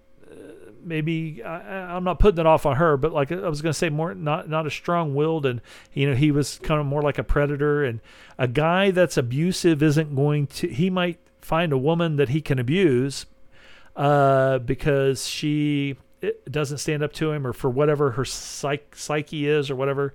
maybe 0.86 1.42
I, 1.42 1.96
am 1.96 2.04
not 2.04 2.18
putting 2.18 2.38
it 2.38 2.46
off 2.46 2.64
on 2.64 2.76
her, 2.76 2.96
but 2.96 3.12
like 3.12 3.32
I 3.32 3.48
was 3.48 3.62
going 3.62 3.72
to 3.72 3.78
say, 3.78 3.88
more 3.88 4.14
not 4.14 4.48
not 4.48 4.66
as 4.66 4.72
strong-willed, 4.72 5.44
and 5.44 5.60
you 5.92 6.08
know 6.08 6.16
he 6.16 6.30
was 6.30 6.58
kind 6.62 6.80
of 6.80 6.86
more 6.86 7.02
like 7.02 7.18
a 7.18 7.24
predator. 7.24 7.84
And 7.84 8.00
a 8.38 8.48
guy 8.48 8.90
that's 8.90 9.16
abusive 9.16 9.82
isn't 9.82 10.14
going 10.14 10.46
to. 10.48 10.68
He 10.68 10.90
might 10.90 11.18
find 11.40 11.72
a 11.72 11.78
woman 11.78 12.16
that 12.16 12.30
he 12.30 12.40
can 12.40 12.58
abuse 12.58 13.26
uh, 13.94 14.58
because 14.58 15.26
she 15.26 15.96
doesn't 16.50 16.78
stand 16.78 17.02
up 17.02 17.12
to 17.14 17.32
him, 17.32 17.46
or 17.46 17.52
for 17.52 17.68
whatever 17.68 18.12
her 18.12 18.24
psych, 18.24 18.94
psyche 18.94 19.48
is, 19.48 19.70
or 19.70 19.76
whatever. 19.76 20.14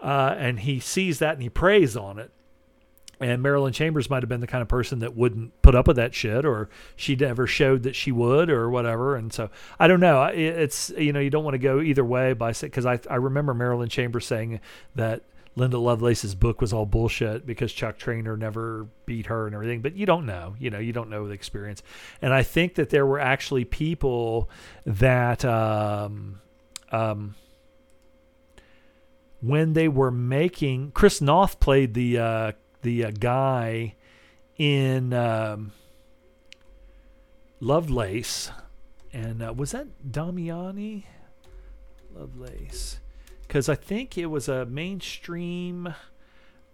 Uh, 0.00 0.34
and 0.38 0.60
he 0.60 0.80
sees 0.80 1.18
that 1.18 1.34
and 1.34 1.42
he 1.42 1.50
preys 1.50 1.94
on 1.94 2.18
it 2.18 2.30
and 3.20 3.42
Marilyn 3.42 3.72
Chambers 3.72 4.08
might 4.08 4.22
have 4.22 4.28
been 4.28 4.40
the 4.40 4.46
kind 4.46 4.62
of 4.62 4.68
person 4.68 5.00
that 5.00 5.14
wouldn't 5.14 5.60
put 5.60 5.74
up 5.74 5.86
with 5.86 5.96
that 5.96 6.14
shit, 6.14 6.44
or 6.44 6.70
she 6.96 7.14
never 7.14 7.46
showed 7.46 7.82
that 7.82 7.94
she 7.94 8.10
would, 8.10 8.48
or 8.48 8.70
whatever. 8.70 9.14
And 9.14 9.32
so 9.32 9.50
I 9.78 9.88
don't 9.88 10.00
know. 10.00 10.24
It's 10.24 10.90
you 10.96 11.12
know 11.12 11.20
you 11.20 11.30
don't 11.30 11.44
want 11.44 11.54
to 11.54 11.58
go 11.58 11.80
either 11.80 12.04
way 12.04 12.32
by 12.32 12.52
because 12.52 12.86
I 12.86 12.98
I 13.08 13.16
remember 13.16 13.52
Marilyn 13.52 13.90
Chambers 13.90 14.26
saying 14.26 14.60
that 14.94 15.22
Linda 15.56 15.78
Lovelace's 15.78 16.34
book 16.34 16.60
was 16.60 16.72
all 16.72 16.86
bullshit 16.86 17.46
because 17.46 17.72
Chuck 17.72 17.98
Traynor 17.98 18.36
never 18.36 18.86
beat 19.04 19.26
her 19.26 19.46
and 19.46 19.54
everything. 19.54 19.82
But 19.82 19.96
you 19.96 20.06
don't 20.06 20.24
know, 20.24 20.54
you 20.58 20.70
know, 20.70 20.78
you 20.78 20.92
don't 20.92 21.10
know 21.10 21.26
the 21.26 21.34
experience. 21.34 21.82
And 22.22 22.32
I 22.32 22.42
think 22.42 22.76
that 22.76 22.90
there 22.90 23.04
were 23.04 23.20
actually 23.20 23.64
people 23.64 24.48
that 24.86 25.44
um, 25.44 26.40
um, 26.92 27.34
when 29.42 29.72
they 29.72 29.88
were 29.88 30.10
making 30.10 30.92
Chris 30.92 31.20
Noth 31.20 31.60
played 31.60 31.94
the 31.94 32.18
uh, 32.18 32.52
the 32.82 33.04
uh, 33.04 33.10
guy 33.10 33.94
in 34.56 35.12
um, 35.12 35.72
Lovelace, 37.60 38.50
and 39.12 39.42
uh, 39.42 39.52
was 39.52 39.72
that 39.72 39.86
Damiani? 40.08 41.04
Lovelace, 42.14 42.98
because 43.42 43.68
I 43.68 43.74
think 43.74 44.18
it 44.18 44.26
was 44.26 44.48
a 44.48 44.66
mainstream, 44.66 45.94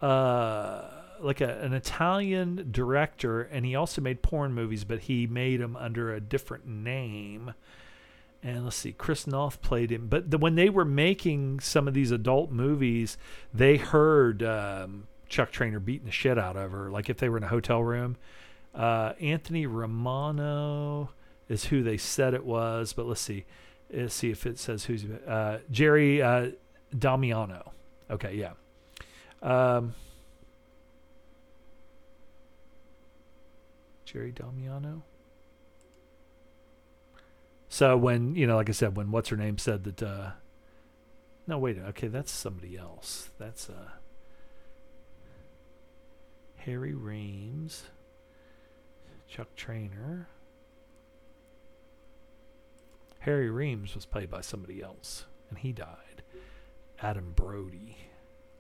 uh, 0.01 0.83
like 1.21 1.41
a, 1.41 1.61
an 1.61 1.73
Italian 1.73 2.69
director, 2.71 3.43
and 3.43 3.67
he 3.67 3.75
also 3.75 4.01
made 4.01 4.23
porn 4.23 4.53
movies, 4.55 4.85
but 4.85 5.01
he 5.01 5.27
made 5.27 5.61
them 5.61 5.77
under 5.77 6.13
a 6.13 6.21
different 6.21 6.67
name. 6.67 7.55
And 8.43 8.65
let's 8.65 8.77
see, 8.77 8.93
Chris 8.93 9.27
Noth 9.27 9.61
played 9.61 9.91
him. 9.91 10.07
But 10.09 10.31
the, 10.31 10.39
when 10.39 10.55
they 10.55 10.69
were 10.69 10.85
making 10.85 11.61
some 11.61 11.89
of 11.89 11.95
these 11.95 12.13
adult 12.13 12.51
movies, 12.53 13.19
they 13.53 13.77
heard 13.77 14.43
um, 14.43 15.09
Chuck 15.29 15.51
Traynor 15.51 15.81
beating 15.81 16.07
the 16.07 16.13
shit 16.13 16.39
out 16.39 16.57
of 16.57 16.71
her, 16.71 16.91
like 16.91 17.09
if 17.11 17.19
they 17.19 17.29
were 17.29 17.37
in 17.37 17.43
a 17.45 17.49
hotel 17.49 17.83
room. 17.83 18.17
Uh, 18.75 19.15
Anthony 19.21 19.67
Romano 19.67 21.11
is 21.49 21.67
who 21.67 21.83
they 21.83 21.97
said 21.97 22.35
it 22.35 22.45
was, 22.45 22.93
but 22.93 23.07
let's 23.07 23.21
see. 23.21 23.45
Let's 23.93 24.15
see 24.15 24.31
if 24.31 24.47
it 24.47 24.59
says 24.59 24.85
who's 24.85 25.05
uh, 25.05 25.61
Jerry 25.71 26.21
uh, 26.21 26.51
Damiano. 26.97 27.73
Okay, 28.11 28.35
yeah. 28.35 28.53
Um, 29.43 29.95
Jerry 34.05 34.33
Damiano. 34.33 35.03
So 37.69 37.97
when 37.97 38.35
you 38.35 38.47
know, 38.47 38.57
like 38.57 38.69
I 38.69 38.73
said, 38.73 38.97
when 38.97 39.11
what's 39.11 39.29
her 39.29 39.37
name 39.37 39.59
said 39.59 39.85
that. 39.85 40.03
Uh, 40.03 40.31
no, 41.49 41.59
wait. 41.59 41.79
Okay, 41.79 42.09
that's 42.09 42.33
somebody 42.33 42.77
else. 42.77 43.31
That's 43.39 43.71
uh. 43.71 43.91
Harry 46.67 46.95
Reams, 46.95 47.85
Chuck 49.29 49.55
Traynor. 49.55 50.29
Harry 53.21 53.49
Reams 53.49 53.95
was 53.95 54.05
played 54.05 54.29
by 54.29 54.41
somebody 54.41 54.83
else, 54.83 55.27
and 55.49 55.59
he 55.59 55.71
died. 55.73 56.23
Adam 57.01 57.33
Brody. 57.37 57.97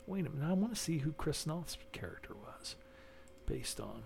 Wait 0.06 0.24
a 0.24 0.30
minute, 0.30 0.48
I 0.48 0.52
want 0.52 0.72
to 0.72 0.80
see 0.80 0.98
who 0.98 1.12
Chris 1.12 1.48
Noth's 1.48 1.78
character 1.90 2.34
was 2.34 2.76
based 3.44 3.80
on. 3.80 4.04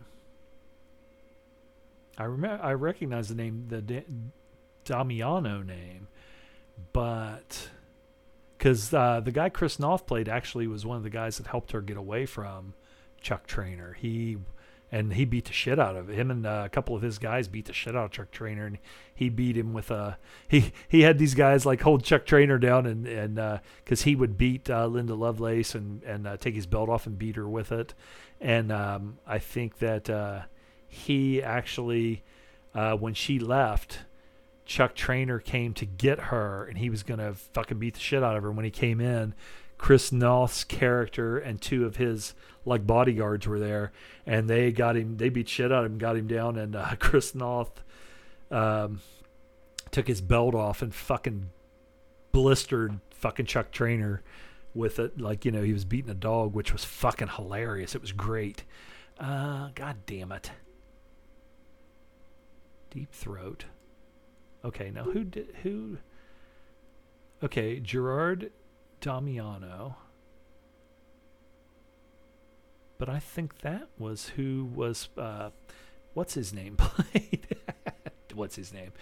I 2.16 2.24
remember, 2.24 2.64
I 2.64 2.72
recognize 2.72 3.28
the 3.28 3.34
name, 3.34 3.66
the 3.68 4.02
Damiano 4.86 5.60
name, 5.62 6.08
but 6.94 7.68
because 8.56 8.94
uh, 8.94 9.20
the 9.20 9.32
guy 9.32 9.50
Chris 9.50 9.78
Noth 9.78 10.06
played 10.06 10.28
actually 10.28 10.66
was 10.66 10.86
one 10.86 10.96
of 10.96 11.02
the 11.02 11.10
guys 11.10 11.36
that 11.36 11.48
helped 11.48 11.72
her 11.72 11.82
get 11.82 11.98
away 11.98 12.24
from 12.24 12.72
Chuck 13.20 13.47
Traynor. 13.47 13.94
He 13.99 14.39
and 14.92 15.15
he 15.15 15.24
beat 15.24 15.44
the 15.44 15.52
shit 15.52 15.78
out 15.78 15.97
of 15.97 16.08
him 16.08 16.31
and 16.31 16.47
uh, 16.47 16.62
a 16.65 16.68
couple 16.68 16.97
of 16.97 17.02
his 17.02 17.18
guys 17.18 17.49
beat 17.49 17.66
the 17.66 17.73
shit 17.73 17.94
out 17.94 18.07
of 18.07 18.10
Chuck 18.10 18.31
Traynor 18.31 18.66
and 18.66 18.78
he 19.15 19.28
beat 19.28 19.57
him 19.57 19.73
with 19.73 19.90
a 19.90 20.18
he 20.49 20.73
he 20.89 21.02
had 21.02 21.18
these 21.18 21.34
guys 21.34 21.65
like 21.65 21.82
hold 21.82 22.02
Chuck 22.02 22.26
Traynor 22.26 22.58
down 22.58 22.86
and 22.86 23.07
and 23.07 23.60
because 23.84 24.02
uh, 24.02 24.05
he 24.05 24.16
would 24.16 24.36
beat 24.36 24.68
uh, 24.68 24.86
Linda 24.86 25.15
Lovelace 25.15 25.74
and 25.74 26.02
and 26.02 26.26
uh, 26.26 26.36
take 26.36 26.55
his 26.55 26.66
belt 26.66 26.89
off 26.89 27.07
and 27.07 27.18
beat 27.18 27.36
her 27.36 27.49
with 27.49 27.70
it 27.73 27.94
and 28.40 28.73
um, 28.73 29.18
I 29.26 29.39
think 29.39 29.78
that 29.78 30.10
uh, 30.10 30.42
he 30.89 31.42
actually 31.42 32.23
uh, 32.74 32.94
when 32.94 33.15
she 33.15 33.39
left 33.39 34.00
Chuck 34.66 34.94
Traynor 34.94 35.39
came 35.39 35.74
to 35.74 35.86
get 35.86 36.18
her 36.18 36.65
and 36.65 36.78
he 36.78 36.90
was 36.90 37.02
gonna 37.02 37.34
fucking 37.34 37.78
beat 37.78 37.94
the 37.94 38.00
shit 38.00 38.23
out 38.23 38.36
of 38.36 38.42
her 38.42 38.50
when 38.50 38.65
he 38.65 38.70
came 38.70 39.00
in 39.00 39.34
Chris 39.81 40.12
Noth's 40.12 40.62
character 40.62 41.39
and 41.39 41.59
two 41.59 41.86
of 41.86 41.97
his 41.97 42.34
like 42.67 42.86
bodyguards 42.86 43.47
were 43.47 43.59
there, 43.59 43.92
and 44.26 44.47
they 44.47 44.73
got 44.73 44.94
him. 44.94 45.17
They 45.17 45.31
beat 45.31 45.49
shit 45.49 45.73
out 45.73 45.86
of 45.86 45.91
him, 45.91 45.97
got 45.97 46.18
him 46.18 46.26
down, 46.26 46.59
and 46.59 46.76
uh, 46.76 46.97
Chris 46.99 47.34
Noth 47.34 47.83
um, 48.50 49.00
took 49.91 50.07
his 50.07 50.20
belt 50.20 50.55
off 50.55 50.83
and 50.83 50.94
fucking 50.94 51.49
blistered 52.31 53.00
fucking 53.10 53.47
Chuck 53.47 53.73
Traynor 53.73 54.23
with 54.75 54.99
it, 54.99 55.18
like 55.18 55.47
you 55.47 55.50
know 55.50 55.62
he 55.62 55.73
was 55.73 55.86
beating 55.86 56.10
a 56.10 56.15
dog, 56.15 56.55
which 56.55 56.75
was 56.75 56.84
fucking 56.84 57.28
hilarious. 57.28 57.94
It 57.94 58.02
was 58.02 58.12
great. 58.12 58.65
Uh, 59.18 59.70
God 59.75 59.97
damn 60.05 60.31
it. 60.31 60.50
Deep 62.91 63.15
throat. 63.15 63.65
Okay, 64.62 64.91
now 64.91 65.05
who 65.05 65.25
did 65.25 65.57
who? 65.62 65.97
Okay, 67.42 67.81
Gerard 67.81 68.50
Damiano. 69.00 69.96
But 72.98 73.08
I 73.08 73.18
think 73.18 73.60
that 73.60 73.88
was 73.98 74.28
who 74.30 74.68
was, 74.74 75.08
uh, 75.16 75.50
what's 76.14 76.34
his 76.34 76.52
name 76.52 76.76
played? 76.78 77.56
what's 78.34 78.56
his 78.56 78.72
name? 78.72 78.92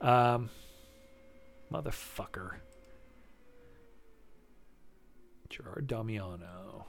Um, 0.00 0.50
motherfucker. 1.72 2.56
Gerard 5.48 5.86
Damiano. 5.86 6.86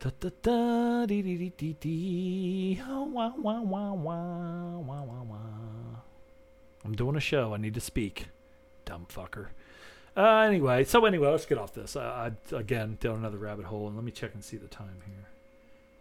Da 0.00 0.10
da 0.18 0.30
da 0.42 1.06
dee 1.06 1.22
dee 1.22 1.36
dee 1.36 1.52
dee 1.56 1.76
dee. 1.80 2.82
Oh, 2.86 3.04
wah, 3.04 3.32
wah, 3.36 3.60
wah, 3.60 3.92
wah, 3.92 4.78
wah, 4.78 5.02
wah, 5.02 5.22
wah. 5.22 6.00
I'm 6.84 6.94
doing 6.94 7.16
a 7.16 7.20
show. 7.20 7.54
I 7.54 7.58
need 7.58 7.74
to 7.74 7.80
speak. 7.80 8.28
Dumb 8.84 9.06
fucker. 9.08 9.48
Uh, 10.20 10.40
anyway, 10.40 10.84
so 10.84 11.06
anyway, 11.06 11.28
let's 11.28 11.46
get 11.46 11.56
off 11.56 11.72
this. 11.72 11.96
Uh, 11.96 12.30
I 12.52 12.54
again 12.54 12.98
down 13.00 13.16
another 13.16 13.38
rabbit 13.38 13.64
hole, 13.64 13.86
and 13.86 13.96
let 13.96 14.04
me 14.04 14.12
check 14.12 14.34
and 14.34 14.44
see 14.44 14.58
the 14.58 14.68
time 14.68 14.98
here. 15.06 15.28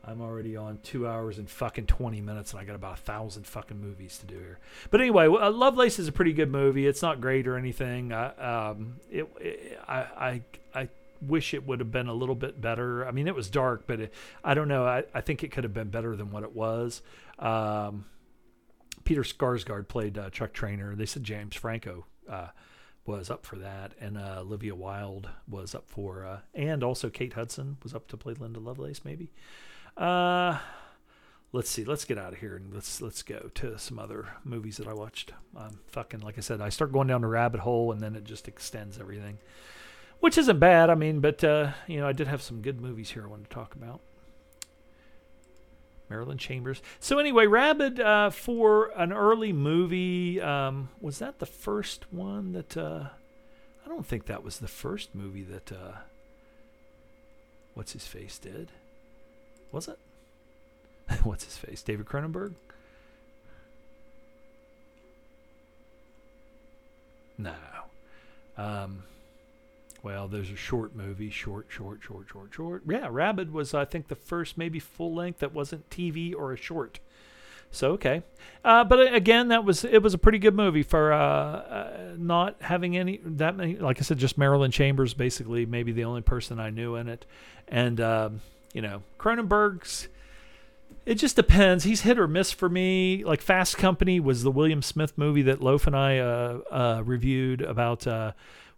I'm 0.04 0.20
already 0.20 0.58
on 0.58 0.80
two 0.84 1.08
hours 1.08 1.38
and 1.38 1.50
fucking 1.50 1.86
20 1.86 2.20
minutes, 2.20 2.52
and 2.52 2.60
I 2.60 2.66
got 2.66 2.76
about 2.76 3.00
a 3.00 3.02
thousand 3.02 3.48
fucking 3.48 3.80
movies 3.80 4.18
to 4.18 4.26
do 4.26 4.36
here. 4.36 4.60
But 4.92 5.00
anyway, 5.00 5.28
uh, 5.28 5.52
Lovelace 5.52 6.00
is 6.00 6.10
a 6.10 6.12
pretty 6.12 6.34
good 6.34 6.52
movie. 6.52 6.86
It's 6.86 7.02
not 7.02 7.22
great 7.22 7.48
or 7.48 7.56
anything. 7.56 8.12
I, 8.12 8.72
um, 8.72 8.96
it, 9.10 9.26
it, 9.40 9.80
I, 9.88 9.98
I, 9.98 10.42
I 10.74 10.90
wish 11.22 11.54
it 11.54 11.66
would 11.66 11.80
have 11.80 11.92
been 11.92 12.08
a 12.08 12.14
little 12.14 12.36
bit 12.36 12.60
better. 12.60 13.08
I 13.08 13.12
mean, 13.12 13.28
it 13.28 13.36
was 13.36 13.50
dark, 13.50 13.88
but 13.88 14.02
it, 14.02 14.14
I 14.44 14.54
don't 14.54 14.68
know. 14.68 14.86
I, 14.86 15.04
I 15.14 15.22
think 15.22 15.46
it 15.46 15.52
could 15.52 15.64
have 15.64 15.74
been 15.74 15.90
better 15.90 16.18
than 16.18 16.32
what 16.32 16.44
it 16.44 16.54
was. 16.54 17.02
Um, 17.38 18.06
Peter 19.06 19.22
Sarsgaard 19.22 19.88
played 19.88 20.18
uh, 20.18 20.30
Chuck 20.30 20.52
Traynor. 20.52 20.96
They 20.96 21.06
said 21.06 21.24
James 21.24 21.56
Franco 21.56 22.06
uh, 22.30 22.48
was 23.06 23.30
up 23.30 23.46
for 23.46 23.56
that, 23.58 23.94
and 24.00 24.18
uh, 24.18 24.38
Olivia 24.40 24.76
Wilde 24.76 25.30
was 25.48 25.74
up 25.74 25.90
for, 25.90 26.26
uh, 26.26 26.40
and 26.54 26.84
also 26.84 27.10
Kate 27.10 27.34
Hudson 27.34 27.78
was 27.84 27.94
up 27.94 28.08
to 28.10 28.18
play 28.18 28.34
Linda 28.34 28.60
Lovelace, 28.60 29.04
maybe. 29.04 29.32
Uh, 29.98 30.60
let's 31.52 31.70
see. 31.70 31.84
Let's 31.84 32.06
get 32.06 32.18
out 32.18 32.34
of 32.34 32.40
here 32.40 32.56
and 32.56 32.74
let's 32.74 33.02
let's 33.02 33.24
go 33.24 33.50
to 33.56 33.78
some 33.78 34.00
other 34.00 34.28
movies 34.44 34.78
that 34.78 34.88
I 34.88 34.94
watched. 34.94 35.34
I'm 35.56 35.80
fucking 35.88 36.22
like 36.22 36.38
I 36.38 36.42
said, 36.42 36.62
I 36.62 36.70
start 36.70 36.92
going 36.92 37.08
down 37.08 37.22
the 37.22 37.28
rabbit 37.28 37.62
hole, 37.62 37.92
and 37.92 38.02
then 38.02 38.16
it 38.16 38.24
just 38.24 38.48
extends 38.48 39.00
everything, 39.00 39.40
which 40.20 40.38
isn't 40.38 40.60
bad. 40.60 40.90
I 40.90 40.96
mean, 40.96 41.20
but 41.20 41.44
uh, 41.44 41.72
you 41.88 42.00
know, 42.00 42.08
I 42.08 42.14
did 42.14 42.28
have 42.28 42.42
some 42.42 42.62
good 42.62 42.80
movies 42.80 43.12
here 43.12 43.24
I 43.26 43.28
wanted 43.28 43.50
to 43.50 43.56
talk 43.56 43.76
about. 43.76 44.02
Marilyn 46.10 46.38
Chambers. 46.38 46.82
So 47.00 47.20
anyway, 47.20 47.46
Rabid 47.46 48.00
uh, 48.00 48.30
for 48.30 48.92
an 48.96 49.14
early 49.14 49.54
movie 49.54 50.42
um, 50.42 50.90
was 51.00 51.20
that 51.20 51.40
the 51.40 51.46
first 51.46 52.12
one 52.12 52.54
that 52.54 52.76
uh, 52.76 53.10
I 53.86 53.88
don't 53.88 54.06
think 54.06 54.26
that 54.26 54.44
was 54.44 54.60
the 54.60 54.68
first 54.68 55.14
movie 55.14 55.44
that 55.44 55.72
uh, 55.72 55.98
what's 57.74 57.94
his 57.94 58.08
face 58.08 58.38
did. 58.40 58.72
Was 59.72 59.88
it? 59.88 60.00
what's 61.24 61.46
his 61.46 61.58
face? 61.58 61.82
David 61.84 62.06
Cronenberg? 62.06 62.54
No. 67.38 67.54
Um, 68.58 69.04
well, 70.04 70.28
there's 70.28 70.50
a 70.50 70.56
short 70.56 70.96
movie, 70.96 71.30
short, 71.30 71.68
short, 71.70 72.02
short, 72.02 72.28
short, 72.30 72.54
short. 72.54 72.84
Yeah, 72.88 73.08
Rabid 73.10 73.52
was, 73.52 73.74
I 73.74 73.86
think, 73.86 74.08
the 74.08 74.16
first 74.16 74.58
maybe 74.58 74.80
full 74.80 75.14
length 75.14 75.40
that 75.40 75.54
wasn't 75.54 75.90
TV 75.90 76.34
or 76.36 76.54
a 76.54 76.58
short. 76.58 77.00
So 77.72 77.92
okay, 77.92 78.24
uh, 78.66 78.84
but 78.84 79.00
uh, 79.00 79.14
again, 79.14 79.50
that 79.50 79.64
was 79.64 79.84
it 79.84 80.02
was 80.02 80.16
a 80.16 80.18
pretty 80.18 80.40
good 80.40 80.56
movie 80.56 80.82
for 80.82 81.14
uh, 81.14 81.20
uh, 81.20 82.16
not 82.18 82.56
having 82.62 82.98
any 82.98 83.20
that 83.24 83.56
many. 83.56 83.76
Like 83.78 84.00
I 84.00 84.02
said, 84.02 84.18
just 84.18 84.40
Marilyn 84.40 84.72
Chambers, 84.72 85.14
basically, 85.14 85.68
maybe 85.68 85.92
the 85.92 86.04
only 86.06 86.22
person 86.22 86.60
I 86.60 86.72
knew 86.72 86.96
in 86.96 87.08
it, 87.08 87.28
and 87.68 88.02
um, 88.02 88.42
you 88.74 88.82
know, 88.82 89.04
Cronenberg's. 89.20 90.08
It 91.06 91.16
just 91.16 91.36
depends. 91.36 91.84
He's 91.86 92.02
hit 92.02 92.20
or 92.20 92.28
miss 92.28 92.52
for 92.52 92.70
me. 92.70 93.24
Like 93.24 93.42
Fast 93.42 93.78
Company 93.78 94.20
was 94.20 94.44
the 94.44 94.52
William 94.52 94.82
Smith 94.82 95.14
movie 95.16 95.44
that 95.44 95.62
Loaf 95.62 95.88
and 95.88 95.96
I 95.96 96.18
uh, 96.18 96.60
uh, 96.70 97.02
reviewed 97.06 97.62
about 97.62 98.06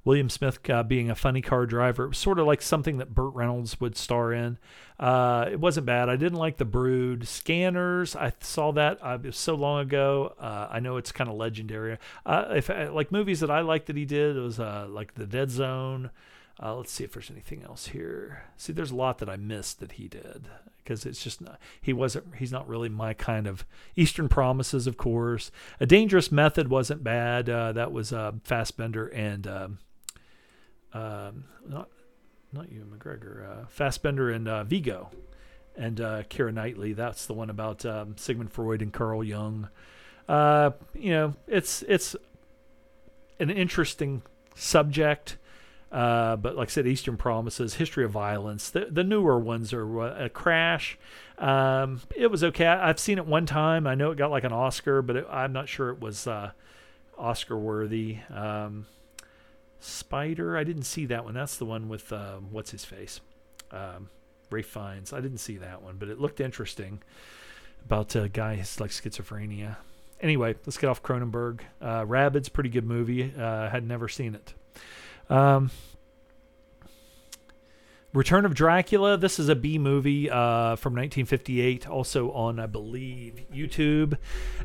William 0.03 0.29
Smith 0.29 0.67
uh, 0.69 0.81
being 0.83 1.09
a 1.09 1.15
funny 1.15 1.41
car 1.41 1.65
driver. 1.65 2.05
It 2.05 2.09
was 2.09 2.17
sort 2.17 2.39
of 2.39 2.47
like 2.47 2.61
something 2.61 2.97
that 2.97 3.13
Burt 3.13 3.33
Reynolds 3.35 3.79
would 3.79 3.95
star 3.95 4.33
in. 4.33 4.57
Uh, 4.99 5.47
it 5.51 5.59
wasn't 5.59 5.85
bad. 5.85 6.09
I 6.09 6.15
didn't 6.15 6.39
like 6.39 6.57
The 6.57 6.65
Brood. 6.65 7.27
Scanners, 7.27 8.15
I 8.15 8.33
saw 8.39 8.71
that 8.71 9.01
uh, 9.01 9.19
so 9.31 9.55
long 9.55 9.81
ago. 9.81 10.33
Uh, 10.39 10.67
I 10.71 10.79
know 10.79 10.97
it's 10.97 11.11
kind 11.11 11.29
of 11.29 11.35
legendary. 11.35 11.97
Uh, 12.25 12.45
if 12.55 12.69
uh, 12.69 12.91
like 12.91 13.11
movies 13.11 13.41
that 13.41 13.51
I 13.51 13.61
liked 13.61 13.87
that 13.87 13.95
he 13.95 14.05
did, 14.05 14.35
it 14.35 14.41
was 14.41 14.57
like 14.59 15.13
The 15.13 15.27
Dead 15.27 15.51
Zone. 15.51 16.09
let's 16.59 16.91
see 16.91 17.03
if 17.03 17.13
there's 17.13 17.31
anything 17.31 17.63
else 17.63 17.87
here. 17.87 18.45
See, 18.57 18.73
there's 18.73 18.91
a 18.91 18.95
lot 18.95 19.19
that 19.19 19.29
I 19.29 19.35
missed 19.35 19.79
that 19.81 19.93
he 19.93 20.07
did 20.07 20.47
because 20.83 21.05
it's 21.05 21.23
just 21.23 21.41
not, 21.41 21.59
he 21.79 21.93
wasn't 21.93 22.35
he's 22.37 22.51
not 22.51 22.67
really 22.67 22.89
my 22.89 23.13
kind 23.13 23.45
of 23.45 23.65
Eastern 23.95 24.27
Promises, 24.27 24.87
of 24.87 24.97
course. 24.97 25.51
A 25.79 25.85
Dangerous 25.85 26.31
Method 26.31 26.69
wasn't 26.69 27.03
bad. 27.03 27.45
that 27.45 27.91
was 27.91 28.11
Fassbender 28.43 29.07
and 29.07 29.45
um, 29.45 29.77
um, 30.93 31.45
not 31.67 31.89
not 32.53 32.71
you, 32.71 32.85
McGregor, 32.85 33.49
uh, 33.49 33.65
Fassbender 33.69 34.29
and 34.29 34.47
uh, 34.47 34.63
Viggo, 34.63 35.09
and 35.75 36.01
uh, 36.01 36.23
Keira 36.23 36.53
Knightley. 36.53 36.93
That's 36.93 37.25
the 37.25 37.33
one 37.33 37.49
about 37.49 37.85
um, 37.85 38.17
Sigmund 38.17 38.51
Freud 38.51 38.81
and 38.81 38.91
Carl 38.91 39.23
Jung. 39.23 39.69
Uh, 40.27 40.71
you 40.93 41.11
know, 41.11 41.33
it's 41.47 41.83
it's 41.83 42.15
an 43.39 43.49
interesting 43.49 44.21
subject. 44.55 45.37
Uh, 45.91 46.37
but 46.37 46.55
like 46.55 46.69
I 46.69 46.71
said, 46.71 46.87
Eastern 46.87 47.17
Promises, 47.17 47.73
History 47.73 48.05
of 48.05 48.11
Violence, 48.11 48.69
the, 48.69 48.87
the 48.89 49.03
newer 49.03 49.37
ones 49.37 49.73
are 49.73 50.07
a 50.07 50.29
Crash. 50.29 50.97
Um, 51.37 51.99
it 52.15 52.27
was 52.27 52.45
okay. 52.45 52.65
I, 52.65 52.87
have 52.87 52.99
seen 52.99 53.17
it 53.17 53.25
one 53.25 53.45
time. 53.45 53.85
I 53.85 53.95
know 53.95 54.11
it 54.11 54.17
got 54.17 54.31
like 54.31 54.45
an 54.45 54.53
Oscar, 54.53 55.01
but 55.01 55.17
it, 55.17 55.27
I'm 55.29 55.51
not 55.51 55.67
sure 55.67 55.89
it 55.89 55.99
was 55.99 56.27
uh, 56.27 56.51
Oscar 57.17 57.57
worthy. 57.57 58.19
Um, 58.29 58.85
Spider. 59.81 60.55
I 60.55 60.63
didn't 60.63 60.83
see 60.83 61.05
that 61.07 61.25
one. 61.25 61.33
That's 61.33 61.57
the 61.57 61.65
one 61.65 61.89
with 61.89 62.13
uh, 62.13 62.37
what's 62.51 62.71
his 62.71 62.85
face, 62.85 63.19
um, 63.71 64.09
Ralph 64.49 64.65
Fiennes. 64.67 65.11
I 65.11 65.19
didn't 65.19 65.39
see 65.39 65.57
that 65.57 65.81
one, 65.81 65.97
but 65.97 66.07
it 66.07 66.19
looked 66.19 66.39
interesting 66.39 67.01
about 67.85 68.15
a 68.15 68.29
guy 68.29 68.55
who's 68.55 68.79
like 68.79 68.91
schizophrenia. 68.91 69.77
Anyway, 70.21 70.55
let's 70.65 70.77
get 70.77 70.87
off 70.87 71.01
Cronenberg. 71.01 71.61
Uh, 71.81 72.05
Rabid's 72.07 72.47
pretty 72.47 72.69
good 72.69 72.85
movie. 72.85 73.33
Uh, 73.35 73.69
had 73.69 73.85
never 73.87 74.07
seen 74.07 74.35
it. 74.35 74.53
Um, 75.31 75.71
Return 78.13 78.45
of 78.45 78.53
Dracula. 78.53 79.15
This 79.15 79.39
is 79.39 79.47
a 79.47 79.55
B 79.55 79.77
movie 79.77 80.29
uh, 80.29 80.75
from 80.75 80.93
1958, 80.93 81.87
also 81.87 82.31
on, 82.31 82.59
I 82.59 82.65
believe, 82.65 83.45
YouTube. 83.53 84.17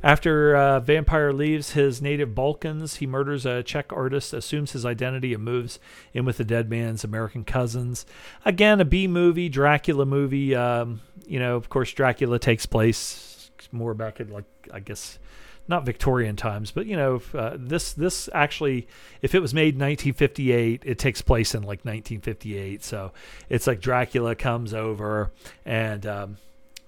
After 0.03 0.57
uh, 0.57 0.81
vampire 0.81 1.33
leaves 1.33 1.71
his 1.71 2.03
native 2.03 2.35
Balkans, 2.35 2.97
he 2.97 3.07
murders 3.07 3.47
a 3.47 3.63
Czech 3.63 3.93
artist, 3.93 4.33
assumes 4.33 4.73
his 4.73 4.85
identity, 4.85 5.33
and 5.33 5.45
moves 5.45 5.79
in 6.13 6.25
with 6.25 6.39
the 6.39 6.45
dead 6.45 6.69
man's 6.69 7.05
American 7.05 7.45
cousins. 7.45 8.05
Again, 8.45 8.81
a 8.81 8.85
B 8.85 9.07
movie, 9.07 9.49
Dracula 9.49 10.07
movie. 10.07 10.57
Um, 10.57 11.01
you 11.25 11.39
know, 11.39 11.55
of 11.55 11.69
course, 11.69 11.93
Dracula 11.93 12.41
takes 12.41 12.67
place 12.67 13.51
more 13.71 13.95
back 13.95 14.21
in 14.21 14.29
like 14.29 14.45
I 14.73 14.81
guess 14.81 15.19
not 15.69 15.85
Victorian 15.85 16.37
times, 16.37 16.71
but 16.71 16.87
you 16.87 16.97
know, 16.97 17.21
uh, 17.35 17.57
this 17.59 17.93
this 17.93 18.29
actually, 18.33 18.87
if 19.23 19.35
it 19.35 19.41
was 19.41 19.53
made 19.53 19.75
in 19.75 19.81
1958, 19.81 20.83
it 20.85 20.99
takes 20.99 21.23
place 21.23 21.55
in 21.55 21.63
like 21.63 21.85
1958. 21.85 22.85
So 22.85 23.13
it's 23.49 23.67
like 23.67 23.81
Dracula 23.81 24.35
comes 24.35 24.73
over, 24.73 25.33
and 25.65 26.07
um, 26.07 26.37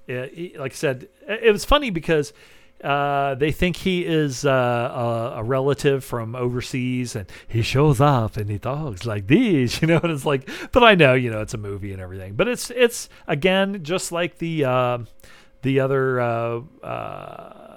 it, 0.06 0.38
it, 0.38 0.58
like 0.58 0.72
I 0.72 0.76
said, 0.76 1.08
it 1.26 1.52
was 1.52 1.64
funny 1.64 1.90
because. 1.90 2.32
Uh, 2.84 3.34
they 3.34 3.50
think 3.50 3.74
he 3.74 4.06
is 4.06 4.44
uh, 4.44 4.50
a, 4.52 5.38
a, 5.38 5.42
relative 5.42 6.04
from 6.04 6.36
overseas, 6.36 7.16
and 7.16 7.26
he 7.48 7.60
shows 7.60 8.00
up 8.00 8.36
and 8.36 8.48
he 8.48 8.56
talks 8.56 9.04
like 9.04 9.26
this, 9.26 9.82
you 9.82 9.88
know. 9.88 9.98
And 10.00 10.12
it's 10.12 10.24
like, 10.24 10.48
but 10.70 10.84
I 10.84 10.94
know, 10.94 11.14
you 11.14 11.28
know, 11.28 11.40
it's 11.40 11.54
a 11.54 11.58
movie 11.58 11.90
and 11.90 12.00
everything. 12.00 12.34
But 12.34 12.46
it's 12.46 12.70
it's 12.70 13.08
again 13.26 13.82
just 13.82 14.12
like 14.12 14.38
the 14.38 14.64
uh, 14.64 14.98
the 15.62 15.80
other 15.80 16.20
uh, 16.20 16.60
uh, 16.82 17.67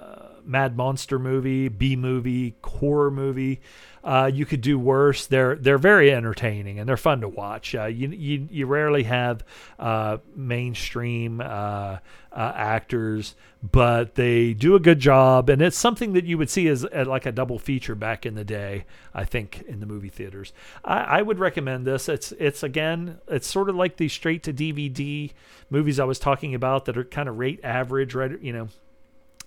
Mad 0.51 0.75
Monster 0.75 1.17
movie, 1.17 1.69
B 1.69 1.95
movie, 1.95 2.55
horror 2.61 3.09
movie. 3.09 3.61
Uh, 4.03 4.29
you 4.33 4.45
could 4.45 4.61
do 4.61 4.77
worse. 4.79 5.27
They're 5.27 5.55
they're 5.55 5.77
very 5.77 6.11
entertaining 6.11 6.79
and 6.79 6.89
they're 6.89 6.97
fun 6.97 7.21
to 7.21 7.29
watch. 7.29 7.73
Uh, 7.73 7.85
you, 7.85 8.09
you 8.09 8.47
you 8.51 8.65
rarely 8.65 9.03
have 9.03 9.45
uh, 9.79 10.17
mainstream 10.35 11.39
uh, 11.39 11.97
uh, 12.31 12.51
actors, 12.55 13.35
but 13.63 14.15
they 14.15 14.53
do 14.53 14.75
a 14.75 14.79
good 14.79 14.99
job, 14.99 15.49
and 15.49 15.61
it's 15.61 15.77
something 15.77 16.13
that 16.13 16.25
you 16.25 16.37
would 16.37 16.49
see 16.49 16.67
as, 16.67 16.83
as, 16.85 17.07
like 17.07 17.27
a 17.27 17.31
double 17.31 17.59
feature 17.59 17.93
back 17.93 18.25
in 18.25 18.33
the 18.33 18.43
day. 18.43 18.85
I 19.13 19.23
think 19.23 19.63
in 19.67 19.79
the 19.79 19.85
movie 19.85 20.09
theaters. 20.09 20.51
I, 20.83 21.19
I 21.19 21.21
would 21.21 21.37
recommend 21.37 21.85
this. 21.85 22.09
It's 22.09 22.31
it's 22.33 22.63
again, 22.63 23.19
it's 23.27 23.47
sort 23.47 23.69
of 23.69 23.75
like 23.75 23.97
the 23.97 24.09
straight 24.09 24.41
to 24.43 24.53
DVD 24.53 25.31
movies 25.69 25.99
I 25.99 26.05
was 26.05 26.17
talking 26.19 26.55
about 26.55 26.85
that 26.85 26.97
are 26.97 27.03
kind 27.03 27.29
of 27.29 27.37
rate 27.37 27.59
average, 27.63 28.15
right? 28.15 28.41
You 28.41 28.53
know, 28.53 28.69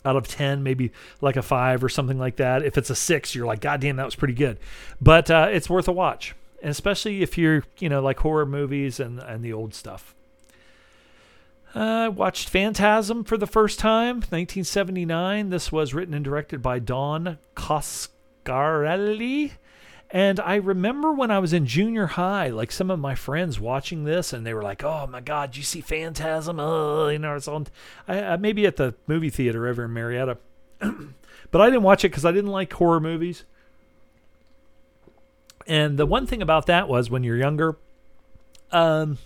out 0.04 0.16
of 0.16 0.28
10, 0.28 0.62
maybe 0.62 0.92
like 1.20 1.36
a 1.36 1.42
five 1.42 1.82
or 1.82 1.88
something 1.88 2.18
like 2.18 2.36
that. 2.36 2.62
If 2.62 2.76
it's 2.76 2.90
a 2.90 2.94
six, 2.94 3.34
you're 3.34 3.46
like, 3.46 3.60
God 3.60 3.80
damn, 3.80 3.96
that 3.96 4.04
was 4.04 4.14
pretty 4.14 4.34
good. 4.34 4.58
But 5.00 5.30
uh, 5.30 5.48
it's 5.50 5.70
worth 5.70 5.88
a 5.88 5.92
watch, 5.92 6.34
and 6.62 6.70
especially 6.70 7.22
if 7.22 7.38
you're, 7.38 7.64
you 7.78 7.88
know, 7.88 8.02
like 8.02 8.20
horror 8.20 8.46
movies 8.46 9.00
and, 9.00 9.20
and 9.20 9.44
the 9.44 9.52
old 9.52 9.74
stuff. 9.74 10.14
I 11.74 12.06
uh, 12.06 12.10
watched 12.10 12.48
Phantasm 12.48 13.24
for 13.24 13.36
the 13.36 13.48
first 13.48 13.80
time, 13.80 14.16
1979. 14.16 15.50
This 15.50 15.72
was 15.72 15.92
written 15.92 16.14
and 16.14 16.24
directed 16.24 16.62
by 16.62 16.78
Don 16.78 17.38
Coscarelli. 17.56 19.52
And 20.14 20.38
I 20.38 20.54
remember 20.54 21.12
when 21.12 21.32
I 21.32 21.40
was 21.40 21.52
in 21.52 21.66
junior 21.66 22.06
high, 22.06 22.48
like 22.48 22.70
some 22.70 22.88
of 22.88 23.00
my 23.00 23.16
friends 23.16 23.58
watching 23.58 24.04
this, 24.04 24.32
and 24.32 24.46
they 24.46 24.54
were 24.54 24.62
like, 24.62 24.84
"Oh 24.84 25.08
my 25.08 25.20
God, 25.20 25.56
you 25.56 25.64
see 25.64 25.80
Phantasm?" 25.80 26.60
Oh, 26.60 27.08
you 27.08 27.18
know, 27.18 27.34
it's 27.34 27.48
on 27.48 27.66
I, 28.06 28.36
maybe 28.36 28.64
at 28.64 28.76
the 28.76 28.94
movie 29.08 29.28
theater 29.28 29.66
over 29.66 29.84
in 29.84 29.92
Marietta, 29.92 30.38
but 30.78 31.60
I 31.60 31.66
didn't 31.66 31.82
watch 31.82 32.04
it 32.04 32.10
because 32.10 32.24
I 32.24 32.30
didn't 32.30 32.52
like 32.52 32.72
horror 32.72 33.00
movies. 33.00 33.42
And 35.66 35.98
the 35.98 36.06
one 36.06 36.28
thing 36.28 36.42
about 36.42 36.66
that 36.66 36.88
was 36.88 37.10
when 37.10 37.24
you're 37.24 37.36
younger, 37.36 37.74
um, 38.70 39.18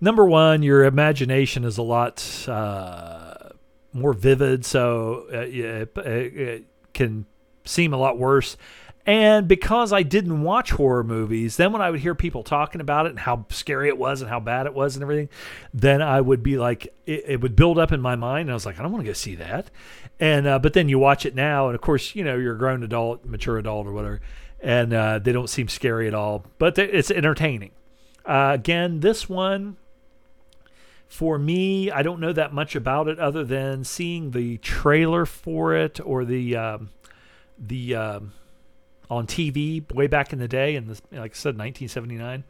number 0.00 0.24
one, 0.24 0.62
your 0.62 0.84
imagination 0.84 1.64
is 1.64 1.76
a 1.76 1.82
lot 1.82 2.48
uh, 2.48 3.50
more 3.92 4.14
vivid, 4.14 4.64
so 4.64 5.26
uh, 5.30 5.40
it, 5.40 5.98
it 5.98 6.64
can 6.94 7.26
seem 7.66 7.92
a 7.92 7.98
lot 7.98 8.18
worse 8.18 8.56
and 9.06 9.46
because 9.46 9.92
I 9.92 10.02
didn't 10.02 10.42
watch 10.42 10.70
horror 10.70 11.04
movies, 11.04 11.58
then 11.58 11.72
when 11.72 11.82
I 11.82 11.90
would 11.90 12.00
hear 12.00 12.14
people 12.14 12.42
talking 12.42 12.80
about 12.80 13.04
it 13.04 13.10
and 13.10 13.18
how 13.18 13.44
scary 13.50 13.88
it 13.88 13.98
was 13.98 14.22
and 14.22 14.30
how 14.30 14.40
bad 14.40 14.64
it 14.64 14.72
was 14.72 14.96
and 14.96 15.02
everything, 15.02 15.28
then 15.74 16.00
I 16.00 16.22
would 16.22 16.42
be 16.42 16.56
like, 16.56 16.86
it, 17.04 17.24
it 17.26 17.40
would 17.42 17.54
build 17.54 17.78
up 17.78 17.92
in 17.92 18.00
my 18.00 18.16
mind. 18.16 18.42
And 18.42 18.50
I 18.50 18.54
was 18.54 18.64
like, 18.64 18.78
I 18.78 18.82
don't 18.82 18.92
want 18.92 19.04
to 19.04 19.10
go 19.10 19.12
see 19.12 19.34
that. 19.34 19.70
And, 20.18 20.46
uh, 20.46 20.58
but 20.58 20.72
then 20.72 20.88
you 20.88 20.98
watch 20.98 21.26
it 21.26 21.34
now, 21.34 21.66
and 21.66 21.74
of 21.74 21.82
course, 21.82 22.14
you 22.14 22.24
know, 22.24 22.36
you're 22.36 22.54
a 22.54 22.58
grown 22.58 22.82
adult, 22.82 23.26
mature 23.26 23.58
adult 23.58 23.86
or 23.86 23.92
whatever, 23.92 24.20
and 24.60 24.94
uh, 24.94 25.18
they 25.18 25.32
don't 25.32 25.50
seem 25.50 25.68
scary 25.68 26.06
at 26.06 26.14
all, 26.14 26.46
but 26.58 26.78
it's 26.78 27.10
entertaining. 27.10 27.72
Uh, 28.24 28.52
again, 28.54 29.00
this 29.00 29.28
one, 29.28 29.76
for 31.08 31.38
me, 31.38 31.90
I 31.90 32.02
don't 32.02 32.20
know 32.20 32.32
that 32.32 32.54
much 32.54 32.74
about 32.74 33.08
it 33.08 33.18
other 33.18 33.44
than 33.44 33.84
seeing 33.84 34.30
the 34.30 34.56
trailer 34.58 35.26
for 35.26 35.74
it 35.74 36.00
or 36.02 36.24
the, 36.24 36.56
um, 36.56 36.90
the, 37.58 37.94
um, 37.94 38.32
on 39.14 39.26
TV 39.26 39.90
way 39.92 40.06
back 40.06 40.32
in 40.32 40.38
the 40.38 40.48
day, 40.48 40.76
and 40.76 40.88
like 40.88 41.32
I 41.32 41.34
said, 41.34 41.56
1979, 41.56 42.44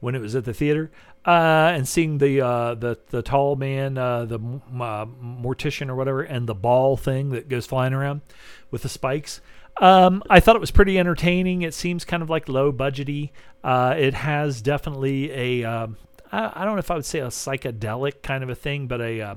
when 0.00 0.14
it 0.14 0.20
was 0.20 0.34
at 0.34 0.44
the 0.44 0.54
theater, 0.54 0.90
uh, 1.26 1.72
and 1.74 1.86
seeing 1.86 2.18
the 2.18 2.40
uh, 2.40 2.74
the 2.74 2.98
the 3.10 3.22
tall 3.22 3.56
man, 3.56 3.98
uh, 3.98 4.24
the 4.24 4.36
uh, 4.36 5.06
mortician 5.06 5.88
or 5.88 5.94
whatever, 5.94 6.22
and 6.22 6.46
the 6.46 6.54
ball 6.54 6.96
thing 6.96 7.30
that 7.30 7.48
goes 7.48 7.66
flying 7.66 7.92
around 7.92 8.20
with 8.70 8.82
the 8.82 8.88
spikes. 8.88 9.40
Um, 9.80 10.22
I 10.28 10.40
thought 10.40 10.56
it 10.56 10.60
was 10.60 10.70
pretty 10.70 10.98
entertaining. 10.98 11.62
It 11.62 11.74
seems 11.74 12.04
kind 12.04 12.22
of 12.22 12.28
like 12.28 12.48
low 12.48 12.72
budgety. 12.72 13.30
Uh, 13.64 13.94
it 13.96 14.14
has 14.14 14.60
definitely 14.62 15.30
a 15.32 15.64
um, 15.64 15.96
I, 16.32 16.52
I 16.54 16.64
don't 16.64 16.74
know 16.74 16.80
if 16.80 16.90
I 16.90 16.94
would 16.94 17.04
say 17.04 17.20
a 17.20 17.28
psychedelic 17.28 18.22
kind 18.22 18.42
of 18.42 18.50
a 18.50 18.54
thing, 18.54 18.86
but 18.86 19.00
a 19.00 19.20
uh, 19.20 19.34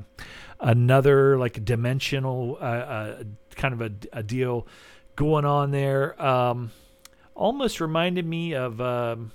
another 0.60 1.38
like 1.38 1.64
dimensional 1.66 2.58
kind 3.56 3.74
of 3.74 3.82
a, 3.82 3.92
a, 4.14 4.24
deal 4.24 4.68
going 5.16 5.46
on 5.46 5.72
there. 5.72 6.22
Um, 6.22 6.72
almost 7.36 7.82
reminded 7.82 8.26
me 8.26 8.54
of 8.54 8.80
um, 8.82 9.32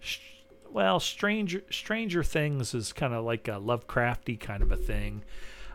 sh- 0.00 0.20
well, 0.70 1.00
Stranger 1.00 1.62
Stranger 1.70 2.22
Things 2.22 2.74
is 2.74 2.92
kind 2.92 3.14
of 3.14 3.24
like 3.24 3.48
a 3.48 3.52
Lovecrafty 3.52 4.38
kind 4.38 4.62
of 4.62 4.72
a 4.72 4.76
thing. 4.76 5.22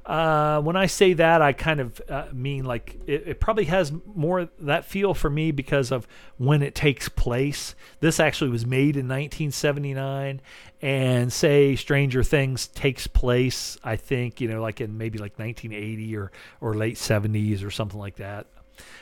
Uh, 0.08 0.61
when 0.61 0.77
I 0.77 0.85
say 0.85 1.11
that, 1.14 1.42
I 1.42 1.51
kind 1.51 1.82
of 1.82 2.01
uh, 2.08 2.27
mean 2.32 2.64
like 2.64 2.98
it, 3.08 3.27
it, 3.27 3.40
probably 3.42 3.66
has 3.66 3.92
more 4.16 4.48
that 4.59 4.85
feel 4.85 5.14
for 5.14 5.30
me 5.30 5.51
because 5.51 5.92
of 5.92 6.08
when 6.38 6.61
it 6.61 6.74
takes 6.74 7.09
place. 7.09 7.76
This 8.00 8.17
actually 8.17 8.50
was 8.50 8.66
made 8.66 8.95
in 8.95 9.06
1979, 9.09 10.40
and 10.81 11.31
say 11.31 11.75
Stranger 11.75 12.23
Things 12.23 12.67
takes 12.67 13.07
place, 13.07 13.77
I 13.83 13.95
think 13.95 14.41
you 14.41 14.47
know, 14.47 14.61
like 14.61 14.81
in 14.81 14.97
maybe 14.97 15.17
like 15.17 15.38
1980 15.39 16.15
or 16.17 16.31
or 16.61 16.75
late 16.75 16.95
70s 16.95 17.65
or 17.65 17.72
something 17.72 17.99
like 17.99 18.17
that. 18.17 18.47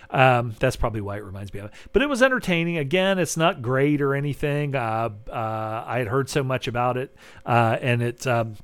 Um, 0.09 0.55
that's 0.59 0.75
probably 0.75 1.01
why 1.01 1.17
it 1.17 1.23
reminds 1.23 1.53
me 1.53 1.59
of 1.59 1.65
it. 1.67 1.71
But 1.91 2.01
it 2.01 2.07
was 2.07 2.21
entertaining. 2.21 2.77
Again, 2.77 3.19
it's 3.19 3.35
not 3.35 3.61
great 3.61 4.01
or 4.01 4.15
anything. 4.15 4.75
Uh, 4.75 5.09
uh, 5.29 5.83
I 5.85 5.97
had 5.97 6.07
heard 6.07 6.29
so 6.29 6.43
much 6.43 6.67
about 6.67 6.97
it, 6.97 7.15
uh, 7.45 7.77
and 7.81 8.01
it. 8.01 8.25
Um, 8.25 8.55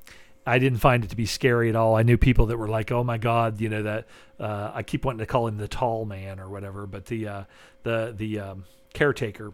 I 0.45 0.57
didn't 0.57 0.79
find 0.79 1.03
it 1.03 1.11
to 1.11 1.15
be 1.15 1.27
scary 1.27 1.69
at 1.69 1.75
all. 1.75 1.95
I 1.95 2.03
knew 2.03 2.17
people 2.17 2.47
that 2.47 2.57
were 2.57 2.67
like, 2.67 2.91
"Oh 2.91 3.03
my 3.03 3.17
God," 3.17 3.61
you 3.61 3.69
know 3.69 3.83
that. 3.83 4.07
Uh, 4.39 4.71
I 4.73 4.83
keep 4.83 5.05
wanting 5.05 5.19
to 5.19 5.25
call 5.25 5.47
him 5.47 5.57
the 5.57 5.67
tall 5.67 6.05
man 6.05 6.39
or 6.39 6.49
whatever, 6.49 6.87
but 6.87 7.05
the 7.05 7.27
uh, 7.27 7.43
the 7.83 8.13
the 8.15 8.39
um, 8.39 8.65
caretaker. 8.93 9.53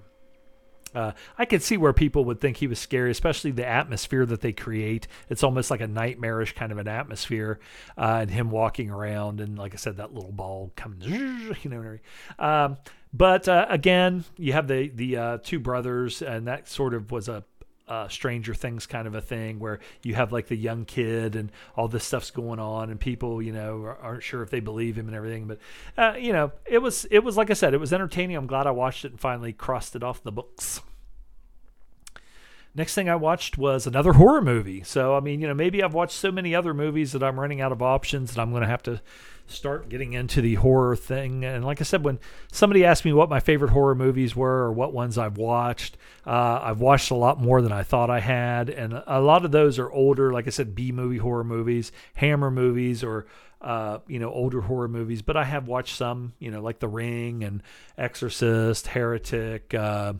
Uh, 0.95 1.11
I 1.37 1.45
could 1.45 1.61
see 1.61 1.77
where 1.77 1.93
people 1.93 2.25
would 2.25 2.39
think 2.39 2.57
he 2.57 2.67
was 2.67 2.79
scary, 2.79 3.11
especially 3.11 3.51
the 3.51 3.67
atmosphere 3.67 4.25
that 4.25 4.41
they 4.41 4.53
create. 4.53 5.07
It's 5.29 5.43
almost 5.43 5.69
like 5.69 5.81
a 5.81 5.87
nightmarish 5.87 6.53
kind 6.53 6.71
of 6.71 6.77
an 6.77 6.87
atmosphere, 6.87 7.59
uh, 7.97 8.19
and 8.21 8.31
him 8.31 8.49
walking 8.51 8.89
around, 8.89 9.41
and 9.41 9.57
like 9.57 9.73
I 9.73 9.77
said, 9.77 9.97
that 9.97 10.13
little 10.13 10.31
ball 10.31 10.71
coming, 10.75 11.01
you 11.61 11.69
know. 11.69 11.97
Um, 12.39 12.77
but 13.13 13.47
uh, 13.47 13.65
again, 13.69 14.25
you 14.37 14.53
have 14.53 14.67
the 14.67 14.89
the 14.89 15.17
uh, 15.17 15.37
two 15.43 15.59
brothers, 15.59 16.21
and 16.21 16.47
that 16.47 16.67
sort 16.67 16.93
of 16.93 17.11
was 17.11 17.27
a 17.27 17.43
uh, 17.87 18.07
Stranger 18.07 18.53
Things 18.53 18.85
kind 18.85 19.07
of 19.07 19.15
a 19.15 19.21
thing 19.21 19.59
where 19.59 19.79
you 20.03 20.15
have 20.15 20.31
like 20.31 20.47
the 20.47 20.55
young 20.55 20.85
kid 20.85 21.35
and 21.35 21.51
all 21.75 21.87
this 21.87 22.03
stuff's 22.03 22.31
going 22.31 22.59
on 22.59 22.89
and 22.89 22.99
people 22.99 23.41
you 23.41 23.51
know 23.51 23.95
aren't 24.01 24.23
sure 24.23 24.41
if 24.41 24.49
they 24.49 24.59
believe 24.59 24.97
him 24.97 25.07
and 25.07 25.15
everything. 25.15 25.47
But 25.47 25.59
uh, 25.97 26.17
you 26.17 26.33
know 26.33 26.51
it 26.65 26.79
was 26.79 27.05
it 27.11 27.19
was 27.23 27.37
like 27.37 27.49
I 27.49 27.53
said 27.53 27.73
it 27.73 27.79
was 27.79 27.93
entertaining. 27.93 28.35
I'm 28.35 28.47
glad 28.47 28.67
I 28.67 28.71
watched 28.71 29.05
it 29.05 29.11
and 29.11 29.19
finally 29.19 29.53
crossed 29.53 29.95
it 29.95 30.03
off 30.03 30.23
the 30.23 30.31
books 30.31 30.81
next 32.77 32.95
thing 32.95 33.09
I 33.09 33.15
watched 33.15 33.57
was 33.57 33.85
another 33.85 34.13
horror 34.13 34.41
movie 34.41 34.83
so 34.83 35.15
I 35.15 35.19
mean 35.19 35.41
you 35.41 35.47
know 35.47 35.53
maybe 35.53 35.83
I've 35.83 35.93
watched 35.93 36.15
so 36.15 36.31
many 36.31 36.55
other 36.55 36.73
movies 36.73 37.11
that 37.11 37.23
I'm 37.23 37.39
running 37.39 37.59
out 37.59 37.71
of 37.71 37.81
options 37.81 38.31
and 38.31 38.39
I'm 38.39 38.51
going 38.51 38.61
to 38.61 38.69
have 38.69 38.83
to 38.83 39.01
start 39.47 39.89
getting 39.89 40.13
into 40.13 40.41
the 40.41 40.55
horror 40.55 40.95
thing. 40.95 41.43
And 41.45 41.65
like 41.65 41.79
I 41.81 41.83
said, 41.83 42.03
when 42.03 42.19
somebody 42.51 42.85
asked 42.85 43.05
me 43.05 43.13
what 43.13 43.29
my 43.29 43.39
favorite 43.39 43.71
horror 43.71 43.95
movies 43.95 44.35
were 44.35 44.63
or 44.63 44.73
what 44.73 44.93
ones 44.93 45.17
I've 45.17 45.37
watched, 45.37 45.97
uh, 46.25 46.59
I've 46.61 46.79
watched 46.79 47.11
a 47.11 47.15
lot 47.15 47.39
more 47.39 47.61
than 47.61 47.71
I 47.71 47.83
thought 47.83 48.09
I 48.09 48.19
had. 48.19 48.69
And 48.69 49.01
a 49.07 49.21
lot 49.21 49.45
of 49.45 49.51
those 49.51 49.79
are 49.79 49.89
older, 49.89 50.31
like 50.31 50.47
I 50.47 50.51
said, 50.51 50.75
B 50.75 50.91
movie 50.91 51.17
horror 51.17 51.45
movies, 51.45 51.91
Hammer 52.15 52.51
movies, 52.51 53.03
or 53.03 53.25
uh, 53.61 53.99
you 54.07 54.19
know, 54.19 54.31
older 54.31 54.61
horror 54.61 54.87
movies, 54.87 55.23
but 55.23 55.35
I 55.35 55.43
have 55.43 55.67
watched 55.67 55.95
some, 55.95 56.33
you 56.37 56.51
know, 56.51 56.61
like 56.61 56.77
The 56.77 56.87
Ring 56.87 57.43
and 57.43 57.63
Exorcist, 57.97 58.85
Heretic, 58.85 59.73
uh, 59.73 60.13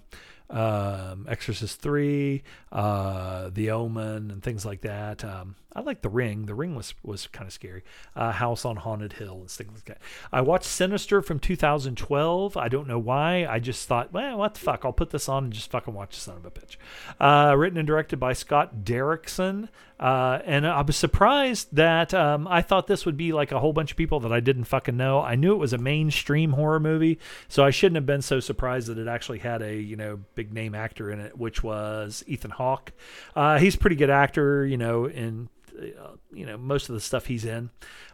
um, 0.49 1.25
Exorcist 1.27 1.81
3, 1.81 2.43
uh, 2.71 3.49
The 3.53 3.71
Omen, 3.71 4.31
and 4.31 4.41
things 4.41 4.65
like 4.65 4.81
that. 4.81 5.23
Um, 5.23 5.55
I 5.77 5.81
like 5.81 6.01
The 6.01 6.09
Ring. 6.09 6.47
The 6.47 6.55
Ring 6.55 6.75
was 6.75 6.95
was 7.03 7.27
kind 7.27 7.45
of 7.45 7.53
scary. 7.53 7.83
Uh, 8.15 8.31
House 8.31 8.65
on 8.65 8.77
Haunted 8.77 9.13
Hill 9.13 9.41
and 9.41 9.49
things 9.49 9.71
like 9.75 9.85
that. 9.85 9.99
I 10.33 10.41
watched 10.41 10.65
Sinister 10.65 11.21
from 11.21 11.37
2012. 11.39 12.57
I 12.57 12.67
don't 12.67 12.87
know 12.87 12.97
why. 12.97 13.45
I 13.45 13.59
just 13.59 13.87
thought, 13.87 14.11
well, 14.11 14.39
what 14.39 14.55
the 14.55 14.59
fuck? 14.59 14.83
I'll 14.83 14.91
put 14.91 15.11
this 15.11 15.29
on 15.29 15.43
and 15.45 15.53
just 15.53 15.69
fucking 15.69 15.93
watch 15.93 16.15
the 16.15 16.21
son 16.21 16.37
of 16.37 16.45
a 16.45 16.49
bitch. 16.49 16.77
Uh, 17.19 17.55
written 17.55 17.77
and 17.77 17.85
directed 17.85 18.19
by 18.19 18.33
Scott 18.33 18.77
Derrickson. 18.83 19.69
Uh, 19.99 20.39
and 20.45 20.65
I 20.65 20.81
was 20.81 20.95
surprised 20.95 21.75
that 21.75 22.11
um, 22.11 22.47
I 22.47 22.63
thought 22.63 22.87
this 22.87 23.05
would 23.05 23.17
be 23.17 23.31
like 23.31 23.51
a 23.51 23.59
whole 23.59 23.73
bunch 23.73 23.91
of 23.91 23.97
people 23.97 24.19
that 24.21 24.31
I 24.31 24.39
didn't 24.39 24.65
fucking 24.65 24.97
know. 24.97 25.21
I 25.21 25.35
knew 25.35 25.53
it 25.53 25.57
was 25.57 25.73
a 25.73 25.77
mainstream 25.77 26.53
horror 26.53 26.79
movie, 26.79 27.19
so 27.47 27.63
I 27.63 27.69
shouldn't 27.69 27.97
have 27.97 28.05
been 28.05 28.21
so 28.23 28.39
surprised 28.39 28.87
that 28.87 28.97
it 28.97 29.07
actually 29.07 29.39
had 29.39 29.61
a 29.61 29.75
you 29.75 29.95
know 29.95 30.19
big 30.35 30.53
name 30.53 30.75
actor 30.75 31.11
in 31.11 31.19
it, 31.19 31.37
which 31.37 31.63
was 31.63 32.23
Ethan 32.27 32.51
Hawke. 32.51 32.93
Uh, 33.35 33.57
he's 33.57 33.75
a 33.75 33.79
pretty 33.79 33.95
good 33.95 34.11
actor, 34.11 34.65
you 34.65 34.77
know, 34.77 35.05
in 35.05 35.49
you 36.33 36.45
know 36.45 36.57
most 36.57 36.89
of 36.89 36.95
the 36.95 37.01
stuff 37.01 37.25
he's 37.27 37.45
in. 37.45 37.69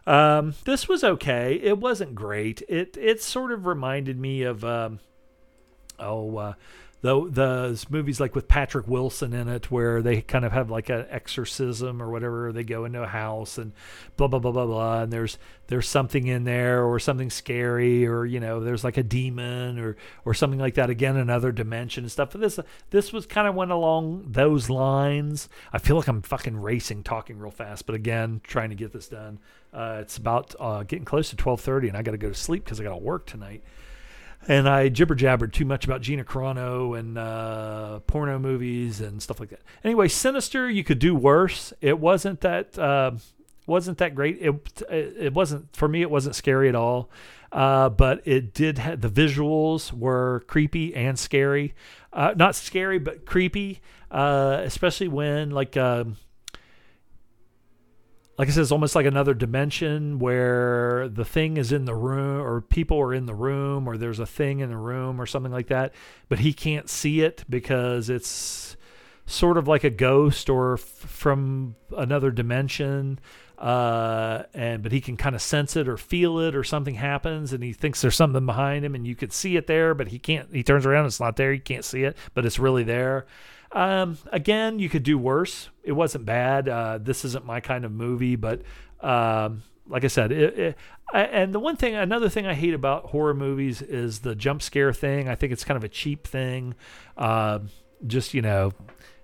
Um, 0.06 0.54
this 0.64 0.88
was 0.88 1.02
okay. 1.04 1.54
It 1.62 1.78
wasn't 1.78 2.14
great. 2.14 2.62
It 2.68 2.96
it 3.00 3.22
sort 3.22 3.52
of 3.52 3.66
reminded 3.66 4.18
me 4.18 4.42
of 4.42 4.64
um, 4.64 5.00
oh 5.98 6.36
uh, 6.36 6.54
the 7.04 7.28
those 7.28 7.90
movies 7.90 8.18
like 8.18 8.34
with 8.34 8.48
Patrick 8.48 8.88
Wilson 8.88 9.34
in 9.34 9.46
it, 9.46 9.70
where 9.70 10.00
they 10.00 10.22
kind 10.22 10.42
of 10.42 10.52
have 10.52 10.70
like 10.70 10.88
an 10.88 11.04
exorcism 11.10 12.02
or 12.02 12.10
whatever. 12.10 12.50
They 12.50 12.64
go 12.64 12.86
into 12.86 13.02
a 13.02 13.06
house 13.06 13.58
and 13.58 13.72
blah 14.16 14.26
blah 14.26 14.38
blah 14.38 14.52
blah 14.52 14.64
blah, 14.64 15.02
and 15.02 15.12
there's 15.12 15.36
there's 15.66 15.86
something 15.86 16.26
in 16.26 16.44
there 16.44 16.82
or 16.82 16.98
something 16.98 17.28
scary 17.28 18.06
or 18.06 18.24
you 18.24 18.40
know 18.40 18.60
there's 18.60 18.84
like 18.84 18.96
a 18.96 19.02
demon 19.02 19.78
or 19.78 19.98
or 20.24 20.32
something 20.32 20.58
like 20.58 20.76
that. 20.76 20.88
Again, 20.88 21.16
another 21.16 21.52
dimension 21.52 22.04
and 22.04 22.10
stuff. 22.10 22.30
But 22.32 22.40
this 22.40 22.58
this 22.88 23.12
was 23.12 23.26
kind 23.26 23.46
of 23.46 23.54
went 23.54 23.70
along 23.70 24.24
those 24.28 24.70
lines. 24.70 25.50
I 25.74 25.78
feel 25.80 25.96
like 25.96 26.08
I'm 26.08 26.22
fucking 26.22 26.56
racing, 26.56 27.02
talking 27.02 27.38
real 27.38 27.50
fast, 27.50 27.84
but 27.84 27.94
again, 27.94 28.40
trying 28.42 28.70
to 28.70 28.76
get 28.76 28.94
this 28.94 29.08
done. 29.08 29.40
Uh, 29.74 29.98
it's 30.00 30.16
about 30.16 30.54
uh, 30.58 30.84
getting 30.84 31.04
close 31.04 31.28
to 31.28 31.36
12:30, 31.36 31.88
and 31.88 31.98
I 31.98 32.02
got 32.02 32.12
to 32.12 32.18
go 32.18 32.30
to 32.30 32.34
sleep 32.34 32.64
because 32.64 32.80
I 32.80 32.82
got 32.82 32.94
to 32.94 32.96
work 32.96 33.26
tonight 33.26 33.62
and 34.48 34.68
I 34.68 34.88
jibber 34.88 35.14
jabbered 35.14 35.52
too 35.52 35.64
much 35.64 35.84
about 35.84 36.00
Gina 36.00 36.24
Carano 36.24 36.98
and 36.98 37.18
uh, 37.18 38.00
porno 38.06 38.38
movies 38.38 39.00
and 39.00 39.22
stuff 39.22 39.40
like 39.40 39.50
that. 39.50 39.60
Anyway, 39.82 40.08
Sinister, 40.08 40.68
you 40.70 40.84
could 40.84 40.98
do 40.98 41.14
worse. 41.14 41.72
It 41.80 41.98
wasn't 41.98 42.40
that 42.42 42.78
uh, 42.78 43.12
wasn't 43.66 43.98
that 43.98 44.14
great. 44.14 44.38
It 44.40 44.82
it 44.90 45.32
wasn't 45.32 45.74
for 45.74 45.88
me. 45.88 46.02
It 46.02 46.10
wasn't 46.10 46.34
scary 46.34 46.68
at 46.68 46.74
all. 46.74 47.10
Uh, 47.52 47.88
but 47.88 48.20
it 48.26 48.52
did 48.52 48.76
the 48.76 49.08
visuals 49.08 49.92
were 49.92 50.42
creepy 50.48 50.94
and 50.94 51.18
scary. 51.18 51.74
Uh, 52.12 52.34
not 52.36 52.56
scary, 52.56 52.98
but 52.98 53.24
creepy. 53.24 53.80
Uh, 54.10 54.60
especially 54.64 55.08
when 55.08 55.50
like 55.50 55.76
um, 55.76 56.16
like 58.36 58.48
I 58.48 58.50
said, 58.50 58.62
it's 58.62 58.72
almost 58.72 58.96
like 58.96 59.06
another 59.06 59.34
dimension 59.34 60.18
where 60.18 61.08
the 61.08 61.24
thing 61.24 61.56
is 61.56 61.70
in 61.70 61.84
the 61.84 61.94
room, 61.94 62.40
or 62.42 62.60
people 62.60 62.98
are 63.00 63.14
in 63.14 63.26
the 63.26 63.34
room, 63.34 63.86
or 63.86 63.96
there's 63.96 64.18
a 64.18 64.26
thing 64.26 64.60
in 64.60 64.70
the 64.70 64.76
room, 64.76 65.20
or 65.20 65.26
something 65.26 65.52
like 65.52 65.68
that. 65.68 65.94
But 66.28 66.40
he 66.40 66.52
can't 66.52 66.88
see 66.90 67.20
it 67.20 67.44
because 67.48 68.10
it's 68.10 68.76
sort 69.26 69.56
of 69.56 69.68
like 69.68 69.84
a 69.84 69.90
ghost 69.90 70.50
or 70.50 70.74
f- 70.74 70.80
from 70.80 71.76
another 71.96 72.30
dimension. 72.30 73.20
Uh, 73.56 74.42
and 74.52 74.82
but 74.82 74.90
he 74.90 75.00
can 75.00 75.16
kind 75.16 75.36
of 75.36 75.40
sense 75.40 75.76
it 75.76 75.88
or 75.88 75.96
feel 75.96 76.40
it, 76.40 76.56
or 76.56 76.64
something 76.64 76.96
happens, 76.96 77.52
and 77.52 77.62
he 77.62 77.72
thinks 77.72 78.02
there's 78.02 78.16
something 78.16 78.44
behind 78.44 78.84
him, 78.84 78.96
and 78.96 79.06
you 79.06 79.14
could 79.14 79.32
see 79.32 79.56
it 79.56 79.68
there, 79.68 79.94
but 79.94 80.08
he 80.08 80.18
can't. 80.18 80.52
He 80.52 80.64
turns 80.64 80.84
around, 80.84 81.06
it's 81.06 81.20
not 81.20 81.36
there. 81.36 81.52
he 81.52 81.60
can't 81.60 81.84
see 81.84 82.02
it, 82.02 82.16
but 82.34 82.44
it's 82.44 82.58
really 82.58 82.82
there. 82.82 83.26
Um, 83.74 84.16
again, 84.30 84.78
you 84.78 84.88
could 84.88 85.02
do 85.02 85.18
worse. 85.18 85.68
It 85.82 85.92
wasn't 85.92 86.24
bad. 86.24 86.68
Uh, 86.68 86.98
this 87.02 87.24
isn't 87.24 87.44
my 87.44 87.60
kind 87.60 87.84
of 87.84 87.90
movie, 87.92 88.36
but 88.36 88.62
um, 89.00 89.64
like 89.88 90.04
I 90.04 90.06
said, 90.06 90.30
it, 90.32 90.58
it, 90.58 90.76
I, 91.12 91.22
and 91.24 91.52
the 91.52 91.58
one 91.58 91.76
thing, 91.76 91.94
another 91.94 92.28
thing 92.28 92.46
I 92.46 92.54
hate 92.54 92.72
about 92.72 93.06
horror 93.06 93.34
movies 93.34 93.82
is 93.82 94.20
the 94.20 94.36
jump 94.36 94.62
scare 94.62 94.92
thing. 94.92 95.28
I 95.28 95.34
think 95.34 95.52
it's 95.52 95.64
kind 95.64 95.76
of 95.76 95.82
a 95.84 95.88
cheap 95.88 96.26
thing. 96.26 96.74
Uh, 97.16 97.60
just 98.06 98.32
you 98.32 98.42
know, 98.42 98.72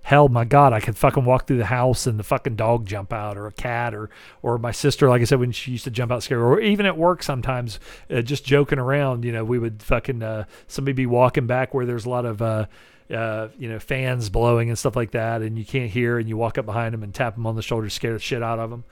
hell, 0.03 0.29
my 0.29 0.45
God, 0.45 0.73
I 0.73 0.81
could 0.81 0.97
fucking 0.97 1.25
walk 1.25 1.47
through 1.47 1.59
the 1.59 1.67
house 1.67 2.07
and 2.07 2.19
the 2.19 2.25
fucking 2.25 2.57
dog 2.57 2.87
jump 2.87 3.13
out, 3.13 3.39
or 3.39 3.47
a 3.47 3.53
cat, 3.53 3.95
or 3.95 4.11
or 4.43 4.59
my 4.59 4.73
sister, 4.73 5.09
like 5.09 5.23
I 5.23 5.25
said, 5.25 5.39
when 5.39 5.53
she 5.53 5.71
used 5.73 5.85
to 5.85 5.91
jump 5.91 6.11
out 6.11 6.25
scare, 6.25 6.43
or 6.43 6.61
even 6.61 6.87
at 6.87 6.97
work 6.97 7.23
sometimes, 7.23 7.79
uh, 8.11 8.21
just 8.21 8.45
joking 8.45 8.81
around. 8.81 9.25
You 9.25 9.31
know, 9.31 9.45
we 9.45 9.61
would 9.61 9.83
fucking 9.83 10.23
uh, 10.23 10.45
somebody 10.67 10.93
be 10.93 11.07
walking 11.07 11.47
back 11.47 11.73
where 11.73 11.87
there's 11.87 12.05
a 12.05 12.11
lot 12.11 12.27
of 12.27 12.43
uh, 13.13 13.49
you 13.59 13.69
know, 13.69 13.79
fans 13.79 14.29
blowing 14.29 14.69
and 14.69 14.79
stuff 14.79 14.97
like 14.97 15.13
that, 15.13 15.43
and 15.43 15.59
you 15.59 15.65
can't 15.65 15.91
hear, 15.91 16.19
and 16.19 16.29
you 16.29 16.37
walk 16.37 16.59
up 16.59 16.67
behind 16.67 16.95
them 16.95 17.03
and 17.03 17.15
tap 17.15 17.35
them 17.35 17.47
on 17.47 17.57
the 17.57 17.63
shoulder, 17.63 17.89
scare 17.91 18.13
the 18.13 18.19
shit 18.19 18.43
out 18.43 18.59
of 18.59 18.71
them. 18.71 18.85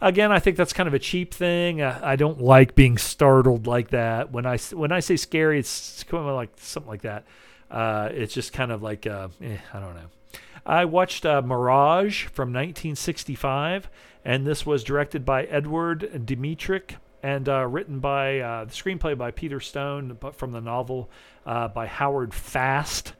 Again, 0.00 0.30
I 0.30 0.40
think 0.40 0.56
that's 0.56 0.74
kind 0.74 0.86
of 0.86 0.94
a 0.94 0.98
cheap 0.98 1.32
thing. 1.32 1.82
I 1.82 2.16
don't 2.16 2.40
like 2.40 2.74
being 2.74 2.98
startled 2.98 3.66
like 3.66 3.90
that. 3.90 4.30
When 4.30 4.44
I 4.44 4.58
when 4.72 4.92
I 4.92 5.00
say 5.00 5.16
scary, 5.16 5.58
it's 5.58 6.04
kind 6.04 6.28
of 6.28 6.34
like 6.34 6.50
something 6.56 6.90
like 6.90 7.02
that. 7.02 7.24
Uh, 7.70 8.10
it's 8.12 8.34
just 8.34 8.52
kind 8.52 8.70
of 8.70 8.82
like 8.82 9.06
uh, 9.06 9.28
eh, 9.42 9.56
I 9.72 9.80
don't 9.80 9.94
know. 9.94 10.08
I 10.66 10.84
watched 10.84 11.24
uh, 11.24 11.42
Mirage 11.42 12.24
from 12.26 12.48
1965, 12.48 13.88
and 14.24 14.46
this 14.46 14.66
was 14.66 14.84
directed 14.84 15.24
by 15.24 15.44
Edward 15.44 16.10
Dmytryk 16.12 16.96
and 17.22 17.48
uh, 17.48 17.66
written 17.66 18.00
by 18.00 18.40
uh, 18.40 18.64
the 18.64 18.72
screenplay 18.72 19.16
by 19.16 19.30
Peter 19.30 19.60
Stone, 19.60 20.18
but 20.20 20.36
from 20.36 20.52
the 20.52 20.60
novel 20.60 21.10
uh, 21.44 21.68
by 21.68 21.86
Howard 21.86 22.34
Fast. 22.34 23.14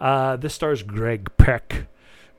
Uh, 0.00 0.36
this 0.36 0.54
stars 0.54 0.82
Greg 0.82 1.30
Peck, 1.36 1.86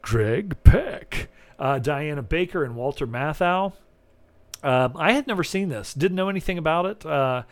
Greg 0.02 0.58
Peck, 0.64 1.30
uh, 1.60 1.78
Diane 1.80 2.22
Baker, 2.26 2.64
and 2.64 2.76
Walter 2.76 3.06
Matthau. 3.06 3.74
Um, 4.64 4.94
I 4.96 5.14
had 5.14 5.28
never 5.28 5.44
seen 5.44 5.70
this, 5.70 5.94
didn't 5.94 6.16
know 6.16 6.28
anything 6.28 6.58
about 6.58 6.86
it. 6.88 7.06
Uh, 7.06 7.44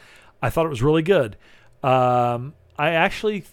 I 0.41 0.49
thought 0.49 0.65
it 0.65 0.69
was 0.69 0.81
really 0.81 1.03
good. 1.03 1.37
Um, 1.83 2.55
I 2.77 2.91
actually 2.91 3.45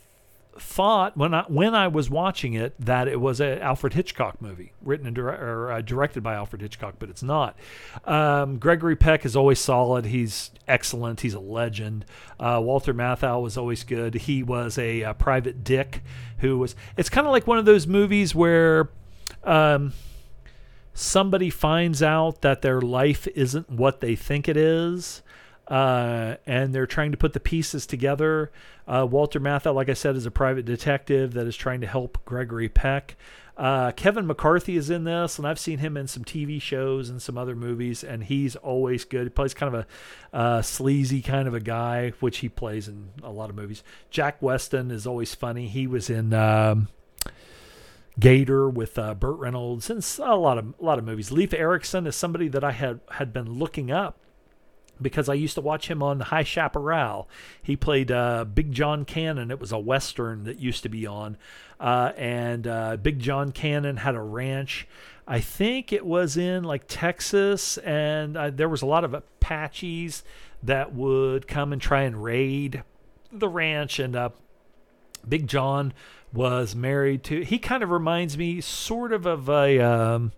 thought 0.59 1.17
when 1.17 1.35
I 1.35 1.43
when 1.49 1.75
I 1.75 1.89
was 1.89 2.09
watching 2.11 2.55
it 2.55 2.75
that 2.79 3.09
it 3.09 3.21
was 3.21 3.41
an 3.41 3.59
Alfred 3.61 3.95
Hitchcock 3.95 4.41
movie, 4.41 4.73
written 4.83 5.07
and 5.07 5.19
or, 5.19 5.73
uh, 5.73 5.81
directed 5.81 6.23
by 6.23 6.35
Alfred 6.35 6.63
Hitchcock, 6.63 6.97
but 6.99 7.09
it's 7.09 7.23
not. 7.23 7.57
Um, 8.05 8.59
Gregory 8.59 8.97
Peck 8.97 9.25
is 9.25 9.37
always 9.37 9.59
solid. 9.59 10.07
He's 10.07 10.51
excellent. 10.69 11.21
He's 11.21 11.35
a 11.35 11.41
legend. 11.41 12.05
Uh, 12.39 12.61
Walter 12.63 12.95
Matthau 12.95 13.43
was 13.43 13.57
always 13.57 13.85
good. 13.85 14.15
He 14.15 14.43
was 14.43 14.79
a, 14.79 15.03
a 15.03 15.15
private 15.15 15.65
dick 15.65 16.03
who 16.39 16.59
was. 16.59 16.77
It's 16.97 17.09
kind 17.09 17.27
of 17.27 17.33
like 17.33 17.47
one 17.47 17.59
of 17.59 17.65
those 17.65 17.87
movies 17.87 18.35
where. 18.35 18.91
Um, 19.45 19.93
somebody 20.97 21.51
finds 21.51 22.03
out 22.03 22.41
that 22.41 22.63
their 22.63 22.81
life 22.81 23.29
isn't 23.29 23.71
what 23.71 24.01
they 24.01 24.17
think 24.17 24.49
it 24.49 24.57
is, 24.57 25.23
uh, 25.69 26.37
and 26.47 26.75
they're 26.75 26.87
trying 26.87 27.11
to 27.11 27.17
put 27.17 27.33
the 27.33 27.41
pieces 27.41 27.87
together. 27.87 28.51
Uh, 28.87 29.07
Walter 29.09 29.41
Matthau, 29.41 29.75
like 29.75 29.89
I 29.89 29.95
said, 29.95 30.17
is 30.17 30.27
a 30.27 30.31
private 30.31 30.65
detective 30.65 31.35
that 31.35 31.47
is 31.47 31.57
trying 31.57 31.81
to 31.81 31.87
help 31.87 32.25
Gregory 32.25 32.69
Peck. 32.69 33.17
Uh, 33.57 33.91
Kevin 33.93 34.27
McCarthy 34.27 34.77
is 34.77 34.91
in 34.91 35.05
this, 35.05 35.39
and 35.39 35.49
I've 35.49 35.59
seen 35.59 35.79
him 35.79 35.97
in 35.97 36.07
some 36.07 36.25
TV 36.25 36.61
shows 36.61 37.09
and 37.09 37.23
some 37.23 37.39
other 37.39 37.57
movies, 37.57 38.05
and 38.05 38.23
he's 38.23 38.55
always 38.55 39.05
good. 39.05 39.25
He 39.25 39.29
plays 39.31 39.55
kind 39.55 39.75
of 39.75 39.87
a 40.33 40.63
sleazy 40.63 41.23
kind 41.23 41.49
of 41.49 41.55
a 41.55 41.61
guy, 41.61 42.11
which 42.21 42.39
he 42.39 42.51
plays 42.51 42.87
in 42.87 43.09
a 43.23 43.31
lot 43.31 43.49
of 43.49 43.57
movies. 43.57 43.83
Jack 44.11 44.43
Weston 44.43 44.91
is 44.91 45.07
always 45.07 45.35
funny. 45.35 45.69
He 45.69 45.87
was 45.87 46.11
in 46.11 46.35
um, 46.35 46.89
Gator 48.21 48.69
with 48.69 48.99
uh, 48.99 49.15
Burt 49.15 49.39
Reynolds 49.39 49.89
and 49.89 50.07
a 50.23 50.37
lot 50.37 50.59
of 50.59 50.75
a 50.79 50.85
lot 50.85 50.99
of 50.99 51.05
movies. 51.05 51.33
Leif 51.33 51.55
Erickson 51.55 52.07
is 52.07 52.15
somebody 52.15 52.49
that 52.49 52.63
I 52.63 52.73
had 52.73 53.01
had 53.13 53.33
been 53.33 53.55
looking 53.55 53.91
up 53.91 54.19
because 55.01 55.29
I 55.29 55.35
used 55.35 55.55
to 55.55 55.61
watch 55.61 55.89
him 55.89 56.03
on 56.03 56.21
High 56.21 56.43
Chaparral. 56.43 57.29
He 57.63 57.77
played 57.77 58.11
uh, 58.11 58.45
Big 58.45 58.73
John 58.73 59.05
Cannon. 59.05 59.51
It 59.51 59.61
was 59.61 59.73
a 59.73 59.79
western 59.79 60.45
that 60.45 60.59
used 60.59 60.83
to 60.85 60.89
be 60.89 61.07
on, 61.07 61.37
uh, 61.81 62.13
and 62.17 62.67
uh, 62.67 62.97
Big 62.97 63.19
John 63.19 63.53
Cannon 63.53 63.99
had 63.99 64.15
a 64.15 64.21
ranch. 64.21 64.87
I 65.29 65.41
think 65.41 65.93
it 65.93 66.07
was 66.07 66.37
in 66.37 66.65
like 66.65 66.85
Texas, 66.87 67.79
and 67.79 68.37
uh, 68.37 68.51
there 68.51 68.69
was 68.69 68.83
a 68.83 68.87
lot 68.87 69.05
of 69.05 69.13
Apaches 69.13 70.23
that 70.63 70.95
would 70.95 71.49
come 71.49 71.73
and 71.73 71.83
try 71.83 72.03
and 72.03 72.23
raid 72.23 72.83
the 73.33 73.49
ranch. 73.49 73.99
And 73.99 74.15
uh, 74.15 74.31
Big 75.29 75.49
John 75.49 75.93
was 76.33 76.75
married 76.75 77.25
to. 77.25 77.43
He 77.43 77.59
kind 77.59 77.83
of 77.83 77.91
reminds 77.91 78.39
me, 78.39 78.61
sort 78.61 79.13
of, 79.13 79.27
of 79.27 79.49
a 79.49 79.81
um, 79.81 80.33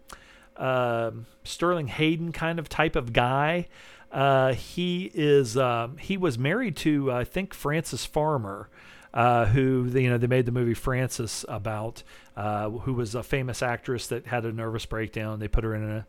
uh, 0.57 1.11
Sterling 1.45 1.89
Hayden 1.89 2.33
kind 2.33 2.59
of 2.59 2.69
type 2.69 2.97
of 2.97 3.13
guy. 3.13 3.69
Uh, 4.11 4.55
he 4.55 5.11
is 5.15 5.57
um, 5.57 5.97
he 5.99 6.17
was 6.17 6.39
married 6.39 6.77
to 6.77 7.13
I 7.13 7.25
think 7.25 7.53
Frances 7.53 8.05
Farmer, 8.05 8.69
uh, 9.13 9.47
who 9.47 9.91
you 9.95 10.09
know 10.09 10.19
they 10.19 10.27
made 10.27 10.47
the 10.47 10.53
movie 10.53 10.75
Frances 10.75 11.45
about, 11.49 12.03
uh, 12.37 12.71
who 12.71 12.95
was 12.95 13.15
a 13.15 13.23
famous 13.23 13.63
actress 13.63 14.07
that 14.09 14.27
had 14.27 14.45
a 14.45 14.53
nervous 14.53 14.87
breakdown. 14.87 15.41
They 15.41 15.49
put 15.49 15.65
her 15.65 15.75
in 15.75 15.89
a 15.91 16.07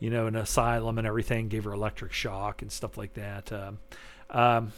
you 0.00 0.10
know 0.10 0.26
an 0.26 0.34
asylum 0.34 0.98
and 0.98 1.06
everything, 1.06 1.48
gave 1.48 1.64
her 1.64 1.72
electric 1.72 2.12
shock 2.12 2.62
and 2.62 2.72
stuff 2.72 2.98
like 2.98 3.14
that. 3.14 3.52
Um, 3.52 3.78
um, 4.30 4.72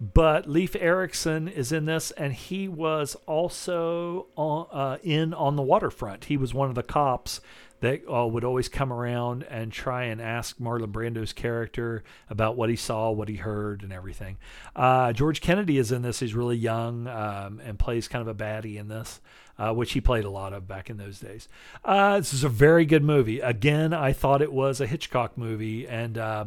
but 0.00 0.48
Leif 0.48 0.76
Erickson 0.76 1.48
is 1.48 1.72
in 1.72 1.86
this, 1.86 2.12
and 2.12 2.32
he 2.32 2.68
was 2.68 3.16
also 3.26 4.26
on, 4.36 4.66
uh, 4.70 4.98
in 5.02 5.34
on 5.34 5.56
the 5.56 5.62
waterfront. 5.62 6.26
He 6.26 6.36
was 6.36 6.54
one 6.54 6.68
of 6.68 6.76
the 6.76 6.84
cops 6.84 7.40
that 7.80 8.02
uh, 8.12 8.26
would 8.26 8.44
always 8.44 8.68
come 8.68 8.92
around 8.92 9.44
and 9.44 9.72
try 9.72 10.04
and 10.04 10.20
ask 10.20 10.58
Marlon 10.58 10.90
Brando's 10.90 11.32
character 11.32 12.02
about 12.28 12.56
what 12.56 12.70
he 12.70 12.76
saw, 12.76 13.10
what 13.10 13.28
he 13.28 13.36
heard, 13.36 13.82
and 13.82 13.92
everything. 13.92 14.36
Uh, 14.74 15.12
George 15.12 15.40
Kennedy 15.40 15.78
is 15.78 15.92
in 15.92 16.02
this. 16.02 16.20
He's 16.20 16.34
really 16.34 16.56
young 16.56 17.06
um, 17.06 17.60
and 17.64 17.78
plays 17.78 18.08
kind 18.08 18.26
of 18.26 18.28
a 18.28 18.34
baddie 18.34 18.76
in 18.76 18.88
this. 18.88 19.20
Uh, 19.60 19.72
which 19.72 19.90
he 19.90 20.00
played 20.00 20.24
a 20.24 20.30
lot 20.30 20.52
of 20.52 20.68
back 20.68 20.88
in 20.88 20.98
those 20.98 21.18
days. 21.18 21.48
Uh, 21.84 22.18
this 22.18 22.32
is 22.32 22.44
a 22.44 22.48
very 22.48 22.84
good 22.86 23.02
movie. 23.02 23.40
Again, 23.40 23.92
I 23.92 24.12
thought 24.12 24.40
it 24.40 24.52
was 24.52 24.80
a 24.80 24.86
Hitchcock 24.86 25.36
movie, 25.36 25.88
and 25.88 26.16
uh, 26.16 26.44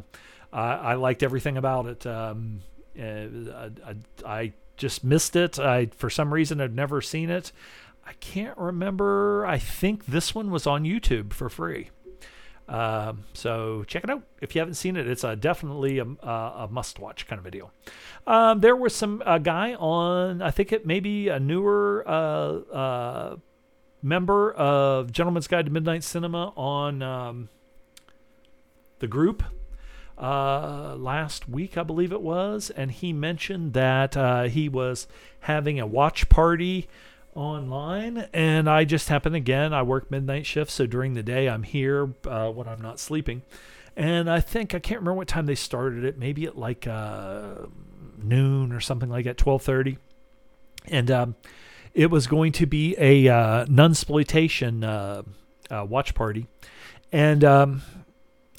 I, 0.53 0.61
I, 0.61 0.93
liked 0.93 1.21
everything 1.21 1.57
about 1.57 1.87
it. 1.87 2.05
Um, 2.07 2.61
uh, 2.97 3.69
I, 3.85 3.95
I, 4.25 4.53
just 4.77 5.03
missed 5.03 5.35
it. 5.35 5.59
I, 5.59 5.87
for 5.87 6.09
some 6.09 6.33
reason, 6.33 6.61
I'd 6.61 6.73
never 6.73 7.01
seen 7.01 7.29
it. 7.29 7.51
I 8.05 8.13
can't 8.13 8.57
remember. 8.57 9.45
I 9.45 9.57
think 9.57 10.05
this 10.05 10.33
one 10.35 10.51
was 10.51 10.67
on 10.67 10.83
YouTube 10.83 11.33
for 11.33 11.49
free. 11.49 11.89
Um, 12.67 13.25
so 13.33 13.83
check 13.85 14.03
it 14.05 14.09
out 14.09 14.23
if 14.39 14.55
you 14.55 14.59
haven't 14.59 14.75
seen 14.75 14.95
it. 14.95 15.07
It's 15.07 15.25
a, 15.25 15.35
definitely 15.35 15.99
a, 15.99 16.03
a, 16.05 16.69
must-watch 16.71 17.27
kind 17.27 17.37
of 17.37 17.45
a 17.45 17.51
deal. 17.51 17.71
Um, 18.25 18.61
there 18.61 18.75
was 18.75 18.95
some 18.95 19.21
a 19.25 19.39
guy 19.39 19.73
on. 19.73 20.41
I 20.41 20.51
think 20.51 20.71
it 20.71 20.85
may 20.85 21.01
be 21.01 21.27
a 21.27 21.39
newer 21.39 22.03
uh, 22.07 22.11
uh, 22.11 23.35
member 24.01 24.53
of 24.53 25.11
Gentleman's 25.11 25.47
Guide 25.47 25.65
to 25.65 25.71
Midnight 25.71 26.03
Cinema 26.03 26.53
on 26.55 27.01
um, 27.01 27.49
the 28.99 29.07
group 29.07 29.43
uh, 30.17 30.95
last 30.97 31.49
week, 31.49 31.77
I 31.77 31.83
believe 31.83 32.11
it 32.11 32.21
was, 32.21 32.69
and 32.69 32.91
he 32.91 33.11
mentioned 33.11 33.73
that 33.73 34.15
uh, 34.15 34.43
he 34.43 34.69
was 34.69 35.07
having 35.41 35.79
a 35.79 35.87
watch 35.87 36.29
party 36.29 36.87
online 37.33 38.27
and 38.33 38.69
i 38.69 38.83
just 38.83 39.07
happen 39.07 39.33
again 39.33 39.73
i 39.73 39.81
work 39.81 40.11
midnight 40.11 40.45
shifts 40.45 40.73
so 40.73 40.85
during 40.85 41.13
the 41.13 41.23
day 41.23 41.47
i'm 41.47 41.63
here 41.63 42.13
uh, 42.25 42.49
when 42.49 42.67
i'm 42.67 42.81
not 42.81 42.99
sleeping. 42.99 43.41
And 43.95 44.29
i 44.29 44.39
think 44.39 44.73
i 44.73 44.79
can't 44.79 44.99
remember 44.99 45.17
what 45.17 45.27
time 45.27 45.45
they 45.45 45.55
started 45.55 46.03
it 46.03 46.17
maybe 46.17 46.45
at 46.45 46.57
like 46.57 46.87
uh, 46.87 47.67
noon 48.21 48.71
or 48.71 48.79
something 48.79 49.09
like 49.09 49.25
that 49.25 49.37
12.30 49.37 49.97
and 50.87 51.11
um, 51.11 51.35
it 51.93 52.09
was 52.09 52.27
going 52.27 52.51
to 52.53 52.65
be 52.65 52.95
a 52.97 53.27
uh, 53.27 53.65
nunsploitation 53.65 54.83
uh, 54.83 55.23
uh, 55.73 55.85
watch 55.85 56.13
party. 56.13 56.47
And 57.11 57.43
um, 57.43 57.81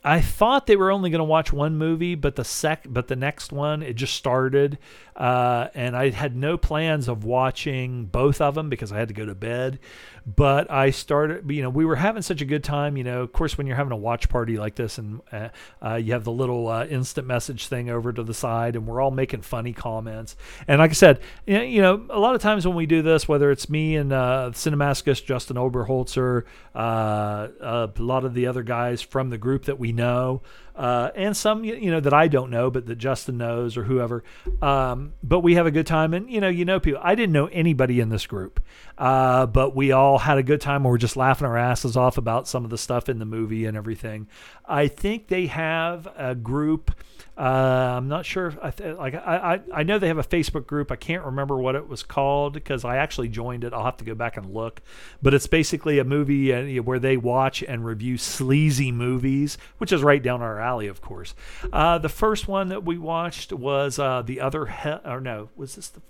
I 0.05 0.21
thought 0.21 0.67
they 0.67 0.77
were 0.77 0.91
only 0.91 1.11
going 1.11 1.21
to 1.21 1.25
watch 1.25 1.53
one 1.53 1.77
movie, 1.77 2.15
but 2.15 2.37
the 2.37 2.45
sec, 2.45 2.87
but 2.89 3.09
the 3.09 3.17
next 3.17 3.53
one 3.53 3.83
it 3.83 3.95
just 3.95 4.15
started, 4.15 4.79
uh, 5.23 5.69
and 5.75 5.97
I 5.97 6.11
had 6.11 6.35
no 6.35 6.59
plans 6.59 7.07
of 7.07 7.23
watching 7.23 8.07
both 8.07 8.41
of 8.41 8.57
them 8.57 8.69
because 8.69 8.91
I 8.91 8.99
had 8.99 9.07
to 9.07 9.15
go 9.15 9.25
to 9.25 9.37
bed. 9.37 9.79
But 10.27 10.69
I 10.69 10.91
started, 10.91 11.49
you 11.49 11.63
know, 11.63 11.71
we 11.71 11.85
were 11.85 11.95
having 11.95 12.23
such 12.23 12.41
a 12.41 12.45
good 12.45 12.65
time. 12.65 12.97
You 12.97 13.05
know, 13.05 13.23
of 13.23 13.33
course, 13.33 13.57
when 13.57 13.69
you're 13.69 13.77
having 13.77 13.93
a 13.93 13.97
watch 13.97 14.29
party 14.29 14.57
like 14.57 14.75
this, 14.75 14.99
and 14.99 15.21
uh, 15.31 15.51
uh, 15.81 15.95
you 15.95 16.13
have 16.13 16.25
the 16.25 16.33
little 16.33 16.67
uh, 16.67 16.87
instant 16.87 17.29
message 17.29 17.69
thing 17.69 17.89
over 17.89 18.13
to 18.13 18.25
the 18.25 18.35
side, 18.35 18.75
and 18.75 18.85
we're 18.85 19.01
all 19.01 19.13
making 19.13 19.43
funny 19.43 19.73
comments. 19.73 20.35
And 20.67 20.81
like 20.81 20.91
I 20.91 20.95
said, 20.95 21.21
you 21.47 21.81
know, 21.81 22.05
a 22.11 22.19
lot 22.19 22.35
of 22.35 22.43
times 22.43 22.67
when 22.67 22.75
we 22.75 22.87
do 22.87 23.03
this, 23.03 23.29
whether 23.29 23.53
it's 23.53 23.71
me 23.71 23.95
and 23.95 24.13
uh, 24.13 24.51
Cinemascus, 24.53 25.25
Justin 25.25 25.57
Oberholzer, 25.57 26.45
a 26.75 27.91
lot 27.97 28.25
of 28.25 28.35
the 28.35 28.49
other 28.49 28.65
guys 28.65 29.03
from 29.03 29.31
the 29.31 29.39
group 29.39 29.67
that 29.67 29.79
we 29.79 29.93
know, 29.93 30.43
uh, 30.75 31.11
and 31.15 31.37
some 31.37 31.65
you 31.65 31.91
know 31.91 32.01
that 32.01 32.15
I 32.15 32.29
don't 32.29 32.51
know, 32.51 32.71
but 32.71 32.87
that 32.87 32.97
Justin 32.97 33.39
knows 33.39 33.77
or 33.77 33.85
whoever. 33.85 34.25
Um, 34.61 35.13
but 35.23 35.41
we 35.41 35.55
have 35.55 35.67
a 35.67 35.71
good 35.71 35.87
time, 35.87 36.15
and 36.15 36.31
you 36.31 36.41
know, 36.41 36.49
you 36.49 36.65
know, 36.65 36.81
people. 36.81 37.01
I 37.03 37.15
didn't 37.15 37.33
know 37.33 37.47
anybody 37.47 38.01
in 38.01 38.09
this 38.09 38.27
group, 38.27 38.61
uh, 38.99 39.47
but 39.47 39.75
we 39.75 39.93
all 39.93 40.19
had 40.19 40.39
a 40.39 40.43
good 40.43 40.61
time. 40.61 40.85
We're 40.85 40.99
just 40.99 41.17
laughing 41.17 41.47
our 41.47 41.57
asses 41.57 41.97
off 41.97 42.19
about 42.19 42.49
some 42.49 42.65
of 42.65 42.71
the 42.71 42.79
stuff 42.79 43.09
in 43.09 43.19
the 43.19 43.25
movie 43.25 43.67
and 43.67 43.77
everything. 43.77 44.29
I 44.65 44.89
think 44.89 45.29
they 45.29 45.47
have 45.47 46.09
a 46.17 46.35
group 46.35 46.93
uh, 47.37 47.95
I'm 47.97 48.09
not 48.09 48.27
sure. 48.27 48.53
I 48.63 48.71
th- 48.71 48.99
like 48.99 49.15
I, 49.15 49.55
I 49.55 49.81
I 49.81 49.83
know 49.85 49.99
they 49.99 50.09
have 50.09 50.19
a 50.19 50.23
Facebook 50.23 50.67
group. 50.67 50.93
I 50.93 50.97
can't 50.97 51.25
remember 51.25 51.57
what 51.57 51.75
it 51.75 51.89
was 51.89 52.03
called 52.03 52.53
because 52.53 52.85
I 52.85 52.99
actually 52.99 53.31
joined 53.31 53.65
it. 53.65 53.73
I'll 53.73 53.87
have 53.87 53.97
to 53.99 54.05
go 54.05 54.15
back 54.15 54.37
and 54.37 54.53
look. 54.53 54.83
But 55.23 55.33
it's 55.33 55.47
basically 55.47 55.99
a 55.99 56.05
movie 56.05 56.53
uh, 56.53 56.83
where 56.83 56.99
they 56.99 57.17
watch 57.17 57.63
and 57.63 57.87
review 57.87 58.19
sleazy 58.19 58.93
movies, 58.93 59.57
which 59.79 59.93
is 59.93 60.03
right 60.03 60.23
down 60.23 60.43
our 60.43 60.61
alley, 60.63 60.87
of 60.87 61.01
course. 61.01 61.35
Uh, 61.73 61.99
the 61.99 62.09
first 62.09 62.49
one 62.49 62.69
that 62.69 62.85
we 62.85 62.97
watched 62.97 63.53
was 63.53 63.99
uh, 63.99 64.23
the 64.23 64.41
other 64.41 64.67
he- 64.67 65.01
or 65.05 65.21
no, 65.21 65.51
was 65.57 65.77
this 65.77 65.89
the 65.89 66.01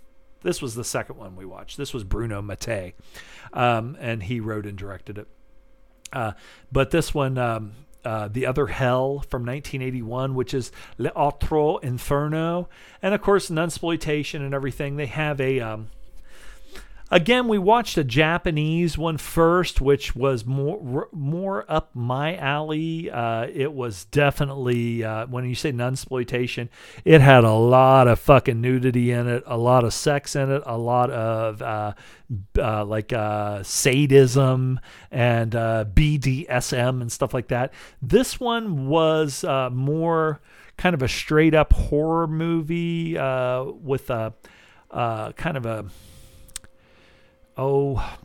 this 0.42 0.60
was 0.60 0.74
the 0.74 0.84
second 0.84 1.16
one 1.16 1.36
we 1.36 1.44
watched. 1.44 1.76
This 1.76 1.94
was 1.94 2.04
Bruno 2.04 2.42
Mattei, 2.42 2.94
um, 3.52 3.96
and 4.00 4.24
he 4.24 4.40
wrote 4.40 4.66
and 4.66 4.76
directed 4.76 5.18
it. 5.18 5.28
Uh, 6.12 6.32
but 6.70 6.90
this 6.90 7.14
one, 7.14 7.38
um, 7.38 7.72
uh, 8.04 8.28
the 8.28 8.46
Other 8.46 8.66
Hell 8.66 9.24
from 9.30 9.42
1981, 9.46 10.34
which 10.34 10.52
is 10.52 10.72
L'Altro 10.98 11.78
Inferno, 11.78 12.68
and 13.00 13.14
of 13.14 13.22
course, 13.22 13.50
Nunsploitation 13.50 14.40
and 14.40 14.52
everything. 14.52 14.96
They 14.96 15.06
have 15.06 15.40
a 15.40 15.60
um, 15.60 15.90
Again, 17.12 17.46
we 17.46 17.58
watched 17.58 17.98
a 17.98 18.04
Japanese 18.04 18.96
one 18.96 19.18
first, 19.18 19.82
which 19.82 20.16
was 20.16 20.46
more 20.46 21.10
more 21.12 21.70
up 21.70 21.90
my 21.94 22.34
alley. 22.36 23.10
Uh, 23.10 23.48
it 23.52 23.74
was 23.74 24.06
definitely 24.06 25.04
uh, 25.04 25.26
when 25.26 25.46
you 25.46 25.54
say 25.54 25.72
nunsploitation, 25.72 26.70
it 27.04 27.20
had 27.20 27.44
a 27.44 27.52
lot 27.52 28.08
of 28.08 28.18
fucking 28.18 28.62
nudity 28.62 29.10
in 29.10 29.28
it, 29.28 29.42
a 29.44 29.58
lot 29.58 29.84
of 29.84 29.92
sex 29.92 30.34
in 30.34 30.50
it, 30.50 30.62
a 30.64 30.78
lot 30.78 31.10
of 31.10 31.60
uh, 31.60 31.92
uh 32.58 32.82
like 32.86 33.12
uh, 33.12 33.62
sadism 33.62 34.80
and 35.10 35.54
uh, 35.54 35.84
BDSM 35.92 37.02
and 37.02 37.12
stuff 37.12 37.34
like 37.34 37.48
that. 37.48 37.74
This 38.00 38.40
one 38.40 38.88
was 38.88 39.44
more 39.70 40.40
kind 40.78 40.94
of 40.94 41.02
a 41.02 41.08
straight 41.08 41.54
up 41.54 41.74
horror 41.74 42.26
movie 42.26 43.18
with 43.82 44.08
a 44.08 44.32
kind 44.90 45.56
of 45.58 45.66
a 45.66 45.84
oh, 47.56 48.16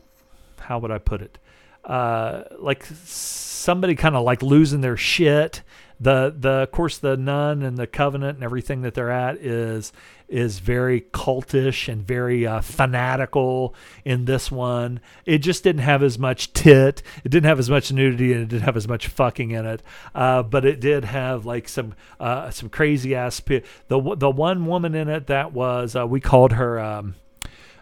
how 0.59 0.79
would 0.79 0.91
I 0.91 0.97
put 0.97 1.21
it? 1.21 1.37
Uh, 1.83 2.43
like 2.59 2.85
somebody 2.85 3.95
kind 3.95 4.15
of 4.15 4.23
like 4.23 4.41
losing 4.41 4.81
their 4.81 4.97
shit. 4.97 5.61
The 5.99 6.35
the 6.37 6.49
of 6.49 6.71
course 6.71 6.99
the 6.99 7.17
nun 7.17 7.63
and 7.63 7.75
the 7.75 7.87
covenant 7.87 8.35
and 8.35 8.43
everything 8.43 8.83
that 8.83 8.93
they're 8.93 9.11
at 9.11 9.37
is 9.37 9.91
is 10.27 10.59
very 10.59 11.01
cultish 11.01 11.91
and 11.91 12.05
very 12.05 12.45
uh, 12.45 12.61
fanatical 12.61 13.73
in 14.05 14.25
this 14.25 14.51
one. 14.51 14.99
It 15.25 15.39
just 15.39 15.63
didn't 15.63 15.81
have 15.81 16.03
as 16.03 16.19
much 16.19 16.53
tit, 16.53 17.01
it 17.23 17.29
didn't 17.29 17.47
have 17.47 17.57
as 17.57 17.69
much 17.69 17.91
nudity, 17.91 18.33
and 18.33 18.43
it 18.43 18.49
didn't 18.49 18.65
have 18.65 18.77
as 18.77 18.87
much 18.87 19.07
fucking 19.07 19.51
in 19.51 19.65
it. 19.65 19.81
Uh, 20.13 20.43
but 20.43 20.65
it 20.65 20.79
did 20.79 21.05
have 21.05 21.45
like 21.45 21.67
some 21.67 21.95
uh, 22.19 22.51
some 22.51 22.69
crazy 22.69 23.15
ass. 23.15 23.39
P- 23.39 23.63
the 23.87 24.15
the 24.15 24.29
one 24.29 24.65
woman 24.65 24.93
in 24.93 25.07
it 25.07 25.27
that 25.27 25.51
was 25.53 25.95
uh, 25.95 26.05
we 26.05 26.19
called 26.19 26.51
her. 26.51 26.79
Um, 26.79 27.15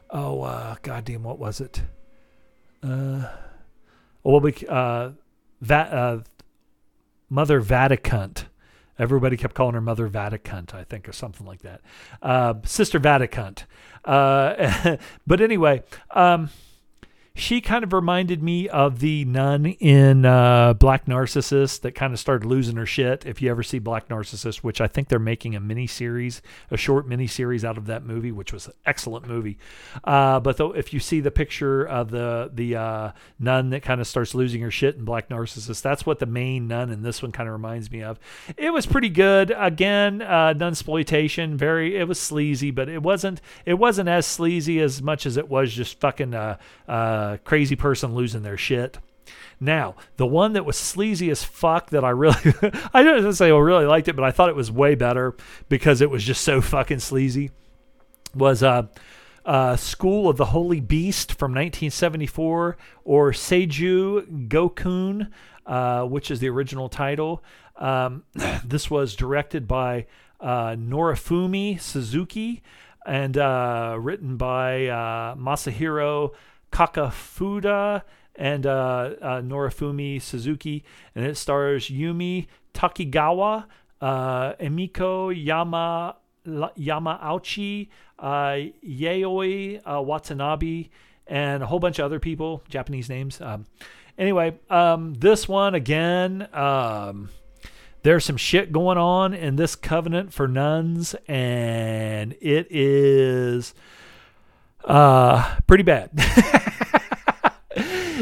oh 0.09 0.41
uh, 0.41 0.75
goddamn, 0.81 1.23
what 1.23 1.39
was 1.39 1.61
it? 1.61 1.81
Uh, 2.83 3.29
well, 4.23 4.39
we 4.39 4.53
uh, 4.69 5.11
that 5.61 5.93
uh, 5.93 6.19
Mother 7.29 7.61
Vaticant. 7.61 8.45
Everybody 8.97 9.35
kept 9.35 9.55
calling 9.55 9.73
her 9.73 9.81
Mother 9.81 10.07
Vaticant, 10.07 10.73
I 10.73 10.85
think, 10.85 11.09
or 11.09 11.11
something 11.11 11.45
like 11.45 11.63
that. 11.63 11.81
Uh, 12.21 12.53
Sister 12.63 12.97
Vaticant. 12.97 13.65
Uh, 14.05 14.95
but 15.27 15.41
anyway, 15.41 15.83
um, 16.11 16.49
she 17.35 17.59
kind 17.59 17.83
of 17.83 17.91
reminded 17.91 18.41
me 18.41 18.69
of 18.69 18.99
the 18.99 19.25
nun 19.25 19.65
in 19.65 20.25
uh, 20.25 20.73
Black 20.73 21.05
Narcissus 21.07 21.77
that 21.79 21.91
kind 21.91 22.13
of 22.13 22.19
started 22.19 22.47
losing 22.47 22.77
her 22.77 22.85
shit. 22.85 23.25
If 23.25 23.41
you 23.41 23.51
ever 23.51 23.61
see 23.61 23.77
Black 23.77 24.09
Narcissus, 24.09 24.63
which 24.63 24.79
I 24.79 24.87
think 24.87 25.09
they're 25.09 25.19
making 25.19 25.53
a 25.53 25.59
mini 25.59 25.85
series, 25.85 26.41
a 26.71 26.77
short 26.77 27.07
mini 27.07 27.27
series 27.27 27.65
out 27.65 27.77
of 27.77 27.87
that 27.87 28.05
movie, 28.05 28.31
which 28.31 28.53
was 28.53 28.67
an 28.67 28.73
excellent 28.85 29.27
movie. 29.27 29.57
Uh, 30.05 30.39
but 30.39 30.57
if 30.75 30.93
you 30.93 31.01
see 31.01 31.19
the 31.19 31.31
picture 31.31 31.85
of 31.85 32.09
the 32.09 32.49
the 32.53 32.77
uh, 32.77 33.11
nun 33.37 33.69
that 33.71 33.83
kind 33.83 33.99
of 33.99 34.07
starts 34.07 34.33
losing 34.33 34.61
her 34.61 34.71
shit 34.71 34.95
in 34.95 35.03
Black 35.03 35.29
Narcissus, 35.29 35.81
that's 35.81 36.05
what 36.05 36.19
the 36.19 36.25
main 36.25 36.69
nun 36.69 36.89
in 36.89 37.01
this 37.01 37.21
one 37.21 37.33
kind 37.33 37.49
of 37.49 37.53
reminds 37.53 37.91
me 37.91 38.01
of. 38.01 38.17
It 38.55 38.71
was 38.71 38.85
pretty 38.85 39.09
good. 39.09 39.53
Again, 39.57 40.21
uh, 40.21 40.53
nun 40.53 40.75
exploitation. 40.85 41.57
Very, 41.57 41.97
it 41.97 42.07
was 42.07 42.19
sleazy, 42.19 42.69
but 42.69 42.87
it 42.87 43.01
wasn't. 43.01 43.41
It 43.65 43.73
wasn't 43.73 44.07
as 44.07 44.25
sleazy 44.25 44.79
as 44.79 45.01
much 45.01 45.25
as 45.25 45.35
it 45.35 45.49
was 45.49 45.73
just 45.73 45.99
fucking. 45.99 46.33
Uh, 46.33 46.57
uh, 46.87 47.24
crazy 47.43 47.75
person 47.75 48.15
losing 48.15 48.43
their 48.43 48.57
shit. 48.57 48.97
Now, 49.59 49.95
the 50.17 50.25
one 50.25 50.53
that 50.53 50.65
was 50.65 50.75
sleazy 50.75 51.29
as 51.29 51.43
fuck 51.43 51.89
that 51.91 52.03
I 52.03 52.09
really, 52.09 52.35
I 52.93 53.03
didn't 53.03 53.33
say 53.33 53.47
I 53.49 53.57
really 53.57 53.85
liked 53.85 54.07
it, 54.07 54.15
but 54.15 54.25
I 54.25 54.31
thought 54.31 54.49
it 54.49 54.55
was 54.55 54.71
way 54.71 54.95
better 54.95 55.35
because 55.69 56.01
it 56.01 56.09
was 56.09 56.23
just 56.23 56.41
so 56.41 56.61
fucking 56.61 56.99
sleazy, 56.99 57.51
was 58.33 58.61
uh, 58.61 58.87
uh, 59.45 59.75
School 59.75 60.27
of 60.27 60.37
the 60.37 60.45
Holy 60.45 60.81
Beast 60.81 61.33
from 61.33 61.51
1974 61.51 62.77
or 63.03 63.31
Seiju 63.31 64.47
Gakuen, 64.49 65.31
uh, 65.65 66.03
which 66.03 66.31
is 66.31 66.39
the 66.39 66.49
original 66.49 66.89
title. 66.89 67.43
Um, 67.77 68.23
this 68.65 68.89
was 68.89 69.15
directed 69.15 69.67
by 69.67 70.07
uh, 70.39 70.71
Norifumi 70.71 71.79
Suzuki 71.79 72.61
and 73.05 73.37
uh, 73.37 73.95
written 73.99 74.35
by 74.35 74.87
uh, 74.87 75.35
Masahiro 75.35 76.31
Kakefuda 76.71 78.03
and 78.35 78.65
uh, 78.65 79.11
uh, 79.21 79.41
Norifumi 79.41 80.21
Suzuki, 80.21 80.83
and 81.15 81.25
it 81.25 81.37
stars 81.37 81.89
Yumi 81.89 82.47
Takigawa, 82.73 83.65
uh, 84.01 84.53
Emiko 84.53 85.33
Yama 85.33 86.17
Yamauchi, 86.45 87.89
Yayoi 88.19 90.05
Watanabe, 90.05 90.89
and 91.27 91.63
a 91.63 91.65
whole 91.65 91.79
bunch 91.79 91.99
of 91.99 92.05
other 92.05 92.19
people, 92.19 92.61
Japanese 92.69 93.09
names. 93.09 93.41
Um, 93.41 93.65
anyway, 94.17 94.57
um, 94.69 95.13
this 95.15 95.47
one 95.47 95.75
again. 95.75 96.47
Um, 96.53 97.29
there's 98.03 98.23
some 98.23 98.37
shit 98.37 98.71
going 98.71 98.99
on 98.99 99.33
in 99.33 99.55
this 99.55 99.75
covenant 99.75 100.31
for 100.31 100.47
nuns, 100.47 101.15
and 101.27 102.33
it 102.39 102.67
is 102.69 103.73
uh, 104.85 105.57
pretty 105.67 105.83
bad. 105.83 106.11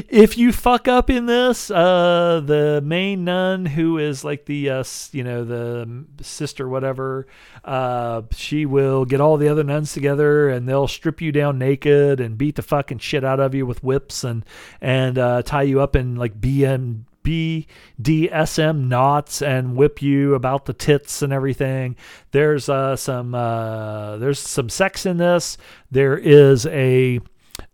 if 0.09 0.38
you 0.38 0.51
fuck 0.51 0.88
up 0.88 1.09
in 1.09 1.25
this, 1.25 1.69
uh, 1.69 2.42
the 2.43 2.82
main 2.83 3.25
nun 3.25 3.66
who 3.66 3.98
is 3.98 4.24
like 4.24 4.45
the, 4.45 4.69
uh, 4.69 4.83
you 5.11 5.24
know, 5.24 5.43
the 5.43 6.06
sister, 6.22 6.67
whatever, 6.67 7.27
uh, 7.64 8.22
she 8.32 8.66
will 8.66 9.06
get 9.06 9.22
all 9.22 9.38
the 9.38 9.48
other 9.48 9.64
nuns 9.64 9.93
together 9.93 10.50
and 10.50 10.67
they'll 10.67 10.88
strip 10.88 11.22
you 11.22 11.32
down 11.32 11.59
naked 11.59 12.19
and 12.19 12.38
beat 12.38 12.56
the 12.56 12.61
fucking 12.61 13.00
shit 13.00 13.24
out 13.24 13.40
of 13.40 13.53
you 13.53 13.66
with 13.66 13.83
whips 13.83 14.24
and 14.24 14.45
and 14.82 15.17
uh, 15.17 15.42
tie 15.43 15.64
you 15.64 15.82
up 15.82 15.95
in 15.95 16.16
like 16.16 16.40
BM 16.40 17.03
BDSM 17.24 18.88
knots 18.88 19.42
and 19.42 19.76
whip 19.76 20.02
you 20.02 20.35
about 20.35 20.66
the 20.66 20.74
tits 20.74 21.22
and 21.22 21.34
everything. 21.34 21.95
There's 22.32 22.69
uh, 22.69 22.95
some 22.95 23.34
uh, 23.34 24.18
there's 24.18 24.40
some 24.40 24.69
sex 24.69 25.06
in 25.06 25.18
this. 25.18 25.58
There 25.92 26.18
is 26.18 26.66
a, 26.68 27.19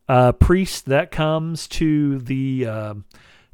a 0.08 0.34
priest 0.34 0.86
that 0.86 1.12
comes 1.12 1.68
to 1.70 2.20
the 2.20 2.66
uh, 2.66 2.94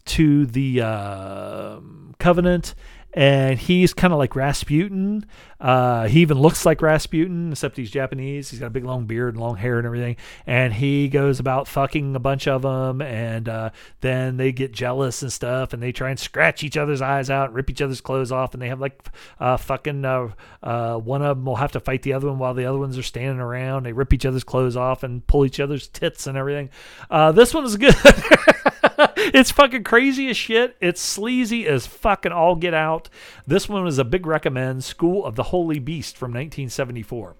to 0.06 0.46
the 0.46 0.82
uh, 0.82 1.80
covenant 2.20 2.76
and 3.16 3.58
he's 3.58 3.94
kind 3.94 4.12
of 4.12 4.20
like 4.20 4.36
Rasputin. 4.36 5.26
Uh, 5.62 6.06
he 6.08 6.20
even 6.20 6.38
looks 6.38 6.66
like 6.66 6.82
Rasputin, 6.82 7.54
except 7.54 7.78
he's 7.78 7.90
Japanese. 7.90 8.50
He's 8.50 8.60
got 8.60 8.68
a 8.68 8.72
big 8.72 8.84
long 8.84 9.06
beard 9.06 9.36
and 9.36 9.42
long 9.42 9.56
hair 9.56 9.78
and 9.78 9.86
everything. 9.86 10.18
And 10.46 10.74
he 10.74 11.08
goes 11.08 11.40
about 11.40 11.70
fucking 11.70 12.14
a 12.14 12.20
bunch 12.20 12.46
of 12.46 12.64
them, 12.64 13.02
and 13.02 13.48
uh, 13.48 13.70
then 14.02 14.36
they 14.36 14.52
get 14.52 14.74
jealous 14.74 15.22
and 15.22 15.32
stuff, 15.32 15.72
and 15.72 15.82
they 15.82 15.94
try 15.94 16.10
and 16.10 16.20
scratch 16.20 16.62
each 16.62 16.76
other's 16.76 17.02
eyes 17.02 17.30
out, 17.30 17.54
rip 17.54 17.70
each 17.70 17.82
other's 17.82 18.02
clothes 18.02 18.34
off, 18.34 18.54
and 18.54 18.62
they 18.62 18.68
have 18.68 18.82
like 18.82 19.08
uh, 19.40 19.56
fucking 19.56 20.04
uh, 20.04 20.28
uh, 20.62 20.98
one 20.98 21.22
of 21.22 21.38
them 21.38 21.46
will 21.46 21.56
have 21.56 21.72
to 21.72 21.80
fight 21.80 22.02
the 22.02 22.12
other 22.12 22.28
one 22.28 22.38
while 22.38 22.54
the 22.54 22.66
other 22.66 22.78
ones 22.78 22.98
are 22.98 23.04
standing 23.04 23.40
around. 23.40 23.86
They 23.86 23.94
rip 23.94 24.12
each 24.12 24.26
other's 24.26 24.44
clothes 24.44 24.76
off 24.76 25.04
and 25.04 25.26
pull 25.26 25.46
each 25.46 25.62
other's 25.62 25.88
tits 25.88 26.28
and 26.28 26.38
everything. 26.38 26.70
Uh, 27.10 27.32
this 27.32 27.54
one 27.54 27.66
good. 27.78 27.96
it's 29.18 29.52
fucking 29.52 29.84
crazy 29.84 30.30
as 30.30 30.38
shit. 30.38 30.76
It's 30.80 31.02
sleazy 31.02 31.68
as 31.68 31.88
fucking 31.88 32.32
all 32.32 32.56
get 32.56 32.74
out. 32.74 33.10
This 33.48 33.68
one 33.70 33.84
was 33.84 33.98
a 33.98 34.04
big 34.04 34.26
recommend. 34.26 34.84
School 34.84 35.26
of 35.26 35.36
the 35.36 35.44
Holy 35.44 35.80
Beast 35.80 36.18
from 36.18 36.32
1974. 36.32 37.36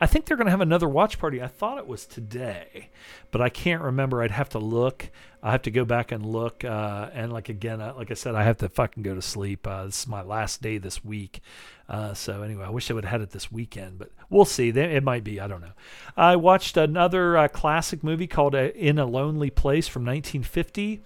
I 0.00 0.06
think 0.06 0.26
they're 0.26 0.36
going 0.36 0.46
to 0.46 0.52
have 0.52 0.60
another 0.60 0.88
watch 0.88 1.18
party. 1.18 1.42
I 1.42 1.48
thought 1.48 1.78
it 1.78 1.86
was 1.86 2.06
today, 2.06 2.90
but 3.30 3.40
I 3.40 3.48
can't 3.48 3.82
remember. 3.82 4.22
I'd 4.22 4.30
have 4.30 4.50
to 4.50 4.58
look. 4.58 5.10
I 5.42 5.50
have 5.50 5.62
to 5.62 5.70
go 5.70 5.84
back 5.84 6.12
and 6.12 6.24
look. 6.24 6.64
Uh, 6.64 7.10
and 7.12 7.32
like 7.32 7.48
again, 7.48 7.80
uh, 7.80 7.94
like 7.96 8.10
I 8.10 8.14
said, 8.14 8.34
I 8.34 8.44
have 8.44 8.58
to 8.58 8.68
fucking 8.68 9.02
go 9.02 9.14
to 9.14 9.22
sleep. 9.22 9.66
Uh, 9.66 9.86
this 9.86 10.00
is 10.00 10.06
my 10.06 10.22
last 10.22 10.62
day 10.62 10.78
this 10.78 11.04
week. 11.04 11.40
Uh, 11.88 12.12
so 12.12 12.42
anyway, 12.42 12.64
I 12.64 12.70
wish 12.70 12.90
I 12.90 12.94
would 12.94 13.04
have 13.04 13.12
had 13.12 13.20
it 13.22 13.30
this 13.30 13.50
weekend, 13.50 13.98
but 13.98 14.10
we'll 14.28 14.44
see. 14.44 14.68
It 14.68 15.02
might 15.02 15.24
be. 15.24 15.40
I 15.40 15.46
don't 15.46 15.62
know. 15.62 15.72
I 16.16 16.36
watched 16.36 16.76
another 16.76 17.36
uh, 17.36 17.48
classic 17.48 18.04
movie 18.04 18.26
called 18.26 18.54
uh, 18.54 18.70
In 18.74 18.98
a 18.98 19.06
Lonely 19.06 19.50
Place 19.50 19.88
from 19.88 20.04
1950. 20.04 21.02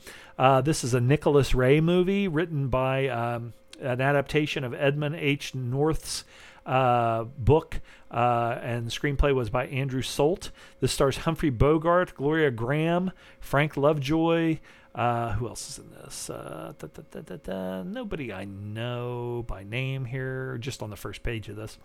this 0.65 0.83
is 0.83 0.93
a 0.93 1.01
Nicholas 1.01 1.55
Ray 1.55 1.81
movie 1.81 2.27
written 2.27 2.69
by 2.69 3.07
um, 3.09 3.53
an 3.81 4.01
adaptation 4.01 4.65
of 4.65 4.75
Edmund 4.75 5.17
H. 5.17 5.55
North's 5.55 6.25
uh, 6.67 7.25
book, 7.25 7.81
uh, 8.11 8.59
and 8.63 8.89
screenplay 8.89 9.35
was 9.35 9.51
by 9.51 9.67
Andrew 9.67 10.03
Solt. 10.03 10.51
This 10.81 10.93
stars 10.93 11.19
Humphrey 11.19 11.51
Bogart, 11.51 12.15
Gloria 12.15 12.51
Grahame, 12.51 13.13
Frank 13.41 13.77
Lovejoy. 13.77 14.59
Uh, 14.95 15.33
who 15.33 15.49
else 15.49 15.71
is 15.71 15.79
in 15.79 15.91
this? 15.91 16.29
Uh, 16.29 16.75
da, 16.79 16.87
da, 17.21 17.37
da, 17.37 17.83
Nobody 17.83 18.33
I 18.33 18.45
know 18.45 19.43
by 19.47 19.65
name 19.65 20.05
here, 20.05 20.59
just 20.59 20.83
on 20.83 20.91
the 20.91 20.97
first 20.97 21.23
page 21.23 21.49
of 21.49 21.57
this. 21.57 21.79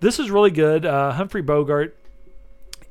This 0.00 0.18
is 0.18 0.30
really 0.30 0.50
good. 0.50 0.86
Uh, 0.86 1.12
Humphrey 1.12 1.42
Bogart 1.42 1.96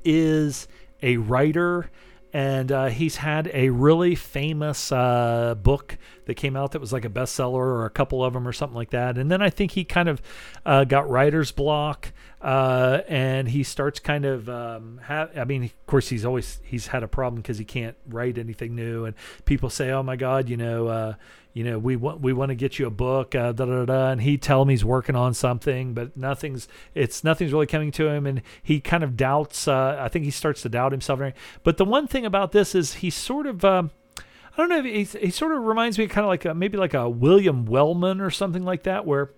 is 0.04 0.68
a 1.02 1.18
writer 1.18 1.90
and 2.36 2.70
uh, 2.70 2.88
he's 2.88 3.16
had 3.16 3.50
a 3.54 3.70
really 3.70 4.14
famous 4.14 4.92
uh, 4.92 5.56
book 5.56 5.98
that 6.26 6.34
came 6.34 6.58
out 6.58 6.74
that 6.74 6.82
was 6.82 6.92
like 6.92 7.06
a 7.06 7.10
bestseller 7.10 7.54
or 7.54 7.86
a 7.86 7.90
couple 7.90 8.26
of 8.26 8.34
them 8.34 8.46
or 8.46 8.52
something 8.52 8.76
like 8.76 8.90
that. 8.90 9.18
And 9.18 9.32
then 9.32 9.42
I 9.42 9.50
think 9.50 9.72
he 9.72 9.86
kind 9.86 10.10
of 10.10 10.22
uh, 10.66 10.84
got 10.84 11.10
writer's 11.10 11.54
block, 11.54 12.12
uh, 12.42 13.00
and 13.08 13.48
he 13.48 13.64
starts 13.64 14.02
kind 14.02 14.26
of. 14.26 14.50
Um, 14.50 15.00
ha- 15.02 15.30
I 15.34 15.46
mean, 15.46 15.64
of 15.64 15.88
course, 15.88 16.10
he's 16.10 16.26
always 16.26 16.60
he's 16.66 16.88
had 16.88 17.04
a 17.04 17.08
problem 17.08 17.42
because 17.42 17.58
he 17.58 17.64
can't 17.64 17.96
write 18.06 18.38
anything 18.38 18.76
new, 18.76 19.06
and 19.06 19.16
people 19.46 19.70
say, 19.70 19.92
"Oh 19.92 20.04
my 20.04 20.18
God, 20.18 20.50
you 20.50 20.58
know." 20.58 21.16
You 21.56 21.64
know, 21.64 21.80
we 21.80 21.96
want 21.96 22.20
we 22.20 22.34
want 22.34 22.50
to 22.50 22.56
get 22.56 22.80
you 22.80 22.86
a 22.86 22.90
book, 22.90 23.34
uh, 23.34 23.54
da 23.54 23.64
da 23.64 23.86
da, 23.86 24.10
and 24.10 24.22
he 24.22 24.38
tell 24.38 24.62
him 24.62 24.68
he's 24.68 24.84
working 24.84 25.16
on 25.16 25.34
something, 25.34 25.94
but 25.94 26.18
nothing's 26.18 26.68
it's 26.94 27.24
nothing's 27.24 27.54
really 27.54 27.66
coming 27.66 27.94
to 27.94 28.10
him, 28.10 28.28
and 28.28 28.42
he 28.62 28.82
kind 28.82 29.06
of 29.06 29.16
doubts. 29.16 29.66
Uh, 29.66 29.96
I 29.98 30.10
think 30.10 30.26
he 30.26 30.32
starts 30.32 30.64
to 30.64 30.70
doubt 30.70 30.92
himself. 30.92 31.22
But 31.64 31.78
the 31.78 31.86
one 31.86 32.08
thing 32.08 32.26
about 32.26 32.52
this 32.52 32.76
is 32.76 32.96
he 32.96 33.10
sort 33.10 33.48
of. 33.48 33.64
Um, 33.64 33.92
I 34.18 34.58
don't 34.58 34.68
know. 34.68 34.84
He, 34.84 35.06
he 35.06 35.30
sort 35.32 35.54
of 35.54 35.64
reminds 35.64 35.98
me 35.98 36.08
kind 36.08 36.26
of 36.26 36.30
like 36.30 36.44
a, 36.44 36.54
maybe 36.54 36.78
like 36.78 36.94
a 36.94 37.10
William 37.10 37.66
Wellman 37.66 38.20
or 38.20 38.30
something 38.30 38.64
like 38.66 38.84
that, 38.84 39.06
where 39.06 39.32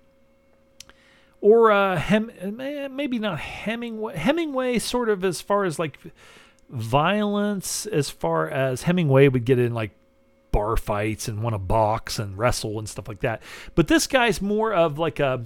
or 1.39 1.71
uh, 1.71 1.97
Hem, 1.97 2.31
maybe 2.95 3.19
not 3.19 3.37
Hemingway. 3.37 4.17
Hemingway, 4.17 4.79
sort 4.79 5.09
of 5.09 5.23
as 5.23 5.39
far 5.39 5.65
as 5.65 5.77
like 5.77 5.99
violence, 6.67 7.85
as 7.85 8.09
far 8.09 8.49
as 8.49 8.83
Hemingway 8.83 9.27
would 9.27 9.45
get 9.45 9.59
in 9.59 9.75
like 9.75 9.91
bar 10.51 10.77
fights 10.77 11.27
and 11.27 11.41
want 11.41 11.53
to 11.53 11.59
box 11.59 12.19
and 12.19 12.37
wrestle 12.37 12.79
and 12.79 12.87
stuff 12.87 13.07
like 13.07 13.21
that. 13.21 13.41
But 13.75 13.87
this 13.87 14.07
guy's 14.07 14.41
more 14.41 14.73
of 14.73 14.97
like 14.97 15.19
a 15.19 15.45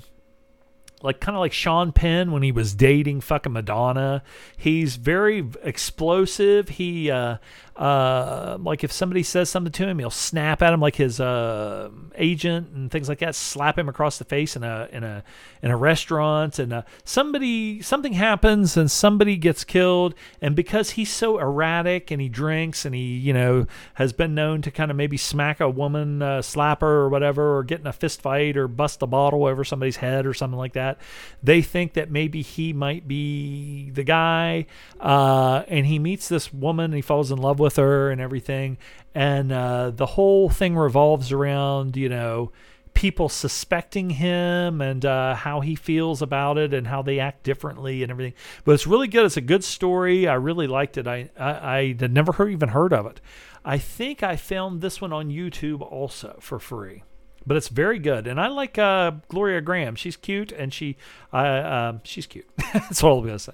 like 1.04 1.20
kind 1.20 1.36
of 1.36 1.40
like 1.40 1.54
Sean 1.54 1.92
Penn 1.92 2.32
when 2.32 2.44
he 2.44 2.52
was 2.52 2.74
dating 2.74 3.22
fucking 3.22 3.52
Madonna. 3.52 4.24
He's 4.56 4.96
very 4.96 5.48
explosive. 5.64 6.70
He 6.70 7.10
uh, 7.10 7.38
uh, 7.82 8.60
like 8.62 8.84
if 8.84 8.92
somebody 8.92 9.24
says 9.24 9.50
something 9.50 9.72
to 9.72 9.88
him, 9.88 9.98
he'll 9.98 10.12
snap 10.12 10.62
at 10.62 10.72
him 10.72 10.80
like 10.80 10.98
his 10.98 11.20
uh, 11.20 11.90
agent 12.14 12.70
and 12.76 12.92
things 12.92 13.10
like 13.10 13.18
that. 13.18 13.34
Slap 13.34 13.80
him 13.80 13.90
across 13.90 14.20
the 14.20 14.24
face 14.24 14.56
in 14.56 14.64
a 14.64 14.88
in 14.92 15.04
a 15.04 15.24
in 15.64 15.72
a 15.72 15.76
restaurant, 15.76 16.60
and 16.60 16.74
uh, 16.74 16.82
somebody 17.04 17.82
something 17.82 18.14
happens 18.14 18.78
and 18.78 18.92
somebody 18.92 19.36
gets 19.36 19.64
killed, 19.64 20.14
and 20.44 20.56
because 20.56 20.92
he's 20.92 21.10
so 21.10 21.40
erratic 21.40 22.12
and 22.12 22.22
he 22.22 22.30
drinks 22.30 22.86
and 22.86 22.94
he 22.94 23.18
you 23.18 23.34
know 23.34 23.66
has 23.96 24.14
been 24.14 24.36
known 24.36 24.62
to 24.62 24.70
kind 24.70 24.92
of 24.92 24.98
maybe 24.98 25.18
smack 25.18 25.60
a 25.60 25.68
woman, 25.68 26.22
uh, 26.22 26.44
slap 26.44 26.82
her 26.82 26.88
or 26.88 27.10
whatever, 27.10 27.58
or 27.58 27.64
get 27.64 27.80
in 27.80 27.88
a 27.88 27.94
fist 27.94 28.22
fight 28.22 28.58
or 28.58 28.68
bust 28.68 29.02
a 29.02 29.08
bottle 29.08 29.48
over 29.48 29.64
somebody's 29.64 29.98
head 29.98 30.28
or 30.28 30.36
something 30.36 30.60
like 30.60 30.74
that. 30.74 31.00
They 31.42 31.64
think 31.64 31.94
that 31.94 32.12
maybe 32.12 32.44
he 32.44 32.74
might 32.74 33.08
be 33.08 33.90
the 33.90 34.04
guy, 34.04 34.68
uh, 35.00 35.64
and 35.68 35.88
he 35.88 35.98
meets 35.98 36.30
this 36.30 36.54
woman 36.54 36.86
and 36.86 36.94
he 36.94 37.02
falls 37.02 37.32
in 37.32 37.40
love 37.40 37.58
with 37.58 37.71
her 37.76 38.12
and 38.12 38.22
everything. 38.22 38.78
And 39.14 39.52
uh, 39.52 39.92
the 39.92 40.06
whole 40.06 40.50
thing 40.50 40.76
revolves 40.76 41.32
around, 41.32 41.98
you 41.98 42.10
know, 42.10 42.52
people 42.94 43.30
suspecting 43.30 44.10
him 44.10 44.82
and 44.82 45.06
uh, 45.06 45.36
how 45.36 45.62
he 45.62 45.76
feels 45.76 46.22
about 46.22 46.58
it 46.58 46.74
and 46.74 46.88
how 46.88 47.02
they 47.02 47.20
act 47.20 47.44
differently 47.44 48.04
and 48.04 48.12
everything. 48.12 48.34
But 48.64 48.74
it's 48.74 48.88
really 48.88 49.08
good. 49.08 49.26
It's 49.26 49.38
a 49.38 49.42
good 49.42 49.64
story. 49.64 50.28
I 50.28 50.34
really 50.34 50.68
liked 50.68 50.98
it. 50.98 51.08
I, 51.08 51.30
I, 51.38 51.78
I 51.78 51.96
had 52.00 52.14
never 52.14 52.34
heard, 52.34 52.52
even 52.52 52.70
heard 52.70 52.94
of 52.94 53.06
it. 53.06 53.22
I 53.64 53.78
think 53.78 54.24
I 54.24 54.36
found 54.36 54.82
this 54.82 55.00
one 55.00 55.14
on 55.14 55.30
YouTube 55.30 55.82
also 55.82 56.38
for 56.40 56.60
free 56.60 57.04
but 57.46 57.58
it's 57.58 57.70
very 57.70 58.00
good. 58.00 58.28
And 58.28 58.40
I 58.40 58.48
like 58.48 58.78
uh, 58.78 59.12
Gloria 59.28 59.62
Grahame. 59.62 59.98
She's 59.98 60.16
cute, 60.16 60.52
and 60.52 60.74
she, 60.74 60.98
uh, 61.34 61.38
uh, 61.38 61.98
she's 62.04 62.28
cute. 62.28 62.48
That's 62.74 63.04
all 63.04 63.20
I'm 63.20 63.26
gonna 63.26 63.40
say. 63.40 63.54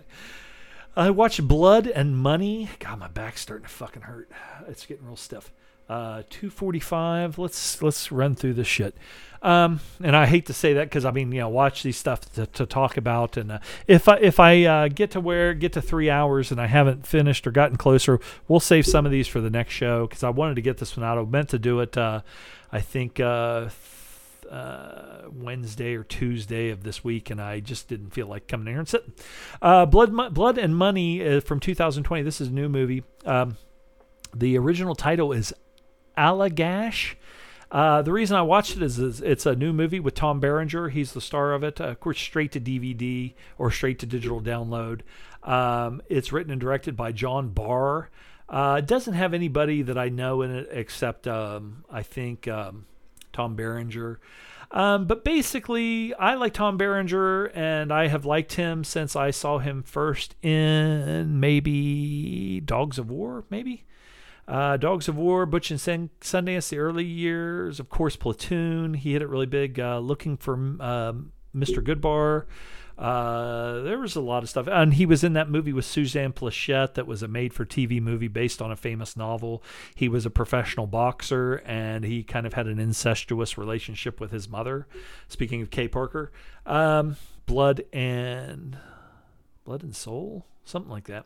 I 0.97 1.11
watched 1.11 1.47
Blood 1.47 1.85
and 1.85 2.17
Money. 2.17 2.69
God, 2.79 2.97
my 2.97 3.07
back's 3.07 3.41
starting 3.41 3.65
to 3.65 3.69
fucking 3.69 4.01
hurt. 4.01 4.31
It's 4.67 4.87
getting 4.87 5.05
real 5.05 5.15
stiff. 5.15 5.53
Uh, 5.87 6.23
245. 6.31 7.37
Let's 7.37 7.81
let's 7.83 8.11
run 8.11 8.33
through 8.33 8.55
this 8.55 8.65
shit. 8.65 8.97
Um, 9.43 9.79
and 10.03 10.15
I 10.15 10.25
hate 10.25 10.47
to 10.47 10.53
say 10.53 10.73
that 10.73 10.85
because 10.85 11.05
I 11.05 11.11
mean, 11.11 11.31
you 11.31 11.41
know, 11.41 11.49
watch 11.49 11.83
these 11.83 11.97
stuff 11.97 12.21
to, 12.33 12.47
to 12.47 12.65
talk 12.65 12.97
about. 12.97 13.37
And 13.37 13.51
uh, 13.51 13.59
if 13.85 14.09
I 14.09 14.17
if 14.17 14.39
I 14.39 14.63
uh, 14.63 14.87
get 14.87 15.11
to 15.11 15.21
where 15.21 15.53
get 15.53 15.73
to 15.73 15.83
three 15.83 16.09
hours 16.09 16.51
and 16.51 16.59
I 16.59 16.65
haven't 16.65 17.05
finished 17.05 17.45
or 17.45 17.51
gotten 17.51 17.77
closer, 17.77 18.19
we'll 18.47 18.59
save 18.59 18.87
some 18.87 19.05
of 19.05 19.11
these 19.11 19.27
for 19.27 19.39
the 19.39 19.51
next 19.51 19.73
show 19.73 20.07
because 20.07 20.23
I 20.23 20.31
wanted 20.31 20.55
to 20.55 20.63
get 20.63 20.79
this 20.79 20.97
one 20.97 21.05
out. 21.05 21.19
I 21.19 21.23
meant 21.23 21.49
to 21.49 21.59
do 21.59 21.79
it. 21.79 21.95
Uh, 21.95 22.21
I 22.71 22.81
think 22.81 23.19
uh, 24.49 25.29
Wednesday 25.31 25.95
or 25.95 26.03
Tuesday 26.03 26.69
of 26.69 26.83
this 26.83 27.03
week, 27.03 27.29
and 27.29 27.41
I 27.41 27.59
just 27.59 27.87
didn't 27.87 28.11
feel 28.11 28.27
like 28.27 28.47
coming 28.47 28.67
here 28.67 28.79
and 28.79 28.87
sitting. 28.87 29.13
Uh, 29.61 29.85
Blood, 29.85 30.11
Mo- 30.11 30.29
Blood 30.29 30.57
and 30.57 30.75
Money 30.75 31.25
uh, 31.27 31.41
from 31.41 31.59
2020. 31.59 32.23
This 32.23 32.41
is 32.41 32.49
a 32.49 32.53
new 32.53 32.69
movie. 32.69 33.03
Um, 33.25 33.57
the 34.35 34.57
original 34.57 34.95
title 34.95 35.31
is 35.31 35.53
Allagash. 36.17 37.15
Uh, 37.69 38.01
the 38.01 38.13
reason 38.13 38.37
I 38.37 38.41
watched 38.43 38.77
it 38.77 38.81
is, 38.81 38.97
is, 38.97 39.21
it's 39.21 39.45
a 39.45 39.55
new 39.55 39.73
movie 39.73 39.99
with 39.99 40.13
Tom 40.13 40.39
Berenger. 40.39 40.89
He's 40.89 41.11
the 41.11 41.21
star 41.21 41.53
of 41.53 41.63
it. 41.63 41.81
Uh, 41.81 41.85
of 41.85 41.99
course, 41.99 42.19
straight 42.19 42.53
to 42.53 42.59
DVD 42.59 43.33
or 43.57 43.71
straight 43.71 43.99
to 43.99 44.05
digital 44.05 44.41
download. 44.41 45.01
Um, 45.43 46.01
it's 46.07 46.31
written 46.31 46.51
and 46.51 46.61
directed 46.61 46.95
by 46.95 47.11
John 47.11 47.49
Barr. 47.49 48.09
Uh, 48.49 48.79
doesn't 48.79 49.13
have 49.13 49.33
anybody 49.33 49.81
that 49.81 49.97
I 49.97 50.07
know 50.07 50.41
in 50.41 50.51
it 50.51 50.69
except 50.71 51.27
um, 51.27 51.83
I 51.91 52.03
think 52.03 52.47
um, 52.47 52.85
Tom 53.37 53.55
Berenger. 53.55 54.19
Um, 54.71 55.05
but 55.05 55.23
basically, 55.23 56.13
I 56.15 56.33
like 56.33 56.55
Tom 56.55 56.75
Berenger, 56.75 57.45
and 57.45 57.93
I 57.93 58.07
have 58.07 58.25
liked 58.25 58.53
him 58.53 58.83
since 58.83 59.15
I 59.15 59.29
saw 59.29 59.59
him 59.59 59.83
first 59.83 60.35
in 60.43 61.39
maybe 61.39 62.59
Dogs 62.65 62.97
of 62.97 63.11
War, 63.11 63.45
maybe. 63.51 63.85
Uh, 64.47 64.77
Dogs 64.77 65.07
of 65.07 65.17
War, 65.17 65.45
Butch 65.45 65.69
and 65.69 65.79
Sundance, 65.79 66.69
the 66.69 66.79
early 66.79 67.05
years. 67.05 67.79
Of 67.79 67.89
course, 67.89 68.15
Platoon. 68.15 68.95
He 68.95 69.13
hit 69.13 69.21
it 69.21 69.29
really 69.29 69.45
big. 69.45 69.79
Uh, 69.79 69.99
looking 69.99 70.35
for 70.35 70.53
um, 70.55 71.31
Mr. 71.55 71.77
Goodbar. 71.83 72.45
Uh, 72.97 73.81
there 73.81 73.99
was 73.99 74.15
a 74.15 74.21
lot 74.21 74.41
of 74.41 74.49
stuff, 74.49 74.67
and 74.67 74.95
he 74.95 75.05
was 75.05 75.23
in 75.23 75.33
that 75.33 75.49
movie 75.49 75.71
with 75.71 75.85
Suzanne 75.85 76.33
Pleshette 76.33 76.95
that 76.95 77.05
was 77.05 77.21
a 77.21 77.27
made-for-TV 77.27 78.01
movie 78.01 78.27
based 78.27 78.59
on 78.59 78.71
a 78.71 78.75
famous 78.75 79.15
novel. 79.15 79.61
He 79.93 80.09
was 80.09 80.25
a 80.25 80.31
professional 80.31 80.87
boxer, 80.87 81.61
and 81.65 82.03
he 82.03 82.23
kind 82.23 82.47
of 82.47 82.53
had 82.53 82.65
an 82.65 82.79
incestuous 82.79 83.57
relationship 83.57 84.19
with 84.19 84.31
his 84.31 84.49
mother. 84.49 84.87
Speaking 85.27 85.61
of 85.61 85.69
Kay 85.69 85.87
Parker, 85.87 86.31
um, 86.65 87.17
Blood 87.45 87.83
and 87.93 88.77
Blood 89.63 89.83
and 89.83 89.95
Soul, 89.95 90.47
something 90.63 90.91
like 90.91 91.05
that. 91.05 91.25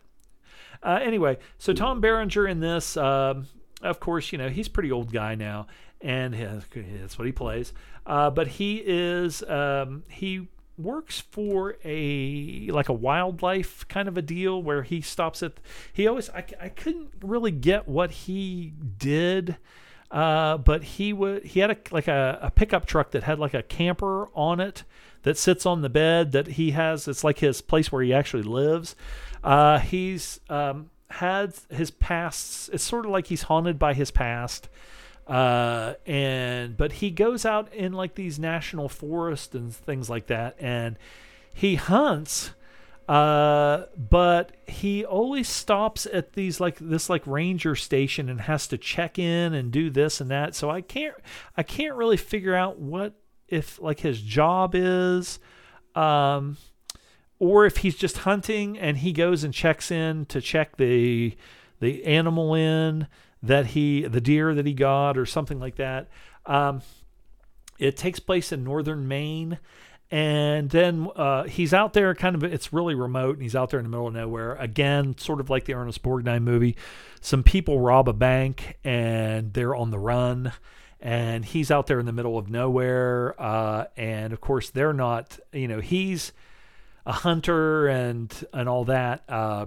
Uh, 0.83 0.99
anyway, 1.01 1.37
so 1.57 1.71
Tom 1.71 2.01
Berenger 2.01 2.47
in 2.47 2.59
this, 2.59 2.97
um, 2.97 3.47
of 3.81 3.99
course, 3.99 4.31
you 4.31 4.37
know 4.37 4.49
he's 4.49 4.67
pretty 4.67 4.91
old 4.91 5.13
guy 5.13 5.35
now, 5.35 5.67
and 6.01 6.33
that's 6.33 7.17
what 7.17 7.25
he 7.25 7.31
plays. 7.31 7.71
Uh, 8.05 8.29
but 8.29 8.47
he 8.47 8.83
is 8.85 9.41
um, 9.43 10.03
he 10.09 10.47
works 10.77 11.19
for 11.19 11.77
a 11.83 12.67
like 12.71 12.89
a 12.89 12.93
wildlife 12.93 13.87
kind 13.87 14.07
of 14.07 14.17
a 14.17 14.21
deal 14.21 14.61
where 14.61 14.83
he 14.83 15.01
stops 15.01 15.43
at 15.43 15.53
he 15.93 16.07
always 16.07 16.29
I, 16.31 16.43
I 16.59 16.69
couldn't 16.69 17.11
really 17.21 17.51
get 17.51 17.87
what 17.87 18.11
he 18.11 18.73
did 18.97 19.57
uh, 20.11 20.57
but 20.57 20.83
he 20.83 21.13
would 21.13 21.45
he 21.45 21.61
had 21.61 21.71
a 21.71 21.77
like 21.91 22.07
a, 22.07 22.37
a 22.41 22.51
pickup 22.51 22.85
truck 22.85 23.11
that 23.11 23.23
had 23.23 23.39
like 23.39 23.53
a 23.53 23.63
camper 23.63 24.29
on 24.35 24.59
it 24.59 24.83
that 25.23 25.37
sits 25.37 25.65
on 25.65 25.81
the 25.81 25.89
bed 25.89 26.33
that 26.33 26.47
he 26.47 26.71
has. 26.71 27.07
It's 27.07 27.23
like 27.23 27.39
his 27.39 27.61
place 27.61 27.91
where 27.91 28.03
he 28.03 28.13
actually 28.13 28.43
lives. 28.43 28.95
Uh, 29.43 29.79
he's 29.79 30.39
um, 30.49 30.89
had 31.09 31.53
his 31.69 31.91
past 31.91 32.69
it's 32.73 32.83
sort 32.83 33.05
of 33.05 33.11
like 33.11 33.27
he's 33.27 33.43
haunted 33.43 33.79
by 33.79 33.93
his 33.93 34.11
past 34.11 34.69
uh, 35.31 35.93
and 36.05 36.75
but 36.75 36.91
he 36.91 37.09
goes 37.09 37.45
out 37.45 37.73
in 37.73 37.93
like 37.93 38.15
these 38.15 38.37
national 38.37 38.89
forests 38.89 39.55
and 39.55 39.73
things 39.73 40.09
like 40.09 40.27
that, 40.27 40.57
and 40.59 40.97
he 41.53 41.75
hunts. 41.75 42.51
Uh, 43.07 43.85
but 43.97 44.51
he 44.67 45.05
always 45.05 45.47
stops 45.47 46.05
at 46.05 46.33
these 46.33 46.59
like 46.59 46.77
this 46.79 47.09
like 47.09 47.25
ranger 47.25 47.75
station 47.75 48.27
and 48.27 48.41
has 48.41 48.67
to 48.67 48.77
check 48.77 49.17
in 49.17 49.53
and 49.53 49.71
do 49.71 49.89
this 49.89 50.19
and 50.19 50.29
that. 50.29 50.53
So 50.53 50.69
I 50.69 50.81
can't 50.81 51.15
I 51.55 51.63
can't 51.63 51.95
really 51.95 52.17
figure 52.17 52.53
out 52.53 52.77
what 52.77 53.13
if 53.47 53.81
like 53.81 54.01
his 54.01 54.21
job 54.21 54.75
is. 54.75 55.39
Um, 55.95 56.57
or 57.39 57.65
if 57.65 57.77
he's 57.77 57.95
just 57.95 58.19
hunting 58.19 58.77
and 58.77 58.97
he 58.97 59.13
goes 59.13 59.45
and 59.45 59.53
checks 59.53 59.91
in 59.91 60.25
to 60.25 60.41
check 60.41 60.75
the 60.75 61.37
the 61.79 62.03
animal 62.03 62.53
in 62.53 63.07
that 63.43 63.67
he, 63.67 64.03
the 64.03 64.21
deer 64.21 64.53
that 64.53 64.65
he 64.65 64.73
got, 64.73 65.17
or 65.17 65.25
something 65.25 65.59
like 65.59 65.75
that. 65.75 66.09
Um, 66.45 66.81
it 67.79 67.97
takes 67.97 68.19
place 68.19 68.51
in 68.51 68.63
northern 68.63 69.07
Maine. 69.07 69.59
And 70.11 70.69
then 70.69 71.07
uh, 71.15 71.43
he's 71.43 71.73
out 71.73 71.93
there, 71.93 72.13
kind 72.13 72.35
of, 72.35 72.43
it's 72.43 72.73
really 72.73 72.95
remote, 72.95 73.35
and 73.35 73.43
he's 73.43 73.55
out 73.55 73.69
there 73.69 73.79
in 73.79 73.85
the 73.85 73.89
middle 73.89 74.07
of 74.07 74.13
nowhere. 74.13 74.55
Again, 74.55 75.17
sort 75.17 75.39
of 75.39 75.49
like 75.49 75.63
the 75.65 75.73
Ernest 75.73 76.03
Borgnine 76.03 76.43
movie. 76.43 76.75
Some 77.21 77.43
people 77.43 77.79
rob 77.79 78.09
a 78.09 78.13
bank 78.13 78.77
and 78.83 79.53
they're 79.53 79.73
on 79.73 79.89
the 79.89 79.99
run 79.99 80.51
and 81.01 81.43
he's 81.43 81.71
out 81.71 81.87
there 81.87 81.99
in 81.99 82.05
the 82.05 82.11
middle 82.11 82.37
of 82.37 82.49
nowhere. 82.49 83.35
Uh, 83.41 83.85
and 83.97 84.33
of 84.33 84.39
course, 84.39 84.69
they're 84.69 84.93
not. 84.93 85.39
You 85.51 85.67
know, 85.67 85.79
he's 85.79 86.31
a 87.05 87.11
hunter 87.11 87.87
and 87.87 88.31
and 88.53 88.69
all 88.69 88.85
that. 88.85 89.23
Uh, 89.27 89.65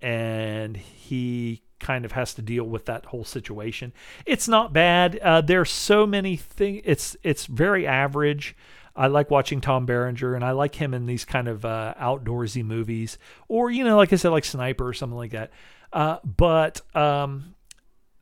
and 0.00 0.76
he 0.76 1.62
kind 1.80 2.04
of 2.04 2.12
has 2.12 2.34
to 2.34 2.42
deal 2.42 2.64
with 2.64 2.86
that 2.86 3.06
whole 3.06 3.24
situation. 3.24 3.92
It's 4.26 4.46
not 4.46 4.72
bad. 4.72 5.18
Uh, 5.18 5.40
there's 5.40 5.70
so 5.70 6.06
many 6.06 6.36
things. 6.36 6.82
It's 6.84 7.16
it's 7.22 7.46
very 7.46 7.86
average. 7.86 8.56
I 8.94 9.06
like 9.06 9.30
watching 9.30 9.60
Tom 9.60 9.86
Berenger, 9.86 10.34
and 10.34 10.44
I 10.44 10.50
like 10.50 10.74
him 10.74 10.94
in 10.94 11.06
these 11.06 11.24
kind 11.24 11.48
of 11.48 11.64
uh, 11.64 11.94
outdoorsy 11.98 12.64
movies, 12.64 13.18
or 13.48 13.70
you 13.70 13.84
know, 13.84 13.96
like 13.96 14.12
I 14.12 14.16
said, 14.16 14.30
like 14.30 14.44
Sniper 14.44 14.86
or 14.86 14.92
something 14.92 15.16
like 15.16 15.32
that. 15.32 15.50
Uh, 15.92 16.18
but 16.24 16.80
um, 16.94 17.54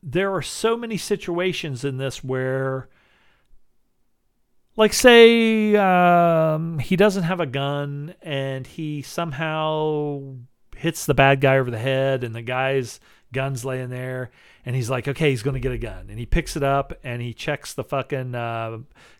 there 0.02 0.32
are 0.32 0.42
so 0.42 0.76
many 0.76 0.96
situations 0.96 1.84
in 1.84 1.96
this 1.98 2.22
where 2.22 2.88
like 4.76 4.92
say 4.92 5.74
um, 5.74 6.78
he 6.78 6.94
doesn't 6.94 7.24
have 7.24 7.40
a 7.40 7.46
gun 7.46 8.14
and 8.22 8.64
he 8.66 9.02
somehow 9.02 10.36
hits 10.76 11.04
the 11.04 11.14
bad 11.14 11.40
guy 11.40 11.58
over 11.58 11.70
the 11.70 11.78
head 11.78 12.22
and 12.22 12.32
the 12.34 12.42
guy's 12.42 13.00
gun's 13.32 13.64
laying 13.64 13.90
there 13.90 14.30
and 14.64 14.74
he's 14.74 14.88
like 14.88 15.06
okay 15.06 15.30
he's 15.30 15.42
going 15.42 15.54
to 15.54 15.60
get 15.60 15.72
a 15.72 15.78
gun 15.78 16.06
and 16.08 16.18
he 16.18 16.26
picks 16.26 16.56
it 16.56 16.62
up 16.62 16.92
and 17.02 17.20
he 17.22 17.32
checks 17.34 17.74
the 17.74 17.84
fucking 17.84 18.34
uh, 18.34 18.78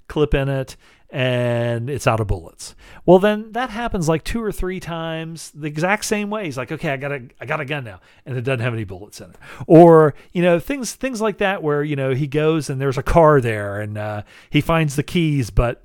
clip 0.09 0.35
in 0.35 0.49
it 0.49 0.77
and 1.11 1.89
it's 1.89 2.07
out 2.07 2.20
of 2.20 2.27
bullets. 2.27 2.75
Well, 3.07 3.19
then 3.19 3.53
that 3.53 3.70
happens 3.70 4.09
like 4.09 4.25
two 4.25 4.43
or 4.43 4.53
three 4.53 4.78
times 4.78 5.51
the 5.55 5.67
exact 5.67 6.05
same 6.05 6.28
way. 6.28 6.45
He's 6.45 6.59
like, 6.59 6.70
okay, 6.70 6.91
I 6.91 6.97
got 6.97 7.12
a, 7.12 7.23
I 7.41 7.47
got 7.47 7.61
a 7.61 7.65
gun 7.65 7.85
now, 7.85 8.01
and 8.27 8.37
it 8.37 8.43
doesn't 8.43 8.61
have 8.61 8.75
any 8.75 8.85
bullets 8.85 9.20
in 9.20 9.31
it. 9.31 9.37
Or 9.67 10.15
you 10.33 10.43
know 10.43 10.61
things, 10.61 10.95
things 10.95 11.20
like 11.20 11.39
that 11.39 11.62
where 11.62 11.83
you 11.83 11.97
know 11.97 12.15
he 12.15 12.27
goes 12.27 12.69
and 12.69 12.81
there's 12.81 12.99
a 12.99 13.03
car 13.03 13.41
there 13.41 13.81
and 13.81 13.97
uh, 13.97 14.23
he 14.51 14.61
finds 14.61 14.97
the 14.97 15.03
keys, 15.03 15.51
but 15.51 15.83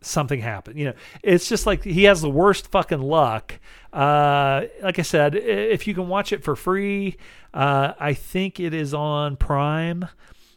something 0.00 0.40
happened. 0.40 0.78
You 0.78 0.86
know, 0.86 0.94
it's 1.22 1.48
just 1.48 1.66
like 1.66 1.84
he 1.84 2.04
has 2.04 2.20
the 2.20 2.30
worst 2.30 2.68
fucking 2.70 3.00
luck. 3.00 3.54
Uh, 3.92 4.64
like 4.82 4.98
I 4.98 5.02
said, 5.02 5.34
if 5.34 5.86
you 5.86 5.94
can 5.94 6.08
watch 6.08 6.32
it 6.32 6.44
for 6.44 6.56
free, 6.56 7.16
uh, 7.54 7.94
I 7.98 8.14
think 8.14 8.60
it 8.60 8.74
is 8.74 8.94
on 8.94 9.36
Prime. 9.36 10.08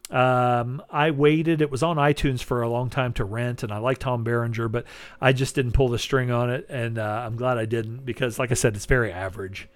Um, 0.10 0.84
I 0.90 1.11
waited. 1.11 1.61
It 1.61 1.72
was 1.72 1.84
on 1.84 1.95
iTunes 1.95 2.44
for 2.44 2.61
a 2.61 2.70
long 2.70 2.90
time 2.90 3.14
to 3.14 3.24
rent, 3.24 3.64
and 3.64 3.72
I 3.72 3.78
like 3.78 3.98
Tom 3.98 4.26
Berenger, 4.26 4.68
but 4.68 4.86
I 5.22 5.32
just 5.32 5.56
didn't 5.56 5.72
pull 5.72 5.88
the 5.88 6.00
string 6.00 6.32
on 6.32 6.50
it, 6.50 6.66
and 6.70 7.00
uh, 7.00 7.24
I'm 7.26 7.38
glad 7.38 7.58
I 7.58 7.66
didn't 7.66 8.06
because, 8.06 8.38
like 8.38 8.52
I 8.52 8.56
said, 8.56 8.76
it's 8.76 8.86
very 8.86 9.11
average. 9.11 9.70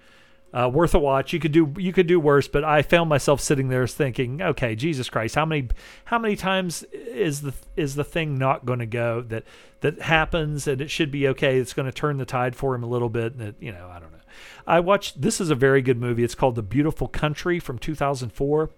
Uh, 0.56 0.68
worth 0.68 0.94
a 0.94 0.98
watch. 0.98 1.34
You 1.34 1.38
could 1.38 1.52
do 1.52 1.74
you 1.76 1.92
could 1.92 2.06
do 2.06 2.18
worse, 2.18 2.48
but 2.48 2.64
I 2.64 2.80
found 2.80 3.10
myself 3.10 3.42
sitting 3.42 3.68
there 3.68 3.86
thinking, 3.86 4.40
okay, 4.40 4.74
Jesus 4.74 5.10
Christ, 5.10 5.34
how 5.34 5.44
many 5.44 5.68
how 6.06 6.18
many 6.18 6.34
times 6.34 6.82
is 6.92 7.42
the 7.42 7.52
is 7.76 7.94
the 7.94 8.04
thing 8.04 8.38
not 8.38 8.64
going 8.64 8.78
to 8.78 8.86
go 8.86 9.20
that 9.22 9.44
that 9.80 10.00
happens 10.00 10.66
and 10.66 10.80
it 10.80 10.90
should 10.90 11.10
be 11.10 11.28
okay. 11.28 11.58
It's 11.58 11.74
going 11.74 11.84
to 11.84 11.92
turn 11.92 12.16
the 12.16 12.24
tide 12.24 12.56
for 12.56 12.74
him 12.74 12.82
a 12.82 12.86
little 12.86 13.10
bit, 13.10 13.34
and 13.34 13.42
it, 13.42 13.56
you 13.60 13.70
know 13.70 13.86
I 13.92 13.98
don't 13.98 14.12
know. 14.12 14.18
I 14.66 14.80
watched. 14.80 15.20
This 15.20 15.42
is 15.42 15.50
a 15.50 15.54
very 15.54 15.82
good 15.82 16.00
movie. 16.00 16.24
It's 16.24 16.34
called 16.34 16.54
The 16.54 16.62
Beautiful 16.62 17.08
Country 17.08 17.60
from 17.60 17.78
2004. 17.78 18.70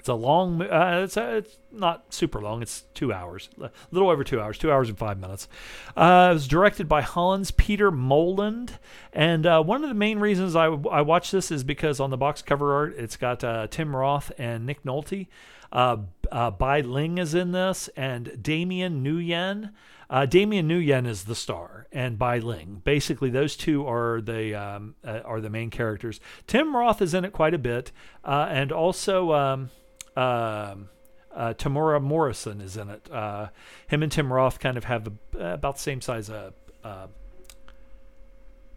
It's 0.00 0.08
a 0.08 0.14
long. 0.14 0.62
Uh, 0.62 1.02
it's 1.04 1.16
a, 1.18 1.36
it's 1.36 1.58
not 1.70 2.12
super 2.12 2.40
long. 2.40 2.62
It's 2.62 2.84
two 2.94 3.12
hours, 3.12 3.50
a 3.60 3.70
little 3.90 4.08
over 4.08 4.24
two 4.24 4.40
hours, 4.40 4.56
two 4.56 4.72
hours 4.72 4.88
and 4.88 4.96
five 4.96 5.18
minutes. 5.18 5.46
Uh, 5.94 6.28
it 6.30 6.34
was 6.34 6.48
directed 6.48 6.88
by 6.88 7.02
Hans 7.02 7.50
Peter 7.50 7.90
Moland, 7.90 8.78
and 9.12 9.44
uh, 9.44 9.62
one 9.62 9.82
of 9.84 9.90
the 9.90 9.94
main 9.94 10.18
reasons 10.18 10.56
I 10.56 10.66
I 10.66 11.02
watched 11.02 11.32
this 11.32 11.50
is 11.50 11.64
because 11.64 12.00
on 12.00 12.08
the 12.08 12.16
box 12.16 12.40
cover 12.40 12.74
art 12.74 12.94
it's 12.96 13.16
got 13.16 13.44
uh, 13.44 13.66
Tim 13.70 13.94
Roth 13.94 14.32
and 14.38 14.64
Nick 14.64 14.84
Nolte. 14.84 15.26
Uh, 15.70 15.98
uh, 16.32 16.50
Bai 16.50 16.80
Ling 16.80 17.18
is 17.18 17.34
in 17.34 17.52
this, 17.52 17.88
and 17.96 18.42
Damien 18.42 19.04
Nguyen. 19.04 19.72
Uh, 20.08 20.26
Damien 20.26 20.68
Nguyen 20.68 21.06
is 21.06 21.24
the 21.24 21.36
star, 21.36 21.86
and 21.92 22.18
Bai 22.18 22.38
Ling. 22.38 22.80
Basically, 22.84 23.30
those 23.30 23.54
two 23.54 23.86
are 23.86 24.20
the 24.20 24.54
um, 24.54 24.94
uh, 25.04 25.20
are 25.26 25.42
the 25.42 25.50
main 25.50 25.68
characters. 25.68 26.20
Tim 26.46 26.74
Roth 26.74 27.02
is 27.02 27.12
in 27.12 27.24
it 27.24 27.32
quite 27.32 27.54
a 27.54 27.58
bit, 27.58 27.92
uh, 28.24 28.48
and 28.50 28.72
also 28.72 29.32
um, 29.32 29.70
um, 30.16 30.88
uh, 31.34 31.54
Temuera 31.54 32.02
Morrison 32.02 32.60
is 32.60 32.76
in 32.76 32.90
it. 32.90 33.10
Uh, 33.10 33.48
him 33.88 34.02
and 34.02 34.10
Tim 34.10 34.32
Roth 34.32 34.58
kind 34.58 34.76
of 34.76 34.84
have 34.84 35.08
a, 35.08 35.54
about 35.54 35.76
the 35.76 35.82
same 35.82 36.00
size 36.00 36.28
uh, 36.30 36.50
uh 36.84 37.06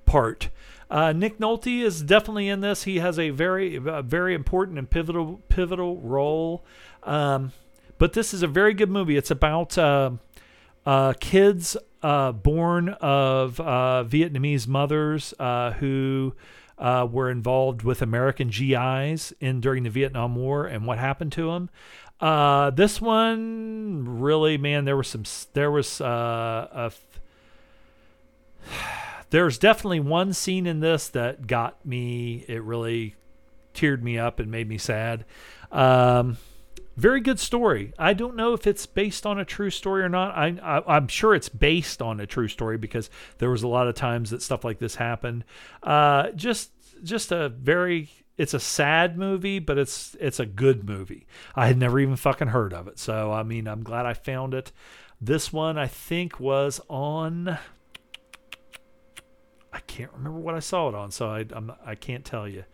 part. 0.05 0.49
Uh, 0.91 1.11
Nick 1.13 1.39
Nolte 1.39 1.81
is 1.81 2.03
definitely 2.03 2.49
in 2.49 2.59
this. 2.59 2.83
He 2.83 2.99
has 2.99 3.17
a 3.17 3.31
very, 3.31 3.77
very 3.77 4.35
important 4.35 4.77
and 4.77 4.87
pivotal, 4.87 5.41
pivotal 5.49 5.97
role. 6.01 6.63
Um, 7.03 7.53
but 7.97 8.13
this 8.13 8.33
is 8.33 8.43
a 8.43 8.47
very 8.47 8.73
good 8.73 8.91
movie. 8.91 9.17
It's 9.17 9.31
about 9.31 9.77
uh, 9.77 10.11
kids 11.19 11.77
born 12.01 12.89
of 12.89 13.55
Vietnamese 13.55 14.67
mothers 14.67 15.33
who 15.79 16.35
uh, 16.77 17.07
were 17.09 17.29
involved 17.29 17.83
with 17.83 18.01
American 18.01 18.49
GIs 18.49 19.33
in 19.39 19.61
during 19.61 19.83
the 19.83 19.89
Vietnam 19.89 20.35
War 20.35 20.65
and 20.65 20.85
what 20.85 20.97
happened 20.97 21.31
to 21.33 21.51
them. 21.51 21.69
Uh, 22.19 22.69
this 22.69 23.01
one 23.01 24.05
really, 24.07 24.57
man, 24.57 24.85
there 24.85 24.97
was 24.97 25.07
some, 25.07 25.23
there 25.53 25.71
was 25.71 25.99
uh, 26.01 26.67
a, 26.71 26.91
there's 29.29 29.57
definitely 29.57 29.99
one 29.99 30.33
scene 30.33 30.65
in 30.65 30.79
this 30.79 31.09
that 31.09 31.47
got 31.47 31.85
me. 31.85 32.45
It 32.47 32.63
really 32.63 33.15
teared 33.73 34.01
me 34.01 34.17
up 34.17 34.39
and 34.39 34.49
made 34.49 34.69
me 34.69 34.77
sad. 34.77 35.25
Um, 35.71 36.37
very 36.95 37.21
good 37.21 37.39
story. 37.39 37.93
I 37.97 38.13
don't 38.13 38.35
know 38.35 38.53
if 38.53 38.67
it's 38.67 38.85
based 38.85 39.25
on 39.25 39.39
a 39.39 39.45
true 39.45 39.69
story 39.69 40.03
or 40.03 40.09
not. 40.09 40.35
I, 40.37 40.81
I 40.85 40.97
am 40.97 41.07
sure 41.07 41.33
it's 41.33 41.49
based 41.49 42.01
on 42.01 42.19
a 42.19 42.27
true 42.27 42.47
story 42.47 42.77
because 42.77 43.09
there 43.39 43.49
was 43.49 43.63
a 43.63 43.67
lot 43.67 43.87
of 43.87 43.95
times 43.95 44.29
that 44.29 44.41
stuff 44.41 44.63
like 44.63 44.79
this 44.79 44.95
happened. 44.95 45.43
Uh, 45.81 46.31
just 46.31 46.71
just 47.03 47.31
a 47.31 47.49
very 47.49 48.09
it's 48.37 48.53
a 48.53 48.59
sad 48.59 49.17
movie, 49.17 49.59
but 49.59 49.77
it's 49.77 50.15
it's 50.19 50.39
a 50.39 50.45
good 50.45 50.87
movie. 50.87 51.27
I 51.55 51.67
had 51.67 51.77
never 51.77 51.99
even 51.99 52.15
fucking 52.15 52.49
heard 52.49 52.73
of 52.73 52.87
it, 52.87 52.99
so 52.99 53.31
I 53.31 53.43
mean, 53.43 53.67
I'm 53.67 53.83
glad 53.83 54.05
I 54.05 54.13
found 54.13 54.53
it. 54.53 54.71
This 55.19 55.51
one 55.51 55.77
I 55.77 55.87
think 55.87 56.39
was 56.39 56.79
on. 56.89 57.57
I 59.71 59.79
can't 59.87 60.11
remember 60.13 60.39
what 60.39 60.53
I 60.53 60.59
saw 60.59 60.89
it 60.89 60.95
on, 60.95 61.11
so 61.11 61.29
I 61.29 61.45
I'm, 61.51 61.71
I 61.85 61.95
can't 61.95 62.25
tell 62.25 62.47
you 62.47 62.65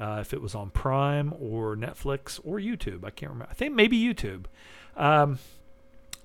uh, 0.00 0.18
if 0.20 0.32
it 0.32 0.40
was 0.40 0.54
on 0.54 0.70
Prime 0.70 1.34
or 1.38 1.76
Netflix 1.76 2.40
or 2.44 2.58
YouTube. 2.58 3.04
I 3.04 3.10
can't 3.10 3.32
remember. 3.32 3.48
I 3.50 3.54
think 3.54 3.74
maybe 3.74 3.98
YouTube. 3.98 4.44
Um, 4.96 5.38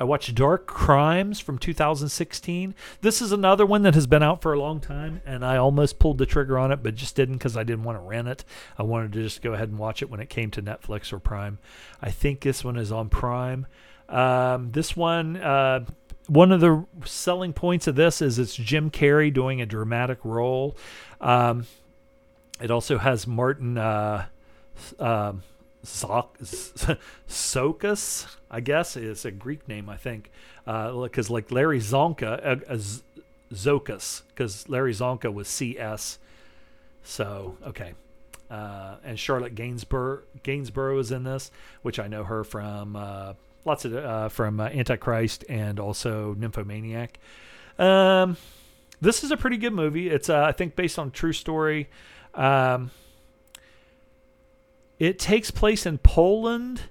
I 0.02 0.04
watched 0.04 0.34
Dark 0.34 0.66
Crimes 0.66 1.40
from 1.40 1.60
2016. 1.60 2.74
This 3.02 3.22
is 3.22 3.32
another 3.32 3.68
one 3.68 3.84
that 3.84 3.94
has 3.94 4.08
been 4.08 4.24
out 4.24 4.42
for 4.42 4.52
a 4.52 4.60
long 4.60 4.80
time, 4.80 5.22
and 5.28 5.46
I 5.46 5.58
almost 5.58 6.00
pulled 6.00 6.18
the 6.18 6.26
trigger 6.26 6.58
on 6.58 6.72
it, 6.72 6.82
but 6.82 6.96
just 6.96 7.16
didn't 7.16 7.38
because 7.38 7.56
I 7.56 7.62
didn't 7.64 7.84
want 7.84 8.00
to 8.00 8.04
rent 8.04 8.28
it. 8.28 8.44
I 8.80 8.84
wanted 8.84 9.14
to 9.14 9.22
just 9.22 9.44
go 9.44 9.54
ahead 9.54 9.70
and 9.70 9.78
watch 9.78 10.02
it 10.02 10.10
when 10.10 10.20
it 10.20 10.28
came 10.28 10.50
to 10.52 10.62
Netflix 10.64 11.14
or 11.14 11.20
Prime. 11.20 11.60
I 12.02 12.10
think 12.10 12.42
this 12.42 12.64
one 12.64 12.78
is 12.78 12.92
on 12.92 13.10
Prime. 13.10 13.68
Um, 14.10 14.72
this 14.72 14.96
one, 14.98 15.38
uh, 15.38 15.86
one 16.26 16.52
of 16.52 16.62
the 16.62 16.84
selling 17.06 17.54
points 17.54 17.86
of 17.86 17.96
this 17.96 18.24
is 18.24 18.40
it's 18.40 18.56
Jim 18.56 18.90
Carrey 18.90 19.32
doing 19.32 19.62
a 19.62 19.68
dramatic 19.68 20.18
role. 20.24 20.76
Um, 21.20 21.68
it 22.62 22.72
also 22.72 22.98
has 22.98 23.28
Martin 23.28 23.78
uh, 23.78 24.26
uh, 25.00 25.34
Csokas, 25.84 27.06
I 28.50 28.60
guess 28.62 28.96
it's 28.96 29.26
a 29.26 29.32
Greek 29.32 29.68
name, 29.68 29.90
I 29.90 29.98
think, 29.98 30.32
because 30.66 31.30
uh, 31.30 31.34
like 31.34 31.52
Larry 31.52 31.80
Csonka, 31.80 32.46
uh, 32.46 32.56
uh 32.68 32.78
Zokas, 33.54 34.22
because 34.30 34.70
Larry 34.70 34.94
Csonka 34.94 35.34
was 35.34 35.48
CS. 35.48 36.20
So 37.04 37.58
okay, 37.66 37.94
uh, 38.50 38.98
and 39.04 39.18
Charlotte 39.18 39.56
Gainsbourg 39.56 40.22
Gainsbourg 40.44 41.00
is 41.00 41.12
in 41.12 41.24
this, 41.24 41.52
which 41.82 42.00
I 42.00 42.08
know 42.08 42.24
her 42.24 42.44
from 42.44 42.96
uh, 42.96 43.34
lots 43.66 43.86
of 43.86 43.96
uh, 43.96 44.30
from 44.30 44.60
Antichrist 44.60 45.44
and 45.50 45.80
also 45.80 46.36
Nymphomaniac. 46.36 47.18
Um, 47.80 48.38
this 49.00 49.24
is 49.24 49.32
a 49.32 49.38
pretty 49.38 49.58
good 49.58 49.74
movie. 49.74 50.10
It's 50.10 50.30
I 50.30 50.52
think 50.52 50.76
based 50.76 51.00
on 51.00 51.12
true 51.12 51.34
story. 51.34 51.90
Um, 52.34 52.92
it 55.00 55.18
takes 55.18 55.52
place 55.52 55.86
in 55.86 55.98
Poland, 55.98 56.82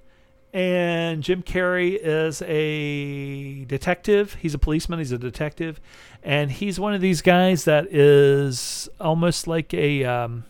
and 0.52 1.22
Jim 1.22 1.42
Carrey 1.42 1.98
is 2.00 2.42
a 2.42 3.64
detective. 3.66 4.34
He's 4.34 4.54
a 4.54 4.58
policeman, 4.58 4.98
he's 4.98 5.12
a 5.12 5.18
detective, 5.18 5.80
and 6.22 6.50
he's 6.50 6.80
one 6.80 6.92
of 6.92 7.00
these 7.00 7.22
guys 7.22 7.64
that 7.64 7.86
is 7.92 8.88
almost 9.00 9.46
like 9.46 9.72
a 9.72 10.04
um, 10.04 10.44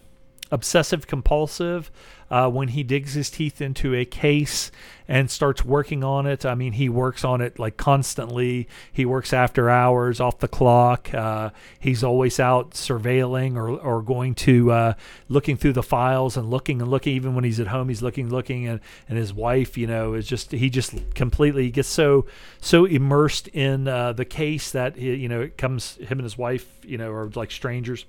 obsessive 0.51 1.07
compulsive 1.07 1.91
uh, 2.31 2.49
when 2.49 2.69
he 2.69 2.83
digs 2.83 3.15
his 3.15 3.29
teeth 3.29 3.61
into 3.61 3.95
a 3.95 4.05
case 4.05 4.71
and 5.09 5.29
starts 5.29 5.65
working 5.65 6.05
on 6.05 6.27
it. 6.27 6.47
I 6.47 6.55
mean, 6.55 6.75
he 6.75 6.89
works 6.89 7.25
on 7.25 7.41
it 7.41 7.59
like 7.59 7.77
constantly. 7.77 8.69
He 8.93 9.05
works 9.05 9.33
after 9.33 9.69
hours, 9.69 10.21
off 10.21 10.39
the 10.39 10.47
clock. 10.47 11.13
Uh, 11.13 11.51
he's 11.81 12.05
always 12.05 12.39
out 12.39 12.71
surveilling 12.71 13.57
or, 13.57 13.71
or 13.71 14.03
going 14.03 14.37
to 14.37 14.71
uh, 14.71 14.95
looking 15.29 15.57
through 15.57 15.73
the 15.73 15.83
files 15.83 16.37
and 16.37 16.49
looking 16.49 16.81
and 16.81 16.89
looking. 16.89 17.17
Even 17.17 17.35
when 17.35 17.43
he's 17.43 17.59
at 17.59 17.67
home, 17.67 17.89
he's 17.89 18.03
looking, 18.03 18.31
looking, 18.31 18.69
and, 18.69 18.81
and 19.09 19.19
his 19.19 19.35
wife, 19.35 19.77
you 19.77 19.89
know, 19.89 20.15
is 20.15 20.29
just 20.29 20.53
he 20.53 20.71
just 20.71 20.95
completely 21.15 21.71
gets 21.71 21.89
so 21.89 22.27
so 22.61 22.85
immersed 22.85 23.49
in 23.49 23.89
uh, 23.89 24.13
the 24.13 24.25
case 24.25 24.71
that 24.71 24.97
he, 24.97 25.15
you 25.17 25.29
know 25.29 25.41
it 25.41 25.59
comes 25.59 25.97
him 25.97 26.19
and 26.19 26.23
his 26.23 26.39
wife, 26.39 26.79
you 26.85 26.97
know, 26.97 27.11
are 27.11 27.29
like 27.35 27.51
strangers. 27.51 28.07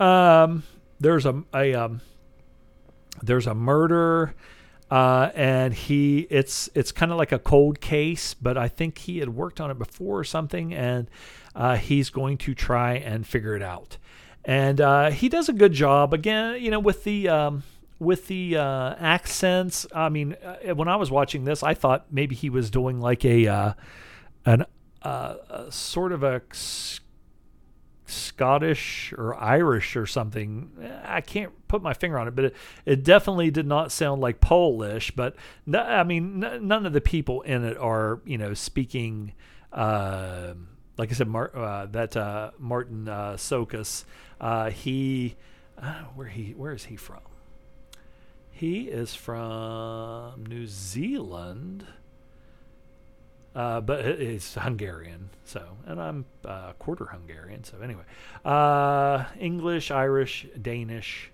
Um, 0.00 0.62
there's 1.00 1.26
a 1.26 1.42
a 1.54 1.74
um, 1.74 2.00
there's 3.22 3.46
a 3.46 3.54
murder 3.54 4.34
uh, 4.90 5.30
and 5.34 5.74
he 5.74 6.26
it's 6.30 6.68
it's 6.74 6.92
kind 6.92 7.10
of 7.10 7.18
like 7.18 7.32
a 7.32 7.38
cold 7.38 7.80
case 7.80 8.34
but 8.34 8.56
i 8.56 8.68
think 8.68 8.98
he 8.98 9.18
had 9.18 9.30
worked 9.30 9.60
on 9.60 9.70
it 9.70 9.78
before 9.78 10.20
or 10.20 10.24
something 10.24 10.72
and 10.72 11.10
uh, 11.54 11.76
he's 11.76 12.10
going 12.10 12.36
to 12.36 12.54
try 12.54 12.92
and 12.96 13.26
figure 13.26 13.56
it 13.56 13.62
out. 13.62 13.96
And 14.44 14.78
uh, 14.78 15.10
he 15.10 15.30
does 15.30 15.48
a 15.48 15.54
good 15.54 15.72
job. 15.72 16.12
Again 16.12 16.62
you 16.62 16.70
know 16.70 16.78
with 16.78 17.04
the 17.04 17.28
um, 17.28 17.62
with 17.98 18.26
the 18.26 18.56
uh, 18.56 18.94
accents 18.98 19.86
i 19.94 20.08
mean 20.08 20.36
uh, 20.44 20.74
when 20.74 20.86
i 20.86 20.96
was 20.96 21.10
watching 21.10 21.44
this 21.44 21.62
i 21.62 21.72
thought 21.72 22.04
maybe 22.10 22.34
he 22.34 22.50
was 22.50 22.70
doing 22.70 23.00
like 23.00 23.24
a 23.24 23.46
uh, 23.46 23.72
an 24.44 24.66
a 25.02 25.66
sort 25.70 26.12
of 26.12 26.22
a 26.22 26.42
Scottish 28.06 29.12
or 29.16 29.34
Irish 29.34 29.96
or 29.96 30.06
something. 30.06 30.70
I 31.04 31.20
can't 31.20 31.52
put 31.68 31.82
my 31.82 31.92
finger 31.92 32.18
on 32.18 32.28
it, 32.28 32.36
but 32.36 32.46
it, 32.46 32.56
it 32.84 33.04
definitely 33.04 33.50
did 33.50 33.66
not 33.66 33.92
sound 33.92 34.20
like 34.20 34.40
Polish. 34.40 35.10
But 35.10 35.36
no, 35.66 35.80
I 35.80 36.04
mean, 36.04 36.42
n- 36.42 36.68
none 36.68 36.86
of 36.86 36.92
the 36.92 37.00
people 37.00 37.42
in 37.42 37.64
it 37.64 37.76
are, 37.76 38.20
you 38.24 38.38
know, 38.38 38.54
speaking. 38.54 39.32
Uh, 39.72 40.54
like 40.96 41.10
I 41.10 41.14
said, 41.14 41.28
Mar- 41.28 41.54
uh, 41.54 41.86
that 41.86 42.16
uh, 42.16 42.52
Martin 42.58 43.08
uh, 43.08 43.32
Csokas, 43.32 44.04
uh, 44.40 44.70
he, 44.70 45.36
uh, 45.76 46.04
where 46.14 46.28
he, 46.28 46.52
where 46.52 46.72
is 46.72 46.84
he 46.84 46.96
from? 46.96 47.20
He 48.50 48.82
is 48.82 49.14
from 49.14 50.46
New 50.46 50.66
Zealand. 50.66 51.86
Uh, 53.56 53.80
but 53.80 54.04
it's 54.04 54.52
Hungarian, 54.52 55.30
so 55.46 55.62
and 55.86 55.98
I'm 55.98 56.26
uh, 56.44 56.72
quarter 56.78 57.06
Hungarian. 57.06 57.64
So 57.64 57.78
anyway, 57.82 58.02
uh, 58.44 59.24
English, 59.40 59.90
Irish, 59.90 60.46
Danish 60.60 61.30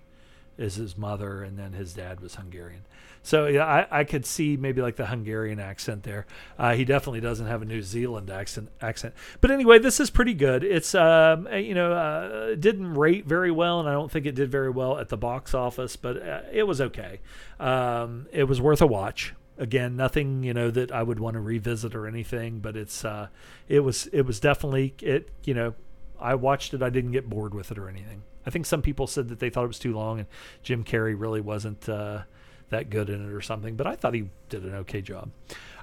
is 0.57 0.75
his 0.75 0.97
mother, 0.97 1.43
and 1.43 1.59
then 1.59 1.73
his 1.73 1.93
dad 1.93 2.21
was 2.21 2.35
Hungarian. 2.35 2.83
So 3.23 3.47
yeah, 3.47 3.65
I, 3.65 3.99
I 3.99 4.03
could 4.05 4.25
see 4.25 4.55
maybe 4.55 4.81
like 4.81 4.95
the 4.95 5.07
Hungarian 5.07 5.59
accent 5.59 6.03
there. 6.03 6.25
Uh, 6.57 6.75
he 6.75 6.85
definitely 6.85 7.19
doesn't 7.19 7.47
have 7.47 7.61
a 7.61 7.65
New 7.65 7.81
Zealand 7.81 8.29
accent. 8.29 8.69
Accent, 8.79 9.15
but 9.41 9.51
anyway, 9.51 9.79
this 9.79 9.99
is 9.99 10.09
pretty 10.09 10.33
good. 10.33 10.63
It's 10.63 10.95
um, 10.95 11.49
uh, 11.51 11.57
you 11.57 11.75
know 11.75 11.91
uh, 11.91 12.55
didn't 12.55 12.93
rate 12.93 13.25
very 13.25 13.51
well, 13.51 13.81
and 13.81 13.89
I 13.89 13.91
don't 13.91 14.09
think 14.09 14.25
it 14.25 14.35
did 14.35 14.49
very 14.49 14.69
well 14.69 14.97
at 14.97 15.09
the 15.09 15.17
box 15.17 15.53
office, 15.53 15.97
but 15.97 16.15
it 16.53 16.63
was 16.63 16.79
okay. 16.79 17.19
Um, 17.59 18.27
it 18.31 18.45
was 18.45 18.61
worth 18.61 18.81
a 18.81 18.87
watch 18.87 19.33
again 19.57 19.95
nothing 19.95 20.43
you 20.43 20.53
know 20.53 20.71
that 20.71 20.91
i 20.91 21.03
would 21.03 21.19
want 21.19 21.35
to 21.35 21.39
revisit 21.39 21.93
or 21.93 22.07
anything 22.07 22.59
but 22.59 22.75
it's 22.75 23.05
uh 23.05 23.27
it 23.67 23.81
was 23.81 24.07
it 24.07 24.21
was 24.23 24.39
definitely 24.39 24.95
it 25.01 25.29
you 25.43 25.53
know 25.53 25.73
i 26.19 26.33
watched 26.33 26.73
it 26.73 26.81
i 26.81 26.89
didn't 26.89 27.11
get 27.11 27.29
bored 27.29 27.53
with 27.53 27.71
it 27.71 27.77
or 27.77 27.87
anything. 27.87 28.23
I 28.45 28.49
think 28.49 28.65
some 28.65 28.81
people 28.81 29.07
said 29.07 29.29
that 29.29 29.39
they 29.39 29.49
thought 29.49 29.63
it 29.63 29.67
was 29.67 29.79
too 29.79 29.93
long 29.93 30.19
and 30.19 30.27
jim 30.63 30.83
carrey 30.83 31.15
really 31.17 31.41
wasn't 31.41 31.87
uh 31.87 32.23
that 32.69 32.89
good 32.89 33.09
in 33.09 33.29
it 33.29 33.31
or 33.31 33.41
something 33.41 33.75
but 33.75 33.85
i 33.85 33.95
thought 33.95 34.13
he 34.13 34.29
did 34.49 34.63
an 34.63 34.75
okay 34.75 35.01
job. 35.01 35.29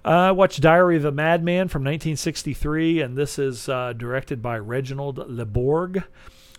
Uh, 0.05 0.33
watched 0.35 0.63
Diary 0.63 0.97
of 0.97 1.05
a 1.05 1.13
Madman 1.13 1.69
from 1.69 1.83
1963, 1.83 3.03
and 3.03 3.19
this 3.19 3.39
is 3.39 3.69
uh, 3.69 3.93
directed 3.93 4.41
by 4.41 4.59
Reginald 4.59 5.19
Le 5.19 5.45
Borg, 5.45 6.03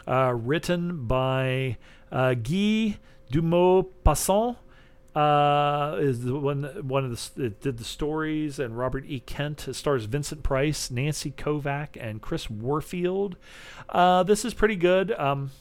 uh, 0.08 0.32
written 0.36 1.08
by 1.08 1.78
uh, 2.12 2.36
Guy 2.36 3.00
de 3.32 3.42
Maupassant, 3.42 4.58
uh, 5.16 5.98
is 6.00 6.24
the 6.24 6.38
one 6.38 6.64
one 6.88 7.04
of 7.04 7.34
the 7.36 7.50
did 7.50 7.78
the 7.78 7.84
stories 7.84 8.60
and 8.60 8.78
Robert 8.78 9.04
E. 9.08 9.20
Kent 9.20 9.68
it 9.68 9.74
stars 9.74 10.06
Vincent 10.06 10.42
Price, 10.42 10.90
Nancy 10.90 11.32
Kovack, 11.32 11.98
and 12.00 12.22
Chris 12.22 12.50
Warfield. 12.50 13.36
Uh, 13.90 14.24
this 14.24 14.46
is 14.46 14.54
pretty 14.54 14.78
good. 14.78 15.12
Um, 15.12 15.52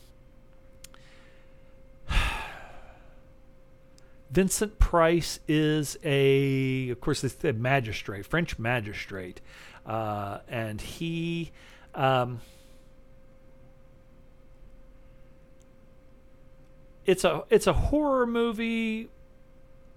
Vincent 4.31 4.79
Price 4.79 5.41
is 5.49 5.99
a, 6.05 6.91
of 6.91 7.01
course, 7.01 7.25
a 7.45 7.53
magistrate, 7.53 8.25
French 8.27 8.57
magistrate, 8.57 9.41
uh, 9.85 10.39
and 10.49 10.81
he. 10.81 11.51
Um, 11.93 12.41
it's 17.05 17.25
a 17.25 17.43
it's 17.51 17.67
a 17.67 17.73
horror 17.73 18.29
movie 18.29 19.09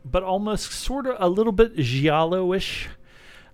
but 0.06 0.24
almost 0.24 0.72
sort 0.72 1.08
of 1.08 1.16
a 1.20 1.30
little 1.30 1.54
bit 1.54 1.76
giallo-ish. 1.76 2.90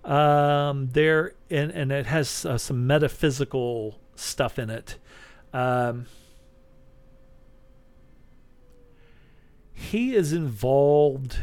Um, 0.02 0.88
there 0.92 1.34
and 1.50 1.70
and 1.72 1.92
it 1.92 2.06
has 2.06 2.46
uh, 2.46 2.56
some 2.56 2.86
metaphysical 2.86 3.98
stuff 4.14 4.58
in 4.58 4.70
it. 4.70 4.96
Um, 5.52 6.06
he 9.74 10.14
is 10.14 10.32
involved 10.32 11.38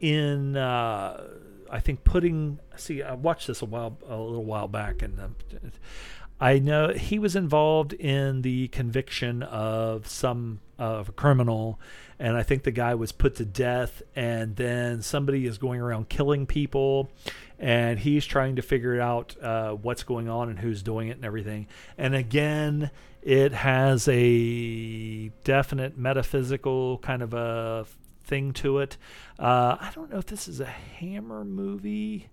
in 0.00 0.56
uh, 0.56 1.24
I 1.70 1.80
think 1.80 2.04
putting 2.04 2.58
see 2.76 3.02
I 3.02 3.14
watched 3.14 3.46
this 3.46 3.62
a 3.62 3.64
while 3.64 3.96
a 4.08 4.16
little 4.16 4.44
while 4.44 4.68
back 4.68 5.02
and 5.02 5.20
um, 5.20 5.36
I 6.40 6.58
know 6.58 6.92
he 6.92 7.18
was 7.18 7.34
involved 7.34 7.92
in 7.92 8.42
the 8.42 8.68
conviction 8.68 9.42
of 9.42 10.06
some 10.06 10.60
of 10.78 11.08
a 11.08 11.12
criminal 11.12 11.78
and 12.18 12.36
I 12.36 12.42
think 12.42 12.64
the 12.64 12.72
guy 12.72 12.94
was 12.94 13.12
put 13.12 13.36
to 13.36 13.44
death, 13.44 14.02
and 14.16 14.56
then 14.56 15.02
somebody 15.02 15.46
is 15.46 15.56
going 15.56 15.80
around 15.80 16.08
killing 16.08 16.46
people, 16.46 17.10
and 17.58 17.98
he's 17.98 18.26
trying 18.26 18.56
to 18.56 18.62
figure 18.62 19.00
out 19.00 19.36
uh, 19.40 19.72
what's 19.72 20.02
going 20.02 20.28
on 20.28 20.48
and 20.48 20.58
who's 20.58 20.82
doing 20.82 21.08
it 21.08 21.16
and 21.16 21.24
everything. 21.24 21.68
And 21.96 22.16
again, 22.16 22.90
it 23.22 23.52
has 23.52 24.08
a 24.08 25.28
definite 25.44 25.96
metaphysical 25.96 26.98
kind 26.98 27.22
of 27.22 27.34
a 27.34 27.86
thing 28.24 28.52
to 28.54 28.78
it. 28.78 28.96
Uh, 29.38 29.76
I 29.80 29.92
don't 29.94 30.10
know 30.10 30.18
if 30.18 30.26
this 30.26 30.48
is 30.48 30.58
a 30.58 30.66
Hammer 30.66 31.44
movie. 31.44 32.30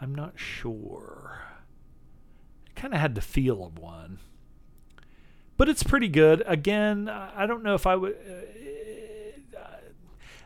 I'm 0.00 0.14
not 0.14 0.34
sure. 0.36 1.47
Kind 2.78 2.94
of 2.94 3.00
had 3.00 3.14
the 3.14 3.20
feel 3.20 3.64
of 3.64 3.78
one 3.78 4.18
but 5.58 5.68
it's 5.68 5.82
pretty 5.82 6.08
good. 6.08 6.42
Again, 6.46 7.08
I 7.08 7.44
don't 7.44 7.62
know 7.62 7.74
if 7.74 7.86
I 7.86 7.96
would. 7.96 8.12
Uh, 8.14 9.64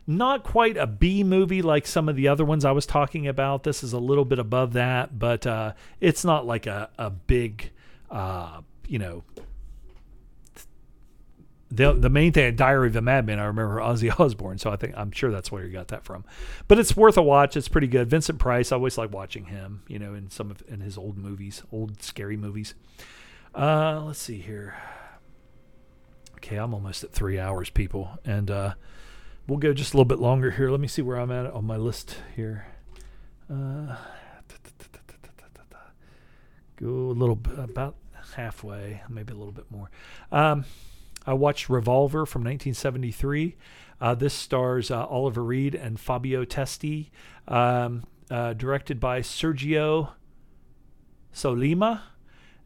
not 0.07 0.43
quite 0.43 0.77
a 0.77 0.87
B 0.87 1.23
movie 1.23 1.63
like 1.63 1.87
some 1.87 2.09
of 2.09 2.17
the 2.17 2.27
other 2.27 2.45
ones 2.45 2.65
I 2.65 2.73
was 2.73 2.87
talking 2.87 3.29
about. 3.29 3.63
This 3.63 3.85
is 3.85 3.93
a 3.93 3.99
little 3.99 4.25
bit 4.25 4.41
above 4.41 4.73
that, 4.73 5.17
but 5.17 5.47
uh, 5.47 5.75
it's 6.01 6.25
not 6.25 6.45
like 6.45 6.67
a, 6.67 6.89
a 6.99 7.11
big, 7.11 7.71
uh, 8.11 8.63
you 8.89 8.99
know, 8.99 9.23
the 11.75 11.95
the 11.95 12.11
main 12.11 12.33
thing, 12.33 12.55
Diary 12.55 12.89
of 12.89 12.97
a 12.97 13.01
Madman, 13.01 13.39
I 13.39 13.45
remember 13.45 13.79
Ozzy 13.79 14.11
Osbourne, 14.21 14.59
so 14.59 14.71
I 14.71 14.77
think 14.77 14.95
I'm 14.97 15.11
sure 15.11 15.31
that's 15.31 15.51
where 15.51 15.65
you 15.65 15.73
got 15.73 15.89
that 15.89 16.05
from. 16.05 16.25
But 16.69 16.79
it's 16.79 16.97
worth 16.97 17.17
a 17.17 17.23
watch. 17.23 17.57
It's 17.57 17.69
pretty 17.69 17.87
good. 17.87 18.11
Vincent 18.11 18.39
Price, 18.39 18.73
I 18.73 18.77
always 18.77 18.99
like 18.99 19.13
watching 19.13 19.47
him, 19.47 19.83
you 19.89 19.99
know, 19.99 20.15
in 20.15 20.31
some 20.31 20.51
of 20.51 20.63
in 20.69 20.81
his 20.81 20.99
old 20.99 21.17
movies, 21.17 21.63
old 21.73 22.03
scary 22.03 22.37
movies. 22.37 22.75
Uh, 23.55 24.03
let's 24.05 24.19
see 24.19 24.39
here. 24.39 24.75
Okay, 26.37 26.57
I'm 26.57 26.75
almost 26.75 27.05
at 27.05 27.13
three 27.13 27.39
hours, 27.39 27.71
people, 27.71 28.19
and 28.25 28.51
uh, 28.51 28.75
we'll 29.47 29.59
go 29.59 29.73
just 29.73 29.95
a 29.95 29.97
little 29.97 30.05
bit 30.05 30.19
longer 30.19 30.51
here. 30.51 30.71
Let 30.71 30.81
me 30.81 30.89
see 30.89 31.03
where 31.03 31.17
I'm 31.17 31.31
at 31.31 31.47
on 31.47 31.65
my 31.65 31.77
list 31.77 32.17
here. 32.37 32.67
Uh, 33.51 33.97
go 36.77 36.87
a 36.87 37.17
little 37.17 37.39
about 37.57 37.95
halfway, 38.35 39.03
maybe 39.09 39.33
a 39.33 39.37
little 39.37 39.53
bit 39.53 39.71
more. 39.71 39.91
Um, 40.33 40.65
I 41.27 41.35
watched 41.35 41.69
Revolver 41.69 42.27
from 42.27 42.43
1973. 42.43 43.57
Uh, 44.01 44.15
this 44.15 44.35
stars 44.35 44.91
uh, 44.91 45.07
Oliver 45.07 45.45
Reed 45.45 45.75
and 45.75 45.99
Fabio 45.99 46.45
Testi, 46.45 47.11
um, 47.47 48.05
uh, 48.31 48.53
directed 48.55 48.99
by 48.99 49.21
Sergio 49.21 50.11
Sollima, 51.33 52.03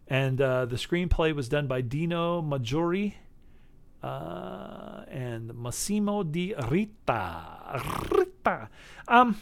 and 0.08 0.40
uh, 0.40 0.64
the 0.64 0.76
screenplay 0.76 1.34
was 1.34 1.48
done 1.48 1.66
by 1.66 1.82
Dino 1.82 2.40
Maggiore 2.40 3.14
uh, 4.02 5.02
and 5.08 5.54
Massimo 5.54 6.22
De 6.22 6.54
Rita. 6.70 7.82
Rita. 8.10 8.68
Um, 9.08 9.36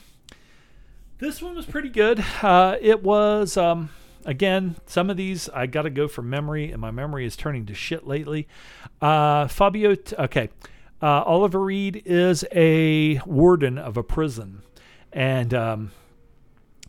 this 1.18 1.40
one 1.40 1.54
was 1.54 1.66
pretty 1.66 1.90
good. 1.90 2.24
Uh, 2.42 2.76
it 2.80 3.02
was, 3.02 3.56
um, 3.56 3.90
again, 4.24 4.76
some 4.86 5.10
of 5.10 5.16
these 5.16 5.48
I 5.50 5.66
got 5.66 5.82
to 5.82 5.90
go 5.90 6.08
from 6.08 6.30
memory, 6.30 6.70
and 6.72 6.80
my 6.80 6.90
memory 6.90 7.26
is 7.26 7.36
turning 7.36 7.66
to 7.66 7.74
shit 7.74 8.06
lately. 8.06 8.48
Uh, 9.00 9.48
Fabio, 9.48 9.94
t- 9.94 10.16
okay. 10.16 10.50
Uh, 11.02 11.22
Oliver 11.22 11.60
Reed 11.60 12.02
is 12.06 12.44
a 12.52 13.20
warden 13.26 13.78
of 13.78 13.96
a 13.96 14.02
prison. 14.02 14.62
And 15.12 15.52
um, 15.52 15.90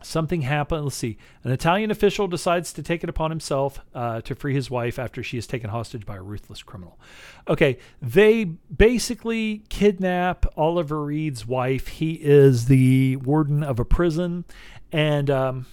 something 0.01 0.41
happened. 0.41 0.85
Let's 0.85 0.95
see. 0.95 1.17
An 1.43 1.51
Italian 1.51 1.91
official 1.91 2.27
decides 2.27 2.71
to 2.73 2.83
take 2.83 3.03
it 3.03 3.09
upon 3.09 3.31
himself 3.31 3.79
uh, 3.93 4.21
to 4.21 4.35
free 4.35 4.53
his 4.53 4.69
wife 4.69 4.97
after 4.99 5.23
she 5.23 5.37
is 5.37 5.47
taken 5.47 5.69
hostage 5.69 6.05
by 6.05 6.15
a 6.15 6.21
ruthless 6.21 6.63
criminal. 6.63 6.99
Okay, 7.47 7.77
they 8.01 8.45
basically 8.45 9.63
kidnap 9.69 10.45
Oliver 10.55 11.03
Reed's 11.03 11.45
wife. 11.45 11.87
He 11.87 12.13
is 12.13 12.65
the 12.65 13.17
warden 13.17 13.63
of 13.63 13.79
a 13.79 13.85
prison, 13.85 14.45
and 14.91 15.29
um, 15.29 15.65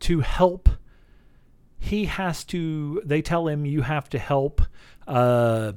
to 0.00 0.20
help, 0.20 0.68
he 1.78 2.04
has 2.06 2.44
to. 2.44 3.02
They 3.04 3.22
tell 3.22 3.48
him 3.48 3.64
you 3.64 3.82
have 3.82 4.08
to 4.10 4.18
help. 4.18 4.62
Uh, 5.06 5.72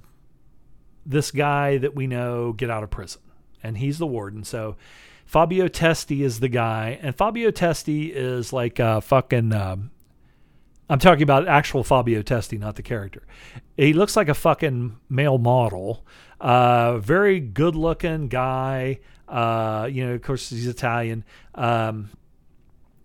this 1.05 1.31
guy 1.31 1.77
that 1.77 1.95
we 1.95 2.07
know 2.07 2.53
get 2.53 2.69
out 2.69 2.83
of 2.83 2.89
prison, 2.89 3.21
and 3.61 3.77
he's 3.77 3.97
the 3.97 4.07
warden. 4.07 4.43
So 4.43 4.77
Fabio 5.25 5.67
Testi 5.67 6.21
is 6.21 6.39
the 6.39 6.49
guy, 6.49 6.99
and 7.01 7.15
Fabio 7.15 7.51
Testi 7.51 8.11
is 8.13 8.53
like 8.53 8.79
a 8.79 9.01
fucking. 9.01 9.53
Um, 9.53 9.91
I'm 10.89 10.99
talking 10.99 11.23
about 11.23 11.47
actual 11.47 11.83
Fabio 11.83 12.21
Testi, 12.21 12.59
not 12.59 12.75
the 12.75 12.83
character. 12.83 13.23
He 13.77 13.93
looks 13.93 14.15
like 14.15 14.29
a 14.29 14.33
fucking 14.33 14.97
male 15.09 15.37
model. 15.37 16.05
Uh, 16.39 16.97
very 16.97 17.39
good 17.39 17.75
looking 17.75 18.27
guy. 18.27 18.99
Uh, 19.27 19.87
you 19.89 20.05
know, 20.05 20.13
of 20.13 20.21
course, 20.21 20.49
he's 20.49 20.67
Italian. 20.67 21.23
Um, 21.55 22.09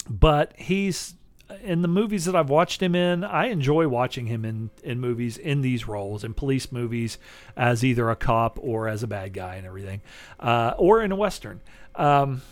but 0.08 0.52
he's 0.56 1.14
in 1.62 1.82
the 1.82 1.88
movies 1.88 2.26
that 2.26 2.36
I've 2.36 2.50
watched 2.50 2.82
him 2.82 2.94
in, 2.94 3.24
I 3.24 3.46
enjoy 3.46 3.88
watching 3.88 4.26
him 4.26 4.44
in, 4.44 4.70
in 4.82 5.00
movies 5.00 5.38
in 5.38 5.62
these 5.62 5.88
roles, 5.88 6.22
in 6.22 6.34
police 6.34 6.70
movies, 6.70 7.18
as 7.56 7.84
either 7.84 8.10
a 8.10 8.16
cop 8.16 8.58
or 8.60 8.88
as 8.88 9.02
a 9.02 9.06
bad 9.06 9.32
guy 9.32 9.56
and 9.56 9.66
everything, 9.66 10.02
uh, 10.40 10.74
or 10.76 11.02
in 11.02 11.10
a 11.10 11.16
Western. 11.16 11.60
Um, 11.94 12.42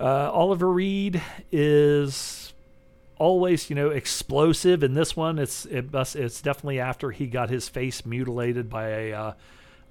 uh, 0.00 0.30
Oliver 0.30 0.70
Reed 0.70 1.20
is 1.50 2.52
always, 3.18 3.70
you 3.70 3.76
know, 3.76 3.90
explosive. 3.90 4.82
In 4.82 4.94
this 4.94 5.16
one, 5.16 5.38
it's 5.38 5.66
it 5.66 5.92
must, 5.92 6.16
it's 6.16 6.40
definitely 6.40 6.80
after 6.80 7.10
he 7.10 7.26
got 7.26 7.50
his 7.50 7.68
face 7.68 8.06
mutilated 8.06 8.70
by 8.70 8.88
a 8.88 9.12
uh, 9.12 9.32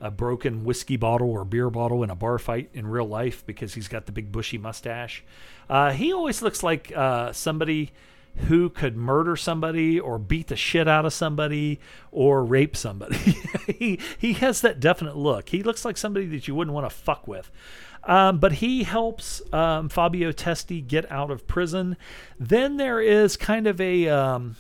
a 0.02 0.12
broken 0.12 0.64
whiskey 0.64 0.98
bottle 0.98 1.32
or 1.32 1.46
beer 1.46 1.70
bottle 1.70 2.04
in 2.04 2.10
a 2.10 2.16
bar 2.16 2.38
fight 2.38 2.70
in 2.74 2.86
real 2.86 3.08
life 3.08 3.46
because 3.46 3.74
he's 3.74 3.88
got 3.88 4.06
the 4.06 4.12
big 4.12 4.32
bushy 4.32 4.58
mustache. 4.58 5.24
Uh, 5.70 5.92
he 5.92 6.14
always 6.14 6.42
looks 6.42 6.64
like 6.64 6.92
uh, 6.96 7.32
somebody 7.32 7.92
who 8.36 8.70
could 8.70 8.98
murder 8.98 9.36
somebody 9.36 10.00
or 10.00 10.20
beat 10.20 10.48
the 10.48 10.56
shit 10.56 10.88
out 10.88 11.06
of 11.06 11.14
somebody 11.14 11.80
or 12.12 12.44
rape 12.44 12.76
somebody. 12.76 13.18
he 13.68 14.00
he 14.18 14.34
has 14.34 14.62
that 14.62 14.80
definite 14.80 15.16
look. 15.16 15.50
He 15.50 15.64
looks 15.64 15.86
like 15.86 15.98
somebody 15.98 16.26
that 16.28 16.48
you 16.48 16.56
wouldn't 16.56 16.74
want 16.74 16.90
to 16.90 16.96
fuck 16.96 17.28
with. 17.28 17.50
Um, 18.04 18.40
but 18.40 18.54
he 18.54 18.84
helps 18.84 19.42
um, 19.52 19.90
Fabio 19.90 20.32
Testi 20.32 20.86
get 20.86 21.12
out 21.12 21.32
of 21.32 21.48
prison. 21.48 21.98
Then 22.40 22.78
there 22.78 23.02
is 23.02 23.36
kind 23.36 23.66
of 23.66 23.82
a 23.82 24.10
um, 24.10 24.58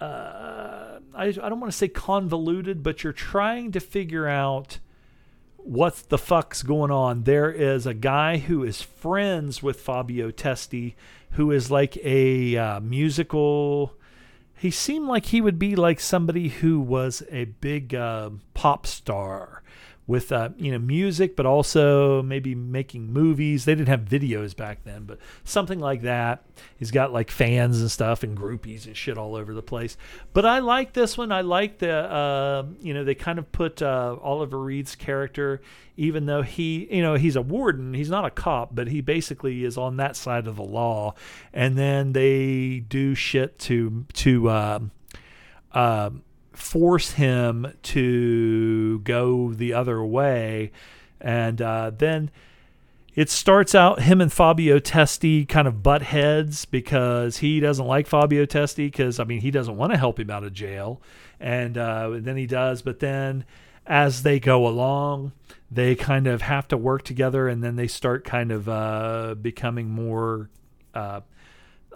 uh, 0.00 0.98
I, 1.14 1.26
I 1.26 1.30
don't 1.32 1.60
want 1.60 1.72
to 1.72 1.76
say 1.76 1.88
convoluted, 1.88 2.82
but 2.82 3.02
you're 3.02 3.12
trying 3.12 3.72
to 3.72 3.80
figure 3.80 4.28
out 4.28 4.78
what 5.66 6.04
the 6.08 6.18
fuck's 6.18 6.62
going 6.62 6.90
on. 6.90 7.24
There 7.24 7.50
is 7.50 7.86
a 7.86 7.94
guy 7.94 8.38
who 8.38 8.62
is 8.62 8.82
friends 8.82 9.62
with 9.62 9.80
Fabio 9.80 10.30
Testi, 10.30 10.94
who 11.32 11.50
is 11.50 11.70
like 11.70 11.96
a 11.98 12.56
uh, 12.56 12.80
musical. 12.80 13.94
He 14.56 14.70
seemed 14.70 15.08
like 15.08 15.26
he 15.26 15.40
would 15.40 15.58
be 15.58 15.74
like 15.74 15.98
somebody 16.00 16.48
who 16.48 16.80
was 16.80 17.22
a 17.30 17.46
big 17.46 17.94
uh, 17.94 18.30
pop 18.54 18.86
star 18.86 19.55
with 20.06 20.30
uh, 20.30 20.50
you 20.56 20.70
know 20.70 20.78
music, 20.78 21.34
but 21.34 21.46
also 21.46 22.22
maybe 22.22 22.54
making 22.54 23.12
movies. 23.12 23.64
They 23.64 23.74
didn't 23.74 23.88
have 23.88 24.02
videos 24.02 24.54
back 24.54 24.84
then, 24.84 25.04
but 25.04 25.18
something 25.44 25.80
like 25.80 26.02
that. 26.02 26.44
He's 26.78 26.90
got 26.90 27.12
like 27.12 27.30
fans 27.30 27.80
and 27.80 27.90
stuff 27.90 28.22
and 28.22 28.36
groupies 28.36 28.86
and 28.86 28.96
shit 28.96 29.18
all 29.18 29.34
over 29.34 29.52
the 29.52 29.62
place. 29.62 29.96
But 30.32 30.46
I 30.46 30.60
like 30.60 30.92
this 30.92 31.18
one. 31.18 31.32
I 31.32 31.40
like 31.40 31.78
the 31.78 31.92
uh, 31.92 32.66
you 32.80 32.94
know 32.94 33.04
they 33.04 33.14
kind 33.14 33.38
of 33.38 33.50
put 33.50 33.82
uh, 33.82 34.16
Oliver 34.22 34.58
Reed's 34.58 34.94
character, 34.94 35.60
even 35.96 36.26
though 36.26 36.42
he 36.42 36.86
you 36.90 37.02
know 37.02 37.14
he's 37.14 37.36
a 37.36 37.42
warden, 37.42 37.94
he's 37.94 38.10
not 38.10 38.24
a 38.24 38.30
cop, 38.30 38.74
but 38.74 38.88
he 38.88 39.00
basically 39.00 39.64
is 39.64 39.76
on 39.76 39.96
that 39.96 40.14
side 40.14 40.46
of 40.46 40.56
the 40.56 40.64
law. 40.64 41.14
And 41.52 41.76
then 41.76 42.12
they 42.12 42.80
do 42.80 43.14
shit 43.14 43.58
to 43.60 44.04
to. 44.14 44.50
Um, 44.50 44.92
force 46.56 47.12
him 47.12 47.72
to 47.82 49.00
go 49.00 49.52
the 49.52 49.72
other 49.72 50.04
way. 50.04 50.72
And 51.20 51.60
uh, 51.60 51.90
then 51.96 52.30
it 53.14 53.30
starts 53.30 53.74
out 53.74 54.02
him 54.02 54.20
and 54.20 54.32
Fabio 54.32 54.78
Testi 54.78 55.48
kind 55.48 55.66
of 55.66 55.82
butt 55.82 56.02
heads 56.02 56.66
because 56.66 57.38
he 57.38 57.60
doesn't 57.60 57.86
like 57.86 58.06
Fabio 58.06 58.44
Testi 58.44 58.86
because 58.86 59.18
I 59.18 59.24
mean 59.24 59.40
he 59.40 59.50
doesn't 59.50 59.76
want 59.76 59.92
to 59.92 59.98
help 59.98 60.20
him 60.20 60.30
out 60.30 60.44
of 60.44 60.52
jail, 60.52 61.00
and, 61.40 61.78
uh, 61.78 62.10
then 62.14 62.36
he 62.36 62.46
does. 62.46 62.82
But 62.82 63.00
then 63.00 63.44
as 63.86 64.22
they 64.22 64.38
go 64.38 64.66
along, 64.66 65.32
they 65.70 65.94
kind 65.94 66.26
of 66.26 66.42
have 66.42 66.68
to 66.68 66.76
work 66.76 67.04
together, 67.04 67.48
and 67.48 67.64
then 67.64 67.76
they 67.76 67.86
start 67.86 68.24
kind 68.24 68.52
of 68.52 68.68
uh, 68.68 69.34
becoming 69.40 69.88
more. 69.88 70.50
Uh, 70.94 71.20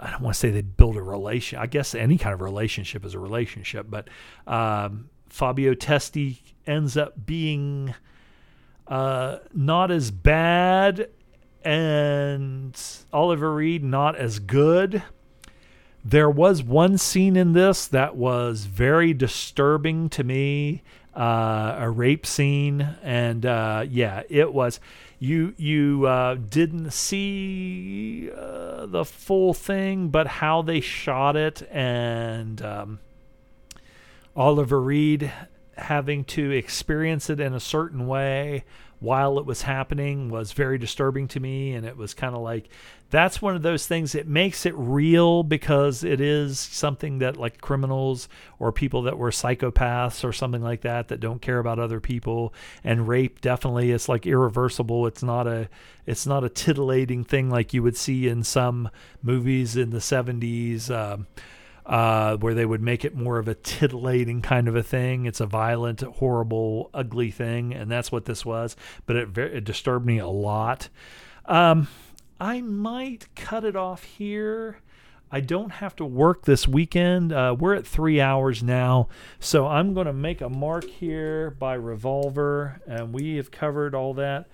I 0.01 0.11
don't 0.11 0.23
want 0.23 0.35
to 0.35 0.41
say 0.41 0.51
they 0.51 0.63
build 0.63 0.97
a 0.97 1.03
relation. 1.03 1.59
I 1.59 1.67
guess 1.67 1.95
any 1.95 2.17
kind 2.17 2.33
of 2.33 2.41
relationship 2.41 3.05
is 3.05 3.15
a 3.15 3.19
relationship, 3.19 3.87
but 3.89 4.09
um, 4.47 5.11
Fabio 5.29 5.75
Testi 5.75 6.39
ends 6.67 6.97
up 6.97 7.27
being 7.27 7.95
uh, 8.89 9.39
not 9.53 9.91
as 9.91 10.11
bad, 10.11 11.11
and 11.63 12.81
Oliver 13.13 13.55
Reed 13.55 13.85
not 13.85 14.17
as 14.17 14.39
good. 14.39 15.03
There 16.03 16.31
was 16.31 16.63
one 16.63 16.97
scene 16.97 17.37
in 17.37 17.53
this 17.53 17.87
that 17.89 18.17
was 18.17 18.65
very 18.65 19.13
disturbing 19.13 20.09
to 20.11 20.25
me, 20.25 20.83
uh, 21.15 21.77
a 21.79 21.91
rape 21.91 22.25
scene, 22.25 22.97
and 23.03 23.45
uh, 23.45 23.85
yeah, 23.89 24.23
it 24.31 24.55
was 24.55 24.81
you 25.21 25.55
you 25.59 26.07
uh, 26.07 26.35
didn't 26.35 26.93
see 26.93 28.31
uh, 28.35 28.87
the 28.87 29.05
full 29.05 29.53
thing, 29.53 30.09
but 30.09 30.27
how 30.27 30.63
they 30.63 30.81
shot 30.81 31.37
it 31.37 31.63
and 31.71 32.63
um, 32.63 33.01
Oliver 34.35 34.81
Reed 34.81 35.31
having 35.77 36.25
to 36.25 36.51
experience 36.51 37.29
it 37.29 37.39
in 37.39 37.55
a 37.55 37.61
certain 37.61 38.07
way 38.07 38.65
while 39.01 39.39
it 39.39 39.47
was 39.47 39.63
happening 39.63 40.29
was 40.29 40.53
very 40.53 40.79
disturbing 40.79 41.27
to 41.29 41.41
me. 41.41 41.73
And 41.73 41.85
it 41.85 41.97
was 41.97 42.15
kind 42.15 42.35
of 42.35 42.43
like 42.43 42.69
that's 43.09 43.43
one 43.43 43.57
of 43.57 43.63
those 43.63 43.87
things 43.87 44.13
that 44.13 44.29
makes 44.29 44.65
it 44.65 44.75
real 44.77 45.43
because 45.43 46.05
it 46.05 46.21
is 46.21 46.61
something 46.61 47.19
that 47.19 47.37
like 47.37 47.61
criminals 47.61 48.29
or 48.59 48.71
people 48.71 49.03
that 49.03 49.19
were 49.19 49.31
psychopaths 49.31 50.23
or 50.23 50.33
something 50.33 50.63
like 50.63 50.83
that 50.83 51.09
that 51.09 51.19
don't 51.19 51.43
care 51.43 51.59
about 51.59 51.79
other 51.79 51.99
people. 51.99 52.55
And 52.85 53.09
rape 53.09 53.41
definitely 53.41 53.91
it's 53.91 54.09
like 54.09 54.27
irreversible. 54.27 55.07
It's 55.07 55.23
not 55.23 55.47
a 55.47 55.69
it's 56.07 56.27
not 56.27 56.45
a 56.45 56.49
titillating 56.49 57.25
thing 57.25 57.51
like 57.51 57.75
you 57.75 57.83
would 57.83 57.97
see 57.97 58.29
in 58.29 58.45
some 58.45 58.91
movies 59.23 59.77
in 59.77 59.91
the 59.91 59.99
70s 59.99 60.91
um, 60.91 61.27
uh, 61.91 62.37
where 62.37 62.55
they 62.55 62.65
would 62.65 62.81
make 62.81 63.05
it 63.05 63.17
more 63.17 63.39
of 63.39 63.49
a 63.49 63.55
titillating 63.55 64.41
kind 64.41 64.69
of 64.69 64.77
a 64.77 64.83
thing. 64.83 65.27
It's 65.27 65.41
a 65.41 65.47
violent, 65.47 66.03
horrible, 66.03 66.89
ugly 66.95 67.33
thing, 67.33 67.75
and 67.75 67.91
that's 67.91 68.13
what 68.13 68.27
this 68.27 68.47
was. 68.47 68.77
But 69.07 69.17
it, 69.17 69.37
it 69.37 69.65
disturbed 69.65 70.07
me 70.07 70.19
a 70.19 70.29
lot. 70.29 70.89
Um, 71.47 71.89
I 72.41 72.61
might 72.61 73.27
cut 73.35 73.65
it 73.65 73.75
off 73.75 74.05
here. 74.05 74.79
I 75.33 75.41
don't 75.41 75.71
have 75.71 75.97
to 75.97 76.05
work 76.05 76.45
this 76.45 76.69
weekend. 76.69 77.33
Uh, 77.33 77.57
we're 77.59 77.75
at 77.75 77.87
three 77.89 78.21
hours 78.21 78.63
now, 78.63 79.09
so 79.41 79.67
I'm 79.67 79.93
going 79.93 80.07
to 80.07 80.13
make 80.13 80.41
a 80.41 80.49
mark 80.49 80.85
here 80.85 81.51
by 81.51 81.75
Revolver, 81.75 82.81
and 82.87 83.13
we 83.13 83.35
have 83.37 83.51
covered 83.51 83.97
all 83.97 84.15
that. 84.15 84.47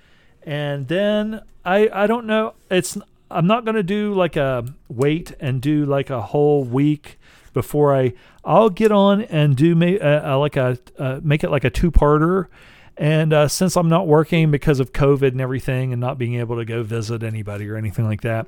And 0.43 0.89
then 0.89 1.43
I 1.67 1.91
I 1.93 2.07
don't 2.07 2.27
know. 2.27 2.55
It's 2.71 2.97
I'm 3.31 3.47
not 3.47 3.65
going 3.65 3.75
to 3.75 3.83
do 3.83 4.15
like 4.15 4.37
a 4.37 4.65
wait 4.89 5.33
and 5.41 5.61
do 5.61 5.85
like 5.85 6.09
a 6.11 6.23
whole 6.23 6.65
week 6.65 7.19
before 7.57 7.97
I 7.97 8.13
I'll 8.45 8.69
get 8.69 8.93
on 8.93 9.23
and 9.23 9.57
do 9.57 9.75
make 9.75 10.03
uh, 10.03 10.21
uh, 10.25 10.39
like 10.39 10.57
a 10.57 10.79
uh, 10.99 11.21
make 11.23 11.43
it 11.43 11.51
like 11.51 11.65
a 11.65 11.71
two 11.71 11.91
parter 11.91 12.49
and 12.97 13.33
uh, 13.33 13.49
since 13.49 13.77
I'm 13.77 13.89
not 13.89 14.07
working 14.07 14.51
because 14.51 14.81
of 14.81 14.93
COVID 14.93 15.29
and 15.29 15.41
everything 15.41 15.93
and 15.93 16.01
not 16.01 16.19
being 16.19 16.37
able 16.37 16.57
to 16.57 16.65
go 16.65 16.83
visit 16.83 17.23
anybody 17.23 17.69
or 17.69 17.77
anything 17.77 18.07
like 18.07 18.23
that, 18.23 18.47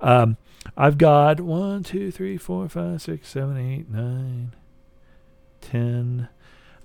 um, 0.00 0.38
I've 0.76 0.96
got 0.96 1.40
one, 1.40 1.82
two, 1.82 2.10
three, 2.10 2.38
four, 2.38 2.68
five, 2.68 3.02
six, 3.02 3.28
seven, 3.28 3.58
eight, 3.58 3.90
nine, 3.90 4.54
ten, 5.60 6.28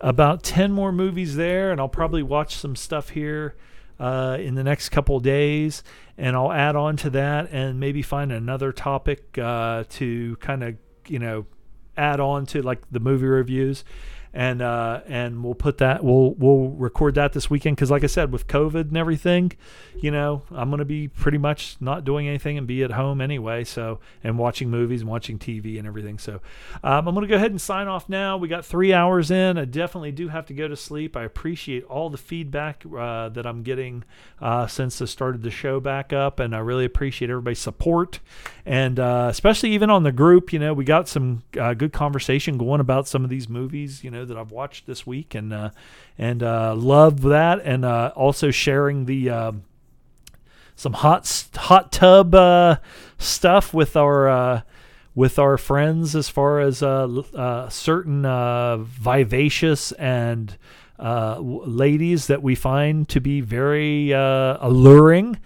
about 0.02 0.44
10 0.44 0.74
more 0.74 0.92
movies 0.92 1.38
there. 1.38 1.72
And 1.72 1.80
I'll 1.80 1.88
probably 1.88 2.24
watch 2.24 2.56
some 2.56 2.76
stuff 2.76 3.10
here 3.10 3.56
uh, 3.98 4.38
in 4.40 4.56
the 4.56 4.64
next 4.64 4.90
couple 4.90 5.20
days. 5.22 5.84
And 6.18 6.36
I'll 6.36 6.52
add 6.52 6.76
on 6.76 6.98
to 6.98 7.10
that 7.12 7.50
and 7.52 7.80
maybe 7.80 8.02
find 8.02 8.32
another 8.32 8.74
topic 8.74 9.38
uh, 9.38 9.86
to 9.92 10.36
kind 10.38 10.64
of, 10.64 10.76
you 11.08 11.20
know, 11.20 11.46
add 11.98 12.20
on 12.20 12.46
to 12.48 12.62
like 12.62 12.82
the 12.92 13.00
movie 13.00 13.26
reviews 13.26 13.84
and 14.36 14.62
uh, 14.62 15.00
and 15.08 15.42
we'll 15.42 15.56
put 15.56 15.78
that 15.78 16.04
we'll 16.04 16.34
we'll 16.34 16.68
record 16.72 17.16
that 17.16 17.32
this 17.32 17.50
weekend 17.50 17.78
because 17.78 17.90
like 17.90 18.04
I 18.04 18.08
said 18.08 18.34
with 18.34 18.48
COVID 18.48 18.90
and 18.90 18.98
everything, 18.98 19.54
you 19.98 20.12
know 20.12 20.44
I'm 20.52 20.70
gonna 20.70 20.84
be 20.84 21.08
pretty 21.08 21.38
much 21.38 21.78
not 21.80 22.04
doing 22.04 22.28
anything 22.28 22.58
and 22.58 22.68
be 22.68 22.84
at 22.84 22.92
home 22.92 23.22
anyway. 23.22 23.64
So 23.64 24.02
and 24.26 24.38
watching 24.38 24.70
movies 24.70 25.00
and 25.00 25.10
watching 25.10 25.40
TV 25.40 25.80
and 25.80 25.88
everything. 25.88 26.20
So 26.20 26.42
um, 26.84 27.08
I'm 27.08 27.16
gonna 27.16 27.28
go 27.28 27.38
ahead 27.38 27.52
and 27.52 27.62
sign 27.62 27.88
off 27.88 28.10
now. 28.10 28.36
We 28.36 28.50
got 28.50 28.66
three 28.66 28.92
hours 28.92 29.32
in. 29.32 29.58
I 29.58 29.64
definitely 29.64 30.12
do 30.12 30.28
have 30.28 30.46
to 30.48 30.54
go 30.54 30.68
to 30.68 30.76
sleep. 30.76 31.16
I 31.16 31.24
appreciate 31.24 31.86
all 31.86 32.10
the 32.10 32.18
feedback 32.18 32.84
uh, 32.86 33.30
that 33.30 33.48
I'm 33.48 33.64
getting 33.64 34.04
uh, 34.42 34.68
since 34.68 35.02
I 35.02 35.06
started 35.06 35.44
the 35.44 35.52
show 35.52 35.80
back 35.80 36.12
up, 36.12 36.42
and 36.42 36.54
I 36.54 36.60
really 36.60 36.84
appreciate 36.84 37.32
everybody's 37.32 37.60
support 37.60 38.20
and 38.66 39.00
uh, 39.00 39.28
especially 39.30 39.72
even 39.72 39.90
on 39.90 40.04
the 40.04 40.12
group. 40.12 40.52
You 40.52 40.60
know 40.60 40.74
we 40.74 40.84
got 40.84 41.08
some 41.08 41.44
uh, 41.60 41.74
good 41.74 41.94
conversation 41.94 42.58
going 42.58 42.82
about 42.82 43.08
some 43.08 43.24
of 43.24 43.30
these 43.30 43.48
movies. 43.48 44.04
You 44.04 44.12
know 44.12 44.25
that 44.26 44.38
I've 44.38 44.52
watched 44.52 44.86
this 44.86 45.08
week, 45.08 45.36
and 45.36 45.54
uh, 45.54 45.70
and 46.18 46.44
uh, 46.44 46.76
love 46.76 47.22
that, 47.22 47.62
and 47.64 47.86
uh, 47.86 48.12
also 48.16 48.52
sharing 48.52 49.06
the 49.06 49.30
uh, 49.30 49.52
some 50.76 50.94
hot 50.94 51.48
hot 51.56 51.92
tub 51.92 52.36
uh, 52.36 52.78
stuff 53.18 53.74
with 53.74 53.96
our 53.96 54.28
uh, 54.28 54.62
with 55.14 55.40
our 55.40 55.58
friends 55.58 56.16
as 56.16 56.30
far 56.30 56.60
as 56.60 56.84
uh, 56.84 57.08
uh, 57.34 57.70
certain 57.70 58.26
uh, 58.26 58.78
vivacious 58.78 59.94
and 59.94 60.58
ladies 61.00 62.28
that 62.28 62.44
we 62.44 62.56
find 62.56 63.08
to 63.10 63.20
be 63.20 63.42
very 63.42 64.12
alluring. 64.12 65.40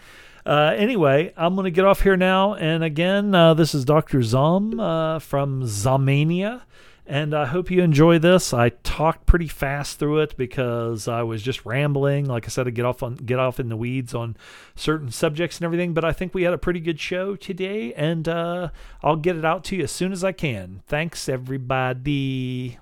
Anyway, 0.45 1.31
I'm 1.37 1.53
going 1.55 1.65
to 1.65 1.71
get 1.71 1.85
off 1.85 2.01
here 2.01 2.17
now. 2.17 2.55
And 2.55 2.83
again, 2.83 3.31
this 3.55 3.75
is 3.75 3.85
Dr. 3.85 4.23
Zom 4.23 4.71
from 5.19 5.63
Zomania. 5.63 6.61
And 7.09 7.33
I 7.33 7.47
hope 7.47 7.71
you 7.71 7.81
enjoy 7.81 8.19
this. 8.19 8.53
I 8.53 8.69
talked 8.69 9.25
pretty 9.25 9.47
fast 9.47 9.97
through 9.97 10.19
it 10.19 10.37
because 10.37 11.07
I 11.07 11.23
was 11.23 11.41
just 11.41 11.65
rambling. 11.65 12.25
Like 12.25 12.45
I 12.45 12.49
said, 12.49 12.65
to 12.65 12.71
get 12.71 12.85
off 12.85 13.01
on 13.01 13.15
get 13.15 13.39
off 13.39 13.59
in 13.59 13.69
the 13.69 13.75
weeds 13.75 14.13
on 14.13 14.37
certain 14.75 15.09
subjects 15.09 15.57
and 15.57 15.65
everything. 15.65 15.95
But 15.95 16.05
I 16.05 16.11
think 16.11 16.35
we 16.35 16.43
had 16.43 16.53
a 16.53 16.59
pretty 16.59 16.79
good 16.79 16.99
show 16.99 17.35
today, 17.35 17.95
and 17.95 18.29
uh, 18.29 18.69
I'll 19.01 19.15
get 19.15 19.35
it 19.35 19.43
out 19.43 19.63
to 19.65 19.75
you 19.75 19.85
as 19.85 19.91
soon 19.91 20.11
as 20.11 20.23
I 20.23 20.33
can. 20.33 20.83
Thanks, 20.85 21.27
everybody. 21.27 22.77